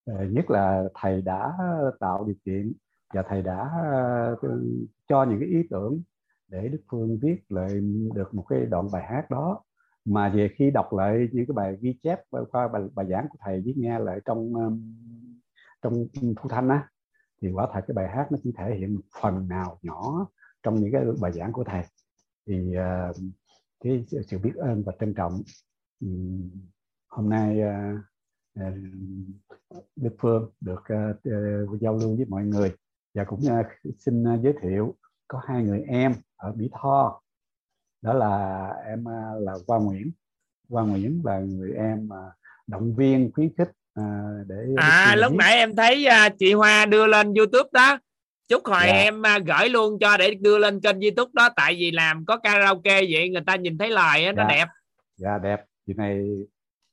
à, 0.05 0.14
nhất 0.31 0.49
là 0.49 0.83
thầy 0.93 1.22
đã 1.22 1.53
tạo 1.99 2.25
điều 2.25 2.35
kiện 2.45 2.73
và 3.14 3.23
thầy 3.27 3.41
đã 3.41 3.69
cho 5.09 5.23
những 5.23 5.39
cái 5.39 5.49
ý 5.49 5.67
tưởng 5.69 6.01
để 6.47 6.67
Đức 6.67 6.81
Phương 6.91 7.19
viết 7.22 7.38
lại 7.49 7.69
được 8.15 8.33
một 8.33 8.45
cái 8.49 8.65
đoạn 8.65 8.88
bài 8.93 9.03
hát 9.03 9.30
đó 9.30 9.64
mà 10.06 10.30
về 10.30 10.50
khi 10.56 10.72
đọc 10.72 10.93
lại 10.93 11.27
những 11.32 11.45
cái 11.45 11.53
bài 11.53 11.77
ghi 11.82 12.00
chép 12.03 12.19
qua 12.30 12.67
bài, 12.67 12.82
bài 12.95 13.06
giảng 13.09 13.27
của 13.30 13.38
thầy 13.42 13.61
với 13.61 13.74
nghe 13.77 14.00
lại 14.00 14.19
trong 14.25 14.53
um, 14.53 14.95
trong 15.82 16.08
thu 16.14 16.50
thanh 16.50 16.69
á 16.69 16.90
thì 17.42 17.51
quả 17.51 17.67
thật 17.74 17.82
cái 17.88 17.95
bài 17.95 18.08
hát 18.09 18.27
nó 18.32 18.38
chỉ 18.43 18.53
thể 18.58 18.75
hiện 18.75 18.95
một 18.95 19.01
phần 19.22 19.48
nào 19.48 19.80
nhỏ 19.82 20.27
trong 20.64 20.75
những 20.75 20.92
cái 20.92 21.01
bài 21.22 21.32
giảng 21.32 21.51
của 21.53 21.64
thầy. 21.64 21.84
Thì 22.48 22.74
uh, 22.77 23.16
cái 23.84 24.06
sự- 24.08 24.22
sự 24.22 24.40
biết 24.40 24.56
ơn 24.56 24.84
và 24.84 24.93
trân 25.00 25.14
trọng 25.14 25.42
um, 26.01 26.50
hôm 27.08 27.30
nay 27.30 27.61
uh, 27.61 28.00
uh, 28.59 28.74
Đức 29.95 30.16
Phương 30.19 30.51
được 30.61 30.84
uh, 30.93 31.17
uh, 31.17 31.82
giao 31.82 31.98
lưu 31.98 32.16
với 32.16 32.25
mọi 32.25 32.45
người. 32.45 32.75
Và 33.14 33.24
cũng 33.24 33.40
uh, 33.40 33.95
xin 34.00 34.24
uh, 34.34 34.42
giới 34.42 34.53
thiệu 34.61 34.95
có 35.27 35.42
hai 35.45 35.64
người 35.64 35.82
em 35.82 36.14
ở 36.35 36.53
Mỹ 36.56 36.69
Tho 36.72 37.22
đó 38.06 38.14
là 38.14 38.67
em 38.88 39.08
à, 39.09 39.32
là 39.40 39.53
Hoa 39.67 39.80
Nguyễn. 39.80 40.11
Hoa 40.69 40.84
Nguyễn 40.84 41.22
là 41.25 41.40
người 41.40 41.72
em 41.77 42.08
mà 42.08 42.17
động 42.67 42.95
viên 42.95 43.32
khuyến 43.34 43.50
khích 43.58 43.72
à, 43.93 44.03
để 44.48 44.56
à 44.77 45.16
lúc 45.17 45.34
nãy 45.34 45.53
em 45.56 45.75
thấy 45.75 46.06
à, 46.06 46.30
chị 46.30 46.53
Hoa 46.53 46.85
đưa 46.85 47.08
lên 47.08 47.34
YouTube 47.34 47.69
đó. 47.74 48.00
Chúc 48.50 48.61
hồi 48.66 48.84
Dạ. 48.88 48.93
em 48.93 49.25
à, 49.25 49.40
gửi 49.40 49.69
luôn 49.69 50.00
cho 50.00 50.17
để 50.17 50.34
đưa 50.34 50.58
lên 50.58 50.82
kênh 50.82 51.00
YouTube 51.01 51.32
đó. 51.34 51.50
Tại 51.56 51.75
vì 51.75 51.92
làm 51.92 52.25
có 52.25 52.38
karaoke 52.38 53.01
vậy 53.09 53.30
người 53.30 53.42
ta 53.45 53.56
nhìn 53.56 53.77
thấy 53.77 53.90
lời 53.90 54.34
nó 54.34 54.43
Dạ. 54.43 54.48
đẹp. 54.50 54.66
Dạ 55.17 55.38
đẹp. 55.43 55.66
Chị 55.88 55.93
này 55.93 56.25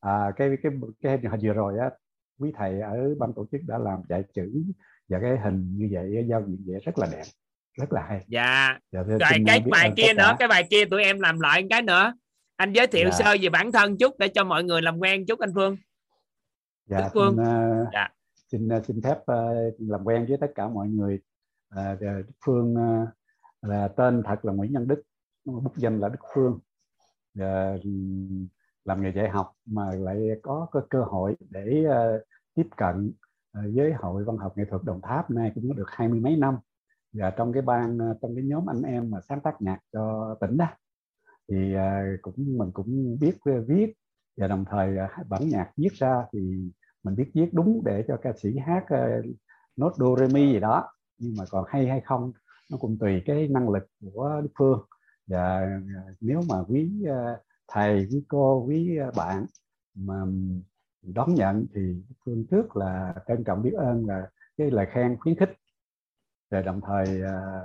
à, 0.01 0.31
cái 0.37 0.49
cái 0.63 0.73
cái 1.03 1.19
hồi 1.31 1.39
vừa 1.43 1.53
rồi 1.53 1.79
á 1.79 1.91
quý 2.39 2.53
thầy 2.59 2.81
ở 2.81 3.15
ban 3.19 3.33
tổ 3.33 3.47
chức 3.53 3.61
đã 3.67 3.79
làm 3.79 3.99
chạy 4.09 4.23
chữ 4.35 4.63
và 5.09 5.19
cái 5.23 5.39
hình 5.45 5.75
như 5.79 5.89
vậy 5.93 6.25
giao 6.29 6.43
diện 6.47 6.59
vậy 6.67 6.81
rất 6.85 6.99
là 6.99 7.09
đẹp 7.13 7.23
rất 7.75 7.93
là 7.93 8.03
hay 8.09 8.25
dạ 8.29 8.79
dạ, 8.93 9.03
rồi 9.03 9.19
cái 9.47 9.61
bài 9.71 9.93
kia 9.97 10.13
nữa 10.13 10.25
cả. 10.29 10.37
cái 10.39 10.49
bài 10.49 10.67
kia 10.71 10.85
tụi 10.85 11.03
em 11.03 11.21
làm 11.21 11.41
lại 11.41 11.67
cái 11.71 11.83
nữa 11.83 12.15
anh 12.57 12.73
giới 12.73 12.87
thiệu 12.87 13.11
Dạ. 13.11 13.17
sơ 13.19 13.37
về 13.43 13.49
bản 13.49 13.73
thân 13.73 13.97
chút 13.99 14.19
để 14.19 14.29
cho 14.29 14.45
mọi 14.45 14.65
người 14.65 14.83
làm 14.83 14.99
quen 14.99 15.27
chút 15.27 15.39
anh 15.39 15.53
Phương 15.55 15.77
dạ, 16.87 16.99
Đức 16.99 17.05
Phương. 17.15 17.37
xin, 17.37 17.45
à, 17.47 17.87
Dạ. 17.93 18.09
xin 18.53 18.69
à, 18.69 18.81
xin 18.87 19.01
phép 19.05 19.19
à, 19.27 19.37
làm 19.79 20.05
quen 20.05 20.27
với 20.29 20.37
tất 20.41 20.53
cả 20.55 20.69
mọi 20.69 20.89
người 20.89 21.21
Đức 22.01 22.33
Phương 22.45 22.75
à, 22.77 23.07
là 23.63 23.89
tên 23.89 24.23
thật 24.25 24.45
là 24.45 24.53
Nguyễn 24.53 24.73
Nhân 24.73 24.89
Đức 24.89 25.03
bút 25.45 25.77
danh 25.77 26.01
là 26.01 26.09
Đức 26.09 26.21
Phương 26.35 26.59
ừm, 27.85 28.47
làm 28.85 29.03
nghề 29.03 29.13
dạy 29.13 29.29
học 29.29 29.53
mà 29.67 29.93
lại 29.95 30.19
có, 30.43 30.67
có 30.71 30.83
cơ 30.91 31.03
hội 31.03 31.37
để 31.51 31.85
à, 31.91 32.05
tiếp 32.55 32.67
cận 32.77 33.13
với 33.53 33.93
hội 33.93 34.25
văn 34.25 34.37
học 34.37 34.53
nghệ 34.59 34.65
thuật 34.71 34.83
Đồng 34.85 35.01
Tháp 35.03 35.31
nay 35.31 35.53
cũng 35.55 35.77
được 35.77 35.91
hai 35.91 36.09
mươi 36.09 36.21
mấy 36.21 36.37
năm 36.37 36.57
và 37.13 37.31
trong 37.31 37.53
cái 37.53 37.63
ban 37.63 37.99
ờ, 37.99 38.15
trong 38.23 38.35
cái 38.35 38.45
nhóm 38.45 38.71
anh 38.71 38.83
em 38.83 39.11
mà 39.11 39.21
sáng 39.29 39.41
tác 39.41 39.63
nhạc 39.63 39.79
cho 39.93 40.37
tỉnh 40.41 40.57
đó, 40.57 40.67
thì 41.49 41.75
ờ, 41.75 41.91
cũng, 42.23 42.35
mình 42.59 42.71
cũng 42.73 43.19
biết 43.21 43.39
ờ, 43.45 43.63
viết 43.69 43.93
và 44.37 44.49
đồng 44.49 44.65
thời 44.71 44.97
bản 45.29 45.49
nhạc 45.49 45.71
viết 45.77 45.93
ra 45.93 46.25
thì 46.33 46.41
mình 47.03 47.17
biết 47.17 47.31
viết 47.35 47.49
đúng 47.53 47.83
để 47.85 48.05
cho 48.09 48.17
ca 48.23 48.33
sĩ 48.33 48.59
hát 48.59 48.85
nốt 49.77 49.93
do 49.97 50.17
re 50.19 50.29
mi 50.35 50.53
gì 50.53 50.61
đó. 50.61 50.89
Nhưng 51.19 51.35
mà 51.39 51.45
còn 51.51 51.65
hay 51.69 51.87
hay 51.89 52.01
không, 52.01 52.33
nó 52.71 52.79
cũng 52.81 52.99
tùy 52.99 53.23
cái 53.27 53.49
năng 53.49 53.69
lực 53.69 53.83
của 54.15 54.41
Đức 54.43 54.51
Phương. 54.59 54.81
Và 55.27 55.69
nếu 56.21 56.41
mà 56.49 56.57
quý 56.69 57.05
thầy, 57.69 58.09
quý 58.11 58.25
cô, 58.29 58.65
quý 58.69 58.99
bạn 59.17 59.47
mà 59.95 60.25
đón 61.03 61.35
nhận 61.35 61.67
thì 61.75 62.03
Phương 62.25 62.47
trước 62.51 62.77
là 62.77 63.15
trân 63.29 63.45
trọng 63.45 63.63
biết 63.63 63.73
ơn 63.77 64.07
là 64.07 64.31
cái 64.57 64.71
lời 64.71 64.87
khen 64.91 65.17
khuyến 65.21 65.37
khích 65.37 65.51
rồi 66.53 66.63
đồng 66.63 66.81
thời 66.87 67.23
à, 67.23 67.63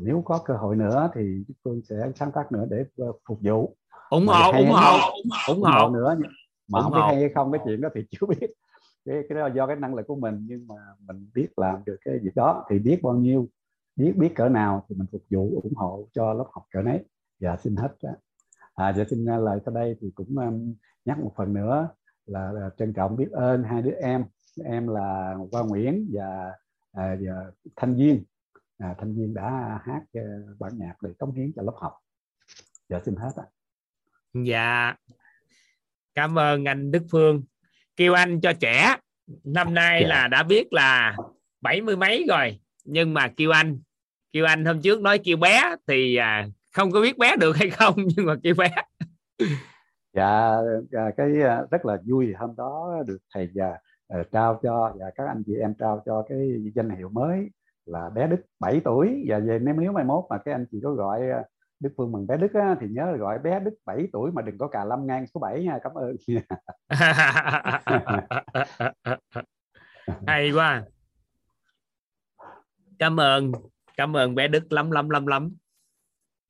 nếu 0.00 0.22
có 0.24 0.40
cơ 0.44 0.54
hội 0.54 0.76
nữa 0.76 1.10
thì 1.14 1.44
Đức 1.48 1.54
Phương 1.64 1.80
sẽ 1.88 2.12
sáng 2.14 2.32
tác 2.32 2.52
nữa 2.52 2.66
để 2.70 2.84
à, 2.98 3.06
phục 3.28 3.38
vụ. 3.42 3.76
Ủng 4.10 4.26
hộ 4.26 4.52
ủng 4.52 4.70
hộ 4.70 4.98
ủng 5.48 5.62
hộ 5.62 5.88
nữa 5.88 6.16
mà 6.68 6.78
ủng 6.78 6.82
không 6.82 6.92
biết 6.92 7.00
hay 7.06 7.16
hay 7.16 7.28
không 7.34 7.52
cái 7.52 7.60
chuyện 7.64 7.80
đó 7.80 7.88
thì 7.94 8.00
chưa 8.10 8.26
biết. 8.26 8.50
Cái 9.04 9.22
cái 9.28 9.38
đó 9.38 9.48
do 9.54 9.66
cái 9.66 9.76
năng 9.76 9.94
lực 9.94 10.06
của 10.06 10.16
mình 10.16 10.46
nhưng 10.48 10.66
mà 10.66 10.74
mình 11.06 11.30
biết 11.34 11.48
làm 11.56 11.82
được 11.86 11.96
cái 12.04 12.18
việc 12.22 12.34
đó. 12.34 12.64
Thì 12.70 12.78
biết 12.78 13.00
bao 13.02 13.14
nhiêu 13.14 13.48
biết 13.96 14.12
biết 14.16 14.32
cỡ 14.34 14.48
nào 14.48 14.84
thì 14.88 14.96
mình 14.96 15.06
phục 15.12 15.22
vụ 15.30 15.60
ủng 15.62 15.74
hộ 15.76 16.08
cho 16.12 16.32
lớp 16.32 16.46
học 16.52 16.64
cỡ 16.70 16.82
nấy. 16.82 17.04
Dạ 17.40 17.56
xin 17.56 17.76
hết 17.76 17.88
à 18.74 18.92
dạ 18.92 19.04
xin 19.10 19.24
lời 19.24 19.60
sau 19.64 19.74
đây 19.74 19.96
thì 20.00 20.10
cũng 20.14 20.38
um, 20.38 20.74
nhắc 21.04 21.18
một 21.18 21.32
phần 21.36 21.54
nữa 21.54 21.88
là, 22.26 22.52
là 22.52 22.70
trân 22.78 22.92
trọng 22.92 23.16
biết 23.16 23.30
ơn 23.32 23.62
hai 23.62 23.82
đứa 23.82 23.90
em. 23.90 24.24
Em 24.64 24.88
là 24.88 25.36
Hoa 25.52 25.62
Nguyễn 25.62 26.08
và, 26.12 26.52
à, 26.92 27.16
và 27.20 27.50
Thanh 27.76 27.96
Duyên. 27.96 28.24
À, 28.78 28.94
Thanh 28.98 29.14
Duyên 29.14 29.34
đã 29.34 29.78
hát 29.84 30.02
uh, 30.18 30.58
bản 30.58 30.72
nhạc 30.78 30.94
để 31.02 31.10
cống 31.18 31.32
hiến 31.32 31.52
cho 31.56 31.62
lớp 31.62 31.74
học. 31.76 31.92
Dạ 32.88 33.00
xin 33.04 33.16
hết 33.16 33.30
ạ. 33.36 33.46
Dạ. 34.44 34.94
Cảm 36.14 36.38
ơn 36.38 36.64
anh 36.64 36.90
Đức 36.90 37.02
Phương. 37.10 37.42
Kêu 37.96 38.14
anh 38.14 38.40
cho 38.40 38.52
trẻ. 38.52 38.96
Năm 39.44 39.74
nay 39.74 40.00
dạ. 40.02 40.08
là 40.08 40.28
đã 40.28 40.42
biết 40.42 40.72
là 40.72 41.16
bảy 41.60 41.80
mươi 41.80 41.96
mấy 41.96 42.26
rồi. 42.28 42.60
Nhưng 42.84 43.14
mà 43.14 43.32
kêu 43.36 43.50
anh. 43.50 43.80
Kêu 44.32 44.44
anh 44.44 44.64
hôm 44.64 44.82
trước 44.82 45.00
nói 45.00 45.20
kêu 45.24 45.36
bé 45.36 45.76
thì 45.86 46.16
à, 46.16 46.46
không 46.72 46.90
có 46.90 47.00
biết 47.00 47.18
bé 47.18 47.36
được 47.36 47.56
hay 47.56 47.70
không 47.70 47.94
nhưng 48.16 48.26
mà 48.26 48.34
kêu 48.42 48.54
bé. 48.54 48.70
Dạ 50.12 50.56
cái 51.16 51.42
à, 51.42 51.62
rất 51.70 51.84
là 51.84 51.98
vui 52.06 52.32
hôm 52.38 52.50
đó 52.56 53.02
được 53.06 53.18
thầy 53.34 53.44
uh, 53.44 53.76
trao 54.32 54.60
cho 54.62 54.94
và 54.98 55.10
các 55.14 55.26
anh 55.26 55.42
chị 55.46 55.54
em 55.54 55.74
trao 55.74 56.02
cho 56.06 56.22
cái 56.28 56.70
danh 56.74 56.90
hiệu 56.90 57.08
mới 57.08 57.50
là 57.86 58.10
bé 58.10 58.26
Đức 58.26 58.40
7 58.60 58.80
tuổi. 58.84 59.24
Và 59.28 59.38
về 59.38 59.58
nếu 59.58 59.74
nếu 59.74 59.92
mai 59.92 60.04
mốt 60.04 60.24
mà 60.30 60.38
cái 60.38 60.54
anh 60.54 60.66
chị 60.70 60.80
có 60.82 60.92
gọi 60.92 61.30
à, 61.30 61.44
Đức 61.80 61.90
Phương 61.96 62.12
bằng 62.12 62.26
bé 62.26 62.36
Đức 62.36 62.54
á, 62.54 62.76
thì 62.80 62.86
nhớ 62.88 63.16
gọi 63.18 63.38
bé 63.38 63.60
Đức 63.60 63.74
7 63.84 64.08
tuổi 64.12 64.30
mà 64.32 64.42
đừng 64.42 64.58
có 64.58 64.66
cà 64.66 64.84
lâm 64.84 65.06
ngang 65.06 65.26
số 65.26 65.40
7 65.40 65.64
nha 65.64 65.78
cảm 65.82 65.92
ơn. 65.94 66.16
Hay 70.26 70.52
quá. 70.52 70.84
Cảm 72.98 73.20
ơn 73.20 73.52
cảm 73.96 74.16
ơn 74.16 74.34
bé 74.34 74.48
Đức 74.48 74.72
lắm 74.72 74.90
lắm 74.90 75.10
lắm 75.10 75.26
lắm. 75.26 75.56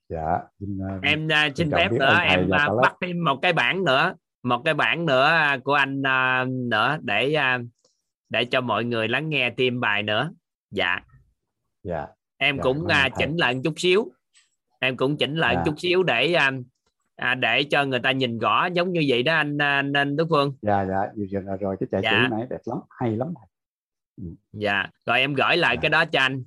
Dạ 0.09 0.39
uh, 0.65 1.03
em 1.03 1.29
xin 1.55 1.71
phép 1.71 1.93
nữa 1.93 2.17
em 2.23 2.51
bắt 2.83 2.97
thêm 3.01 3.25
một 3.25 3.39
cái 3.43 3.53
bản 3.53 3.85
nữa 3.85 4.15
một 4.43 4.63
cái 4.65 4.75
bản 4.75 5.07
nữa 5.07 5.31
của 5.65 5.75
anh 5.75 6.01
uh, 6.01 6.49
nữa 6.49 6.99
để 7.03 7.37
uh, 7.37 7.67
để 8.29 8.45
cho 8.45 8.61
mọi 8.61 8.85
người 8.85 9.09
lắng 9.09 9.29
nghe 9.29 9.51
thêm 9.57 9.81
bài 9.81 10.03
nữa. 10.03 10.33
Dạ. 10.71 11.01
Dạ. 11.83 12.07
Em 12.37 12.57
dạ, 12.57 12.63
cũng 12.63 12.79
uh, 12.85 13.13
chỉnh 13.19 13.37
lại 13.37 13.55
một 13.55 13.61
chút 13.65 13.75
xíu. 13.77 14.13
Em 14.81 14.97
cũng 14.97 15.17
chỉnh 15.17 15.37
lại 15.37 15.55
dạ. 15.57 15.63
chút 15.65 15.75
xíu 15.79 16.03
để 16.03 16.35
à, 17.17 17.35
để 17.35 17.65
cho 17.71 17.85
người 17.85 18.01
ta 18.01 18.13
nhìn 18.13 18.39
rõ 18.39 18.67
giống 18.67 18.93
như 18.93 19.05
vậy 19.09 19.23
đó 19.23 19.35
anh 19.35 19.59
anh, 19.59 19.93
anh 19.93 20.17
Đức 20.17 20.27
Phương. 20.31 20.55
Dạ 20.63 20.85
dạ 20.85 21.07
rồi, 21.41 21.57
rồi 21.61 21.77
cái 21.81 21.89
chạy 21.93 22.03
dạ. 22.03 22.29
này 22.31 22.47
đẹp 22.51 22.61
lắm 22.65 22.79
hay 22.91 23.17
lắm 23.17 23.29
ừ. 24.17 24.25
dạ. 24.53 24.87
Rồi 25.07 25.21
em 25.21 25.35
gửi 25.35 25.57
lại 25.57 25.77
dạ. 25.77 25.81
cái 25.83 25.89
đó 25.91 26.05
cho 26.05 26.21
anh. 26.21 26.45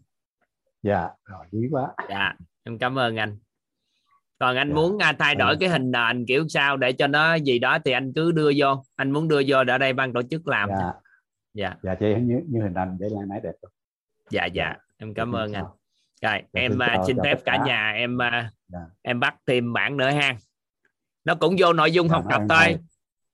Dạ 0.84 1.10
rồi 1.26 1.46
quý 1.52 1.68
quá. 1.72 1.94
Dạ 2.10 2.34
em 2.64 2.78
cảm 2.78 3.00
ơn 3.00 3.16
anh 3.16 3.38
còn 4.40 4.56
anh 4.56 4.70
dạ. 4.70 4.76
muốn 4.76 4.96
uh, 4.96 5.16
thay 5.20 5.36
đổi 5.36 5.54
dạ. 5.54 5.58
cái 5.60 5.70
hình 5.70 5.92
nền 5.92 6.26
kiểu 6.26 6.48
sao 6.48 6.78
để 6.78 6.94
cho 6.94 7.08
nó 7.08 7.36
gì 7.36 7.60
đó 7.60 7.78
thì 7.86 7.92
anh 7.92 8.14
cứ 8.16 8.32
đưa 8.32 8.52
vô. 8.58 8.84
Anh 8.96 9.12
muốn 9.12 9.28
đưa 9.28 9.42
vô 9.48 9.58
ở 9.58 9.78
đây 9.78 9.94
ban 9.94 10.14
tổ 10.14 10.22
chức 10.22 10.48
làm 10.48 10.70
dạ. 10.70 10.94
dạ. 11.54 11.76
Dạ 11.84 11.96
chị 11.96 12.16
như, 12.22 12.42
như 12.50 12.62
hình 12.62 12.74
ảnh 12.74 12.98
vậy 13.00 13.10
là 13.10 13.22
nãy 13.30 13.40
đẹp 13.44 13.54
rồi 13.62 13.72
dạ 14.30 14.46
dạ. 14.46 14.76
Em 14.98 15.14
cảm 15.14 15.32
ơn 15.32 15.54
anh. 15.54 15.66
Rồi 16.22 16.42
dạ, 16.54 16.62
em 16.62 16.72
uh, 16.72 17.08
xin 17.08 17.18
phép 17.24 17.40
cả 17.46 17.58
nhà. 17.66 17.92
Em 17.92 18.16
uh, 18.16 18.52
dạ. 18.68 18.80
em 19.02 19.20
bắt 19.20 19.36
thêm 19.48 19.74
bản 19.74 19.98
nữa 19.98 20.10
ha. 20.10 20.36
Nó 21.24 21.36
cũng 21.36 21.56
vô 21.60 21.74
nội 21.74 21.92
dung 21.92 22.08
dạ, 22.10 22.14
học 22.16 22.24
tập 22.30 22.42
thôi. 22.50 22.78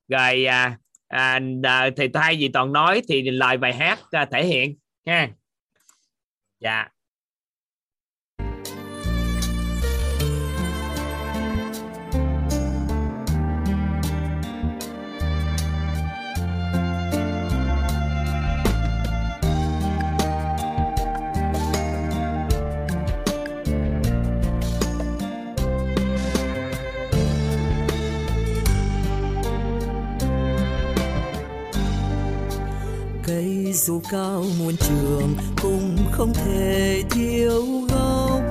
rồi 0.08 0.46
à, 0.46 0.78
à, 1.08 1.40
à, 1.64 1.90
thì 1.98 2.08
thay 2.08 2.36
vì 2.40 2.48
toàn 2.48 2.74
nói 2.74 3.02
thì 3.08 3.32
lời 3.32 3.58
bài 3.58 3.74
hát 3.74 4.00
à, 4.12 4.26
thể 4.26 4.46
hiện 4.46 4.76
ha. 5.06 5.30
Dạ 6.60 6.88
dù 33.74 34.02
cao 34.12 34.46
muôn 34.60 34.76
trường 34.78 35.36
cũng 35.62 35.98
không 36.12 36.34
thể 36.34 37.04
thiếu 37.12 37.64
gốc. 37.90 38.42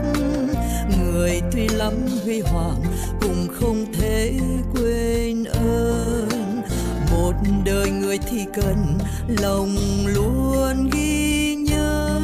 Người 0.99 1.41
tuy 1.52 1.68
lắm 1.68 1.92
huy 2.25 2.41
hoàng 2.41 2.83
cũng 3.20 3.47
không 3.60 3.92
thể 3.92 4.33
quên 4.75 5.44
ơn. 5.44 6.62
Một 7.10 7.33
đời 7.65 7.91
người 7.91 8.18
thì 8.31 8.44
cần 8.55 8.99
lòng 9.41 9.76
luôn 10.07 10.91
ghi 10.92 11.55
nhớ. 11.55 12.20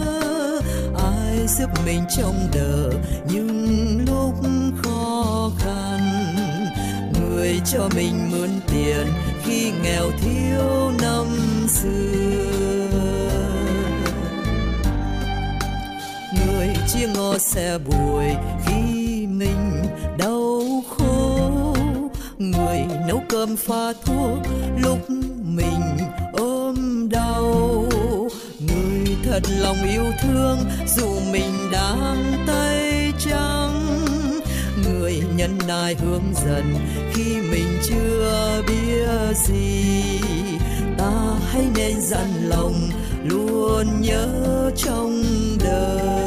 Ai 0.97 1.47
giúp 1.59 1.69
mình 1.87 2.01
trong 2.17 2.49
đời 2.55 2.95
những 3.33 3.99
lúc 4.09 4.35
khó 4.83 5.51
khăn? 5.59 6.01
Người 7.21 7.61
cho 7.73 7.89
mình 7.97 8.31
mượn 8.31 8.51
tiền 8.73 9.07
khi 9.47 9.73
nghèo 9.83 10.11
thiếu 10.11 10.91
năm 11.03 11.27
xưa. 11.69 12.89
Người 16.33 16.69
chia 16.93 17.09
ngò 17.15 17.39
xe 17.39 17.79
bùi 17.79 18.25
khi 18.67 19.27
mình 19.27 19.85
đau 20.19 20.63
khổ. 20.89 21.75
Người 22.39 22.79
nấu 23.09 23.23
cơm 23.29 23.57
pha 23.57 23.93
thuốc 24.05 24.39
lúc 24.83 25.11
mình 25.45 25.97
ôm 26.33 27.09
đau. 27.09 27.87
Người 28.59 29.17
thật 29.25 29.41
lòng 29.61 29.77
yêu 29.89 30.05
thương 30.23 30.59
dù 30.97 31.21
mình 31.33 31.71
đang 31.73 32.45
tay 32.47 32.74
nhân 35.45 35.59
nai 35.69 35.95
hướng 35.95 36.35
dần 36.45 36.75
khi 37.13 37.41
mình 37.51 37.79
chưa 37.89 38.63
biết 38.69 39.37
gì. 39.47 40.21
Ta 40.99 41.39
hãy 41.51 41.65
nên 41.75 42.01
dặn 42.01 42.49
lòng 42.49 42.91
luôn 43.25 43.87
nhớ 44.01 44.71
trong 44.77 45.23
đời. 45.65 46.24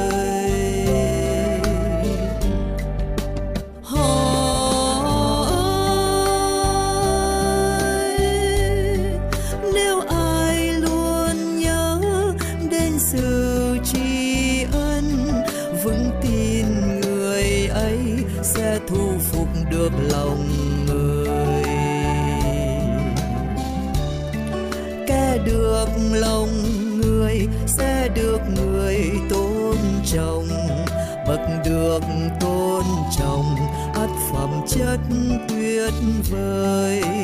Rất 34.98 35.46
tuyệt 35.50 35.94
vời. 36.32 37.17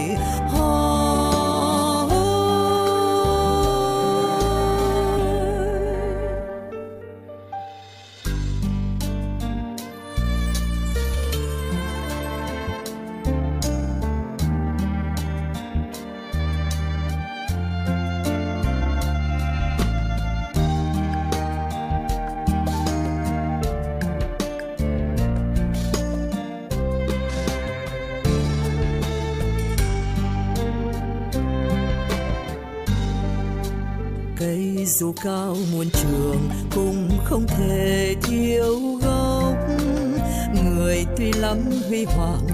Lắm 41.84 41.90
huy 41.90 42.06
hoàng 42.06 42.48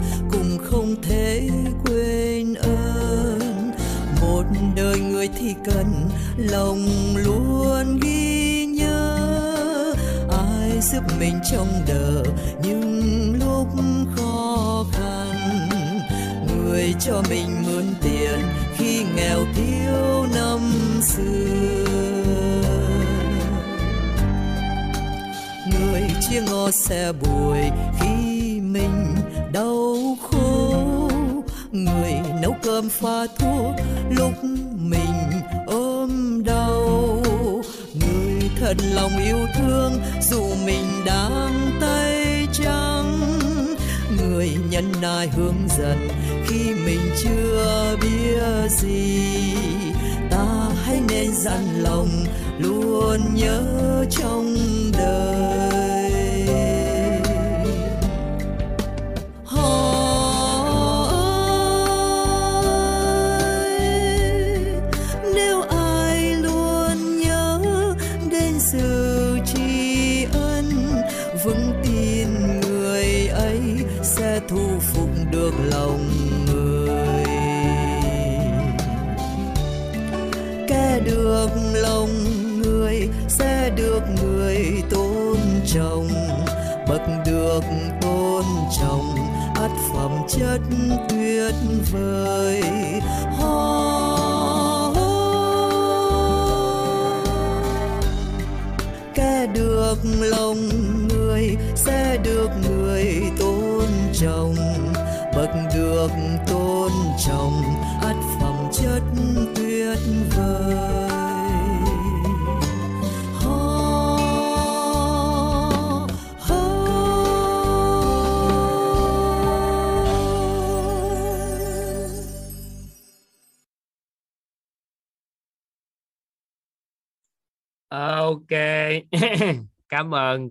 pha 33.02 33.28
thuốc 33.38 33.76
lúc 34.10 34.34
mình 34.78 35.42
ôm 35.68 36.44
đau. 36.46 37.22
Người 37.94 38.50
thật 38.60 38.74
lòng 38.94 39.12
yêu 39.26 39.38
thương, 39.56 39.94
dù 40.22 40.42
mình 40.66 40.86
đang 41.06 41.78
tay 41.82 42.48
trắng. 42.54 43.40
Người 44.18 44.50
nhân 44.70 44.92
nai 45.02 45.28
hướng 45.28 45.68
dẫn 45.78 46.08
khi 46.48 46.74
mình 46.86 47.00
chưa 47.24 47.98
biết 48.02 48.70
gì. 48.70 49.54
Ta 50.30 50.70
hãy 50.84 51.02
nên 51.10 51.32
dặn 51.36 51.84
lòng 51.84 52.10
luôn 52.60 53.20
nhớ 53.34 54.06
trong 54.10 54.56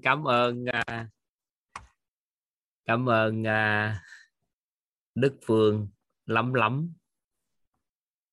cảm 0.03 0.25
ơn 0.25 0.65
cảm 0.65 0.69
ơn 0.69 0.69
à, 0.69 1.09
cảm 2.85 3.09
ơn 3.09 3.47
à, 3.47 4.03
Đức 5.15 5.39
Phương 5.47 5.89
lắm 6.27 6.55
lắm. 6.55 6.93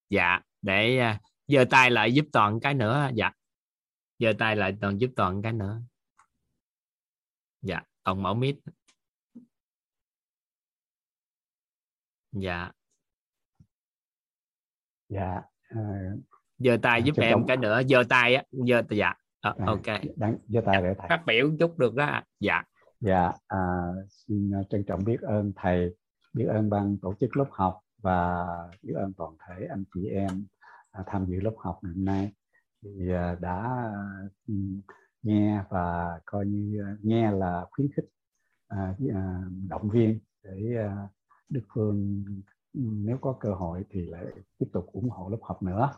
Dạ 0.10 0.42
để 0.62 0.98
à, 1.00 1.20
giơ 1.48 1.66
tay 1.70 1.92
lại 1.92 2.14
giúp 2.14 2.26
toàn 2.34 2.60
cái 2.60 2.74
nữa. 2.74 3.10
Dạ 3.16 3.32
giơ 4.20 4.34
tay 4.40 4.56
lại 4.56 4.78
toàn 4.82 4.98
giúp 5.02 5.10
toàn 5.16 5.42
cái 5.42 5.54
nữa. 5.54 5.82
Dạ 7.62 7.82
toàn 8.04 8.24
mở 8.24 8.34
mic. 8.34 8.56
Dạ. 12.32 12.72
Dạ 15.10 15.42
giơ 16.58 16.78
tay 16.82 17.04
giúp 17.04 17.14
em 17.18 17.32
trọng- 17.32 17.46
cái 17.48 17.58
nữa 17.58 17.82
giơ 17.90 18.04
tay 18.10 18.36
á 18.36 18.44
giơ 18.52 18.82
dạ 18.90 19.14
à, 19.54 19.66
ok. 19.66 20.02
đáng 20.16 20.38
giơ 20.48 20.62
tay 20.66 20.82
để 20.82 20.94
thầy. 20.98 21.10
phát 21.10 21.24
biểu 21.26 21.52
chút 21.60 21.78
được 21.78 21.96
đó 21.96 22.22
dạ. 22.40 22.64
Dạ, 23.00 23.32
à, 23.48 23.92
xin 24.10 24.52
trân 24.70 24.84
trọng 24.84 25.04
biết 25.04 25.22
ơn 25.22 25.52
thầy, 25.56 25.96
biết 26.34 26.46
ơn 26.46 26.70
ban 26.70 26.98
tổ 26.98 27.14
chức 27.20 27.38
lớp 27.38 27.48
học 27.52 27.80
và 28.02 28.48
biết 28.82 28.94
ơn 28.96 29.14
toàn 29.14 29.32
thể 29.48 29.66
anh 29.70 29.84
chị 29.94 30.08
em 30.08 30.46
à, 30.92 31.04
tham 31.08 31.26
dự 31.26 31.40
lớp 31.42 31.54
học 31.58 31.80
ngày 31.84 31.94
hôm 31.96 32.06
nay. 32.06 32.32
Thì 32.82 33.12
à, 33.12 33.36
đã 33.42 33.92
nghe 35.24 35.64
và 35.70 36.20
coi 36.26 36.46
như 36.46 36.82
à, 36.82 36.96
nghe 37.02 37.32
là 37.32 37.66
khuyến 37.72 37.88
khích 37.96 38.06
à, 38.68 38.96
à, 39.14 39.42
động 39.70 39.90
viên 39.90 40.20
để 40.44 40.76
à, 40.78 41.08
Đức 41.50 41.62
Phương 41.74 42.26
nếu 42.74 43.18
có 43.22 43.38
cơ 43.40 43.54
hội 43.54 43.84
thì 43.90 44.06
lại 44.06 44.26
tiếp 44.58 44.68
tục 44.74 44.86
ủng 44.92 45.10
hộ 45.10 45.30
lớp 45.30 45.38
học 45.42 45.64
nữa. 45.64 45.90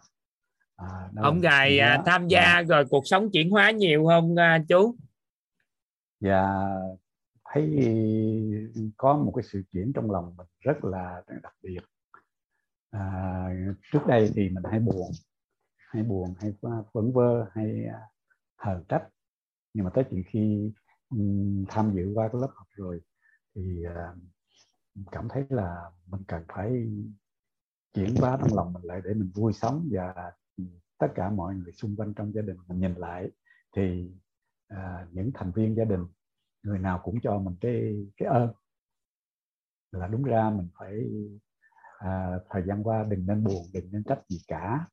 À, 0.78 1.10
ông 1.18 1.36
là 1.36 1.42
gài 1.42 1.70
điều 1.70 1.86
à, 1.86 2.04
tham 2.06 2.28
Dạ. 2.28 2.40
gia 2.42 2.62
rồi 2.62 2.86
cuộc 2.90 3.04
sống 3.08 3.30
chuyển 3.34 3.50
hóa 3.50 3.72
nhiều 3.72 4.06
không 4.06 4.36
à, 4.36 4.60
chú? 4.70 4.96
Và 6.20 6.70
thấy 7.54 7.66
có 8.98 9.18
một 9.18 9.32
cái 9.36 9.44
sự 9.44 9.64
chuyển 9.74 9.92
trong 9.96 10.12
lòng 10.12 10.34
mình 10.38 10.48
rất 10.60 10.84
là 10.84 11.24
đặc 11.44 11.54
biệt. 11.62 11.80
À, 12.92 13.50
trước 13.92 14.00
đây 14.08 14.32
thì 14.36 14.50
mình 14.50 14.64
hay 14.72 14.80
buồn 14.80 15.12
hay 15.78 16.04
buồn 16.04 16.34
hay 16.40 16.54
vẩn 16.94 17.12
vơ 17.14 17.46
hay 17.54 17.86
à, 17.86 18.00
hờn 18.58 18.84
trách. 18.90 19.08
Nhưng 19.74 19.86
mà 19.86 19.92
tới 19.94 20.04
chuyện 20.12 20.24
khi 20.28 20.72
tham 21.70 21.92
dự 21.96 22.12
qua 22.16 22.28
cái 22.34 22.42
lớp 22.42 22.50
học 22.56 22.68
rồi 22.76 23.02
thì 23.56 23.84
à, 23.96 24.14
cảm 25.12 25.28
thấy 25.30 25.44
là 25.50 25.76
mình 26.08 26.22
cần 26.28 26.44
phải 26.54 26.72
chuyển 27.94 28.16
hóa 28.16 28.38
trong 28.42 28.56
lòng 28.56 28.74
mình 28.74 28.84
lại 28.84 29.02
để 29.04 29.14
mình 29.14 29.32
vui 29.36 29.54
sống 29.54 29.88
và 29.92 30.32
tất 30.98 31.08
cả 31.16 31.30
mọi 31.30 31.56
người 31.56 31.72
xung 31.72 31.96
quanh 31.96 32.14
trong 32.14 32.34
gia 32.34 32.42
đình 32.42 32.58
mình 32.68 32.80
nhìn 32.80 32.94
lại 32.94 33.32
thì 33.76 34.12
à, 34.68 35.08
những 35.12 35.32
thành 35.34 35.52
viên 35.52 35.76
gia 35.76 35.86
đình 35.86 36.06
người 36.64 36.80
nào 36.80 37.02
cũng 37.04 37.20
cho 37.24 37.40
mình 37.40 37.56
cái 37.62 38.06
cái 38.18 38.28
ơn. 38.28 38.50
Là 39.92 40.08
đúng 40.08 40.24
ra 40.24 40.50
mình 40.50 40.68
phải 40.80 41.10
à, 41.98 42.40
thời 42.50 42.64
gian 42.68 42.84
qua 42.84 43.04
đừng 43.04 43.26
nên 43.26 43.44
buồn 43.44 43.64
đừng 43.74 43.92
nên 43.92 44.04
trách 44.04 44.22
gì 44.30 44.38
cả. 44.48 44.88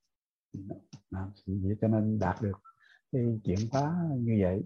À, 1.11 1.27
vậy 1.47 1.77
cho 1.81 1.89
nên 1.89 2.19
đạt 2.19 2.43
được 2.43 2.59
cái 3.13 3.41
chuyển 3.45 3.59
hóa 3.73 4.09
như 4.17 4.39
vậy. 4.43 4.63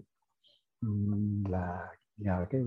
Là 1.49 1.87
nhờ 2.17 2.45
cái 2.49 2.61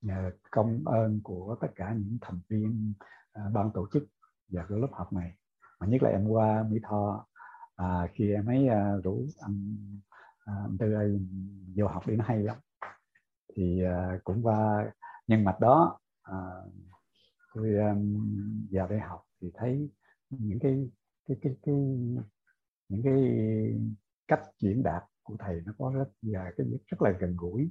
nhờ 0.00 0.30
công 0.50 0.82
ơn 0.84 1.20
của 1.24 1.56
tất 1.60 1.68
cả 1.74 1.94
những 1.98 2.18
thành 2.20 2.40
viên 2.48 2.92
à, 3.32 3.42
ban 3.54 3.70
tổ 3.74 3.88
chức 3.92 4.02
và 4.48 4.66
cái 4.68 4.78
lớp 4.78 4.88
học 4.92 5.12
này. 5.12 5.36
Mà 5.80 5.86
nhất 5.86 6.02
là 6.02 6.10
em 6.10 6.28
qua 6.28 6.64
Mỹ 6.70 6.78
Tho 6.82 7.26
à, 7.82 8.08
khi 8.14 8.32
em 8.32 8.46
ấy 8.46 8.68
à, 8.68 8.96
rủ 9.04 9.26
anh, 9.40 9.76
à, 10.44 10.54
anh 10.64 10.78
Tư 10.78 10.92
ơi 10.94 11.20
vô 11.76 11.86
học 11.86 12.06
đi 12.06 12.16
nó 12.16 12.24
hay 12.24 12.42
lắm. 12.42 12.56
Thì 13.54 13.84
à, 13.84 14.18
cũng 14.24 14.42
qua 14.42 14.92
nhân 15.26 15.44
mạch 15.44 15.60
đó 15.60 15.98
à, 16.22 16.36
tôi 17.54 17.78
à, 17.78 17.94
vào 18.70 18.88
đây 18.88 19.00
học 19.00 19.22
thì 19.40 19.50
thấy 19.54 19.90
những 20.30 20.58
cái 20.58 20.90
cái 21.28 21.36
cái 21.42 21.56
cái 21.62 21.74
những 22.88 23.02
cái 23.04 23.20
cách 24.28 24.42
diễn 24.58 24.82
đạt 24.82 25.02
của 25.22 25.36
thầy 25.38 25.62
nó 25.66 25.72
có 25.78 25.92
rất 25.94 26.08
và 26.22 26.52
cái 26.56 26.66
rất 26.86 27.02
là 27.02 27.10
gần 27.20 27.36
gũi. 27.36 27.70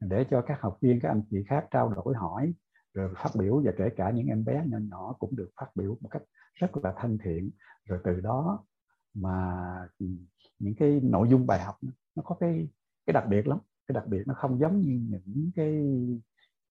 Để 0.00 0.26
cho 0.30 0.42
các 0.42 0.60
học 0.60 0.78
viên 0.80 1.00
các 1.00 1.08
anh 1.08 1.22
chị 1.30 1.44
khác 1.48 1.66
trao 1.70 1.88
đổi 1.88 2.14
hỏi 2.16 2.54
rồi 2.94 3.14
phát 3.16 3.30
biểu 3.38 3.62
và 3.64 3.72
kể 3.78 3.88
cả 3.96 4.10
những 4.10 4.26
em 4.26 4.44
bé 4.44 4.64
nhỏ 4.66 4.78
nhỏ 4.78 5.16
cũng 5.18 5.36
được 5.36 5.50
phát 5.60 5.66
biểu 5.74 5.98
một 6.00 6.08
cách 6.08 6.22
rất 6.54 6.76
là 6.82 6.94
thân 6.96 7.18
thiện. 7.24 7.50
Rồi 7.84 7.98
từ 8.04 8.20
đó 8.20 8.64
mà 9.14 9.56
những 10.58 10.74
cái 10.74 11.00
nội 11.02 11.28
dung 11.30 11.46
bài 11.46 11.60
học 11.60 11.76
nó 12.14 12.22
có 12.22 12.34
cái 12.40 12.68
cái 13.06 13.14
đặc 13.14 13.24
biệt 13.28 13.46
lắm. 13.46 13.58
Cái 13.86 13.94
đặc 13.94 14.06
biệt 14.06 14.22
nó 14.26 14.34
không 14.34 14.58
giống 14.58 14.80
như 14.80 15.00
những 15.08 15.50
cái 15.56 15.82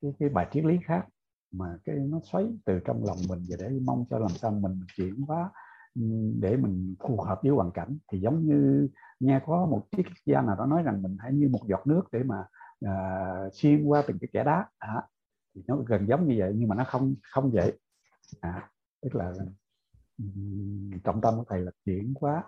cái, 0.02 0.14
cái 0.20 0.30
bài 0.30 0.48
triết 0.52 0.66
lý 0.66 0.78
khác 0.86 1.08
mà 1.52 1.78
cái 1.86 1.96
nó 1.96 2.20
xoáy 2.32 2.46
từ 2.66 2.80
trong 2.86 3.06
lòng 3.06 3.18
mình 3.30 3.40
và 3.50 3.56
để 3.60 3.80
mong 3.86 4.06
cho 4.10 4.20
làm 4.20 4.32
sao 4.32 4.52
mình, 4.52 4.80
chuyển 4.96 5.22
hóa 5.22 5.52
ừ, 5.96 6.02
để 6.40 6.58
mình 6.58 6.96
phù 7.00 7.22
hợp 7.22 7.40
với 7.44 7.52
hoàn 7.52 7.72
cảnh. 7.72 7.98
Thì 8.12 8.20
giống 8.20 8.46
như 8.46 8.88
nghe 9.20 9.42
có 9.46 9.66
một 9.66 9.88
triết 9.92 10.06
gia 10.26 10.42
nào 10.42 10.56
đó 10.56 10.66
nói 10.66 10.84
rằng 10.84 11.02
mình 11.02 11.18
hãy 11.20 11.34
như 11.34 11.50
một 11.50 11.68
giọt 11.68 11.88
nước 11.88 12.02
để 12.12 12.24
mà 12.24 12.46
à, 12.86 12.94
xuyên 13.54 13.84
qua 13.84 14.04
từng 14.08 14.20
cái 14.22 14.30
kẻ 14.34 14.44
đá. 14.44 14.66
À, 14.78 15.04
thì 15.56 15.62
nó 15.68 15.76
gần 15.76 16.08
giống 16.08 16.28
như 16.28 16.36
vậy 16.40 16.54
nhưng 16.56 16.70
mà 16.70 16.76
nó 16.76 16.84
không 16.84 17.16
không 17.22 17.52
vậy. 17.52 17.80
À, 18.40 18.70
tức 19.02 19.16
là 19.16 19.34
trọng 21.04 21.22
tâm 21.22 21.38
của 21.38 21.44
thầy 21.50 21.62
là 21.62 21.72
chuyển 21.86 22.14
hóa 22.22 22.44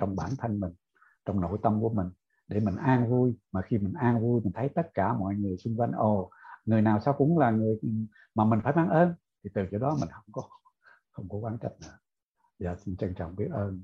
trong 0.00 0.16
bản 0.16 0.30
thân 0.38 0.60
mình 0.60 0.72
trong 1.24 1.40
nội 1.40 1.58
tâm 1.62 1.80
của 1.80 1.90
mình 1.90 2.06
để 2.48 2.60
mình 2.60 2.76
an 2.76 3.10
vui. 3.10 3.38
Mà 3.52 3.62
khi 3.62 3.78
mình 3.78 3.92
an 3.92 4.20
vui 4.20 4.40
mình 4.44 4.52
thấy 4.52 4.68
tất 4.74 4.90
cả 4.94 5.14
mọi 5.14 5.34
người 5.34 5.56
xung 5.56 5.76
quanh 5.76 5.92
ồ 5.92 6.30
người 6.64 6.82
nào 6.82 7.00
sao 7.00 7.14
cũng 7.18 7.38
là 7.38 7.50
người 7.50 7.78
mà 8.34 8.44
mình 8.44 8.60
phải 8.64 8.72
mang 8.76 8.88
ơn 8.88 9.14
thì 9.44 9.50
từ 9.54 9.62
chỗ 9.70 9.78
đó 9.78 9.96
mình 10.00 10.08
không 10.12 10.32
có 10.32 10.48
không 11.10 11.28
có 11.28 11.38
quán 11.38 11.58
trách 11.60 11.72
nữa. 11.80 11.98
Dạ 12.58 12.76
xin 12.76 12.96
trân 12.96 13.14
trọng 13.14 13.36
biết 13.36 13.48
ơn 13.52 13.82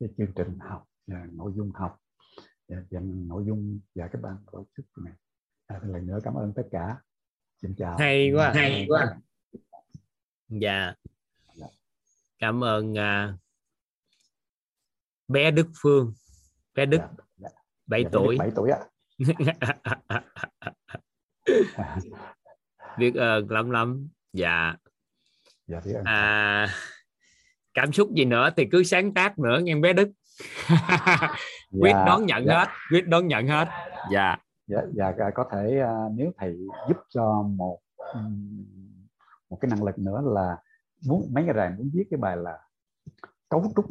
cái 0.00 0.08
chương 0.18 0.32
trình 0.36 0.58
học 0.58 0.86
và 1.06 1.26
nội 1.32 1.52
dung 1.56 1.70
học 1.74 1.98
và, 2.68 2.76
và 2.90 3.00
nội 3.02 3.44
dung 3.46 3.80
và 3.94 4.08
các 4.08 4.22
bạn 4.22 4.36
tổ 4.52 4.66
chức 4.76 4.86
này. 5.04 5.12
À, 5.66 5.80
lần 5.82 6.06
nữa 6.06 6.18
cảm 6.22 6.34
ơn 6.34 6.52
tất 6.56 6.68
cả. 6.70 6.96
Xin 7.62 7.74
chào. 7.76 7.98
Hay 7.98 8.32
quá 8.32 8.52
hay 8.54 8.86
quá. 8.88 9.18
Dạ 10.48 10.94
cảm 12.40 12.64
ơn 12.64 12.92
uh, 12.92 13.34
bé 15.28 15.50
Đức 15.50 15.66
Phương. 15.82 16.12
Bé 16.74 16.86
Đức 16.86 17.00
dạ, 17.36 17.48
7 17.86 18.02
dạ, 18.04 18.10
tuổi. 18.12 18.36
7 18.38 18.50
tuổi 18.56 18.70
ạ. 18.70 18.78
Biết 22.98 23.14
ơn 23.14 23.50
lắm 23.50 23.70
lắm. 23.70 24.08
Dạ. 24.32 24.74
Dạ 25.66 25.80
à, 26.04 26.66
cảm 27.74 27.92
xúc 27.92 28.10
gì 28.16 28.24
nữa 28.24 28.50
thì 28.56 28.68
cứ 28.72 28.82
sáng 28.82 29.14
tác 29.14 29.38
nữa 29.38 29.60
nghe 29.62 29.74
bé 29.76 29.92
Đức. 29.92 30.10
Quyết 31.80 31.92
Dạ, 31.92 32.04
đón 32.06 32.26
nhận 32.26 32.46
dạ. 32.46 32.58
hết 32.58 32.68
quyết 32.90 33.08
đón 33.08 33.28
nhận 33.28 33.46
hết. 33.46 33.68
Dạ. 34.12 34.36
Dạ, 34.66 34.80
dạ 34.92 35.12
dạ, 35.18 35.30
có 35.34 35.44
thể 35.52 35.78
à, 35.80 35.94
nếu 36.14 36.32
thầy 36.38 36.56
giúp 36.88 36.96
cho 37.08 37.42
một 37.42 37.80
ừm, 37.96 38.64
một 39.50 39.58
cái 39.60 39.68
năng 39.70 39.84
lực 39.84 39.98
nữa 39.98 40.22
là 40.24 40.56
muốn 41.08 41.28
mấy 41.34 41.44
ngày 41.44 41.54
rày 41.54 41.70
muốn 41.70 41.90
viết 41.94 42.04
cái 42.10 42.18
bài 42.18 42.36
là 42.36 42.58
cấu 43.48 43.72
trúc 43.76 43.84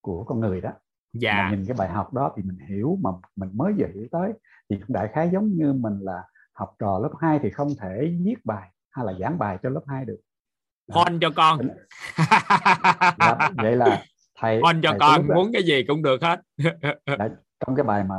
của 0.00 0.24
con 0.24 0.40
người 0.40 0.60
đó. 0.60 0.70
Dạ. 1.12 1.34
Mà 1.34 1.50
nhìn 1.50 1.64
cái 1.66 1.76
bài 1.78 1.88
học 1.88 2.14
đó 2.14 2.32
thì 2.36 2.42
mình 2.42 2.58
hiểu 2.68 2.98
mà 3.02 3.10
mình 3.36 3.50
mới 3.52 3.72
vừa 3.72 3.86
hiểu 3.94 4.06
tới. 4.12 4.32
Thì 4.70 4.76
cũng 4.76 4.92
đại 4.94 5.08
khái 5.12 5.30
giống 5.32 5.48
như 5.48 5.72
mình 5.72 5.98
là 6.00 6.22
học 6.52 6.74
trò 6.78 6.98
lớp 7.02 7.10
2 7.20 7.38
thì 7.42 7.50
không 7.50 7.68
thể 7.80 8.16
viết 8.24 8.34
bài 8.44 8.70
hay 8.90 9.06
là 9.06 9.12
giảng 9.20 9.38
bài 9.38 9.58
cho 9.62 9.68
lớp 9.68 9.82
2 9.86 10.04
được. 10.04 10.20
Hôn 10.92 11.18
cho 11.20 11.30
con. 11.36 11.58
Dạ, 13.18 13.50
vậy 13.56 13.76
là 13.76 14.02
thầy 14.40 14.60
hôn 14.60 14.80
cho 14.82 14.90
thầy 14.90 14.98
con 15.00 15.28
đó- 15.28 15.34
muốn 15.34 15.50
cái 15.52 15.62
gì 15.62 15.84
cũng 15.88 16.02
được 16.02 16.22
hết. 16.22 16.40
Đấy, 17.18 17.30
trong 17.66 17.76
cái 17.76 17.84
bài 17.84 18.04
mà 18.04 18.14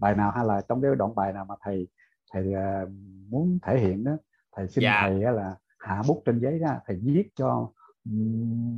bài- 0.00 0.14
nào 0.14 0.30
hay 0.30 0.44
là 0.44 0.60
trong 0.68 0.82
cái 0.82 0.90
đoạn 0.98 1.14
bài 1.14 1.32
nào 1.32 1.44
mà 1.44 1.54
thầy 1.64 1.88
thầy 2.32 2.54
à, 2.54 2.84
muốn 3.28 3.58
thể 3.62 3.78
hiện 3.78 4.04
đó 4.04 4.12
thầy 4.56 4.68
xin 4.68 4.82
Dạ. 4.82 5.00
thầy 5.02 5.20
là 5.20 5.56
hạ 5.86 6.02
bút 6.08 6.22
trên 6.24 6.40
giấy 6.40 6.58
ra 6.58 6.80
thầy 6.86 6.96
viết 7.02 7.28
cho 7.34 7.70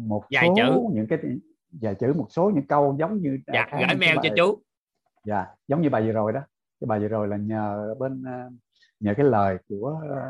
một 0.06 0.24
Vài 0.30 0.46
số 0.48 0.54
chữ. 0.56 0.80
những 0.92 1.06
cái 1.06 1.18
vài 1.72 1.94
chữ 1.94 2.12
một 2.16 2.26
số 2.30 2.50
những 2.54 2.66
câu 2.66 2.96
giống 2.98 3.18
như 3.18 3.38
dạ 3.46 3.66
gửi 3.72 3.98
mail 4.00 4.14
cho 4.14 4.20
bài- 4.22 4.32
chú. 4.36 4.58
Dạ 5.24 5.46
giống 5.68 5.82
như 5.82 5.90
bài 5.90 6.02
vừa 6.06 6.12
rồi 6.12 6.32
đó. 6.32 6.40
Cái 6.80 6.86
bài 6.86 7.00
vừa 7.00 7.08
rồi 7.08 7.28
là 7.28 7.36
nhờ 7.36 7.94
bên 7.98 8.22
à, 8.26 8.48
nhờ 9.00 9.14
cái 9.16 9.26
lời 9.26 9.58
của 9.68 10.00
à, 10.10 10.22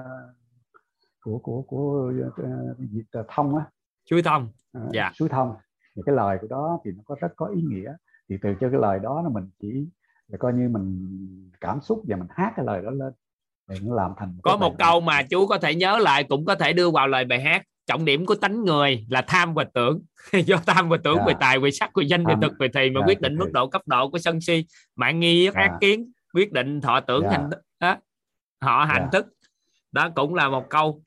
của 1.20 1.38
của 1.38 1.62
của 1.62 2.12
uh, 2.28 2.78
Việt 2.78 3.04
thông 3.28 3.56
á. 3.56 3.64
Chú 4.04 4.16
thông. 4.24 4.48
Dạ. 4.92 5.10
Suối 5.14 5.28
thông. 5.28 5.54
Thì 5.96 6.02
cái 6.06 6.14
lời 6.14 6.38
của 6.40 6.46
đó 6.50 6.80
thì 6.84 6.90
nó 6.96 7.02
có 7.04 7.16
rất 7.20 7.32
có 7.36 7.46
ý 7.46 7.62
nghĩa. 7.62 7.94
Thì 8.28 8.36
từ 8.42 8.54
cho 8.60 8.70
cái 8.70 8.80
lời 8.80 8.98
đó 8.98 9.22
là 9.22 9.28
mình 9.28 9.50
chỉ 9.58 9.88
là 10.28 10.38
coi 10.38 10.52
như 10.54 10.68
mình 10.68 11.08
cảm 11.60 11.80
xúc 11.80 12.02
và 12.08 12.16
mình 12.16 12.26
hát 12.30 12.52
cái 12.56 12.66
lời 12.66 12.82
đó 12.82 12.90
lên 12.90 13.12
để 13.68 13.76
nó 13.82 13.94
làm 13.94 14.10
thành 14.18 14.38
có 14.42 14.56
một 14.56 14.74
câu 14.78 15.00
mà 15.00 15.22
chú 15.22 15.46
có 15.46 15.58
thể 15.58 15.74
nhớ 15.74 15.98
lại 15.98 16.24
cũng 16.24 16.44
có 16.44 16.54
thể 16.54 16.72
đưa 16.72 16.90
vào 16.90 17.08
lời 17.08 17.24
bài 17.24 17.40
hát 17.40 17.62
trọng 17.86 18.04
điểm 18.04 18.26
của 18.26 18.34
tánh 18.34 18.64
người 18.64 19.06
là 19.10 19.22
tham 19.22 19.54
và 19.54 19.64
tưởng 19.74 20.02
do 20.46 20.56
tham 20.66 20.88
và 20.88 20.96
tưởng 21.04 21.16
Dạ. 21.16 21.24
về 21.26 21.34
tài 21.40 21.58
về 21.58 21.70
sắc 21.70 21.90
về 21.96 22.04
danh 22.04 22.24
về 22.26 22.34
thực 22.42 22.52
về 22.58 22.68
thùy 22.68 22.90
mà 22.90 23.00
dạ, 23.00 23.06
quyết 23.06 23.20
định 23.20 23.32
thì- 23.32 23.38
mức 23.38 23.50
độ 23.52 23.66
cấp 23.66 23.82
độ 23.86 24.10
của 24.10 24.18
sân 24.18 24.40
si 24.40 24.64
mạng 24.96 25.20
nghi 25.20 25.44
Dạ. 25.54 25.60
ác 25.60 25.72
kiến 25.80 26.12
quyết 26.34 26.52
định 26.52 26.80
thọ 26.80 27.00
tưởng 27.00 27.22
Dạ. 27.24 27.30
hành 27.30 27.50
đó. 27.80 27.96
họ 28.62 28.84
hành 28.84 29.02
Dạ. 29.02 29.08
thức 29.12 29.26
đó 29.92 30.08
cũng 30.14 30.34
là 30.34 30.48
một 30.48 30.64
câu 30.70 31.02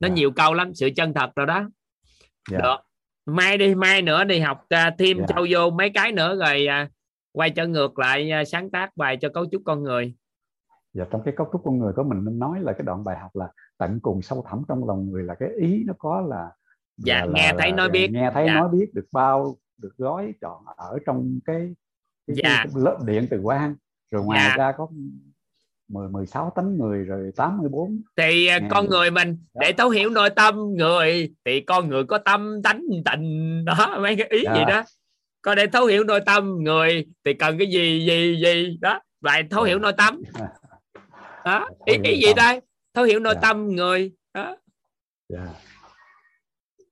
nó 0.00 0.08
Dạ. 0.08 0.14
nhiều 0.14 0.30
câu 0.30 0.54
lắm 0.54 0.74
sự 0.74 0.90
chân 0.96 1.14
thật 1.14 1.30
rồi 1.36 1.46
đó 1.46 1.68
Dạ. 2.50 2.58
được 2.58 2.76
mai 3.26 3.58
đi 3.58 3.74
mai 3.74 4.02
nữa 4.02 4.24
đi 4.24 4.38
học 4.40 4.64
à, 4.68 4.94
thêm 4.98 5.18
Dạ. 5.18 5.24
châu 5.28 5.46
vô 5.50 5.70
mấy 5.70 5.90
cái 5.90 6.12
nữa 6.12 6.36
rồi 6.36 6.66
à, 6.66 6.88
quay 7.32 7.50
trở 7.50 7.66
ngược 7.66 7.98
lại 7.98 8.30
à, 8.30 8.44
sáng 8.44 8.70
tác 8.70 8.96
bài 8.96 9.16
cho 9.20 9.28
cấu 9.28 9.46
trúc 9.52 9.62
con 9.64 9.82
người 9.82 10.14
và 10.94 11.06
trong 11.10 11.22
cái 11.24 11.34
cấu 11.36 11.48
trúc 11.52 11.60
con 11.64 11.78
người 11.78 11.92
của 11.96 12.02
mình 12.02 12.24
nên 12.24 12.38
nói 12.38 12.60
là 12.60 12.72
cái 12.72 12.82
đoạn 12.84 13.04
bài 13.04 13.18
học 13.18 13.36
là 13.36 13.48
tận 13.78 14.00
cùng 14.02 14.22
sâu 14.22 14.44
thẳm 14.50 14.62
trong 14.68 14.88
lòng 14.88 15.10
người 15.10 15.22
là 15.22 15.34
cái 15.34 15.48
ý 15.60 15.84
nó 15.86 15.94
có 15.98 16.20
là 16.20 16.50
Dạ, 16.96 17.14
là- 17.20 17.26
là- 17.26 17.32
nghe 17.34 17.52
thấy 17.58 17.70
là- 17.70 17.76
nói 17.76 17.88
biết. 17.90 18.10
nghe 18.10 18.30
thấy 18.34 18.46
Dạ. 18.46 18.54
nói 18.54 18.68
biết 18.72 18.94
được 18.94 19.06
bao 19.12 19.56
được 19.78 19.92
gói 19.96 20.34
trọn 20.40 20.62
ở 20.76 20.98
trong 21.06 21.38
cái, 21.44 21.74
cái, 22.26 22.36
Dạ. 22.42 22.64
cái 22.64 22.72
lớp 22.74 22.98
điện 23.06 23.26
từ 23.30 23.40
quang 23.42 23.74
rồi 24.10 24.24
ngoài 24.24 24.40
Dạ. 24.50 24.56
ra 24.56 24.72
có 24.78 24.88
10 25.88 26.08
16 26.08 26.52
tấn 26.56 26.78
người 26.78 27.04
rồi 27.04 27.32
84 27.36 28.02
thì 28.16 28.46
à, 28.46 28.58
Nghe 28.58 28.68
con 28.70 28.88
người 28.88 29.10
mình 29.10 29.38
để 29.60 29.72
thấu 29.78 29.90
hiểu 29.90 30.10
nội 30.10 30.30
tâm 30.30 30.56
người 30.78 31.34
thì 31.44 31.60
con 31.60 31.88
người 31.88 32.04
có 32.04 32.18
tâm 32.18 32.62
tánh 32.64 32.82
tình 33.04 33.64
đó 33.64 33.98
mấy 34.02 34.16
cái 34.16 34.26
ý 34.30 34.42
Dạ. 34.44 34.54
gì 34.54 34.60
đó 34.68 34.82
còn 35.42 35.56
để 35.56 35.66
thấu 35.66 35.86
hiểu 35.86 36.04
nội 36.04 36.20
tâm 36.26 36.56
người 36.62 37.06
thì 37.24 37.34
cần 37.34 37.58
cái 37.58 37.66
gì 37.66 38.06
gì 38.06 38.40
gì 38.44 38.78
đó 38.80 39.00
lại 39.20 39.42
thấu 39.50 39.62
hiểu 39.64 39.78
nội 39.78 39.92
tâm 39.98 40.22
đó 41.44 41.68
ý 41.84 41.92
hiểu 41.94 42.02
ý 42.04 42.10
nội 42.10 42.20
gì 42.26 42.34
đây 42.36 42.60
thấu 42.94 43.04
hiểu 43.04 43.20
nội 43.20 43.34
Dạ. 43.34 43.40
tâm 43.42 43.68
người. 43.68 44.12
Đó 44.34 44.56
dạ. 45.28 45.46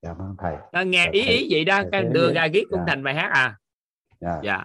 Dạ 0.01 0.13
vâng 0.13 0.35
thầy. 0.39 0.55
Đó, 0.73 0.81
nghe 0.81 1.05
Dạ, 1.05 1.11
ý 1.11 1.23
thầy- 1.25 1.33
ý 1.37 1.47
vậy 1.51 1.65
đó 1.65 1.77
thầy 1.81 1.89
cái 1.91 2.03
đưa 2.03 2.25
vậy. 2.25 2.33
ra 2.33 2.47
viết 2.53 2.65
cũng 2.69 2.79
Dạ. 2.79 2.85
thành 2.87 3.03
bài 3.03 3.15
hát 3.15 3.29
à? 3.33 3.57
Dạ. 4.19 4.39
Dạ. 4.43 4.63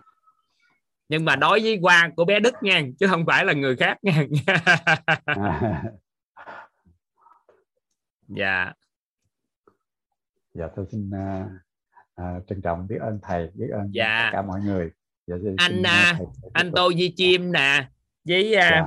Nhưng 1.08 1.24
mà 1.24 1.36
đối 1.36 1.60
với 1.60 1.78
qua 1.82 2.10
của 2.16 2.24
bé 2.24 2.40
Đức 2.40 2.54
nha 2.62 2.82
chứ 3.00 3.06
không 3.06 3.26
phải 3.26 3.44
là 3.44 3.52
người 3.52 3.76
khác 3.76 3.98
nha. 4.02 4.24
Dạ. 8.28 8.72
Dạ 10.54 10.66
tôi 10.76 10.86
xin 10.92 11.10
à, 11.14 11.48
à, 12.14 12.34
trân 12.48 12.62
trọng 12.62 12.86
biết 12.88 12.96
ơn 13.00 13.18
thầy 13.22 13.50
biết 13.54 13.68
ơn 13.72 13.90
Dạ. 13.94 14.22
tất 14.24 14.30
cả 14.32 14.42
mọi 14.42 14.60
người. 14.60 14.90
Dạ, 15.26 15.36
anh 15.56 15.72
xin, 15.74 15.82
à, 15.86 16.14
thầy, 16.18 16.26
thầy 16.42 16.50
anh. 16.54 16.72
Tô 16.74 16.92
Di 16.92 17.12
Chim 17.16 17.52
nè 17.52 17.88
với 18.24 18.54
à, 18.54 18.70
Dạ. 18.70 18.82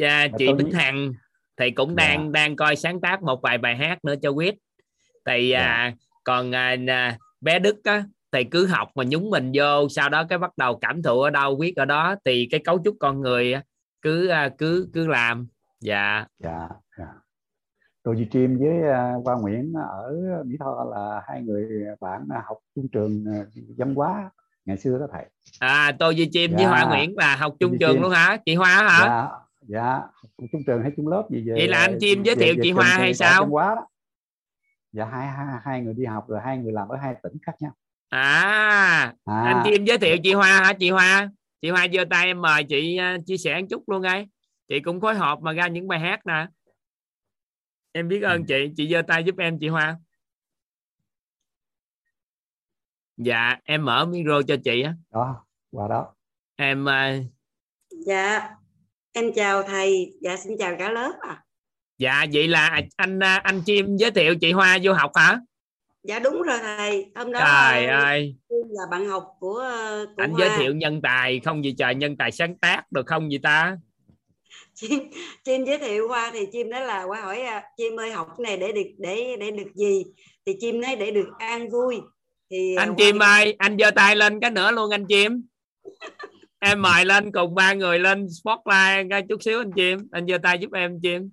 Dạ, 0.00 0.26
chị 0.38 0.46
tôi 0.46 0.54
Bích 0.54 0.74
Hằng 0.74 1.12
thì 1.56 1.70
cũng 1.70 1.88
Dạ. 1.88 1.94
đang 1.96 2.32
đang 2.32 2.56
coi 2.56 2.76
sáng 2.76 3.00
tác 3.00 3.22
một 3.22 3.40
vài 3.42 3.58
bài 3.58 3.76
hát 3.76 4.04
nữa 4.04 4.14
cho 4.22 4.30
quyết 4.30 4.54
thì 5.26 5.48
Dạ. 5.48 5.60
à, 5.60 5.92
còn 6.24 6.54
à, 6.54 6.76
à, 6.88 7.18
bé 7.40 7.58
Đức 7.58 7.84
á 7.84 8.04
thì 8.32 8.44
cứ 8.44 8.66
học 8.66 8.88
mà 8.94 9.04
nhúng 9.06 9.30
mình 9.30 9.52
vô 9.54 9.88
sau 9.88 10.08
đó 10.08 10.24
cái 10.28 10.38
bắt 10.38 10.50
đầu 10.56 10.78
cảm 10.78 11.02
thụ 11.02 11.20
ở 11.20 11.30
đâu 11.30 11.56
quyết 11.56 11.76
ở 11.76 11.84
đó 11.84 12.14
thì 12.24 12.48
cái 12.50 12.60
cấu 12.64 12.78
trúc 12.84 12.96
con 13.00 13.20
người 13.20 13.54
cứ 14.02 14.28
à, 14.28 14.50
cứ 14.58 14.88
cứ 14.92 15.06
làm. 15.06 15.46
Dạ. 15.80 16.26
Dạ 16.38 16.68
dạ. 16.98 17.06
Tô 18.02 18.12
Duy 18.12 18.24
Chim 18.30 18.58
với 18.58 18.90
à, 18.92 19.12
Hoa 19.24 19.36
Nguyễn 19.40 19.72
ở 19.72 20.12
Mỹ 20.46 20.56
Tho 20.60 20.86
là 20.96 21.22
hai 21.28 21.42
người 21.42 21.68
bạn 22.00 22.20
học 22.46 22.56
chung 22.74 22.88
trường 22.92 23.24
à, 23.34 23.44
văn 23.78 23.94
hóa 23.94 24.30
ngày 24.64 24.76
xưa 24.76 24.98
đó 24.98 25.06
thầy. 25.12 25.24
À 25.58 25.92
Tô 25.98 26.10
Duy 26.10 26.28
Chim 26.32 26.50
với 26.54 26.62
Dạ. 26.64 26.68
Hoa 26.70 26.84
Nguyễn 26.88 27.16
là 27.16 27.36
học 27.36 27.54
chung 27.60 27.76
trường 27.80 28.00
luôn 28.02 28.10
hả? 28.12 28.36
Chị 28.46 28.54
Hoa 28.54 28.68
hả? 28.88 29.04
Dạ 29.06 29.28
dạ 29.60 29.92
học 30.12 30.30
chung 30.52 30.62
trường 30.66 30.82
hay 30.82 30.92
chung 30.96 31.08
lớp 31.08 31.26
gì 31.30 31.42
về 31.48 31.52
Vậy 31.54 31.68
là 31.68 31.78
anh 31.78 31.96
Chim 32.00 32.22
giới 32.22 32.34
về- 32.34 32.44
thiệu 32.44 32.54
về 32.56 32.62
chị 32.62 32.68
trường 32.68 32.76
Hoa 32.76 32.86
hay 32.98 33.14
sao? 33.14 33.46
hóa 33.46 33.74
đó. 33.74 33.86
Dạ 34.92 35.04
hai, 35.04 35.28
hai 35.28 35.46
hai 35.64 35.80
người 35.80 35.94
đi 35.94 36.04
học 36.04 36.28
rồi 36.28 36.40
hai 36.44 36.58
người 36.58 36.72
làm 36.72 36.88
ở 36.88 36.96
hai 36.96 37.14
tỉnh 37.22 37.32
khác 37.42 37.52
nhau. 37.60 37.72
À, 38.08 39.14
À. 39.24 39.42
anh 39.44 39.60
Chim 39.64 39.84
giới 39.84 39.98
thiệu 39.98 40.16
chị 40.24 40.32
Hoa 40.32 40.60
hả 40.64 40.72
chị 40.72 40.90
Hoa? 40.90 41.30
Chị 41.62 41.70
Hoa 41.70 41.86
giơ 41.92 42.04
tay 42.10 42.26
em 42.26 42.40
mời 42.40 42.64
chị 42.64 42.96
à, 42.96 43.16
chia 43.26 43.36
sẻ 43.36 43.60
một 43.60 43.66
chút 43.70 43.88
luôn 43.88 44.02
ngay 44.02 44.26
chị 44.68 44.80
cũng 44.80 45.00
phối 45.00 45.14
hợp 45.14 45.38
mà 45.42 45.52
ra 45.52 45.68
những 45.68 45.88
bài 45.88 45.98
hát 46.00 46.26
nè. 46.26 46.46
Em 47.92 48.08
biết 48.08 48.20
ơn 48.22 48.44
chị 48.44 48.72
chị 48.76 48.88
giơ 48.92 49.02
tay 49.02 49.24
giúp 49.24 49.34
em 49.38 49.58
chị 49.58 49.68
Hoa. 49.68 49.96
Dạ 53.16 53.56
em 53.64 53.84
mở 53.84 54.06
micro 54.06 54.42
cho 54.42 54.56
chị 54.64 54.82
á. 54.82 54.94
Đó 55.10 55.46
qua 55.70 55.88
đó. 55.88 56.14
Em 56.56 56.88
à, 56.88 57.18
Dạ, 58.06 58.50
em 59.12 59.32
chào 59.32 59.62
thầy, 59.62 60.12
dạ 60.20 60.36
xin 60.36 60.52
chào 60.58 60.76
cả 60.78 60.90
lớp 60.90 61.12
à. 61.20 61.42
dạ 61.98 62.26
vậy 62.32 62.48
là 62.48 62.82
anh 62.96 63.18
à, 63.22 63.40
anh 63.44 63.62
Chim 63.66 63.96
giới 63.96 64.10
thiệu 64.10 64.34
chị 64.40 64.52
Hoa 64.52 64.78
vô 64.82 64.92
học 64.92 65.10
hả 65.14 65.40
Dạ 66.02 66.18
đúng 66.18 66.42
rồi 66.42 66.58
thầy, 66.58 67.06
hôm 67.14 67.32
đó 67.32 67.40
trời 67.40 67.86
ờ, 67.86 68.00
ơi 68.00 68.36
là 68.48 68.82
bạn 68.90 69.08
học 69.08 69.24
của 69.40 69.58
ờ, 69.58 70.06
của 70.16 70.22
anh 70.22 70.30
Hoa. 70.30 70.40
giới 70.40 70.58
thiệu 70.58 70.74
nhân 70.74 71.00
tài 71.02 71.40
không 71.44 71.64
gì 71.64 71.74
trời 71.78 71.94
nhân 71.94 72.16
tài 72.16 72.32
sáng 72.32 72.58
tác 72.58 72.92
được 72.92 73.06
không 73.06 73.32
gì 73.32 73.38
ta 73.38 73.76
Chim, 74.74 75.10
chim 75.44 75.64
giới 75.64 75.78
thiệu 75.78 76.08
Hoa 76.08 76.30
thì 76.32 76.46
chim 76.52 76.70
nói 76.70 76.80
là 76.80 77.02
Hoa 77.02 77.20
hỏi 77.20 77.40
à, 77.40 77.62
chim 77.76 78.00
ơi 78.00 78.12
học 78.12 78.40
này 78.40 78.56
để 78.56 78.72
được 78.72 78.90
để 78.98 79.36
để 79.40 79.50
được 79.50 79.74
gì? 79.74 80.04
Thì 80.46 80.56
chim 80.60 80.80
nói 80.80 80.96
để 80.96 81.10
được 81.10 81.28
an 81.38 81.70
vui. 81.70 82.00
Thì 82.50 82.74
anh 82.76 82.88
Hoa 82.88 82.96
chim 82.98 83.18
ơi 83.18 83.54
anh 83.58 83.76
giơ 83.78 83.90
tay 83.90 84.16
lên 84.16 84.40
cái 84.40 84.50
nữa 84.50 84.70
luôn 84.70 84.90
anh 84.90 85.06
chim 85.06 85.42
em 86.60 86.82
mời 86.82 87.04
lên 87.04 87.32
cùng 87.32 87.54
ba 87.54 87.72
người 87.72 87.98
lên 87.98 88.26
spotlight 88.30 89.06
cái 89.10 89.22
chút 89.28 89.42
xíu 89.42 89.58
anh 89.60 89.72
chim. 89.72 90.08
Anh 90.12 90.26
giơ 90.26 90.38
tay 90.38 90.58
giúp 90.58 90.72
em 90.72 91.00
chim. 91.02 91.30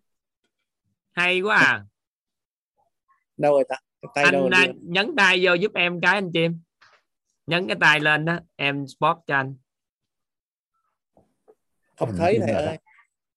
Hay 1.12 1.42
quá 1.42 1.58
à. 1.58 1.84
Đâu 3.38 3.54
rồi 3.54 3.64
ta? 3.70 3.76
Tay 4.16 4.32
đâu 4.32 4.44
anh 4.44 4.52
rồi 4.52 4.66
à, 4.68 4.74
nhấn 4.82 5.16
tay 5.18 5.40
vô 5.46 5.54
giúp 5.54 5.72
em 5.76 6.02
cái 6.02 6.14
anh 6.14 6.32
chim. 6.34 6.60
Nhấn 7.48 7.68
cái 7.68 7.78
tay 7.80 8.00
lên 8.00 8.26
đó 8.26 8.40
em 8.56 8.88
spot 8.88 9.18
cho 9.28 9.36
anh. 9.36 9.56
Không 11.98 12.16
thấy 12.18 12.40
thầy 12.42 12.54
đó. 12.54 12.60
ơi. 12.60 12.78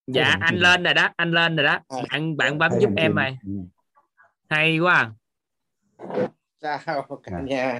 Dạ 0.07 0.37
anh 0.41 0.57
lên 0.57 0.83
rồi 0.83 0.95
đó 0.95 1.09
anh 1.17 1.33
lên 1.33 1.57
rồi 1.57 1.65
đó. 1.65 1.81
À. 1.89 1.99
bạn 2.11 2.37
bạn 2.37 2.59
bấm 2.59 2.73
giúp 2.81 2.91
em 2.97 3.15
Ừ. 3.17 3.53
hay 4.49 4.79
quá 4.79 5.13
chào 6.61 7.21
cả 7.23 7.41
nhà 7.41 7.79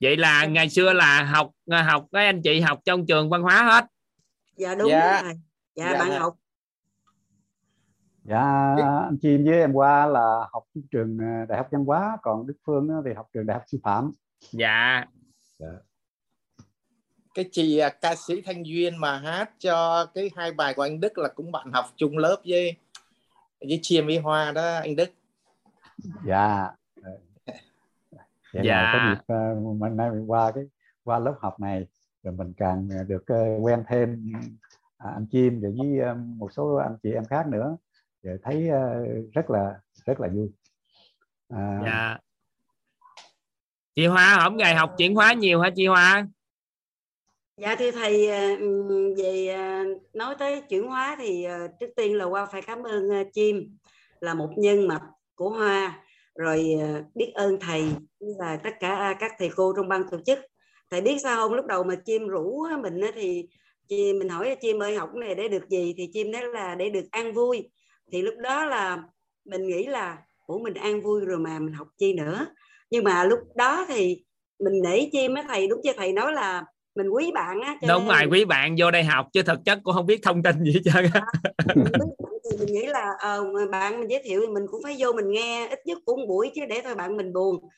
vậy 0.00 0.16
là 0.16 0.46
ngày 0.46 0.70
xưa 0.70 0.92
là 0.92 1.22
học 1.24 1.50
học 1.86 2.06
các 2.12 2.20
anh 2.20 2.42
chị 2.42 2.60
học 2.60 2.80
trong 2.84 3.06
trường 3.06 3.30
văn 3.30 3.42
hóa 3.42 3.62
hết 3.62 3.86
dạ 4.56 4.74
đúng 4.74 4.90
Dạ. 4.90 5.22
rồi 5.22 5.32
dạ, 5.74 5.92
Dạ, 5.92 5.98
bạn 5.98 6.08
thầy. 6.08 6.18
học 6.18 6.34
Dạ 8.24 8.74
anh 9.04 9.18
Chim 9.22 9.44
với 9.44 9.58
em 9.58 9.72
qua 9.72 10.06
là 10.06 10.48
học 10.52 10.64
trường 10.90 11.18
ờ, 11.18 11.46
Đại 11.48 11.58
học 11.58 11.68
Văn 11.72 11.84
hóa 11.84 12.16
còn 12.22 12.46
Đức 12.46 12.54
Phương 12.66 12.88
á 12.88 12.94
thì 13.04 13.10
học 13.16 13.26
trường 13.34 13.46
Đại 13.46 13.54
học 13.54 13.62
Sư 13.66 13.78
phạm. 13.82 14.10
dạ 14.52 15.04
cái 17.34 17.44
chị 17.52 17.78
à, 17.78 17.88
ca 17.88 18.14
sĩ 18.14 18.40
Thanh 18.40 18.66
Duyên 18.66 18.96
mà 19.00 19.18
hát 19.18 19.50
cho 19.58 20.06
cái 20.14 20.30
hai 20.36 20.52
bài 20.52 20.74
của 20.74 20.82
anh 20.82 21.00
Đức 21.00 21.18
là 21.18 21.28
cũng 21.28 21.52
bạn 21.52 21.72
học 21.72 21.84
chung 21.96 22.18
lớp 22.18 22.36
với 22.48 22.76
với 23.60 23.78
Chiêm 23.82 24.06
với 24.06 24.18
Hoa 24.18 24.52
đó 24.52 24.74
anh 24.76 24.96
Đức 24.96 25.10
Dạ. 26.26 26.68
Vậy 28.52 28.62
Dạ. 28.66 28.82
là 28.82 28.92
có 28.92 28.98
dịp 29.14 29.34
mình 29.78 29.96
nay 29.96 30.10
mình 30.10 30.30
qua 30.30 30.52
cái 30.54 30.64
qua 31.04 31.18
lớp 31.18 31.34
học 31.40 31.60
này 31.60 31.86
rồi 32.22 32.34
mình 32.34 32.52
càng 32.56 32.88
ờ, 32.98 33.04
được 33.04 33.26
ờ, 33.26 33.58
quen 33.60 33.84
thêm 33.88 34.32
à, 34.98 35.10
anh 35.14 35.26
Chim 35.30 35.60
rồi 35.60 35.74
với 35.78 35.98
ờ, 35.98 36.14
một 36.14 36.52
số 36.52 36.74
anh 36.74 36.96
chị 37.02 37.12
em 37.12 37.24
khác 37.24 37.46
nữa. 37.46 37.76
Rồi 38.22 38.38
thấy 38.42 38.68
ờ, 38.68 39.04
rất 39.32 39.50
là 39.50 39.74
rất 40.06 40.20
là 40.20 40.28
vui. 40.28 40.48
À, 41.48 41.80
dạ. 41.84 42.18
Chị 43.94 44.06
Hoa 44.06 44.38
hôm 44.42 44.56
ngày 44.56 44.74
học 44.74 44.94
chuyển 44.98 45.14
hóa 45.14 45.32
nhiều 45.32 45.60
hả 45.60 45.70
chị 45.76 45.86
Hoa? 45.86 46.26
Dạ 47.56 47.76
thưa 47.78 47.90
thầy 47.90 48.26
về 49.16 49.56
nói 50.12 50.34
tới 50.38 50.62
chuyển 50.68 50.88
hóa 50.88 51.16
thì 51.18 51.46
trước 51.80 51.90
tiên 51.96 52.16
là 52.16 52.24
qua 52.24 52.46
phải 52.46 52.62
cảm 52.62 52.82
ơn 52.82 53.10
Chim 53.32 53.76
là 54.20 54.34
một 54.34 54.50
nhân 54.56 54.88
mạch 54.88 55.02
của 55.34 55.50
Hoa 55.50 56.04
rồi 56.38 56.66
ờ, 56.80 57.02
biết 57.14 57.32
ơn 57.34 57.60
thầy 57.60 57.84
và 58.38 58.56
tất 58.56 58.70
cả 58.80 59.16
các 59.20 59.32
thầy 59.38 59.50
cô 59.56 59.72
trong 59.76 59.88
ban 59.88 60.02
tổ 60.10 60.18
chức. 60.26 60.38
Thầy 60.90 61.00
biết 61.00 61.18
sao 61.22 61.36
không? 61.36 61.54
Lúc 61.54 61.66
đầu 61.66 61.84
mà 61.84 61.94
Chim 61.94 62.28
rủ 62.28 62.66
mình 62.82 63.00
thì 63.14 63.46
chị 63.88 64.12
mình 64.12 64.28
hỏi 64.28 64.56
Chim 64.60 64.82
ơi 64.82 64.96
học 64.96 65.14
này 65.14 65.34
để 65.34 65.48
được 65.48 65.68
gì? 65.68 65.94
Thì 65.96 66.10
Chim 66.12 66.30
nói 66.30 66.42
là 66.54 66.74
để 66.74 66.90
được 66.90 67.04
an 67.10 67.32
vui. 67.32 67.70
Thì 68.12 68.22
lúc 68.22 68.34
đó 68.42 68.64
là 68.64 69.02
mình 69.44 69.66
nghĩ 69.66 69.86
là 69.86 70.18
ủa 70.46 70.58
mình 70.58 70.74
an 70.74 71.00
vui 71.00 71.24
rồi 71.24 71.38
mà 71.38 71.58
mình 71.58 71.74
học 71.74 71.88
chi 71.98 72.12
nữa. 72.12 72.46
Nhưng 72.90 73.04
mà 73.04 73.24
lúc 73.24 73.38
đó 73.54 73.84
thì 73.88 74.24
mình 74.58 74.82
nể 74.82 75.08
Chim 75.12 75.34
á 75.34 75.44
thầy 75.48 75.66
đúng 75.66 75.80
chưa 75.84 75.92
thầy 75.96 76.12
nói 76.12 76.32
là 76.32 76.64
mình 76.94 77.08
quý 77.08 77.30
bạn 77.34 77.60
á 77.60 77.76
đúng 77.88 78.08
rồi 78.08 78.26
quý 78.30 78.44
bạn 78.44 78.74
vô 78.78 78.90
đây 78.90 79.04
học 79.04 79.26
chứ 79.32 79.42
thực 79.42 79.58
chất 79.64 79.80
cũng 79.82 79.94
không 79.94 80.06
biết 80.06 80.20
thông 80.22 80.42
tin 80.42 80.64
gì 80.64 80.72
hết 80.72 80.80
trơn 80.84 81.10
á 81.14 81.22
thì 82.44 82.56
mình 82.58 82.74
nghĩ 82.74 82.86
là 82.86 83.16
uh, 83.38 83.70
bạn 83.70 84.00
mình 84.00 84.10
giới 84.10 84.22
thiệu 84.24 84.40
thì 84.40 84.46
mình 84.46 84.66
cũng 84.70 84.82
phải 84.82 84.96
vô 84.98 85.12
mình 85.12 85.30
nghe 85.30 85.68
ít 85.68 85.86
nhất 85.86 85.98
cũng 86.06 86.28
buổi 86.28 86.50
chứ 86.54 86.62
để 86.68 86.80
thôi 86.84 86.94
bạn 86.94 87.16
mình 87.16 87.32
buồn. 87.32 87.68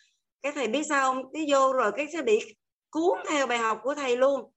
Cái 0.42 0.52
thầy 0.52 0.68
biết 0.68 0.82
sao 0.88 1.12
không? 1.12 1.32
Cái 1.32 1.46
vô 1.50 1.72
rồi 1.72 1.92
cái 1.96 2.06
sẽ 2.12 2.22
bị 2.22 2.54
cuốn 2.90 3.18
theo 3.28 3.46
bài 3.46 3.58
học 3.58 3.80
của 3.82 3.94
thầy 3.94 4.16
luôn. 4.16 4.52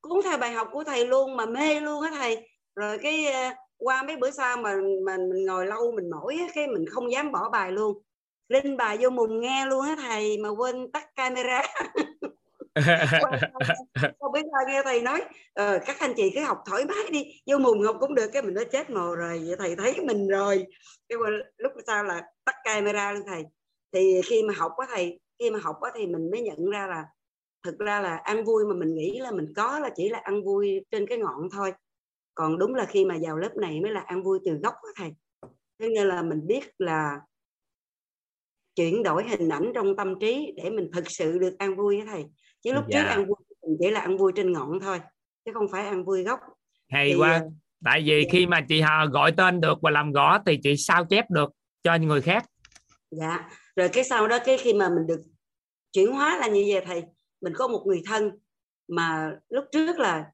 Cuốn 0.00 0.22
theo 0.24 0.38
bài 0.38 0.52
học 0.52 0.68
của 0.72 0.84
thầy 0.84 1.06
luôn 1.06 1.36
mà 1.36 1.46
mê 1.46 1.80
luôn 1.80 2.02
á 2.02 2.10
thầy. 2.14 2.48
Rồi 2.74 2.98
cái 2.98 3.26
uh, 3.26 3.56
qua 3.78 4.02
mấy 4.02 4.16
bữa 4.16 4.30
sau 4.30 4.56
mà 4.56 4.74
mà 5.06 5.16
mình 5.16 5.46
ngồi 5.46 5.66
lâu 5.66 5.92
mình 5.92 6.10
mỏi 6.10 6.36
á, 6.40 6.46
cái 6.54 6.66
mình 6.66 6.84
không 6.90 7.12
dám 7.12 7.32
bỏ 7.32 7.48
bài 7.48 7.72
luôn. 7.72 8.02
Linh 8.48 8.76
bài 8.76 8.98
vô 9.00 9.10
mùng 9.10 9.40
nghe 9.40 9.66
luôn 9.66 9.84
á 9.84 9.96
thầy 10.02 10.38
mà 10.38 10.48
quên 10.48 10.92
tắt 10.92 11.16
camera. 11.16 11.62
không 14.20 14.32
biết 14.32 14.42
ai 14.52 14.64
nghe 14.68 14.82
thầy 14.84 15.02
nói 15.02 15.22
ờ, 15.52 15.78
các 15.86 15.96
anh 16.00 16.12
chị 16.16 16.30
cứ 16.34 16.40
học 16.40 16.58
thoải 16.66 16.84
mái 16.84 17.10
đi 17.10 17.24
vô 17.46 17.58
mùng 17.58 17.82
học 17.82 17.96
cũng 18.00 18.14
được 18.14 18.30
cái 18.32 18.42
mình 18.42 18.54
nó 18.54 18.62
chết 18.72 18.90
mồ 18.90 19.14
rồi 19.14 19.42
vậy 19.46 19.56
thầy 19.58 19.76
thấy 19.76 20.00
mình 20.04 20.28
rồi. 20.28 20.66
Cái 21.08 21.18
lúc 21.58 21.72
sau 21.86 22.04
là 22.04 22.22
tắt 22.44 22.54
camera 22.64 23.12
luôn 23.12 23.22
thầy. 23.26 23.44
Thì 23.92 24.20
khi 24.24 24.42
mà 24.42 24.54
học 24.56 24.72
á 24.76 24.86
thầy 24.90 25.20
khi 25.38 25.50
mà 25.50 25.58
học 25.62 25.76
á 25.80 25.90
thì 25.94 26.06
mình 26.06 26.30
mới 26.30 26.40
nhận 26.40 26.70
ra 26.70 26.86
là 26.86 27.04
thực 27.62 27.78
ra 27.78 28.00
là 28.00 28.16
ăn 28.16 28.44
vui 28.44 28.64
mà 28.64 28.74
mình 28.74 28.94
nghĩ 28.94 29.18
là 29.18 29.30
mình 29.30 29.52
có 29.56 29.78
là 29.78 29.90
chỉ 29.96 30.08
là 30.08 30.18
ăn 30.18 30.44
vui 30.44 30.84
trên 30.90 31.06
cái 31.06 31.18
ngọn 31.18 31.48
thôi. 31.52 31.72
Còn 32.34 32.58
đúng 32.58 32.74
là 32.74 32.84
khi 32.84 33.04
mà 33.04 33.16
vào 33.22 33.36
lớp 33.36 33.56
này 33.56 33.80
mới 33.80 33.92
là 33.92 34.00
ăn 34.00 34.22
vui 34.22 34.38
từ 34.44 34.52
gốc 34.52 34.74
á 34.74 34.90
thầy. 34.96 35.14
Thế 35.78 35.88
nên 35.88 36.08
là 36.08 36.22
mình 36.22 36.46
biết 36.46 36.64
là 36.78 37.20
chuyển 38.74 39.02
đổi 39.02 39.28
hình 39.28 39.48
ảnh 39.48 39.72
trong 39.74 39.96
tâm 39.96 40.14
trí 40.20 40.52
để 40.56 40.70
mình 40.70 40.90
thực 40.92 41.04
sự 41.10 41.38
được 41.38 41.58
ăn 41.58 41.76
vui 41.76 41.96
với 41.96 42.06
thầy 42.06 42.24
chứ 42.62 42.72
lúc 42.72 42.84
trước 42.84 42.98
Dạ. 43.02 43.08
ăn 43.08 43.26
vui 43.26 43.36
chỉ 43.80 43.90
là 43.90 44.00
ăn 44.00 44.16
vui 44.18 44.32
trên 44.36 44.52
ngọn 44.52 44.80
thôi 44.80 45.00
chứ 45.44 45.52
không 45.54 45.68
phải 45.68 45.86
ăn 45.86 46.04
vui 46.04 46.22
gốc. 46.22 46.40
Hay 46.88 47.08
Thì, 47.08 47.14
quá. 47.14 47.32
ờ, 47.32 47.40
tại 47.84 48.02
vì 48.06 48.28
khi 48.32 48.46
mà 48.46 48.60
chị 48.68 48.80
Hà 48.80 49.04
gọi 49.12 49.32
tên 49.36 49.60
được 49.60 49.78
và 49.82 49.90
làm 49.90 50.12
gõ 50.12 50.38
thì 50.46 50.58
chị 50.62 50.76
sao 50.76 51.04
chép 51.04 51.30
được 51.30 51.50
cho 51.82 51.96
người 51.96 52.20
khác? 52.22 52.44
Dạ. 53.10 53.50
Rồi 53.76 53.88
cái 53.88 54.04
sau 54.04 54.28
đó 54.28 54.38
cái 54.44 54.58
khi 54.58 54.72
mà 54.72 54.88
mình 54.88 55.06
được 55.06 55.22
chuyển 55.92 56.12
hóa 56.12 56.38
là 56.38 56.48
như 56.48 56.64
vậy 56.72 56.82
thầy 56.86 57.02
mình 57.40 57.52
có 57.56 57.68
một 57.68 57.82
người 57.86 58.02
thân 58.06 58.30
mà 58.88 59.32
lúc 59.48 59.64
trước 59.72 59.98
là 59.98 60.24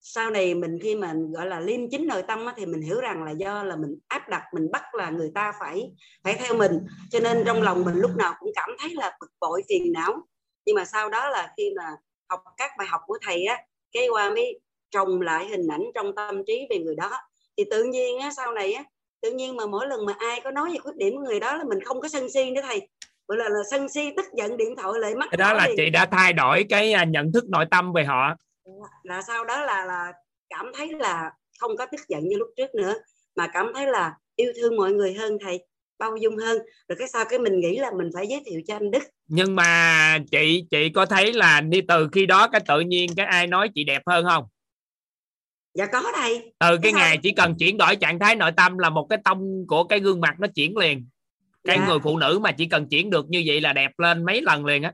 sau 0.00 0.30
này 0.30 0.54
mình 0.54 0.78
khi 0.82 0.94
mà 0.94 1.14
gọi 1.34 1.46
là 1.46 1.60
liêm 1.60 1.90
chính 1.90 2.06
nội 2.06 2.22
tâm 2.28 2.46
á, 2.46 2.54
thì 2.56 2.66
mình 2.66 2.80
hiểu 2.82 3.00
rằng 3.00 3.22
là 3.24 3.30
do 3.30 3.62
là 3.62 3.76
mình 3.76 3.98
áp 4.08 4.28
đặt 4.28 4.42
mình 4.54 4.70
bắt 4.70 4.94
là 4.94 5.10
người 5.10 5.30
ta 5.34 5.52
phải 5.60 5.92
phải 6.24 6.34
theo 6.38 6.54
mình. 6.58 6.78
Cho 7.10 7.20
nên 7.20 7.42
trong 7.46 7.62
lòng 7.62 7.84
mình 7.84 7.94
lúc 7.94 8.10
nào 8.16 8.34
cũng 8.40 8.50
cảm 8.54 8.68
thấy 8.78 8.90
là 8.94 9.16
bực 9.20 9.30
bội 9.40 9.62
phiền 9.68 9.92
não 9.92 10.26
nhưng 10.66 10.76
mà 10.76 10.84
sau 10.84 11.08
đó 11.08 11.28
là 11.28 11.52
khi 11.56 11.70
mà 11.76 11.84
học 12.28 12.40
các 12.56 12.70
bài 12.78 12.86
học 12.86 13.00
của 13.06 13.18
thầy 13.26 13.44
á 13.44 13.62
cái 13.92 14.08
qua 14.08 14.30
mới 14.30 14.60
trồng 14.90 15.20
lại 15.20 15.46
hình 15.46 15.68
ảnh 15.68 15.82
trong 15.94 16.14
tâm 16.14 16.44
trí 16.46 16.66
về 16.70 16.78
người 16.78 16.94
đó. 16.94 17.10
Thì 17.56 17.64
tự 17.70 17.84
nhiên 17.84 18.18
á 18.18 18.30
sau 18.36 18.52
này 18.52 18.72
á 18.72 18.84
tự 19.20 19.32
nhiên 19.32 19.56
mà 19.56 19.66
mỗi 19.66 19.86
lần 19.86 20.06
mà 20.06 20.14
ai 20.18 20.40
có 20.44 20.50
nói 20.50 20.70
về 20.70 20.78
khuyết 20.78 20.96
điểm 20.96 21.14
của 21.16 21.22
người 21.22 21.40
đó 21.40 21.56
là 21.56 21.64
mình 21.64 21.80
không 21.84 22.00
có 22.00 22.08
sân 22.08 22.30
si 22.30 22.50
nữa 22.50 22.60
thầy. 22.64 22.88
Gọi 23.28 23.38
là, 23.38 23.48
là 23.48 23.60
sân 23.70 23.88
si 23.88 24.12
tức 24.16 24.26
giận 24.36 24.56
điện 24.56 24.76
thoại 24.76 24.92
lại 25.00 25.14
cái 25.30 25.36
đó 25.36 25.52
là 25.52 25.68
chị 25.76 25.90
đã 25.90 26.06
thay 26.06 26.32
đổi 26.32 26.64
cái 26.68 26.92
à, 26.92 27.04
nhận 27.04 27.32
thức 27.32 27.44
nội 27.48 27.64
tâm 27.70 27.92
về 27.92 28.04
họ. 28.04 28.34
Là 29.02 29.22
sau 29.22 29.44
đó 29.44 29.60
là 29.60 29.84
là 29.84 30.12
cảm 30.50 30.72
thấy 30.74 30.88
là 30.98 31.30
không 31.60 31.76
có 31.76 31.86
tức 31.86 32.00
giận 32.08 32.28
như 32.28 32.36
lúc 32.36 32.48
trước 32.56 32.74
nữa 32.74 32.94
mà 33.36 33.46
cảm 33.52 33.72
thấy 33.74 33.86
là 33.86 34.14
yêu 34.36 34.52
thương 34.56 34.76
mọi 34.76 34.92
người 34.92 35.14
hơn 35.14 35.38
thầy 35.40 35.66
bao 35.98 36.16
dung 36.16 36.36
hơn 36.36 36.58
rồi 36.88 36.96
cái 36.98 37.08
sau 37.08 37.24
cái 37.28 37.38
mình 37.38 37.60
nghĩ 37.60 37.78
là 37.78 37.90
mình 37.98 38.10
phải 38.14 38.26
giới 38.26 38.42
thiệu 38.46 38.60
cho 38.66 38.76
anh 38.76 38.90
Đức 38.90 39.02
nhưng 39.26 39.56
mà 39.56 40.18
chị 40.30 40.64
chị 40.70 40.88
có 40.88 41.06
thấy 41.06 41.32
là 41.32 41.60
đi 41.60 41.80
từ 41.88 42.08
khi 42.12 42.26
đó 42.26 42.48
cái 42.48 42.60
tự 42.68 42.80
nhiên 42.80 43.10
cái 43.16 43.26
ai 43.26 43.46
nói 43.46 43.68
chị 43.74 43.84
đẹp 43.84 44.02
hơn 44.06 44.24
không 44.28 44.44
dạ 45.74 45.86
có 45.86 46.12
thầy 46.16 46.52
từ 46.58 46.78
cái 46.82 46.92
sao? 46.92 47.00
ngày 47.00 47.18
chỉ 47.22 47.32
cần 47.32 47.54
chuyển 47.58 47.76
đổi 47.78 47.96
trạng 47.96 48.18
thái 48.18 48.36
nội 48.36 48.52
tâm 48.56 48.78
là 48.78 48.90
một 48.90 49.06
cái 49.10 49.18
tông 49.24 49.66
của 49.68 49.84
cái 49.84 50.00
gương 50.00 50.20
mặt 50.20 50.34
nó 50.40 50.48
chuyển 50.54 50.76
liền 50.76 51.08
cái 51.64 51.78
Dạ. 51.78 51.86
người 51.88 51.98
phụ 52.02 52.18
nữ 52.18 52.38
mà 52.42 52.52
chỉ 52.52 52.66
cần 52.66 52.88
chuyển 52.88 53.10
được 53.10 53.28
như 53.28 53.42
vậy 53.46 53.60
là 53.60 53.72
đẹp 53.72 53.90
lên 53.98 54.24
mấy 54.24 54.42
lần 54.42 54.64
liền 54.64 54.82
á 54.82 54.92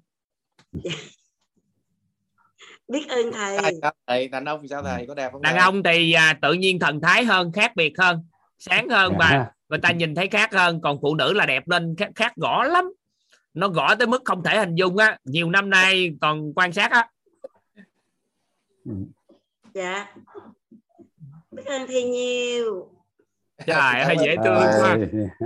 biết 2.88 3.08
ơn 3.08 3.32
thầy 3.32 3.58
thầy 4.06 4.28
đàn 4.28 4.44
ông 4.44 4.58
thì 4.62 4.68
sao 4.68 4.82
thầy 4.82 5.06
có 5.06 5.14
đẹp 5.14 5.32
không 5.32 5.42
đàn 5.42 5.52
thầy? 5.54 5.62
ông 5.62 5.82
thì 5.82 6.12
à, 6.12 6.38
tự 6.42 6.52
nhiên 6.52 6.78
thần 6.78 7.00
thái 7.00 7.24
hơn 7.24 7.52
khác 7.52 7.72
biệt 7.76 7.92
hơn 7.98 8.26
sáng 8.58 8.88
hơn 8.88 9.12
và 9.18 9.30
Dạ. 9.30 9.46
Người 9.70 9.78
ta 9.78 9.90
nhìn 9.92 10.14
thấy 10.14 10.28
khác 10.28 10.54
hơn 10.54 10.80
còn 10.80 10.98
phụ 11.02 11.14
nữ 11.14 11.32
là 11.32 11.46
đẹp 11.46 11.68
lên 11.68 11.94
khác, 11.98 12.10
khác 12.14 12.32
gõ 12.36 12.64
lắm. 12.64 12.92
Nó 13.54 13.68
gõ 13.68 13.94
tới 13.94 14.06
mức 14.06 14.22
không 14.24 14.42
thể 14.42 14.58
hình 14.58 14.74
dung 14.74 14.96
á. 14.96 15.18
Nhiều 15.24 15.50
năm 15.50 15.70
nay 15.70 16.10
còn 16.20 16.52
quan 16.54 16.72
sát 16.72 16.90
á. 16.90 17.08
Dạ. 19.74 20.14
Biết 21.50 21.62
ơn 21.66 21.86
thầy 21.86 22.02
nhiều. 22.02 22.88
Trời 23.66 24.00
ơi 24.00 24.16
dễ 24.20 24.36
thương 24.44 24.62
quá. 24.80 24.96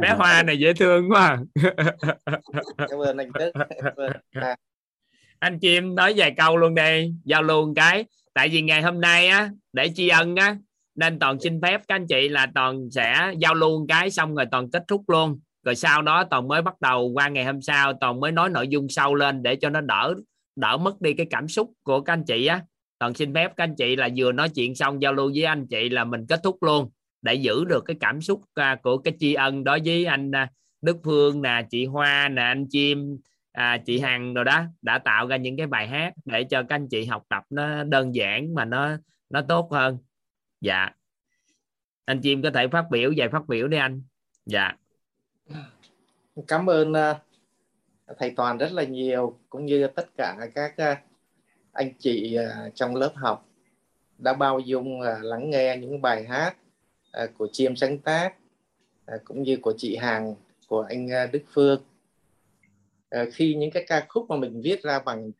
bé 0.00 0.14
hoa 0.16 0.42
này 0.42 0.58
dễ 0.58 0.72
thương 0.72 1.10
quá. 1.10 1.38
Cảm 2.76 2.98
ơn 2.98 3.16
anh 3.16 3.32
Đức. 3.32 3.52
À, 4.32 4.56
anh 5.38 5.58
chim 5.58 5.94
nói 5.94 6.14
vài 6.16 6.34
câu 6.36 6.56
luôn 6.56 6.74
đây 6.74 7.14
giao 7.24 7.42
một 7.42 7.72
cái. 7.76 8.04
Tại 8.34 8.48
vì 8.48 8.62
ngày 8.62 8.82
hôm 8.82 9.00
nay 9.00 9.28
á 9.28 9.50
để 9.72 9.90
tri 9.94 10.08
ân 10.08 10.36
á 10.36 10.56
nên 10.94 11.18
toàn 11.18 11.40
xin 11.40 11.60
phép 11.62 11.80
các 11.88 11.94
anh 11.94 12.06
chị 12.06 12.28
là 12.28 12.46
toàn 12.54 12.90
sẽ 12.90 13.32
giao 13.38 13.54
lưu 13.54 13.86
cái 13.88 14.10
xong 14.10 14.34
rồi 14.34 14.46
toàn 14.50 14.70
kết 14.70 14.84
thúc 14.88 15.02
luôn. 15.10 15.40
Rồi 15.64 15.74
sau 15.74 16.02
đó 16.02 16.24
toàn 16.24 16.48
mới 16.48 16.62
bắt 16.62 16.80
đầu 16.80 17.08
qua 17.08 17.28
ngày 17.28 17.44
hôm 17.44 17.62
sau 17.62 17.92
toàn 18.00 18.20
mới 18.20 18.32
nói 18.32 18.50
nội 18.50 18.68
dung 18.68 18.88
sâu 18.88 19.14
lên 19.14 19.42
để 19.42 19.56
cho 19.56 19.70
nó 19.70 19.80
đỡ 19.80 20.14
đỡ 20.56 20.76
mất 20.76 21.00
đi 21.00 21.12
cái 21.14 21.26
cảm 21.30 21.48
xúc 21.48 21.72
của 21.82 22.00
các 22.00 22.12
anh 22.12 22.24
chị 22.24 22.46
á. 22.46 22.60
Toàn 22.98 23.14
xin 23.14 23.34
phép 23.34 23.52
các 23.56 23.64
anh 23.64 23.74
chị 23.74 23.96
là 23.96 24.08
vừa 24.16 24.32
nói 24.32 24.48
chuyện 24.48 24.74
xong 24.74 25.02
giao 25.02 25.12
lưu 25.12 25.30
với 25.34 25.44
anh 25.44 25.66
chị 25.66 25.88
là 25.88 26.04
mình 26.04 26.26
kết 26.28 26.40
thúc 26.42 26.62
luôn 26.62 26.90
để 27.22 27.34
giữ 27.34 27.64
được 27.64 27.84
cái 27.86 27.96
cảm 28.00 28.20
xúc 28.20 28.40
à, 28.54 28.76
của 28.82 28.98
cái 28.98 29.14
tri 29.18 29.34
ân 29.34 29.64
đối 29.64 29.80
với 29.84 30.04
anh 30.04 30.30
à, 30.30 30.50
Đức 30.82 30.96
Phương 31.04 31.42
nè 31.42 31.66
chị 31.70 31.84
Hoa 31.84 32.28
nè 32.28 32.42
anh 32.42 32.66
Chim 32.70 33.18
à, 33.52 33.78
chị 33.86 34.00
Hằng 34.00 34.34
rồi 34.34 34.44
đó. 34.44 34.62
Đã 34.82 34.98
tạo 34.98 35.26
ra 35.26 35.36
những 35.36 35.56
cái 35.56 35.66
bài 35.66 35.88
hát 35.88 36.12
để 36.24 36.44
cho 36.44 36.62
các 36.62 36.74
anh 36.74 36.88
chị 36.88 37.04
học 37.04 37.22
tập 37.28 37.42
nó 37.50 37.84
đơn 37.84 38.14
giản 38.14 38.54
mà 38.54 38.64
nó 38.64 38.96
nó 39.30 39.42
tốt 39.42 39.68
hơn 39.72 39.98
dạ. 40.64 40.90
Anh 42.04 42.20
Chim 42.20 42.42
có 42.42 42.50
thể 42.54 42.68
phát 42.72 42.84
biểu 42.90 43.12
vài 43.16 43.28
phát 43.28 43.48
biểu 43.48 43.68
đi 43.68 43.76
anh. 43.76 44.02
Dạ. 44.46 44.72
Cảm 46.48 46.70
ơn 46.70 46.92
à, 46.92 47.20
thầy 48.18 48.30
Toàn 48.30 48.58
rất 48.58 48.72
là 48.72 48.84
nhiều, 48.84 49.38
cũng 49.48 49.66
như 49.66 49.86
tất 49.86 50.08
cả 50.16 50.36
các 50.54 50.76
à, 50.76 51.02
anh 51.72 51.92
chị 51.98 52.34
à, 52.34 52.70
trong 52.74 52.96
lớp 52.96 53.12
học 53.14 53.48
đã 54.18 54.32
bao 54.32 54.58
dung 54.58 55.00
lắng 55.00 55.50
nghe 55.50 55.76
những 55.76 56.02
bài 56.02 56.24
hát 56.24 56.56
của 57.38 57.48
chim 57.52 57.76
sáng 57.76 57.98
tác 57.98 58.34
cũng 59.24 59.42
như 59.42 59.56
của 59.62 59.74
chị 59.76 59.96
hàng 59.96 60.34
của 60.68 60.80
anh 60.80 61.08
Đức 61.32 61.42
Phương. 61.52 61.84
Khi 63.32 63.54
những 63.54 63.70
cái 63.70 63.84
ca 63.88 64.06
khúc 64.08 64.26
mà 64.28 64.36
mình 64.36 64.60
viết 64.64 64.82
ra 64.82 64.98
bằng 64.98 65.30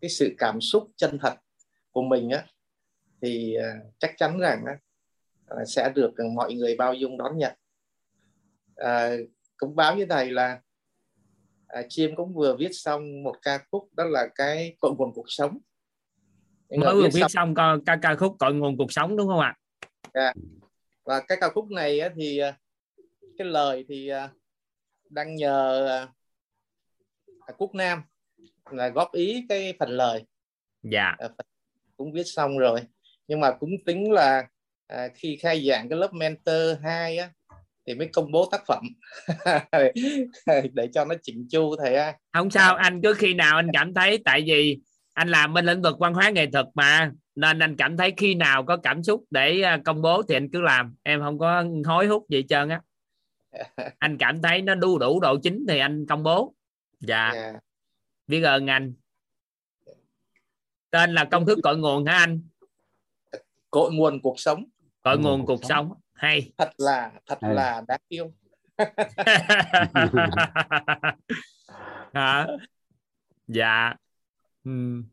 cái 0.00 0.10
sự 0.10 0.34
cảm 0.38 0.60
xúc 0.60 0.90
chân 0.96 1.18
thật 1.18 1.34
của 1.90 2.02
mình 2.02 2.30
á 2.30 2.44
thì 3.22 3.54
à, 3.54 3.74
chắc 3.98 4.14
chắn 4.16 4.38
rằng 4.38 4.64
à, 5.46 5.64
sẽ 5.66 5.92
được 5.94 6.12
mọi 6.34 6.54
người 6.54 6.76
bao 6.76 6.94
dung 6.94 7.18
đón 7.18 7.38
nhận. 7.38 7.52
À, 8.76 9.10
cũng 9.56 9.76
báo 9.76 9.96
với 9.96 10.06
thầy 10.06 10.30
là 10.30 10.60
à, 11.66 11.82
chiêm 11.88 12.16
cũng 12.16 12.34
vừa 12.34 12.56
viết 12.56 12.70
xong 12.72 13.22
một 13.22 13.36
ca 13.42 13.58
khúc 13.70 13.88
đó 13.94 14.04
là 14.04 14.26
cái 14.34 14.76
cội 14.80 14.92
nguồn 14.98 15.12
cuộc 15.14 15.26
sống. 15.28 15.58
Mới 16.70 16.94
vừa 16.94 17.08
viết 17.12 17.20
xong 17.20 17.28
xong 17.28 17.54
ca, 17.54 17.76
ca 17.86 17.98
ca 18.02 18.16
khúc 18.16 18.36
cội 18.38 18.54
nguồn 18.54 18.76
cuộc 18.76 18.92
sống 18.92 19.16
đúng 19.16 19.28
không 19.28 19.40
ạ? 19.40 19.56
Dạ. 20.14 20.32
và 21.04 21.20
cái 21.20 21.38
ca 21.40 21.48
khúc 21.48 21.70
này 21.70 22.00
thì 22.16 22.38
à, 22.38 22.58
cái 23.38 23.46
lời 23.46 23.84
thì 23.88 24.08
à, 24.08 24.30
đang 25.10 25.36
nhờ 25.36 25.86
à, 27.46 27.52
Quốc 27.58 27.74
Nam 27.74 28.02
là 28.70 28.88
góp 28.88 29.12
ý 29.12 29.46
cái 29.48 29.74
phần 29.78 29.88
lời. 29.88 30.24
Dạ. 30.82 31.14
À, 31.18 31.28
phần- 31.28 31.46
cũng 31.96 32.12
viết 32.12 32.24
xong 32.24 32.58
rồi 32.58 32.80
nhưng 33.28 33.40
mà 33.40 33.50
cũng 33.60 33.70
tính 33.86 34.12
là 34.12 34.48
à, 34.86 35.08
khi 35.14 35.36
khai 35.36 35.66
giảng 35.68 35.88
cái 35.88 35.98
lớp 35.98 36.12
mentor 36.12 36.78
2 36.82 37.18
á 37.18 37.30
thì 37.86 37.94
mới 37.94 38.08
công 38.12 38.32
bố 38.32 38.48
tác 38.52 38.62
phẩm. 38.66 38.84
Để 40.72 40.88
cho 40.94 41.04
nó 41.04 41.14
chỉnh 41.22 41.46
chu 41.50 41.76
thầy 41.76 41.94
ơi. 41.94 42.12
Không 42.32 42.50
sao 42.50 42.74
anh 42.74 43.00
cứ 43.02 43.14
khi 43.14 43.34
nào 43.34 43.56
anh 43.56 43.68
cảm 43.72 43.94
thấy 43.94 44.18
tại 44.24 44.42
vì 44.46 44.78
anh 45.14 45.28
làm 45.28 45.54
bên 45.54 45.66
lĩnh 45.66 45.82
vực 45.82 45.98
văn 45.98 46.14
hóa 46.14 46.30
nghệ 46.30 46.46
thuật 46.52 46.66
mà 46.74 47.12
nên 47.34 47.58
anh 47.58 47.76
cảm 47.76 47.96
thấy 47.96 48.12
khi 48.16 48.34
nào 48.34 48.64
có 48.64 48.76
cảm 48.76 49.02
xúc 49.02 49.24
để 49.30 49.60
à, 49.60 49.78
công 49.84 50.02
bố 50.02 50.22
thì 50.22 50.36
anh 50.36 50.48
cứ 50.52 50.60
làm. 50.60 50.94
Em 51.02 51.20
không 51.20 51.38
có 51.38 51.64
hối 51.84 52.06
hút 52.06 52.26
gì 52.28 52.42
trơn 52.48 52.68
á. 52.68 52.80
Anh 53.98 54.18
cảm 54.18 54.42
thấy 54.42 54.62
nó 54.62 54.74
đu 54.74 54.98
đủ 54.98 55.20
độ 55.20 55.36
chính 55.42 55.64
thì 55.68 55.78
anh 55.78 56.06
công 56.06 56.22
bố. 56.22 56.54
Dạ. 57.00 57.32
Dạ. 57.34 57.52
biết 58.26 58.42
ơn 58.42 58.66
anh. 58.66 58.94
Tên 60.90 61.14
là 61.14 61.24
công 61.24 61.46
thức 61.46 61.58
cội 61.62 61.76
nguồn 61.76 62.04
hả 62.06 62.16
anh 62.18 62.42
cội 63.74 63.92
nguồn 63.92 64.20
cuộc 64.22 64.40
sống. 64.40 64.64
Cội 65.02 65.18
nguồn 65.18 65.46
cuộc 65.46 65.64
sống. 65.64 65.92
hay. 66.14 66.52
Thật 66.58 66.70
là 66.78 67.10
thật 67.26 67.38
Hay. 67.42 67.54
là 67.54 67.82
đáng 67.88 68.00
yêu. 68.08 68.32
Hả? 72.14 72.46
Dạ. 73.48 73.94
Ừm. 74.64 75.04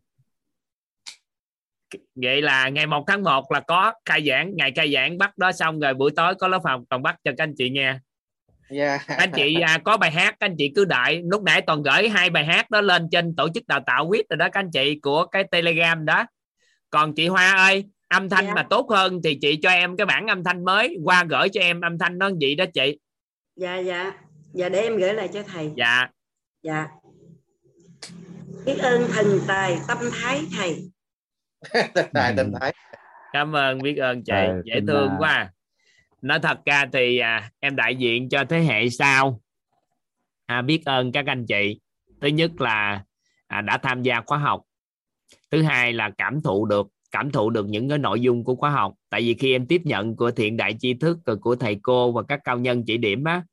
vậy 2.16 2.42
là 2.42 2.70
ngày 2.70 2.88
1 2.88 3.04
tháng 3.08 3.24
1 3.24 3.52
là 3.52 3.60
có 3.60 3.94
khai 4.06 4.26
giảng 4.28 4.56
ngày 4.56 4.72
khai 4.76 4.94
giảng 4.94 5.18
bắt 5.18 5.38
đó 5.38 5.52
xong 5.52 5.80
rồi 5.80 5.94
buổi 5.94 6.12
tối 6.16 6.36
có 6.36 6.48
lớp 6.48 6.62
học 6.64 6.82
còn 6.90 7.04
bắt 7.04 7.16
cho 7.24 7.32
các 7.38 7.44
anh 7.44 7.54
chị 7.58 7.70
nghe. 7.70 8.00
Dạ. 8.70 8.98
các 9.08 9.18
anh 9.18 9.32
chị 9.36 9.60
à, 9.62 9.78
có 9.84 9.98
bài 9.98 10.12
hát 10.12 10.36
các 10.40 10.46
anh 10.46 10.56
chị 10.58 10.72
cứ 10.76 10.86
đợi. 10.86 11.22
Lúc 11.26 11.44
nãy 11.44 11.62
toàn 11.62 11.84
gửi 11.84 12.10
hai 12.10 12.30
bài 12.30 12.46
hát 12.46 12.72
đó 12.72 12.82
lên 12.82 13.08
trên 13.12 13.36
tổ 13.36 13.50
chức 13.54 13.68
đào 13.68 13.80
tạo 13.86 14.10
quýt 14.10 14.26
rồi 14.30 14.38
đó 14.38 14.50
các 14.52 14.60
anh 14.60 14.72
chị 14.72 15.00
của 15.02 15.26
cái 15.26 15.44
telegram 15.52 16.06
đó. 16.06 16.26
Còn 16.90 17.16
chị 17.16 17.28
Hoa 17.28 17.52
ơi 17.52 17.86
âm 18.12 18.30
thanh 18.30 18.46
Dạ. 18.46 18.54
mà 18.54 18.64
tốt 18.70 18.90
hơn 18.90 19.20
thì 19.24 19.38
chị 19.42 19.60
cho 19.62 19.70
em 19.70 19.98
cái 19.98 20.06
bản 20.06 20.28
âm 20.28 20.44
thanh 20.44 20.66
mới 20.66 20.98
qua 21.04 21.24
gửi 21.30 21.50
cho 21.50 21.62
em 21.62 21.82
âm 21.82 21.98
thanh 21.98 22.18
nó 22.18 22.30
vậy 22.42 22.56
đó 22.56 22.66
chị. 22.74 23.00
Dạ 23.56 23.78
dạ. 23.78 24.12
Dạ 24.54 24.70
để 24.70 24.82
em 24.82 24.98
gửi 24.98 25.14
lại 25.14 25.28
cho 25.34 25.44
thầy. 25.44 25.72
Dạ. 25.76 26.08
Dạ. 26.64 26.88
Biết 28.66 28.78
ơn 28.80 29.08
thần 29.12 29.40
tài 29.48 29.78
tâm 29.88 29.98
thái 30.14 30.42
thầy. 30.58 30.92
Tài 32.14 32.34
tình 32.38 32.54
thái. 32.60 32.74
Cảm 33.34 33.56
ơn 33.56 33.82
biết 33.82 33.98
ơn 33.98 34.24
chị. 34.24 34.34
Ờ, 34.34 34.62
dễ 34.66 34.82
thương 34.88 35.10
à, 35.10 35.16
quá. 35.20 35.52
Nói 36.22 36.40
thật 36.44 36.58
ra 36.66 36.86
thì 36.94 37.18
à, 37.18 37.52
em 37.60 37.76
đại 37.76 37.96
diện 37.96 38.30
cho 38.30 38.44
thế 38.50 38.60
hệ 38.60 38.90
sau. 38.90 39.42
À, 40.46 40.62
biết 40.62 40.82
ơn 40.86 41.12
các 41.12 41.26
anh 41.28 41.46
chị. 41.46 41.80
Thứ 42.22 42.28
nhất 42.28 42.52
là 42.62 43.04
à, 43.48 43.62
đã 43.62 43.78
tham 43.78 44.04
gia 44.04 44.22
khóa 44.26 44.38
học. 44.38 44.62
Thứ 45.52 45.64
hai 45.64 45.94
là 45.94 46.12
cảm 46.18 46.42
thụ 46.42 46.66
được 46.66 46.88
cảm 47.12 47.32
thụ 47.32 47.50
được 47.50 47.68
những 47.70 47.90
cái 47.90 47.98
nội 47.98 48.22
dung 48.22 48.44
của 48.44 48.56
khóa 48.56 48.70
học. 48.70 48.94
Tại 49.10 49.22
vì 49.22 49.34
khi 49.34 49.56
em 49.56 49.66
tiếp 49.66 49.82
nhận 49.84 50.16
của 50.16 50.32
thiện 50.32 50.58
đại 50.58 50.76
tri 50.80 50.94
thức 50.94 51.18
của 51.42 51.56
thầy 51.56 51.80
cô 51.82 52.12
và 52.12 52.24
các 52.24 52.40
cao 52.44 52.60
nhân 52.60 52.84
chỉ 52.88 52.98
điểm 52.98 53.24
á 53.24 53.44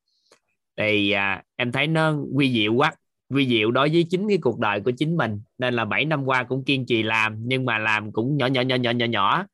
thì 0.77 1.11
à, 1.11 1.43
em 1.57 1.73
thấy 1.73 1.87
nó 1.87 2.15
quy 2.35 2.53
diệu 2.53 2.75
quá. 2.75 2.93
Quy 3.35 3.49
diệu 3.49 3.71
đối 3.71 3.89
với 3.89 4.07
chính 4.11 4.29
cái 4.29 4.39
cuộc 4.43 4.59
đời 4.59 4.81
của 4.81 4.91
chính 4.91 5.17
mình. 5.17 5.41
Nên 5.59 5.75
là 5.75 5.85
7 5.85 6.05
năm 6.05 6.25
qua 6.25 6.43
cũng 6.43 6.65
kiên 6.65 6.87
trì 6.87 7.03
làm 7.03 7.37
nhưng 7.39 7.65
mà 7.65 7.79
làm 7.79 8.13
cũng 8.13 8.37
nhỏ 8.37 8.47
nhỏ 8.47 8.61
nhỏ 8.61 8.77
nhỏ 8.77 8.91
nhỏ 8.91 9.07
nhỏ. 9.07 9.47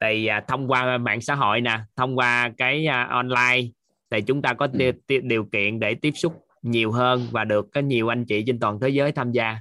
Thì 0.00 0.26
à, 0.26 0.44
thông 0.48 0.68
qua 0.68 0.98
mạng 0.98 1.20
xã 1.20 1.34
hội 1.34 1.60
nè 1.60 1.80
thông 1.96 2.18
qua 2.18 2.52
cái 2.56 2.86
à, 2.86 3.04
online 3.04 3.68
thì 4.10 4.20
chúng 4.20 4.42
ta 4.42 4.54
có 4.54 4.66
ti- 4.66 4.92
ti- 5.06 5.20
điều 5.22 5.44
kiện 5.44 5.80
để 5.80 5.94
tiếp 5.94 6.12
xúc 6.14 6.32
nhiều 6.62 6.92
hơn 6.92 7.26
và 7.30 7.44
được 7.44 7.66
có 7.74 7.80
nhiều 7.80 8.12
anh 8.12 8.24
chị 8.24 8.44
trên 8.46 8.60
toàn 8.60 8.80
thế 8.80 8.88
giới 8.88 9.12
tham 9.12 9.32
gia 9.32 9.56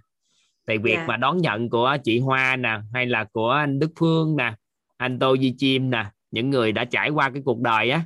thì 0.68 0.78
việc 0.78 0.96
Dạ. 0.96 1.06
mà 1.08 1.18
đón 1.18 1.38
nhận 1.38 1.70
của 1.70 1.98
chị 2.04 2.20
Hoa 2.20 2.56
nè 2.56 2.80
hay 2.94 3.06
là 3.06 3.24
của 3.24 3.50
anh 3.50 3.80
Đức 3.80 3.92
Phương 4.00 4.36
nè 4.36 4.54
anh 4.98 5.20
Tô 5.20 5.38
Di 5.38 5.54
Chim 5.58 5.90
nè 5.90 6.06
những 6.32 6.50
người 6.50 6.72
đã 6.72 6.86
trải 6.86 7.10
qua 7.10 7.30
cái 7.30 7.42
cuộc 7.46 7.60
đời 7.60 7.90
á. 7.90 8.02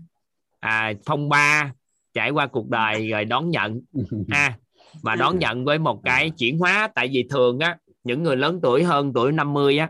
À, 0.60 0.94
phong 1.06 1.30
ba 1.30 1.72
trải 2.14 2.30
qua 2.30 2.48
cuộc 2.48 2.70
đời 2.70 3.10
rồi 3.10 3.26
đón 3.26 3.50
nhận. 3.50 3.82
Ha 4.30 4.58
và 5.04 5.16
đón 5.16 5.40
nhận 5.40 5.66
với 5.66 5.80
một 5.80 6.02
cái 6.04 6.30
chuyển 6.30 6.60
hóa 6.60 6.88
tại 6.96 7.08
vì 7.14 7.28
thường 7.30 7.60
á 7.60 7.78
những 8.04 8.24
người 8.24 8.36
lớn 8.38 8.60
tuổi 8.64 8.84
hơn 8.84 9.14
tuổi 9.14 9.32
50 9.32 9.78
á 9.78 9.90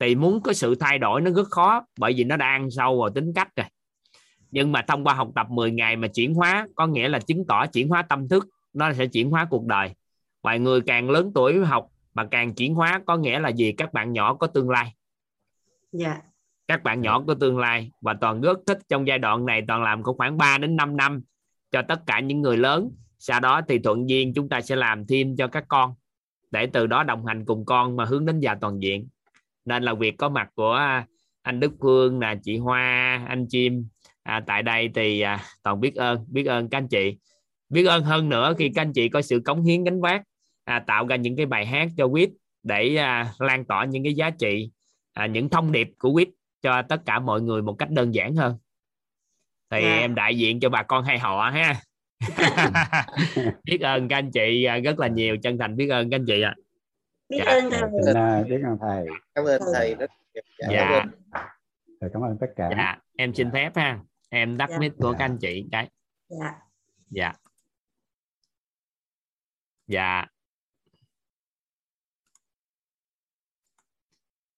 thì 0.00 0.14
muốn 0.14 0.40
có 0.42 0.52
sự 0.52 0.74
thay 0.74 0.98
đổi 0.98 1.20
nó 1.20 1.30
rất 1.30 1.48
khó 1.50 1.84
bởi 1.98 2.12
vì 2.16 2.24
nó 2.24 2.36
đã 2.36 2.46
ăn 2.46 2.70
sâu 2.70 3.00
vào 3.00 3.10
tính 3.10 3.32
cách 3.34 3.48
rồi. 3.56 3.66
Nhưng 4.50 4.72
mà 4.72 4.82
thông 4.82 5.04
qua 5.04 5.14
học 5.14 5.28
tập 5.34 5.46
10 5.50 5.70
ngày 5.70 5.96
mà 5.96 6.08
chuyển 6.08 6.34
hóa 6.34 6.66
có 6.74 6.86
nghĩa 6.86 7.08
là 7.08 7.18
chứng 7.18 7.44
tỏ 7.48 7.66
chuyển 7.66 7.88
hóa 7.88 8.02
tâm 8.02 8.28
thức 8.28 8.48
nó 8.72 8.92
sẽ 8.92 9.06
chuyển 9.06 9.30
hóa 9.30 9.46
cuộc 9.50 9.66
đời. 9.66 9.90
Và 10.42 10.56
người 10.56 10.80
càng 10.80 11.10
lớn 11.10 11.32
tuổi 11.34 11.64
học 11.64 11.88
mà 12.14 12.28
càng 12.30 12.54
chuyển 12.54 12.74
hóa 12.74 13.00
có 13.06 13.16
nghĩa 13.16 13.40
là 13.40 13.48
gì? 13.48 13.72
Các 13.72 13.92
bạn 13.92 14.12
nhỏ 14.12 14.34
có 14.34 14.46
tương 14.46 14.70
lai. 14.70 14.94
Dạ. 15.92 16.20
Các 16.68 16.82
bạn 16.82 17.00
nhỏ 17.00 17.24
có 17.26 17.34
tương 17.34 17.58
lai 17.58 17.90
và 18.00 18.14
toàn 18.20 18.40
rất 18.40 18.58
thích 18.66 18.78
trong 18.88 19.06
giai 19.06 19.18
đoạn 19.18 19.46
này 19.46 19.62
toàn 19.68 19.82
làm 19.82 20.02
có 20.02 20.12
khoảng 20.12 20.38
3 20.38 20.58
đến 20.58 20.76
5 20.76 20.96
năm 20.96 21.22
cho 21.70 21.82
tất 21.82 22.00
cả 22.06 22.20
những 22.20 22.40
người 22.42 22.56
lớn. 22.56 22.90
Sau 23.18 23.40
đó 23.40 23.60
thì 23.68 23.78
thuận 23.78 24.08
duyên 24.08 24.34
chúng 24.34 24.48
ta 24.48 24.60
sẽ 24.60 24.76
làm 24.76 25.06
thêm 25.06 25.36
cho 25.36 25.46
các 25.46 25.64
con 25.68 25.94
để 26.50 26.66
từ 26.66 26.86
đó 26.86 27.02
đồng 27.02 27.26
hành 27.26 27.44
cùng 27.44 27.64
con 27.64 27.96
mà 27.96 28.04
hướng 28.04 28.26
đến 28.26 28.40
già 28.40 28.54
toàn 28.54 28.82
diện. 28.82 29.08
Nên 29.64 29.82
là 29.82 29.94
việc 29.94 30.14
có 30.18 30.28
mặt 30.28 30.50
của 30.54 30.72
à, 30.72 31.06
anh 31.42 31.60
Đức 31.60 31.72
Phương 31.80 32.20
là 32.20 32.34
chị 32.42 32.56
Hoa 32.56 33.24
anh 33.28 33.46
Chim 33.48 33.86
à, 34.22 34.42
tại 34.46 34.62
đây 34.62 34.90
thì 34.94 35.20
à, 35.20 35.40
toàn 35.62 35.80
biết 35.80 35.94
ơn 35.94 36.24
biết 36.28 36.46
ơn 36.46 36.68
các 36.68 36.78
anh 36.78 36.88
chị. 36.88 37.16
Biết 37.68 37.84
ơn 37.84 38.04
hơn 38.04 38.28
nữa 38.28 38.54
khi 38.58 38.70
các 38.74 38.82
anh 38.82 38.92
chị 38.92 39.08
có 39.08 39.22
sự 39.22 39.40
cống 39.44 39.62
hiến 39.62 39.84
gánh 39.84 40.00
vác 40.00 40.22
à, 40.64 40.84
tạo 40.86 41.06
ra 41.06 41.16
những 41.16 41.36
cái 41.36 41.46
bài 41.46 41.66
hát 41.66 41.88
cho 41.96 42.08
quýt 42.08 42.30
để 42.62 42.96
à, 42.96 43.32
lan 43.38 43.64
tỏa 43.64 43.84
những 43.84 44.04
cái 44.04 44.14
giá 44.14 44.30
trị 44.30 44.70
à, 45.12 45.26
những 45.26 45.48
thông 45.48 45.72
điệp 45.72 45.88
của 45.98 46.12
quýt 46.12 46.28
cho 46.62 46.82
tất 46.82 47.02
cả 47.06 47.18
mọi 47.18 47.40
người 47.42 47.62
một 47.62 47.74
cách 47.78 47.90
đơn 47.90 48.14
giản 48.14 48.34
hơn. 48.36 48.56
Thì 49.70 49.80
Dạ. 49.82 49.96
em 49.98 50.14
đại 50.14 50.38
diện 50.38 50.60
cho 50.60 50.68
bà 50.68 50.82
con 50.82 51.04
hai 51.04 51.18
họ 51.18 51.50
ha. 51.50 51.80
Biết 53.64 53.80
ơn 53.80 54.08
các 54.08 54.16
anh 54.16 54.30
chị 54.30 54.64
à, 54.64 54.78
rất 54.78 54.98
là 54.98 55.08
nhiều. 55.08 55.36
Chân 55.42 55.58
thành 55.58 55.76
biết 55.76 55.88
ơn 55.88 56.10
các 56.10 56.16
anh 56.16 56.24
chị 56.26 56.42
ạ. 56.42 56.54
Biết 57.28 57.38
Dạ. 57.46 57.52
ơn 57.52 57.70
thầy. 57.70 58.14
À, 58.14 58.42
biết 58.48 58.58
ơn 58.64 58.76
thầy. 58.80 59.06
Cảm 59.34 59.44
ơn 59.44 59.62
thầy 59.74 59.94
rất. 59.94 60.10
Dạ, 60.34 60.40
cảm 60.58 60.70
dạ 60.72 61.00
ơn. 61.00 61.08
thầy 62.00 62.10
cảm 62.12 62.22
ơn 62.22 62.36
tất 62.40 62.46
cả. 62.56 62.68
Dạ 62.76 62.96
em 63.16 63.34
xin 63.34 63.50
phép 63.52 63.76
ha. 63.76 64.00
Em 64.30 64.58
tắt 64.58 64.68
Dạ. 64.70 64.78
mic 64.78 64.92
của 64.98 65.12
các 65.18 65.24
anh 65.24 65.38
chị 65.40 65.64
cái. 65.72 65.88
Dạ. 66.28 66.52
Dạ. 67.10 67.32
Dạ 69.86 70.26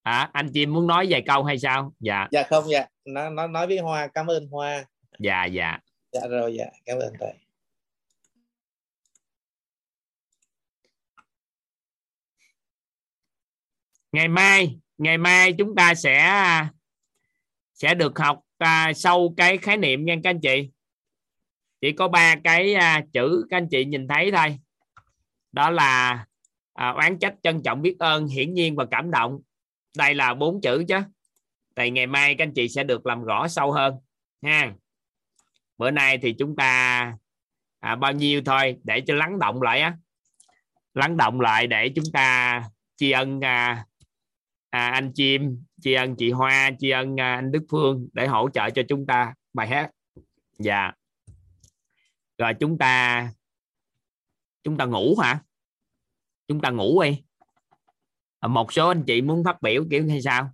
à, 0.05 0.29
anh 0.33 0.49
chim 0.53 0.73
muốn 0.73 0.87
nói 0.87 1.07
vài 1.09 1.23
câu 1.25 1.43
hay 1.43 1.59
sao? 1.59 1.93
Dạ. 1.99 2.27
Dạ 2.31 2.43
không 2.49 2.63
dạ. 2.69 2.85
Nó 3.05 3.29
nó 3.29 3.47
nói 3.47 3.67
với 3.67 3.77
hoa 3.77 4.07
cảm 4.07 4.27
ơn 4.27 4.47
hoa. 4.47 4.85
Dạ 5.19 5.45
dạ. 5.45 5.79
Dạ 6.11 6.21
rồi 6.29 6.55
dạ. 6.57 6.65
Cảm 6.85 6.97
ơn 6.99 7.13
thầy. 7.19 7.33
Ngày 14.11 14.27
mai 14.27 14.79
ngày 14.97 15.17
mai 15.17 15.53
chúng 15.53 15.75
ta 15.75 15.95
sẽ 15.95 16.41
sẽ 17.73 17.93
được 17.93 18.19
học 18.19 18.41
à, 18.57 18.93
sâu 18.95 19.33
cái 19.37 19.57
khái 19.57 19.77
niệm 19.77 20.05
nha 20.05 20.15
các 20.23 20.29
anh 20.29 20.39
chị. 20.41 20.69
Chỉ 21.81 21.91
có 21.91 22.07
ba 22.07 22.35
cái 22.43 22.73
à, 22.73 23.01
chữ 23.13 23.45
các 23.49 23.57
anh 23.57 23.67
chị 23.71 23.85
nhìn 23.85 24.07
thấy 24.07 24.31
thôi. 24.31 24.57
Đó 25.51 25.69
là 25.69 26.25
à, 26.73 26.89
oán 26.89 27.19
trách 27.19 27.35
trân 27.43 27.63
trọng 27.63 27.81
biết 27.81 27.95
ơn 27.99 28.27
hiển 28.27 28.53
nhiên 28.53 28.75
và 28.75 28.85
cảm 28.91 29.11
động 29.11 29.39
đây 29.97 30.15
là 30.15 30.33
bốn 30.33 30.61
chữ 30.61 30.83
chứ. 30.87 30.95
Thì 31.75 31.89
ngày 31.89 32.07
mai 32.07 32.35
các 32.35 32.43
anh 32.43 32.53
chị 32.53 32.69
sẽ 32.69 32.83
được 32.83 33.05
làm 33.05 33.23
rõ 33.23 33.47
sâu 33.47 33.71
hơn 33.71 33.95
ha. 34.41 34.73
Bữa 35.77 35.91
nay 35.91 36.17
thì 36.17 36.35
chúng 36.39 36.55
ta 36.55 37.13
à, 37.79 37.95
bao 37.95 38.11
nhiêu 38.11 38.41
thôi 38.45 38.77
để 38.83 39.01
cho 39.01 39.15
lắng 39.15 39.39
động 39.39 39.61
lại 39.61 39.81
á. 39.81 39.97
Lắng 40.93 41.17
động 41.17 41.41
lại 41.41 41.67
để 41.67 41.91
chúng 41.95 42.05
ta 42.13 42.61
tri 42.95 43.11
ân 43.11 43.41
à, 43.41 43.85
à, 44.69 44.89
anh 44.89 45.11
chim 45.15 45.63
tri 45.81 45.93
ân 45.93 46.15
chị 46.15 46.31
hoa 46.31 46.71
tri 46.79 46.89
ân 46.89 47.19
à, 47.19 47.35
anh 47.35 47.51
đức 47.51 47.63
phương 47.69 48.07
để 48.13 48.27
hỗ 48.27 48.49
trợ 48.49 48.69
cho 48.69 48.81
chúng 48.89 49.05
ta 49.05 49.33
bài 49.53 49.67
hát. 49.67 49.91
Dạ. 50.59 50.91
Rồi 52.37 52.53
chúng 52.59 52.77
ta 52.77 53.27
chúng 54.63 54.77
ta 54.77 54.85
ngủ 54.85 55.15
hả? 55.23 55.39
Chúng 56.47 56.61
ta 56.61 56.69
ngủ 56.69 57.03
đi 57.03 57.23
một 58.47 58.73
số 58.73 58.87
anh 58.87 59.03
chị 59.07 59.21
muốn 59.21 59.43
phát 59.43 59.61
biểu 59.61 59.85
kiểu 59.89 60.09
hay 60.09 60.21
sao? 60.21 60.49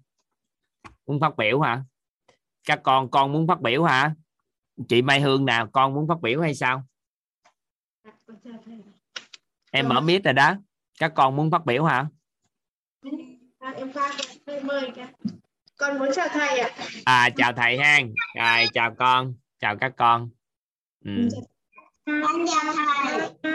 Muốn 1.07 1.19
phát 1.19 1.37
biểu 1.37 1.59
hả? 1.59 1.83
Các 2.63 2.79
con 2.83 3.11
con 3.11 3.31
muốn 3.31 3.47
phát 3.47 3.61
biểu 3.61 3.83
hả? 3.83 4.15
Chị 4.89 5.01
Mai 5.01 5.21
Hương 5.21 5.45
nào 5.45 5.67
con 5.73 5.93
muốn 5.93 6.07
phát 6.07 6.21
biểu 6.21 6.41
hay 6.41 6.55
sao? 6.55 6.83
Em 9.71 9.89
mở 9.89 10.01
mic 10.01 10.23
rồi 10.23 10.33
đó. 10.33 10.55
Các 10.99 11.11
con 11.15 11.35
muốn 11.35 11.51
phát 11.51 11.65
biểu 11.65 11.83
hả? 11.83 12.07
Em 13.75 13.91
con 15.77 15.99
muốn 15.99 16.09
chào 16.15 16.27
thầy 16.31 16.59
ạ. 16.59 16.69
À 17.05 17.29
chào 17.37 17.53
thầy 17.53 17.77
ha 17.77 17.99
rồi 18.35 18.67
chào 18.73 18.95
con. 18.95 19.33
Chào 19.59 19.77
các 19.77 19.93
con. 19.97 20.29
Ừ. 21.05 21.29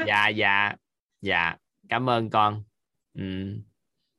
Dạ 0.06 0.28
dạ. 0.28 0.74
Dạ. 1.20 1.56
Cảm 1.89 2.10
ơn 2.10 2.31
con. 2.31 2.65
Ừ. 3.15 3.58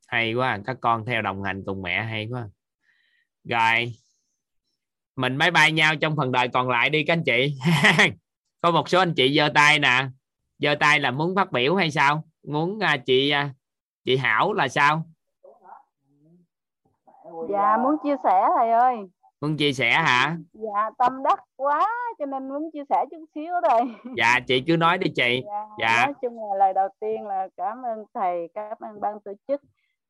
hay 0.07 0.33
quá 0.33 0.59
các 0.65 0.77
con 0.81 1.05
theo 1.05 1.21
đồng 1.21 1.43
hành 1.43 1.63
cùng 1.65 1.81
mẹ 1.81 2.03
hay 2.03 2.27
quá. 2.31 2.49
Rồi 3.43 3.93
mình 5.15 5.37
bye 5.37 5.51
bye 5.51 5.71
nhau 5.71 5.95
trong 5.95 6.15
phần 6.15 6.31
đời 6.31 6.47
còn 6.47 6.69
lại 6.69 6.89
đi 6.89 7.03
các 7.03 7.13
anh 7.13 7.23
chị. 7.23 7.57
Có 8.61 8.71
một 8.71 8.89
số 8.89 8.99
anh 8.99 9.13
chị 9.13 9.37
giơ 9.37 9.49
tay 9.55 9.79
nè. 9.79 10.05
Giơ 10.59 10.75
tay 10.79 10.99
là 10.99 11.11
muốn 11.11 11.35
phát 11.35 11.51
biểu 11.51 11.75
hay 11.75 11.91
sao? 11.91 12.23
Muốn 12.43 12.79
à, 12.79 12.97
chị 13.05 13.29
à, 13.29 13.49
chị 14.03 14.17
Hảo 14.17 14.53
là 14.53 14.67
sao? 14.67 15.03
Dạ 17.49 17.77
muốn 17.83 17.95
chia 18.03 18.15
sẻ 18.23 18.47
thầy 18.57 18.71
ơi. 18.71 18.95
Muốn 19.41 19.57
chia 19.57 19.73
sẻ 19.73 19.91
hả? 19.91 20.37
Dạ 20.53 20.89
tâm 20.97 21.23
đắc 21.23 21.39
quá 21.55 21.87
cho 22.19 22.25
nên 22.25 22.49
muốn 22.49 22.71
chia 22.73 22.83
sẻ 22.89 23.05
chút 23.11 23.25
xíu 23.35 23.53
thầy 23.69 23.81
dạ 24.17 24.39
chị 24.47 24.63
cứ 24.67 24.77
nói 24.77 24.97
đi 24.97 25.11
chị. 25.15 25.43
Dạ. 25.79 26.05
nói 26.05 26.13
chung 26.21 26.37
là 26.37 26.57
lời 26.57 26.73
đầu 26.73 26.87
tiên 26.99 27.27
là 27.27 27.47
cảm 27.57 27.77
ơn 27.85 28.05
thầy 28.13 28.49
cảm 28.53 28.77
ơn 28.79 29.01
ban 29.01 29.19
tổ 29.19 29.31
chức 29.47 29.61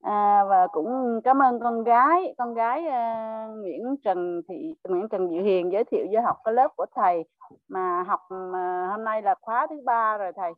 à, 0.08 0.44
và 0.50 0.68
cũng 0.68 1.22
cảm 1.24 1.42
ơn 1.42 1.60
con 1.60 1.84
gái 1.84 2.36
con 2.38 2.53
gái 2.53 2.84
uh, 2.86 3.58
Nguyễn 3.58 3.95
Trần 4.03 4.42
Thị 4.50 4.76
Nguyễn 4.90 5.10
Trần 5.10 5.30
Diệu 5.30 5.44
Hiền 5.44 5.72
giới 5.72 5.84
thiệu 5.84 6.06
với 6.11 6.22
học 6.22 6.38
cái 6.44 6.53
lớp 6.53 6.72
của 6.76 6.86
thầy 6.95 7.26
mà 7.68 8.03
học 8.03 8.19
mà 8.30 8.88
hôm 8.92 9.03
nay 9.03 9.22
là 9.22 9.36
khóa 9.42 9.68
thứ 9.69 9.76
ba 9.86 10.18
rồi 10.18 10.32
thầy. 10.36 10.52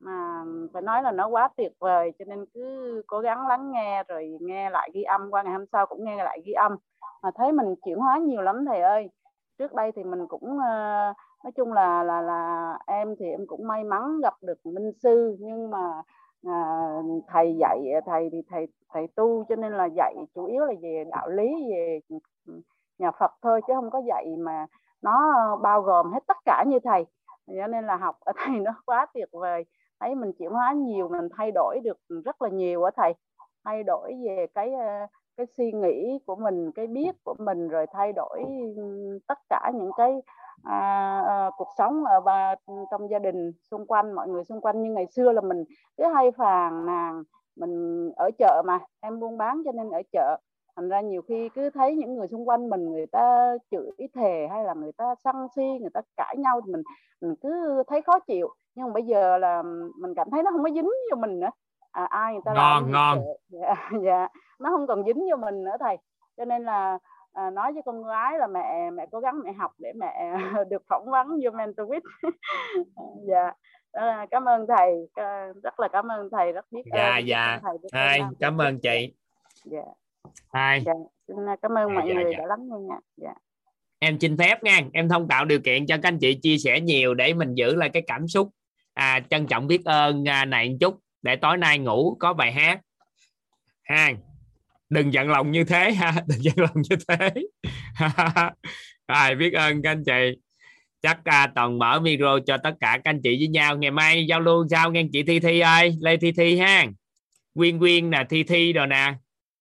Mà 0.00 0.44
phải 0.72 0.82
nói 0.82 1.02
là 1.02 1.12
nó 1.12 1.28
quá 1.28 1.48
tuyệt 1.56 1.72
vời 1.80 2.12
cho 2.18 2.24
nên 2.28 2.44
cứ 2.54 3.02
cố 3.06 3.20
gắng 3.20 3.46
lắng 3.46 3.72
nghe 3.72 4.02
rồi 4.08 4.38
nghe 4.40 4.70
lại 4.70 4.90
ghi 4.94 5.02
âm 5.02 5.30
qua 5.30 5.42
ngày 5.42 5.52
hôm 5.52 5.66
sau 5.72 5.86
cũng 5.86 6.04
nghe 6.04 6.24
lại 6.24 6.42
ghi 6.44 6.52
âm. 6.52 6.76
Mà 7.22 7.30
thấy 7.34 7.52
mình 7.52 7.74
chuyển 7.84 7.98
hóa 7.98 8.18
nhiều 8.18 8.42
lắm 8.42 8.64
thầy 8.66 8.80
ơi. 8.82 9.10
Trước 9.58 9.74
đây 9.74 9.92
thì 9.92 10.04
mình 10.04 10.26
cũng 10.28 10.44
uh, 10.44 11.16
nói 11.44 11.52
chung 11.56 11.72
là 11.72 12.02
là 12.02 12.20
là 12.20 12.78
em 12.86 13.14
thì 13.18 13.26
em 13.26 13.46
cũng 13.46 13.66
may 13.66 13.84
mắn 13.84 14.20
gặp 14.22 14.34
được 14.42 14.66
minh 14.66 14.92
sư 15.02 15.36
nhưng 15.40 15.70
mà 15.70 16.02
à, 16.46 16.88
thầy 17.28 17.56
dạy 17.60 17.78
thầy 18.06 18.28
thì 18.32 18.42
thầy 18.50 18.66
thầy 18.92 19.06
tu 19.16 19.44
cho 19.48 19.56
nên 19.56 19.72
là 19.72 19.88
dạy 19.96 20.14
chủ 20.34 20.44
yếu 20.44 20.64
là 20.64 20.74
về 20.82 21.04
đạo 21.10 21.28
lý 21.28 21.48
về 21.70 22.00
ừ, 22.46 22.60
nhà 22.98 23.10
Phật 23.10 23.30
thôi 23.42 23.60
chứ 23.66 23.72
không 23.74 23.90
có 23.90 24.02
dạy 24.08 24.26
mà 24.38 24.66
nó 25.02 25.16
bao 25.62 25.82
gồm 25.82 26.12
hết 26.12 26.20
tất 26.26 26.36
cả 26.44 26.64
như 26.66 26.78
thầy. 26.84 27.06
Cho 27.46 27.66
nên 27.66 27.86
là 27.86 27.96
học 27.96 28.16
ở 28.20 28.32
thầy 28.36 28.60
nó 28.60 28.72
quá 28.86 29.06
tuyệt 29.14 29.28
vời. 29.32 29.64
Thấy 30.00 30.14
mình 30.14 30.32
chuyển 30.38 30.50
hóa 30.50 30.72
nhiều 30.72 31.08
mình 31.08 31.28
thay 31.36 31.50
đổi 31.54 31.80
được 31.84 31.98
rất 32.24 32.42
là 32.42 32.48
nhiều 32.48 32.82
ở 32.82 32.90
thầy. 32.96 33.14
Thay 33.64 33.82
đổi 33.82 34.12
về 34.26 34.46
cái 34.54 34.72
ờ, 34.72 35.06
cái 35.36 35.46
suy 35.56 35.72
nghĩ 35.72 36.18
của 36.26 36.36
mình 36.36 36.72
cái 36.74 36.86
biết 36.86 37.14
của 37.24 37.34
mình 37.38 37.68
rồi 37.68 37.86
thay 37.92 38.12
đổi 38.12 38.44
ừ, 38.76 39.18
tất 39.28 39.38
cả 39.50 39.70
những 39.74 39.90
cái 39.96 40.22
à, 40.64 41.20
à, 41.28 41.50
cuộc 41.56 41.68
sống 41.78 42.04
ở 42.04 42.20
và 42.20 42.54
trong 42.90 43.10
gia 43.10 43.18
đình 43.18 43.52
xung 43.70 43.86
quanh 43.86 44.12
mọi 44.12 44.28
người 44.28 44.44
xung 44.44 44.60
quanh. 44.60 44.82
Như 44.82 44.90
ngày 44.90 45.06
xưa 45.06 45.32
là 45.32 45.40
mình 45.40 45.64
cứ 45.96 46.04
hay 46.14 46.30
phàn 46.30 46.86
nàn 46.86 47.22
mình 47.56 48.08
ở 48.16 48.30
chợ 48.38 48.62
mà 48.66 48.78
em 49.00 49.20
buôn 49.20 49.38
bán 49.38 49.62
cho 49.64 49.72
nên 49.72 49.90
ở 49.90 50.02
chợ. 50.12 50.36
Thành 50.76 50.88
ra 50.88 51.00
nhiều 51.00 51.22
khi 51.28 51.48
cứ 51.48 51.70
thấy 51.70 51.96
những 51.96 52.14
người 52.14 52.28
xung 52.28 52.48
quanh 52.48 52.70
mình 52.70 52.90
người 52.90 53.06
ta 53.06 53.56
chửi 53.70 54.08
thề 54.14 54.48
hay 54.50 54.64
là 54.64 54.74
người 54.74 54.92
ta 54.92 55.14
sân 55.24 55.36
si 55.56 55.78
người 55.80 55.90
ta 55.94 56.00
cãi 56.16 56.36
nhau 56.38 56.60
thì 56.66 56.72
mình 56.72 56.82
mình 57.20 57.34
cứ 57.42 57.82
thấy 57.86 58.02
khó 58.02 58.18
chịu. 58.18 58.48
Nhưng 58.74 58.86
mà 58.86 58.92
bây 58.92 59.02
giờ 59.02 59.38
là 59.38 59.62
mình 60.00 60.14
cảm 60.16 60.30
thấy 60.30 60.42
nó 60.42 60.50
không 60.50 60.62
có 60.62 60.70
dính 60.70 60.90
vô 61.10 61.16
mình 61.16 61.40
nữa. 61.40 61.50
À, 61.92 62.04
ai 62.04 62.32
người 62.32 62.42
ta 62.44 62.52
ngon 62.54 62.82
làm 62.82 62.92
ngon. 62.92 63.18
dạ, 63.48 63.90
dạ 64.04 64.28
nó 64.60 64.70
không 64.70 64.86
còn 64.86 65.04
dính 65.04 65.26
vô 65.30 65.36
mình 65.36 65.64
nữa 65.64 65.76
thầy. 65.80 65.96
Cho 66.36 66.44
nên 66.44 66.64
là 66.64 66.98
à, 67.32 67.50
nói 67.50 67.72
với 67.72 67.82
con 67.86 68.04
gái 68.04 68.38
là 68.38 68.46
mẹ 68.46 68.90
mẹ 68.90 69.06
cố 69.10 69.20
gắng 69.20 69.40
mẹ 69.44 69.52
học 69.52 69.72
để 69.78 69.92
mẹ 69.96 70.32
được 70.70 70.82
phỏng 70.88 71.10
vấn 71.10 71.28
vô 71.28 71.50
mentor 71.50 71.88
with 71.88 72.00
dạ. 73.28 73.52
À, 73.92 74.26
cảm 74.30 74.44
ơn 74.44 74.66
thầy. 74.76 74.92
Rất 75.62 75.80
là 75.80 75.88
cảm 75.92 76.08
ơn 76.10 76.28
thầy 76.32 76.52
rất 76.52 76.66
biết 76.70 76.82
dạ 76.94 77.14
ơn 77.14 77.28
dạ 77.28 77.60
thầy 77.62 77.76
hai 77.92 78.20
cảm 78.40 78.60
ơn 78.60 78.80
chị. 78.80 79.14
Dạ. 79.64 79.82
Hai. 80.52 80.80
Dạ 80.86 80.92
cảm 81.62 81.78
ơn 81.78 81.88
Dạ, 81.88 81.94
mọi 81.94 82.04
dạ, 82.08 82.14
người 82.14 82.32
dạ. 82.32 82.38
đã 82.38 82.46
lắng 82.46 82.68
nghe. 82.68 82.78
Nha 82.88 82.98
dạ. 83.16 83.34
Em 83.98 84.20
xin 84.20 84.36
phép 84.36 84.62
nha. 84.62 84.80
Em 84.92 85.08
thông 85.08 85.28
tạo 85.28 85.44
điều 85.44 85.60
kiện 85.60 85.86
cho 85.86 85.96
các 85.96 86.08
anh 86.08 86.18
chị 86.18 86.34
chia 86.42 86.58
sẻ 86.58 86.80
nhiều 86.80 87.14
để 87.14 87.34
mình 87.34 87.54
giữ 87.54 87.74
lại 87.74 87.88
cái 87.88 88.02
cảm 88.06 88.28
xúc. 88.28 88.48
À, 88.94 89.20
trân 89.30 89.46
trọng 89.46 89.66
biết 89.66 89.84
ơn 89.84 90.28
à, 90.28 90.44
này 90.44 90.68
một 90.68 90.76
chút. 90.80 90.98
Để 91.22 91.36
tối 91.36 91.56
nay 91.56 91.78
ngủ 91.78 92.16
có 92.20 92.32
bài 92.32 92.52
hát. 92.52 92.80
Ha 93.82 94.10
đừng 94.92 95.12
giận 95.12 95.28
lòng 95.28 95.50
như 95.50 95.64
thế 95.64 95.92
ha 95.92 96.14
đừng 96.26 96.44
giận 96.44 96.54
lòng 96.56 96.82
như 96.90 96.96
thế. 97.08 97.30
Rồi 99.08 99.34
biết 99.34 99.52
ơn 99.52 99.82
các 99.82 99.90
anh 99.90 100.04
chị. 100.04 100.40
Chắc 101.02 101.24
à, 101.24 101.46
toàn 101.54 101.78
mở 101.78 102.00
micro 102.00 102.38
cho 102.46 102.56
tất 102.62 102.70
cả 102.80 102.92
các 103.04 103.10
anh 103.10 103.20
chị 103.22 103.36
với 103.38 103.48
nhau. 103.48 103.76
Ngày 103.76 103.90
mai 103.90 104.26
giao 104.26 104.40
lưu 104.40 104.66
sao? 104.70 104.90
Nghe 104.90 105.04
chị 105.12 105.22
Thi 105.22 105.40
Thi 105.40 105.60
ơi 105.60 105.96
Lê 106.00 106.16
Thi 106.16 106.32
Thi 106.32 106.58
ha. 106.58 106.84
Quyên 107.54 107.78
Quyên 107.78 108.10
nè 108.10 108.24
Thi 108.30 108.42
Thi 108.42 108.72
rồi 108.72 108.86
nè. 108.86 109.14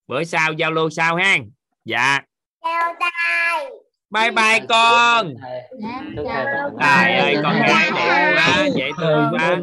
Bữa 0.08 0.24
sau 0.24 0.54
giao 0.54 0.72
lưu 0.72 0.90
sau 0.90 1.16
ha? 1.16 1.38
Dạ. 1.86 2.20
Chào 2.64 2.96
thầy. 3.00 3.70
bye 4.10 4.32
bye 4.32 4.66
con. 4.70 5.34
Trời 6.80 7.18
ơi 7.18 7.36
con 7.44 7.56
gái 7.60 7.92
đẹp 7.96 8.34
quá 8.36 8.68
dễ 8.76 8.90
thương 8.98 9.30
quá. 9.32 9.58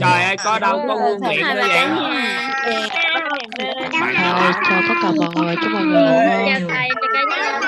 Trời 0.00 0.22
ơi 0.22 0.36
có 0.44 0.58
đâu 0.58 0.84
có 0.88 0.94
quân 0.94 1.20
miệng 1.20 1.44
nữa 1.54 1.68
vậy 1.68 3.07
Rồi, 3.56 4.52
chào 4.68 4.82
tất 4.88 4.94
cả 5.02 5.12
mọi 5.18 5.28
người, 5.36 5.56
chúc 5.62 5.72
mọi 5.72 5.84
người 5.84 6.02
ngủ 6.02 6.20
ngon. 6.28 6.46
chào 6.46 6.60
thầy 6.68 6.88
chào 7.00 7.08
cả 7.14 7.24
nhà 7.30 7.67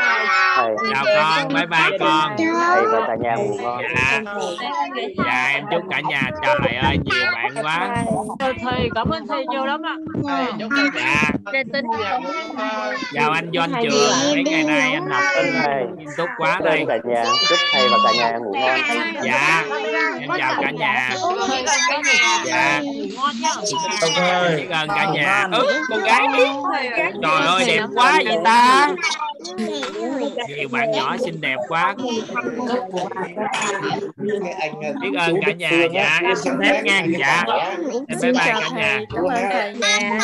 thầy. 0.56 0.74
Chào 0.94 1.04
con 1.16 1.54
bye 1.54 1.66
bye 1.66 1.98
con. 2.00 2.36
thầy 2.36 2.82
và 2.92 3.00
cả 3.08 3.14
nhà 3.20 3.34
ngủ 3.34 3.56
ngon 3.62 3.82
dạ. 3.94 4.22
Dạ 5.24 5.50
em 5.54 5.64
chúc 5.70 5.82
cả 5.90 6.00
nhà 6.08 6.22
trời 6.42 6.74
ơi 6.74 6.96
nhiều 7.04 7.24
bạn 7.34 7.54
quá. 7.62 7.88
Thầy, 8.38 8.88
cảm 8.94 9.08
ơn 9.10 9.26
thầy 9.28 9.46
nhiều 9.46 9.66
lắm 9.66 9.82
ạ. 9.82 9.96
dạ. 10.94 11.30
Tin 11.52 11.66
chào 13.14 13.30
anh 13.30 13.50
Doanh 13.54 13.72
Trường 13.82 14.12
mấy 14.34 14.42
ngày 14.44 14.64
nay 14.64 14.92
anh 14.92 15.10
học 15.10 15.22
thầy. 15.34 15.82
nghiêm 15.96 16.08
túc 16.16 16.28
quá 16.38 16.60
đây. 16.64 16.84
cả 16.88 16.98
nhà 17.04 17.24
chúc 17.48 17.58
thầy 17.72 17.88
và 17.88 17.96
cả 18.04 18.10
nhà 18.18 18.38
ngủ 18.38 18.52
ngon. 18.54 18.80
Dạ. 19.24 19.64
Em 20.20 20.30
chào 20.38 20.54
cả 20.62 20.70
nhà. 20.70 21.10
Dạ. 22.44 22.80
Biết 24.56 24.70
ơn 24.70 24.88
cả 24.88 25.06
nhà. 25.14 25.48
Ừ, 25.52 25.82
con 25.90 26.00
gái 26.04 26.26
trời 27.22 27.46
ơi 27.46 27.64
đẹp 27.66 27.86
quá 27.94 28.20
vậy 28.24 28.36
ta 28.44 28.88
nhiều 30.48 30.68
bạn 30.72 30.90
nhỏ 30.90 31.16
xinh 31.24 31.40
đẹp 31.40 31.56
quá. 31.68 31.94
Biết 35.02 35.14
ơn 35.18 35.40
cả 35.46 35.52
nhà 35.52 35.70
dạ. 35.92 36.20
em 36.22 36.36
xin 36.36 36.52
phép 36.60 36.82
nha 36.84 37.04
dạ. 37.18 37.44
em 38.08 38.18
bye 38.22 38.32
bye 38.32 38.42
cả 38.44 38.70
nhà. 38.76 40.18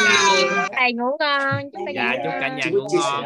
thầy. 0.76 0.92
Ngủ 0.92 1.16
ngon. 1.18 1.70
Dạ 1.94 2.14
chúc 2.24 2.32
cả 2.40 2.48
nhà 2.48 2.64
ngủ 2.72 2.86
ngon 2.94 3.24